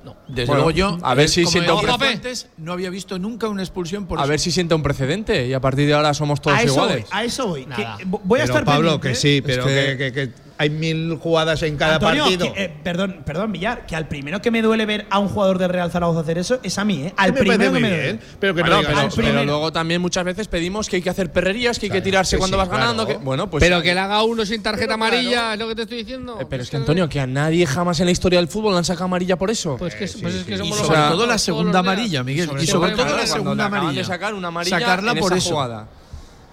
No. 0.04 0.18
Desde 0.28 0.48
bueno, 0.48 0.64
luego 0.64 0.72
yo, 0.72 0.98
a 1.02 1.14
ver 1.16 1.26
eh, 1.26 1.30
si 1.30 1.46
sienta 1.46 1.74
un 1.74 1.82
precedente, 1.82 2.34
no 2.58 2.74
había 2.74 2.90
visto 2.90 3.18
nunca 3.20 3.48
una 3.48 3.62
expulsión 3.62 4.06
por 4.06 4.20
A 4.20 4.24
eso. 4.24 4.30
ver 4.30 4.40
si 4.40 4.52
sienta 4.52 4.76
un 4.76 4.84
precedente 4.84 5.48
y 5.48 5.54
a 5.54 5.62
partir 5.62 5.88
de 5.88 5.94
ahora 5.94 6.14
somos 6.14 6.42
todos 6.42 6.58
a 6.58 6.64
iguales. 6.64 7.06
Voy, 7.10 7.20
a 7.20 7.24
eso 7.24 7.48
voy. 7.48 7.66
Que, 7.66 7.88
voy 8.06 8.40
a 8.42 8.44
pero 8.44 8.44
estar 8.44 8.66
Pablo, 8.66 9.00
pendiente. 9.00 9.10
que 9.10 9.16
sí, 9.16 9.42
pero 9.42 9.66
es 9.66 9.98
que, 9.98 10.12
que, 10.12 10.12
que 10.12 10.43
hay 10.64 10.70
mil 10.70 11.18
jugadas 11.18 11.62
en 11.64 11.78
cada 11.78 11.96
Antonio, 11.96 12.24
partido. 12.24 12.54
Que, 12.54 12.64
eh, 12.64 12.74
perdón, 12.84 13.22
perdón, 13.26 13.52
Villar, 13.52 13.86
que 13.86 13.96
al 13.96 14.08
primero 14.08 14.42
que 14.42 14.50
me 14.50 14.62
duele 14.62 14.86
ver 14.86 15.06
a 15.10 15.20
un 15.20 15.28
jugador 15.28 15.58
del 15.58 15.70
Real 15.70 15.92
Zaragoza 15.92 16.22
hacer 16.22 16.38
eso 16.38 16.60
es 16.64 16.78
a 16.78 16.86
mí, 16.86 17.04
¿eh? 17.04 17.14
Al 17.18 17.34
primero 17.34 17.74
que 17.74 17.80
me 17.80 17.90
duele. 17.90 18.04
Bien, 18.04 18.20
pero 18.40 18.56
que 18.56 18.62
bueno, 18.62 18.78
no 18.78 18.88
pero, 18.88 19.10
pero, 19.16 19.28
pero, 19.34 19.46
luego 19.46 19.72
también 19.72 20.02
muchas 20.02 20.24
veces 20.24 20.48
pedimos 20.48 20.88
que 20.88 20.98
hay 20.98 21.02
que 21.02 21.10
hacer 21.10 21.32
perrerías, 21.32 21.80
que 21.80 21.88
hay 21.88 21.92
que 21.92 22.02
tirarse 22.02 22.38
que 22.38 22.40
cuando 22.40 22.58
vas 22.58 22.70
claro. 22.70 22.84
ganando. 22.84 23.06
Que, 23.06 23.16
bueno, 23.18 23.50
pues 23.50 23.62
pero 23.62 23.82
que 23.82 23.94
le 23.94 24.00
haga 24.00 24.24
uno 24.24 24.46
sin 24.46 24.64
tarjeta 24.64 24.94
amarilla, 24.94 25.54
es 25.54 25.60
lo 25.60 25.68
que 25.68 25.76
te 25.76 25.82
estoy 25.84 25.98
diciendo. 25.98 26.38
Eh, 26.40 26.46
pero 26.50 26.64
es 26.64 26.70
que, 26.70 26.78
Antonio, 26.78 27.10
que 27.10 27.20
a 27.20 27.28
nadie 27.28 27.66
jamás 27.66 28.00
en 28.00 28.06
la 28.06 28.12
historia 28.12 28.40
del 28.40 28.48
fútbol 28.48 28.72
le 28.74 28.80
han 28.80 28.86
sacado 28.86 29.06
amarilla 29.06 29.38
por 29.38 29.52
eso. 29.52 29.76
Pues 29.78 29.96
que, 29.96 30.06
eh, 30.06 30.12
pues 30.22 30.34
sí, 30.34 30.40
es 30.40 30.46
que 30.46 30.58
somos 30.58 30.78
los 30.78 30.88
Sobre 30.88 31.02
todo 31.02 31.28
la 31.28 31.38
segunda 31.38 31.80
amarilla, 31.80 32.24
Miguel. 32.24 32.50
Y 32.60 32.68
sobre 32.68 32.92
todo 32.92 33.16
la 33.16 33.28
segunda 33.28 33.66
amarilla. 33.66 34.04
Sacarla 34.04 35.14
por 35.16 35.34
esa 35.34 35.50
jugada. 35.50 35.88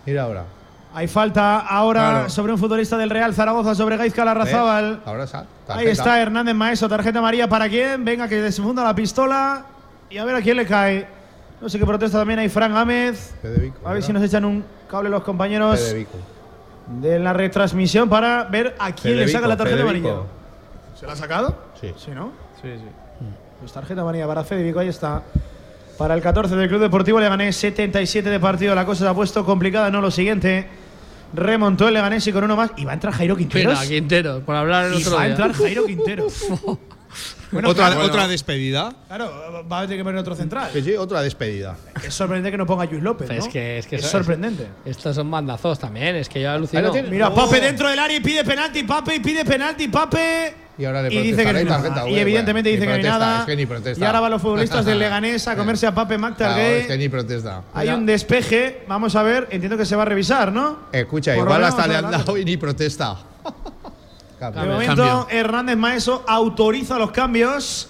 Mira 0.04 0.24
ahora. 0.24 0.59
Hay 0.92 1.06
falta 1.06 1.60
ahora 1.60 2.10
claro. 2.10 2.30
sobre 2.30 2.52
un 2.52 2.58
futbolista 2.58 2.98
del 2.98 3.10
Real 3.10 3.32
Zaragoza, 3.32 3.74
sobre 3.74 3.96
Gaizka 3.96 4.24
Larrazábal. 4.24 5.00
Ahora 5.04 5.24
está. 5.24 5.46
Ahí 5.68 5.86
está 5.86 6.20
Hernández 6.20 6.54
Maeso, 6.54 6.88
tarjeta 6.88 7.20
María 7.20 7.48
para 7.48 7.68
quién. 7.68 8.04
Venga, 8.04 8.26
que 8.26 8.36
desfunda 8.36 8.82
la 8.82 8.94
pistola 8.94 9.64
y 10.08 10.18
a 10.18 10.24
ver 10.24 10.34
a 10.34 10.40
quién 10.40 10.56
le 10.56 10.66
cae. 10.66 11.06
No 11.60 11.68
sé 11.68 11.78
qué 11.78 11.86
protesta 11.86 12.18
también 12.18 12.40
hay 12.40 12.48
Fran 12.48 12.72
Gámez. 12.72 13.34
A 13.44 13.48
ver 13.48 13.72
¿verdad? 13.84 14.00
si 14.00 14.12
nos 14.12 14.22
echan 14.22 14.44
un 14.44 14.64
cable 14.90 15.10
los 15.10 15.22
compañeros 15.22 15.94
de 16.88 17.18
la 17.20 17.32
retransmisión 17.32 18.08
para 18.08 18.44
ver 18.44 18.74
a 18.78 18.92
quién 18.92 19.16
le 19.16 19.28
saca 19.28 19.46
la 19.46 19.56
tarjeta 19.56 19.82
amarilla. 19.82 20.14
¿Se 20.98 21.06
la 21.06 21.12
ha 21.12 21.16
sacado? 21.16 21.56
Sí. 21.80 21.94
¿Sí, 21.96 22.10
no? 22.10 22.32
Sí, 22.60 22.68
sí. 22.76 23.26
Pues 23.60 23.72
tarjeta 23.72 24.00
amarilla 24.00 24.26
para 24.26 24.42
Federico, 24.42 24.80
ahí 24.80 24.88
está. 24.88 25.22
Para 25.98 26.14
el 26.14 26.22
14 26.22 26.56
del 26.56 26.68
Club 26.68 26.80
Deportivo 26.80 27.20
le 27.20 27.28
gané 27.28 27.52
77 27.52 28.30
de 28.30 28.40
partido. 28.40 28.74
La 28.74 28.86
cosa 28.86 29.04
se 29.04 29.10
ha 29.10 29.14
puesto 29.14 29.44
complicada, 29.44 29.90
¿no? 29.90 30.00
Lo 30.00 30.10
siguiente. 30.10 30.66
Remontó 31.32 31.88
el 31.88 31.94
Leganés 31.94 32.26
y 32.26 32.32
con 32.32 32.44
uno 32.44 32.56
más. 32.56 32.70
Y 32.76 32.84
va 32.84 32.92
a 32.92 32.94
entrar 32.94 33.12
Jairo 33.12 33.36
Quinteros. 33.36 33.74
Espera, 33.74 33.88
Quintero, 33.88 34.40
por 34.40 34.56
hablar 34.56 34.86
el 34.86 34.94
y 34.94 35.02
otro 35.02 35.16
va 35.16 35.22
a 35.22 35.28
entrar 35.28 35.52
Jairo 35.52 35.86
Quinteros. 35.86 36.44
Bueno, 37.52 37.70
otra, 37.70 37.88
claro. 37.88 38.04
otra 38.04 38.28
despedida. 38.28 38.94
Claro, 39.08 39.66
va 39.70 39.80
a 39.80 39.82
tener 39.82 39.98
que 39.98 40.04
poner 40.04 40.20
otro 40.20 40.36
central. 40.36 40.70
Que 40.72 40.82
sí, 40.82 40.94
otra 40.94 41.20
despedida. 41.22 41.76
Es 42.04 42.14
sorprendente 42.14 42.52
que 42.52 42.56
no 42.56 42.64
ponga 42.64 42.84
a 42.84 42.86
Luis 42.86 43.02
López. 43.02 43.28
Es 43.28 43.48
que 43.48 43.78
es, 43.78 43.86
que 43.88 43.96
es 43.96 44.06
sorprendente. 44.06 44.68
Estos 44.84 45.16
son 45.16 45.28
bandazos 45.28 45.78
también, 45.78 46.14
es 46.14 46.28
que 46.28 46.40
yo 46.40 46.50
alucino. 46.50 46.92
Mira, 47.08 47.34
Pape 47.34 47.60
dentro 47.60 47.88
del 47.88 47.98
área 47.98 48.16
y 48.16 48.20
pide 48.20 48.44
penalti, 48.44 48.84
Pape 48.84 49.16
y 49.16 49.20
pide 49.20 49.44
penalti, 49.44 49.88
Pape. 49.88 50.69
Y 50.80 50.84
ahora 50.86 51.02
le 51.02 51.12
Y 51.14 51.18
dice 51.22 51.44
que 51.44 51.52
no 51.52 51.58
hay 51.58 51.64
y 51.64 51.68
nada. 51.68 51.82
tarjeta, 51.82 52.06
Y 52.06 52.10
güey, 52.10 52.20
evidentemente 52.22 52.70
bueno, 52.70 52.80
dice 52.80 52.92
que 52.96 53.02
no 53.02 53.06
hay 53.14 53.18
nada. 53.20 53.40
es 53.40 53.46
que 53.46 53.56
ni 53.56 53.66
protesta. 53.66 54.02
Y 54.02 54.06
ahora 54.06 54.20
van 54.20 54.30
los 54.30 54.40
futbolistas 54.42 54.84
del 54.86 54.98
Leganés 54.98 55.46
a 55.46 55.54
comerse 55.56 55.86
a 55.86 55.94
Pape 55.94 56.16
Claro, 56.16 56.30
McTargay. 56.30 56.80
es 56.80 56.86
que 56.86 56.96
ni 56.96 57.08
protesta. 57.10 57.62
Hay 57.74 57.90
un 57.90 58.06
despeje, 58.06 58.84
vamos 58.88 59.14
a 59.14 59.22
ver, 59.22 59.48
entiendo 59.50 59.76
que 59.76 59.84
se 59.84 59.94
va 59.94 60.02
a 60.02 60.06
revisar, 60.06 60.50
¿no? 60.52 60.78
Escucha, 60.90 61.34
Por 61.34 61.44
igual 61.44 61.64
hasta 61.64 61.86
le 61.86 61.96
han 61.96 62.10
dado 62.10 62.38
y 62.38 62.44
ni 62.46 62.56
protesta. 62.56 63.16
De 64.40 64.66
momento, 64.66 65.26
Hernández 65.30 65.76
Maeso 65.76 66.24
autoriza 66.26 66.98
los 66.98 67.10
cambios. 67.10 67.89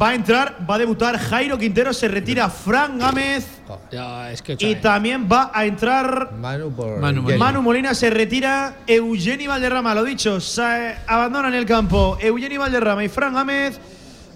Va 0.00 0.08
a 0.08 0.14
entrar, 0.14 0.66
va 0.68 0.74
a 0.74 0.78
debutar 0.78 1.16
Jairo 1.16 1.56
Quintero, 1.56 1.92
se 1.92 2.08
retira 2.08 2.50
Fran 2.50 2.98
Gámez. 2.98 3.46
Ya, 3.92 4.32
es 4.32 4.42
que 4.42 4.56
Y 4.58 4.74
también 4.76 5.28
va 5.30 5.50
a 5.54 5.64
entrar 5.64 6.32
Manu 6.32 6.70
por 6.72 6.98
Manu 6.98 7.24
Jenny. 7.24 7.38
Manu 7.38 7.62
Molina 7.62 7.94
se 7.94 8.10
retira, 8.10 8.78
Eugeni 8.86 9.46
Valderrama, 9.46 9.94
lo 9.94 10.02
dicho, 10.02 10.40
se 10.40 10.96
abandonan 11.06 11.54
el 11.54 11.66
campo. 11.66 12.18
Eugeni 12.20 12.56
Valderrama 12.56 13.04
y 13.04 13.08
Fran 13.08 13.34
Gámez 13.34 13.78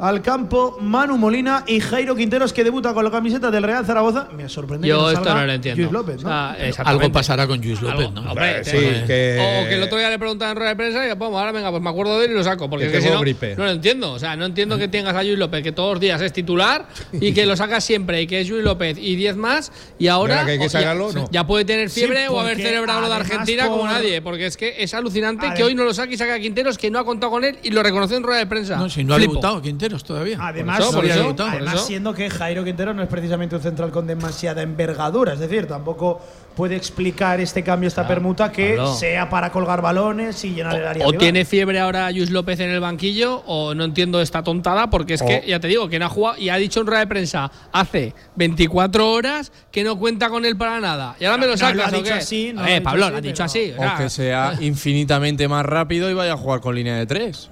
al 0.01 0.22
campo, 0.22 0.78
Manu 0.81 1.16
Molina 1.18 1.64
y 1.66 1.78
Jairo 1.81 2.16
Quinteros 2.16 2.52
que 2.52 2.64
debuta 2.64 2.94
con 2.94 3.05
la 3.05 3.10
camiseta 3.10 3.51
del 3.51 3.62
Real 3.62 3.85
Zaragoza. 3.85 4.28
Me 4.35 4.48
sorprende 4.48 4.86
que 4.86 4.89
Yo 4.89 5.02
no 5.02 5.10
esto 5.10 5.24
salga 5.24 5.40
no 5.43 5.47
lo 5.47 5.52
entiendo. 5.52 5.82
Luis 5.82 5.93
López, 5.93 6.22
¿no? 6.22 6.28
O 6.28 6.32
sea, 6.32 6.56
exactamente. 6.68 7.05
Algo 7.05 7.12
pasará 7.12 7.47
con 7.47 7.60
Luis 7.60 7.81
López, 7.82 8.06
Algo- 8.06 8.20
¿no? 8.20 8.31
hombre, 8.31 8.64
Sí, 8.64 8.70
te- 8.70 9.05
que- 9.06 9.60
O 9.64 9.68
que 9.68 9.74
el 9.74 9.82
otro 9.82 9.98
día 9.98 10.09
le 10.10 10.18
preguntaban 10.18 10.52
en 10.52 10.56
rueda 10.56 10.70
de 10.70 10.77
prensa 10.77 11.06
y 11.06 11.09
vamos, 11.10 11.39
ahora 11.39 11.52
venga, 11.52 11.70
pues 11.70 11.82
me 11.82 11.90
acuerdo 11.90 12.18
de 12.18 12.24
él 12.27 12.32
y 12.32 12.35
lo 12.35 12.44
saco. 12.44 12.70
Porque 12.70 12.86
Que 12.89 12.97
es 12.97 13.02
que 13.05 13.09
si 13.09 13.14
no, 13.14 13.20
gripe. 13.20 13.55
no 13.56 13.64
lo 13.64 13.70
entiendo. 13.70 14.12
O 14.12 14.18
sea, 14.18 14.36
no 14.36 14.47
entiendo 14.47 14.78
que 14.78 14.89
tengas 14.89 15.14
a 15.14 15.22
Luis 15.22 15.39
López, 15.39 15.62
que 15.62 15.72
todos 15.72 15.93
los 15.94 16.01
días 16.01 16.20
es 16.22 16.32
titular 16.32 16.86
y 17.12 17.32
que 17.35 17.44
lo 17.47 17.56
sacas 17.56 17.85
siempre 17.85 18.22
y 18.22 18.27
que 18.27 18.40
es 18.40 18.48
Luis 18.48 18.64
López 18.64 18.97
y 18.98 19.16
10 19.16 19.36
más. 19.36 19.70
Y 19.98 20.09
ahora, 20.09 20.44
que 20.47 20.52
hay 20.52 20.59
que 20.59 20.64
ya- 20.64 20.70
sacarlo, 20.81 21.12
no. 21.12 21.28
ya 21.31 21.47
puede 21.47 21.64
tener 21.66 21.90
Sí, 21.90 22.01
fiebre 22.01 22.28
o 22.28 22.40
haber 22.40 22.56
celebrado 22.56 23.01
lo 23.02 23.09
de 23.09 23.14
Argentina 23.16 23.66
como 23.68 23.85
nadie. 23.86 24.22
Porque 24.22 24.47
es 24.47 24.56
que 24.56 24.77
es 24.82 24.94
alucinante 24.94 25.47
que 25.55 25.62
hoy 25.62 25.74
no 25.74 25.85
lo 25.85 25.93
saque 25.93 26.14
y 26.14 26.16
saque 26.16 26.32
a 26.32 26.40
Quinteros, 26.40 26.78
que 26.78 26.90
no 26.90 26.98
ha 26.98 27.05
contado 27.05 27.31
con 27.32 27.44
él 27.44 27.59
y 27.62 27.70
lo 27.70 27.82
reconoció 27.82 28.16
en 28.16 28.22
rueda 28.22 28.39
de 28.39 28.47
prensa. 28.47 28.77
No, 28.77 28.89
si 28.89 29.05
no 29.05 29.14
ha 29.14 29.18
debutado 29.18 29.60
Quinteros 29.60 29.90
todavía. 29.99 30.39
Además, 30.41 30.79
Por 30.79 30.83
eso, 30.87 30.93
por 30.93 31.05
siendo- 31.05 31.15
eso, 31.15 31.23
debutado, 31.23 31.49
por 31.51 31.57
además 31.59 31.75
eso. 31.75 31.87
siendo 31.87 32.15
que 32.15 32.31
Jairo 32.31 32.65
Quintero 32.65 32.95
no 32.95 33.03
es 33.03 33.09
precisamente 33.09 33.57
un 33.57 33.62
central 33.62 33.91
con 33.91 34.07
demasiada 34.07 34.62
envergadura, 34.62 35.33
es 35.35 35.41
decir, 35.41 35.67
tampoco 35.67 36.21
puede 36.57 36.77
explicar 36.77 37.41
este 37.41 37.62
cambio, 37.62 37.87
esta 37.89 38.07
permuta 38.07 38.51
que 38.53 38.79
sea 38.99 39.31
para 39.31 39.51
colgar 39.51 39.81
balones 39.81 40.45
y 40.45 40.51
llenar 40.55 40.77
el 40.77 40.87
área. 40.87 41.07
O 41.07 41.11
rival. 41.11 41.19
tiene 41.21 41.45
fiebre 41.45 41.79
ahora 41.81 42.11
Luis 42.11 42.31
López 42.31 42.61
en 42.61 42.71
el 42.71 42.81
banquillo, 42.81 43.43
o 43.47 43.75
no 43.75 43.85
entiendo 43.85 44.21
esta 44.21 44.43
tontada, 44.43 44.91
porque 44.91 45.15
es 45.15 45.23
que, 45.23 45.43
O- 45.45 45.47
ya 45.49 45.59
te 45.61 45.69
digo, 45.69 45.89
que 45.89 45.99
no 45.99 46.07
ha 46.07 46.09
jugado 46.09 46.37
y 46.39 46.49
ha 46.51 46.57
dicho 46.57 46.81
en 46.81 46.87
rueda 46.87 47.01
de 47.01 47.07
prensa 47.07 47.51
hace 47.73 48.15
24 48.37 49.11
horas 49.12 49.53
que 49.71 49.85
no 49.85 49.99
cuenta 49.99 50.29
con 50.29 50.45
él 50.45 50.57
para 50.57 50.81
nada. 50.81 51.17
Y 51.21 51.25
ahora 51.25 51.39
me 51.39 51.47
lo 51.47 51.53
No, 51.53 51.59
sacas, 51.59 51.77
lo 51.77 51.83
ha 51.85 51.89
¿o 51.89 51.91
dicho 51.93 52.05
qué? 52.05 52.12
así, 52.12 52.53
no 52.53 52.67
eh, 52.67 52.81
Pablo, 52.81 53.09
lo 53.11 53.17
ha 53.17 53.21
dicho 53.21 53.35
pero- 53.37 53.45
así. 53.45 53.73
O 53.79 53.97
que 53.99 54.11
sea 54.11 54.55
infinitamente 54.61 55.49
más 55.49 55.65
rápido 55.65 56.11
y 56.11 56.15
vaya 56.15 56.33
a 56.35 56.37
jugar 56.37 56.61
con 56.61 56.75
línea 56.75 56.97
de 56.97 57.07
tres. 57.07 57.49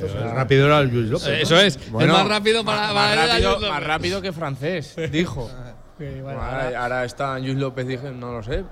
El 0.00 0.30
rápido 0.30 0.66
era 0.66 0.78
el 0.80 0.88
Luis 0.88 1.10
López. 1.10 1.28
Eh, 1.28 1.36
¿no? 1.36 1.42
Eso 1.42 1.58
es, 1.58 1.90
Bueno, 1.90 2.12
es 2.14 2.18
más 2.20 2.28
rápido 2.28 2.64
para, 2.64 2.92
más, 2.92 2.92
para 2.92 3.16
más 3.16 3.28
rápido, 3.28 3.60
más 3.70 3.82
rápido 3.82 4.22
que 4.22 4.32
francés, 4.32 4.94
dijo. 5.10 5.50
bueno, 5.98 6.40
ahora, 6.40 6.82
ahora 6.82 7.04
está 7.04 7.38
Luis 7.38 7.56
López, 7.56 7.86
dije, 7.86 8.10
no 8.10 8.32
lo 8.32 8.42
sé. 8.42 8.64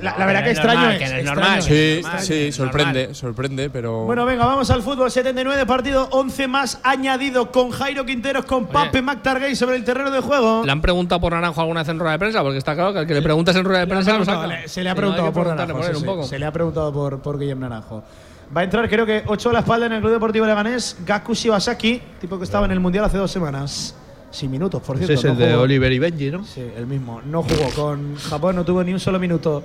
La, 0.00 0.16
la 0.16 0.26
verdad 0.26 0.40
no 0.40 0.44
que 0.44 0.50
es 0.52 0.58
extraño 0.58 0.80
normal, 0.80 0.92
es, 0.94 0.98
que 0.98 1.08
no 1.12 1.16
es 1.18 1.24
normal. 1.24 1.58
es. 1.58 1.64
Sí, 1.64 2.00
normal, 2.02 2.20
sí, 2.22 2.34
es 2.34 2.54
sorprende, 2.54 3.00
normal. 3.00 3.14
sorprende, 3.16 3.70
pero. 3.70 4.04
Bueno, 4.04 4.24
venga, 4.24 4.46
vamos 4.46 4.70
al 4.70 4.82
fútbol. 4.82 5.10
79 5.10 5.58
de 5.58 5.66
partido, 5.66 6.08
11 6.12 6.46
más 6.48 6.78
añadido 6.84 7.50
con 7.50 7.70
Jairo 7.70 8.04
Quinteros, 8.06 8.44
con 8.44 8.66
Pape 8.66 9.02
McTargay 9.02 9.56
sobre 9.56 9.76
el 9.76 9.84
terreno 9.84 10.10
de 10.10 10.20
juego. 10.20 10.62
Le 10.64 10.70
han 10.70 10.80
preguntado 10.80 11.20
por 11.20 11.32
Naranjo 11.32 11.60
alguna 11.60 11.80
vez 11.80 11.88
en 11.88 11.98
rueda 11.98 12.12
de 12.12 12.18
prensa, 12.20 12.42
porque 12.42 12.58
está 12.58 12.74
claro 12.74 12.92
que 12.92 13.00
al 13.00 13.06
que 13.06 13.14
le 13.14 13.22
preguntas 13.22 13.56
en 13.56 13.64
rueda 13.64 13.80
de 13.80 13.86
Le 13.86 13.90
prensa 13.92 14.16
lo 14.18 14.24
saca. 14.24 14.68
se 14.68 14.82
le 14.84 14.90
ha 14.90 14.94
Si 14.94 14.94
no, 14.94 14.94
preguntado 14.96 15.26
que 15.28 15.32
por 15.32 15.46
Naranjo. 15.48 15.82
sí, 15.82 15.92
sí. 15.94 16.28
Se 16.28 16.38
le 16.38 16.46
ha 16.46 16.52
preguntado 16.52 16.92
por, 16.92 17.20
por 17.20 17.38
Guillem 17.38 17.58
Naranjo. 17.60 18.04
Va 18.54 18.60
a 18.60 18.64
entrar, 18.64 18.86
creo 18.86 19.06
que 19.06 19.22
8 19.26 19.48
a 19.48 19.52
la 19.54 19.58
espalda 19.60 19.86
en 19.86 19.92
el 19.92 20.00
Club 20.00 20.12
Deportivo 20.12 20.44
Leganés. 20.44 20.98
Gaku 21.06 21.32
Shibasaki, 21.32 22.02
tipo 22.20 22.36
que 22.36 22.44
estaba 22.44 22.66
en 22.66 22.72
el 22.72 22.80
Mundial 22.80 23.06
hace 23.06 23.16
dos 23.16 23.30
semanas. 23.30 23.94
Sin 24.30 24.50
minutos, 24.50 24.82
por 24.82 24.98
cierto. 24.98 25.14
Ese 25.14 25.20
es 25.20 25.24
no 25.24 25.32
el 25.32 25.38
de 25.38 25.52
jugó. 25.52 25.62
Oliver 25.62 25.90
y 25.92 25.98
Benji, 25.98 26.30
¿no? 26.30 26.44
Sí, 26.44 26.60
el 26.76 26.86
mismo. 26.86 27.22
No 27.24 27.42
jugó 27.42 27.70
con 27.74 28.16
Japón, 28.16 28.56
no 28.56 28.64
tuvo 28.64 28.84
ni 28.84 28.92
un 28.92 29.00
solo 29.00 29.18
minuto. 29.18 29.62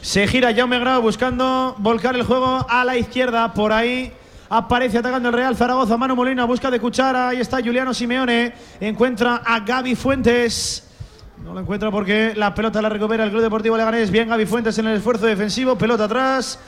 Se 0.00 0.28
gira 0.28 0.54
Jaume 0.54 0.78
Grau 0.78 1.02
buscando 1.02 1.74
volcar 1.78 2.14
el 2.14 2.22
juego 2.22 2.64
a 2.68 2.84
la 2.84 2.96
izquierda. 2.96 3.52
Por 3.52 3.72
ahí 3.72 4.12
aparece 4.48 4.98
atacando 4.98 5.28
el 5.28 5.34
Real 5.34 5.56
Zaragoza. 5.56 5.96
Manu 5.96 6.14
Molina 6.14 6.44
busca 6.44 6.70
de 6.70 6.78
cuchara. 6.78 7.30
Ahí 7.30 7.40
está 7.40 7.58
Juliano 7.58 7.92
Simeone. 7.92 8.52
Encuentra 8.80 9.42
a 9.44 9.58
Gaby 9.60 9.96
Fuentes. 9.96 10.88
No 11.44 11.52
lo 11.52 11.60
encuentra 11.60 11.90
porque 11.90 12.34
la 12.36 12.54
pelota 12.54 12.80
la 12.80 12.88
recupera 12.88 13.24
el 13.24 13.30
Club 13.30 13.42
Deportivo 13.42 13.76
Leganés. 13.76 14.10
Bien 14.10 14.28
Gaby 14.28 14.46
Fuentes 14.46 14.78
en 14.78 14.86
el 14.86 14.98
esfuerzo 14.98 15.26
defensivo. 15.26 15.76
Pelota 15.76 16.04
atrás 16.04 16.58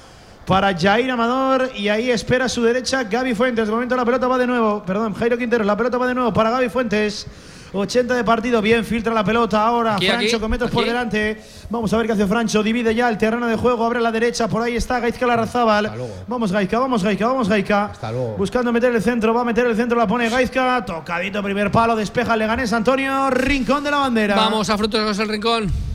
para 0.47 0.77
Jair 0.77 1.10
Amador. 1.10 1.70
Y 1.77 1.89
ahí 1.89 2.10
espera 2.10 2.47
a 2.47 2.48
su 2.48 2.62
derecha 2.62 3.05
Gaby 3.05 3.35
Fuentes. 3.35 3.66
De 3.66 3.73
momento 3.73 3.97
la 3.97 4.05
pelota 4.05 4.28
va 4.28 4.39
de 4.39 4.47
nuevo. 4.47 4.82
Perdón, 4.85 5.14
Jairo 5.14 5.39
Quintero. 5.39 5.64
La 5.64 5.77
pelota 5.77 5.98
va 5.98 6.06
de 6.06 6.14
nuevo 6.14 6.32
para 6.32 6.51
Gaby 6.51 6.69
Fuentes. 6.69 7.27
80 7.74 8.14
de 8.14 8.24
partido, 8.24 8.60
bien, 8.60 8.85
filtra 8.85 9.14
la 9.14 9.24
pelota 9.24 9.64
ahora. 9.64 9.97
Aquí, 9.97 10.06
Francho 10.06 10.36
aquí, 10.36 10.40
con 10.40 10.51
metros 10.51 10.70
por 10.70 10.82
aquí. 10.82 10.90
delante. 10.90 11.43
Vamos 11.70 11.93
a 11.93 11.97
ver 11.97 12.06
qué 12.06 12.12
hace 12.12 12.27
Francho. 12.27 12.62
Divide 12.62 12.94
ya 12.94 13.09
el 13.09 13.16
terreno 13.16 13.47
de 13.47 13.56
juego, 13.56 13.85
abre 13.85 13.98
a 13.98 14.02
la 14.02 14.12
derecha. 14.12 14.47
Por 14.48 14.62
ahí 14.62 14.77
está 14.77 15.01
Gaizka 15.01 15.27
Larrazábal. 15.27 15.90
Vamos, 16.27 16.52
Gaizka, 16.52 16.78
vamos, 16.78 17.02
Gaizka, 17.02 17.27
vamos, 17.27 17.48
Gaizka. 17.48 17.86
Hasta 17.86 18.12
luego. 18.12 18.36
Buscando 18.36 18.73
meter 18.73 18.94
el 18.94 19.02
centro, 19.02 19.32
va 19.32 19.40
a 19.40 19.44
meter 19.44 19.66
el 19.66 19.77
centro, 19.77 19.97
la 19.98 20.06
pone 20.06 20.28
Gaizka. 20.28 20.85
Tocadito, 20.85 21.43
primer 21.43 21.70
palo, 21.70 21.97
despeja 21.97 22.36
Leganés 22.36 22.73
Antonio. 22.73 23.31
Rincón 23.31 23.82
de 23.82 23.90
la 23.90 23.98
bandera. 23.98 24.36
Vamos 24.36 24.69
a 24.69 24.77
Frutos 24.77 25.19
el 25.19 25.28
Rincón. 25.28 25.91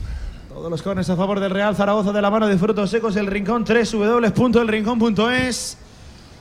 Todos 0.58 0.72
los 0.72 0.82
cones 0.82 1.08
a 1.08 1.14
favor 1.14 1.38
del 1.38 1.52
Real 1.52 1.76
Zaragoza 1.76 2.10
de 2.10 2.20
la 2.20 2.32
mano 2.32 2.48
de 2.48 2.58
Frutos 2.58 2.90
Secos, 2.90 3.14
el 3.14 3.28
Rincón 3.28 3.64
3, 3.64 3.94
www.elrincón.es. 3.94 5.78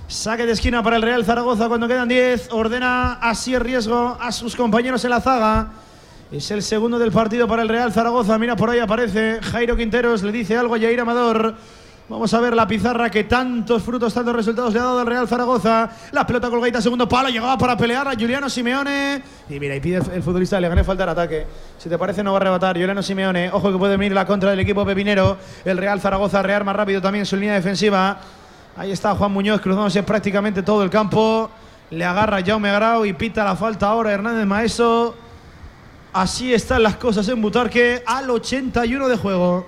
Saque 0.07 0.47
de 0.47 0.53
esquina 0.53 0.81
para 0.81 0.95
el 0.95 1.03
Real 1.03 1.23
Zaragoza 1.23 1.67
cuando 1.67 1.87
quedan 1.87 2.07
10. 2.07 2.49
Ordena 2.51 3.19
así 3.21 3.53
el 3.53 3.61
riesgo 3.61 4.17
a 4.19 4.31
sus 4.31 4.55
compañeros 4.55 5.05
en 5.05 5.11
la 5.11 5.21
zaga. 5.21 5.67
Es 6.31 6.49
el 6.49 6.63
segundo 6.63 6.97
del 6.97 7.11
partido 7.11 7.47
para 7.47 7.61
el 7.61 7.69
Real 7.69 7.93
Zaragoza. 7.93 8.39
Mira, 8.39 8.55
por 8.55 8.71
ahí 8.71 8.79
aparece 8.79 9.39
Jairo 9.39 9.77
Quinteros. 9.77 10.23
Le 10.23 10.31
dice 10.31 10.57
algo 10.57 10.73
a 10.73 10.79
Jair 10.79 10.99
Amador. 10.99 11.53
Vamos 12.09 12.33
a 12.33 12.39
ver 12.39 12.55
la 12.55 12.65
pizarra 12.65 13.09
que 13.09 13.25
tantos 13.25 13.83
frutos, 13.83 14.13
tantos 14.13 14.33
resultados 14.33 14.73
le 14.73 14.79
ha 14.79 14.83
dado 14.83 14.99
al 14.99 15.07
Real 15.07 15.27
Zaragoza. 15.27 15.89
La 16.13 16.25
pelota 16.25 16.49
colgadita, 16.49 16.81
segundo 16.81 17.07
palo. 17.07 17.27
Llegaba 17.27 17.57
para 17.57 17.75
pelear 17.75 18.07
a 18.07 18.13
Juliano 18.13 18.49
Simeone. 18.49 19.21
Y 19.49 19.59
mira, 19.59 19.75
y 19.75 19.81
pide 19.81 19.97
el 20.13 20.23
futbolista, 20.23 20.57
le 20.61 20.69
gané 20.69 20.85
falta 20.85 21.05
de 21.05 21.11
ataque. 21.11 21.47
Si 21.77 21.89
te 21.89 21.97
parece, 21.97 22.23
no 22.23 22.31
va 22.31 22.37
a 22.37 22.41
arrebatar. 22.41 22.77
Juliano 22.77 23.03
Simeone. 23.03 23.49
Ojo 23.51 23.73
que 23.73 23.77
puede 23.77 23.97
venir 23.97 24.13
la 24.13 24.25
contra 24.25 24.51
del 24.51 24.59
equipo 24.61 24.85
pepinero. 24.85 25.35
El 25.65 25.77
Real 25.77 25.99
Zaragoza 25.99 26.41
rearma 26.41 26.71
rápido 26.71 27.01
también 27.01 27.25
su 27.25 27.35
línea 27.35 27.55
defensiva. 27.55 28.17
Ahí 28.77 28.93
está 28.93 29.13
Juan 29.13 29.33
Muñoz 29.33 29.59
cruzándose 29.59 30.01
prácticamente 30.01 30.63
todo 30.63 30.83
el 30.83 30.89
campo. 30.89 31.49
Le 31.89 32.05
agarra 32.05 32.41
Jaume 32.41 32.71
Grau 32.71 33.03
y 33.03 33.11
pita 33.11 33.43
la 33.43 33.57
falta 33.57 33.87
ahora 33.87 34.13
Hernández 34.13 34.45
Maeso. 34.45 35.13
Así 36.13 36.53
están 36.53 36.83
las 36.83 36.95
cosas 36.95 37.27
en 37.27 37.41
Butarque 37.41 38.01
al 38.05 38.29
81 38.29 39.09
de 39.09 39.17
juego. 39.17 39.67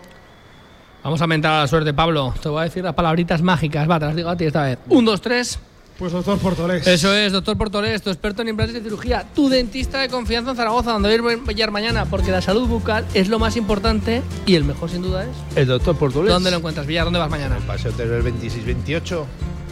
Vamos 1.03 1.21
a 1.21 1.27
mentar 1.27 1.53
a 1.53 1.59
la 1.61 1.67
suerte, 1.67 1.93
Pablo. 1.93 2.33
Te 2.41 2.49
voy 2.49 2.61
a 2.61 2.63
decir 2.63 2.83
las 2.83 2.93
palabritas 2.93 3.41
mágicas. 3.41 3.89
Va, 3.89 3.99
te 3.99 4.05
las 4.05 4.15
digo 4.15 4.29
a 4.29 4.35
ti 4.35 4.45
esta 4.45 4.63
vez. 4.63 4.79
Un, 4.89 5.05
dos, 5.05 5.21
tres. 5.21 5.59
Pues 5.97 6.13
doctor 6.13 6.39
Portolés. 6.39 6.87
Eso 6.87 7.13
es, 7.13 7.33
doctor 7.33 7.57
Portolés, 7.57 8.01
tu 8.01 8.09
experto 8.09 8.41
en 8.41 8.47
implantes 8.47 8.73
de 8.73 8.81
cirugía, 8.81 9.25
tu 9.35 9.49
dentista 9.49 9.99
de 9.99 10.07
confianza 10.07 10.51
en 10.51 10.55
Zaragoza, 10.55 10.93
donde 10.93 11.19
voy 11.19 11.33
a 11.33 11.51
ir 11.51 11.71
mañana, 11.71 12.05
porque 12.05 12.31
la 12.31 12.41
salud 12.41 12.69
bucal 12.69 13.05
es 13.13 13.27
lo 13.27 13.37
más 13.37 13.57
importante 13.57 14.21
y 14.45 14.55
el 14.55 14.63
mejor 14.63 14.89
sin 14.89 15.01
duda 15.01 15.23
es. 15.25 15.29
El 15.57 15.67
doctor 15.67 15.97
Portolés. 15.97 16.31
¿Dónde 16.31 16.51
lo 16.51 16.57
encuentras, 16.57 16.87
Villar? 16.87 17.03
¿Dónde 17.03 17.19
vas 17.19 17.29
mañana? 17.29 17.57
Paseo 17.67 17.91
Teruel 17.91 18.23
26-28. 18.23 19.25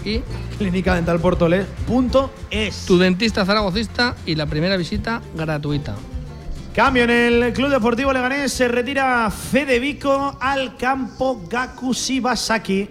Y 0.04 0.22
Clínica 0.58 0.96
Dental 0.96 1.20
Portolés. 1.22 1.66
Punto 1.88 2.30
es. 2.52 2.86
tu 2.86 2.98
dentista 2.98 3.46
zaragocista 3.46 4.16
y 4.26 4.36
la 4.36 4.48
primera 4.48 4.76
visita 4.76 5.22
gratuita. 5.34 5.96
Cambio 6.78 7.06
en 7.06 7.10
el 7.10 7.54
Club 7.54 7.70
Deportivo 7.72 8.14
Leganés. 8.14 8.54
Se 8.54 8.68
retira 8.68 9.32
Fede 9.32 9.80
Vico 9.80 10.38
al 10.40 10.78
campo 10.78 11.42
Gaku 11.50 11.92
Shibasaki. 11.92 12.88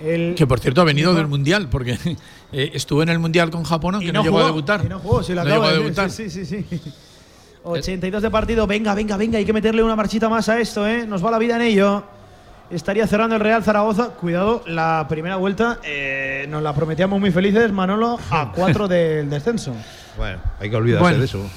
El 0.00 0.34
Que 0.34 0.46
por 0.46 0.58
cierto 0.58 0.80
ha 0.80 0.84
venido 0.84 1.12
del 1.12 1.26
Mundial, 1.26 1.68
porque 1.68 1.98
eh, 2.52 2.70
estuvo 2.72 3.02
en 3.02 3.10
el 3.10 3.18
Mundial 3.18 3.50
con 3.50 3.62
Japón, 3.62 3.96
aunque 3.96 4.08
y 4.08 4.12
no, 4.12 4.22
llegó 4.22 4.36
jugó, 4.36 4.44
a 4.44 4.46
debutar. 4.46 4.82
Y 4.86 4.88
no 4.88 5.00
jugó, 5.00 5.22
si 5.22 5.34
lo 5.34 5.44
No 5.44 5.50
acabo 5.50 5.68
de 5.68 5.74
debutar. 5.74 6.10
Sí, 6.10 6.30
sí, 6.30 6.46
sí. 6.46 6.64
sí. 6.70 6.80
82 7.62 8.22
de 8.22 8.30
partido. 8.30 8.66
Venga, 8.66 8.94
venga, 8.94 9.18
venga. 9.18 9.36
Hay 9.36 9.44
que 9.44 9.52
meterle 9.52 9.82
una 9.82 9.96
marchita 9.96 10.30
más 10.30 10.48
a 10.48 10.58
esto, 10.58 10.88
¿eh? 10.88 11.06
Nos 11.06 11.22
va 11.22 11.30
la 11.30 11.36
vida 11.38 11.56
en 11.56 11.62
ello. 11.62 12.04
estaría 12.70 13.06
cerrando 13.06 13.36
el 13.36 13.42
Real 13.42 13.62
Zaragoza. 13.62 14.12
Cuidado, 14.18 14.62
la 14.66 15.04
primera 15.10 15.36
vuelta 15.36 15.78
eh, 15.84 16.46
nos 16.48 16.62
la 16.62 16.74
prometíamos 16.74 17.20
muy 17.20 17.30
felices, 17.30 17.70
Manolo, 17.70 18.18
a 18.30 18.50
cuatro 18.56 18.88
del 18.88 19.28
descenso. 19.28 19.74
Bueno, 20.16 20.38
hay 20.58 20.70
que 20.70 20.76
olvidarse 20.76 21.02
Bueno. 21.02 21.18
de 21.18 21.24
eso. 21.26 21.50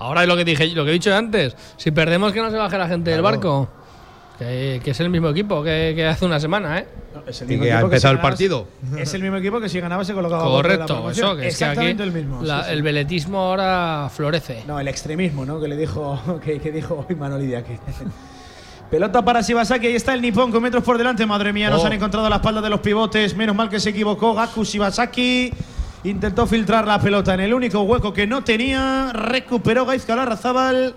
Ahora 0.00 0.22
es 0.22 0.28
lo 0.28 0.36
que 0.36 0.44
dije, 0.44 0.66
lo 0.68 0.84
que 0.84 0.90
he 0.90 0.94
dicho 0.94 1.14
antes. 1.14 1.54
Si 1.76 1.90
perdemos, 1.92 2.32
que 2.32 2.40
no 2.40 2.50
se 2.50 2.56
baje 2.56 2.76
la 2.78 2.88
gente 2.88 3.10
del 3.10 3.20
Claro. 3.20 3.36
barco. 3.36 3.68
Que, 4.38 4.80
que 4.82 4.92
es 4.92 5.00
el 5.00 5.10
mismo 5.10 5.28
equipo 5.28 5.62
que, 5.62 5.92
que 5.94 6.06
hace 6.06 6.24
una 6.24 6.40
semana, 6.40 6.78
¿eh? 6.78 6.86
Es 7.26 7.42
Y 7.42 7.60
que 7.60 7.70
ha 7.74 7.80
empezado 7.80 8.14
el 8.14 8.20
partido. 8.20 8.66
Es 8.96 9.12
el 9.12 9.20
mismo 9.20 9.36
equipo 9.36 9.60
que 9.60 9.68
si 9.68 9.78
ganaba 9.80 10.02
se 10.02 10.14
colocaba 10.14 10.44
la 10.44 10.48
Correcto, 10.48 10.86
promoción. 10.86 11.26
eso, 11.28 11.36
que 11.36 11.48
es 11.48 11.58
que 11.58 11.64
aquí 11.66 11.70
Exactamente 11.72 12.02
el 12.04 12.12
mismo. 12.12 12.42
la- 12.42 12.60
sí, 12.60 12.64
sí. 12.68 12.72
el 12.72 12.82
veletismo 12.82 13.38
ahora 13.38 14.08
florece. 14.10 14.64
No, 14.66 14.80
el 14.80 14.88
extremismo, 14.88 15.44
¿no? 15.44 15.60
Que 15.60 15.68
le 15.68 15.76
dijo, 15.76 16.18
que, 16.44 16.58
que 16.58 16.72
dijo 16.72 17.04
hoy 17.06 17.14
Manoli 17.14 17.54
aquí. 17.54 17.74
Pelota 18.90 19.22
para 19.22 19.42
Shibasaki, 19.42 19.86
ahí 19.88 19.94
está 19.94 20.14
el 20.14 20.22
nipón 20.22 20.50
con 20.50 20.62
metros 20.62 20.82
por 20.82 20.96
delante. 20.98 21.24
Madre 21.26 21.52
mía, 21.52 21.68
nos 21.70 21.82
Oh. 21.82 21.86
han 21.86 21.92
encontrado 21.92 22.26
a 22.26 22.30
la 22.30 22.36
espalda 22.36 22.62
de 22.62 22.70
los 22.70 22.80
pivotes. 22.80 23.36
Menos 23.36 23.54
mal 23.54 23.68
que 23.68 23.78
se 23.78 23.90
equivocó 23.90 24.34
Gaku 24.34 24.64
Shibasaki. 24.64 25.52
Intentó 26.02 26.46
filtrar 26.46 26.86
la 26.86 26.98
pelota 26.98 27.34
en 27.34 27.40
el 27.40 27.52
único 27.52 27.82
hueco 27.82 28.14
que 28.14 28.26
no 28.26 28.42
tenía. 28.42 29.12
Recuperó 29.12 29.84
Gaizka 29.84 30.16
Larrazábal. 30.16 30.94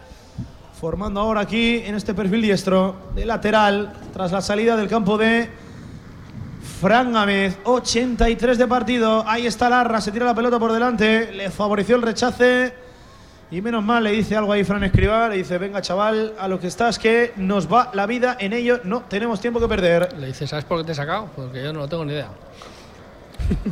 Formando 0.79 1.19
ahora 1.19 1.41
aquí 1.41 1.81
en 1.85 1.95
este 1.95 2.13
perfil 2.13 2.41
diestro 2.41 2.95
de 3.13 3.25
lateral. 3.25 3.91
Tras 4.13 4.31
la 4.31 4.41
salida 4.41 4.77
del 4.77 4.87
campo 4.87 5.17
de 5.17 5.49
Fran 6.79 7.11
Gámez. 7.11 7.57
83 7.65 8.57
de 8.57 8.67
partido. 8.67 9.25
Ahí 9.27 9.45
está 9.45 9.69
Larra, 9.69 9.99
se 9.99 10.13
tira 10.13 10.25
la 10.25 10.35
pelota 10.35 10.57
por 10.57 10.71
delante. 10.71 11.33
Le 11.33 11.49
favoreció 11.49 11.97
el 11.97 12.01
rechace. 12.01 12.73
Y 13.51 13.61
menos 13.61 13.83
mal, 13.83 14.05
le 14.05 14.11
dice 14.11 14.37
algo 14.37 14.53
ahí 14.53 14.63
Fran 14.63 14.83
Escribá, 14.83 15.29
le 15.29 15.35
dice, 15.35 15.59
venga 15.59 15.79
chaval, 15.79 16.33
a 16.39 16.47
lo 16.47 16.59
que 16.59 16.65
estás, 16.65 16.97
que 16.97 17.33
nos 17.35 17.71
va 17.71 17.91
la 17.93 18.07
vida 18.07 18.35
en 18.39 18.51
ello, 18.51 18.79
no 18.83 19.01
tenemos 19.01 19.39
tiempo 19.39 19.59
que 19.59 19.67
perder. 19.67 20.17
Le 20.17 20.27
dice, 20.27 20.47
¿sabes 20.47 20.65
por 20.65 20.79
qué 20.79 20.85
te 20.85 20.93
he 20.93 20.95
sacado? 20.95 21.29
Porque 21.35 21.61
yo 21.61 21.71
no 21.71 21.81
lo 21.81 21.87
tengo 21.87 22.03
ni 22.03 22.13
idea. 22.13 22.29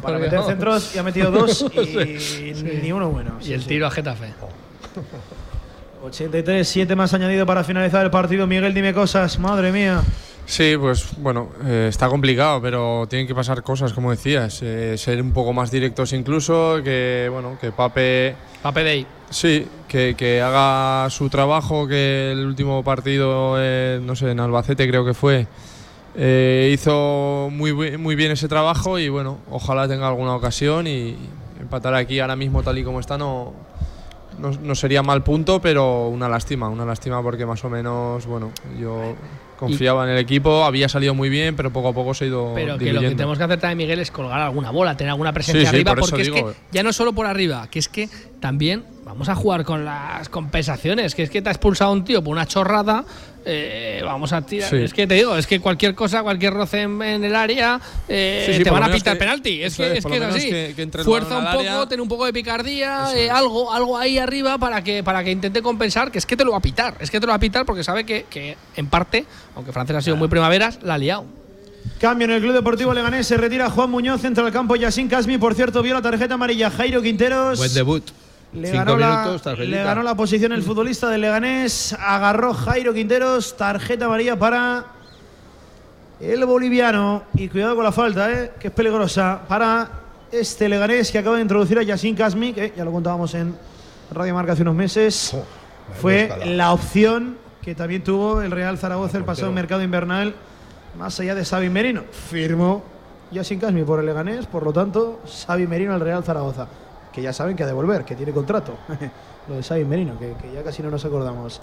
Para 0.01 0.17
meter 0.19 0.39
no. 0.39 0.45
centros 0.47 0.95
y 0.95 0.99
ha 0.99 1.03
metido 1.03 1.31
dos 1.31 1.65
y 1.73 2.17
Sí, 2.19 2.53
sí. 2.55 2.79
ni 2.81 2.91
uno 2.91 3.09
bueno. 3.09 3.37
Y 3.41 3.53
el 3.53 3.61
sí. 3.61 3.67
tiro 3.67 3.87
a 3.87 3.91
Getafe. 3.91 4.33
83, 6.03 6.67
7 6.67 6.95
más 6.95 7.13
añadido 7.13 7.45
para 7.45 7.63
finalizar 7.63 8.03
el 8.03 8.11
partido. 8.11 8.47
Miguel, 8.47 8.73
dime 8.73 8.93
cosas, 8.93 9.37
madre 9.39 9.71
mía. 9.71 10.01
Sí, 10.45 10.75
pues 10.77 11.15
bueno, 11.17 11.49
eh, 11.65 11.85
está 11.89 12.09
complicado, 12.09 12.61
pero 12.61 13.05
tienen 13.07 13.27
que 13.27 13.35
pasar 13.35 13.61
cosas, 13.61 13.93
como 13.93 14.09
decías, 14.11 14.59
eh, 14.63 14.95
ser 14.97 15.21
un 15.21 15.31
poco 15.31 15.53
más 15.53 15.69
directos 15.71 16.11
incluso, 16.13 16.81
que 16.83 17.29
bueno, 17.31 17.57
que 17.61 17.71
Pape, 17.71 18.35
Pape 18.63 18.83
Day. 18.83 19.05
sí, 19.29 19.65
que, 19.87 20.15
que 20.17 20.41
haga 20.41 21.09
su 21.11 21.29
trabajo, 21.29 21.87
que 21.87 22.31
el 22.31 22.45
último 22.45 22.83
partido, 22.83 23.55
eh, 23.59 23.99
no 24.03 24.15
sé, 24.15 24.31
en 24.31 24.39
Albacete 24.39 24.87
creo 24.89 25.05
que 25.05 25.13
fue, 25.13 25.45
eh, 26.15 26.71
hizo 26.73 27.49
muy, 27.51 27.73
muy 27.97 28.15
bien 28.15 28.31
ese 28.31 28.47
trabajo 28.47 28.99
y 28.99 29.09
bueno, 29.09 29.39
ojalá 29.49 29.87
tenga 29.87 30.07
alguna 30.07 30.35
ocasión 30.35 30.87
y 30.87 31.15
empatar 31.59 31.93
aquí 31.93 32.19
ahora 32.19 32.35
mismo 32.35 32.63
tal 32.63 32.77
y 32.77 32.83
como 32.83 32.99
está 32.99 33.17
no, 33.17 33.53
no, 34.39 34.51
no 34.51 34.75
sería 34.75 35.03
mal 35.03 35.23
punto, 35.23 35.61
pero 35.61 36.07
una 36.07 36.27
lástima, 36.27 36.69
una 36.69 36.85
lástima 36.85 37.21
porque 37.21 37.45
más 37.45 37.63
o 37.63 37.69
menos, 37.69 38.25
bueno, 38.25 38.51
yo 38.79 39.15
confiaba 39.57 40.05
en 40.05 40.11
el 40.11 40.17
equipo, 40.17 40.65
había 40.65 40.89
salido 40.89 41.13
muy 41.13 41.29
bien, 41.29 41.55
pero 41.55 41.71
poco 41.71 41.89
a 41.89 41.93
poco 41.93 42.15
se 42.15 42.25
ha 42.25 42.27
ido 42.27 42.51
Pero 42.55 42.79
que 42.79 42.91
lo 42.91 42.99
que 42.99 43.11
tenemos 43.11 43.37
que 43.37 43.43
hacer 43.43 43.59
también, 43.59 43.77
Miguel, 43.77 43.99
es 43.99 44.09
colgar 44.09 44.41
alguna 44.41 44.71
bola, 44.71 44.97
tener 44.97 45.11
alguna 45.11 45.31
presencia 45.33 45.61
Sí, 45.61 45.67
sí, 45.67 45.75
arriba, 45.75 45.91
por 45.93 46.09
porque 46.09 46.23
es 46.23 46.33
digo. 46.33 46.47
que 46.47 46.55
ya 46.71 46.81
no 46.81 46.91
solo 46.91 47.13
por 47.13 47.27
arriba, 47.27 47.67
que 47.69 47.77
es 47.77 47.87
que 47.87 48.09
también 48.39 48.83
vamos 49.11 49.27
a 49.27 49.35
jugar 49.35 49.65
con 49.65 49.83
las 49.83 50.29
compensaciones, 50.29 51.15
que 51.15 51.23
es 51.23 51.29
que 51.29 51.41
te 51.41 51.49
ha 51.49 51.51
expulsado 51.51 51.91
un 51.91 52.05
tío 52.05 52.23
por 52.23 52.31
una 52.31 52.45
chorrada, 52.45 53.03
eh, 53.43 54.01
vamos 54.05 54.31
a 54.31 54.41
tirar. 54.41 54.69
Sí. 54.69 54.77
Es 54.77 54.93
que 54.93 55.05
te 55.05 55.15
digo, 55.15 55.35
es 55.35 55.47
que 55.47 55.59
cualquier 55.59 55.95
cosa, 55.95 56.23
cualquier 56.23 56.53
roce 56.53 56.83
en, 56.83 57.01
en 57.01 57.23
el 57.25 57.35
área, 57.35 57.77
eh, 58.07 58.43
Sí, 58.47 58.53
sí, 58.53 58.63
te 58.63 58.69
van 58.69 58.83
a 58.83 58.91
pitar 58.91 59.15
que- 59.15 59.19
penalti. 59.19 59.63
Es 59.63 59.75
que 59.75 59.97
es, 59.97 60.05
que 60.05 60.15
es 60.15 60.21
así. 60.23 60.49
que- 60.49 60.89
Fuerza 61.03 61.37
un 61.39 61.45
poco, 61.45 61.59
área. 61.59 61.85
tener 61.87 61.99
un 62.01 62.07
poco 62.07 62.25
de 62.25 62.31
picardía, 62.31 63.07
eh, 63.13 63.29
algo, 63.29 63.73
algo 63.73 63.97
ahí 63.97 64.17
arriba 64.17 64.57
para 64.57 64.81
que, 64.81 65.03
para 65.03 65.23
que 65.25 65.31
intente 65.31 65.61
compensar, 65.61 66.09
que 66.09 66.17
es 66.17 66.25
que 66.25 66.37
te 66.37 66.45
lo 66.45 66.51
va 66.51 66.59
a 66.59 66.61
pitar. 66.61 66.95
Es 67.01 67.11
que 67.11 67.19
te 67.19 67.25
lo 67.25 67.31
va 67.31 67.35
a 67.35 67.39
pitar 67.39 67.65
porque 67.65 67.83
sabe 67.83 68.05
que, 68.05 68.25
que 68.29 68.55
en 68.77 68.87
parte, 68.87 69.25
aunque 69.57 69.73
Francés 69.73 69.97
ha 69.97 70.01
sido 70.01 70.15
muy 70.15 70.29
primaveras, 70.29 70.79
la 70.83 70.93
ha 70.93 70.97
liado. 70.97 71.25
Cambio 71.99 72.25
en 72.25 72.31
el 72.31 72.41
Club 72.41 72.53
Deportivo 72.53 72.93
Leganés, 72.93 73.27
se 73.27 73.35
retira 73.37 73.69
Juan 73.69 73.89
Muñoz, 73.91 74.23
entra 74.23 74.45
al 74.45 74.51
campo 74.53 74.75
Yassin 74.75 75.07
Casmi, 75.09 75.37
por 75.37 75.53
cierto, 75.55 75.81
vio 75.83 75.95
la 75.95 76.01
tarjeta 76.01 76.35
amarilla 76.35 76.69
Jairo 76.71 77.01
Quinteros. 77.01 77.57
Buen 77.59 77.73
debut. 77.73 78.03
Le 78.53 78.69
Cinco 78.69 78.83
ganó, 78.83 78.97
la, 78.97 79.23
minutos, 79.23 79.59
le 79.59 79.83
ganó 79.83 80.03
la 80.03 80.15
posición 80.15 80.51
el 80.51 80.61
futbolista 80.61 81.09
del 81.09 81.21
Leganés, 81.21 81.93
agarró 81.93 82.53
Jairo 82.53 82.93
Quinteros, 82.93 83.55
tarjeta 83.55 84.05
amarilla 84.05 84.37
para 84.37 84.87
el 86.19 86.45
boliviano. 86.45 87.23
Y 87.33 87.47
cuidado 87.47 87.75
con 87.75 87.85
la 87.85 87.93
falta, 87.93 88.29
¿eh? 88.29 88.51
que 88.59 88.67
es 88.67 88.73
peligrosa 88.73 89.41
para 89.47 89.89
este 90.31 90.67
Leganés 90.67 91.11
que 91.11 91.19
acaba 91.19 91.37
de 91.37 91.43
introducir 91.43 91.79
a 91.79 91.83
Yassin 91.83 92.13
Kasmi, 92.13 92.51
que 92.51 92.73
ya 92.75 92.83
lo 92.83 92.91
contábamos 92.91 93.33
en 93.35 93.55
Radio 94.11 94.33
Marca 94.33 94.51
hace 94.51 94.63
unos 94.63 94.75
meses. 94.75 95.33
Fue 96.01 96.23
escala. 96.23 96.45
la 96.45 96.73
opción 96.73 97.37
que 97.61 97.73
también 97.73 98.03
tuvo 98.03 98.41
el 98.41 98.51
Real 98.51 98.77
Zaragoza 98.77 99.17
el 99.17 99.23
pasado 99.23 99.51
mercado 99.53 99.81
invernal, 99.81 100.35
más 100.97 101.17
allá 101.21 101.35
de 101.35 101.45
Xavi 101.45 101.69
Merino. 101.69 102.03
Firmó 102.29 102.83
Yassin 103.31 103.59
Kasmi 103.59 103.83
por 103.83 104.01
el 104.01 104.05
Leganés, 104.05 104.45
por 104.45 104.63
lo 104.63 104.73
tanto, 104.73 105.21
Xavi 105.25 105.67
Merino 105.67 105.93
al 105.93 106.01
Real 106.01 106.23
Zaragoza. 106.23 106.67
Que 107.11 107.21
ya 107.21 107.33
saben 107.33 107.55
que 107.55 107.63
ha 107.63 107.67
de 107.67 107.73
volver, 107.73 108.05
que 108.05 108.15
tiene 108.15 108.31
contrato. 108.31 108.77
lo 109.47 109.55
de 109.55 109.63
Xavi 109.63 109.85
Merino, 109.85 110.17
que, 110.17 110.33
que 110.41 110.53
ya 110.53 110.63
casi 110.63 110.81
no 110.81 110.89
nos 110.89 111.03
acordamos. 111.03 111.61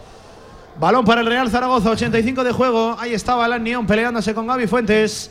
Balón 0.79 1.05
para 1.05 1.23
el 1.23 1.27
Real 1.27 1.51
Zaragoza, 1.51 1.91
85 1.91 2.45
de 2.45 2.53
juego. 2.53 2.97
Ahí 2.99 3.13
estaba 3.13 3.45
Alan 3.45 3.65
Neón 3.65 3.87
peleándose 3.87 4.35
con 4.35 4.47
Gaby 4.47 4.67
Fuentes. 4.67 5.31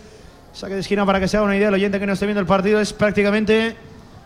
Saque 0.52 0.74
de 0.74 0.82
esquina 0.82 1.06
para 1.06 1.20
que 1.20 1.28
se 1.28 1.38
haga 1.38 1.46
una 1.46 1.56
idea. 1.56 1.70
El 1.70 1.76
oyente 1.76 2.00
que 2.00 2.06
no 2.06 2.14
esté 2.14 2.26
viendo 2.26 2.42
el 2.42 2.48
partido 2.48 2.82
es 2.82 2.92
prácticamente 2.92 3.76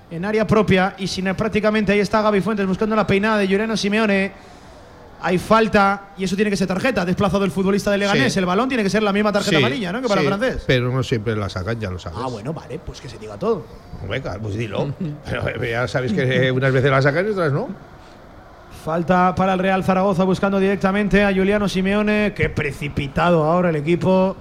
en 0.09 0.25
área 0.25 0.47
propia. 0.47 0.95
Y 0.97 1.07
sin 1.07 1.25
prácticamente 1.35 1.91
ahí 1.91 1.99
está 1.99 2.21
Gaby 2.21 2.41
Fuentes 2.41 2.65
buscando 2.65 2.95
la 2.95 3.05
peinada 3.05 3.37
de 3.37 3.45
Juliano 3.45 3.77
Simeone. 3.77 4.31
Hay 5.23 5.37
falta 5.37 6.09
y 6.17 6.23
eso 6.23 6.35
tiene 6.35 6.49
que 6.49 6.57
ser 6.57 6.67
tarjeta. 6.67 7.05
Desplazado 7.05 7.45
el 7.45 7.51
futbolista 7.51 7.91
de 7.91 7.99
Leganés. 7.99 8.33
Sí. 8.33 8.39
El 8.39 8.45
balón 8.45 8.67
tiene 8.67 8.83
que 8.83 8.89
ser 8.89 9.03
la 9.03 9.13
misma 9.13 9.31
tarjeta 9.31 9.57
Sí, 9.57 9.63
amarilla, 9.63 9.91
¿no? 9.91 10.01
Que 10.01 10.07
para 10.07 10.21
sí, 10.21 10.27
el 10.27 10.33
francés. 10.33 10.63
Pero 10.65 10.91
no 10.91 11.03
siempre 11.03 11.35
la 11.35 11.49
sacan, 11.49 11.79
ya 11.79 11.89
lo 11.89 11.99
sabes. 11.99 12.19
Ah, 12.21 12.27
bueno, 12.27 12.53
vale, 12.53 12.79
pues 12.79 12.99
que 12.99 13.07
se 13.09 13.17
diga 13.17 13.37
todo. 13.37 13.65
Venga, 14.09 14.37
pues 14.41 14.55
dilo. 14.55 14.93
pero 15.25 15.47
eh, 15.47 15.71
ya 15.71 15.87
sabéis 15.87 16.13
que 16.13 16.51
unas 16.51 16.71
veces 16.73 16.89
la 16.89 17.01
sacan 17.01 17.27
y 17.27 17.29
otras 17.29 17.51
no. 17.53 17.69
Falta 18.83 19.35
para 19.35 19.53
el 19.53 19.59
Real 19.59 19.83
Zaragoza 19.83 20.23
buscando 20.23 20.59
directamente 20.59 21.23
a 21.23 21.31
Juliano 21.31 21.69
Simeone. 21.69 22.33
Qué 22.35 22.49
precipitado 22.49 23.43
ahora 23.43 23.69
el 23.69 23.75
equipo. 23.75 24.35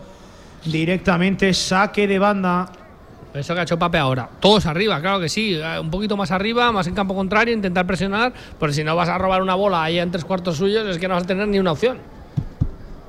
Directamente 0.64 1.52
saque 1.52 2.06
de 2.06 2.18
banda. 2.18 2.70
Eso 3.32 3.54
que 3.54 3.60
ha 3.60 3.62
hecho 3.62 3.78
Pape 3.78 3.98
ahora. 3.98 4.28
Todos 4.40 4.66
arriba, 4.66 5.00
claro 5.00 5.20
que 5.20 5.28
sí. 5.28 5.54
eh, 5.54 5.78
Un 5.80 5.90
poquito 5.90 6.16
más 6.16 6.30
arriba, 6.32 6.72
más 6.72 6.86
en 6.86 6.94
campo 6.94 7.14
contrario, 7.14 7.54
intentar 7.54 7.86
presionar. 7.86 8.32
Porque 8.58 8.74
si 8.74 8.82
no 8.84 8.96
vas 8.96 9.08
a 9.08 9.18
robar 9.18 9.40
una 9.42 9.54
bola 9.54 9.82
ahí 9.84 9.98
en 9.98 10.10
tres 10.10 10.24
cuartos 10.24 10.56
suyos, 10.56 10.86
es 10.88 10.98
que 10.98 11.06
no 11.08 11.14
vas 11.14 11.22
a 11.24 11.26
tener 11.26 11.46
ni 11.48 11.58
una 11.58 11.72
opción. 11.72 11.98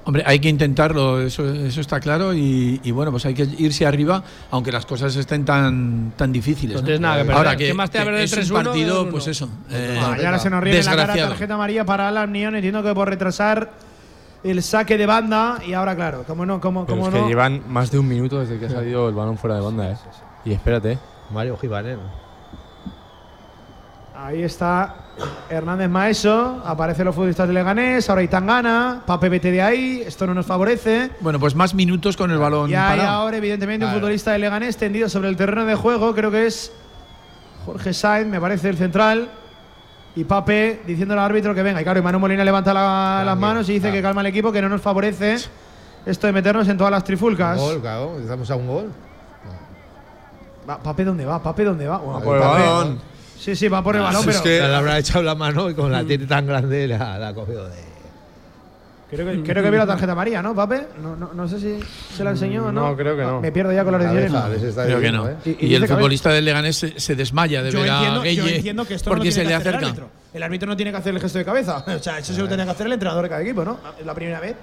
Hombre, 0.04 0.24
hay 0.26 0.40
que 0.40 0.50
intentarlo, 0.50 1.22
eso, 1.22 1.48
eso 1.54 1.80
está 1.80 2.00
claro. 2.00 2.34
Y, 2.34 2.82
y 2.84 2.92
bueno, 2.92 3.12
pues 3.12 3.26
hay 3.28 3.36
que 3.36 3.44
irse 3.60 3.86
arriba, 3.86 4.24
aunque 4.50 4.72
las 4.72 4.86
cosas 4.86 5.16
estén 5.16 5.46
tan, 5.46 6.14
tan 6.18 6.32
difíciles. 6.32 6.76
No 6.76 6.82
¿no? 6.82 6.86
tienes 6.86 7.02
nada 7.02 7.16
que 7.18 7.22
perder. 7.22 7.38
Ahora 7.38 7.56
que, 7.56 7.68
¿Qué 7.68 7.74
más 7.76 7.92
te 7.92 8.00
da 8.00 8.04
que 8.06 8.10
perder 8.10 8.24
es 8.26 8.34
un 8.50 8.58
3-1 8.58 8.64
partido, 8.64 9.10
pues 9.10 9.28
eso. 9.28 9.48
eh, 9.70 10.00
Ah, 10.02 10.18
y 10.20 10.26
ahora 10.26 10.40
se 10.40 10.50
nos 10.50 10.64
ríe 10.64 10.82
la 10.84 10.96
cara 10.96 11.14
tarjeta 11.16 11.54
amarilla 11.54 11.86
para 11.86 12.08
Alan 12.08 12.32
Neon. 12.32 12.56
Entiendo 12.56 12.82
que 12.82 12.94
por 12.96 13.10
retrasar 13.10 13.70
el 14.44 14.62
saque 14.64 14.98
de 14.98 15.06
banda. 15.06 15.60
Y 15.66 15.74
ahora, 15.74 15.96
claro, 15.96 16.24
como 16.26 16.46
no, 16.46 16.60
como, 16.60 16.86
Pero 16.86 16.98
como 16.98 17.10
es 17.10 17.14
que 17.16 17.22
no. 17.22 17.28
llevan 17.28 17.62
más 17.68 17.92
de 17.92 18.00
un 18.00 18.08
minuto 18.08 18.40
desde 18.40 18.60
que 18.60 18.66
ha 18.66 18.70
salido 18.70 19.10
el 19.10 19.16
balón 19.16 19.38
fuera 19.38 19.56
de 19.56 19.62
banda, 19.62 19.92
¿eh? 19.92 19.98
Y 20.46 20.54
espérate. 20.54 20.98
Mario 21.32 21.58
Gibaner. 21.58 21.98
Ahí 24.16 24.44
está 24.44 24.96
Hernández 25.50 25.90
Maeso. 25.90 26.62
Aparecen 26.66 27.06
los 27.06 27.16
futbolistas 27.16 27.48
de 27.48 27.54
Leganés. 27.54 28.10
Ahora 28.10 28.22
Itangana. 28.24 29.02
Pape, 29.06 29.30
vete 29.30 29.52
de 29.52 29.62
ahí. 29.62 30.04
Esto 30.06 30.28
no 30.28 30.34
nos 30.34 30.46
favorece. 30.46 31.12
Bueno, 31.22 31.40
pues 31.40 31.56
más 31.56 31.74
minutos 31.74 32.18
con 32.18 32.30
el 32.32 32.38
balón 32.38 32.70
Y 32.70 32.76
hay 32.76 32.98
parado. 33.00 33.18
ahora, 33.18 33.38
evidentemente, 33.38 33.86
un 33.86 33.94
futbolista 33.94 34.32
de 34.32 34.40
Leganés 34.40 34.78
tendido 34.78 35.10
sobre 35.10 35.30
el 35.30 35.38
terreno 35.38 35.66
de 35.66 35.76
juego. 35.76 36.14
Creo 36.14 36.30
que 36.30 36.46
es 36.46 36.72
Jorge 37.66 37.94
Sainz, 37.94 38.28
me 38.28 38.40
parece 38.40 38.70
el 38.70 38.78
central. 38.78 39.30
Y 40.16 40.24
Pape 40.26 40.82
diciendo 40.86 41.14
al 41.14 41.20
árbitro 41.22 41.56
que 41.56 41.64
venga. 41.64 41.80
Y 41.82 41.84
claro, 41.84 42.00
y 42.00 42.04
Manu 42.04 42.20
Molina 42.20 42.44
levanta 42.44 42.74
la- 42.74 43.24
las 43.26 43.38
manos 43.38 43.70
y 43.70 43.74
dice 43.74 43.92
que 43.92 44.02
calma 44.02 44.22
el 44.22 44.28
equipo, 44.28 44.52
que 44.52 44.62
no 44.62 44.68
nos 44.70 44.82
favorece 44.82 45.38
esto 46.06 46.28
de 46.28 46.34
meternos 46.34 46.68
en 46.68 46.78
todas 46.78 46.92
las 46.92 47.04
trifulcas. 47.04 47.58
Un 47.60 47.66
gol, 47.66 47.82
claro. 47.82 48.20
Estamos 48.20 48.50
a 48.52 48.56
un 48.56 48.68
gol. 48.68 48.92
Va, 50.70 50.78
Pape, 50.78 51.04
¿dónde 51.06 51.26
va? 51.26 51.42
Pape, 51.42 51.64
¿dónde 51.64 51.88
va? 51.88 51.98
Bueno, 51.98 52.20
por 52.22 52.36
el 52.38 52.44
Pape- 52.44 52.60
balón. 52.62 53.00
Sí, 53.40 53.56
sí, 53.56 53.68
va 53.68 53.82
por 53.84 53.96
el 53.96 54.02
balón, 54.04 54.22
si 54.22 54.28
pero 54.28 54.38
es 54.38 54.44
que- 54.44 54.60
Se 54.60 54.68
le 54.68 54.76
habrá 54.76 54.98
echado 55.00 55.24
la 55.24 55.34
mano 55.36 55.70
y 55.70 55.74
con 55.74 55.92
la 55.92 56.04
tiene 56.04 56.26
tan 56.28 56.46
grande 56.46 56.88
la, 56.88 57.18
la 57.18 57.30
ha 57.30 57.34
cogido 57.34 57.68
de. 57.68 57.91
Creo 59.12 59.26
que, 59.28 59.44
creo 59.52 59.64
que 59.64 59.70
vio 59.70 59.80
la 59.80 59.86
tarjeta 59.88 60.16
María, 60.16 60.42
¿no, 60.42 60.56
Pape? 60.56 60.88
No, 61.04 61.16
no, 61.16 61.32
no 61.34 61.48
sé 61.48 61.60
si 61.60 61.80
se 62.16 62.24
la 62.24 62.32
enseñó 62.32 62.66
o 62.66 62.72
no. 62.72 62.90
No, 62.90 62.98
creo 62.98 63.16
que 63.16 63.22
no. 63.24 63.42
Me 63.42 63.52
pierdo 63.52 63.72
ya 63.74 63.84
con 63.84 63.94
las 63.94 64.02
decisiones. 64.02 64.64
Está 64.64 64.86
Creo 64.86 65.00
que 65.02 65.12
no. 65.12 65.30
¿eh? 65.30 65.36
Y- 65.46 65.50
y 65.50 65.54
Y, 65.54 65.56
dice 65.70 65.76
el 65.76 65.88
futbolista 65.88 66.32
del 66.32 66.46
Leganés 66.46 66.78
se, 66.78 67.00
se 67.00 67.16
desmaya 67.16 67.62
de 67.62 67.72
Yo 67.72 67.82
ver 67.82 67.90
a 67.92 67.96
entiendo, 67.98 68.18
yo 68.26 68.44
Gueye 68.44 68.56
entiendo 68.58 68.86
que 68.86 68.94
esto 68.96 69.10
no 69.10 69.16
porque 69.18 69.30
lo 69.30 69.36
se 69.36 69.44
le 69.44 69.54
acerca. 69.54 69.80
El 69.80 69.86
árbitro. 69.86 70.10
el 70.34 70.44
árbitro 70.44 70.68
no 70.70 70.76
tiene 70.76 70.92
que 70.92 70.98
hacer 70.98 71.14
el 71.14 71.22
gesto 71.22 71.38
de 71.38 71.46
cabeza. 71.46 71.84
O 71.96 72.00
sea, 72.02 72.18
eso 72.20 72.34
se 72.34 72.42
lo 72.42 72.48
tenía 72.48 72.66
que 72.66 72.72
hacer 72.72 72.88
el 72.88 72.94
entrenador 72.94 73.24
de 73.24 73.30
cada 73.30 73.42
equipo, 73.42 73.64
¿no? 73.66 73.78
Es 74.00 74.06
la 74.06 74.14
primera 74.16 74.40
vez 74.40 74.56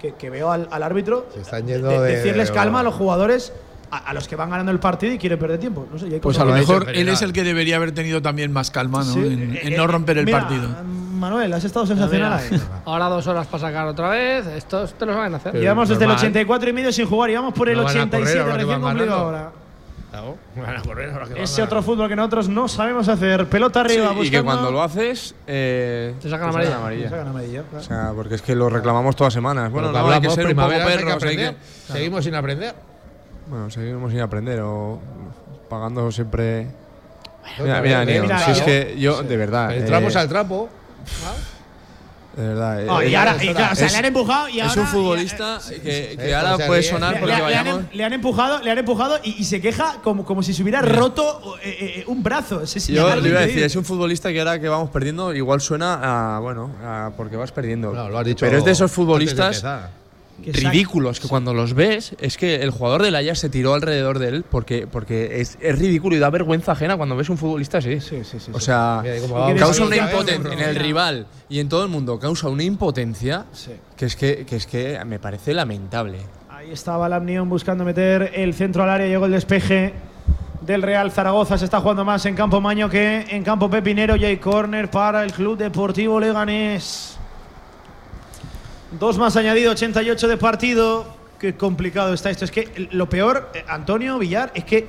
que, 0.00 0.14
que 0.14 0.30
veo 0.30 0.50
al, 0.50 0.66
al 0.70 0.82
árbitro 0.82 1.28
Se 1.34 1.40
están 1.42 1.66
yendo 1.66 1.88
de- 1.88 2.00
de- 2.00 2.16
decirles 2.16 2.48
de- 2.48 2.54
calma 2.54 2.80
a 2.80 2.82
los 2.82 2.94
jugadores, 2.94 3.52
a, 3.90 3.98
a 3.98 4.14
los 4.14 4.26
que 4.28 4.34
van 4.36 4.48
ganando 4.50 4.72
el 4.72 4.78
partido 4.80 5.12
y 5.12 5.18
quieren 5.18 5.38
perder 5.38 5.58
tiempo. 5.60 5.86
No 5.92 5.98
sé, 5.98 6.06
Pues 6.20 6.38
a 6.38 6.44
lo 6.46 6.54
mejor 6.54 6.88
él 6.94 7.08
es 7.08 7.20
el 7.22 7.32
que 7.34 7.44
debería 7.44 7.76
haber 7.76 7.92
tenido 7.92 8.22
también 8.22 8.50
más 8.52 8.70
calma, 8.70 9.00
¿no? 9.04 9.12
Sí, 9.12 9.18
en, 9.20 9.56
eh, 9.56 9.60
en 9.62 9.72
eh, 9.74 9.76
no 9.76 9.86
romper 9.86 10.16
el 10.18 10.24
mira, 10.24 10.38
partido. 10.40 10.68
Manuel, 11.20 11.52
has 11.52 11.62
estado 11.64 11.86
sensacional 11.86 12.32
ahí. 12.32 12.60
Ahora 12.84 13.06
dos 13.06 13.26
horas 13.26 13.46
para 13.46 13.60
sacar 13.60 13.86
otra 13.86 14.08
vez. 14.08 14.46
Estos 14.46 14.94
te 14.94 15.06
lo 15.06 15.12
saben 15.14 15.34
hacer. 15.34 15.54
Llevamos 15.54 15.88
desde 15.88 16.04
el 16.04 16.10
84 16.12 16.70
y 16.70 16.72
medio 16.72 16.90
sin 16.92 17.06
jugar 17.06 17.30
y 17.30 17.34
vamos 17.34 17.54
por 17.54 17.68
el 17.68 17.76
No 17.76 17.84
van 17.84 17.96
a 17.96 18.00
87 18.02 18.40
correr 18.42 18.56
recién 18.66 18.80
cumplido 18.80 19.06
ganando. 19.06 19.14
ahora. 19.26 19.50
Claro, 20.10 20.36
van 20.56 20.76
a 20.76 20.82
correr 20.82 21.10
ahora 21.12 21.26
que 21.26 21.34
van 21.34 21.42
Ese 21.44 21.60
a- 21.60 21.64
otro 21.66 21.82
fútbol 21.82 22.08
que 22.08 22.16
nosotros 22.16 22.48
no 22.48 22.66
sabemos 22.66 23.06
hacer. 23.08 23.46
Pelota 23.48 23.84
Sí, 23.86 23.98
arriba, 23.98 24.24
y 24.24 24.30
que 24.30 24.42
cuando 24.42 24.70
lo 24.72 24.82
haces. 24.82 25.34
Eh, 25.46 26.14
Te 26.20 26.28
sacan 26.28 26.48
amarilla. 26.48 27.10
Sacan 27.10 27.28
amarilla, 27.28 27.62
claro. 27.62 27.84
O 27.84 27.86
sea, 27.86 28.12
porque 28.16 28.34
es 28.34 28.42
que 28.42 28.56
lo 28.56 28.68
reclamamos 28.68 29.14
todas 29.14 29.32
semanas. 29.32 29.70
Bueno, 29.70 29.92
no, 29.92 29.98
hay 29.98 30.04
que 30.04 30.14
hablamos, 30.16 30.34
ser 30.34 30.46
un 30.46 30.54
poco 30.56 30.68
primaveras, 30.68 31.22
hay 31.22 31.36
que 31.36 31.46
hay 31.46 31.56
Seguimos 31.86 32.24
sin 32.24 32.34
aprender. 32.34 32.74
Bueno, 33.46 33.70
seguimos 33.70 34.10
sin 34.10 34.20
aprender 34.20 34.60
o 34.62 34.98
pagando 35.68 36.10
siempre. 36.10 36.66
Mira, 37.62 37.80
mira, 37.80 38.38
si 38.40 38.50
es 38.52 38.62
que 38.62 38.96
yo, 38.98 39.22
de 39.22 39.36
verdad. 39.36 39.72
El 39.72 39.84
trapo 39.84 40.08
eh, 40.08 40.12
al 40.16 40.28
trapo. 40.28 40.68
De 42.36 42.46
verdad. 42.46 42.80
Eh, 43.02 43.10
y 43.10 43.14
ahora, 43.16 43.36
y 43.42 43.48
claro, 43.48 43.72
o 43.72 43.74
sea, 43.76 43.86
es- 43.86 43.92
le 43.92 43.98
han 43.98 44.04
empujado 44.04 44.48
y 44.48 44.60
Es 44.60 44.66
ahora. 44.68 44.80
un 44.82 44.86
futbolista 44.86 45.58
que, 45.68 45.80
que 46.16 46.28
Eh, 46.30 46.34
ahora 46.34 46.54
o 46.54 46.56
sea, 46.58 46.66
puede 46.68 46.82
sonar 46.84 47.14
Le, 47.14 47.20
porque 47.20 47.34
le- 47.34 47.42
vayamos. 47.42 47.74
em- 47.80 47.86
le 47.92 48.04
han 48.04 48.12
empujado, 48.12 48.60
le 48.62 48.70
han 48.70 48.78
empujado 48.78 49.18
y, 49.24 49.30
y 49.40 49.44
se 49.44 49.60
queja 49.60 49.96
como, 50.04 50.24
como 50.24 50.40
si 50.44 50.54
se 50.54 50.62
hubiera 50.62 50.80
roto 50.80 51.56
eh, 51.60 51.96
eh, 51.98 52.04
un 52.06 52.22
brazo. 52.22 52.62
Es- 52.62 52.76
es 52.76 52.86
Yo 52.86 53.16
le 53.16 53.28
iba 53.28 53.40
a 53.40 53.46
decir, 53.46 53.64
es 53.64 53.74
un 53.74 53.84
futbolista 53.84 54.30
que 54.30 54.38
ahora 54.38 54.60
que 54.60 54.68
vamos 54.68 54.90
perdiendo, 54.90 55.34
igual 55.34 55.60
suena 55.60 56.36
a. 56.36 56.38
Bueno, 56.38 56.70
a 56.84 57.10
porque 57.16 57.36
vas 57.36 57.50
perdiendo. 57.50 57.92
No, 57.92 58.08
lo 58.08 58.18
has 58.18 58.24
dicho 58.24 58.46
Pero 58.46 58.58
es 58.58 58.64
de 58.64 58.70
esos 58.72 58.92
futbolistas 58.92 59.64
Que 60.42 60.52
saca- 60.52 60.70
ridículos 60.70 61.20
que 61.20 61.28
cuando 61.28 61.52
los 61.54 61.74
ves, 61.74 62.14
es 62.20 62.36
que 62.36 62.56
el 62.56 62.70
jugador 62.70 63.02
del 63.02 63.14
Ajax 63.16 63.38
se 63.40 63.48
tiró 63.50 63.74
alrededor 63.74 64.18
de 64.18 64.28
él 64.28 64.44
porque, 64.50 64.86
porque 64.86 65.40
es, 65.40 65.58
es 65.60 65.78
ridículo 65.78 66.16
y 66.16 66.18
da 66.18 66.30
vergüenza 66.30 66.72
ajena 66.72 66.96
cuando 66.96 67.16
ves 67.16 67.28
un 67.28 67.36
futbolista 67.38 67.78
así. 67.78 68.00
Sí, 68.00 68.24
sí, 68.24 68.40
sí. 68.40 68.50
O 68.54 68.60
sea, 68.60 69.00
Mira, 69.02 69.16
y 69.18 69.20
cómo 69.20 69.36
¿Y 69.36 69.40
va 69.40 69.52
qué 69.54 69.60
causa 69.60 69.84
una 69.84 69.96
impotencia 69.96 70.52
en 70.52 70.58
el 70.60 70.76
rival 70.76 71.26
y 71.48 71.58
en 71.60 71.68
todo 71.68 71.82
el 71.84 71.90
mundo, 71.90 72.18
causa 72.18 72.48
una 72.48 72.62
impotencia 72.62 73.44
Sí. 73.52 73.72
que 73.96 74.06
es 74.06 74.16
que, 74.16 74.44
que 74.46 74.56
es 74.56 74.66
que 74.66 74.98
me 75.04 75.18
parece 75.18 75.52
lamentable. 75.54 76.18
Ahí 76.48 76.70
estaba 76.72 77.08
Lamnion 77.08 77.48
buscando 77.48 77.84
meter 77.84 78.32
el 78.34 78.52
centro 78.54 78.82
al 78.82 78.90
área. 78.90 79.06
Llegó 79.06 79.26
el 79.26 79.32
despeje 79.32 79.94
del 80.60 80.82
Real 80.82 81.10
Zaragoza. 81.10 81.56
Se 81.56 81.64
está 81.64 81.80
jugando 81.80 82.04
más 82.04 82.26
en 82.26 82.34
campo 82.34 82.60
Maño 82.60 82.88
que 82.90 83.24
en 83.30 83.42
campo 83.42 83.70
Pepinero. 83.70 84.14
Y 84.16 84.26
hay 84.26 84.36
córner 84.36 84.90
para 84.90 85.24
el 85.24 85.32
Club 85.32 85.56
Deportivo 85.56 86.20
Leganés. 86.20 87.16
Dos 88.98 89.18
más 89.18 89.36
añadido, 89.36 89.72
88 89.72 90.28
de 90.28 90.36
partido. 90.36 91.06
Qué 91.38 91.54
complicado 91.56 92.12
está 92.12 92.30
esto. 92.30 92.44
Es 92.44 92.50
que 92.50 92.88
lo 92.92 93.08
peor, 93.08 93.50
eh, 93.54 93.64
Antonio 93.68 94.18
Villar, 94.18 94.50
es 94.54 94.64
que 94.64 94.86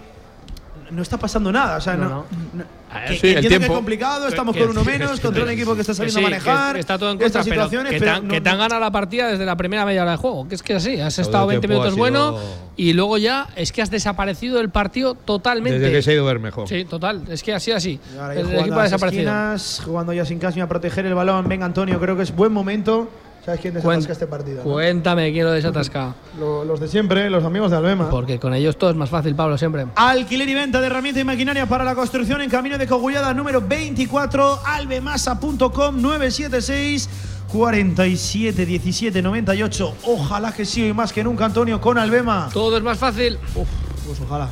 no 0.90 1.02
está 1.02 1.18
pasando 1.18 1.52
nada. 1.52 1.78
O 1.78 1.82
sea, 1.82 1.96
no. 1.96 2.10
No, 2.10 2.26
no. 2.54 2.64
que- 3.08 3.14
sí, 3.14 3.22
que 3.22 3.30
el 3.30 3.36
entiendo 3.36 3.40
que 3.40 3.40
es 3.40 3.60
tiempo. 3.60 3.74
complicado, 3.76 4.28
estamos 4.28 4.54
Que- 4.54 4.62
con 4.64 4.72
uno 4.72 4.84
menos, 4.84 5.12
que- 5.18 5.22
contra 5.26 5.44
un 5.44 5.50
equipo 5.50 5.76
que 5.76 5.82
está 5.82 5.94
saliendo 5.94 6.20
sí, 6.20 6.26
a 6.26 6.30
manejar. 6.30 6.74
que 6.74 6.80
está 6.82 6.98
todo 6.98 7.12
en 7.12 7.16
contra, 7.16 7.28
estas 7.28 7.44
pero 7.48 7.56
situaciones, 7.56 7.92
que, 7.94 8.00
te, 8.00 8.06
pero 8.06 8.18
han- 8.18 8.28
no- 8.28 8.34
que 8.34 8.42
te 8.42 8.50
han 8.50 8.58
no- 8.58 8.64
ganado 8.64 8.82
la 8.82 8.92
partida 8.92 9.28
desde 9.30 9.46
la 9.46 9.56
primera 9.56 9.86
media 9.86 10.02
hora 10.02 10.12
de 10.12 10.18
juego. 10.18 10.46
Que 10.50 10.56
es 10.56 10.64
que 10.64 10.74
así, 10.74 11.00
has 11.00 11.16
Todo 11.16 11.22
estado 11.26 11.44
el 11.46 11.50
20 11.52 11.68
tiempo 11.70 11.84
minutos 11.86 11.98
bueno 11.98 12.38
y 12.76 12.92
luego 12.92 13.18
ya 13.18 13.48
es 13.56 13.72
que 13.72 13.82
has 13.82 13.90
desaparecido 13.92 14.58
del 14.58 14.70
partido 14.72 15.16
totalmente. 15.16 15.80
Desde 15.80 15.94
que 15.94 16.02
se 16.02 16.12
ha 16.12 16.14
ido 16.16 16.26
Bermejo. 16.26 16.68
Sí, 16.68 16.84
total. 16.84 17.22
Es 17.30 17.44
que 17.44 17.54
así, 17.54 17.72
así. 17.72 17.98
El 18.36 18.40
equipo 18.40 18.74
ha 18.74 18.78
las 18.84 18.92
desaparecido. 18.92 19.22
esquinas, 19.22 19.82
jugando 19.86 20.12
ya 20.12 20.26
sin 20.26 20.40
Casio 20.40 20.62
a 20.66 20.68
proteger 20.68 21.06
el 21.06 21.14
balón. 21.14 21.48
Venga, 21.48 21.66
Antonio, 21.66 21.98
creo 22.02 22.18
que 22.18 22.24
es 22.24 22.36
buen 22.36 22.52
momento. 22.52 23.10
¿Sabes 23.46 23.60
quién 23.62 23.74
desatasca 23.74 24.14
este 24.14 24.28
partido? 24.28 24.64
no? 24.64 24.72
Cuéntame 24.72 25.32
quién 25.32 25.46
lo 25.46 25.52
desatasca. 25.52 26.14
Lo- 26.40 26.64
los 26.64 26.80
de 26.80 26.88
siempre, 26.88 27.28
los 27.30 27.44
amigos 27.44 27.72
de 27.72 27.78
Albema. 27.78 28.10
Porque 28.10 28.40
con 28.40 28.54
ellos 28.54 28.78
todo 28.78 28.92
es 28.92 28.96
más 28.96 29.10
fácil, 29.10 29.34
Pablo, 29.34 29.58
siempre. 29.58 29.88
Alquiler 29.96 30.48
y 30.48 30.54
venta 30.54 30.80
de 30.80 30.86
herramientas 30.88 31.22
y 31.22 31.26
maquinaria 31.26 31.66
para 31.66 31.84
la 31.84 31.96
construcción 31.96 32.42
en 32.42 32.50
Camino 32.52 32.78
de 32.78 32.86
Cogullada 32.86 33.34
número 33.34 33.60
24, 33.60 34.60
albemasa.com 34.64 36.02
976 36.02 37.10
47 37.52 38.66
17 38.66 39.22
98. 39.22 39.96
Ojalá 40.06 40.54
que 40.54 40.64
sí, 40.64 40.88
y 40.88 40.94
más 40.94 41.12
que 41.12 41.24
nunca, 41.24 41.46
Antonio, 41.46 41.82
con 41.82 41.98
Albema. 41.98 42.50
Todo 42.54 42.78
es 42.78 42.84
más 42.84 42.98
fácil. 43.00 43.40
Uf, 43.56 43.68
pues 44.06 44.20
ojalá. 44.22 44.50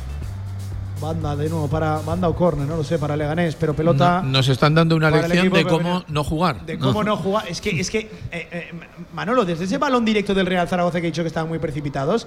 Banda 1.00 1.34
de 1.34 1.48
nuevo 1.48 1.66
para 1.68 1.98
banda 2.00 2.28
o 2.28 2.34
córner, 2.34 2.68
no 2.68 2.76
lo 2.76 2.84
sé, 2.84 2.98
para 2.98 3.16
Leganés, 3.16 3.54
pero 3.56 3.74
pelota. 3.74 4.20
No- 4.22 4.30
nos 4.32 4.48
están 4.48 4.74
dando 4.74 4.96
una 4.96 5.10
lección 5.10 5.50
de 5.50 5.64
cómo 5.64 6.04
no 6.08 6.24
jugar. 6.24 6.66
De 6.66 6.78
cómo 6.78 7.02
no, 7.02 7.16
jugar. 7.18 7.48
Es 7.48 7.60
que, 7.60 7.80
es 7.80 7.88
que 7.90 7.98
eh, 8.30 8.48
eh, 8.50 8.70
Manolo, 9.14 9.44
desde 9.44 9.64
ese 9.64 9.78
balón 9.78 10.04
directo 10.04 10.34
del 10.34 10.46
Real 10.46 10.68
Zaragoza 10.68 11.00
que 11.00 11.06
he 11.06 11.10
dicho 11.10 11.22
que 11.22 11.28
estaban 11.28 11.48
muy 11.48 11.58
precipitados, 11.58 12.26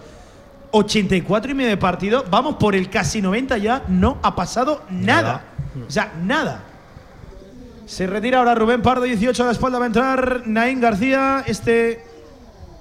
84 0.72 1.52
y 1.52 1.54
medio 1.54 1.70
de 1.70 1.78
partido, 1.78 2.26
vamos 2.32 2.56
por 2.56 2.74
el 2.74 2.90
casi 2.90 3.22
90 3.22 3.58
ya, 3.60 3.84
no 3.90 4.18
ha 4.24 4.36
pasado 4.36 4.82
nada. 4.90 5.44
O 5.88 5.92
sea, 5.92 6.14
nada. 6.24 6.64
Se 7.86 8.08
retira 8.08 8.40
ahora 8.40 8.56
Rubén 8.56 8.82
Pardo, 8.82 9.04
18 9.04 9.44
a 9.44 9.46
la 9.48 9.52
espalda 9.52 9.78
va 9.78 9.84
a 9.86 9.88
entrar 9.88 10.44
Naín 10.48 10.80
García, 10.82 11.44
este 11.46 12.04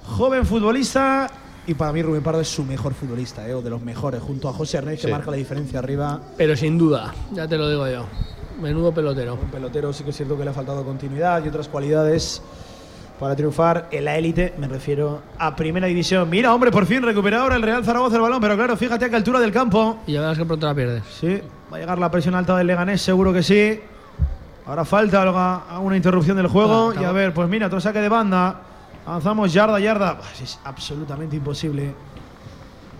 joven 0.05 0.45
futbolista. 0.45 1.29
Y 1.65 1.73
para 1.75 1.93
mí 1.93 2.01
Rubén 2.01 2.21
Pardo 2.23 2.41
es 2.41 2.49
su 2.49 2.63
mejor 2.65 2.93
futbolista, 2.93 3.47
eh, 3.47 3.53
o 3.53 3.61
de 3.61 3.69
los 3.69 3.81
mejores, 3.81 4.21
junto 4.21 4.49
a 4.49 4.53
José 4.53 4.79
Arnaiz, 4.79 4.99
que 4.99 5.07
Sí. 5.07 5.11
marca 5.11 5.31
la 5.31 5.37
diferencia 5.37 5.79
arriba. 5.79 6.19
Pero 6.37 6.55
sin 6.57 6.77
duda, 6.77 7.13
ya 7.31 7.47
te 7.47 7.57
lo 7.57 7.69
digo 7.69 7.87
yo. 7.87 8.05
Menudo 8.61 8.93
pelotero. 8.93 9.35
Un 9.35 9.49
pelotero 9.49 9.93
sí 9.93 10.03
que 10.03 10.09
es 10.09 10.17
cierto 10.17 10.37
que 10.37 10.43
le 10.43 10.49
ha 10.49 10.53
faltado 10.53 10.83
continuidad 10.83 11.43
y 11.43 11.47
otras 11.47 11.67
cualidades 11.69 12.41
para 13.19 13.35
triunfar 13.35 13.87
en 13.91 14.05
la 14.05 14.17
élite, 14.17 14.53
me 14.57 14.67
refiero 14.67 15.21
a 15.37 15.55
primera 15.55 15.87
división. 15.87 16.29
Mira, 16.29 16.53
hombre, 16.53 16.69
por 16.71 16.85
fin 16.85 17.01
recupera 17.01 17.41
ahora 17.41 17.55
el 17.55 17.61
Real 17.61 17.83
Zaragoza 17.85 18.17
el 18.17 18.21
balón, 18.21 18.41
pero 18.41 18.55
claro, 18.55 18.75
fíjate 18.75 19.05
a 19.05 19.09
qué 19.09 19.15
altura 19.15 19.39
del 19.39 19.51
campo. 19.53 19.99
Y 20.05 20.13
ya 20.13 20.19
verás 20.21 20.37
que 20.37 20.45
pronto 20.45 20.65
la 20.67 20.75
pierdes. 20.75 21.03
Sí, 21.19 21.39
va 21.71 21.77
a 21.77 21.79
llegar 21.79 21.97
la 21.97 22.11
presión 22.11 22.35
alta 22.35 22.57
del 22.57 22.67
Leganés, 22.67 23.01
seguro 23.01 23.31
que 23.31 23.41
sí. 23.41 23.79
Ahora 24.65 24.83
falta 24.85 25.79
una 25.81 25.95
interrupción 25.95 26.35
del 26.37 26.47
juego. 26.47 26.93
Ah, 26.95 27.01
y 27.01 27.03
a 27.05 27.11
ver, 27.11 27.33
pues 27.33 27.47
mira, 27.49 27.67
otro 27.67 27.79
saque 27.79 27.99
de 27.99 28.09
banda. 28.09 28.61
Avanzamos 29.05 29.51
yarda, 29.51 29.79
yarda. 29.79 30.19
Es 30.41 30.59
absolutamente 30.63 31.35
imposible. 31.35 31.93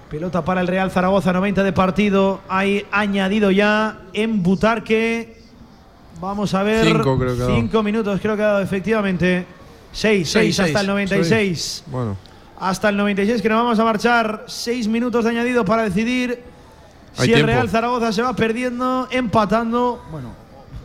Pelota 0.10 0.44
para 0.44 0.62
el 0.62 0.68
Real 0.68 0.92
Zaragoza, 0.92 1.34
90 1.34 1.64
de 1.64 1.74
partido. 1.74 2.42
Hay 2.50 2.86
añadido 2.92 3.52
ya 3.52 4.02
en 4.14 4.44
Butarque. 4.44 5.42
Vamos 6.20 6.54
a 6.54 6.64
ver. 6.64 6.86
Cinco 6.86 7.18
creo 7.18 7.36
que 7.36 7.42
ha 7.42 7.46
dado. 7.46 7.56
Cinco 7.56 7.84
minutos 7.84 8.20
creo 8.22 8.36
que 8.36 8.44
ha 8.44 8.48
dado, 8.48 8.62
efectivamente. 8.62 9.46
Seis, 9.92 10.30
seis, 10.30 10.56
Seis, 10.56 10.60
hasta 10.60 10.82
el 10.82 10.88
96 10.88 11.84
Bueno, 11.88 12.18
hasta 12.60 12.90
el 12.90 12.98
96 12.98 13.42
que 13.42 13.50
nos 13.50 13.64
vamos 13.64 13.80
a 13.80 13.84
marchar. 13.84 14.44
Seis 14.48 14.88
minutos 14.88 15.24
de 15.24 15.30
añadido 15.30 15.64
para 15.64 15.84
decidir 15.84 16.44
Hay 17.18 17.28
si 17.28 17.34
el. 17.34 17.46
Real 17.46 17.70
Zaragoza 17.70 18.12
se 18.12 18.22
va 18.22 18.36
perdiendo, 18.36 19.08
empatando. 19.12 20.04
Bueno, 20.12 20.43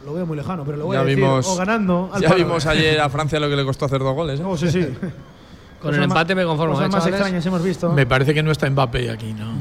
lo 0.09 0.15
veo 0.15 0.27
muy 0.27 0.37
lejano, 0.39 0.65
pero 0.65 0.79
lo 0.79 0.87
voy 0.87 0.95
ya 0.95 1.03
a 1.03 1.05
decir. 1.05 1.17
vimos. 1.17 1.47
o 1.47 1.57
ganando. 1.57 2.11
al 2.13 2.23
ya 2.23 2.29
palo. 2.29 2.45
vimos 2.45 2.65
ayer 2.67 3.01
a 3.01 3.09
Francia 3.11 3.39
lo 3.39 3.49
que 3.49 3.57
le 3.57 3.65
costó 3.65 3.85
hacer 3.85 4.01
dos 4.01 4.15
goles. 4.15 4.41
¿eh? 4.41 4.45
Oh, 4.45 4.57
sí, 4.57 4.71
sí. 4.71 4.87
Con 5.83 5.95
el 5.95 6.03
empate 6.03 6.35
me 6.35 6.45
conformo, 6.45 6.75
Cosas 6.75 6.89
¿eh, 6.89 6.93
más 6.93 7.07
extrañas 7.07 7.47
hemos 7.47 7.63
visto. 7.63 7.93
Me 7.93 8.05
parece 8.05 8.35
que 8.35 8.43
no 8.43 8.51
está 8.51 8.69
Mbappé 8.69 9.11
aquí, 9.11 9.33
¿no? 9.33 9.53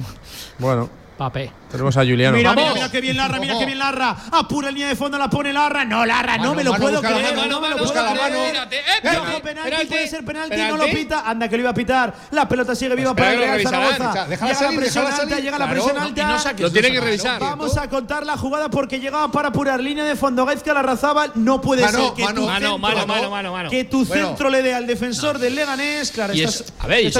Bueno, 0.57 0.89
Papé. 1.17 1.51
tenemos 1.71 1.97
a 1.97 2.01
Juliano. 2.01 2.37
Mira, 2.37 2.51
mira, 2.51 2.61
¡Vamos! 2.61 2.75
mira 2.75 2.91
qué 2.91 3.01
bien 3.01 3.17
Larra, 3.17 3.39
mira 3.39 3.57
qué 3.57 3.65
bien 3.65 3.79
Larra. 3.79 4.15
Apura 4.31 4.69
el 4.69 4.75
línea 4.75 4.89
de 4.89 4.95
fondo, 4.95 5.17
la 5.17 5.29
pone 5.29 5.51
Larra. 5.51 5.83
No, 5.83 6.05
Larra, 6.05 6.37
no 6.37 6.43
Mano, 6.43 6.53
me 6.55 6.63
lo 6.63 6.71
mano, 6.73 6.83
puedo 6.83 7.01
creer. 7.01 7.35
mano, 7.35 7.47
no 7.49 7.59
me 7.61 7.69
lo 7.69 7.77
busca 7.79 7.93
puedo 7.93 8.05
la 8.15 8.21
mano. 8.21 8.35
creer. 8.37 8.55
Eh, 8.71 9.41
penalti, 9.43 9.85
puede 9.87 10.07
ser 10.07 10.23
penalti, 10.23 10.55
no 10.57 10.77
lo 10.77 10.85
pita. 10.85 11.23
Anda, 11.25 11.49
que 11.49 11.57
lo 11.57 11.61
iba 11.63 11.69
a 11.71 11.73
pitar. 11.73 12.13
La 12.31 12.47
pelota 12.47 12.75
sigue 12.75 12.95
viva 12.95 13.15
para 13.15 13.33
el 13.33 13.39
Real 13.39 13.61
Zaragoza. 13.63 14.27
Llega 14.27 14.61
la 14.61 14.77
presión 14.77 15.05
alta, 15.05 15.17
salir. 15.17 15.37
llega 15.43 15.57
la 15.57 15.69
presión 15.69 15.97
alta. 15.97 16.53
Lo 16.59 16.71
tiene 16.71 16.91
que 16.91 17.01
revisar. 17.01 17.39
Vamos 17.39 17.77
a 17.77 17.89
contar 17.89 18.25
la 18.25 18.37
jugada 18.37 18.69
porque 18.69 18.99
llegaba 18.99 19.31
para 19.31 19.47
apurar 19.49 19.79
línea 19.81 20.03
de 20.03 20.15
fondo. 20.15 20.45
Gaizka 20.45 20.73
la 20.73 20.83
razaba. 20.83 21.27
No 21.35 21.59
puede 21.61 21.81
Mano, 21.81 21.97
ser 21.99 22.13
que 22.13 22.23
mano, 22.23 22.41
tu 22.41 22.47
mano, 22.47 22.59
centro, 22.59 22.77
mano, 22.77 23.05
mano, 23.07 23.29
mano, 23.31 23.51
mano. 23.51 23.69
que 23.69 23.83
tu 23.85 24.05
centro 24.05 24.49
le 24.49 24.61
dé 24.61 24.73
al 24.73 24.85
defensor 24.85 25.39
del 25.39 25.55
Leganés. 25.55 26.11
Claro, 26.11 26.33
estas, 26.33 26.63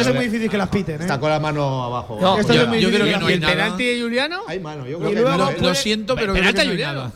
es- 0.07 0.13
muy 0.13 0.25
difícil 0.25 0.49
que 0.49 0.57
las 0.57 0.69
piten. 0.69 0.95
¿eh? 1.01 1.03
Está 1.05 1.19
con 1.19 1.29
la 1.29 1.39
mano 1.39 1.83
abajo. 1.83 2.19
Yo, 2.21 2.37
creo 2.47 2.69
que 2.69 3.17
no 3.17 3.27
¿Y 3.27 3.27
hay 3.27 3.33
el 3.33 3.41
nada. 3.41 3.53
penalti 3.53 3.86
de 3.95 4.01
Juliano? 4.01 4.41
Hay 4.47 4.59
mano, 4.59 4.85
yo 4.85 4.97
Y 4.97 4.99
creo 4.99 5.09
que 5.09 5.15
luego, 5.15 5.29
hay 5.29 5.37
mano, 5.37 5.51
Lo, 5.51 5.57
¿eh? 5.57 5.69
lo 5.69 5.75
siento, 5.75 6.15
pero 6.15 6.33
Penalti 6.33 6.55
que 6.55 6.61
a 6.61 6.65
no 6.65 6.69
hay 6.71 6.75
Juliano. 6.77 7.11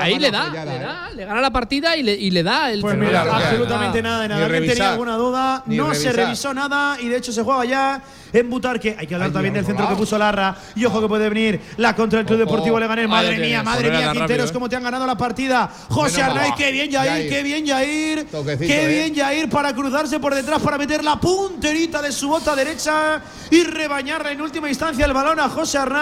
Ahí 0.00 0.18
le 0.18 0.30
da, 0.30 0.48
le 0.50 0.76
¿eh? 0.76 0.78
da, 0.78 1.10
le 1.14 1.24
gana 1.24 1.40
la 1.40 1.50
partida 1.50 1.96
y 1.96 2.02
le, 2.04 2.14
y 2.14 2.30
le 2.30 2.42
da 2.44 2.70
el 2.70 2.80
Pues 2.80 2.96
mira, 2.96 3.22
absolutamente 3.22 4.00
nada 4.02 4.22
de 4.22 4.28
nada. 4.28 4.44
¿Alguien 4.44 4.66
tenía 4.66 4.92
alguna 4.92 5.16
duda? 5.16 5.62
No 5.66 5.94
se 5.94 6.12
revisó 6.12 6.54
nada 6.54 6.96
y 7.00 7.08
de 7.08 7.16
hecho 7.16 7.32
se 7.32 7.42
juega 7.42 7.64
ya 7.64 8.02
en 8.32 8.48
Butarque. 8.50 8.94
Hay 8.98 9.06
que 9.06 9.14
hablar 9.14 9.28
Ay, 9.28 9.32
también 9.32 9.54
del 9.54 9.64
centro 9.66 9.88
que 9.88 9.94
puso 9.96 10.16
Larra. 10.16 10.56
Y 10.76 10.84
ojo 10.84 11.00
que 11.00 11.08
puede 11.08 11.28
venir 11.28 11.60
la 11.76 11.96
contra 11.96 12.18
del 12.18 12.26
Club. 12.26 12.38
Deportivo 12.38 12.78
Leganés. 12.78 13.08
Madre 13.08 13.36
mía, 13.38 13.62
madre 13.62 13.90
mía, 13.90 14.12
Quinteros, 14.12 14.28
rápido, 14.28 14.52
cómo 14.52 14.68
te 14.68 14.76
han 14.76 14.82
ganado 14.84 15.06
la 15.06 15.16
partida. 15.16 15.68
José. 15.88 16.22
Arnaiz, 16.22 16.54
qué 16.56 16.70
bien 16.70 16.90
Yair, 16.90 17.10
Yair. 17.10 17.28
qué 17.30 17.42
bien 17.42 17.66
Yair. 17.66 18.26
Toquecito, 18.30 18.66
Qué 18.66 18.84
eh. 18.84 18.88
bien 18.88 19.14
Yair 19.14 19.48
para 19.48 19.74
cruzarse 19.74 20.20
por 20.20 20.34
detrás 20.34 20.62
para 20.62 20.78
meter 20.78 21.02
la 21.02 21.16
punterita 21.16 22.00
de 22.00 22.12
su 22.12 22.28
bota 22.28 22.54
derecha 22.54 23.20
y 23.50 23.64
rebañarla 23.64 24.30
en 24.30 24.40
última 24.40 24.68
instancia 24.68 25.04
el 25.04 25.12
balón 25.12 25.40
a 25.40 25.48
José 25.48 25.78
Arnaiz. 25.78 25.97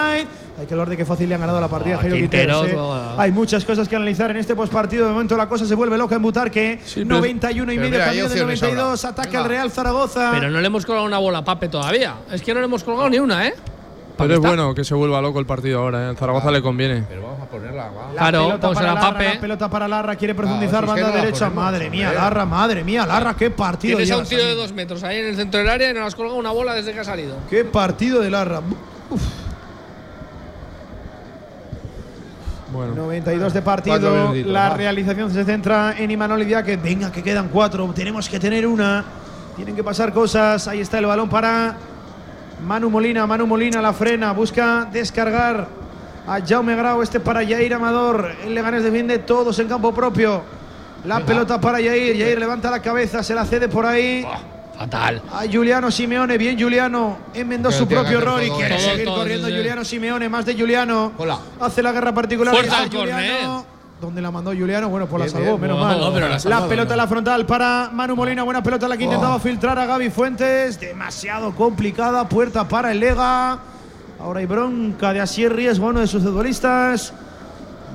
Hay 0.59 0.65
que 0.67 0.73
hablar 0.73 0.89
de 0.89 0.97
qué 0.97 1.05
fácil 1.05 1.29
le 1.29 1.35
han 1.35 1.41
ganado 1.41 1.61
la 1.61 1.67
partida 1.67 1.95
a 1.95 1.97
Oh, 1.97 2.01
Jairo 2.01 2.15
Quintero, 2.17 2.61
Quinteros, 2.61 2.69
¿eh? 2.69 2.73
todo. 2.75 3.19
Hay 3.19 3.31
muchas 3.31 3.63
cosas 3.63 3.87
que 3.87 3.95
analizar 3.95 4.31
en 4.31 4.37
este 4.37 4.55
postpartido. 4.55 5.05
De 5.05 5.11
momento 5.11 5.37
la 5.37 5.47
cosa 5.47 5.65
se 5.65 5.75
vuelve 5.75 5.97
loca 5.97 6.15
en 6.15 6.21
Butarque. 6.21 6.79
pero- 6.95 7.05
91 7.05 7.71
y 7.73 7.77
medio, 7.77 7.91
del 7.99 8.01
opciones 8.25 8.61
92. 8.61 9.05
ahora. 9.05 9.21
Ataca 9.21 9.39
el 9.39 9.45
Real 9.45 9.71
Zaragoza. 9.71 10.31
Pero 10.33 10.49
no 10.49 10.59
le 10.59 10.67
hemos 10.67 10.85
colgado 10.85 11.05
una 11.05 11.19
bola 11.19 11.39
a 11.39 11.43
Pape 11.45 11.69
todavía. 11.69 12.15
Es 12.31 12.41
que 12.41 12.53
no 12.53 12.59
le 12.59 12.65
hemos 12.65 12.83
colgado 12.83 13.09
ni 13.09 13.19
una, 13.19 13.47
¿eh? 13.47 13.53
Pero 14.17 14.33
es 14.33 14.39
bueno 14.39 14.73
que 14.73 14.83
se 14.83 14.95
vuelva 14.95 15.21
loco 15.21 15.39
el 15.39 15.45
partido 15.45 15.79
ahora. 15.79 16.09
¿eh? 16.11 16.15
Zaragoza 16.17 16.49
le 16.49 16.59
conviene. 16.63 17.03
Pero 17.07 17.21
vamos 17.21 17.39
a 17.39 17.45
ponerla. 17.45 17.83
va. 17.89 18.07
La 18.07 18.19
Claro, 18.19 18.39
pelota 18.47 18.57
vamos 18.57 18.77
a 18.77 18.79
para 18.81 18.87
la 18.87 18.93
Larra, 18.99 19.13
Pape. 19.13 19.33
la 19.35 19.39
pelota 19.41 19.69
para 19.69 19.87
Larra, 19.87 20.15
quiere 20.15 20.33
profundizar, 20.33 20.79
que 20.85 20.87
banda 20.87 21.01
no 21.03 21.13
la 21.13 21.15
derecha. 21.21 21.39
ponemos, 21.49 21.63
madre 21.65 21.89
mía. 21.91 22.13
Larra, 22.13 22.45
madre 22.47 22.83
mía, 22.83 23.05
Larra, 23.05 23.35
qué 23.35 23.51
partido. 23.51 23.97
Tienes 23.97 24.11
a 24.11 24.17
un 24.17 24.25
tío 24.25 24.39
de 24.43 24.55
dos 24.55 24.73
metros 24.73 25.03
ahí 25.03 25.19
en 25.19 25.27
el 25.27 25.35
centro 25.35 25.59
del 25.59 25.69
área 25.69 25.91
y 25.91 25.93
nos 25.93 26.07
has 26.07 26.15
colgado 26.15 26.35
una 26.39 26.49
bola 26.49 26.73
desde 26.73 26.93
que 26.93 26.99
ha 27.01 27.03
salido. 27.03 27.37
Qué 27.47 27.63
partido 27.63 28.19
de 28.19 28.31
Larra. 28.31 28.61
Uf. 29.11 29.21
Bueno. 32.71 32.95
92 32.95 33.53
de 33.53 33.61
partido. 33.61 34.33
La 34.45 34.75
realización 34.75 35.31
se 35.31 35.43
centra 35.45 35.95
en 35.97 36.11
Imanol 36.11 36.45
que 36.65 36.77
Venga, 36.77 37.11
que 37.11 37.23
quedan 37.23 37.49
cuatro. 37.49 37.87
Tenemos 37.93 38.27
que 38.27 38.39
tener 38.39 38.67
una. 38.67 39.03
Tienen 39.55 39.75
que 39.75 39.83
pasar 39.83 40.13
cosas. 40.13 40.67
Ahí 40.67 40.81
está 40.81 40.99
el 40.99 41.05
balón 41.05 41.29
para 41.29 41.77
Manu 42.65 42.89
Molina. 42.89 43.25
Manu 43.25 43.47
Molina 43.47 43.81
la 43.81 43.93
frena. 43.93 44.33
Busca 44.33 44.87
descargar 44.91 45.67
a 46.27 46.39
Jaume 46.45 46.75
Grau. 46.75 47.01
Este 47.01 47.19
para 47.19 47.43
Yair 47.43 47.73
Amador. 47.73 48.31
El 48.43 48.53
Leganés 48.53 48.83
defiende 48.83 49.19
todos 49.19 49.57
en 49.59 49.67
campo 49.67 49.93
propio. 49.93 50.41
La 51.05 51.21
pelota 51.21 51.61
para 51.61 51.79
Yair. 51.79 52.17
Yair 52.17 52.37
levanta 52.37 52.69
la 52.69 52.81
cabeza. 52.81 53.23
Se 53.23 53.33
la 53.33 53.45
cede 53.45 53.69
por 53.69 53.85
ahí. 53.85 54.25
Fatal. 54.77 55.21
A 55.33 55.41
Juliano 55.51 55.89
Simeone, 55.89 56.37
bien 56.37 56.59
Juliano, 56.59 57.17
enmendó 57.33 57.69
Pero 57.69 57.79
su 57.79 57.87
propio 57.87 58.19
error 58.19 58.43
y 58.43 58.49
quiere 58.51 58.75
todo, 58.75 58.89
seguir 58.89 59.05
todo, 59.05 59.15
corriendo 59.17 59.47
sí, 59.47 59.53
sí. 59.53 59.57
Juliano 59.57 59.83
Simeone, 59.85 60.29
más 60.29 60.45
de 60.45 60.53
Juliano. 60.55 61.13
Hola. 61.17 61.39
Hace 61.59 61.81
la 61.81 61.91
guerra 61.91 62.13
particular. 62.13 62.53
Fuerza 62.53 62.77
a 62.77 62.81
al 62.83 62.89
Juliano. 62.91 63.65
¿Dónde 63.99 64.21
la 64.21 64.29
mandó 64.29 64.51
Juliano? 64.51 64.89
Bueno, 64.89 65.07
pues 65.07 65.23
la 65.23 65.29
salvó, 65.29 65.57
bien. 65.57 65.61
menos 65.61 65.79
No, 65.79 65.83
mal. 65.83 65.99
no, 65.99 66.13
pero 66.13 66.27
la 66.27 66.67
pelota 66.67 66.89
¿no? 66.89 66.93
en 66.93 66.97
la 66.97 67.07
frontal 67.07 67.45
para 67.47 67.89
Manu 67.91 68.15
Molina. 68.15 68.43
Buena 68.43 68.61
pelota 68.61 68.87
la 68.87 68.95
que 68.95 69.03
Oh. 69.03 69.07
intentaba 69.07 69.39
filtrar 69.39 69.79
a 69.79 69.87
Gaby 69.87 70.11
Fuentes. 70.11 70.79
Demasiado 70.79 71.55
complicada. 71.55 72.29
Puerta 72.29 72.67
para 72.67 72.91
el 72.91 72.99
Lega. 72.99 73.57
Ahora 74.19 74.39
hay 74.39 74.45
bronca 74.45 75.11
de 75.13 75.21
Asier 75.21 75.55
Riesgo, 75.55 75.87
uno 75.87 76.01
de 76.01 76.07
sus 76.07 76.21
futbolistas. 76.21 77.13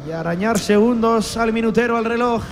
Y 0.08 0.10
arañar 0.10 0.58
segundos 0.58 1.36
al 1.36 1.52
minutero 1.52 1.96
al 1.96 2.04
reloj. 2.04 2.42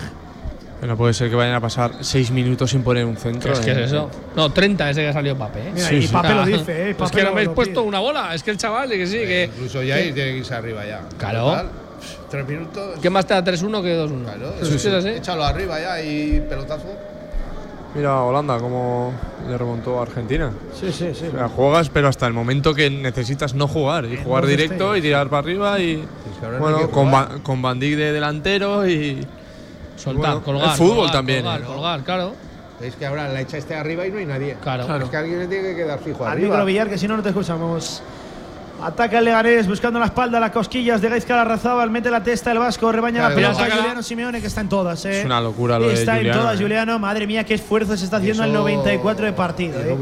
No 0.86 0.96
puede 0.96 1.12
ser 1.12 1.28
que 1.28 1.36
vayan 1.36 1.54
a 1.54 1.60
pasar 1.60 1.92
seis 2.00 2.30
minutos 2.30 2.70
sin 2.70 2.82
poner 2.82 3.04
un 3.04 3.16
centro. 3.16 3.52
Es 3.52 3.60
que 3.60 3.70
es 3.72 3.76
¿eh? 3.76 3.84
eso. 3.84 4.10
No, 4.34 4.50
30 4.50 4.90
ese 4.90 5.02
que 5.02 5.08
ha 5.08 5.12
salido 5.12 5.36
Pape. 5.36 5.60
¿eh? 5.60 5.70
Mira, 5.74 5.86
Sí, 5.88 5.94
y 5.96 6.02
sí. 6.06 6.12
Pape 6.12 6.34
lo 6.34 6.40
Ah, 6.40 6.46
dice, 6.46 6.72
¿eh? 6.86 6.90
Es 6.90 6.96
Pape 6.96 7.16
que 7.16 7.22
no 7.22 7.28
habéis 7.30 7.48
lo 7.48 7.54
puesto 7.54 7.80
pide. 7.80 7.88
una 7.88 7.98
bola. 8.00 8.34
Es 8.34 8.42
que 8.42 8.50
el 8.50 8.56
chaval, 8.56 8.88
que 8.88 9.06
sí, 9.06 9.18
que. 9.18 9.50
Incluso 9.54 9.82
ya 9.82 9.96
ahí 9.96 10.12
tiene 10.12 10.32
que 10.32 10.36
irse 10.38 10.54
arriba 10.54 10.86
ya. 10.86 11.02
Claro. 11.18 11.64
Tres 12.30 12.48
minutos. 12.48 12.98
¿Qué 13.02 13.10
más 13.10 13.26
te 13.26 13.34
da 13.34 13.44
3-1 13.44 13.82
que 13.82 13.94
2-1? 13.98 14.22
Claro, 14.24 14.54
Pues 14.58 14.72
es 14.72 14.86
así. 14.86 15.08
échalo 15.08 15.44
arriba 15.44 15.78
ya 15.80 16.00
y 16.02 16.40
pelotazo. 16.48 16.86
Mira 17.94 18.22
Holanda 18.22 18.56
cómo 18.58 19.12
le 19.48 19.58
remontó 19.58 19.98
a 19.98 20.02
Argentina. 20.02 20.50
Sí, 20.80 20.92
sí, 20.92 21.08
sí. 21.12 21.26
O 21.26 21.32
sea, 21.32 21.48
juegas, 21.48 21.90
pero 21.90 22.06
hasta 22.08 22.26
el 22.26 22.32
momento 22.32 22.72
que 22.72 22.88
necesitas 22.88 23.52
no 23.54 23.66
jugar. 23.66 24.04
Y 24.06 24.16
jugar 24.16 24.42
dos 24.44 24.50
directo 24.50 24.96
y 24.96 25.02
tirar 25.02 25.28
para 25.28 25.40
arriba. 25.40 25.78
Y 25.80 26.04
bueno, 26.58 26.78
que 26.78 26.84
con, 26.88 27.08
jugar. 27.08 27.28
Ba- 27.28 27.38
con 27.42 27.60
Van 27.60 27.78
Dijk 27.80 27.96
de 27.98 28.12
delantero 28.12 28.88
y. 28.88 29.26
Soltar, 30.00 30.32
Bueno, 30.40 30.42
colgar. 30.44 30.70
el 30.70 30.76
fútbol 30.76 30.94
colgar, 30.96 31.12
también, 31.12 31.42
Colgar, 31.42 31.60
¿eh? 31.60 31.64
colgar, 31.64 32.00
claro. 32.04 32.34
Es 32.80 32.96
que 32.96 33.04
ahora 33.06 33.28
la 33.28 33.40
echa 33.42 33.58
este 33.58 33.74
arriba 33.74 34.06
y 34.06 34.10
no 34.10 34.18
hay 34.18 34.26
nadie. 34.26 34.56
Claro. 34.62 34.96
Es 35.04 35.10
que 35.10 35.16
alguien 35.16 35.38
le 35.40 35.46
tiene 35.46 35.68
que 35.70 35.76
quedar 35.76 35.98
fijo 35.98 36.24
Al 36.24 36.32
arriba. 36.32 36.48
micro 36.48 36.64
Villar, 36.64 36.88
que 36.88 36.96
si 36.96 37.06
no, 37.06 37.16
no 37.16 37.22
te 37.22 37.28
escuchamos. 37.28 38.02
Ataca 38.82 39.18
el 39.18 39.24
Leganés 39.26 39.66
buscando 39.68 39.98
la 39.98 40.06
espalda, 40.06 40.40
las 40.40 40.50
cosquillas 40.52 41.00
de 41.00 41.08
Gaizka 41.10 41.36
Larrazábal, 41.36 41.90
mete 41.90 42.10
la 42.10 42.22
testa 42.22 42.50
el 42.52 42.58
Vasco, 42.58 42.90
rebaña 42.90 43.18
Claro, 43.20 43.30
la 43.30 43.34
pelota 43.54 43.76
Juliano 43.76 44.02
Simeone, 44.02 44.40
que 44.40 44.46
está 44.46 44.62
en 44.62 44.68
todas. 44.68 45.04
¿eh? 45.04 45.20
Es 45.20 45.26
una 45.26 45.40
locura 45.40 45.78
lo 45.78 45.88
de 45.88 45.94
Está 45.94 46.12
en 46.12 46.18
Juliano, 46.18 46.40
todas, 46.40 46.58
¿eh? 46.58 46.62
Juliano. 46.62 46.98
Madre 46.98 47.26
mía, 47.26 47.44
qué 47.44 47.54
esfuerzo 47.54 47.96
se 47.96 48.04
está 48.04 48.16
haciendo 48.16 48.42
eso- 48.44 48.52
94 48.52 49.26
de 49.26 49.32
partido. 49.32 49.78
¿eh? 49.80 49.96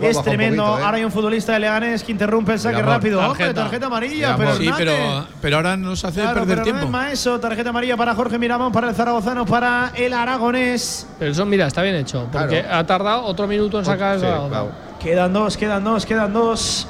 Es 0.00 0.16
un 0.16 0.24
tremendo. 0.24 0.62
poquito, 0.64 0.78
¿eh? 0.80 0.84
Ahora 0.84 0.96
hay 0.96 1.04
un 1.04 1.12
futbolista 1.12 1.52
de 1.52 1.60
Leganés 1.60 2.02
que 2.02 2.12
interrumpe 2.12 2.52
el 2.54 2.58
saque 2.58 2.82
rápido. 2.82 3.20
Ojo, 3.20 3.32
de 3.34 3.38
tarjeta. 3.38 3.60
tarjeta 3.62 3.86
amarilla, 3.86 4.36
pero. 4.36 4.56
Sí, 4.56 4.70
pero, 4.76 4.92
pero 5.40 5.56
ahora 5.56 5.76
nos 5.76 6.04
hace 6.04 6.20
Claro, 6.20 6.40
perder 6.40 6.46
pero 6.48 6.58
no 6.58 6.64
tiempo. 6.64 6.84
es 6.84 6.90
Maeso, 6.90 7.38
tarjeta 7.40 7.70
amarilla 7.70 7.96
para 7.96 8.14
Jorge 8.14 8.38
Miramón, 8.38 8.72
para 8.72 8.88
el 8.88 8.94
zaragozano, 8.94 9.46
para 9.46 9.92
el 9.94 10.12
aragonés. 10.12 11.06
Pero 11.18 11.30
eso, 11.30 11.46
mira, 11.46 11.66
está 11.66 11.82
bien 11.82 11.94
hecho. 11.94 12.26
Porque 12.32 12.62
Claro. 12.62 12.78
ha 12.78 12.84
tardado 12.86 13.22
otro 13.24 13.46
minuto 13.46 13.78
en 13.78 13.84
sacar 13.84 14.18
Sí, 14.18 14.26
esa- 14.26 14.48
claro. 14.48 14.70
Quedan 15.00 15.32
dos, 15.32 15.56
quedan 15.56 15.84
dos, 15.84 16.06
quedan 16.06 16.32
dos. 16.32 16.88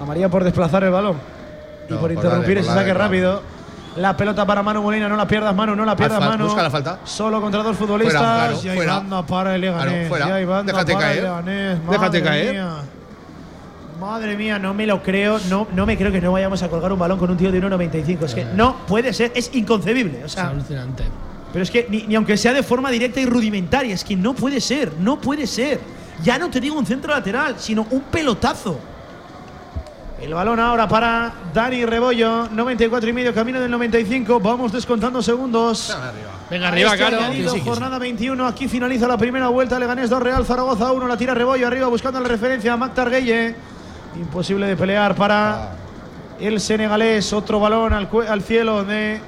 Amarilla 0.00 0.28
por 0.28 0.44
desplazar 0.44 0.84
el 0.84 0.90
balón 0.90 1.16
y 1.88 1.92
No, 1.92 2.00
por 2.00 2.00
por 2.00 2.12
interrumpir 2.12 2.58
ese 2.58 2.68
saque 2.70 2.92
rápido. 2.94 3.42
La 3.96 4.14
pelota 4.14 4.44
para 4.44 4.62
Manu 4.62 4.82
Molina, 4.82 5.08
no 5.08 5.16
la 5.16 5.26
pierdas, 5.26 5.54
Manu, 5.54 5.74
no 5.74 5.84
la 5.86 5.96
pierdas, 5.96 6.20
Manu. 6.20 6.44
busca 6.44 6.62
la 6.62 6.70
falta. 6.70 6.98
Solo 7.04 7.40
contra 7.40 7.62
dos 7.62 7.76
futbolistas. 7.78 8.20
Fuera, 8.20 8.34
claro, 8.46 8.58
y 8.62 8.68
hay 8.68 8.76
fuera. 8.76 8.94
banda 8.98 9.22
para 9.26 9.54
el 9.54 9.60
Leganés. 9.62 9.92
Claro, 9.92 10.08
fuera. 10.08 10.28
y 10.28 10.30
hay 10.32 10.44
banda 10.44 10.72
Déjate 10.72 10.92
para 10.92 11.04
caer. 11.06 11.16
el 11.18 11.24
Leganés. 11.24 11.78
Déjate 11.88 11.98
Madre 11.98 12.22
caer. 12.22 12.52
mía. 12.52 12.72
Madre 13.98 14.36
mía, 14.36 14.58
no 14.58 14.74
me 14.74 14.86
lo 14.86 15.02
creo. 15.02 15.38
No, 15.48 15.66
no 15.72 15.86
me 15.86 15.96
creo 15.96 16.12
que 16.12 16.20
no 16.20 16.32
vayamos 16.32 16.62
a 16.62 16.68
colgar 16.68 16.92
un 16.92 16.98
balón 16.98 17.18
con 17.18 17.30
un 17.30 17.38
tío 17.38 17.50
de 17.50 17.62
1.95. 17.62 18.24
Es 18.24 18.34
que 18.34 18.44
no 18.44 18.76
puede 18.86 19.14
ser, 19.14 19.32
es 19.34 19.50
inconcebible. 19.54 20.24
O 20.24 20.26
Es 20.26 20.32
sea, 20.32 20.48
alucinante. 20.48 21.04
pero 21.50 21.62
es 21.62 21.70
que 21.70 21.86
ni, 21.88 22.02
ni 22.02 22.16
aunque 22.16 22.36
sea 22.36 22.52
de 22.52 22.62
forma 22.62 22.90
directa 22.90 23.20
y 23.20 23.24
rudimentaria, 23.24 23.94
es 23.94 24.04
que 24.04 24.14
no 24.14 24.34
puede 24.34 24.60
ser, 24.60 24.92
no 25.00 25.18
puede 25.18 25.46
ser. 25.46 25.80
Ya 26.22 26.38
no 26.38 26.50
te 26.50 26.60
digo 26.60 26.78
un 26.78 26.84
centro 26.84 27.14
lateral, 27.14 27.54
sino 27.58 27.86
un 27.90 28.02
pelotazo. 28.02 28.78
El 30.26 30.34
balón 30.34 30.58
ahora 30.58 30.88
para 30.88 31.32
Dani 31.54 31.86
Rebollo, 31.86 32.48
94 32.50 33.08
y 33.08 33.12
medio, 33.12 33.32
camino 33.32 33.60
del 33.60 33.70
95. 33.70 34.40
Vamos 34.40 34.72
descontando 34.72 35.22
segundos. 35.22 35.96
Venga, 36.50 36.66
arriba, 36.66 36.94
este 36.94 36.98
claro. 36.98 37.18
añadido, 37.18 37.54
sí, 37.54 37.60
jornada 37.64 37.96
21. 38.00 38.44
Aquí 38.44 38.66
finaliza 38.66 39.06
la 39.06 39.16
primera 39.16 39.46
vuelta. 39.46 39.78
Leganés 39.78 40.10
2, 40.10 40.20
Real 40.20 40.44
Zaragoza 40.44 40.90
1. 40.90 41.06
La 41.06 41.16
tira 41.16 41.32
Rebollo 41.32 41.68
arriba 41.68 41.86
buscando 41.86 42.18
la 42.18 42.26
referencia 42.26 42.72
a 42.72 42.76
Mactar 42.76 43.08
Gueye. 43.08 43.54
Imposible 44.16 44.66
de 44.66 44.76
pelear 44.76 45.14
para 45.14 45.76
el 46.40 46.58
senegalés. 46.58 47.32
Otro 47.32 47.60
balón 47.60 47.92
al, 47.92 48.08
al 48.28 48.42
cielo 48.42 48.82
de 48.82 49.20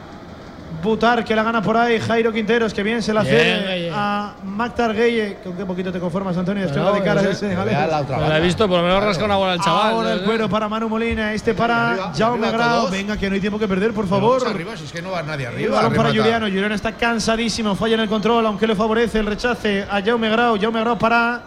Butar 0.83 1.25
que 1.25 1.35
la 1.35 1.43
gana 1.43 1.61
por 1.63 1.77
ahí. 1.77 1.99
Jairo 1.99 2.33
Quinteros 2.33 2.73
que 2.73 2.83
bien 2.83 3.03
se 3.03 3.13
la 3.13 3.25
Gueye. 3.25 3.91
a 3.93 4.35
Mactar 4.45 4.95
Gueye. 4.95 5.39
¿Con 5.43 5.57
qué 5.57 5.65
poquito 5.65 5.91
te 5.91 5.99
conformas, 5.99 6.37
Antonio? 6.37 6.65
Es 6.65 6.71
que 6.73 6.79
Bueno, 6.79 6.93
va 6.93 6.99
de 6.99 7.05
cara 7.05 7.35
sé. 7.35 7.55
la 7.55 8.01
otra 8.01 8.29
la 8.29 8.39
he 8.39 8.41
visto, 8.41 8.69
por 8.69 8.79
lo 8.79 8.85
menos 8.87 9.03
rasca 9.03 9.25
una 9.25 9.37
bola 9.37 9.53
al 9.55 9.61
chaval. 9.61 9.93
Ahora 9.93 10.13
el 10.13 10.23
cuero 10.23 10.49
para 10.49 10.69
Manu 10.69 10.89
Molina. 10.89 11.33
Este 11.33 11.55
para 11.55 11.91
Arriba, 11.93 12.13
Jaume 12.17 12.51
Grau. 12.51 12.91
Venga, 12.91 13.17
que 13.17 13.29
no 13.29 13.35
hay 13.35 13.41
tiempo 13.41 13.59
que 13.59 13.67
perder, 13.67 13.93
por 13.93 14.07
favor. 14.07 14.47
arriba, 14.47 14.77
si 14.77 14.85
es 14.85 14.93
que 14.93 15.03
no 15.03 15.11
va 15.11 15.23
nadie 15.23 15.47
arriba. 15.47 15.77
balón 15.77 15.95
para. 15.95 16.11
Juliano. 16.11 16.47
Juliano 16.47 16.75
está 16.75 16.93
cansadísimo. 16.93 17.75
Falla 17.75 17.95
en 17.95 18.01
el 18.01 18.09
control, 18.09 18.47
aunque 18.47 18.67
le 18.67 18.77
favorece 18.77 19.19
el 19.19 19.27
rechace 19.27 19.85
a 19.91 20.03
Jaume 20.03 20.29
Grau. 20.29 20.61
Jaume 20.61 20.81
Grau 20.81 20.99
para 20.99 21.43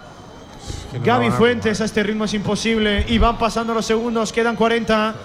no 0.93 0.99
Gaby 1.03 1.30
Fuentes. 1.31 1.80
A 1.80 1.85
este 1.85 2.03
ritmo 2.03 2.26
es 2.26 2.34
imposible. 2.34 3.06
Y 3.07 3.18
van 3.18 3.38
pasando 3.38 3.73
los 3.73 3.85
segundos. 3.85 4.34
Quedan 4.34 4.56
40. 4.56 5.15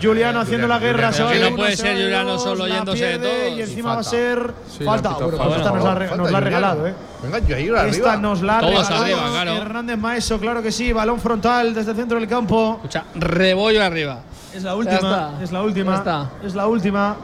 Juliano 0.00 0.40
haciendo 0.40 0.66
la 0.66 0.78
guerra. 0.78 1.10
Va 1.10 1.32
que 1.32 1.38
no 1.40 1.56
puede 1.56 1.76
se 1.76 1.82
ser 1.82 1.96
Juliano 1.96 2.38
solo 2.38 2.66
yéndose 2.66 3.04
de 3.04 3.18
todos. 3.18 3.58
Y 3.58 3.62
encima 3.62 3.94
va 3.94 4.00
a 4.00 4.02
falta. 4.02 4.10
ser 4.10 4.54
falta. 4.84 5.08
Bueno, 5.10 5.38
pues 5.38 5.56
esta 5.56 5.70
nos 5.70 5.84
la, 6.30 6.38
ha 6.38 6.40
regalado, 6.40 6.86
¿eh? 6.86 6.94
Venga, 7.22 7.38
yo 7.40 7.56
ahí 7.56 7.68
arriba. 7.68 7.86
Esta 7.86 8.16
nos 8.16 8.42
la 8.42 8.58
ha 8.58 8.60
Todos 8.60 8.88
regalado 8.88 9.02
arriba, 9.04 9.30
claro. 9.30 9.56
Hernández 9.56 9.98
Maeso, 9.98 10.38
claro 10.38 10.62
que 10.62 10.72
sí. 10.72 10.92
Balón 10.92 11.20
frontal 11.20 11.74
desde 11.74 11.90
el 11.90 11.96
centro 11.96 12.18
del 12.18 12.28
campo. 12.28 12.74
Escucha, 12.76 13.04
rebollo 13.14 13.82
arriba. 13.82 14.20
Es 14.54 14.62
la 14.62 14.74
última, 14.74 15.38
es 15.42 15.50
la 15.50 15.62
última, 15.62 15.94
está. 15.96 16.30
es 16.44 16.54
la 16.54 16.66
última. 16.66 17.16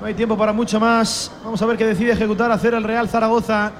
No 0.00 0.06
hay 0.06 0.14
tiempo 0.14 0.36
para 0.36 0.52
mucho 0.52 0.80
más. 0.80 1.30
Vamos 1.44 1.60
a 1.60 1.66
ver 1.66 1.76
qué 1.76 1.86
decide 1.86 2.12
ejecutar 2.12 2.50
hacer 2.50 2.74
el 2.74 2.82
Real 2.84 3.08
Zaragoza. 3.08 3.72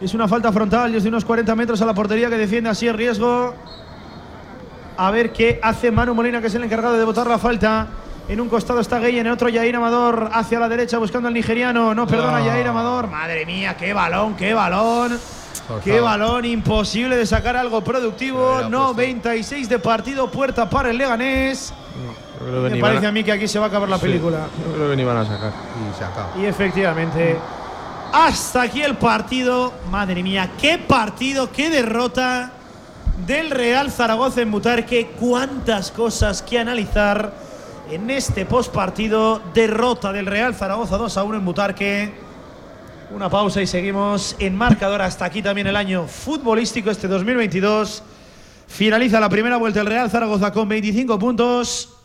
Es 0.00 0.12
una 0.14 0.26
falta 0.26 0.50
frontal 0.50 0.92
desde 0.92 1.08
unos 1.08 1.24
40 1.24 1.54
metros 1.54 1.80
a 1.80 1.86
la 1.86 1.94
portería 1.94 2.28
que 2.28 2.36
defiende 2.36 2.68
así 2.68 2.88
el 2.88 2.94
riesgo. 2.94 3.54
A 4.96 5.10
ver 5.10 5.32
qué 5.32 5.58
hace 5.62 5.90
Manu 5.90 6.14
Molina, 6.14 6.40
que 6.40 6.46
es 6.48 6.54
el 6.54 6.64
encargado 6.64 6.96
de 6.96 7.04
botar 7.04 7.26
la 7.26 7.38
falta. 7.38 7.86
En 8.28 8.40
un 8.40 8.48
costado 8.48 8.80
está 8.80 8.98
Gueye, 8.98 9.20
en 9.20 9.26
el 9.26 9.32
otro 9.32 9.48
Yair 9.48 9.74
Amador 9.74 10.30
hacia 10.32 10.60
la 10.60 10.68
derecha 10.68 10.98
buscando 10.98 11.28
al 11.28 11.34
nigeriano. 11.34 11.94
No 11.94 12.06
perdona 12.06 12.38
Ah. 12.38 12.40
Yair 12.46 12.68
Amador. 12.68 13.08
Madre 13.08 13.44
mía, 13.46 13.76
qué 13.76 13.92
balón, 13.92 14.34
qué 14.36 14.54
balón. 14.54 15.18
Qué 15.84 16.00
balón, 16.00 16.44
imposible 16.44 17.16
de 17.16 17.24
sacar 17.26 17.56
algo 17.56 17.82
productivo. 17.82 18.60
Ya 18.60 18.68
96 18.68 19.68
de 19.68 19.78
partido, 19.78 20.30
puerta 20.30 20.68
para 20.68 20.90
el 20.90 20.98
Leganés. 20.98 21.72
Creo 22.38 22.64
que 22.64 22.70
Me 22.70 22.80
parece 22.80 23.06
a- 23.06 23.08
a 23.08 23.12
mí 23.12 23.22
que 23.24 23.32
aquí 23.32 23.46
se 23.48 23.58
va 23.58 23.66
a 23.66 23.68
acabar 23.68 23.88
la 23.88 23.96
Sí, 23.96 24.02
película. 24.02 24.46
Yo 24.66 24.74
creo 24.74 24.90
que 24.90 24.96
ni 24.96 25.04
van 25.04 25.16
a 25.18 25.24
sacar. 25.24 25.52
Y 25.52 25.98
se 25.98 26.04
acaba. 26.04 26.30
Y 26.38 26.44
efectivamente, 26.46 27.38
hasta 28.12 28.62
aquí 28.62 28.82
el 28.82 28.96
partido. 28.96 29.72
Madre 29.90 30.22
mía, 30.22 30.50
qué 30.60 30.78
partido, 30.78 31.50
qué 31.52 31.70
derrota 31.70 32.52
del 33.26 33.50
Real 33.50 33.90
Zaragoza 33.90 34.40
en 34.42 34.50
Butarque. 34.50 35.10
Cuántas 35.18 35.90
cosas 35.90 36.42
que 36.42 36.58
analizar 36.58 37.32
en 37.90 38.10
este 38.10 38.46
postpartido. 38.46 39.40
Derrota 39.54 40.12
del 40.12 40.26
Real 40.26 40.54
Zaragoza 40.54 40.96
2 40.96 41.16
a 41.16 41.24
1 41.24 41.38
en 41.38 41.44
Butarque. 41.44 42.14
Una 43.14 43.28
pausa 43.28 43.60
y 43.60 43.66
seguimos 43.66 44.36
en 44.38 44.56
marcador. 44.56 45.02
Hasta 45.02 45.24
aquí 45.24 45.42
también 45.42 45.66
el 45.66 45.76
año 45.76 46.06
futbolístico 46.06 46.90
este 46.90 47.08
2022. 47.08 48.02
Finaliza 48.66 49.20
la 49.20 49.28
primera 49.28 49.56
vuelta 49.58 49.80
el 49.80 49.86
Real 49.86 50.10
Zaragoza 50.10 50.52
con 50.52 50.68
25 50.68 51.18
puntos. 51.18 51.96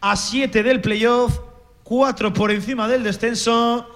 a 0.00 0.16
7 0.16 0.64
del 0.64 0.80
playoff, 0.80 1.38
4 1.84 2.32
por 2.32 2.50
encima 2.50 2.88
del 2.88 3.04
descenso. 3.04 3.86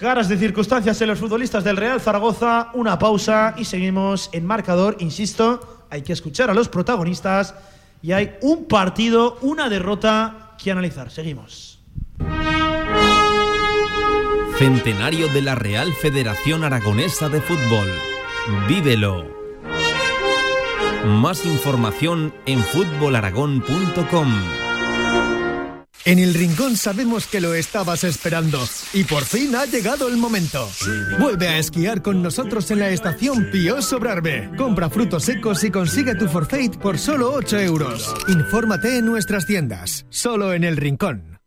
Caras 0.00 0.30
de 0.30 0.38
circunstancias 0.38 0.98
en 1.02 1.08
los 1.08 1.18
futbolistas 1.18 1.62
del 1.62 1.76
Real 1.76 2.00
Zaragoza, 2.00 2.70
una 2.72 2.98
pausa 2.98 3.54
y 3.58 3.66
seguimos 3.66 4.30
en 4.32 4.46
marcador, 4.46 4.96
insisto, 4.98 5.84
hay 5.90 6.00
que 6.00 6.14
escuchar 6.14 6.48
a 6.48 6.54
los 6.54 6.70
protagonistas 6.70 7.54
y 8.00 8.12
hay 8.12 8.32
un 8.40 8.64
partido, 8.64 9.36
una 9.42 9.68
derrota 9.68 10.52
que 10.56 10.70
analizar. 10.70 11.10
Seguimos. 11.10 11.80
Centenario 14.56 15.28
de 15.28 15.42
la 15.42 15.54
Real 15.54 15.92
Federación 15.92 16.64
Aragonesa 16.64 17.28
de 17.28 17.42
Fútbol. 17.42 17.90
Vívelo. 18.66 19.26
Más 21.04 21.44
información 21.44 22.32
en 22.46 22.60
fútbolaragón.com. 22.60 24.69
En 26.06 26.18
el 26.18 26.32
Rincón 26.32 26.76
sabemos 26.76 27.26
que 27.26 27.42
lo 27.42 27.52
estabas 27.52 28.04
esperando 28.04 28.58
y 28.94 29.04
por 29.04 29.22
fin 29.24 29.54
ha 29.54 29.66
llegado 29.66 30.08
el 30.08 30.16
momento. 30.16 30.66
Vuelve 31.18 31.48
a 31.48 31.58
esquiar 31.58 32.00
con 32.00 32.22
nosotros 32.22 32.70
en 32.70 32.78
la 32.78 32.88
estación 32.88 33.50
Pío 33.52 33.82
Sobrarbe. 33.82 34.50
Compra 34.56 34.88
frutos 34.88 35.24
secos 35.24 35.62
y 35.62 35.70
consigue 35.70 36.14
tu 36.14 36.26
forfait 36.26 36.74
por 36.76 36.98
solo 36.98 37.32
8 37.32 37.58
euros. 37.60 38.14
Infórmate 38.28 38.96
en 38.96 39.04
nuestras 39.04 39.44
tiendas, 39.44 40.06
solo 40.08 40.54
en 40.54 40.64
el 40.64 40.78
Rincón. 40.78 41.39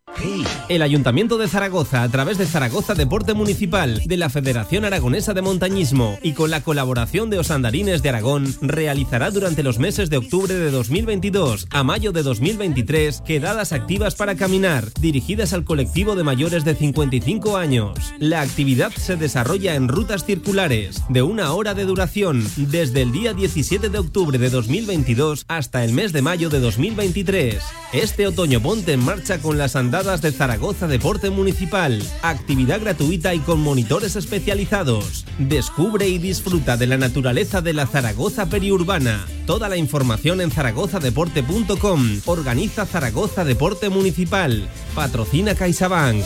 El 0.69 0.81
Ayuntamiento 0.81 1.37
de 1.37 1.47
Zaragoza, 1.47 2.03
a 2.03 2.09
través 2.09 2.37
de 2.37 2.45
Zaragoza 2.45 2.93
Deporte 2.93 3.33
Municipal, 3.33 4.01
de 4.05 4.17
la 4.17 4.29
Federación 4.29 4.85
Aragonesa 4.85 5.33
de 5.33 5.41
Montañismo 5.41 6.17
y 6.21 6.33
con 6.33 6.51
la 6.51 6.61
colaboración 6.61 7.29
de 7.29 7.39
Osandarines 7.39 8.01
de 8.01 8.09
Aragón, 8.09 8.55
realizará 8.61 9.31
durante 9.31 9.63
los 9.63 9.79
meses 9.79 10.09
de 10.09 10.17
octubre 10.17 10.53
de 10.53 10.71
2022 10.71 11.67
a 11.69 11.83
mayo 11.83 12.11
de 12.11 12.23
2023 12.23 13.21
quedadas 13.21 13.73
activas 13.73 14.15
para 14.15 14.35
caminar, 14.35 14.87
dirigidas 14.99 15.53
al 15.53 15.65
colectivo 15.65 16.15
de 16.15 16.23
mayores 16.23 16.63
de 16.63 16.75
55 16.75 17.57
años. 17.57 18.13
La 18.19 18.41
actividad 18.41 18.91
se 18.91 19.15
desarrolla 19.17 19.75
en 19.75 19.87
rutas 19.87 20.25
circulares, 20.25 21.03
de 21.09 21.21
una 21.21 21.53
hora 21.53 21.73
de 21.73 21.85
duración, 21.85 22.47
desde 22.57 23.01
el 23.01 23.11
día 23.11 23.33
17 23.33 23.89
de 23.89 23.99
octubre 23.99 24.37
de 24.37 24.49
2022 24.49 25.45
hasta 25.47 25.83
el 25.83 25.93
mes 25.93 26.13
de 26.13 26.21
mayo 26.21 26.49
de 26.49 26.59
2023. 26.59 27.61
Este 27.91 28.25
otoño 28.27 28.61
ponte 28.61 28.93
en 28.93 29.03
marcha 29.03 29.39
con 29.39 29.57
las 29.57 29.75
andadas 29.75 30.02
de 30.03 30.33
Zaragoza 30.33 30.85
Deporte 30.85 31.29
Municipal. 31.29 32.03
Actividad 32.23 32.81
gratuita 32.81 33.33
y 33.33 33.39
con 33.39 33.61
monitores 33.61 34.17
especializados. 34.17 35.25
Descubre 35.39 36.09
y 36.09 36.17
disfruta 36.17 36.75
de 36.75 36.87
la 36.87 36.97
naturaleza 36.97 37.61
de 37.61 37.71
la 37.71 37.87
Zaragoza 37.87 38.47
periurbana. 38.47 39.25
Toda 39.45 39.69
la 39.69 39.77
información 39.77 40.41
en 40.41 40.51
zaragozadeporte.com. 40.51 42.19
Organiza 42.25 42.85
Zaragoza 42.85 43.45
Deporte 43.45 43.87
Municipal. 43.89 44.67
Patrocina 44.93 45.55
CaixaBank. 45.55 46.21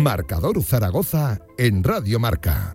Marcador 0.00 0.62
Zaragoza 0.62 1.40
en 1.58 1.84
Radio 1.84 2.18
Marca. 2.18 2.74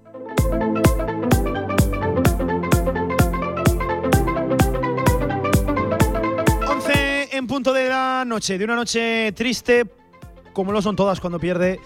en 7.31 7.47
punto 7.47 7.73
de 7.73 7.89
la 7.89 8.23
noche, 8.25 8.57
de 8.57 8.63
una 8.63 8.75
noche 8.75 9.31
triste, 9.33 9.85
como 10.53 10.71
lo 10.71 10.81
son 10.81 10.95
todas 10.95 11.19
cuando 11.19 11.39
pierde 11.39 11.79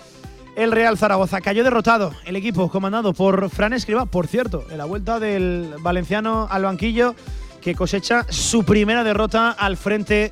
el 0.55 0.71
Real 0.71 0.97
Zaragoza. 0.97 1.41
Cayó 1.41 1.63
derrotado 1.63 2.13
el 2.25 2.35
equipo 2.35 2.69
comandado 2.69 3.13
por 3.13 3.49
Fran 3.49 3.73
Escriba, 3.73 4.05
por 4.05 4.27
cierto, 4.27 4.65
en 4.69 4.77
la 4.77 4.85
vuelta 4.85 5.19
del 5.19 5.73
valenciano 5.79 6.47
al 6.51 6.63
banquillo, 6.63 7.15
que 7.61 7.75
cosecha 7.75 8.25
su 8.29 8.63
primera 8.63 9.03
derrota 9.03 9.51
al 9.51 9.77
frente 9.77 10.31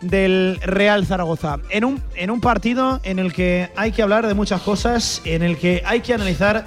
del 0.00 0.58
Real 0.62 1.06
Zaragoza. 1.06 1.58
En 1.70 1.84
un, 1.84 2.02
en 2.14 2.30
un 2.30 2.40
partido 2.40 3.00
en 3.02 3.18
el 3.18 3.32
que 3.32 3.70
hay 3.76 3.92
que 3.92 4.02
hablar 4.02 4.26
de 4.26 4.34
muchas 4.34 4.62
cosas, 4.62 5.22
en 5.24 5.42
el 5.42 5.56
que 5.56 5.82
hay 5.84 6.00
que 6.00 6.14
analizar 6.14 6.64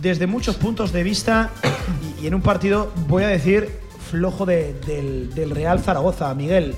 desde 0.00 0.26
muchos 0.26 0.56
puntos 0.56 0.92
de 0.92 1.02
vista 1.02 1.50
y, 2.20 2.26
en 2.26 2.34
un 2.34 2.42
partido, 2.42 2.92
voy 3.08 3.24
a 3.24 3.28
decir, 3.28 3.80
flojo 4.10 4.46
del, 4.46 5.32
Real 5.50 5.80
Zaragoza, 5.80 6.32
Miguel. 6.34 6.74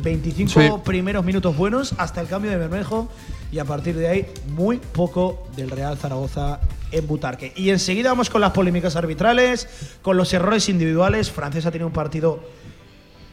25 0.00 0.60
eh, 0.60 0.72
primeros 0.84 1.24
minutos 1.24 1.56
buenos 1.56 1.94
hasta 1.98 2.20
el 2.20 2.28
cambio 2.28 2.50
de 2.50 2.58
Bermejo 2.58 3.08
y 3.50 3.58
a 3.58 3.64
partir 3.64 3.96
de 3.96 4.08
ahí 4.08 4.26
muy 4.54 4.76
poco 4.78 5.48
del 5.56 5.70
Real 5.70 5.96
Zaragoza 5.96 6.60
en 6.92 7.06
Butarque. 7.06 7.52
Y 7.56 7.70
enseguida 7.70 8.10
vamos 8.10 8.30
con 8.30 8.40
las 8.40 8.52
polémicas 8.52 8.96
arbitrales, 8.96 9.68
con 10.02 10.16
los 10.16 10.32
errores 10.32 10.68
individuales. 10.68 11.30
Francés 11.30 11.66
ha 11.66 11.70
tenido 11.70 11.86
un 11.86 11.92
partido 11.92 12.40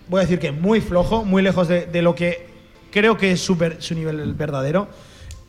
voy 0.07 0.19
a 0.19 0.21
decir 0.21 0.39
que 0.39 0.51
muy 0.51 0.81
flojo, 0.81 1.23
muy 1.25 1.41
lejos 1.41 1.67
de, 1.67 2.01
lo 2.01 2.15
que 2.15 2.47
creo 2.91 3.17
que 3.17 3.31
es 3.31 3.41
su, 3.41 3.57
su 3.79 3.95
nivel 3.95 4.33
verdadero. 4.33 4.87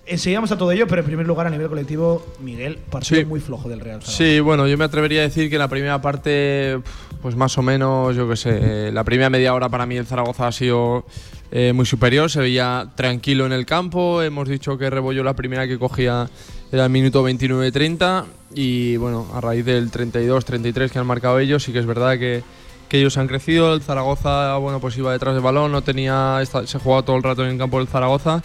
Enseguida 0.08 0.40
a 0.40 0.58
todo 0.58 0.70
ello, 0.70 0.86
pero 0.86 1.00
en 1.00 1.06
primer 1.06 1.26
lugar 1.26 1.48
a 1.48 1.50
nivel 1.50 1.68
colectivo, 1.68 2.24
Miguel, 2.40 2.78
partido 2.90 3.26
muy 3.26 3.40
flojo 3.40 3.68
del 3.68 3.80
Real. 3.80 4.00
Sí, 4.04 4.38
bueno, 4.38 4.68
yo 4.68 4.78
me 4.78 4.84
atrevería 4.84 5.20
a 5.20 5.24
decir 5.24 5.50
que 5.50 5.58
la 5.58 5.66
primera 5.66 6.00
parte, 6.00 6.78
pues 7.22 7.34
más 7.34 7.58
o 7.58 7.62
menos, 7.62 8.14
yo 8.14 8.28
qué 8.28 8.36
sé, 8.36 8.92
la 8.92 9.02
primera 9.02 9.30
media 9.30 9.52
hora 9.52 9.68
para 9.68 9.84
mí 9.84 9.96
el 9.96 10.06
Zaragoza 10.06 10.46
ha 10.46 10.52
sido 10.52 11.04
eh, 11.50 11.72
muy 11.72 11.86
superior, 11.86 12.30
se 12.30 12.38
veía 12.38 12.92
tranquilo 12.94 13.46
en 13.46 13.52
el 13.52 13.66
campo, 13.66 14.22
hemos 14.22 14.48
dicho 14.48 14.78
que 14.78 14.90
Rebollo 14.90 15.24
la 15.24 15.34
primera 15.34 15.66
que 15.66 15.76
cogía 15.76 16.28
era 16.70 16.84
el 16.84 16.90
minuto 16.90 17.28
29-30 17.28 18.24
y 18.54 18.96
bueno, 18.96 19.26
a 19.34 19.40
raíz 19.40 19.64
del 19.64 19.90
32-33 19.90 20.90
que 20.90 20.98
han 20.98 21.06
marcado 21.06 21.40
ellos, 21.40 21.64
sí 21.64 21.72
que 21.72 21.80
es 21.80 21.86
verdad 21.86 22.18
que 22.18 22.44
que 22.88 22.98
ellos 22.98 23.16
han 23.18 23.26
crecido. 23.26 23.74
El 23.74 23.82
Zaragoza, 23.82 24.56
bueno, 24.56 24.80
pues 24.80 24.96
iba 24.98 25.12
detrás 25.12 25.34
del 25.34 25.42
balón, 25.42 25.72
no 25.72 25.82
tenía, 25.82 26.40
se 26.64 26.78
jugaba 26.78 27.02
todo 27.02 27.16
el 27.16 27.22
rato 27.22 27.44
en 27.44 27.50
el 27.50 27.58
campo 27.58 27.78
del 27.78 27.88
Zaragoza. 27.88 28.42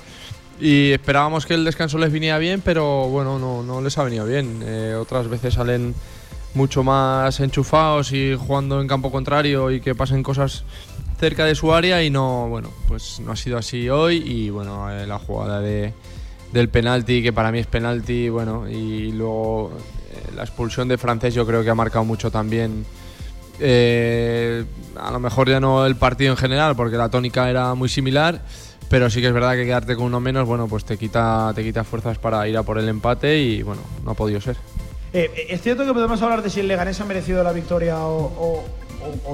Y 0.59 0.91
esperábamos 0.91 1.45
que 1.45 1.55
el 1.55 1.65
descanso 1.65 1.97
les 1.97 2.11
viniera 2.11 2.37
bien, 2.37 2.61
pero 2.61 3.07
bueno, 3.09 3.39
no, 3.39 3.63
no 3.63 3.81
les 3.81 3.97
ha 3.97 4.03
venido 4.03 4.25
bien. 4.25 4.61
Eh, 4.63 4.95
otras 4.99 5.27
veces 5.27 5.55
salen 5.55 5.95
mucho 6.53 6.83
más 6.83 7.39
enchufados 7.39 8.11
y 8.11 8.35
jugando 8.35 8.81
en 8.81 8.87
campo 8.87 9.11
contrario 9.11 9.71
y 9.71 9.81
que 9.81 9.95
pasen 9.95 10.21
cosas 10.21 10.63
cerca 11.19 11.45
de 11.45 11.55
su 11.55 11.73
área 11.73 12.03
y 12.03 12.09
no, 12.09 12.47
bueno, 12.49 12.69
pues 12.87 13.19
no 13.19 13.31
ha 13.31 13.35
sido 13.35 13.57
así 13.57 13.89
hoy 13.89 14.17
y 14.17 14.49
bueno, 14.49 14.91
eh, 14.91 15.07
la 15.07 15.19
jugada 15.19 15.61
de, 15.61 15.93
del 16.51 16.69
penalti, 16.69 17.23
que 17.23 17.31
para 17.31 17.51
mí 17.51 17.59
es 17.59 17.67
penalti, 17.67 18.29
bueno, 18.29 18.67
y 18.69 19.11
luego 19.11 19.71
eh, 20.11 20.31
la 20.35 20.43
expulsión 20.43 20.87
de 20.87 20.97
francés 20.97 21.33
yo 21.33 21.45
creo 21.45 21.63
que 21.63 21.69
ha 21.69 21.75
marcado 21.75 22.05
mucho 22.05 22.31
también 22.31 22.85
eh, 23.61 24.65
a 24.99 25.11
lo 25.11 25.19
mejor 25.19 25.49
ya 25.49 25.59
no 25.59 25.85
el 25.85 25.95
partido 25.95 26.31
en 26.31 26.37
general, 26.37 26.75
porque 26.75 26.97
la 26.97 27.09
tónica 27.09 27.49
era 27.49 27.73
muy 27.75 27.89
similar, 27.89 28.41
pero 28.89 29.09
sí 29.09 29.21
que 29.21 29.27
es 29.27 29.33
verdad 29.33 29.53
que 29.53 29.65
quedarte 29.65 29.95
con 29.95 30.05
uno 30.05 30.19
menos, 30.19 30.47
bueno, 30.47 30.67
pues 30.67 30.83
te 30.83 30.97
quita, 30.97 31.51
te 31.55 31.63
quita 31.63 31.83
fuerzas 31.83 32.17
para 32.17 32.47
ir 32.47 32.57
a 32.57 32.63
por 32.63 32.77
el 32.77 32.89
empate 32.89 33.39
y 33.39 33.63
bueno, 33.63 33.81
no 34.03 34.11
ha 34.11 34.13
podido 34.15 34.41
ser. 34.41 34.57
Eh, 35.13 35.47
es 35.49 35.61
cierto 35.61 35.85
que 35.85 35.93
podemos 35.93 36.21
hablar 36.21 36.41
de 36.41 36.49
si 36.49 36.61
el 36.61 36.67
Leganés 36.67 36.99
ha 37.01 37.05
merecido 37.05 37.43
la 37.43 37.51
victoria 37.51 37.97
o, 37.99 38.63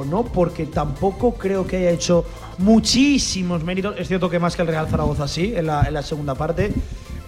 no, 0.09 0.23
porque 0.23 0.65
tampoco 0.65 1.33
creo 1.35 1.67
que 1.67 1.77
haya 1.77 1.91
hecho 1.91 2.25
muchísimos 2.57 3.63
méritos. 3.63 3.95
Es 3.97 4.07
cierto 4.07 4.29
que 4.29 4.39
más 4.39 4.55
que 4.55 4.61
el 4.61 4.67
Real 4.67 4.87
Zaragoza 4.87 5.27
sí, 5.27 5.53
en 5.55 5.67
la, 5.67 5.83
en 5.83 5.93
la 5.93 6.03
segunda 6.03 6.35
parte. 6.35 6.71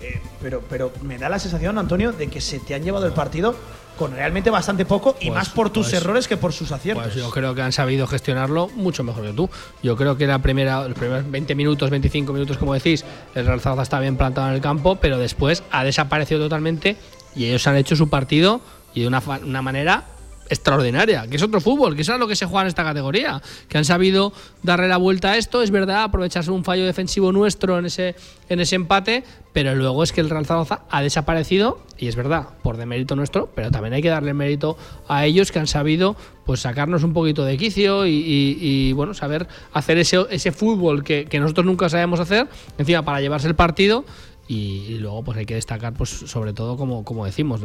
Eh, 0.01 0.21
pero, 0.41 0.63
pero 0.69 0.91
me 1.03 1.17
da 1.17 1.29
la 1.29 1.37
sensación, 1.37 1.77
Antonio, 1.77 2.13
de 2.13 2.27
que 2.27 2.39
se 2.39 2.59
te 2.59 2.73
han 2.73 2.83
llevado 2.83 3.05
el 3.05 3.13
partido 3.13 3.55
con 3.99 4.13
realmente 4.13 4.49
bastante 4.49 4.85
poco 4.85 5.17
y 5.19 5.25
pues, 5.25 5.35
más 5.35 5.49
por 5.49 5.69
tus 5.71 5.89
pues, 5.89 6.01
errores 6.01 6.27
que 6.29 6.37
por 6.37 6.53
sus 6.53 6.71
aciertos. 6.71 7.03
Pues 7.03 7.15
yo 7.15 7.29
creo 7.29 7.53
que 7.53 7.61
han 7.61 7.73
sabido 7.73 8.07
gestionarlo 8.07 8.69
mucho 8.69 9.03
mejor 9.03 9.25
que 9.25 9.33
tú. 9.33 9.49
Yo 9.83 9.97
creo 9.97 10.15
que 10.15 10.25
la 10.25 10.39
primera, 10.39 10.87
los 10.87 10.97
primeros 10.97 11.29
20 11.29 11.53
minutos, 11.53 11.89
25 11.89 12.31
minutos, 12.31 12.57
como 12.57 12.73
decís, 12.73 13.03
el 13.35 13.45
Real 13.45 13.59
Zaragoza 13.59 13.83
está 13.83 13.99
bien 13.99 14.15
plantado 14.15 14.47
en 14.47 14.53
el 14.55 14.61
campo, 14.61 14.95
pero 14.95 15.17
después 15.17 15.63
ha 15.69 15.83
desaparecido 15.83 16.39
totalmente 16.39 16.95
y 17.35 17.47
ellos 17.47 17.67
han 17.67 17.75
hecho 17.75 17.97
su 17.97 18.09
partido 18.09 18.61
y 18.93 19.01
de 19.01 19.07
una, 19.07 19.21
una 19.43 19.61
manera 19.61 20.05
extraordinaria, 20.49 21.27
que 21.27 21.37
es 21.37 21.43
otro 21.43 21.61
fútbol, 21.61 21.95
que 21.95 22.01
es 22.01 22.09
lo 22.09 22.27
que 22.27 22.35
se 22.35 22.45
juega 22.45 22.63
en 22.63 22.67
esta 22.67 22.83
categoría, 22.83 23.41
que 23.67 23.77
han 23.77 23.85
sabido 23.85 24.33
darle 24.63 24.87
la 24.87 24.97
vuelta 24.97 25.31
a 25.31 25.37
esto, 25.37 25.61
es 25.61 25.71
verdad, 25.71 26.03
aprovecharse 26.03 26.51
un 26.51 26.63
fallo 26.63 26.85
defensivo 26.85 27.31
nuestro 27.31 27.77
en 27.77 27.85
ese, 27.85 28.15
en 28.49 28.59
ese 28.59 28.75
empate, 28.75 29.23
pero 29.53 29.75
luego 29.75 30.03
es 30.03 30.11
que 30.11 30.21
el 30.21 30.29
Real 30.29 30.45
Zaragoza 30.45 30.81
ha 30.89 31.01
desaparecido, 31.01 31.79
y 31.97 32.07
es 32.07 32.15
verdad, 32.15 32.47
por 32.63 32.77
demérito 32.77 33.15
nuestro, 33.15 33.49
pero 33.55 33.71
también 33.71 33.93
hay 33.93 34.01
que 34.01 34.09
darle 34.09 34.33
mérito 34.33 34.77
a 35.07 35.25
ellos 35.25 35.51
que 35.51 35.59
han 35.59 35.67
sabido 35.67 36.15
pues 36.45 36.61
sacarnos 36.61 37.03
un 37.03 37.13
poquito 37.13 37.45
de 37.45 37.57
quicio 37.57 38.07
y, 38.07 38.91
bueno, 38.93 39.13
saber 39.13 39.47
hacer 39.71 39.99
ese, 39.99 40.25
ese 40.31 40.51
fútbol 40.51 41.03
que, 41.03 41.25
que 41.25 41.39
nosotros 41.39 41.63
nunca 41.63 41.89
sabemos 41.89 42.19
hacer, 42.19 42.47
encima 42.79 43.03
para 43.03 43.21
llevarse 43.21 43.47
el 43.47 43.55
partido 43.55 44.03
y, 44.49 44.97
luego 44.97 45.23
pues 45.23 45.37
hay 45.37 45.45
que 45.45 45.53
destacar 45.53 45.93
pues 45.93 46.09
sobre 46.09 46.53
todo 46.53 46.75
como, 46.75 47.05
como 47.05 47.23
decimos 47.23 47.61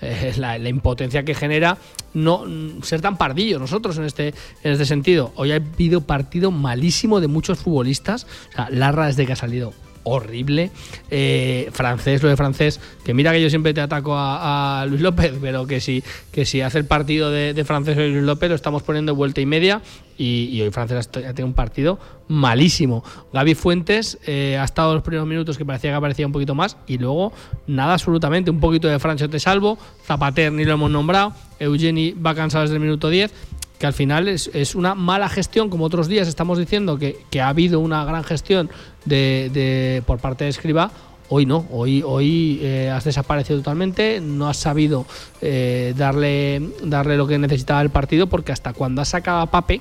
eh, 0.00 0.32
la, 0.36 0.58
la, 0.58 0.68
impotencia 0.68 1.24
que 1.24 1.34
genera 1.34 1.76
no 2.14 2.44
ser 2.82 3.00
tan 3.00 3.18
pardillos 3.18 3.60
nosotros 3.60 3.98
en 3.98 4.04
este 4.04 4.28
en 4.62 4.72
este 4.72 4.86
sentido. 4.86 5.32
Hoy 5.34 5.50
ha 5.50 5.56
habido 5.56 6.02
partido 6.02 6.52
malísimo 6.52 7.20
de 7.20 7.26
muchos 7.26 7.58
futbolistas. 7.58 8.26
O 8.50 8.52
sea 8.54 8.70
Larra 8.70 9.06
desde 9.06 9.26
que 9.26 9.32
ha 9.32 9.36
salido 9.36 9.74
horrible. 10.04 10.70
Eh, 11.10 11.68
francés, 11.72 12.22
lo 12.22 12.28
de 12.28 12.36
francés, 12.36 12.80
que 13.04 13.14
mira 13.14 13.32
que 13.32 13.42
yo 13.42 13.50
siempre 13.50 13.74
te 13.74 13.80
ataco 13.80 14.14
a, 14.16 14.84
Luis 14.88 15.00
López, 15.00 15.34
pero 15.40 15.66
que 15.66 15.80
si, 15.80 16.02
que 16.32 16.44
si 16.44 16.60
hace 16.60 16.78
el 16.78 16.84
partido 16.84 17.30
de, 17.30 17.64
francés 17.64 17.96
o 17.96 18.00
Luis 18.00 18.22
López 18.22 18.48
lo 18.48 18.54
estamos 18.54 18.82
poniendo 18.82 19.14
vuelta 19.14 19.40
y 19.40 19.46
media 19.46 19.82
y, 20.20 20.60
hoy 20.60 20.70
francés 20.70 21.08
ha 21.08 21.10
tenido 21.10 21.46
un 21.46 21.54
partido 21.54 21.98
malísimo. 22.28 23.02
Gaby 23.32 23.54
Fuentes 23.54 24.18
eh, 24.26 24.58
ha 24.60 24.64
estado 24.64 24.92
los 24.92 25.02
primeros 25.02 25.26
minutos 25.26 25.56
que 25.56 25.64
parecía 25.64 25.90
que 25.90 25.96
aparecía 25.96 26.26
un 26.26 26.32
poquito 26.32 26.54
más 26.54 26.76
y 26.86 26.98
luego 26.98 27.32
nada 27.66 27.94
absolutamente, 27.94 28.50
un 28.50 28.60
poquito 28.60 28.86
de 28.86 28.98
Francho 28.98 29.30
te 29.30 29.40
salvo, 29.40 29.78
Zapater 30.04 30.52
ni 30.52 30.64
lo 30.64 30.74
hemos 30.74 30.90
nombrado, 30.90 31.32
Eugeni 31.58 32.12
va 32.12 32.34
cansado 32.34 32.62
desde 32.62 32.74
el 32.74 32.80
minuto 32.80 33.08
10 33.08 33.32
que 33.78 33.86
al 33.86 33.94
final 33.94 34.28
es, 34.28 34.74
una 34.74 34.94
mala 34.94 35.30
gestión, 35.30 35.70
como 35.70 35.86
otros 35.86 36.06
días 36.06 36.28
estamos 36.28 36.58
diciendo 36.58 36.98
que, 36.98 37.40
ha 37.40 37.48
habido 37.48 37.80
una 37.80 38.04
gran 38.04 38.24
gestión 38.24 38.68
de, 39.06 40.02
por 40.06 40.18
parte 40.18 40.44
de 40.44 40.50
Escriba. 40.50 40.90
Hoy 41.30 41.46
no, 41.46 41.64
hoy, 41.70 42.02
hoy 42.04 42.58
eh, 42.60 42.90
has 42.90 43.04
desaparecido 43.04 43.60
totalmente, 43.60 44.20
no 44.20 44.50
has 44.50 44.56
sabido 44.58 45.06
eh, 45.40 45.94
darle, 45.96 46.60
darle 46.82 47.16
lo 47.16 47.26
que 47.26 47.38
necesitaba 47.38 47.80
el 47.80 47.88
partido, 47.88 48.26
porque 48.26 48.52
hasta 48.52 48.74
cuando 48.74 49.00
has 49.00 49.08
sacado 49.08 49.38
a 49.38 49.46
Pape, 49.46 49.80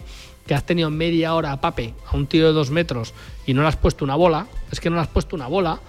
que 0.50 0.56
has 0.56 0.66
tenido 0.66 0.90
media 0.90 1.36
hora 1.36 1.52
a 1.52 1.62
Pape 1.62 1.94
a 2.10 2.18
un 2.18 2.26
tiro 2.26 2.48
de 2.48 2.54
dos 2.54 2.72
metros 2.72 3.14
y 3.46 3.54
no 3.54 3.62
le 3.62 3.68
has 3.68 3.76
puesto 3.76 4.04
una 4.04 4.16
bola, 4.16 4.48
es 4.72 4.80
que 4.80 4.90
no 4.90 4.96
le 4.96 5.04
has 5.04 5.08
puesto 5.08 5.36
una 5.36 5.46
bola, 5.46 5.80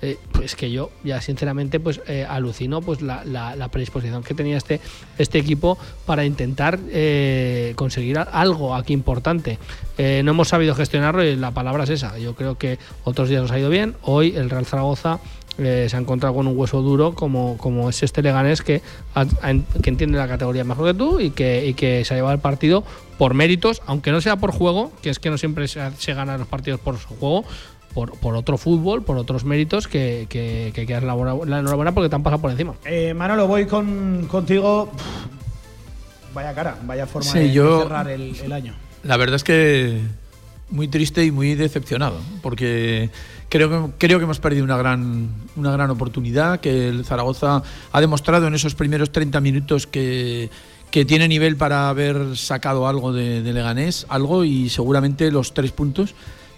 eh, 0.00 0.16
pues 0.30 0.54
que 0.54 0.70
yo 0.70 0.90
ya 1.02 1.20
sinceramente 1.20 1.80
pues 1.80 2.00
eh, 2.06 2.24
alucino 2.28 2.80
pues 2.80 3.02
la, 3.02 3.24
la, 3.24 3.68
predisposición 3.68 4.22
que 4.22 4.32
tenía 4.32 4.56
este, 4.56 4.80
este 5.18 5.38
equipo 5.38 5.76
para 6.06 6.24
intentar 6.24 6.78
eh, 6.90 7.72
conseguir 7.74 8.18
algo 8.18 8.76
aquí 8.76 8.92
importante. 8.92 9.58
no 9.98 10.30
hemos 10.30 10.48
sabido 10.48 10.76
gestionarlo 10.76 11.24
y 11.24 11.34
la 11.34 11.50
palabra 11.50 11.82
es 11.82 11.90
esa. 11.90 12.16
Yo 12.18 12.36
creo 12.36 12.56
que 12.56 12.78
otros 13.02 13.28
días 13.28 13.42
nos 13.42 13.50
ha 13.50 13.58
ido 13.58 13.70
bien. 13.70 13.96
Hoy 14.02 14.36
el 14.36 14.50
Real 14.50 14.66
Zaragoza 14.66 15.18
se 15.56 15.90
ha 15.92 15.98
encontrado 15.98 16.36
con 16.36 16.46
un 16.46 16.56
hueso 16.56 16.80
duro 16.82 17.16
como, 17.16 17.56
como 17.58 17.90
es 17.90 18.04
este 18.04 18.22
Leganés 18.22 18.62
que, 18.62 18.80
que 19.82 19.90
entiende 19.90 20.16
la 20.16 20.28
categoría 20.28 20.62
mejor 20.62 20.86
que 20.86 20.94
tú 20.94 21.18
y 21.18 21.30
que, 21.30 21.66
y 21.66 21.74
que 21.74 22.04
se 22.04 22.14
ha 22.14 22.16
llevado 22.16 22.34
el 22.34 22.40
partido 22.40 22.84
por 23.18 23.34
méritos, 23.34 23.82
aunque 23.86 24.12
no 24.12 24.20
sea 24.20 24.36
por 24.36 24.52
juego, 24.52 24.92
que 25.02 25.10
es 25.10 25.18
que 25.18 25.30
no 25.30 25.38
siempre 25.38 25.66
se 25.66 26.14
ganan 26.14 26.38
los 26.38 26.46
partidos 26.46 26.78
por 26.78 26.98
su 26.98 27.08
juego, 27.08 27.44
por, 27.94 28.36
otro 28.36 28.58
fútbol, 28.58 29.02
por 29.02 29.16
otros 29.16 29.44
méritos 29.44 29.88
que, 29.88 30.26
que, 30.28 30.72
que 30.74 31.00
la, 31.00 31.14
enhorabuena 31.14 31.92
porque 31.92 32.08
te 32.08 32.14
han 32.14 32.22
pasado 32.22 32.40
por 32.40 32.50
encima. 32.50 32.74
Eh, 32.84 33.14
Manolo, 33.14 33.46
voy 33.46 33.66
con, 33.66 34.26
contigo. 34.30 34.90
Vaya 36.34 36.54
cara, 36.54 36.78
vaya 36.84 37.06
forma 37.06 37.32
de, 37.32 37.52
cerrar 37.52 38.08
el, 38.08 38.52
año. 38.52 38.74
La 39.02 39.16
verdad 39.16 39.36
es 39.36 39.44
que 39.44 40.00
muy 40.70 40.86
triste 40.88 41.24
y 41.24 41.30
muy 41.30 41.54
decepcionado, 41.54 42.20
porque 42.42 43.10
creo 43.48 43.70
que, 43.70 43.92
creo 43.98 44.18
que 44.18 44.24
hemos 44.24 44.38
perdido 44.38 44.64
una 44.64 44.76
gran, 44.76 45.30
una 45.56 45.72
gran 45.72 45.90
oportunidad, 45.90 46.60
que 46.60 46.88
el 46.88 47.04
Zaragoza 47.04 47.62
ha 47.90 48.00
demostrado 48.00 48.46
en 48.46 48.54
esos 48.54 48.74
primeros 48.74 49.10
30 49.10 49.40
minutos 49.40 49.86
que, 49.86 50.50
que 50.90 51.04
tiene 51.04 51.26
nivel 51.26 51.56
para 51.56 51.88
haber 51.88 52.36
sacado 52.36 52.86
algo 52.86 53.12
de, 53.12 53.42
de 53.42 53.52
Leganés, 53.52 54.06
algo 54.10 54.44
y 54.44 54.68
seguramente 54.68 55.30
los 55.32 55.54
tres 55.54 55.72
puntos 55.72 56.14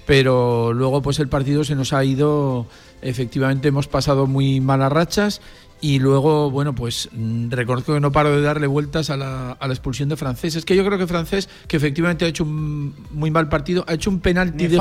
pero 0.06 0.72
luego 0.72 1.02
pues 1.02 1.18
el 1.18 1.28
partido 1.28 1.64
se 1.64 1.74
nos 1.74 1.92
ha 1.92 2.04
ido, 2.04 2.66
efectivamente 3.02 3.68
hemos 3.68 3.88
pasado 3.88 4.26
muy 4.26 4.60
malas 4.60 4.92
rachas 4.92 5.40
y 5.82 5.98
luego, 5.98 6.50
bueno, 6.50 6.74
pues 6.74 7.08
mm, 7.12 7.50
reconozco 7.50 7.94
que 7.94 8.00
no 8.00 8.12
paro 8.12 8.36
de 8.36 8.42
darle 8.42 8.66
vueltas 8.66 9.08
a 9.08 9.16
la, 9.16 9.56
expulsión 9.62 10.08
de 10.10 10.16
Francés. 10.16 10.56
Es 10.56 10.64
que 10.64 10.76
yo 10.76 10.84
creo 10.84 10.98
que 10.98 11.06
Francés, 11.06 11.48
que 11.66 11.76
efectivamente 11.76 12.24
ha 12.24 12.28
hecho 12.28 12.44
un 12.44 12.94
muy 13.10 13.30
mal 13.30 13.48
partido, 13.48 13.84
ha 13.88 13.94
hecho 13.94 14.10
un 14.10 14.20
penalti 14.20 14.66
de, 14.66 14.78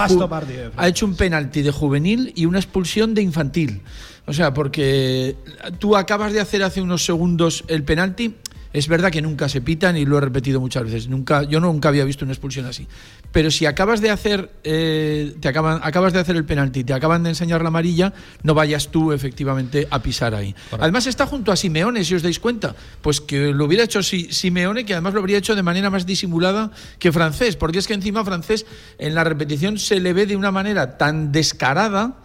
ha 0.75 0.87
hecho 0.87 1.05
un 1.05 1.15
penalti 1.15 1.61
de 1.61 1.71
juvenil 1.71 2.33
y 2.35 2.45
una 2.45 2.59
expulsión 2.59 3.13
de 3.13 3.21
infantil. 3.21 3.81
O 4.25 4.33
sea, 4.33 4.53
porque 4.53 5.37
tú 5.79 5.95
acabas 5.95 6.33
de 6.33 6.41
hacer 6.41 6.63
hace 6.63 6.81
unos 6.81 7.05
segundos 7.05 7.63
el 7.67 7.83
penalti, 7.83 8.35
es 8.71 8.87
verdad 8.87 9.11
que 9.11 9.21
nunca 9.21 9.49
se 9.49 9.61
pitan 9.61 9.97
y 9.97 10.05
lo 10.05 10.17
he 10.17 10.21
repetido 10.21 10.59
muchas 10.59 10.83
veces. 10.83 11.07
Nunca, 11.07 11.43
yo 11.43 11.59
nunca 11.59 11.89
había 11.89 12.05
visto 12.05 12.23
una 12.23 12.33
expulsión 12.33 12.65
así. 12.65 12.87
Pero 13.31 13.49
si 13.49 13.65
acabas 13.65 14.01
de 14.01 14.11
hacer, 14.11 14.51
eh, 14.63 15.35
te 15.39 15.47
acaban, 15.47 15.79
acabas 15.83 16.13
de 16.13 16.19
hacer 16.19 16.35
el 16.35 16.45
penalti, 16.45 16.83
te 16.83 16.93
acaban 16.93 17.23
de 17.23 17.29
enseñar 17.29 17.61
la 17.61 17.69
amarilla, 17.69 18.13
no 18.43 18.53
vayas 18.53 18.89
tú 18.89 19.11
efectivamente 19.11 19.87
a 19.89 20.01
pisar 20.01 20.35
ahí. 20.35 20.55
Además 20.79 21.07
está 21.07 21.25
junto 21.25 21.51
a 21.51 21.55
Simeone, 21.55 22.03
si 22.03 22.15
os 22.15 22.21
dais 22.21 22.39
cuenta, 22.39 22.75
pues 23.01 23.21
que 23.21 23.51
lo 23.53 23.65
hubiera 23.65 23.83
hecho 23.83 24.03
Simeone, 24.03 24.85
que 24.85 24.93
además 24.93 25.13
lo 25.13 25.19
habría 25.19 25.37
hecho 25.37 25.55
de 25.55 25.63
manera 25.63 25.89
más 25.89 26.05
disimulada 26.05 26.71
que 26.99 27.11
francés, 27.11 27.55
porque 27.55 27.79
es 27.79 27.87
que 27.87 27.95
encima 27.95 28.23
francés 28.23 28.65
en 28.99 29.15
la 29.15 29.23
repetición 29.23 29.79
se 29.79 29.99
le 29.99 30.13
ve 30.13 30.25
de 30.25 30.35
una 30.35 30.51
manera 30.51 30.97
tan 30.97 31.31
descarada 31.31 32.17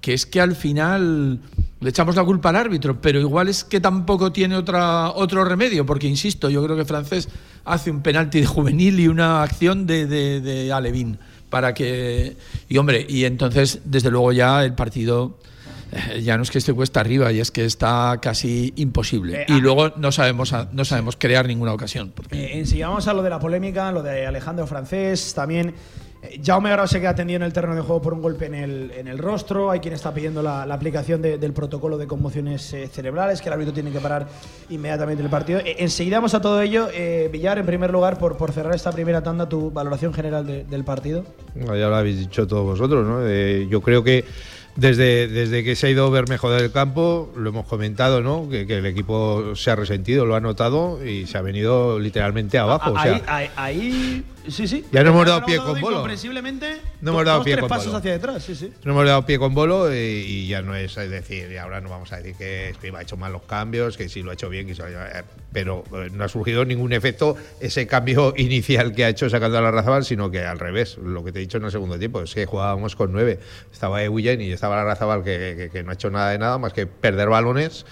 que 0.00 0.14
es 0.14 0.26
que 0.26 0.40
al 0.40 0.54
final 0.54 1.40
le 1.80 1.90
echamos 1.90 2.16
la 2.16 2.24
culpa 2.24 2.48
al 2.48 2.56
árbitro, 2.56 3.00
pero 3.00 3.20
igual 3.20 3.48
es 3.48 3.62
que 3.62 3.80
tampoco 3.80 4.32
tiene 4.32 4.56
otra, 4.56 5.10
otro 5.10 5.44
remedio, 5.44 5.86
porque 5.86 6.08
insisto, 6.08 6.50
yo 6.50 6.62
creo 6.64 6.76
que 6.76 6.84
Francés 6.84 7.28
hace 7.64 7.90
un 7.90 8.02
penalti 8.02 8.40
de 8.40 8.46
juvenil 8.46 8.98
y 8.98 9.08
una 9.08 9.42
acción 9.42 9.86
de, 9.86 10.06
de, 10.06 10.72
Alevín 10.72 11.18
para 11.50 11.74
que. 11.74 12.36
Y 12.68 12.78
hombre, 12.78 13.06
y 13.08 13.24
entonces, 13.24 13.80
desde 13.84 14.10
luego, 14.10 14.32
ya 14.32 14.64
el 14.64 14.74
partido. 14.74 15.38
Eh, 15.90 16.20
ya 16.20 16.36
no 16.36 16.42
es 16.42 16.50
que 16.50 16.58
esté 16.58 16.74
cuesta 16.74 17.00
arriba, 17.00 17.32
y 17.32 17.40
es 17.40 17.50
que 17.50 17.64
está 17.64 18.18
casi 18.20 18.74
imposible. 18.76 19.42
Eh, 19.42 19.46
y 19.48 19.52
ah. 19.52 19.58
luego 19.58 19.88
no 19.96 20.12
sabemos, 20.12 20.52
no 20.72 20.84
sabemos 20.84 21.16
crear 21.16 21.46
ninguna 21.46 21.72
ocasión. 21.72 22.12
Porque... 22.14 22.60
Eh, 22.60 22.82
vamos 22.82 23.08
a 23.08 23.14
lo 23.14 23.22
de 23.22 23.30
la 23.30 23.38
polémica, 23.38 23.90
lo 23.90 24.02
de 24.02 24.26
Alejandro 24.26 24.66
Francés, 24.66 25.32
también 25.34 25.74
Jaume 26.42 26.70
Grau 26.70 26.86
se 26.88 27.00
queda 27.00 27.10
atendido 27.10 27.36
en 27.36 27.42
el 27.44 27.52
terreno 27.52 27.76
de 27.76 27.82
juego 27.82 28.02
por 28.02 28.14
un 28.14 28.22
golpe 28.22 28.46
en 28.46 28.54
el, 28.54 28.92
en 28.96 29.08
el 29.08 29.18
rostro. 29.18 29.70
Hay 29.70 29.80
quien 29.80 29.94
está 29.94 30.12
pidiendo 30.12 30.42
la, 30.42 30.62
aplicación 30.62 31.22
del 31.22 31.52
protocolo 31.52 31.96
de 31.96 32.06
conmociones 32.06 32.72
eh, 32.72 32.88
cerebrales, 32.88 33.40
que 33.40 33.48
el 33.48 33.52
árbitro 33.52 33.72
tiene 33.72 33.90
que 33.90 34.00
parar 34.00 34.26
inmediatamente 34.68 35.22
el 35.22 35.30
partido. 35.30 35.60
Eh, 35.60 35.76
enseguida 35.78 36.16
vamos 36.16 36.34
a 36.34 36.40
todo 36.40 36.60
ello. 36.60 36.88
Villar, 37.30 37.58
en 37.58 37.66
primer 37.66 37.90
lugar, 37.90 38.18
por, 38.18 38.36
por 38.36 38.52
cerrar 38.52 38.74
esta 38.74 38.92
primera 38.92 39.22
tanda, 39.22 39.48
tu 39.48 39.70
valoración 39.70 40.12
general 40.12 40.46
del 40.68 40.84
partido. 40.84 41.24
Ya 41.54 41.88
lo 41.88 41.96
habéis 41.96 42.18
dicho 42.18 42.46
todos 42.46 42.64
vosotros, 42.64 43.06
¿no? 43.06 43.28
yo 43.68 43.80
creo 43.80 44.02
que 44.02 44.24
desde, 44.78 45.26
desde 45.26 45.64
que 45.64 45.74
se 45.74 45.88
ha 45.88 45.90
ido 45.90 46.08
Bermejo 46.08 46.52
del 46.52 46.70
campo, 46.70 47.32
lo 47.36 47.50
hemos 47.50 47.66
comentado, 47.66 48.22
¿no? 48.22 48.48
Que, 48.48 48.62
el 48.62 48.86
equipo 48.86 49.56
se 49.56 49.72
ha 49.72 49.76
resentido, 49.76 50.24
lo 50.24 50.36
ha 50.36 50.40
notado 50.40 51.04
y 51.04 51.26
se 51.26 51.36
ha 51.36 51.42
venido 51.42 51.98
literalmente 51.98 52.58
abajo. 52.58 52.94
Ahí, 52.96 53.20
ahí, 53.56 54.24
sí, 54.50 54.68
sí. 54.68 54.84
Ya 54.92 55.02
no 55.02 55.10
hemos 55.10 55.26
dado 55.26 55.44
pie 55.44 55.58
con 55.58 55.80
bolo. 55.80 55.96
Comprensiblemente, 55.96 56.80
no 57.00 57.10
hemos 57.10 57.24
dado 57.24 57.44
pie 57.44 57.58
con 57.58 57.68
pasos 57.68 57.94
hacia 57.94 58.12
detrás, 58.12 58.42
sí, 58.42 58.54
sí. 58.54 58.72
No 58.84 58.92
hemos 58.92 59.06
dado 59.06 59.24
pie 59.24 59.38
con 59.38 59.54
bolo 59.54 59.94
y, 59.94 60.46
ya 60.48 60.62
no 60.62 60.74
es, 60.74 60.94
decir, 60.94 61.50
y 61.50 61.56
ahora 61.56 61.80
no 61.80 61.90
vamos 61.90 62.12
a 62.12 62.16
decir 62.16 62.34
que 62.36 62.70
Escriba 62.70 62.98
ha 62.98 63.02
hecho 63.02 63.16
mal 63.16 63.32
los 63.32 63.42
cambios, 63.42 63.96
que 63.96 64.08
sí 64.08 64.22
lo 64.22 64.30
ha 64.30 64.34
hecho 64.34 64.48
bien, 64.48 64.66
que 64.66 64.72
eh, 64.72 65.22
pero 65.52 65.84
eh, 65.92 66.08
no 66.12 66.24
ha 66.24 66.28
surgido 66.28 66.64
ningún 66.64 66.92
efecto 66.92 67.36
ese 67.60 67.86
cambio 67.86 68.34
inicial 68.36 68.94
que 68.94 69.04
ha 69.04 69.08
hecho 69.08 69.28
sacando 69.30 69.58
a 69.58 69.60
la 69.60 69.70
Razabal, 69.70 70.04
sino 70.04 70.30
que 70.30 70.44
al 70.44 70.58
revés, 70.58 70.98
lo 70.98 71.24
que 71.24 71.32
te 71.32 71.38
he 71.38 71.42
dicho 71.42 71.58
en 71.58 71.64
el 71.64 71.70
segundo 71.70 71.98
tiempo, 71.98 72.22
es 72.22 72.34
que 72.34 72.46
jugábamos 72.46 72.96
con 72.96 73.12
nueve. 73.12 73.38
Estaba 73.72 74.02
Eguyen 74.02 74.40
y 74.40 74.52
estaba 74.52 74.76
la 74.76 74.84
Razabal 74.84 75.22
que, 75.24 75.70
que, 75.72 75.82
no 75.82 75.90
ha 75.90 75.94
hecho 75.94 76.10
nada 76.10 76.30
de 76.30 76.38
nada 76.38 76.58
más 76.58 76.72
que 76.72 76.86
perder 76.86 77.28
balones, 77.28 77.86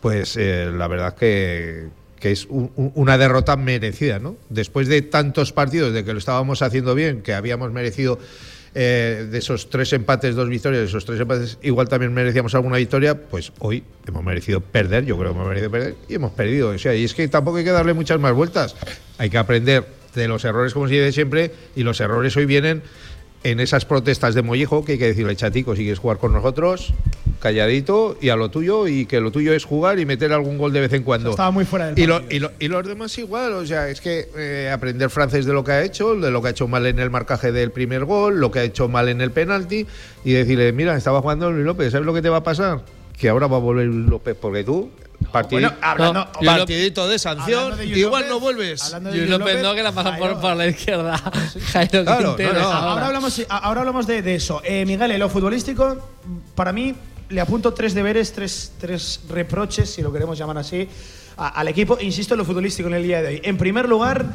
pues 0.00 0.36
eh, 0.36 0.70
la 0.72 0.86
verdad 0.88 1.14
que, 1.14 1.88
que 2.24 2.32
es 2.32 2.48
una 2.48 3.18
derrota 3.18 3.54
merecida, 3.54 4.18
¿no? 4.18 4.38
Después 4.48 4.88
de 4.88 5.02
tantos 5.02 5.52
partidos 5.52 5.92
de 5.92 6.06
que 6.06 6.14
lo 6.14 6.18
estábamos 6.18 6.62
haciendo 6.62 6.94
bien, 6.94 7.20
que 7.20 7.34
habíamos 7.34 7.70
merecido 7.70 8.18
eh, 8.74 9.28
de 9.30 9.36
esos 9.36 9.68
tres 9.68 9.92
empates, 9.92 10.34
dos 10.34 10.48
victorias, 10.48 10.80
de 10.80 10.88
esos 10.88 11.04
tres 11.04 11.20
empates, 11.20 11.58
igual 11.60 11.86
también 11.86 12.14
merecíamos 12.14 12.54
alguna 12.54 12.78
victoria, 12.78 13.14
pues 13.14 13.52
hoy 13.58 13.84
hemos 14.06 14.24
merecido 14.24 14.62
perder, 14.62 15.04
yo 15.04 15.18
creo 15.18 15.32
que 15.32 15.36
hemos 15.36 15.48
merecido 15.48 15.70
perder 15.70 15.96
y 16.08 16.14
hemos 16.14 16.32
perdido. 16.32 16.74
Y 16.74 17.04
es 17.04 17.12
que 17.12 17.28
tampoco 17.28 17.58
hay 17.58 17.64
que 17.64 17.72
darle 17.72 17.92
muchas 17.92 18.18
más 18.18 18.32
vueltas. 18.32 18.74
Hay 19.18 19.28
que 19.28 19.36
aprender 19.36 19.84
de 20.14 20.26
los 20.26 20.46
errores, 20.46 20.72
como 20.72 20.88
se 20.88 20.94
dice 20.94 21.12
siempre, 21.12 21.50
y 21.76 21.82
los 21.82 22.00
errores 22.00 22.34
hoy 22.38 22.46
vienen 22.46 22.82
en 23.44 23.60
esas 23.60 23.84
protestas 23.84 24.34
de 24.34 24.42
Mollejo, 24.42 24.84
que 24.84 24.92
hay 24.92 24.98
que 24.98 25.06
decirle, 25.06 25.36
chatico, 25.36 25.76
si 25.76 25.82
quieres 25.82 25.98
jugar 25.98 26.16
con 26.16 26.32
nosotros, 26.32 26.94
calladito 27.40 28.16
y 28.20 28.30
a 28.30 28.36
lo 28.36 28.48
tuyo, 28.48 28.88
y 28.88 29.04
que 29.04 29.20
lo 29.20 29.30
tuyo 29.30 29.52
es 29.52 29.64
jugar 29.66 29.98
y 29.98 30.06
meter 30.06 30.32
algún 30.32 30.56
gol 30.56 30.72
de 30.72 30.80
vez 30.80 30.92
en 30.94 31.02
cuando. 31.02 31.30
Estaba 31.30 31.50
muy 31.50 31.66
fuera 31.66 31.92
del 31.92 31.98
y, 32.30 32.64
y, 32.64 32.68
los 32.68 32.86
demás 32.86 33.16
igual, 33.18 33.52
o 33.52 33.66
sea, 33.66 33.90
es 33.90 34.00
que 34.00 34.28
eh, 34.36 34.70
aprender 34.72 35.10
francés 35.10 35.44
de 35.44 35.52
lo 35.52 35.62
que 35.62 35.72
ha 35.72 35.84
hecho, 35.84 36.14
de 36.16 36.30
lo 36.30 36.40
que 36.40 36.48
ha 36.48 36.50
hecho 36.52 36.66
mal 36.66 36.86
en 36.86 36.98
el 36.98 37.10
marcaje 37.10 37.52
del 37.52 37.70
primer 37.70 38.06
gol, 38.06 38.40
lo 38.40 38.50
que 38.50 38.60
ha 38.60 38.64
hecho 38.64 38.88
mal 38.88 39.10
en 39.10 39.20
el 39.20 39.30
penalti, 39.30 39.86
y 40.24 40.32
decirle, 40.32 40.72
mira, 40.72 40.96
estaba 40.96 41.20
jugando 41.20 41.52
Luis 41.52 41.66
López, 41.66 41.92
¿sabes 41.92 42.06
lo 42.06 42.14
que 42.14 42.22
te 42.22 42.30
va 42.30 42.38
a 42.38 42.44
pasar? 42.44 42.80
Que 43.18 43.28
ahora 43.28 43.46
va 43.46 43.58
a 43.58 43.60
volver 43.60 43.86
Luis 43.86 44.08
López, 44.08 44.36
porque 44.40 44.64
tú 44.64 44.88
partidito 45.42 47.08
de 47.08 47.18
sanción, 47.18 47.74
igual 47.82 48.26
no 48.28 48.40
vuelves. 48.40 48.94
Luis 49.02 49.28
López, 49.28 49.62
no, 49.62 49.74
que 49.74 49.82
la 49.82 49.92
pasa 49.92 50.16
por, 50.16 50.56
la 50.56 50.66
izquierda. 50.66 51.14
ahora, 52.06 53.06
hablamos, 53.06 53.42
ahora 53.48 53.80
hablamos 53.80 54.06
de, 54.06 54.34
eso. 54.34 54.62
Eh, 54.64 54.84
Miguel, 54.86 55.10
en 55.10 55.20
lo 55.20 55.28
futbolístico, 55.28 55.98
para 56.54 56.72
mí, 56.72 56.94
le 57.28 57.40
apunto 57.40 57.74
tres 57.74 57.94
deberes, 57.94 58.32
tres, 58.32 58.72
tres 58.78 59.20
reproches, 59.28 59.90
si 59.90 60.02
lo 60.02 60.12
queremos 60.12 60.38
llamar 60.38 60.58
así, 60.58 60.88
al 61.36 61.68
equipo. 61.68 61.98
Insisto 62.00 62.34
en 62.34 62.38
lo 62.38 62.44
futbolístico 62.44 62.88
en 62.88 62.94
el 62.94 63.02
día 63.02 63.22
de 63.22 63.28
hoy. 63.28 63.40
En 63.42 63.56
primer 63.56 63.88
lugar, 63.88 64.26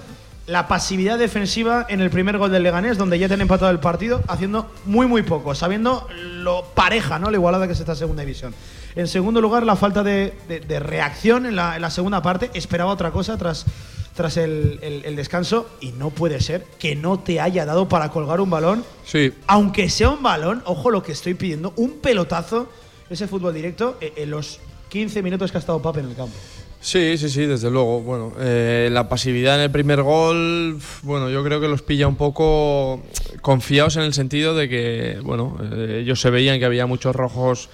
la 0.49 0.67
pasividad 0.67 1.19
defensiva 1.19 1.85
en 1.89 2.01
el 2.01 2.09
primer 2.09 2.37
gol 2.37 2.51
del 2.51 2.63
Leganés, 2.63 2.97
donde 2.97 3.19
ya 3.19 3.27
tienen 3.27 3.43
empatado 3.43 3.71
el 3.71 3.79
partido, 3.79 4.21
haciendo 4.27 4.71
muy, 4.85 5.05
muy 5.05 5.21
poco, 5.21 5.53
sabiendo 5.53 6.07
lo 6.11 6.65
pareja, 6.73 7.19
¿no? 7.19 7.29
La 7.29 7.37
igualada 7.37 7.67
que 7.67 7.73
es 7.73 7.79
esta 7.79 7.95
segunda 7.95 8.23
división. 8.23 8.53
En 8.95 9.07
segundo 9.07 9.41
lugar, 9.41 9.65
la 9.65 9.75
falta 9.75 10.03
de, 10.03 10.33
reacción 10.79 11.45
en 11.45 11.55
la, 11.55 11.89
segunda 11.89 12.21
parte. 12.21 12.49
Esperaba 12.53 12.91
otra 12.91 13.11
cosa 13.11 13.37
tras, 13.37 13.65
tras 14.15 14.37
el, 14.37 14.79
el, 14.81 15.15
descanso 15.15 15.69
y 15.79 15.91
no 15.91 16.09
puede 16.09 16.41
ser 16.41 16.65
que 16.79 16.95
no 16.95 17.19
te 17.19 17.39
haya 17.39 17.65
dado 17.65 17.87
para 17.87 18.09
colgar 18.09 18.41
un 18.41 18.49
balón. 18.49 18.83
Sí. 19.05 19.33
Aunque 19.47 19.89
sea 19.89 20.09
un 20.09 20.23
balón, 20.23 20.61
ojo 20.65 20.91
lo 20.91 21.03
que 21.03 21.11
estoy 21.11 21.33
pidiendo, 21.33 21.73
un 21.75 21.99
pelotazo, 21.99 22.69
ese 23.09 23.27
fútbol 23.27 23.53
directo, 23.53 23.97
eh, 24.01 24.13
en 24.17 24.31
los 24.31 24.59
15 24.89 25.21
minutos 25.21 25.51
que 25.51 25.57
ha 25.57 25.61
estado 25.61 25.81
Pape 25.81 25.99
en 25.99 26.07
el 26.07 26.15
campo. 26.15 26.35
Sí, 26.81 27.17
sí, 27.17 27.29
sí, 27.29 27.45
desde 27.45 27.69
luego. 27.69 28.01
Bueno, 28.01 28.33
eh, 28.39 28.89
la 28.91 29.09
pasividad 29.09 29.55
en 29.55 29.63
el 29.63 29.71
primer 29.71 30.01
gol, 30.01 30.79
bueno, 31.03 31.29
yo 31.29 31.43
creo 31.43 31.59
que 31.59 31.67
los 31.67 31.81
pilla 31.81 32.07
un 32.07 32.15
poco 32.15 33.01
confiados 33.41 33.97
en 33.97 34.03
el 34.03 34.13
sentido 34.13 34.55
de 34.55 34.69
que, 34.69 35.19
bueno, 35.21 35.57
eh, 35.73 35.99
ellos 36.03 36.21
se 36.21 36.29
veían 36.29 36.57
que 36.57 36.65
había 36.65 36.85
muchos 36.85 37.15
rojos 37.15 37.69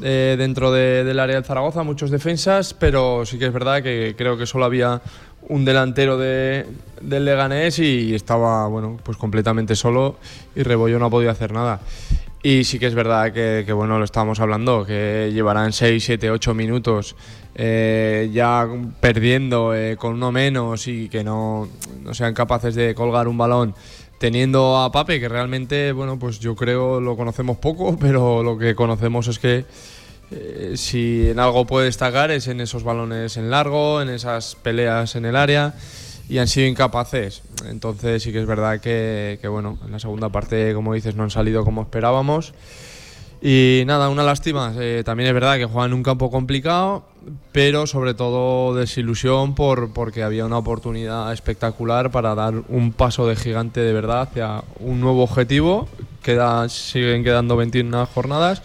eh, 0.00 0.36
dentro 0.38 0.70
del 0.72 1.18
área 1.18 1.36
del 1.36 1.44
Zaragoza, 1.44 1.82
muchos 1.82 2.10
defensas, 2.10 2.74
pero 2.74 3.24
sí 3.26 3.38
que 3.38 3.46
es 3.46 3.52
verdad 3.52 3.82
que 3.82 4.14
creo 4.16 4.36
que 4.36 4.46
solo 4.46 4.64
había 4.64 5.00
un 5.48 5.64
delantero 5.64 6.18
de, 6.18 6.66
del 7.00 7.24
Leganés 7.24 7.78
y 7.78 8.14
estaba, 8.14 8.66
bueno, 8.68 8.98
pues 9.02 9.16
completamente 9.16 9.74
solo 9.74 10.16
y 10.54 10.62
Rebollo 10.62 10.98
no 10.98 11.06
ha 11.06 11.10
podido 11.10 11.30
hacer 11.30 11.52
nada. 11.52 11.80
Y 12.42 12.64
sí 12.64 12.78
que 12.78 12.86
es 12.86 12.94
verdad 12.94 13.32
que, 13.32 13.72
bueno, 13.72 13.98
lo 13.98 14.04
estábamos 14.04 14.38
hablando, 14.38 14.84
que 14.86 15.30
llevarán 15.32 15.72
6, 15.72 16.04
7, 16.04 16.30
8 16.30 16.54
minutos 16.54 17.16
eh, 17.56 18.30
ya 18.32 18.68
perdiendo 19.00 19.74
eh, 19.74 19.96
con 19.96 20.14
uno 20.14 20.30
menos 20.30 20.86
y 20.86 21.08
que 21.08 21.24
no, 21.24 21.68
no, 22.04 22.14
sean 22.14 22.34
capaces 22.34 22.76
de 22.76 22.94
colgar 22.94 23.26
un 23.26 23.36
balón 23.36 23.74
teniendo 24.18 24.76
a 24.76 24.92
Pape, 24.92 25.20
que 25.20 25.28
realmente, 25.28 25.92
bueno, 25.92 26.18
pues 26.18 26.38
yo 26.40 26.54
creo 26.54 27.00
lo 27.00 27.16
conocemos 27.16 27.58
poco, 27.58 27.96
pero 28.00 28.42
lo 28.42 28.58
que 28.58 28.74
conocemos 28.74 29.28
es 29.28 29.38
que 29.38 29.64
eh, 30.30 30.72
si 30.76 31.30
en 31.30 31.38
algo 31.38 31.66
puede 31.66 31.86
destacar 31.86 32.30
es 32.30 32.48
en 32.48 32.60
esos 32.60 32.82
balones 32.84 33.36
en 33.36 33.50
largo, 33.50 34.02
en 34.02 34.10
esas 34.10 34.56
peleas 34.56 35.16
en 35.16 35.24
el 35.24 35.36
área 35.36 35.74
y 36.28 36.38
han 36.38 36.48
sido 36.48 36.66
incapaces. 36.66 37.42
Entonces 37.66 38.22
sí 38.22 38.32
que 38.32 38.40
es 38.40 38.46
verdad 38.46 38.80
que, 38.80 39.38
bueno, 39.48 39.78
en 39.84 39.92
la 39.92 39.98
segunda 39.98 40.28
parte, 40.28 40.74
como 40.74 40.92
dices, 40.94 41.14
no 41.14 41.22
han 41.22 41.30
salido 41.30 41.64
como 41.64 41.82
esperábamos. 41.82 42.52
Y 43.40 43.84
nada, 43.86 44.08
una 44.08 44.22
lástima. 44.22 44.74
Eh, 44.78 45.02
también 45.04 45.28
es 45.28 45.34
verdad 45.34 45.56
que 45.56 45.64
juegan 45.64 45.92
un 45.92 46.02
campo 46.02 46.30
complicado, 46.30 47.04
pero 47.52 47.86
sobre 47.86 48.14
todo 48.14 48.74
desilusión 48.74 49.54
por, 49.54 49.92
porque 49.92 50.22
había 50.22 50.44
una 50.46 50.58
oportunidad 50.58 51.32
espectacular 51.32 52.10
para 52.10 52.34
dar 52.34 52.54
un 52.68 52.92
paso 52.92 53.26
de 53.26 53.36
gigante 53.36 53.80
de 53.80 53.92
verdad 53.92 54.22
hacia 54.22 54.62
un 54.80 55.00
nuevo 55.00 55.22
objetivo. 55.22 55.88
Queda, 56.22 56.68
siguen 56.68 57.24
quedando 57.24 57.56
21 57.56 58.06
jornadas 58.06 58.62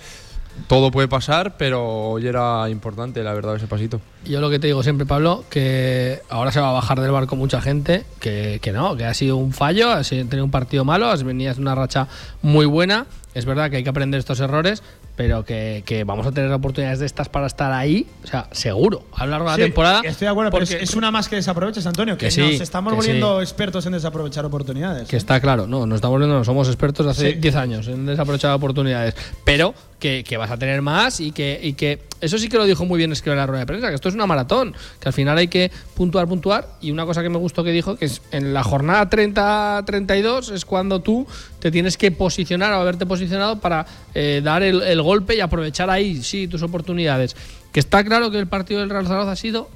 todo 0.67 0.91
puede 0.91 1.07
pasar, 1.07 1.57
pero 1.57 1.83
hoy 1.83 2.27
era 2.27 2.69
importante, 2.69 3.23
la 3.23 3.33
verdad, 3.33 3.55
ese 3.55 3.67
pasito. 3.67 3.99
Yo 4.25 4.39
lo 4.39 4.49
que 4.49 4.59
te 4.59 4.67
digo 4.67 4.83
siempre, 4.83 5.05
Pablo, 5.05 5.43
que 5.49 6.21
ahora 6.29 6.51
se 6.51 6.59
va 6.59 6.69
a 6.69 6.73
bajar 6.73 7.01
del 7.01 7.11
barco 7.11 7.35
mucha 7.35 7.61
gente, 7.61 8.05
que, 8.19 8.59
que 8.61 8.71
no, 8.71 8.95
que 8.95 9.05
ha 9.05 9.13
sido 9.13 9.37
un 9.37 9.53
fallo, 9.53 9.91
ha 9.91 10.03
tenido 10.03 10.45
un 10.45 10.51
partido 10.51 10.85
malo, 10.85 11.09
has 11.09 11.23
venido 11.23 11.53
una 11.57 11.75
racha 11.75 12.07
muy 12.41 12.65
buena. 12.65 13.07
Es 13.33 13.45
verdad 13.45 13.69
que 13.69 13.77
hay 13.77 13.83
que 13.83 13.89
aprender 13.89 14.19
estos 14.19 14.39
errores, 14.39 14.83
pero 15.15 15.45
que, 15.45 15.83
que, 15.85 16.03
vamos 16.03 16.25
a 16.25 16.31
tener 16.31 16.51
oportunidades 16.51 16.99
de 16.99 17.05
estas 17.05 17.29
para 17.29 17.47
estar 17.47 17.71
ahí, 17.71 18.07
o 18.23 18.27
sea, 18.27 18.47
seguro, 18.51 19.03
a 19.13 19.25
lo 19.25 19.31
largo 19.31 19.51
de 19.51 19.57
la 19.57 19.63
temporada. 19.63 20.01
Estoy 20.03 20.25
de 20.25 20.31
acuerdo, 20.31 20.51
porque 20.51 20.79
es, 20.81 20.95
una 20.95 21.11
más 21.11 21.29
que 21.29 21.35
desaprovechas, 21.35 21.85
Antonio, 21.85 22.17
que, 22.17 22.25
nos 22.25 22.61
estamos 22.61 22.95
volviendo 22.95 23.41
expertos 23.41 23.85
en 23.85 23.93
desaprovechar 23.93 24.45
oportunidades. 24.45 25.07
Que 25.07 25.17
está 25.17 25.39
claro, 25.39 25.67
no, 25.67 25.85
nos 25.85 25.97
estamos 25.97 26.15
volviendo, 26.15 26.37
no 26.37 26.43
somos 26.43 26.67
expertos 26.67 27.05
hace 27.05 27.33
10 27.33 27.55
años 27.55 27.87
en 27.87 28.05
desaprovechar 28.05 28.53
oportunidades, 28.53 29.15
pero 29.43 29.73
que, 30.03 30.37
vas 30.37 30.51
a 30.51 30.57
tener 30.57 30.81
más 30.81 31.21
y 31.21 31.31
que, 31.31 31.99
eso 32.19 32.37
sí 32.37 32.49
que 32.49 32.57
lo 32.57 32.65
dijo 32.65 32.85
muy 32.85 32.97
bien 32.97 33.11
escribir 33.13 33.33
en 33.33 33.39
la 33.39 33.47
rueda 33.47 33.61
de 33.61 33.65
prensa, 33.65 33.87
que 33.87 33.95
esto 33.95 34.09
es 34.09 34.15
una 34.15 34.27
maratón, 34.27 34.75
que 34.99 35.07
al 35.07 35.13
final 35.13 35.37
hay 35.37 35.47
que 35.47 35.71
puntuar, 35.95 36.27
puntuar, 36.27 36.67
y 36.81 36.91
una 36.91 37.05
cosa 37.05 37.23
que 37.23 37.29
me 37.29 37.37
gustó 37.37 37.63
que 37.63 37.71
dijo, 37.71 37.95
que 37.95 38.09
en 38.31 38.53
la 38.53 38.63
jornada 38.63 39.09
30-32 39.09 40.51
es 40.51 40.65
cuando 40.65 40.99
tú 41.01 41.25
te 41.59 41.71
tienes 41.71 41.97
que 41.97 42.11
posicionar 42.11 42.73
o 42.73 42.81
haberte 42.81 43.05
posicionado 43.05 43.61
para 43.61 43.85
eh, 44.13 44.41
dar 44.43 44.61
el, 44.63 44.81
el 44.81 45.01
golpe 45.01 45.35
y 45.35 45.39
aprovechar 45.39 45.89
ahí, 45.89 46.21
sí, 46.21 46.47
tus 46.47 46.63
oportunidades. 46.63 47.35
Que 47.71 47.79
está 47.79 48.03
claro 48.03 48.29
que 48.29 48.39
el 48.39 48.47
partido 48.47 48.81
del 48.81 48.89
Real 48.89 49.07
Zaragoza 49.07 49.31
ha 49.31 49.35
sido 49.37 49.69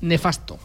nefasto, 0.00 0.58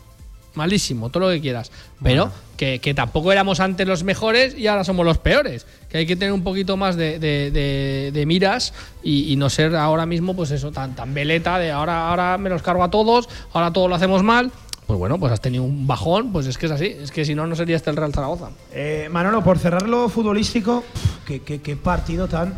malísimo, 0.59 1.09
todo 1.09 1.23
lo 1.23 1.29
que 1.29 1.41
quieras. 1.41 1.71
Pero 2.03 2.31
que, 2.55 2.93
tampoco 2.95 3.31
éramos 3.31 3.59
antes 3.59 3.87
los 3.87 4.03
mejores 4.03 4.55
y 4.57 4.67
ahora 4.67 4.83
somos 4.83 5.05
los 5.05 5.17
peores. 5.17 5.65
Que 5.89 5.99
hay 5.99 6.05
que 6.05 6.15
tener 6.15 6.33
un 6.33 6.43
poquito 6.43 6.77
más 6.77 6.95
de, 6.95 8.23
miras 8.27 8.73
y, 9.01 9.35
no 9.37 9.49
ser 9.49 9.75
ahora 9.75 10.05
mismo, 10.05 10.35
pues 10.35 10.51
eso, 10.51 10.71
tan, 10.71 10.95
tan 10.95 11.13
veleta 11.13 11.57
de 11.57 11.71
ahora, 11.71 12.09
ahora 12.09 12.37
me 12.37 12.49
los 12.49 12.61
cargo 12.61 12.83
a 12.83 12.91
todos, 12.91 13.27
ahora 13.53 13.73
todo 13.73 13.87
lo 13.87 13.95
hacemos 13.95 14.21
mal. 14.21 14.51
Pues 14.85 14.99
bueno, 14.99 15.19
pues 15.19 15.31
has 15.31 15.41
tenido 15.41 15.63
un 15.63 15.85
bajón, 15.85 16.31
pues 16.31 16.47
es 16.47 16.57
que 16.57 16.65
es 16.65 16.71
así, 16.71 16.85
es 16.87 17.11
que 17.11 17.23
si 17.23 17.35
no, 17.35 17.45
no 17.45 17.55
sería 17.55 17.75
este 17.75 17.89
el 17.91 17.95
Real 17.95 18.13
Zaragoza. 18.13 18.49
Eh, 18.71 19.07
Manolo, 19.11 19.43
por 19.43 19.59
cerrar 19.59 19.87
lo 19.87 20.09
futbolístico, 20.09 20.83
qué, 21.25 21.41
qué 21.41 21.75
partido 21.75 22.27
tan 22.27 22.55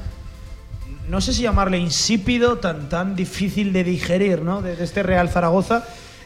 no 1.12 1.20
sé 1.20 1.34
si 1.34 1.42
llamarle 1.44 1.78
insípido, 1.78 2.58
tan, 2.60 2.88
tan 2.88 3.16
difícil 3.16 3.74
de 3.74 3.84
digerir, 3.84 4.42
¿no? 4.42 4.62
De, 4.62 4.82
este 4.82 5.04
Real 5.04 5.30
Zaragoza. 5.30 5.84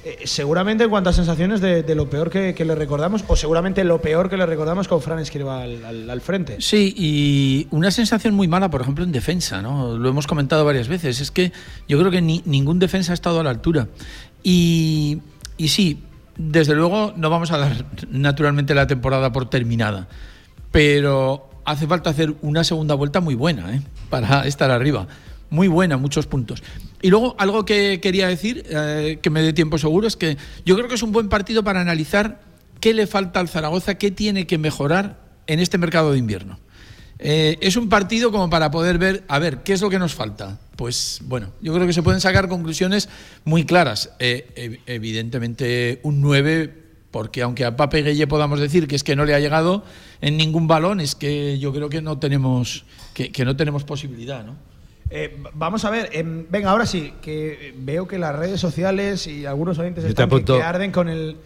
Eh, 0.07 0.19
seguramente 0.25 0.83
en 0.83 0.91
cuanto 0.91 1.09
a 1.09 1.13
sensaciones 1.13 1.61
de, 1.61 1.95
lo 1.95 2.07
peor 2.07 2.29
que, 2.29 2.53
le 2.63 2.75
recordamos, 2.75 3.23
o 3.25 3.35
seguramente 3.35 3.83
lo 3.83 3.99
peor 4.01 4.29
que 4.29 4.37
le 4.37 4.45
recordamos 4.45 4.87
con 4.87 5.01
Fran 5.01 5.17
Escriba 5.17 5.63
al, 5.63 6.21
frente. 6.21 6.57
Sí, 6.61 6.93
y 6.95 7.67
una 7.71 7.89
sensación 7.89 8.35
muy 8.35 8.47
mala, 8.47 8.69
por 8.69 8.81
ejemplo, 8.81 9.03
en 9.03 9.11
defensa, 9.11 9.63
¿no? 9.63 9.97
Lo 9.97 10.07
hemos 10.07 10.27
comentado 10.27 10.63
varias 10.63 10.87
veces. 10.87 11.21
Es 11.21 11.31
que 11.31 11.51
yo 11.87 11.97
creo 11.97 12.11
que 12.11 12.21
ni, 12.21 12.43
ningún 12.45 12.77
defensa 12.77 13.13
ha 13.13 13.15
estado 13.15 13.39
a 13.39 13.43
la 13.43 13.49
altura. 13.49 13.87
Y, 14.43 15.21
y 15.57 15.69
sí, 15.69 16.03
desde 16.37 16.75
luego 16.75 17.13
no 17.15 17.31
vamos 17.31 17.51
a 17.51 17.57
dar 17.57 17.85
naturalmente 18.11 18.75
la 18.75 18.85
temporada 18.85 19.31
por 19.31 19.49
terminada. 19.49 20.07
Pero 20.69 21.49
hace 21.65 21.87
falta 21.87 22.11
hacer 22.11 22.35
una 22.43 22.63
segunda 22.63 22.93
vuelta 22.93 23.21
muy 23.21 23.33
buena 23.33 23.73
¿eh? 23.73 23.81
para 24.11 24.45
estar 24.45 24.69
arriba. 24.69 25.07
Muy 25.49 25.67
buena, 25.67 25.97
muchos 25.97 26.27
puntos. 26.27 26.63
Y 27.01 27.09
luego, 27.09 27.35
algo 27.37 27.65
que 27.65 27.99
quería 28.01 28.27
decir, 28.27 28.65
eh, 28.69 29.19
que 29.21 29.29
me 29.29 29.41
dé 29.41 29.53
tiempo 29.53 29.77
seguro, 29.77 30.07
es 30.07 30.15
que 30.15 30.37
yo 30.65 30.75
creo 30.75 30.87
que 30.87 30.95
es 30.95 31.03
un 31.03 31.11
buen 31.11 31.29
partido 31.29 31.63
para 31.63 31.81
analizar 31.81 32.41
qué 32.79 32.93
le 32.93 33.07
falta 33.07 33.39
al 33.39 33.47
Zaragoza, 33.47 33.95
qué 33.95 34.11
tiene 34.11 34.47
que 34.47 34.57
mejorar 34.57 35.19
en 35.47 35.59
este 35.59 35.77
mercado 35.77 36.11
de 36.11 36.17
invierno. 36.17 36.59
Eh, 37.19 37.57
es 37.61 37.77
un 37.77 37.87
partido 37.87 38.31
como 38.31 38.49
para 38.49 38.71
poder 38.71 38.97
ver, 38.97 39.23
a 39.27 39.39
ver, 39.39 39.63
¿qué 39.63 39.73
es 39.73 39.81
lo 39.81 39.89
que 39.89 39.99
nos 39.99 40.13
falta? 40.13 40.59
Pues 40.75 41.21
bueno, 41.23 41.51
yo 41.61 41.73
creo 41.73 41.87
que 41.87 41.93
se 41.93 42.03
pueden 42.03 42.19
sacar 42.19 42.49
conclusiones 42.49 43.07
muy 43.45 43.65
claras. 43.65 44.11
evidentemente, 44.19 45.99
un 46.03 46.21
9 46.21 46.85
porque 47.15 47.43
aunque 47.43 47.63
a 47.63 47.77
Pape 47.77 48.01
Gueye 48.01 48.27
podamos 48.27 48.59
decir 48.59 48.89
que 48.89 48.97
es 48.97 49.05
que 49.05 49.15
no 49.15 49.23
le 49.23 49.33
ha 49.33 49.39
llegado 49.39 49.85
en 50.19 50.35
ningún 50.35 50.67
balón, 50.67 50.99
es 50.99 51.15
que 51.15 51.57
yo 51.59 51.71
creo 51.71 51.87
que 51.87 52.01
no 52.01 52.19
tenemos, 52.19 52.83
que, 53.13 53.31
no 53.45 53.55
tenemos 53.55 53.85
posibilidad, 53.85 54.43
¿no? 54.43 54.57
Eh, 55.17 55.33
vamos 55.53 55.85
a 55.85 55.89
ver, 55.89 56.09
em, 56.11 56.45
venga, 56.49 56.71
ahora 56.71 56.85
sí, 56.85 57.13
que 57.21 57.73
veo 57.77 58.05
que 58.05 58.19
las 58.19 58.35
redes 58.35 58.59
sociales 58.59 59.27
y 59.27 59.45
algunos 59.45 59.79
oyentes 59.79 60.03
están 60.03 60.29
que, 60.29 60.61
arden 60.61 60.91
con 60.91 61.07
el... 61.07 61.37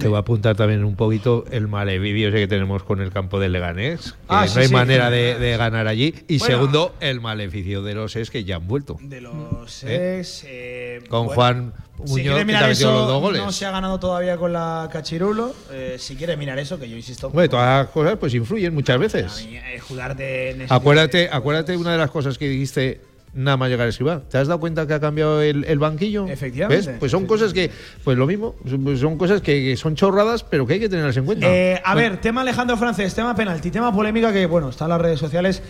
Te 0.00 0.08
voy 0.08 0.16
a 0.16 0.20
apuntar 0.20 0.56
también 0.56 0.84
un 0.84 0.96
poquito 0.96 1.44
el 1.50 1.68
malevidio 1.68 2.30
que 2.32 2.46
tenemos 2.46 2.82
con 2.82 3.00
el 3.00 3.10
campo 3.12 3.38
de 3.40 3.48
Leganés. 3.48 4.14
Ah, 4.28 4.46
no 4.52 4.60
hay 4.60 4.68
manera 4.68 5.10
de, 5.10 5.56
ganar 5.56 5.86
allí. 5.86 6.14
Y 6.28 6.38
segundo, 6.38 6.94
el 7.00 7.20
maleficio 7.20 7.82
de 7.82 7.94
los 7.94 8.16
es 8.16 8.30
que 8.30 8.44
ya 8.44 8.56
han 8.56 8.66
vuelto. 8.66 8.96
De 9.00 9.20
los 9.20 9.84
¿Eh? 9.84 10.20
es. 10.20 10.44
Eh, 10.46 11.02
con 11.08 11.28
Juan 11.28 11.72
si 12.04 12.22
quiere 12.22 12.44
mirar 12.44 12.70
eso, 12.70 13.32
no 13.32 13.52
se 13.52 13.66
ha 13.66 13.70
ganado 13.70 13.98
todavía 13.98 14.36
con 14.36 14.52
la 14.52 14.88
Cachirulo. 14.92 15.54
Eh, 15.70 15.96
si 15.98 16.16
quiere 16.16 16.36
mirar 16.36 16.58
eso, 16.58 16.78
que 16.78 16.88
yo 16.88 16.96
insisto. 16.96 17.30
Bueno, 17.30 17.48
todas 17.48 17.84
las 17.84 17.92
cosas 17.92 18.16
pues 18.18 18.34
influyen 18.34 18.74
muchas 18.74 18.98
veces. 18.98 19.46
Eh, 19.48 20.66
acuérdate, 20.68 21.28
acuérdate 21.30 21.76
una 21.76 21.92
de 21.92 21.98
las 21.98 22.10
cosas 22.10 22.36
que 22.36 22.48
dijiste 22.48 23.00
nada 23.34 23.56
más 23.56 23.68
llegar 23.68 23.86
a 23.86 23.90
escribir. 23.90 24.20
¿Te 24.30 24.38
has 24.38 24.48
dado 24.48 24.60
cuenta 24.60 24.86
que 24.86 24.94
ha 24.94 25.00
cambiado 25.00 25.42
el, 25.42 25.78
banquillo? 25.78 26.26
Efectivamente. 26.26 26.96
Pues 26.98 27.10
son 27.10 27.26
cosas 27.26 27.52
que, 27.52 27.70
pues 28.02 28.16
lo 28.16 28.26
mismo, 28.26 28.54
son 28.98 29.18
cosas 29.18 29.40
que, 29.40 29.76
son 29.76 29.94
chorradas, 29.94 30.44
pero 30.44 30.66
que 30.66 30.74
hay 30.74 30.80
que 30.80 30.88
tenerlas 30.88 31.16
en 31.16 31.24
cuenta. 31.24 31.46
Eh, 31.48 31.80
a 31.84 31.94
ver, 31.94 32.20
tema 32.20 32.42
Alejandro 32.42 32.76
Francés, 32.76 33.14
tema 33.14 33.34
penalti, 33.34 33.70
tema 33.70 33.92
polémica 33.92 34.32
que, 34.32 34.46
bueno, 34.46 34.70
está 34.70 34.84
en 34.84 34.90
las 34.90 35.00
redes 35.00 35.18
sociales. 35.20 35.62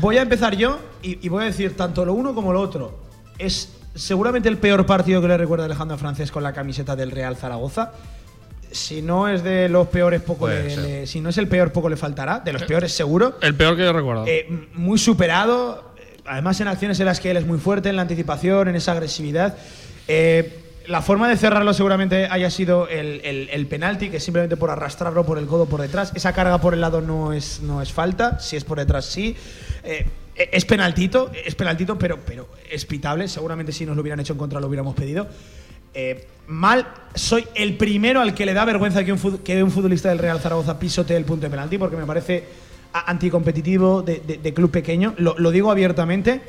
voy 0.00 0.18
a 0.18 0.22
empezar 0.22 0.56
yo 0.56 0.78
y, 1.02 1.24
y 1.24 1.28
voy 1.28 1.42
a 1.42 1.46
decir 1.46 1.76
tanto 1.76 2.04
lo 2.04 2.14
uno 2.14 2.34
como 2.34 2.52
lo 2.52 2.60
otro. 2.60 2.98
Es 3.38 3.74
seguramente 3.94 4.48
el 4.48 4.58
peor 4.58 4.86
partido 4.86 5.20
que 5.20 5.28
le 5.28 5.36
recuerda 5.36 5.64
Alejandro 5.64 5.96
Francés 5.98 6.30
con 6.30 6.42
la 6.42 6.52
camiseta 6.52 6.96
del 6.96 7.10
Real 7.10 7.36
Zaragoza. 7.36 7.92
Si 8.70 9.02
no 9.02 9.28
es 9.28 9.44
de 9.44 9.68
los 9.68 9.86
peores, 9.86 10.20
poco 10.20 10.48
le, 10.48 11.06
si 11.06 11.20
no 11.20 11.28
es 11.28 11.38
el 11.38 11.46
peor, 11.46 11.70
poco 11.72 11.88
le 11.88 11.96
faltará. 11.96 12.40
De 12.40 12.52
los 12.52 12.62
eh, 12.62 12.66
peores, 12.66 12.92
seguro. 12.92 13.38
El 13.40 13.54
peor 13.54 13.76
que 13.76 13.84
yo 13.84 13.92
recuerdo. 13.92 14.24
Eh, 14.26 14.68
muy 14.74 14.98
superado. 14.98 15.93
Además, 16.26 16.60
en 16.60 16.68
acciones 16.68 16.98
en 17.00 17.06
las 17.06 17.20
que 17.20 17.30
él 17.30 17.36
es 17.36 17.46
muy 17.46 17.58
fuerte, 17.58 17.88
en 17.88 17.96
la 17.96 18.02
anticipación, 18.02 18.68
en 18.68 18.76
esa 18.76 18.92
agresividad. 18.92 19.56
Eh, 20.08 20.60
la 20.86 21.02
forma 21.02 21.28
de 21.28 21.36
cerrarlo 21.36 21.72
seguramente 21.72 22.26
haya 22.30 22.50
sido 22.50 22.88
el, 22.88 23.20
el, 23.50 23.66
penalti, 23.66 24.10
que 24.10 24.20
simplemente 24.20 24.56
por 24.56 24.70
arrastrarlo 24.70 25.24
por 25.24 25.38
el 25.38 25.46
codo 25.46 25.66
por 25.66 25.80
detrás. 25.80 26.12
Esa 26.14 26.32
carga 26.32 26.60
por 26.60 26.74
el 26.74 26.80
lado 26.80 27.00
no 27.00 27.32
es, 27.32 27.60
no 27.60 27.80
es 27.80 27.92
falta, 27.92 28.38
si 28.38 28.56
es 28.56 28.64
por 28.64 28.78
detrás 28.78 29.06
sí. 29.06 29.36
Eh, 29.82 30.06
es 30.36 30.64
penaltito, 30.64 31.30
es 31.44 31.54
penaltito, 31.54 31.98
pero, 31.98 32.18
pero 32.24 32.48
es 32.70 32.84
pitable. 32.84 33.28
Seguramente 33.28 33.72
si 33.72 33.86
nos 33.86 33.96
lo 33.96 34.02
hubieran 34.02 34.20
hecho 34.20 34.32
en 34.34 34.38
contra 34.38 34.60
lo 34.60 34.66
hubiéramos 34.66 34.94
pedido. 34.94 35.26
Eh, 35.94 36.26
mal, 36.48 36.86
soy 37.14 37.46
el 37.54 37.76
primero 37.76 38.20
al 38.20 38.34
que 38.34 38.44
le 38.44 38.52
da 38.52 38.64
vergüenza 38.64 39.04
que 39.04 39.12
un, 39.12 39.38
que 39.38 39.62
un 39.62 39.70
futbolista 39.70 40.08
del 40.08 40.18
Real 40.18 40.40
Zaragoza 40.40 40.78
pisotee 40.78 41.16
el 41.16 41.24
punto 41.24 41.46
de 41.46 41.50
penalti, 41.50 41.78
porque 41.78 41.96
me 41.96 42.04
parece 42.04 42.44
anticompetitivo 42.94 44.02
de, 44.02 44.20
de, 44.20 44.54
club 44.54 44.70
pequeño. 44.70 45.14
Lo, 45.18 45.36
lo 45.38 45.50
digo 45.50 45.70
abiertamente 45.70 46.42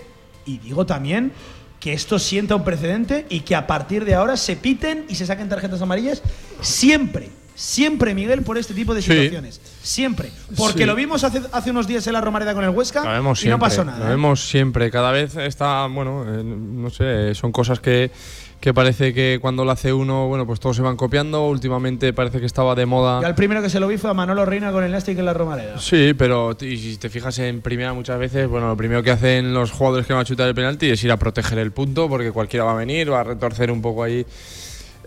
y 0.46 0.60
digo 0.60 0.86
también 0.86 1.32
que 1.80 1.94
esto 1.94 2.20
sienta 2.20 2.56
un 2.56 2.64
precedente 2.64 3.26
y 3.30 3.42
que 3.42 3.56
a 3.56 3.68
partir 3.68 4.06
de 4.06 4.16
ahora 4.16 4.38
se 4.38 4.56
piten 4.56 5.06
y 5.10 5.16
se 5.16 5.26
saquen 5.26 5.50
tarjetas 5.50 5.82
amarillas 5.82 6.22
siempre. 6.62 7.30
Siempre, 7.56 8.14
Miguel, 8.14 8.42
por 8.42 8.58
este 8.58 8.74
tipo 8.74 8.94
de 8.94 9.02
situaciones. 9.02 9.62
Siempre. 9.82 10.30
Porque 10.58 10.86
lo 10.86 10.94
vimos 10.94 11.24
hace, 11.24 11.42
hace, 11.54 11.72
unos 11.72 11.88
días 11.88 12.06
en 12.06 12.12
la 12.14 12.20
Romareda 12.20 12.54
con 12.54 12.66
el 12.66 12.70
Huesca 12.72 13.22
y 13.42 13.48
no 13.48 13.60
pasó 13.60 13.86
nada. 13.86 14.00
Lo 14.00 14.06
¿eh? 14.08 14.10
vemos 14.10 14.46
siempre. 14.46 14.92
Cada 14.92 15.12
vez 15.14 15.38
está, 15.38 15.88
bueno, 15.88 16.26
eh, 16.28 16.44
no 16.44 16.90
sé, 16.90 17.34
son 17.34 17.54
cosas 17.54 17.80
que 17.80 18.12
que 18.60 18.74
parece 18.74 19.14
que 19.14 19.38
cuando 19.42 19.64
lo 19.64 19.72
hace 19.72 19.94
uno, 19.94 20.28
bueno, 20.28 20.46
pues 20.46 20.60
todos 20.60 20.76
se 20.76 20.82
van 20.82 20.98
copiando. 20.98 21.48
Últimamente 21.48 22.14
parece 22.14 22.40
que 22.40 22.46
estaba 22.46 22.76
de 22.76 22.86
moda. 22.86 23.22
Y 23.22 23.26
al 23.26 23.36
primero 23.36 23.62
que 23.62 23.70
se 23.70 23.80
lo 23.80 23.88
vi 23.88 23.98
fue 23.98 24.10
a 24.10 24.14
Manolo 24.14 24.46
Reina 24.46 24.72
con 24.72 24.84
el 24.84 24.90
Elastic 24.90 25.20
en 25.20 25.26
la 25.26 25.34
Romareda. 25.34 25.80
Sí, 25.80 26.14
pero 26.18 26.58
y 26.60 26.78
si 26.78 26.98
te 26.98 27.10
fijas 27.10 27.38
en 27.40 27.62
primera 27.62 27.94
muchas 27.94 28.18
veces, 28.18 28.48
bueno, 28.48 28.68
lo 28.68 28.78
primero 28.78 29.04
que 29.04 29.12
hacen 29.12 29.54
los 29.54 29.72
jugadores 29.72 30.08
que 30.08 30.14
van 30.14 30.24
a 30.24 30.26
chutar 30.26 30.48
el 30.48 30.56
penalti 30.56 30.90
es 30.90 31.04
ir 31.04 31.12
a 31.12 31.18
proteger 31.18 31.60
el 31.60 31.72
punto 31.72 32.10
porque 32.10 32.32
cualquiera 32.32 32.66
va 32.66 32.72
a 32.72 32.76
venir, 32.76 33.12
va 33.12 33.22
a 33.22 33.24
retorcer 33.24 33.70
un 33.72 33.82
poco 33.82 34.04
ahí. 34.04 34.26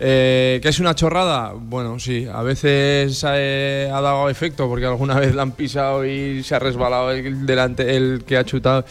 Eh, 0.01 0.60
¿Que 0.62 0.68
es 0.68 0.78
una 0.78 0.94
chorrada? 0.94 1.55
Bueno, 1.57 1.99
sí, 1.99 2.28
a 2.33 2.43
veces 2.43 3.25
eh, 3.28 3.91
ha 3.93 4.01
dado 4.01 4.31
efecto 4.31 4.68
porque 4.68 4.86
alguna 4.86 5.18
vez 5.18 5.35
la 5.35 5.43
han 5.43 5.52
pisado 5.52 6.07
y 6.07 6.44
se 6.44 6.55
ha 6.55 6.60
resbalado 6.60 7.10
el, 7.10 7.44
delante, 7.44 7.97
el 7.97 8.23
que 8.25 8.36
ha 8.36 8.44
chutado. 8.44 8.85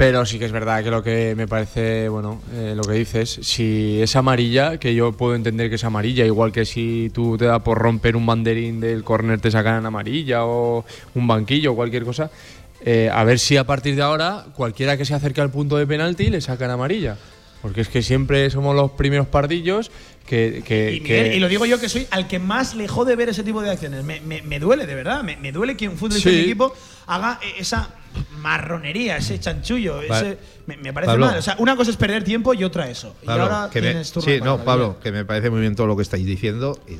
Pero 0.00 0.24
sí 0.24 0.38
que 0.38 0.46
es 0.46 0.52
verdad 0.52 0.82
que 0.82 0.90
lo 0.90 1.02
que 1.02 1.34
me 1.36 1.46
parece, 1.46 2.08
bueno, 2.08 2.40
eh, 2.54 2.72
lo 2.74 2.82
que 2.84 2.94
dices, 2.94 3.38
si 3.42 4.00
es 4.00 4.16
amarilla, 4.16 4.78
que 4.78 4.94
yo 4.94 5.12
puedo 5.12 5.34
entender 5.34 5.68
que 5.68 5.74
es 5.74 5.84
amarilla, 5.84 6.24
igual 6.24 6.52
que 6.52 6.64
si 6.64 7.10
tú 7.12 7.36
te 7.36 7.44
da 7.44 7.58
por 7.58 7.76
romper 7.76 8.16
un 8.16 8.24
banderín 8.24 8.80
del 8.80 9.04
córner 9.04 9.42
te 9.42 9.50
sacan 9.50 9.84
amarilla 9.84 10.46
o 10.46 10.86
un 11.14 11.26
banquillo 11.26 11.72
o 11.72 11.76
cualquier 11.76 12.04
cosa, 12.04 12.30
eh, 12.82 13.10
a 13.12 13.24
ver 13.24 13.38
si 13.38 13.58
a 13.58 13.64
partir 13.64 13.94
de 13.94 14.00
ahora 14.00 14.46
cualquiera 14.56 14.96
que 14.96 15.04
se 15.04 15.12
acerque 15.12 15.42
al 15.42 15.50
punto 15.50 15.76
de 15.76 15.86
penalti 15.86 16.30
le 16.30 16.40
sacan 16.40 16.70
amarilla. 16.70 17.18
Porque 17.60 17.82
es 17.82 17.88
que 17.88 18.00
siempre 18.00 18.48
somos 18.48 18.74
los 18.74 18.92
primeros 18.92 19.26
pardillos 19.26 19.90
que. 20.26 21.34
y, 21.34 21.38
lo 21.40 21.48
digo 21.48 21.66
yo 21.66 21.78
que 21.78 21.90
soy 21.90 22.06
al 22.10 22.26
que 22.26 22.38
más 22.38 22.74
le 22.74 22.88
jode 22.88 23.16
ver 23.16 23.28
ese 23.28 23.44
tipo 23.44 23.60
de 23.60 23.68
acciones. 23.68 24.02
Me, 24.02 24.58
duele, 24.58 24.86
de 24.86 24.94
verdad. 24.94 25.22
Me, 25.22 25.52
duele 25.52 25.76
que 25.76 25.90
un 25.90 25.98
futbolista 25.98 26.30
de 26.30 26.40
equipo 26.40 26.72
haga 27.06 27.38
esa 27.58 27.90
marronería, 28.38 29.16
ese 29.16 29.38
chanchullo. 29.38 30.00
me, 30.66 30.92
parece 30.92 31.16
mal. 31.16 31.38
O 31.38 31.42
sea, 31.42 31.56
una 31.58 31.76
cosa 31.76 31.90
es 31.90 31.96
perder 31.96 32.24
tiempo 32.24 32.54
y 32.54 32.64
otra 32.64 32.88
eso. 32.88 33.16
y 33.22 33.30
ahora 33.30 33.68
tienes 33.70 34.08
Sí, 34.08 34.40
no, 34.42 34.64
Pablo, 34.64 34.98
que 35.02 35.12
me 35.12 35.24
parece 35.24 35.50
muy 35.50 35.60
bien 35.60 35.74
todo 35.74 35.86
lo 35.86 35.96
que 35.96 36.02
estáis 36.02 36.26
diciendo. 36.26 36.78
Y 36.88 36.96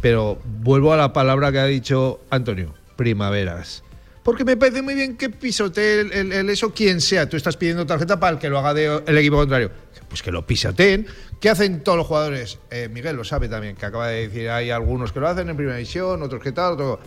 Pero 0.00 0.38
vuelvo 0.44 0.92
a 0.92 0.96
la 0.96 1.12
palabra 1.12 1.52
que 1.52 1.58
ha 1.58 1.66
dicho 1.66 2.20
Antonio: 2.30 2.74
primaveras 2.96 3.82
porque 4.22 4.44
me 4.44 4.56
parece 4.56 4.82
muy 4.82 4.94
bien 4.94 5.16
que 5.16 5.30
pisotee 5.30 6.00
el, 6.00 6.48
eso 6.48 6.72
quien 6.72 7.00
sea. 7.00 7.28
Tú 7.28 7.36
estás 7.36 7.56
pidiendo 7.56 7.86
tarjeta 7.86 8.20
para 8.20 8.34
el 8.34 8.38
que 8.38 8.48
lo 8.48 8.58
haga 8.58 8.72
de, 8.72 9.02
el 9.04 9.18
equipo 9.18 9.36
contrario. 9.36 9.70
Pues 10.08 10.22
que 10.22 10.30
lo 10.30 10.46
pisoteen. 10.46 11.06
¿Qué 11.40 11.50
hacen 11.50 11.82
todos 11.82 11.98
los 11.98 12.06
jugadores? 12.06 12.58
Eh, 12.70 12.88
Miguel 12.88 13.16
lo 13.16 13.24
sabe 13.24 13.48
también, 13.48 13.74
que 13.74 13.84
acaba 13.84 14.08
de 14.08 14.28
decir, 14.28 14.48
hay 14.48 14.70
algunos 14.70 15.12
que 15.12 15.18
lo 15.18 15.26
hacen 15.26 15.48
en 15.48 15.56
primera 15.56 15.76
división, 15.76 16.22
otros 16.22 16.42
que 16.42 16.52
tal, 16.52 16.74
otros... 16.74 16.98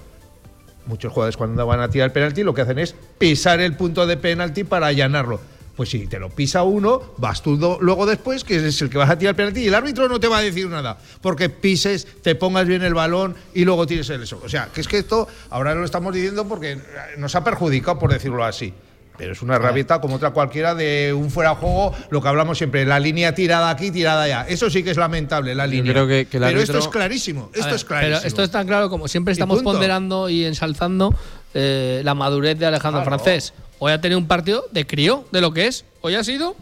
Muchos 0.85 1.11
jugadores 1.11 1.37
cuando 1.37 1.65
van 1.65 1.79
a 1.79 1.89
tirar 1.89 2.07
el 2.07 2.11
penalti 2.11 2.43
lo 2.43 2.53
que 2.53 2.61
hacen 2.61 2.79
es 2.79 2.95
pisar 3.17 3.59
el 3.59 3.75
punto 3.75 4.05
de 4.05 4.17
penalti 4.17 4.63
para 4.63 4.87
allanarlo. 4.87 5.39
Pues 5.75 5.89
si 5.89 6.07
te 6.07 6.19
lo 6.19 6.29
pisa 6.29 6.63
uno, 6.63 7.01
vas 7.17 7.41
tú 7.41 7.57
luego 7.81 8.05
después, 8.05 8.45
que 8.45 8.55
es 8.55 8.81
el 8.81 8.89
que 8.89 8.97
vas 8.97 9.09
a 9.09 9.17
tirar 9.17 9.33
el 9.33 9.35
penalti, 9.35 9.61
y 9.61 9.67
el 9.67 9.75
árbitro 9.75 10.07
no 10.07 10.19
te 10.21 10.29
va 10.29 10.37
a 10.37 10.41
decir 10.41 10.69
nada, 10.69 10.97
porque 11.21 11.49
pises, 11.49 12.07
te 12.21 12.33
pongas 12.35 12.65
bien 12.65 12.81
el 12.81 12.93
balón 12.93 13.35
y 13.53 13.65
luego 13.65 13.85
tires 13.85 14.09
el 14.09 14.23
eso. 14.23 14.39
O 14.43 14.47
sea, 14.47 14.69
que 14.73 14.79
es 14.79 14.87
que 14.87 14.99
esto 14.99 15.27
ahora 15.49 15.75
lo 15.75 15.83
estamos 15.83 16.13
diciendo 16.13 16.47
porque 16.47 16.79
nos 17.17 17.35
ha 17.35 17.43
perjudicado, 17.43 17.99
por 17.99 18.13
decirlo 18.13 18.45
así. 18.45 18.73
Pero 19.17 19.33
es 19.33 19.41
una 19.41 19.57
rabieta 19.57 20.01
como 20.01 20.15
otra 20.15 20.31
cualquiera 20.31 20.75
de 20.75 21.13
un 21.13 21.31
fuera 21.31 21.51
de 21.51 21.55
juego, 21.57 21.93
lo 22.09 22.21
que 22.21 22.27
hablamos 22.27 22.57
siempre, 22.57 22.85
la 22.85 22.99
línea 22.99 23.33
tirada 23.33 23.69
aquí, 23.69 23.91
tirada 23.91 24.23
allá. 24.23 24.45
Eso 24.47 24.69
sí 24.69 24.83
que 24.83 24.91
es 24.91 24.97
lamentable, 24.97 25.55
la 25.55 25.67
línea. 25.67 25.93
pero 25.93 26.59
esto 26.59 26.77
es 26.77 26.87
clarísimo, 26.87 27.49
esto 27.53 27.75
es 27.75 27.85
clarísimo. 27.85 28.17
Pero 28.17 28.27
esto 28.27 28.43
es 28.43 28.51
tan 28.51 28.67
claro 28.67 28.89
como 28.89 29.07
siempre 29.07 29.31
estamos 29.31 29.61
ponderando 29.63 30.29
y 30.29 30.45
ensalzando 30.45 31.13
eh, 31.53 32.01
la 32.03 32.13
madurez 32.13 32.57
de 32.59 32.65
Alejandro 32.65 33.03
Francés. 33.03 33.53
Hoy 33.79 33.91
ha 33.91 34.01
tenido 34.01 34.19
un 34.19 34.27
partido 34.27 34.65
de 34.71 34.87
crío, 34.87 35.25
de 35.31 35.41
lo 35.41 35.53
que 35.53 35.67
es. 35.67 35.85
Hoy 36.01 36.15
ha 36.15 36.23
sido 36.23 36.55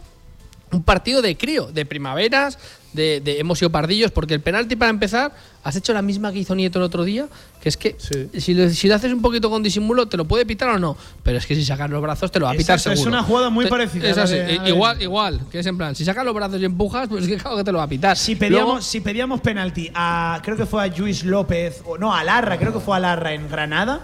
un 0.72 0.82
partido 0.82 1.22
de 1.22 1.36
crío, 1.36 1.66
de 1.66 1.86
primaveras, 1.86 2.58
de, 2.94 3.22
hemos 3.38 3.58
sido 3.58 3.70
pardillos, 3.70 4.10
porque 4.10 4.34
el 4.34 4.40
penalti 4.40 4.76
para 4.76 4.90
empezar, 4.90 5.32
has 5.62 5.76
hecho 5.76 5.92
la 5.92 6.02
misma 6.02 6.32
que 6.32 6.38
hizo 6.38 6.54
Nieto 6.54 6.78
el 6.78 6.84
otro 6.84 7.04
día, 7.04 7.26
que 7.60 7.68
es 7.68 7.76
que 7.76 7.96
si, 7.98 8.54
lo, 8.54 8.64
haces 8.94 9.12
un 9.12 9.20
poquito 9.20 9.50
con 9.50 9.62
disimulo, 9.62 10.06
te 10.06 10.16
lo 10.16 10.24
puede 10.24 10.46
pitar 10.46 10.68
o 10.70 10.78
no, 10.78 10.96
pero 11.22 11.38
es 11.38 11.46
que 11.46 11.54
si 11.54 11.64
sacas 11.64 11.90
los 11.90 12.00
brazos 12.00 12.30
te 12.30 12.38
lo 12.38 12.46
va 12.46 12.52
a 12.52 12.54
pitar 12.54 12.78
seguro. 12.78 13.00
Es 13.00 13.06
una 13.06 13.22
jugada 13.22 13.50
muy 13.50 13.66
parecida. 13.66 14.08
Es 14.08 14.18
así, 14.18 14.36
igual, 14.66 15.02
igual, 15.02 15.40
que 15.50 15.58
es 15.58 15.66
en 15.66 15.76
plan, 15.76 15.94
si 15.94 16.04
sacas 16.04 16.24
los 16.24 16.34
brazos 16.34 16.60
y 16.60 16.64
empujas, 16.64 17.08
pues 17.08 17.24
es 17.24 17.28
que 17.28 17.36
claro 17.36 17.56
que 17.56 17.64
te 17.64 17.72
lo 17.72 17.78
va 17.78 17.84
a 17.84 17.88
pitar. 17.88 18.16
Si 18.16 18.36
pedíamos, 18.36 18.84
si 18.84 19.00
pedíamos 19.00 19.40
penalti 19.40 19.90
a, 19.94 20.40
creo 20.42 20.56
que 20.56 20.66
fue 20.66 20.84
a 20.84 20.86
Luis 20.86 21.24
López, 21.24 21.82
o 21.84 21.98
no, 21.98 22.14
a 22.14 22.22
Larra, 22.22 22.58
creo 22.58 22.72
que 22.72 22.80
fue 22.80 22.96
a 22.96 23.00
Larra 23.00 23.32
en 23.32 23.48
Granada, 23.48 24.02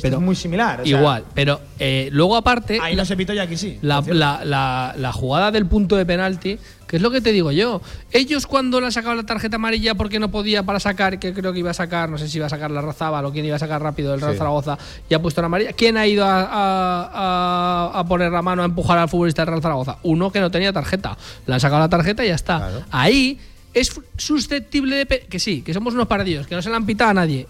pero, 0.00 0.16
es 0.16 0.22
muy 0.22 0.36
similar. 0.36 0.82
igual, 0.84 1.24
pero 1.34 1.60
eh, 1.78 2.08
luego 2.12 2.36
aparte. 2.36 2.78
Ahí 2.80 2.96
no 2.96 3.04
se 3.04 3.16
pitó 3.16 3.32
ya 3.32 3.42
aquí 3.42 3.56
sí. 3.56 3.78
La, 3.82 4.02
la, 4.02 5.12
jugada 5.12 5.50
del 5.50 5.66
punto 5.66 5.96
de 5.96 6.04
penalti, 6.04 6.58
que 6.86 6.96
es 6.96 7.02
lo 7.02 7.10
que 7.10 7.20
te 7.20 7.32
digo 7.32 7.52
yo. 7.52 7.80
Ellos 8.12 8.46
cuando 8.46 8.80
le 8.80 8.86
han 8.86 8.92
sacado 8.92 9.14
la 9.14 9.24
tarjeta 9.24 9.56
amarilla 9.56 9.94
porque 9.94 10.18
no 10.18 10.30
podía 10.30 10.62
para 10.62 10.80
sacar, 10.80 11.18
que 11.18 11.32
creo 11.32 11.52
que 11.52 11.60
iba 11.60 11.70
a 11.70 11.74
sacar, 11.74 12.08
no 12.08 12.18
sé 12.18 12.28
si 12.28 12.38
iba 12.38 12.46
a 12.46 12.50
sacar 12.50 12.70
la 12.70 12.82
Razaba 12.82 13.26
o 13.26 13.32
quién 13.32 13.44
iba 13.44 13.56
a 13.56 13.58
sacar 13.58 13.82
rápido 13.82 14.14
el 14.14 14.20
Real 14.20 14.36
Zaragoza 14.36 14.78
y 15.08 15.14
ha 15.14 15.22
puesto 15.22 15.40
la 15.40 15.46
amarilla. 15.46 15.72
¿Quién 15.72 15.96
ha 15.96 16.06
ido 16.06 16.24
a, 16.24 17.90
a, 17.94 18.04
poner 18.06 18.32
la 18.32 18.42
mano 18.42 18.62
a 18.62 18.64
empujar 18.64 18.98
al 18.98 19.08
futbolista 19.08 19.42
del 19.42 19.48
Real 19.48 19.62
Zaragoza? 19.62 19.98
Uno 20.02 20.30
que 20.30 20.40
no 20.40 20.50
tenía 20.50 20.72
tarjeta. 20.72 21.16
Le 21.46 21.54
han 21.54 21.60
sacado 21.60 21.80
la 21.80 21.88
tarjeta 21.88 22.24
y 22.24 22.28
ya 22.28 22.34
está. 22.34 22.84
Ahí 22.90 23.38
es 23.76 24.00
susceptible 24.16 25.04
de. 25.04 25.20
Que 25.20 25.38
sí, 25.38 25.60
que 25.60 25.74
somos 25.74 25.92
unos 25.92 26.06
paradillos, 26.06 26.46
que 26.46 26.54
no 26.54 26.62
se 26.62 26.70
le 26.70 26.76
han 26.76 26.86
pitado 26.86 27.10
a 27.10 27.14
nadie. 27.14 27.46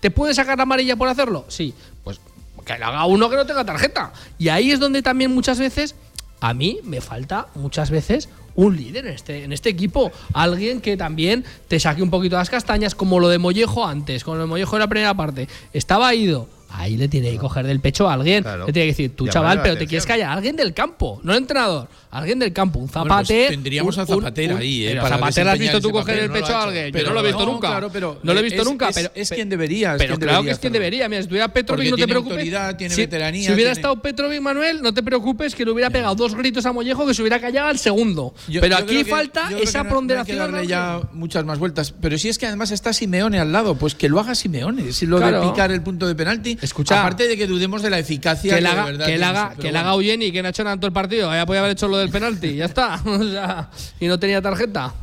¿Te 0.00 0.10
puede 0.10 0.34
sacar 0.34 0.56
la 0.56 0.62
amarilla 0.62 0.96
por 0.96 1.08
hacerlo? 1.08 1.44
Sí. 1.48 1.74
Pues 2.04 2.20
que 2.64 2.78
lo 2.78 2.86
haga 2.86 3.04
uno 3.06 3.30
que 3.30 3.36
no 3.36 3.46
tenga 3.46 3.64
tarjeta. 3.64 4.12
Y 4.38 4.48
ahí 4.48 4.70
es 4.70 4.78
donde 4.78 5.02
también 5.02 5.34
muchas 5.34 5.58
veces, 5.58 5.94
a 6.40 6.54
mí 6.54 6.80
me 6.84 7.00
falta 7.00 7.48
muchas 7.54 7.90
veces 7.90 8.28
un 8.54 8.76
líder 8.76 9.06
en 9.06 9.14
este, 9.14 9.44
en 9.44 9.52
este 9.52 9.70
equipo. 9.70 10.12
Alguien 10.34 10.80
que 10.80 10.96
también 10.96 11.44
te 11.68 11.80
saque 11.80 12.02
un 12.02 12.10
poquito 12.10 12.36
las 12.36 12.50
castañas, 12.50 12.94
como 12.94 13.20
lo 13.20 13.28
de 13.28 13.38
Mollejo 13.38 13.86
antes, 13.86 14.24
con 14.24 14.36
lo 14.36 14.44
de 14.44 14.48
Mollejo 14.48 14.76
en 14.76 14.80
la 14.80 14.88
primera 14.88 15.14
parte. 15.14 15.48
Estaba 15.72 16.14
ido 16.14 16.48
ahí 16.70 16.96
le 16.96 17.08
tiene 17.08 17.30
que 17.30 17.38
coger 17.38 17.66
del 17.66 17.80
pecho 17.80 18.08
a 18.08 18.14
alguien. 18.14 18.44
Le 18.44 18.72
tiene 18.72 18.72
que 18.72 18.86
decir, 18.86 19.16
tú 19.16 19.28
chaval, 19.28 19.62
pero 19.62 19.76
te 19.76 19.86
quieres 19.86 20.06
callar. 20.06 20.30
Alguien 20.30 20.56
del 20.56 20.74
campo, 20.74 21.20
no 21.22 21.32
el 21.32 21.38
entrenador. 21.38 21.88
Alguien 22.10 22.38
del 22.38 22.52
campo, 22.52 22.78
un 22.78 22.88
zapate. 22.88 23.34
Pues 23.34 23.48
tendríamos 23.50 23.98
a 23.98 24.06
Zapatera 24.06 24.56
ahí, 24.56 24.86
¿eh? 24.86 24.96
Para 24.96 25.16
Zapatera 25.16 25.52
has 25.52 25.58
visto 25.58 25.80
tú 25.80 25.90
coger 25.90 26.18
el 26.20 26.30
pecho 26.30 26.56
a 26.56 26.64
alguien. 26.64 26.90
Pero, 26.90 27.04
Yo 27.04 27.08
no 27.10 27.14
lo 27.14 27.20
he 27.20 27.30
visto 27.30 27.46
nunca. 27.46 27.80
no 27.80 28.34
lo 28.34 28.40
he 28.40 28.42
visto 28.42 28.64
nunca. 28.64 28.90
pero, 28.94 29.10
es 29.14 29.30
quien 29.30 29.48
debería. 29.48 29.96
pero 29.98 30.18
claro 30.18 30.42
que 30.42 30.50
es 30.50 30.58
quien 30.58 30.72
debería. 30.72 31.08
Mira, 31.08 31.20
si 31.20 31.24
estuviera 31.24 31.48
Petrovic, 31.52 31.90
no 31.90 31.96
te 31.96 32.08
preocupes. 32.08 32.48
Tiene 32.78 32.94
si, 32.94 33.02
veteranía, 33.02 33.48
si 33.48 33.54
hubiera 33.54 33.72
estado 33.72 34.00
Petrovic, 34.00 34.40
Manuel, 34.40 34.82
no 34.82 34.92
te 34.92 35.02
preocupes 35.02 35.54
que 35.54 35.64
le 35.64 35.70
hubiera 35.70 35.90
pegado 35.90 36.14
dos 36.14 36.34
gritos 36.34 36.64
a 36.66 36.72
Mollejo 36.72 37.06
que 37.06 37.14
se 37.14 37.22
hubiera 37.22 37.40
callado 37.40 37.68
al 37.68 37.78
segundo. 37.78 38.34
pero 38.60 38.76
aquí 38.76 39.04
falta 39.04 39.50
esa 39.60 39.84
ponderación. 39.84 40.38
Darle 40.38 40.66
ya 40.66 41.00
muchas 41.12 41.44
más 41.44 41.58
vueltas. 41.58 41.94
Pero 42.00 42.16
si 42.16 42.28
es 42.28 42.38
que 42.38 42.46
además 42.46 42.70
está 42.70 42.92
Simeone 42.92 43.38
al 43.38 43.52
lado, 43.52 43.74
pues 43.74 43.94
que 43.94 44.08
lo 44.08 44.20
haga 44.20 44.34
Simeone. 44.34 44.92
Si 44.92 45.06
lo 45.06 45.20
de 45.20 45.40
picar 45.48 45.70
el 45.72 45.82
punto 45.82 46.06
de 46.06 46.14
penalti. 46.14 46.57
Escucha. 46.60 47.00
Aparte 47.00 47.28
de 47.28 47.36
que 47.36 47.46
dudemos 47.46 47.82
de 47.82 47.90
la 47.90 47.98
eficacia 47.98 48.58
que, 48.58 48.66
haga, 48.66 48.86
que, 48.86 49.24
haga, 49.24 49.54
que 49.54 49.72
le 49.72 49.78
haga 49.78 50.02
y 50.02 50.32
que 50.32 50.42
no 50.42 50.48
ha 50.48 50.50
hecho 50.50 50.64
nada 50.64 50.74
en 50.74 50.80
todo 50.80 50.88
el 50.88 50.92
partido. 50.92 51.32
Ya 51.32 51.46
podía 51.46 51.60
haber 51.60 51.72
hecho 51.72 51.88
lo 51.88 51.98
del 51.98 52.10
penalti, 52.10 52.56
ya 52.56 52.66
está. 52.66 53.00
y 54.00 54.06
no 54.06 54.18
tenía 54.18 54.42
tarjeta. 54.42 54.94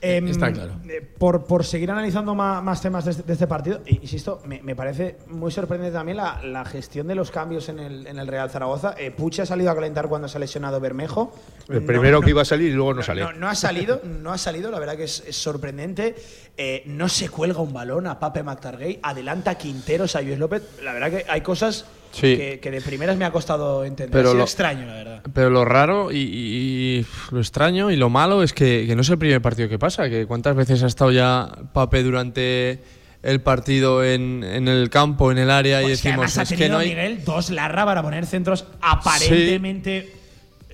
Em, 0.00 0.26
Está 0.28 0.52
claro. 0.52 0.72
Eh, 0.88 1.00
por, 1.18 1.44
por, 1.44 1.64
seguir 1.64 1.90
analizando 1.90 2.34
más, 2.34 2.80
temas 2.80 3.04
de 3.04 3.10
este, 3.10 3.32
este 3.32 3.46
partido, 3.46 3.82
insisto, 3.86 4.40
me, 4.46 4.62
me, 4.62 4.74
parece 4.74 5.18
muy 5.28 5.50
sorprendente 5.50 5.92
también 5.92 6.16
la, 6.16 6.40
la, 6.42 6.64
gestión 6.64 7.06
de 7.06 7.14
los 7.14 7.30
cambios 7.30 7.68
en 7.68 7.78
el, 7.78 8.06
en 8.06 8.18
el 8.18 8.26
Real 8.26 8.50
Zaragoza. 8.50 8.94
Eh, 8.96 9.10
Puche 9.10 9.42
ha 9.42 9.46
salido 9.46 9.70
a 9.70 9.74
calentar 9.74 10.08
cuando 10.08 10.26
se 10.28 10.38
ha 10.38 10.40
lesionado 10.40 10.80
Bermejo. 10.80 11.34
El 11.68 11.84
primero 11.84 12.20
que 12.20 12.30
iba 12.30 12.42
a 12.42 12.46
salir 12.46 12.70
y 12.70 12.74
luego 12.74 12.94
no, 12.94 13.02
sale. 13.02 13.26
No, 13.38 13.48
ha 13.48 13.54
salido, 13.54 14.00
no 14.04 14.32
ha 14.32 14.38
salido, 14.38 14.70
la 14.70 14.78
verdad 14.78 14.96
que 14.96 15.04
es, 15.04 15.24
sorprendente. 15.30 16.14
Eh, 16.56 16.82
no 16.86 17.08
se 17.08 17.28
cuelga 17.28 17.60
un 17.60 17.72
balón 17.72 18.06
a 18.06 18.18
Pape 18.18 18.42
McTargay, 18.42 19.00
adelanta 19.02 19.56
Quinteros 19.56 20.16
a 20.16 20.22
Luis 20.22 20.38
López. 20.38 20.62
La 20.82 20.92
verdad 20.92 21.10
que 21.10 21.24
hay 21.28 21.42
cosas 21.42 21.86
que, 22.12 22.58
de 22.62 22.80
primeras 22.80 23.16
me 23.16 23.24
ha 23.24 23.32
costado 23.32 23.84
entender. 23.84 24.12
Pero 24.12 24.34
lo 24.34 24.44
extraño, 24.44 24.86
la 24.86 24.94
verdad. 24.94 25.22
Pero 25.32 25.50
lo 25.50 25.64
raro 25.64 26.10
y, 26.12 27.06
lo 27.30 27.40
extraño 27.40 27.90
y 27.90 27.96
lo 27.96 28.10
malo 28.10 28.42
es 28.42 28.52
que, 28.52 28.92
no 28.94 29.02
es 29.02 29.08
el 29.10 29.18
primer 29.18 29.40
partido 29.42 29.68
que 29.68 29.78
pasa. 29.78 30.08
Que 30.08 30.26
cuántas 30.26 30.56
veces 30.56 30.82
ha 30.82 30.86
estado 30.86 31.12
ya 31.12 31.48
Pape 31.72 32.02
durante 32.02 32.82
el 33.22 33.40
partido 33.40 34.04
en, 34.04 34.42
el 34.44 34.88
campo, 34.90 35.30
en 35.30 35.38
el 35.38 35.50
área 35.50 35.82
y 35.82 35.86
pues 35.86 36.02
decimos 36.02 36.36
es 36.36 36.52
que 36.52 36.68
no 36.68 36.78
hay 36.78 36.88
Miguel 36.88 37.22
dos 37.24 37.50
larra 37.50 37.84
para 37.84 38.02
poner 38.02 38.24
centros 38.24 38.64
aparentemente 38.80 40.20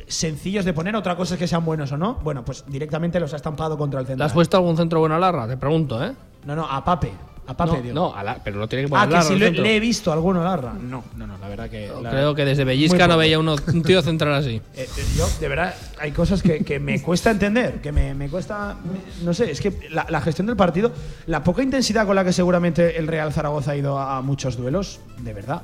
sencillos 0.06 0.64
de 0.64 0.72
poner. 0.72 0.94
Otra 0.96 1.16
cosa 1.16 1.34
es 1.34 1.40
que 1.40 1.48
sean 1.48 1.64
buenos 1.64 1.92
o 1.92 1.96
no. 1.96 2.14
Bueno, 2.22 2.44
pues 2.44 2.64
directamente 2.66 3.18
los 3.20 3.32
ha 3.32 3.36
estampado 3.36 3.76
contra 3.76 4.00
el 4.00 4.06
centro. 4.06 4.22
¿Le 4.22 4.26
has 4.26 4.32
puesto 4.32 4.56
algún 4.56 4.76
centro 4.76 5.00
bueno 5.00 5.16
a 5.16 5.18
Larra? 5.18 5.48
Te 5.48 5.56
pregunto, 5.56 6.02
¿eh? 6.04 6.12
No, 6.44 6.54
no, 6.54 6.64
a 6.64 6.84
Pape. 6.84 7.12
A 7.48 7.54
Pape, 7.56 7.92
no, 7.92 8.12
no 8.16 8.36
pero 8.42 8.58
lo 8.58 8.68
tiene 8.68 8.84
que 8.84 8.88
poner 8.88 9.14
Ah, 9.14 9.20
que 9.20 9.24
si 9.24 9.36
le, 9.36 9.76
he 9.76 9.80
visto 9.80 10.12
alguno 10.12 10.42
Larra. 10.42 10.72
No, 10.72 11.04
no, 11.16 11.26
no, 11.26 11.38
la 11.38 11.48
verdad 11.48 11.70
que. 11.70 11.90
creo 12.10 12.34
que 12.34 12.44
desde 12.44 12.64
Bellisca 12.64 13.06
no 13.06 13.16
veía 13.16 13.38
uno, 13.38 13.54
un 13.72 13.82
tío 13.82 14.02
central 14.02 14.34
así. 14.34 14.60
Eh, 14.76 14.86
eh, 14.96 15.04
yo, 15.16 15.26
de 15.40 15.48
verdad, 15.48 15.74
hay 15.98 16.12
cosas 16.12 16.42
que, 16.42 16.62
que 16.62 16.78
me 16.78 17.00
cuesta 17.00 17.30
entender, 17.30 17.80
que 17.80 17.92
me, 17.92 18.14
me 18.14 18.28
cuesta. 18.28 18.76
no 19.22 19.32
sé, 19.32 19.50
es 19.50 19.60
que 19.60 19.72
la, 19.90 20.20
gestión 20.20 20.46
del 20.46 20.56
partido, 20.56 20.92
la 21.26 21.42
poca 21.42 21.62
intensidad 21.62 22.06
con 22.06 22.14
la 22.16 22.24
que 22.24 22.32
seguramente 22.32 22.98
el 22.98 23.06
Real 23.06 23.32
Zaragoza 23.32 23.72
ha 23.72 23.76
ido 23.76 23.98
a, 23.98 24.20
muchos 24.22 24.56
duelos, 24.56 25.00
de 25.18 25.32
verdad. 25.32 25.62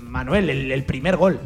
Manuel, 0.00 0.48
el 0.48 0.84
primer 0.84 1.16
gol. 1.16 1.38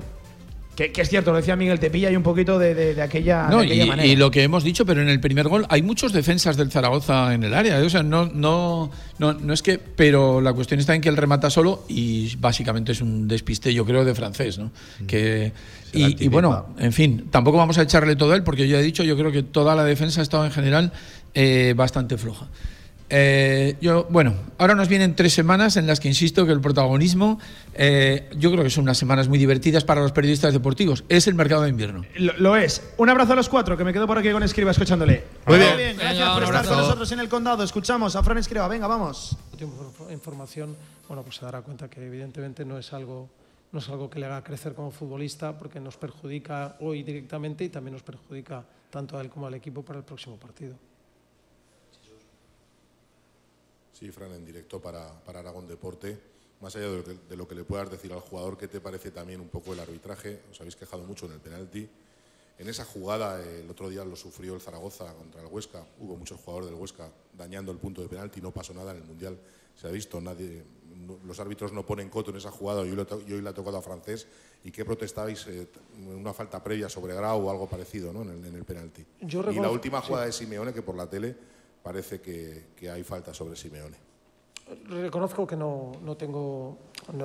Que, 0.78 1.02
es 1.02 1.08
cierto, 1.08 1.32
lo 1.32 1.38
decía 1.38 1.56
Miguel, 1.56 1.80
te 1.80 1.90
pilla 1.90 2.08
y 2.08 2.14
un 2.14 2.22
poquito 2.22 2.56
de, 2.56 3.02
aquella, 3.02 3.48
y, 3.64 3.84
manera. 3.84 4.06
Y 4.06 4.14
lo 4.14 4.30
que 4.30 4.44
hemos 4.44 4.62
dicho, 4.62 4.86
pero 4.86 5.02
en 5.02 5.08
el 5.08 5.18
primer 5.18 5.48
gol 5.48 5.66
hay 5.70 5.82
muchos 5.82 6.12
defensas 6.12 6.56
del 6.56 6.70
Zaragoza 6.70 7.34
en 7.34 7.42
el 7.42 7.52
área. 7.52 7.80
¿eh? 7.80 7.82
O 7.82 7.90
sea, 7.90 8.04
no, 8.04 8.26
no, 8.26 8.88
no, 9.18 9.32
no 9.32 9.52
es 9.52 9.62
que. 9.62 9.78
Pero 9.78 10.40
la 10.40 10.52
cuestión 10.52 10.78
está 10.78 10.94
en 10.94 11.00
que 11.00 11.08
él 11.08 11.16
remata 11.16 11.50
solo 11.50 11.84
y 11.88 12.36
básicamente 12.36 12.92
es 12.92 13.00
un 13.00 13.26
despiste, 13.26 13.74
yo 13.74 13.84
creo, 13.84 14.04
de 14.04 14.14
francés, 14.14 14.58
¿no? 14.58 14.70
Mm. 15.00 15.06
Que. 15.06 15.52
Y, 15.92 16.28
bueno, 16.28 16.66
en 16.78 16.92
fin, 16.92 17.26
tampoco 17.28 17.56
vamos 17.56 17.76
a 17.78 17.82
echarle 17.82 18.14
todo 18.14 18.30
a 18.32 18.36
él, 18.36 18.44
porque 18.44 18.68
yo 18.68 18.78
he 18.78 18.82
dicho, 18.82 19.02
yo 19.02 19.16
creo 19.16 19.32
que 19.32 19.42
toda 19.42 19.74
la 19.74 19.82
defensa 19.82 20.20
ha 20.20 20.22
estado 20.22 20.44
en 20.44 20.52
general 20.52 20.92
eh, 21.34 21.74
bastante 21.76 22.16
floja. 22.18 22.46
Eh, 23.10 23.76
yo, 23.80 24.06
bueno, 24.10 24.34
ahora 24.58 24.74
nos 24.74 24.88
vienen 24.88 25.16
tres 25.16 25.32
semanas 25.32 25.76
en 25.76 25.86
las 25.86 25.98
que 25.98 26.08
insisto 26.08 26.44
que 26.44 26.52
el 26.52 26.60
protagonismo, 26.60 27.38
eh, 27.74 28.28
yo 28.36 28.50
creo 28.52 28.62
que 28.62 28.70
son 28.70 28.82
unas 28.82 28.98
semanas 28.98 29.28
muy 29.28 29.38
divertidas 29.38 29.84
para 29.84 30.00
los 30.00 30.12
periodistas 30.12 30.52
deportivos. 30.52 31.04
Es 31.08 31.26
el 31.26 31.34
mercado 31.34 31.62
de 31.62 31.70
invierno. 31.70 32.02
Lo, 32.16 32.56
es. 32.56 32.82
Un 32.98 33.08
abrazo 33.08 33.32
a 33.32 33.36
los 33.36 33.48
cuatro, 33.48 33.76
que 33.76 33.84
me 33.84 33.92
quedo 33.92 34.06
por 34.06 34.18
aquí 34.18 34.30
con 34.30 34.42
Escriba 34.42 34.70
escuchándole. 34.70 35.24
Muy 35.46 35.58
bien. 35.58 35.96
Gracias 35.96 36.30
por 36.30 36.42
estar 36.42 36.66
con 36.66 36.76
nosotros 36.76 37.12
en 37.12 37.20
el 37.20 37.28
condado. 37.28 37.62
Escuchamos 37.62 38.14
a 38.16 38.22
Fran 38.22 38.38
Escriba. 38.38 38.68
Venga, 38.68 38.86
vamos. 38.86 39.36
Información, 40.10 40.76
bueno, 41.08 41.22
pues 41.22 41.36
se 41.36 41.44
dará 41.44 41.62
cuenta 41.62 41.88
que 41.88 42.04
evidentemente 42.04 42.64
no 42.64 42.78
es 42.78 42.92
algo 42.92 43.28
no 43.70 43.80
es 43.80 43.88
algo 43.90 44.08
que 44.08 44.18
le 44.18 44.24
haga 44.24 44.42
crecer 44.42 44.74
como 44.74 44.90
futbolista 44.90 45.58
porque 45.58 45.78
nos 45.78 45.98
perjudica 45.98 46.76
hoy 46.80 47.02
directamente 47.02 47.64
y 47.64 47.68
también 47.68 47.92
nos 47.92 48.02
perjudica 48.02 48.64
tanto 48.88 49.18
a 49.18 49.20
él 49.20 49.28
como 49.28 49.46
al 49.46 49.54
equipo 49.54 49.82
para 49.82 49.98
el 49.98 50.06
próximo 50.06 50.36
partido. 50.36 50.74
Sí, 53.98 54.12
Fran, 54.12 54.32
en 54.32 54.44
directo 54.44 54.80
para, 54.80 55.10
para 55.24 55.40
Aragón 55.40 55.66
Deporte. 55.66 56.16
Más 56.60 56.76
allá 56.76 56.88
de 56.88 57.36
lo, 57.36 57.48
que, 57.48 57.54
le 57.56 57.64
puedas 57.64 57.90
decir 57.90 58.12
al 58.12 58.20
jugador, 58.20 58.56
¿qué 58.56 58.68
te 58.68 58.80
parece 58.80 59.10
también 59.10 59.40
un 59.40 59.48
poco 59.48 59.72
el 59.72 59.80
arbitraje? 59.80 60.42
Os 60.52 60.60
habéis 60.60 60.76
quejado 60.76 61.02
mucho 61.02 61.26
en 61.26 61.32
el 61.32 61.40
penalti. 61.40 61.88
En 62.60 62.68
esa 62.68 62.84
jugada, 62.84 63.42
el 63.42 63.68
otro 63.68 63.88
día 63.88 64.04
lo 64.04 64.14
sufrió 64.14 64.54
el 64.54 64.60
Zaragoza 64.60 65.12
contra 65.14 65.40
el 65.40 65.48
Huesca. 65.48 65.84
Hubo 65.98 66.16
muchos 66.16 66.38
jugadores 66.38 66.70
del 66.70 66.78
Huesca 66.78 67.10
dañando 67.36 67.72
el 67.72 67.78
punto 67.78 68.00
de 68.00 68.08
penalti. 68.08 68.40
No 68.40 68.52
pasó 68.52 68.72
nada 68.72 68.92
en 68.92 68.98
el 68.98 69.04
Mundial. 69.04 69.36
Se 69.74 69.88
ha 69.88 69.90
visto, 69.90 70.20
nadie, 70.20 70.62
los 71.26 71.40
árbitros 71.40 71.72
no 71.72 71.84
ponen 71.84 72.08
coto 72.08 72.30
en 72.30 72.36
esa 72.36 72.52
jugada. 72.52 72.84
Yo 72.84 72.92
hoy 72.92 73.42
le 73.42 73.48
ha 73.48 73.54
tocado 73.54 73.78
a 73.78 73.82
francés. 73.82 74.28
¿Y 74.62 74.70
qué 74.70 74.84
protestabais? 74.84 75.44
Eh, 75.48 75.66
una 75.96 76.32
falta 76.32 76.62
previa 76.62 76.88
sobre 76.88 77.14
Grau 77.14 77.48
o 77.48 77.50
algo 77.50 77.68
parecido 77.68 78.12
¿no? 78.12 78.22
en, 78.22 78.44
el, 78.44 78.64
penalti. 78.64 79.04
y 79.20 79.58
la 79.58 79.70
última 79.70 80.00
jugada 80.00 80.26
de 80.26 80.32
Simeone, 80.32 80.72
que 80.72 80.82
por 80.82 80.94
la 80.94 81.10
tele 81.10 81.57
parece 81.82 82.20
que, 82.20 82.90
hay 82.90 83.02
falta 83.02 83.32
sobre 83.34 83.56
Simeone. 83.56 83.96
Reconozco 84.88 85.46
que 85.46 85.56
no, 85.56 85.92
no 86.04 86.16
tengo, 86.16 86.76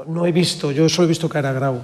no, 0.07 0.25
he 0.25 0.31
visto, 0.31 0.71
yo 0.71 0.87
solo 0.87 1.07
he 1.07 1.09
visto 1.09 1.27
que 1.27 1.37
era 1.37 1.51
Grau. 1.51 1.81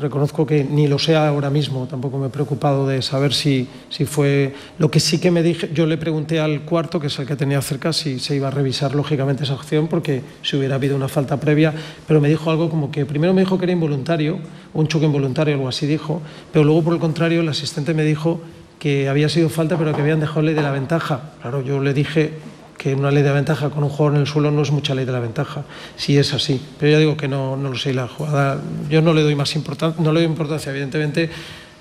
Reconozco 0.00 0.46
que 0.46 0.64
ni 0.64 0.88
lo 0.88 0.98
sé 0.98 1.14
ahora 1.14 1.50
mismo, 1.50 1.86
tampoco 1.86 2.18
me 2.18 2.26
he 2.26 2.30
preocupado 2.30 2.88
de 2.88 3.02
saber 3.02 3.32
si, 3.32 3.68
si 3.88 4.04
fue. 4.04 4.54
Lo 4.78 4.90
que 4.90 4.98
sí 4.98 5.20
que 5.20 5.30
me 5.30 5.42
dije, 5.42 5.70
yo 5.72 5.86
le 5.86 5.96
pregunté 5.96 6.40
al 6.40 6.62
cuarto, 6.62 6.98
que 6.98 7.06
es 7.06 7.18
el 7.20 7.26
que 7.26 7.36
tenía 7.36 7.60
cerca, 7.62 7.92
si 7.92 8.18
se 8.18 8.34
iba 8.34 8.48
a 8.48 8.50
revisar 8.50 8.94
lógicamente 8.94 9.44
esa 9.44 9.54
acción, 9.54 9.86
porque 9.86 10.22
si 10.42 10.56
hubiera 10.56 10.74
habido 10.74 10.96
una 10.96 11.08
falta 11.08 11.38
previa, 11.38 11.72
pero 12.08 12.20
me 12.20 12.28
dijo 12.28 12.50
algo 12.50 12.68
como 12.68 12.90
que 12.90 13.06
primero 13.06 13.32
me 13.34 13.42
dijo 13.42 13.58
que 13.58 13.66
era 13.66 13.72
involuntario, 13.72 14.40
un 14.74 14.88
choque 14.88 15.06
involuntario, 15.06 15.54
algo 15.54 15.68
así 15.68 15.86
dijo, 15.86 16.20
pero 16.52 16.64
luego 16.64 16.82
por 16.82 16.94
el 16.94 16.98
contrario 16.98 17.42
el 17.42 17.48
asistente 17.48 17.94
me 17.94 18.02
dijo 18.02 18.40
que 18.78 19.08
había 19.08 19.28
sido 19.28 19.48
falta, 19.48 19.76
pero 19.76 19.94
que 19.94 20.02
habían 20.02 20.20
dejado 20.20 20.42
ley 20.42 20.54
de 20.54 20.62
la 20.62 20.70
ventaja. 20.70 21.32
Claro, 21.40 21.62
yo 21.62 21.80
le 21.80 21.94
dije 21.94 22.34
que 22.76 22.94
una 22.94 23.10
ley 23.10 23.22
de 23.22 23.30
la 23.30 23.34
ventaja 23.34 23.70
con 23.70 23.82
un 23.82 23.88
jugador 23.88 24.14
en 24.14 24.20
el 24.20 24.26
suelo 24.26 24.50
no 24.50 24.62
es 24.62 24.70
mucha 24.70 24.94
ley 24.94 25.04
de 25.04 25.12
la 25.12 25.20
ventaja, 25.20 25.64
si 25.96 26.18
es 26.18 26.34
así. 26.34 26.60
Pero 26.78 26.92
ya 26.92 26.98
digo 26.98 27.16
que 27.16 27.28
no, 27.28 27.56
no 27.56 27.70
lo 27.70 27.76
sé, 27.76 27.94
la 27.94 28.06
jugada, 28.06 28.60
yo 28.88 29.00
no 29.02 29.14
le 29.14 29.22
doy 29.22 29.34
más 29.34 29.56
importancia, 29.56 30.02
no 30.02 30.12
le 30.12 30.20
doy 30.20 30.28
importancia, 30.28 30.70
evidentemente 30.70 31.30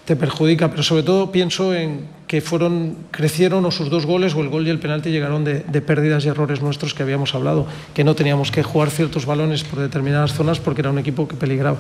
te 0.05 0.15
perjudica, 0.15 0.69
pero 0.69 0.83
sobre 0.83 1.03
todo 1.03 1.31
pienso 1.31 1.73
en 1.73 2.13
que 2.27 2.41
fueron, 2.41 2.97
crecieron 3.11 3.65
o 3.65 3.71
sus 3.71 3.89
dos 3.89 4.05
goles 4.05 4.33
o 4.35 4.41
el 4.41 4.49
gol 4.49 4.65
y 4.67 4.69
el 4.69 4.79
penalti 4.79 5.09
llegaron 5.09 5.43
de, 5.43 5.61
pérdidas 5.81 6.25
y 6.25 6.29
errores 6.29 6.61
nuestros 6.61 6.93
que 6.93 7.03
habíamos 7.03 7.35
hablado, 7.35 7.67
que 7.93 8.03
no 8.03 8.15
teníamos 8.15 8.51
que 8.51 8.63
jugar 8.63 8.89
ciertos 8.89 9.25
balones 9.25 9.63
por 9.63 9.79
determinadas 9.79 10.33
zonas 10.33 10.59
porque 10.59 10.81
era 10.81 10.91
un 10.91 10.99
equipo 10.99 11.27
que 11.27 11.35
peligraba. 11.35 11.77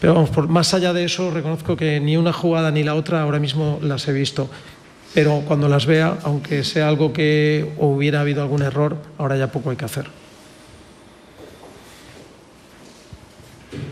Pero 0.00 0.14
vamos, 0.14 0.30
por, 0.30 0.48
más 0.48 0.74
allá 0.74 0.92
de 0.92 1.04
eso, 1.04 1.30
reconozco 1.30 1.76
que 1.76 2.00
ni 2.00 2.16
una 2.16 2.32
jugada 2.32 2.70
ni 2.70 2.82
la 2.82 2.94
otra 2.94 3.22
ahora 3.22 3.38
mismo 3.38 3.78
las 3.82 4.06
he 4.08 4.12
visto. 4.12 4.48
Pero 5.14 5.42
cuando 5.46 5.68
las 5.68 5.86
vea, 5.86 6.18
aunque 6.22 6.64
sea 6.64 6.88
algo 6.88 7.12
que 7.12 7.72
hubiera 7.78 8.20
habido 8.20 8.42
algún 8.42 8.62
error, 8.62 8.96
ahora 9.18 9.36
ya 9.36 9.50
poco 9.50 9.70
hay 9.70 9.76
que 9.76 9.84
hacer. 9.84 10.06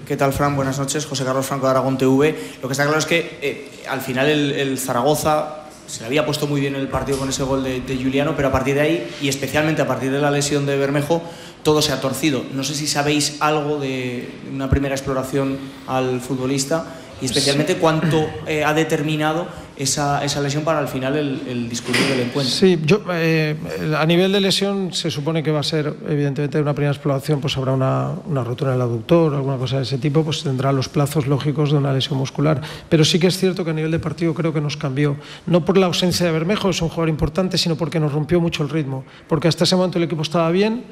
¿Qué 0.06 0.16
tal, 0.16 0.32
Fran? 0.32 0.56
Buenas 0.56 0.78
noches. 0.78 1.04
José 1.04 1.24
Carlos 1.24 1.44
Franco 1.44 1.66
de 1.66 1.72
Aragón 1.72 1.98
TV. 1.98 2.34
Lo 2.62 2.68
que 2.68 2.72
está 2.72 2.84
claro 2.84 2.98
es 2.98 3.04
que 3.04 3.38
eh, 3.42 3.82
al 3.88 4.00
final 4.00 4.26
el, 4.26 4.78
Zaragoza 4.78 5.66
se 5.86 6.00
le 6.00 6.06
había 6.06 6.24
puesto 6.24 6.46
muy 6.46 6.62
bien 6.62 6.74
en 6.74 6.80
el 6.80 6.88
partido 6.88 7.18
con 7.18 7.28
ese 7.28 7.42
gol 7.42 7.62
de, 7.62 7.98
Juliano, 8.02 8.34
pero 8.34 8.48
a 8.48 8.52
partir 8.52 8.74
de 8.74 8.80
ahí, 8.80 9.16
y 9.20 9.28
especialmente 9.28 9.82
a 9.82 9.86
partir 9.86 10.10
de 10.10 10.18
la 10.18 10.30
lesión 10.30 10.64
de 10.64 10.76
Bermejo, 10.78 11.22
todo 11.62 11.82
se 11.82 11.92
ha 11.92 12.00
torcido. 12.00 12.42
No 12.52 12.64
sé 12.64 12.74
si 12.74 12.86
sabéis 12.86 13.36
algo 13.40 13.78
de 13.78 14.30
una 14.50 14.70
primera 14.70 14.94
exploración 14.94 15.58
al 15.86 16.22
futbolista 16.22 16.86
y 17.20 17.26
especialmente 17.26 17.76
cuánto 17.76 18.26
eh, 18.46 18.64
ha 18.64 18.72
determinado 18.72 19.46
esa, 19.76 20.24
esa, 20.24 20.40
lesión 20.40 20.64
para 20.64 20.78
al 20.78 20.88
final 20.88 21.16
el, 21.16 21.40
el 21.46 21.68
del 21.68 22.20
encuentro. 22.20 22.44
Sí, 22.44 22.78
yo, 22.84 23.02
eh, 23.12 23.56
a 23.98 24.06
nivel 24.06 24.32
de 24.32 24.40
lesión 24.40 24.92
se 24.92 25.10
supone 25.10 25.42
que 25.42 25.50
va 25.50 25.60
a 25.60 25.62
ser, 25.62 25.94
evidentemente, 26.08 26.60
una 26.60 26.74
primera 26.74 26.92
exploración, 26.92 27.40
pues 27.40 27.56
habrá 27.56 27.72
una, 27.72 28.12
una 28.26 28.42
rotura 28.42 28.72
del 28.72 28.80
aductor, 28.80 29.34
alguna 29.34 29.56
cosa 29.56 29.76
de 29.76 29.82
ese 29.82 29.98
tipo, 29.98 30.24
pues 30.24 30.42
tendrá 30.42 30.72
los 30.72 30.88
plazos 30.88 31.26
lógicos 31.26 31.70
de 31.72 31.78
una 31.78 31.92
lesión 31.92 32.18
muscular. 32.18 32.60
Pero 32.88 33.04
sí 33.04 33.18
que 33.18 33.26
es 33.26 33.36
cierto 33.38 33.64
que 33.64 33.70
a 33.70 33.74
nivel 33.74 33.90
de 33.90 33.98
partido 33.98 34.34
creo 34.34 34.52
que 34.52 34.60
nos 34.60 34.76
cambió, 34.76 35.16
no 35.46 35.64
por 35.64 35.76
la 35.76 35.86
ausencia 35.86 36.26
de 36.26 36.32
Bermejo, 36.32 36.70
es 36.70 36.80
un 36.80 36.88
jugador 36.88 37.08
importante, 37.08 37.58
sino 37.58 37.76
porque 37.76 38.00
nos 38.00 38.12
rompió 38.12 38.40
mucho 38.40 38.62
el 38.62 38.70
ritmo, 38.70 39.04
porque 39.28 39.48
hasta 39.48 39.64
ese 39.64 39.76
momento 39.76 39.98
el 39.98 40.04
equipo 40.04 40.22
estaba 40.22 40.50
bien 40.50 40.84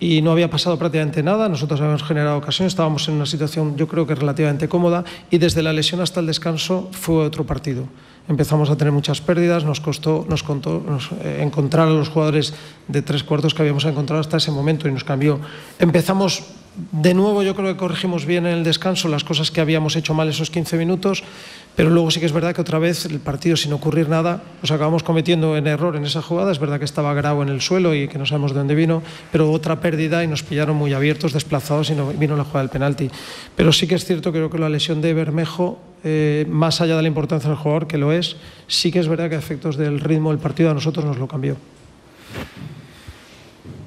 y 0.00 0.22
no 0.22 0.32
había 0.32 0.48
pasado 0.48 0.78
prácticamente 0.78 1.22
nada. 1.22 1.48
Nosotros 1.48 1.80
habíamos 1.80 2.02
generado 2.02 2.38
ocasiones, 2.38 2.72
estábamos 2.72 3.06
en 3.08 3.14
una 3.14 3.26
situación 3.26 3.76
yo 3.76 3.86
creo 3.86 4.06
que 4.06 4.14
relativamente 4.14 4.68
cómoda 4.68 5.04
y 5.30 5.38
desde 5.38 5.62
la 5.62 5.72
lesión 5.72 6.00
hasta 6.00 6.20
el 6.20 6.26
descanso 6.26 6.88
fue 6.92 7.24
otro 7.24 7.44
partido. 7.44 7.84
Empezamos 8.30 8.70
a 8.70 8.76
tener 8.76 8.92
muchas 8.92 9.20
pérdidas, 9.20 9.64
nos 9.64 9.80
costó 9.80 10.24
nos 10.28 10.44
contó, 10.44 10.86
eh, 11.24 11.42
encontrar 11.42 11.88
a 11.88 11.90
los 11.90 12.10
jugadores 12.10 12.54
de 12.86 13.02
tres 13.02 13.24
cuartos 13.24 13.54
que 13.54 13.62
habíamos 13.62 13.84
encontrado 13.84 14.20
hasta 14.20 14.36
ese 14.36 14.52
momento 14.52 14.86
y 14.86 14.92
nos 14.92 15.02
cambió. 15.02 15.40
Empezamos 15.80 16.44
de 16.92 17.12
nuevo, 17.12 17.42
yo 17.42 17.56
creo 17.56 17.66
que 17.74 17.76
corregimos 17.76 18.26
bien 18.26 18.46
en 18.46 18.52
el 18.52 18.62
descanso 18.62 19.08
las 19.08 19.24
cosas 19.24 19.50
que 19.50 19.60
habíamos 19.60 19.96
hecho 19.96 20.14
mal 20.14 20.28
esos 20.28 20.48
15 20.48 20.78
minutos 20.78 21.24
pero 21.76 21.90
luego 21.90 22.10
sí 22.10 22.20
que 22.20 22.26
es 22.26 22.32
verdad 22.32 22.54
que 22.54 22.60
otra 22.60 22.78
vez 22.78 23.06
el 23.06 23.20
partido, 23.20 23.56
sin 23.56 23.72
ocurrir 23.72 24.08
nada, 24.08 24.42
nos 24.60 24.70
acabamos 24.70 25.02
cometiendo 25.02 25.56
en 25.56 25.66
error 25.66 25.96
en 25.96 26.04
esa 26.04 26.20
jugada. 26.20 26.52
Es 26.52 26.58
verdad 26.58 26.78
que 26.78 26.84
estaba 26.84 27.14
Grau 27.14 27.42
en 27.42 27.48
el 27.48 27.60
suelo 27.60 27.94
y 27.94 28.08
que 28.08 28.18
no 28.18 28.26
sabemos 28.26 28.52
de 28.52 28.58
dónde 28.58 28.74
vino, 28.74 29.02
pero 29.32 29.50
otra 29.50 29.80
pérdida 29.80 30.22
y 30.22 30.26
nos 30.26 30.42
pillaron 30.42 30.76
muy 30.76 30.92
abiertos, 30.92 31.32
desplazados 31.32 31.90
y 31.90 31.94
no 31.94 32.08
vino 32.08 32.36
la 32.36 32.44
jugada 32.44 32.60
del 32.60 32.70
penalti. 32.70 33.10
Pero 33.56 33.72
sí 33.72 33.86
que 33.86 33.94
es 33.94 34.04
cierto, 34.04 34.32
creo 34.32 34.50
que 34.50 34.58
la 34.58 34.68
lesión 34.68 35.00
de 35.00 35.14
Bermejo, 35.14 35.78
eh, 36.04 36.44
más 36.48 36.80
allá 36.80 36.96
de 36.96 37.02
la 37.02 37.08
importancia 37.08 37.48
del 37.48 37.58
jugador, 37.58 37.86
que 37.86 37.98
lo 37.98 38.12
es, 38.12 38.36
sí 38.66 38.90
que 38.90 38.98
es 38.98 39.08
verdad 39.08 39.30
que 39.30 39.36
a 39.36 39.38
efectos 39.38 39.76
del 39.76 40.00
ritmo 40.00 40.30
del 40.30 40.38
partido 40.38 40.70
a 40.70 40.74
nosotros 40.74 41.04
nos 41.04 41.18
lo 41.18 41.28
cambió. 41.28 41.56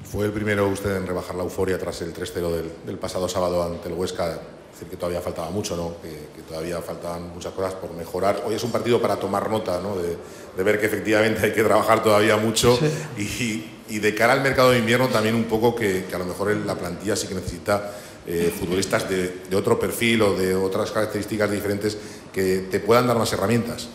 Fue 0.04 0.26
el 0.26 0.32
primero 0.32 0.68
usted 0.68 0.96
en 0.96 1.06
rebajar 1.06 1.34
la 1.36 1.42
euforia 1.42 1.78
tras 1.78 2.00
el 2.02 2.14
3-0 2.14 2.50
del, 2.50 2.72
del 2.86 2.98
pasado 2.98 3.28
sábado 3.28 3.62
ante 3.62 3.88
el 3.88 3.94
Huesca 3.94 4.40
decir 4.74 4.88
que 4.88 4.96
todavía 4.96 5.20
faltaba 5.20 5.50
mucho, 5.50 5.76
¿no? 5.76 5.94
que, 6.02 6.42
todavía 6.42 6.80
faltaban 6.82 7.32
muchas 7.32 7.52
cosas 7.52 7.74
por 7.74 7.94
mejorar. 7.94 8.42
Hoy 8.46 8.54
es 8.54 8.62
un 8.62 8.70
partido 8.70 9.00
para 9.00 9.16
tomar 9.16 9.48
nota, 9.48 9.80
¿no? 9.80 9.96
de, 9.96 10.62
ver 10.62 10.78
que 10.78 10.86
efectivamente 10.86 11.46
hay 11.46 11.52
que 11.52 11.62
trabajar 11.62 12.02
todavía 12.02 12.36
mucho 12.36 12.78
y, 13.16 13.64
y 13.88 13.98
de 13.98 14.14
cara 14.14 14.34
al 14.34 14.42
mercado 14.42 14.70
de 14.70 14.78
invierno 14.78 15.08
también 15.08 15.34
un 15.34 15.44
poco 15.44 15.74
que, 15.74 16.04
que 16.08 16.14
a 16.14 16.18
lo 16.18 16.26
mejor 16.26 16.54
la 16.56 16.74
plantilla 16.74 17.16
sí 17.16 17.26
que 17.26 17.34
necesita 17.34 17.92
eh, 18.26 18.52
futbolistas 18.58 19.08
de, 19.08 19.42
de, 19.50 19.56
otro 19.56 19.78
perfil 19.78 20.22
o 20.22 20.34
de 20.34 20.54
otras 20.54 20.90
características 20.90 21.50
diferentes 21.50 21.96
que 22.32 22.66
te 22.70 22.80
puedan 22.80 23.06
dar 23.06 23.18
más 23.18 23.32
herramientas. 23.32 23.88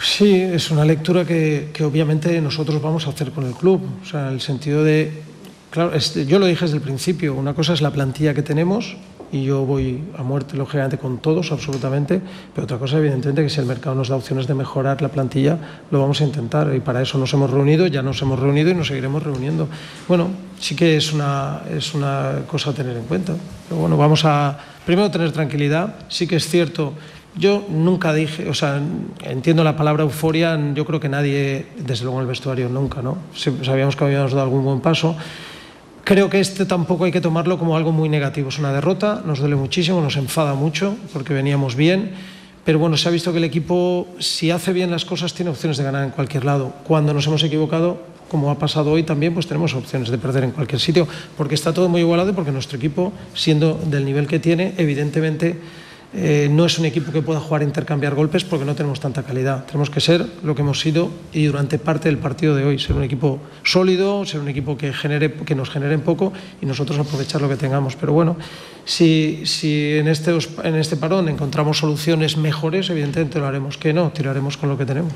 Sí, 0.00 0.40
es 0.40 0.70
una 0.70 0.84
lectura 0.84 1.24
que, 1.24 1.70
que, 1.72 1.84
obviamente 1.84 2.40
nosotros 2.40 2.80
vamos 2.80 3.06
a 3.06 3.10
hacer 3.10 3.32
con 3.32 3.44
el 3.44 3.54
club. 3.54 3.80
O 4.02 4.06
sea, 4.06 4.28
en 4.28 4.34
el 4.34 4.40
sentido 4.40 4.82
de, 4.82 5.12
claro, 5.74 5.92
es, 5.92 6.14
yo 6.28 6.38
lo 6.38 6.46
dije 6.46 6.64
desde 6.66 6.76
el 6.76 6.82
principio, 6.82 7.34
una 7.34 7.52
cosa 7.52 7.72
es 7.72 7.82
la 7.82 7.90
plantilla 7.90 8.32
que 8.32 8.42
tenemos 8.42 8.96
y 9.32 9.42
yo 9.42 9.66
voy 9.66 10.04
a 10.16 10.22
muerte, 10.22 10.56
lógicamente, 10.56 10.98
con 10.98 11.18
todos, 11.18 11.50
absolutamente, 11.50 12.20
pero 12.54 12.64
otra 12.66 12.78
cosa, 12.78 12.98
evidentemente, 12.98 13.42
que 13.42 13.50
si 13.50 13.58
el 13.58 13.66
mercado 13.66 13.96
nos 13.96 14.08
da 14.08 14.14
opciones 14.14 14.46
de 14.46 14.54
mejorar 14.54 15.02
la 15.02 15.08
plantilla, 15.08 15.58
lo 15.90 15.98
vamos 15.98 16.20
a 16.20 16.24
intentar 16.24 16.72
y 16.72 16.78
para 16.78 17.02
eso 17.02 17.18
nos 17.18 17.34
hemos 17.34 17.50
reunido, 17.50 17.88
ya 17.88 18.02
nos 18.02 18.22
hemos 18.22 18.38
reunido 18.38 18.70
y 18.70 18.74
nos 18.74 18.86
seguiremos 18.86 19.24
reuniendo. 19.24 19.66
Bueno, 20.06 20.28
sí 20.60 20.76
que 20.76 20.96
es 20.96 21.12
una, 21.12 21.62
es 21.68 21.92
una 21.92 22.42
cosa 22.46 22.70
a 22.70 22.74
tener 22.74 22.96
en 22.96 23.06
cuenta, 23.06 23.34
pero 23.68 23.80
bueno, 23.80 23.96
vamos 23.96 24.24
a 24.24 24.56
primero 24.86 25.10
tener 25.10 25.32
tranquilidad, 25.32 25.96
sí 26.08 26.28
que 26.28 26.36
es 26.36 26.46
cierto. 26.46 26.92
Yo 27.36 27.66
nunca 27.68 28.14
dije, 28.14 28.48
o 28.48 28.54
sea, 28.54 28.80
entiendo 29.24 29.64
la 29.64 29.76
palabra 29.76 30.04
euforia, 30.04 30.56
yo 30.72 30.84
creo 30.84 31.00
que 31.00 31.08
nadie, 31.08 31.66
desde 31.76 32.04
luego 32.04 32.18
en 32.18 32.22
el 32.22 32.28
vestuario, 32.28 32.68
nunca, 32.68 33.02
¿no? 33.02 33.18
Sabíamos 33.34 33.96
que 33.96 34.04
habíamos 34.04 34.30
dado 34.30 34.44
algún 34.44 34.62
buen 34.62 34.80
paso, 34.80 35.16
Creo 36.04 36.28
que 36.28 36.38
este 36.38 36.66
tampoco 36.66 37.04
hay 37.04 37.12
que 37.12 37.22
tomarlo 37.22 37.58
como 37.58 37.78
algo 37.78 37.90
muy 37.90 38.10
negativo. 38.10 38.50
Es 38.50 38.58
una 38.58 38.74
derrota, 38.74 39.22
nos 39.24 39.38
duele 39.38 39.56
muchísimo, 39.56 40.02
nos 40.02 40.16
enfada 40.16 40.52
mucho 40.52 40.96
porque 41.14 41.32
veníamos 41.32 41.76
bien. 41.76 42.10
Pero 42.62 42.78
bueno, 42.78 42.98
se 42.98 43.08
ha 43.08 43.10
visto 43.10 43.32
que 43.32 43.38
el 43.38 43.44
equipo, 43.44 44.06
si 44.18 44.50
hace 44.50 44.74
bien 44.74 44.90
las 44.90 45.06
cosas, 45.06 45.32
tiene 45.32 45.50
opciones 45.50 45.78
de 45.78 45.84
ganar 45.84 46.04
en 46.04 46.10
cualquier 46.10 46.44
lado. 46.44 46.74
Cuando 46.84 47.14
nos 47.14 47.26
hemos 47.26 47.42
equivocado, 47.42 48.02
como 48.28 48.50
ha 48.50 48.58
pasado 48.58 48.92
hoy 48.92 49.02
también, 49.02 49.32
pues 49.32 49.46
tenemos 49.46 49.72
opciones 49.72 50.10
de 50.10 50.18
perder 50.18 50.44
en 50.44 50.50
cualquier 50.50 50.80
sitio, 50.80 51.08
porque 51.38 51.54
está 51.54 51.72
todo 51.72 51.88
muy 51.88 52.02
igualado 52.02 52.30
y 52.30 52.32
porque 52.34 52.52
nuestro 52.52 52.76
equipo, 52.76 53.12
siendo 53.32 53.74
del 53.86 54.04
nivel 54.04 54.26
que 54.26 54.38
tiene, 54.38 54.74
evidentemente 54.76 55.58
eh, 56.16 56.48
no 56.48 56.64
es 56.64 56.78
un 56.78 56.84
equipo 56.84 57.10
que 57.10 57.22
pueda 57.22 57.40
jugar 57.40 57.62
e 57.62 57.64
intercambiar 57.64 58.14
golpes 58.14 58.44
porque 58.44 58.64
no 58.64 58.76
tenemos 58.76 59.00
tanta 59.00 59.24
calidad. 59.24 59.66
Tenemos 59.66 59.90
que 59.90 60.00
ser 60.00 60.24
lo 60.44 60.54
que 60.54 60.62
hemos 60.62 60.78
sido 60.78 61.10
y 61.32 61.46
durante 61.46 61.78
parte 61.78 62.08
del 62.08 62.18
partido 62.18 62.54
de 62.54 62.64
hoy, 62.64 62.78
ser 62.78 62.94
un 62.94 63.02
equipo 63.02 63.40
sólido, 63.64 64.24
ser 64.24 64.40
un 64.40 64.48
equipo 64.48 64.78
que, 64.78 64.92
genere, 64.92 65.34
que 65.34 65.56
nos 65.56 65.70
genere 65.70 65.98
poco 65.98 66.32
y 66.62 66.66
nosotros 66.66 66.98
aprovechar 67.00 67.42
lo 67.42 67.48
que 67.48 67.56
tengamos. 67.56 67.96
Pero 67.96 68.12
bueno, 68.12 68.36
si, 68.84 69.42
si 69.44 69.94
en, 69.98 70.06
este, 70.06 70.30
en 70.62 70.76
este 70.76 70.96
parón 70.96 71.28
encontramos 71.28 71.78
soluciones 71.78 72.36
mejores, 72.36 72.90
evidentemente 72.90 73.40
lo 73.40 73.46
haremos. 73.46 73.76
Que 73.76 73.92
no, 73.92 74.10
tiraremos 74.10 74.56
con 74.56 74.68
lo 74.68 74.78
que 74.78 74.86
tenemos. 74.86 75.14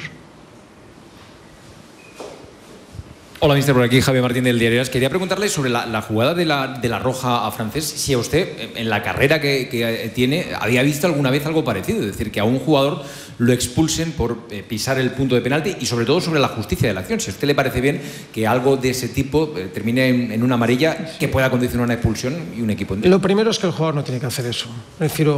Hola, 3.40 3.54
mister, 3.54 3.72
por 3.72 3.84
aquí 3.84 4.00
Javier 4.00 4.20
Martín 4.20 4.42
del 4.42 4.58
Diario. 4.58 4.82
Quería 4.90 5.08
preguntarle 5.10 5.48
sobre 5.48 5.70
la, 5.70 6.02
jugada 6.02 6.34
de 6.34 6.44
la, 6.44 6.76
de 6.82 6.88
la, 6.88 6.98
roja 6.98 7.46
a 7.46 7.52
francés, 7.52 7.84
si 7.84 8.12
a 8.12 8.18
usted, 8.18 8.72
en 8.74 8.90
la 8.90 9.00
carrera 9.04 9.40
que, 9.40 10.10
tiene, 10.12 10.48
había 10.58 10.82
visto 10.82 11.06
alguna 11.06 11.30
vez 11.30 11.46
algo 11.46 11.62
parecido, 11.62 12.00
es 12.00 12.06
decir, 12.06 12.32
que 12.32 12.40
a 12.40 12.44
un 12.44 12.58
jugador 12.58 13.04
lo 13.38 13.52
expulsen 13.52 14.10
por 14.10 14.38
eh, 14.50 14.64
pisar 14.68 14.98
el 14.98 15.12
punto 15.12 15.36
de 15.36 15.40
penalti 15.40 15.76
y 15.78 15.86
sobre 15.86 16.04
todo 16.04 16.20
sobre 16.20 16.40
la 16.40 16.48
justicia 16.48 16.88
de 16.88 16.94
la 16.94 17.00
acción. 17.00 17.20
Si 17.20 17.30
a 17.30 17.32
usted 17.32 17.46
le 17.46 17.54
parece 17.54 17.80
bien 17.80 18.02
que 18.32 18.44
algo 18.44 18.76
de 18.76 18.90
ese 18.90 19.06
tipo 19.06 19.54
eh, 19.56 19.70
termine 19.72 20.08
en, 20.08 20.42
una 20.42 20.56
amarilla 20.56 21.16
que 21.16 21.28
pueda 21.28 21.48
condicionar 21.48 21.84
una 21.84 21.94
expulsión 21.94 22.34
y 22.56 22.60
un 22.60 22.70
equipo 22.70 22.96
Lo 22.96 23.20
primero 23.20 23.52
es 23.52 23.60
que 23.60 23.68
el 23.68 23.72
jugador 23.72 23.94
no 23.94 24.02
tiene 24.02 24.18
que 24.18 24.26
hacer 24.26 24.46
eso. 24.46 24.66
Es 24.94 25.12
decir, 25.12 25.28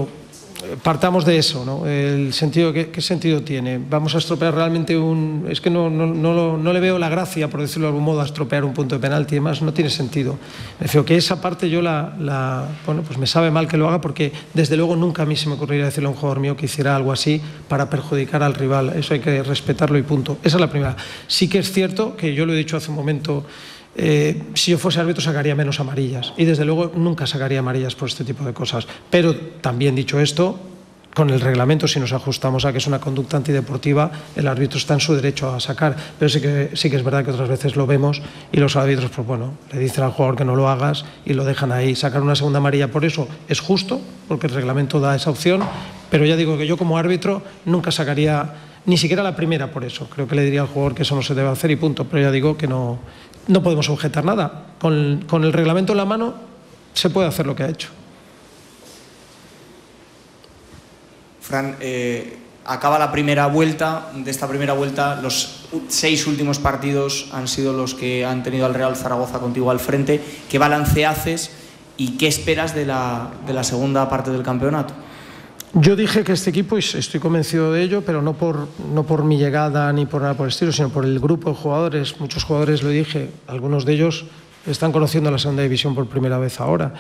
partamos 0.83 1.25
de 1.25 1.39
eso, 1.39 1.65
¿no? 1.65 1.87
El 1.87 2.33
sentido, 2.33 2.73
¿qué, 2.73 2.91
¿qué, 2.91 3.01
sentido 3.01 3.43
tiene? 3.43 3.79
Vamos 3.79 4.15
a 4.15 4.19
estropear 4.19 4.55
realmente 4.55 4.97
un... 4.97 5.47
Es 5.49 5.61
que 5.61 5.71
no, 5.71 5.91
no, 5.91 6.07
no, 6.07 6.59
no, 6.59 6.73
le 6.73 6.81
veo 6.81 6.99
la 6.99 7.09
gracia, 7.09 7.49
por 7.49 7.61
decirlo 7.61 7.87
de 7.87 7.89
algún 7.89 8.05
modo, 8.05 8.21
a 8.21 8.25
estropear 8.25 8.65
un 8.65 8.73
punto 8.73 8.95
de 8.95 9.01
penalti 9.01 9.35
y 9.35 9.39
demás, 9.39 9.63
no 9.63 9.73
tiene 9.73 9.91
sentido. 9.91 10.39
Me 10.79 10.87
refiero 10.87 11.05
que 11.05 11.17
esa 11.17 11.41
parte 11.41 11.69
yo 11.69 11.83
la, 11.83 12.15
la, 12.19 12.67
Bueno, 12.87 13.03
pues 13.03 13.19
me 13.19 13.27
sabe 13.27 13.51
mal 13.51 13.69
que 13.69 13.77
lo 13.77 13.89
haga 13.89 14.01
porque 14.01 14.33
desde 14.55 14.77
luego 14.77 14.97
nunca 14.97 15.23
a 15.23 15.27
mí 15.27 15.37
se 15.37 15.49
me 15.49 15.55
ocurriría 15.55 15.87
decirle 15.87 16.09
a 16.09 16.11
un 16.11 16.17
jugador 16.17 16.41
mío 16.41 16.57
que 16.57 16.67
hiciera 16.67 16.97
algo 16.97 17.13
así 17.13 17.41
para 17.69 17.89
perjudicar 17.89 18.43
al 18.43 18.55
rival. 18.55 18.93
Eso 18.97 19.15
hay 19.15 19.21
que 19.21 19.43
respetarlo 19.43 19.99
y 19.99 20.03
punto. 20.03 20.39
Esa 20.43 20.57
es 20.57 20.61
la 20.61 20.71
primera. 20.71 20.97
Sí 21.27 21.49
que 21.49 21.59
es 21.59 21.73
cierto 21.73 22.17
que 22.17 22.35
yo 22.35 22.47
lo 22.47 22.53
he 22.53 22.57
dicho 22.57 22.77
hace 22.77 22.91
un 22.91 22.97
momento 22.97 23.45
eh, 23.97 24.43
si 24.55 24.71
yo 24.71 24.79
fuese 24.79 25.01
árbitro 25.01 25.23
sacaría 25.23 25.55
menos 25.55 25.81
amarillas 25.81 26.33
y 26.37 26.45
desde 26.45 26.65
luego 26.65 26.93
nunca 26.95 27.27
sacaría 27.27 27.59
amarillas 27.59 27.95
por 27.95 28.09
este 28.09 28.25
tipo 28.25 28.45
de 28.45 28.53
cosas. 28.53 28.87
Pero 29.11 29.35
también 29.35 29.95
dicho 29.95 30.21
esto, 30.21 30.59
con 31.15 31.31
el 31.31 31.41
reglamento, 31.41 31.89
si 31.89 31.99
nos 31.99 32.13
ajustamos 32.13 32.65
a 32.65 32.73
que 32.73 32.79
es 32.79 32.87
una 32.87 33.01
conducta 33.01 33.37
antideportiva, 33.37 34.13
el 34.37 34.47
árbitro 34.47 34.79
está 34.79 34.95
en 34.95 35.01
su 35.01 35.15
derecho 35.15 35.53
a 35.53 35.59
sacar. 35.59 35.97
Pero 36.19 36.29
sí 36.29 36.41
que, 36.41 36.71
sí 36.75 36.89
que 36.89 36.97
es 36.97 37.03
verdad 37.03 37.25
que 37.25 37.33
otras 37.33 37.49
veces 37.49 37.75
lo 37.75 37.87
vemos 37.87 38.23
y 38.53 38.59
los 38.59 38.77
árbitros, 38.77 39.11
pues 39.11 39.27
bueno, 39.27 39.55
le 39.73 39.81
dicen 39.81 40.05
al 40.05 40.13
jugador 40.13 40.37
que 40.37 40.45
no 40.45 40.55
lo 40.55 40.69
hagas 40.69 41.05
y 41.27 41.35
lo 41.35 41.45
dejan 41.45 41.73
ahí. 41.73 41.97
Sacar 41.97 42.23
una 42.23 42.37
segunda 42.37 42.59
amarilla 42.59 42.89
por 42.89 43.05
eso 43.05 43.27
es 43.49 43.59
justo, 43.59 44.01
porque 44.29 44.47
el 44.47 44.55
reglamento 44.55 45.01
da 45.01 45.17
esa 45.17 45.31
opción, 45.31 45.63
pero 46.11 46.25
ya 46.25 46.37
digo 46.37 46.57
que 46.57 46.67
yo 46.67 46.77
como 46.77 46.97
árbitro 46.97 47.43
nunca 47.65 47.91
sacaría 47.91 48.55
ni 48.87 48.97
siquiera 48.97 49.23
la 49.23 49.37
primera 49.37 49.71
por 49.71 49.85
eso. 49.85 50.09
Creo 50.09 50.27
que 50.27 50.37
le 50.37 50.45
diría 50.45 50.63
al 50.63 50.69
jugador 50.69 50.95
que 50.95 51.03
eso 51.03 51.15
no 51.15 51.23
se 51.23 51.35
debe 51.35 51.49
hacer 51.49 51.71
y 51.71 51.77
punto. 51.77 52.05
Pero 52.05 52.23
ya 52.23 52.31
digo 52.31 52.57
que 52.57 52.67
no, 52.67 52.99
no 53.51 53.63
podemos 53.63 53.89
objetar 53.89 54.25
nada. 54.25 54.67
Con, 54.79 55.27
el 55.31 55.53
reglamento 55.53 55.93
en 55.93 55.99
la 55.99 56.05
mano 56.05 56.35
se 56.95 57.11
puede 57.11 57.29
hacer 57.29 57.47
lo 57.47 57.55
que 57.55 57.65
ha 57.65 57.69
hecho. 57.69 57.89
Fran, 61.41 61.77
eh, 61.81 62.39
acaba 62.65 62.99
la 62.99 63.11
primera 63.11 63.47
vuelta. 63.47 64.11
De 64.15 64.31
esta 64.31 64.49
primera 64.49 64.73
vuelta, 64.73 65.21
los 65.21 65.67
seis 65.89 66.27
últimos 66.27 66.59
partidos 66.59 67.29
han 67.33 67.49
sido 67.49 67.73
los 67.73 67.95
que 67.95 68.25
han 68.25 68.43
tenido 68.43 68.67
al 68.67 68.75
Real 68.75 68.97
Zaragoza 68.97 69.41
contigo 69.41 69.71
al 69.71 69.81
frente. 69.81 70.21
¿Qué 70.49 70.59
balance 70.59 71.05
haces 71.05 71.51
y 71.97 72.17
qué 72.17 72.29
esperas 72.29 72.75
de 72.75 72.87
la 72.87 73.65
segunda 73.65 74.09
parte 74.09 74.31
del 74.31 74.43
campeonato? 74.43 74.95
Yo 75.73 75.95
dije 75.95 76.25
que 76.25 76.33
este 76.33 76.51
equipo, 76.51 76.77
y 76.77 76.81
estoy 76.81 77.21
convencido 77.21 77.73
de 77.73 77.85
ello, 77.85 78.03
pero 78.05 78.23
no 78.23 78.33
por, 78.33 78.67
no 78.93 79.05
por 79.05 79.23
mi 79.23 79.39
llegada 79.39 79.93
ni 79.93 80.05
por 80.05 80.21
nada 80.21 80.35
por 80.35 80.47
el 80.47 80.51
estilo, 80.51 80.73
sino 80.73 80.89
por 80.89 81.05
el 81.05 81.21
grupo 81.21 81.51
de 81.51 81.55
jugadores. 81.55 82.19
Muchos 82.19 82.43
jugadores, 82.43 82.83
lo 82.83 82.89
dije, 82.89 83.31
algunos 83.47 83.85
de 83.85 83.93
ellos 83.93 84.25
están 84.67 84.91
conociendo 84.91 85.31
la 85.31 85.39
segunda 85.39 85.63
división 85.63 85.95
por 85.95 86.09
primera 86.09 86.39
vez 86.39 86.61
ahora. 86.61 86.95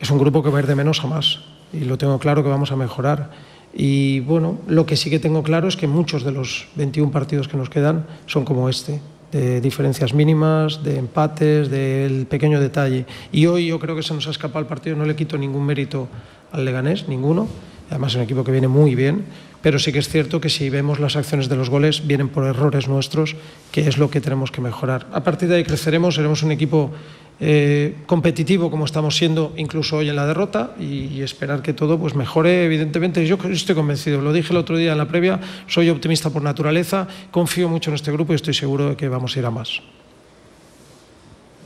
Es 0.00 0.10
un 0.10 0.18
grupo 0.18 0.42
que 0.42 0.50
va 0.50 0.58
a 0.58 0.62
ir 0.62 0.66
de 0.66 0.74
menos 0.74 1.04
a 1.04 1.06
más 1.06 1.38
y 1.72 1.84
lo 1.84 1.98
tengo 1.98 2.18
claro 2.18 2.42
que 2.42 2.48
vamos 2.48 2.72
a 2.72 2.76
mejorar. 2.76 3.30
Y 3.72 4.18
bueno, 4.20 4.58
lo 4.66 4.86
que 4.86 4.96
sí 4.96 5.08
que 5.08 5.20
tengo 5.20 5.44
claro 5.44 5.68
es 5.68 5.76
que 5.76 5.86
muchos 5.86 6.24
de 6.24 6.32
los 6.32 6.66
21 6.74 7.12
partidos 7.12 7.46
que 7.46 7.56
nos 7.56 7.70
quedan 7.70 8.06
son 8.26 8.44
como 8.44 8.68
este, 8.68 9.00
de 9.30 9.60
diferencias 9.60 10.14
mínimas, 10.14 10.82
de 10.82 10.98
empates, 10.98 11.70
del 11.70 12.26
pequeño 12.26 12.58
detalle. 12.58 13.06
Y 13.30 13.46
hoy 13.46 13.68
yo 13.68 13.78
creo 13.78 13.94
que 13.94 14.02
se 14.02 14.14
nos 14.14 14.26
ha 14.26 14.30
escapado 14.30 14.58
el 14.58 14.66
partido, 14.66 14.96
no 14.96 15.04
le 15.04 15.14
quito 15.14 15.38
ningún 15.38 15.64
mérito 15.64 16.08
al 16.50 16.64
Leganés, 16.64 17.06
ninguno 17.06 17.46
Además 17.90 18.12
es 18.12 18.16
un 18.16 18.22
equipo 18.22 18.44
que 18.44 18.52
viene 18.52 18.68
muy 18.68 18.94
bien, 18.94 19.24
pero 19.62 19.78
sí 19.78 19.92
que 19.92 19.98
es 19.98 20.08
cierto 20.08 20.40
que 20.40 20.48
si 20.48 20.70
vemos 20.70 21.00
las 21.00 21.16
acciones 21.16 21.48
de 21.48 21.56
los 21.56 21.70
goles 21.70 22.06
vienen 22.06 22.28
por 22.28 22.44
errores 22.44 22.88
nuestros, 22.88 23.36
que 23.72 23.88
es 23.88 23.98
lo 23.98 24.10
que 24.10 24.20
tenemos 24.20 24.50
que 24.50 24.60
mejorar. 24.60 25.06
A 25.12 25.22
partir 25.22 25.48
de 25.48 25.56
ahí 25.56 25.64
creceremos, 25.64 26.14
seremos 26.14 26.42
un 26.42 26.52
equipo 26.52 26.92
eh, 27.38 27.96
competitivo 28.06 28.70
como 28.70 28.86
estamos 28.86 29.14
siendo 29.14 29.52
incluso 29.58 29.98
hoy 29.98 30.08
en 30.08 30.16
la 30.16 30.26
derrota 30.26 30.74
y, 30.80 31.20
esperar 31.20 31.60
que 31.60 31.74
todo 31.74 31.98
pues 31.98 32.14
mejore 32.14 32.64
evidentemente 32.64 33.26
yo 33.26 33.36
estoy 33.50 33.74
convencido 33.74 34.22
lo 34.22 34.32
dije 34.32 34.54
el 34.54 34.56
otro 34.56 34.78
día 34.78 34.92
en 34.92 34.98
la 34.98 35.06
previa 35.06 35.38
soy 35.66 35.90
optimista 35.90 36.30
por 36.30 36.40
naturaleza 36.40 37.06
confío 37.30 37.68
mucho 37.68 37.90
en 37.90 37.96
este 37.96 38.10
grupo 38.10 38.32
y 38.32 38.36
estoy 38.36 38.54
seguro 38.54 38.88
de 38.88 38.96
que 38.96 39.10
vamos 39.10 39.36
a 39.36 39.38
ir 39.40 39.44
a 39.44 39.50
más 39.50 39.82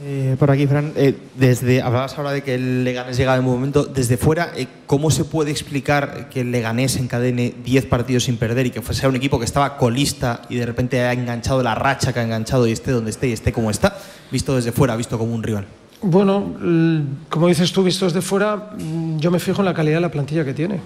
eh, 0.02 0.36
por 0.38 0.50
aquí, 0.50 0.66
Fran, 0.66 0.92
eh, 0.96 1.14
desde, 1.36 1.82
hablabas 1.82 2.16
ahora 2.16 2.32
de 2.32 2.42
que 2.42 2.54
el 2.54 2.84
Leganés 2.84 3.18
llega 3.18 3.38
un 3.38 3.44
momento. 3.44 3.84
Desde 3.84 4.16
fuera, 4.16 4.50
eh, 4.56 4.66
¿cómo 4.86 5.10
se 5.10 5.24
puede 5.24 5.50
explicar 5.50 6.30
que 6.30 6.40
el 6.40 6.50
Leganés 6.50 6.96
encadene 6.96 7.52
10 7.64 7.86
partidos 7.86 8.24
sin 8.24 8.38
perder 8.38 8.66
y 8.66 8.70
que 8.70 8.80
fuese 8.80 9.06
un 9.06 9.16
equipo 9.16 9.38
que 9.38 9.44
estaba 9.44 9.76
colista 9.76 10.42
y 10.48 10.56
de 10.56 10.64
repente 10.64 11.00
ha 11.02 11.12
enganchado 11.12 11.62
la 11.62 11.74
racha 11.74 12.14
que 12.14 12.20
ha 12.20 12.22
enganchado 12.22 12.66
y 12.66 12.72
esté 12.72 12.92
donde 12.92 13.10
esté 13.10 13.28
y 13.28 13.32
esté 13.32 13.52
como 13.52 13.70
está, 13.70 13.94
visto 14.32 14.56
desde 14.56 14.72
fuera, 14.72 14.96
visto 14.96 15.18
como 15.18 15.34
un 15.34 15.42
rival? 15.42 15.66
Bueno, 16.00 16.54
como 17.28 17.48
dices 17.48 17.70
tú, 17.70 17.82
visto 17.82 18.06
desde 18.06 18.22
fuera, 18.22 18.70
yo 19.18 19.30
me 19.30 19.38
fijo 19.38 19.60
en 19.60 19.66
la 19.66 19.74
calidad 19.74 19.96
de 19.96 20.00
la 20.00 20.10
plantilla 20.10 20.46
que 20.46 20.54
tiene. 20.54 20.80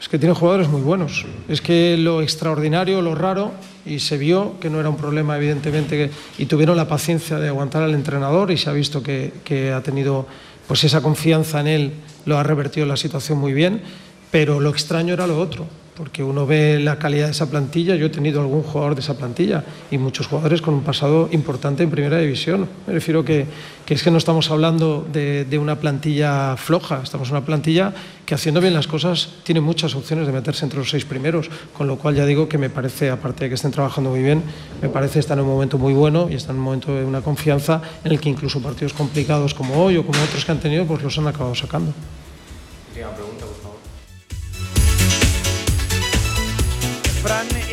Es 0.00 0.08
que 0.08 0.18
tiene 0.18 0.34
jugadores 0.34 0.68
muy 0.68 0.80
buenos. 0.80 1.26
Es 1.48 1.60
que 1.60 1.96
lo 1.98 2.22
extraordinario, 2.22 3.02
lo 3.02 3.14
raro, 3.14 3.52
y 3.84 3.98
se 3.98 4.16
vio 4.16 4.58
que 4.58 4.70
no 4.70 4.80
era 4.80 4.88
un 4.88 4.96
problema, 4.96 5.36
evidentemente, 5.36 6.10
y 6.38 6.46
tuvieron 6.46 6.76
la 6.76 6.88
paciencia 6.88 7.38
de 7.38 7.48
aguantar 7.48 7.82
al 7.82 7.94
entrenador 7.94 8.50
y 8.50 8.56
se 8.56 8.70
ha 8.70 8.72
visto 8.72 9.02
que, 9.02 9.32
que 9.44 9.72
ha 9.72 9.82
tenido 9.82 10.26
pues 10.66 10.84
esa 10.84 11.02
confianza 11.02 11.60
en 11.60 11.66
él, 11.66 11.92
lo 12.24 12.38
ha 12.38 12.42
revertido 12.42 12.86
la 12.86 12.96
situación 12.96 13.38
muy 13.38 13.52
bien, 13.52 13.82
pero 14.30 14.60
lo 14.60 14.70
extraño 14.70 15.14
era 15.14 15.26
lo 15.26 15.38
otro 15.38 15.66
porque 16.00 16.22
uno 16.22 16.46
ve 16.46 16.80
la 16.80 16.98
calidad 16.98 17.26
de 17.26 17.32
esa 17.32 17.50
plantilla. 17.50 17.94
Yo 17.94 18.06
he 18.06 18.08
tenido 18.08 18.40
algún 18.40 18.62
jugador 18.62 18.94
de 18.94 19.02
esa 19.02 19.18
plantilla 19.18 19.62
y 19.90 19.98
muchos 19.98 20.28
jugadores 20.28 20.62
con 20.62 20.72
un 20.72 20.82
pasado 20.82 21.28
importante 21.30 21.82
en 21.82 21.90
primera 21.90 22.16
división. 22.16 22.66
Me 22.86 22.94
refiero 22.94 23.22
que, 23.22 23.44
que 23.84 23.92
es 23.92 24.02
que 24.02 24.10
no 24.10 24.16
estamos 24.16 24.50
hablando 24.50 25.06
de, 25.12 25.44
de 25.44 25.58
una 25.58 25.78
plantilla 25.78 26.56
floja, 26.56 27.02
estamos 27.04 27.28
en 27.28 27.34
una 27.36 27.44
plantilla 27.44 27.92
que 28.24 28.34
haciendo 28.34 28.62
bien 28.62 28.72
las 28.72 28.86
cosas 28.86 29.28
tiene 29.42 29.60
muchas 29.60 29.94
opciones 29.94 30.26
de 30.26 30.32
meterse 30.32 30.64
entre 30.64 30.78
los 30.78 30.88
seis 30.88 31.04
primeros, 31.04 31.50
con 31.76 31.86
lo 31.86 31.98
cual 31.98 32.14
ya 32.14 32.24
digo 32.24 32.48
que 32.48 32.56
me 32.56 32.70
parece, 32.70 33.10
aparte 33.10 33.44
de 33.44 33.48
que 33.50 33.56
estén 33.56 33.70
trabajando 33.70 34.08
muy 34.08 34.22
bien, 34.22 34.42
me 34.80 34.88
parece 34.88 35.18
estar 35.18 35.36
en 35.36 35.44
un 35.44 35.50
momento 35.50 35.76
muy 35.76 35.92
bueno 35.92 36.28
y 36.30 36.34
están 36.34 36.56
en 36.56 36.60
un 36.60 36.64
momento 36.64 36.94
de 36.94 37.04
una 37.04 37.20
confianza 37.20 37.82
en 38.04 38.12
el 38.12 38.20
que 38.20 38.30
incluso 38.30 38.62
partidos 38.62 38.94
complicados 38.94 39.52
como 39.52 39.84
hoy 39.84 39.98
o 39.98 40.06
como 40.06 40.18
otros 40.22 40.46
que 40.46 40.52
han 40.52 40.60
tenido, 40.60 40.86
pues 40.86 41.02
los 41.02 41.18
han 41.18 41.26
acabado 41.26 41.54
sacando. 41.54 41.92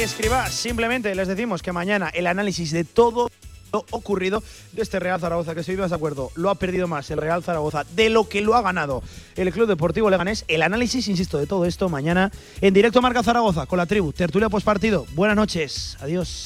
Fran 0.08 0.16
Escribá, 0.16 0.50
simplemente 0.50 1.14
les 1.16 1.28
decimos 1.28 1.62
que 1.62 1.72
mañana 1.72 2.10
el 2.14 2.28
análisis 2.28 2.72
de 2.72 2.84
todo 2.84 3.30
lo 3.74 3.86
ocurrido 3.92 4.42
de 4.72 4.82
este 4.82 5.00
Real 5.00 5.20
Zaragoza, 5.20 5.54
que 5.54 5.64
si 5.64 5.74
más 5.74 5.90
de 5.90 5.96
acuerdo, 5.96 6.32
lo 6.36 6.50
ha 6.50 6.56
perdido 6.56 6.88
más 6.88 7.10
el 7.12 7.18
Real 7.18 7.44
Zaragoza 7.44 7.84
de 7.96 8.10
lo 8.10 8.30
que 8.30 8.42
lo 8.42 8.56
ha 8.56 8.62
ganado 8.62 9.04
el 9.36 9.52
Club 9.52 9.68
Deportivo 9.68 10.10
Leganés. 10.10 10.46
El 10.48 10.62
análisis, 10.62 11.08
insisto, 11.08 11.38
de 11.38 11.48
todo 11.48 11.66
esto 11.66 11.90
mañana 11.90 12.32
en 12.62 12.74
directo 12.74 13.02
Marca 13.02 13.22
Zaragoza 13.24 13.66
con 13.66 13.78
la 13.78 13.86
tribu, 13.86 14.14
tertulia 14.14 14.50
partido. 14.50 15.06
Buenas 15.14 15.36
noches, 15.36 15.98
adiós. 16.00 16.46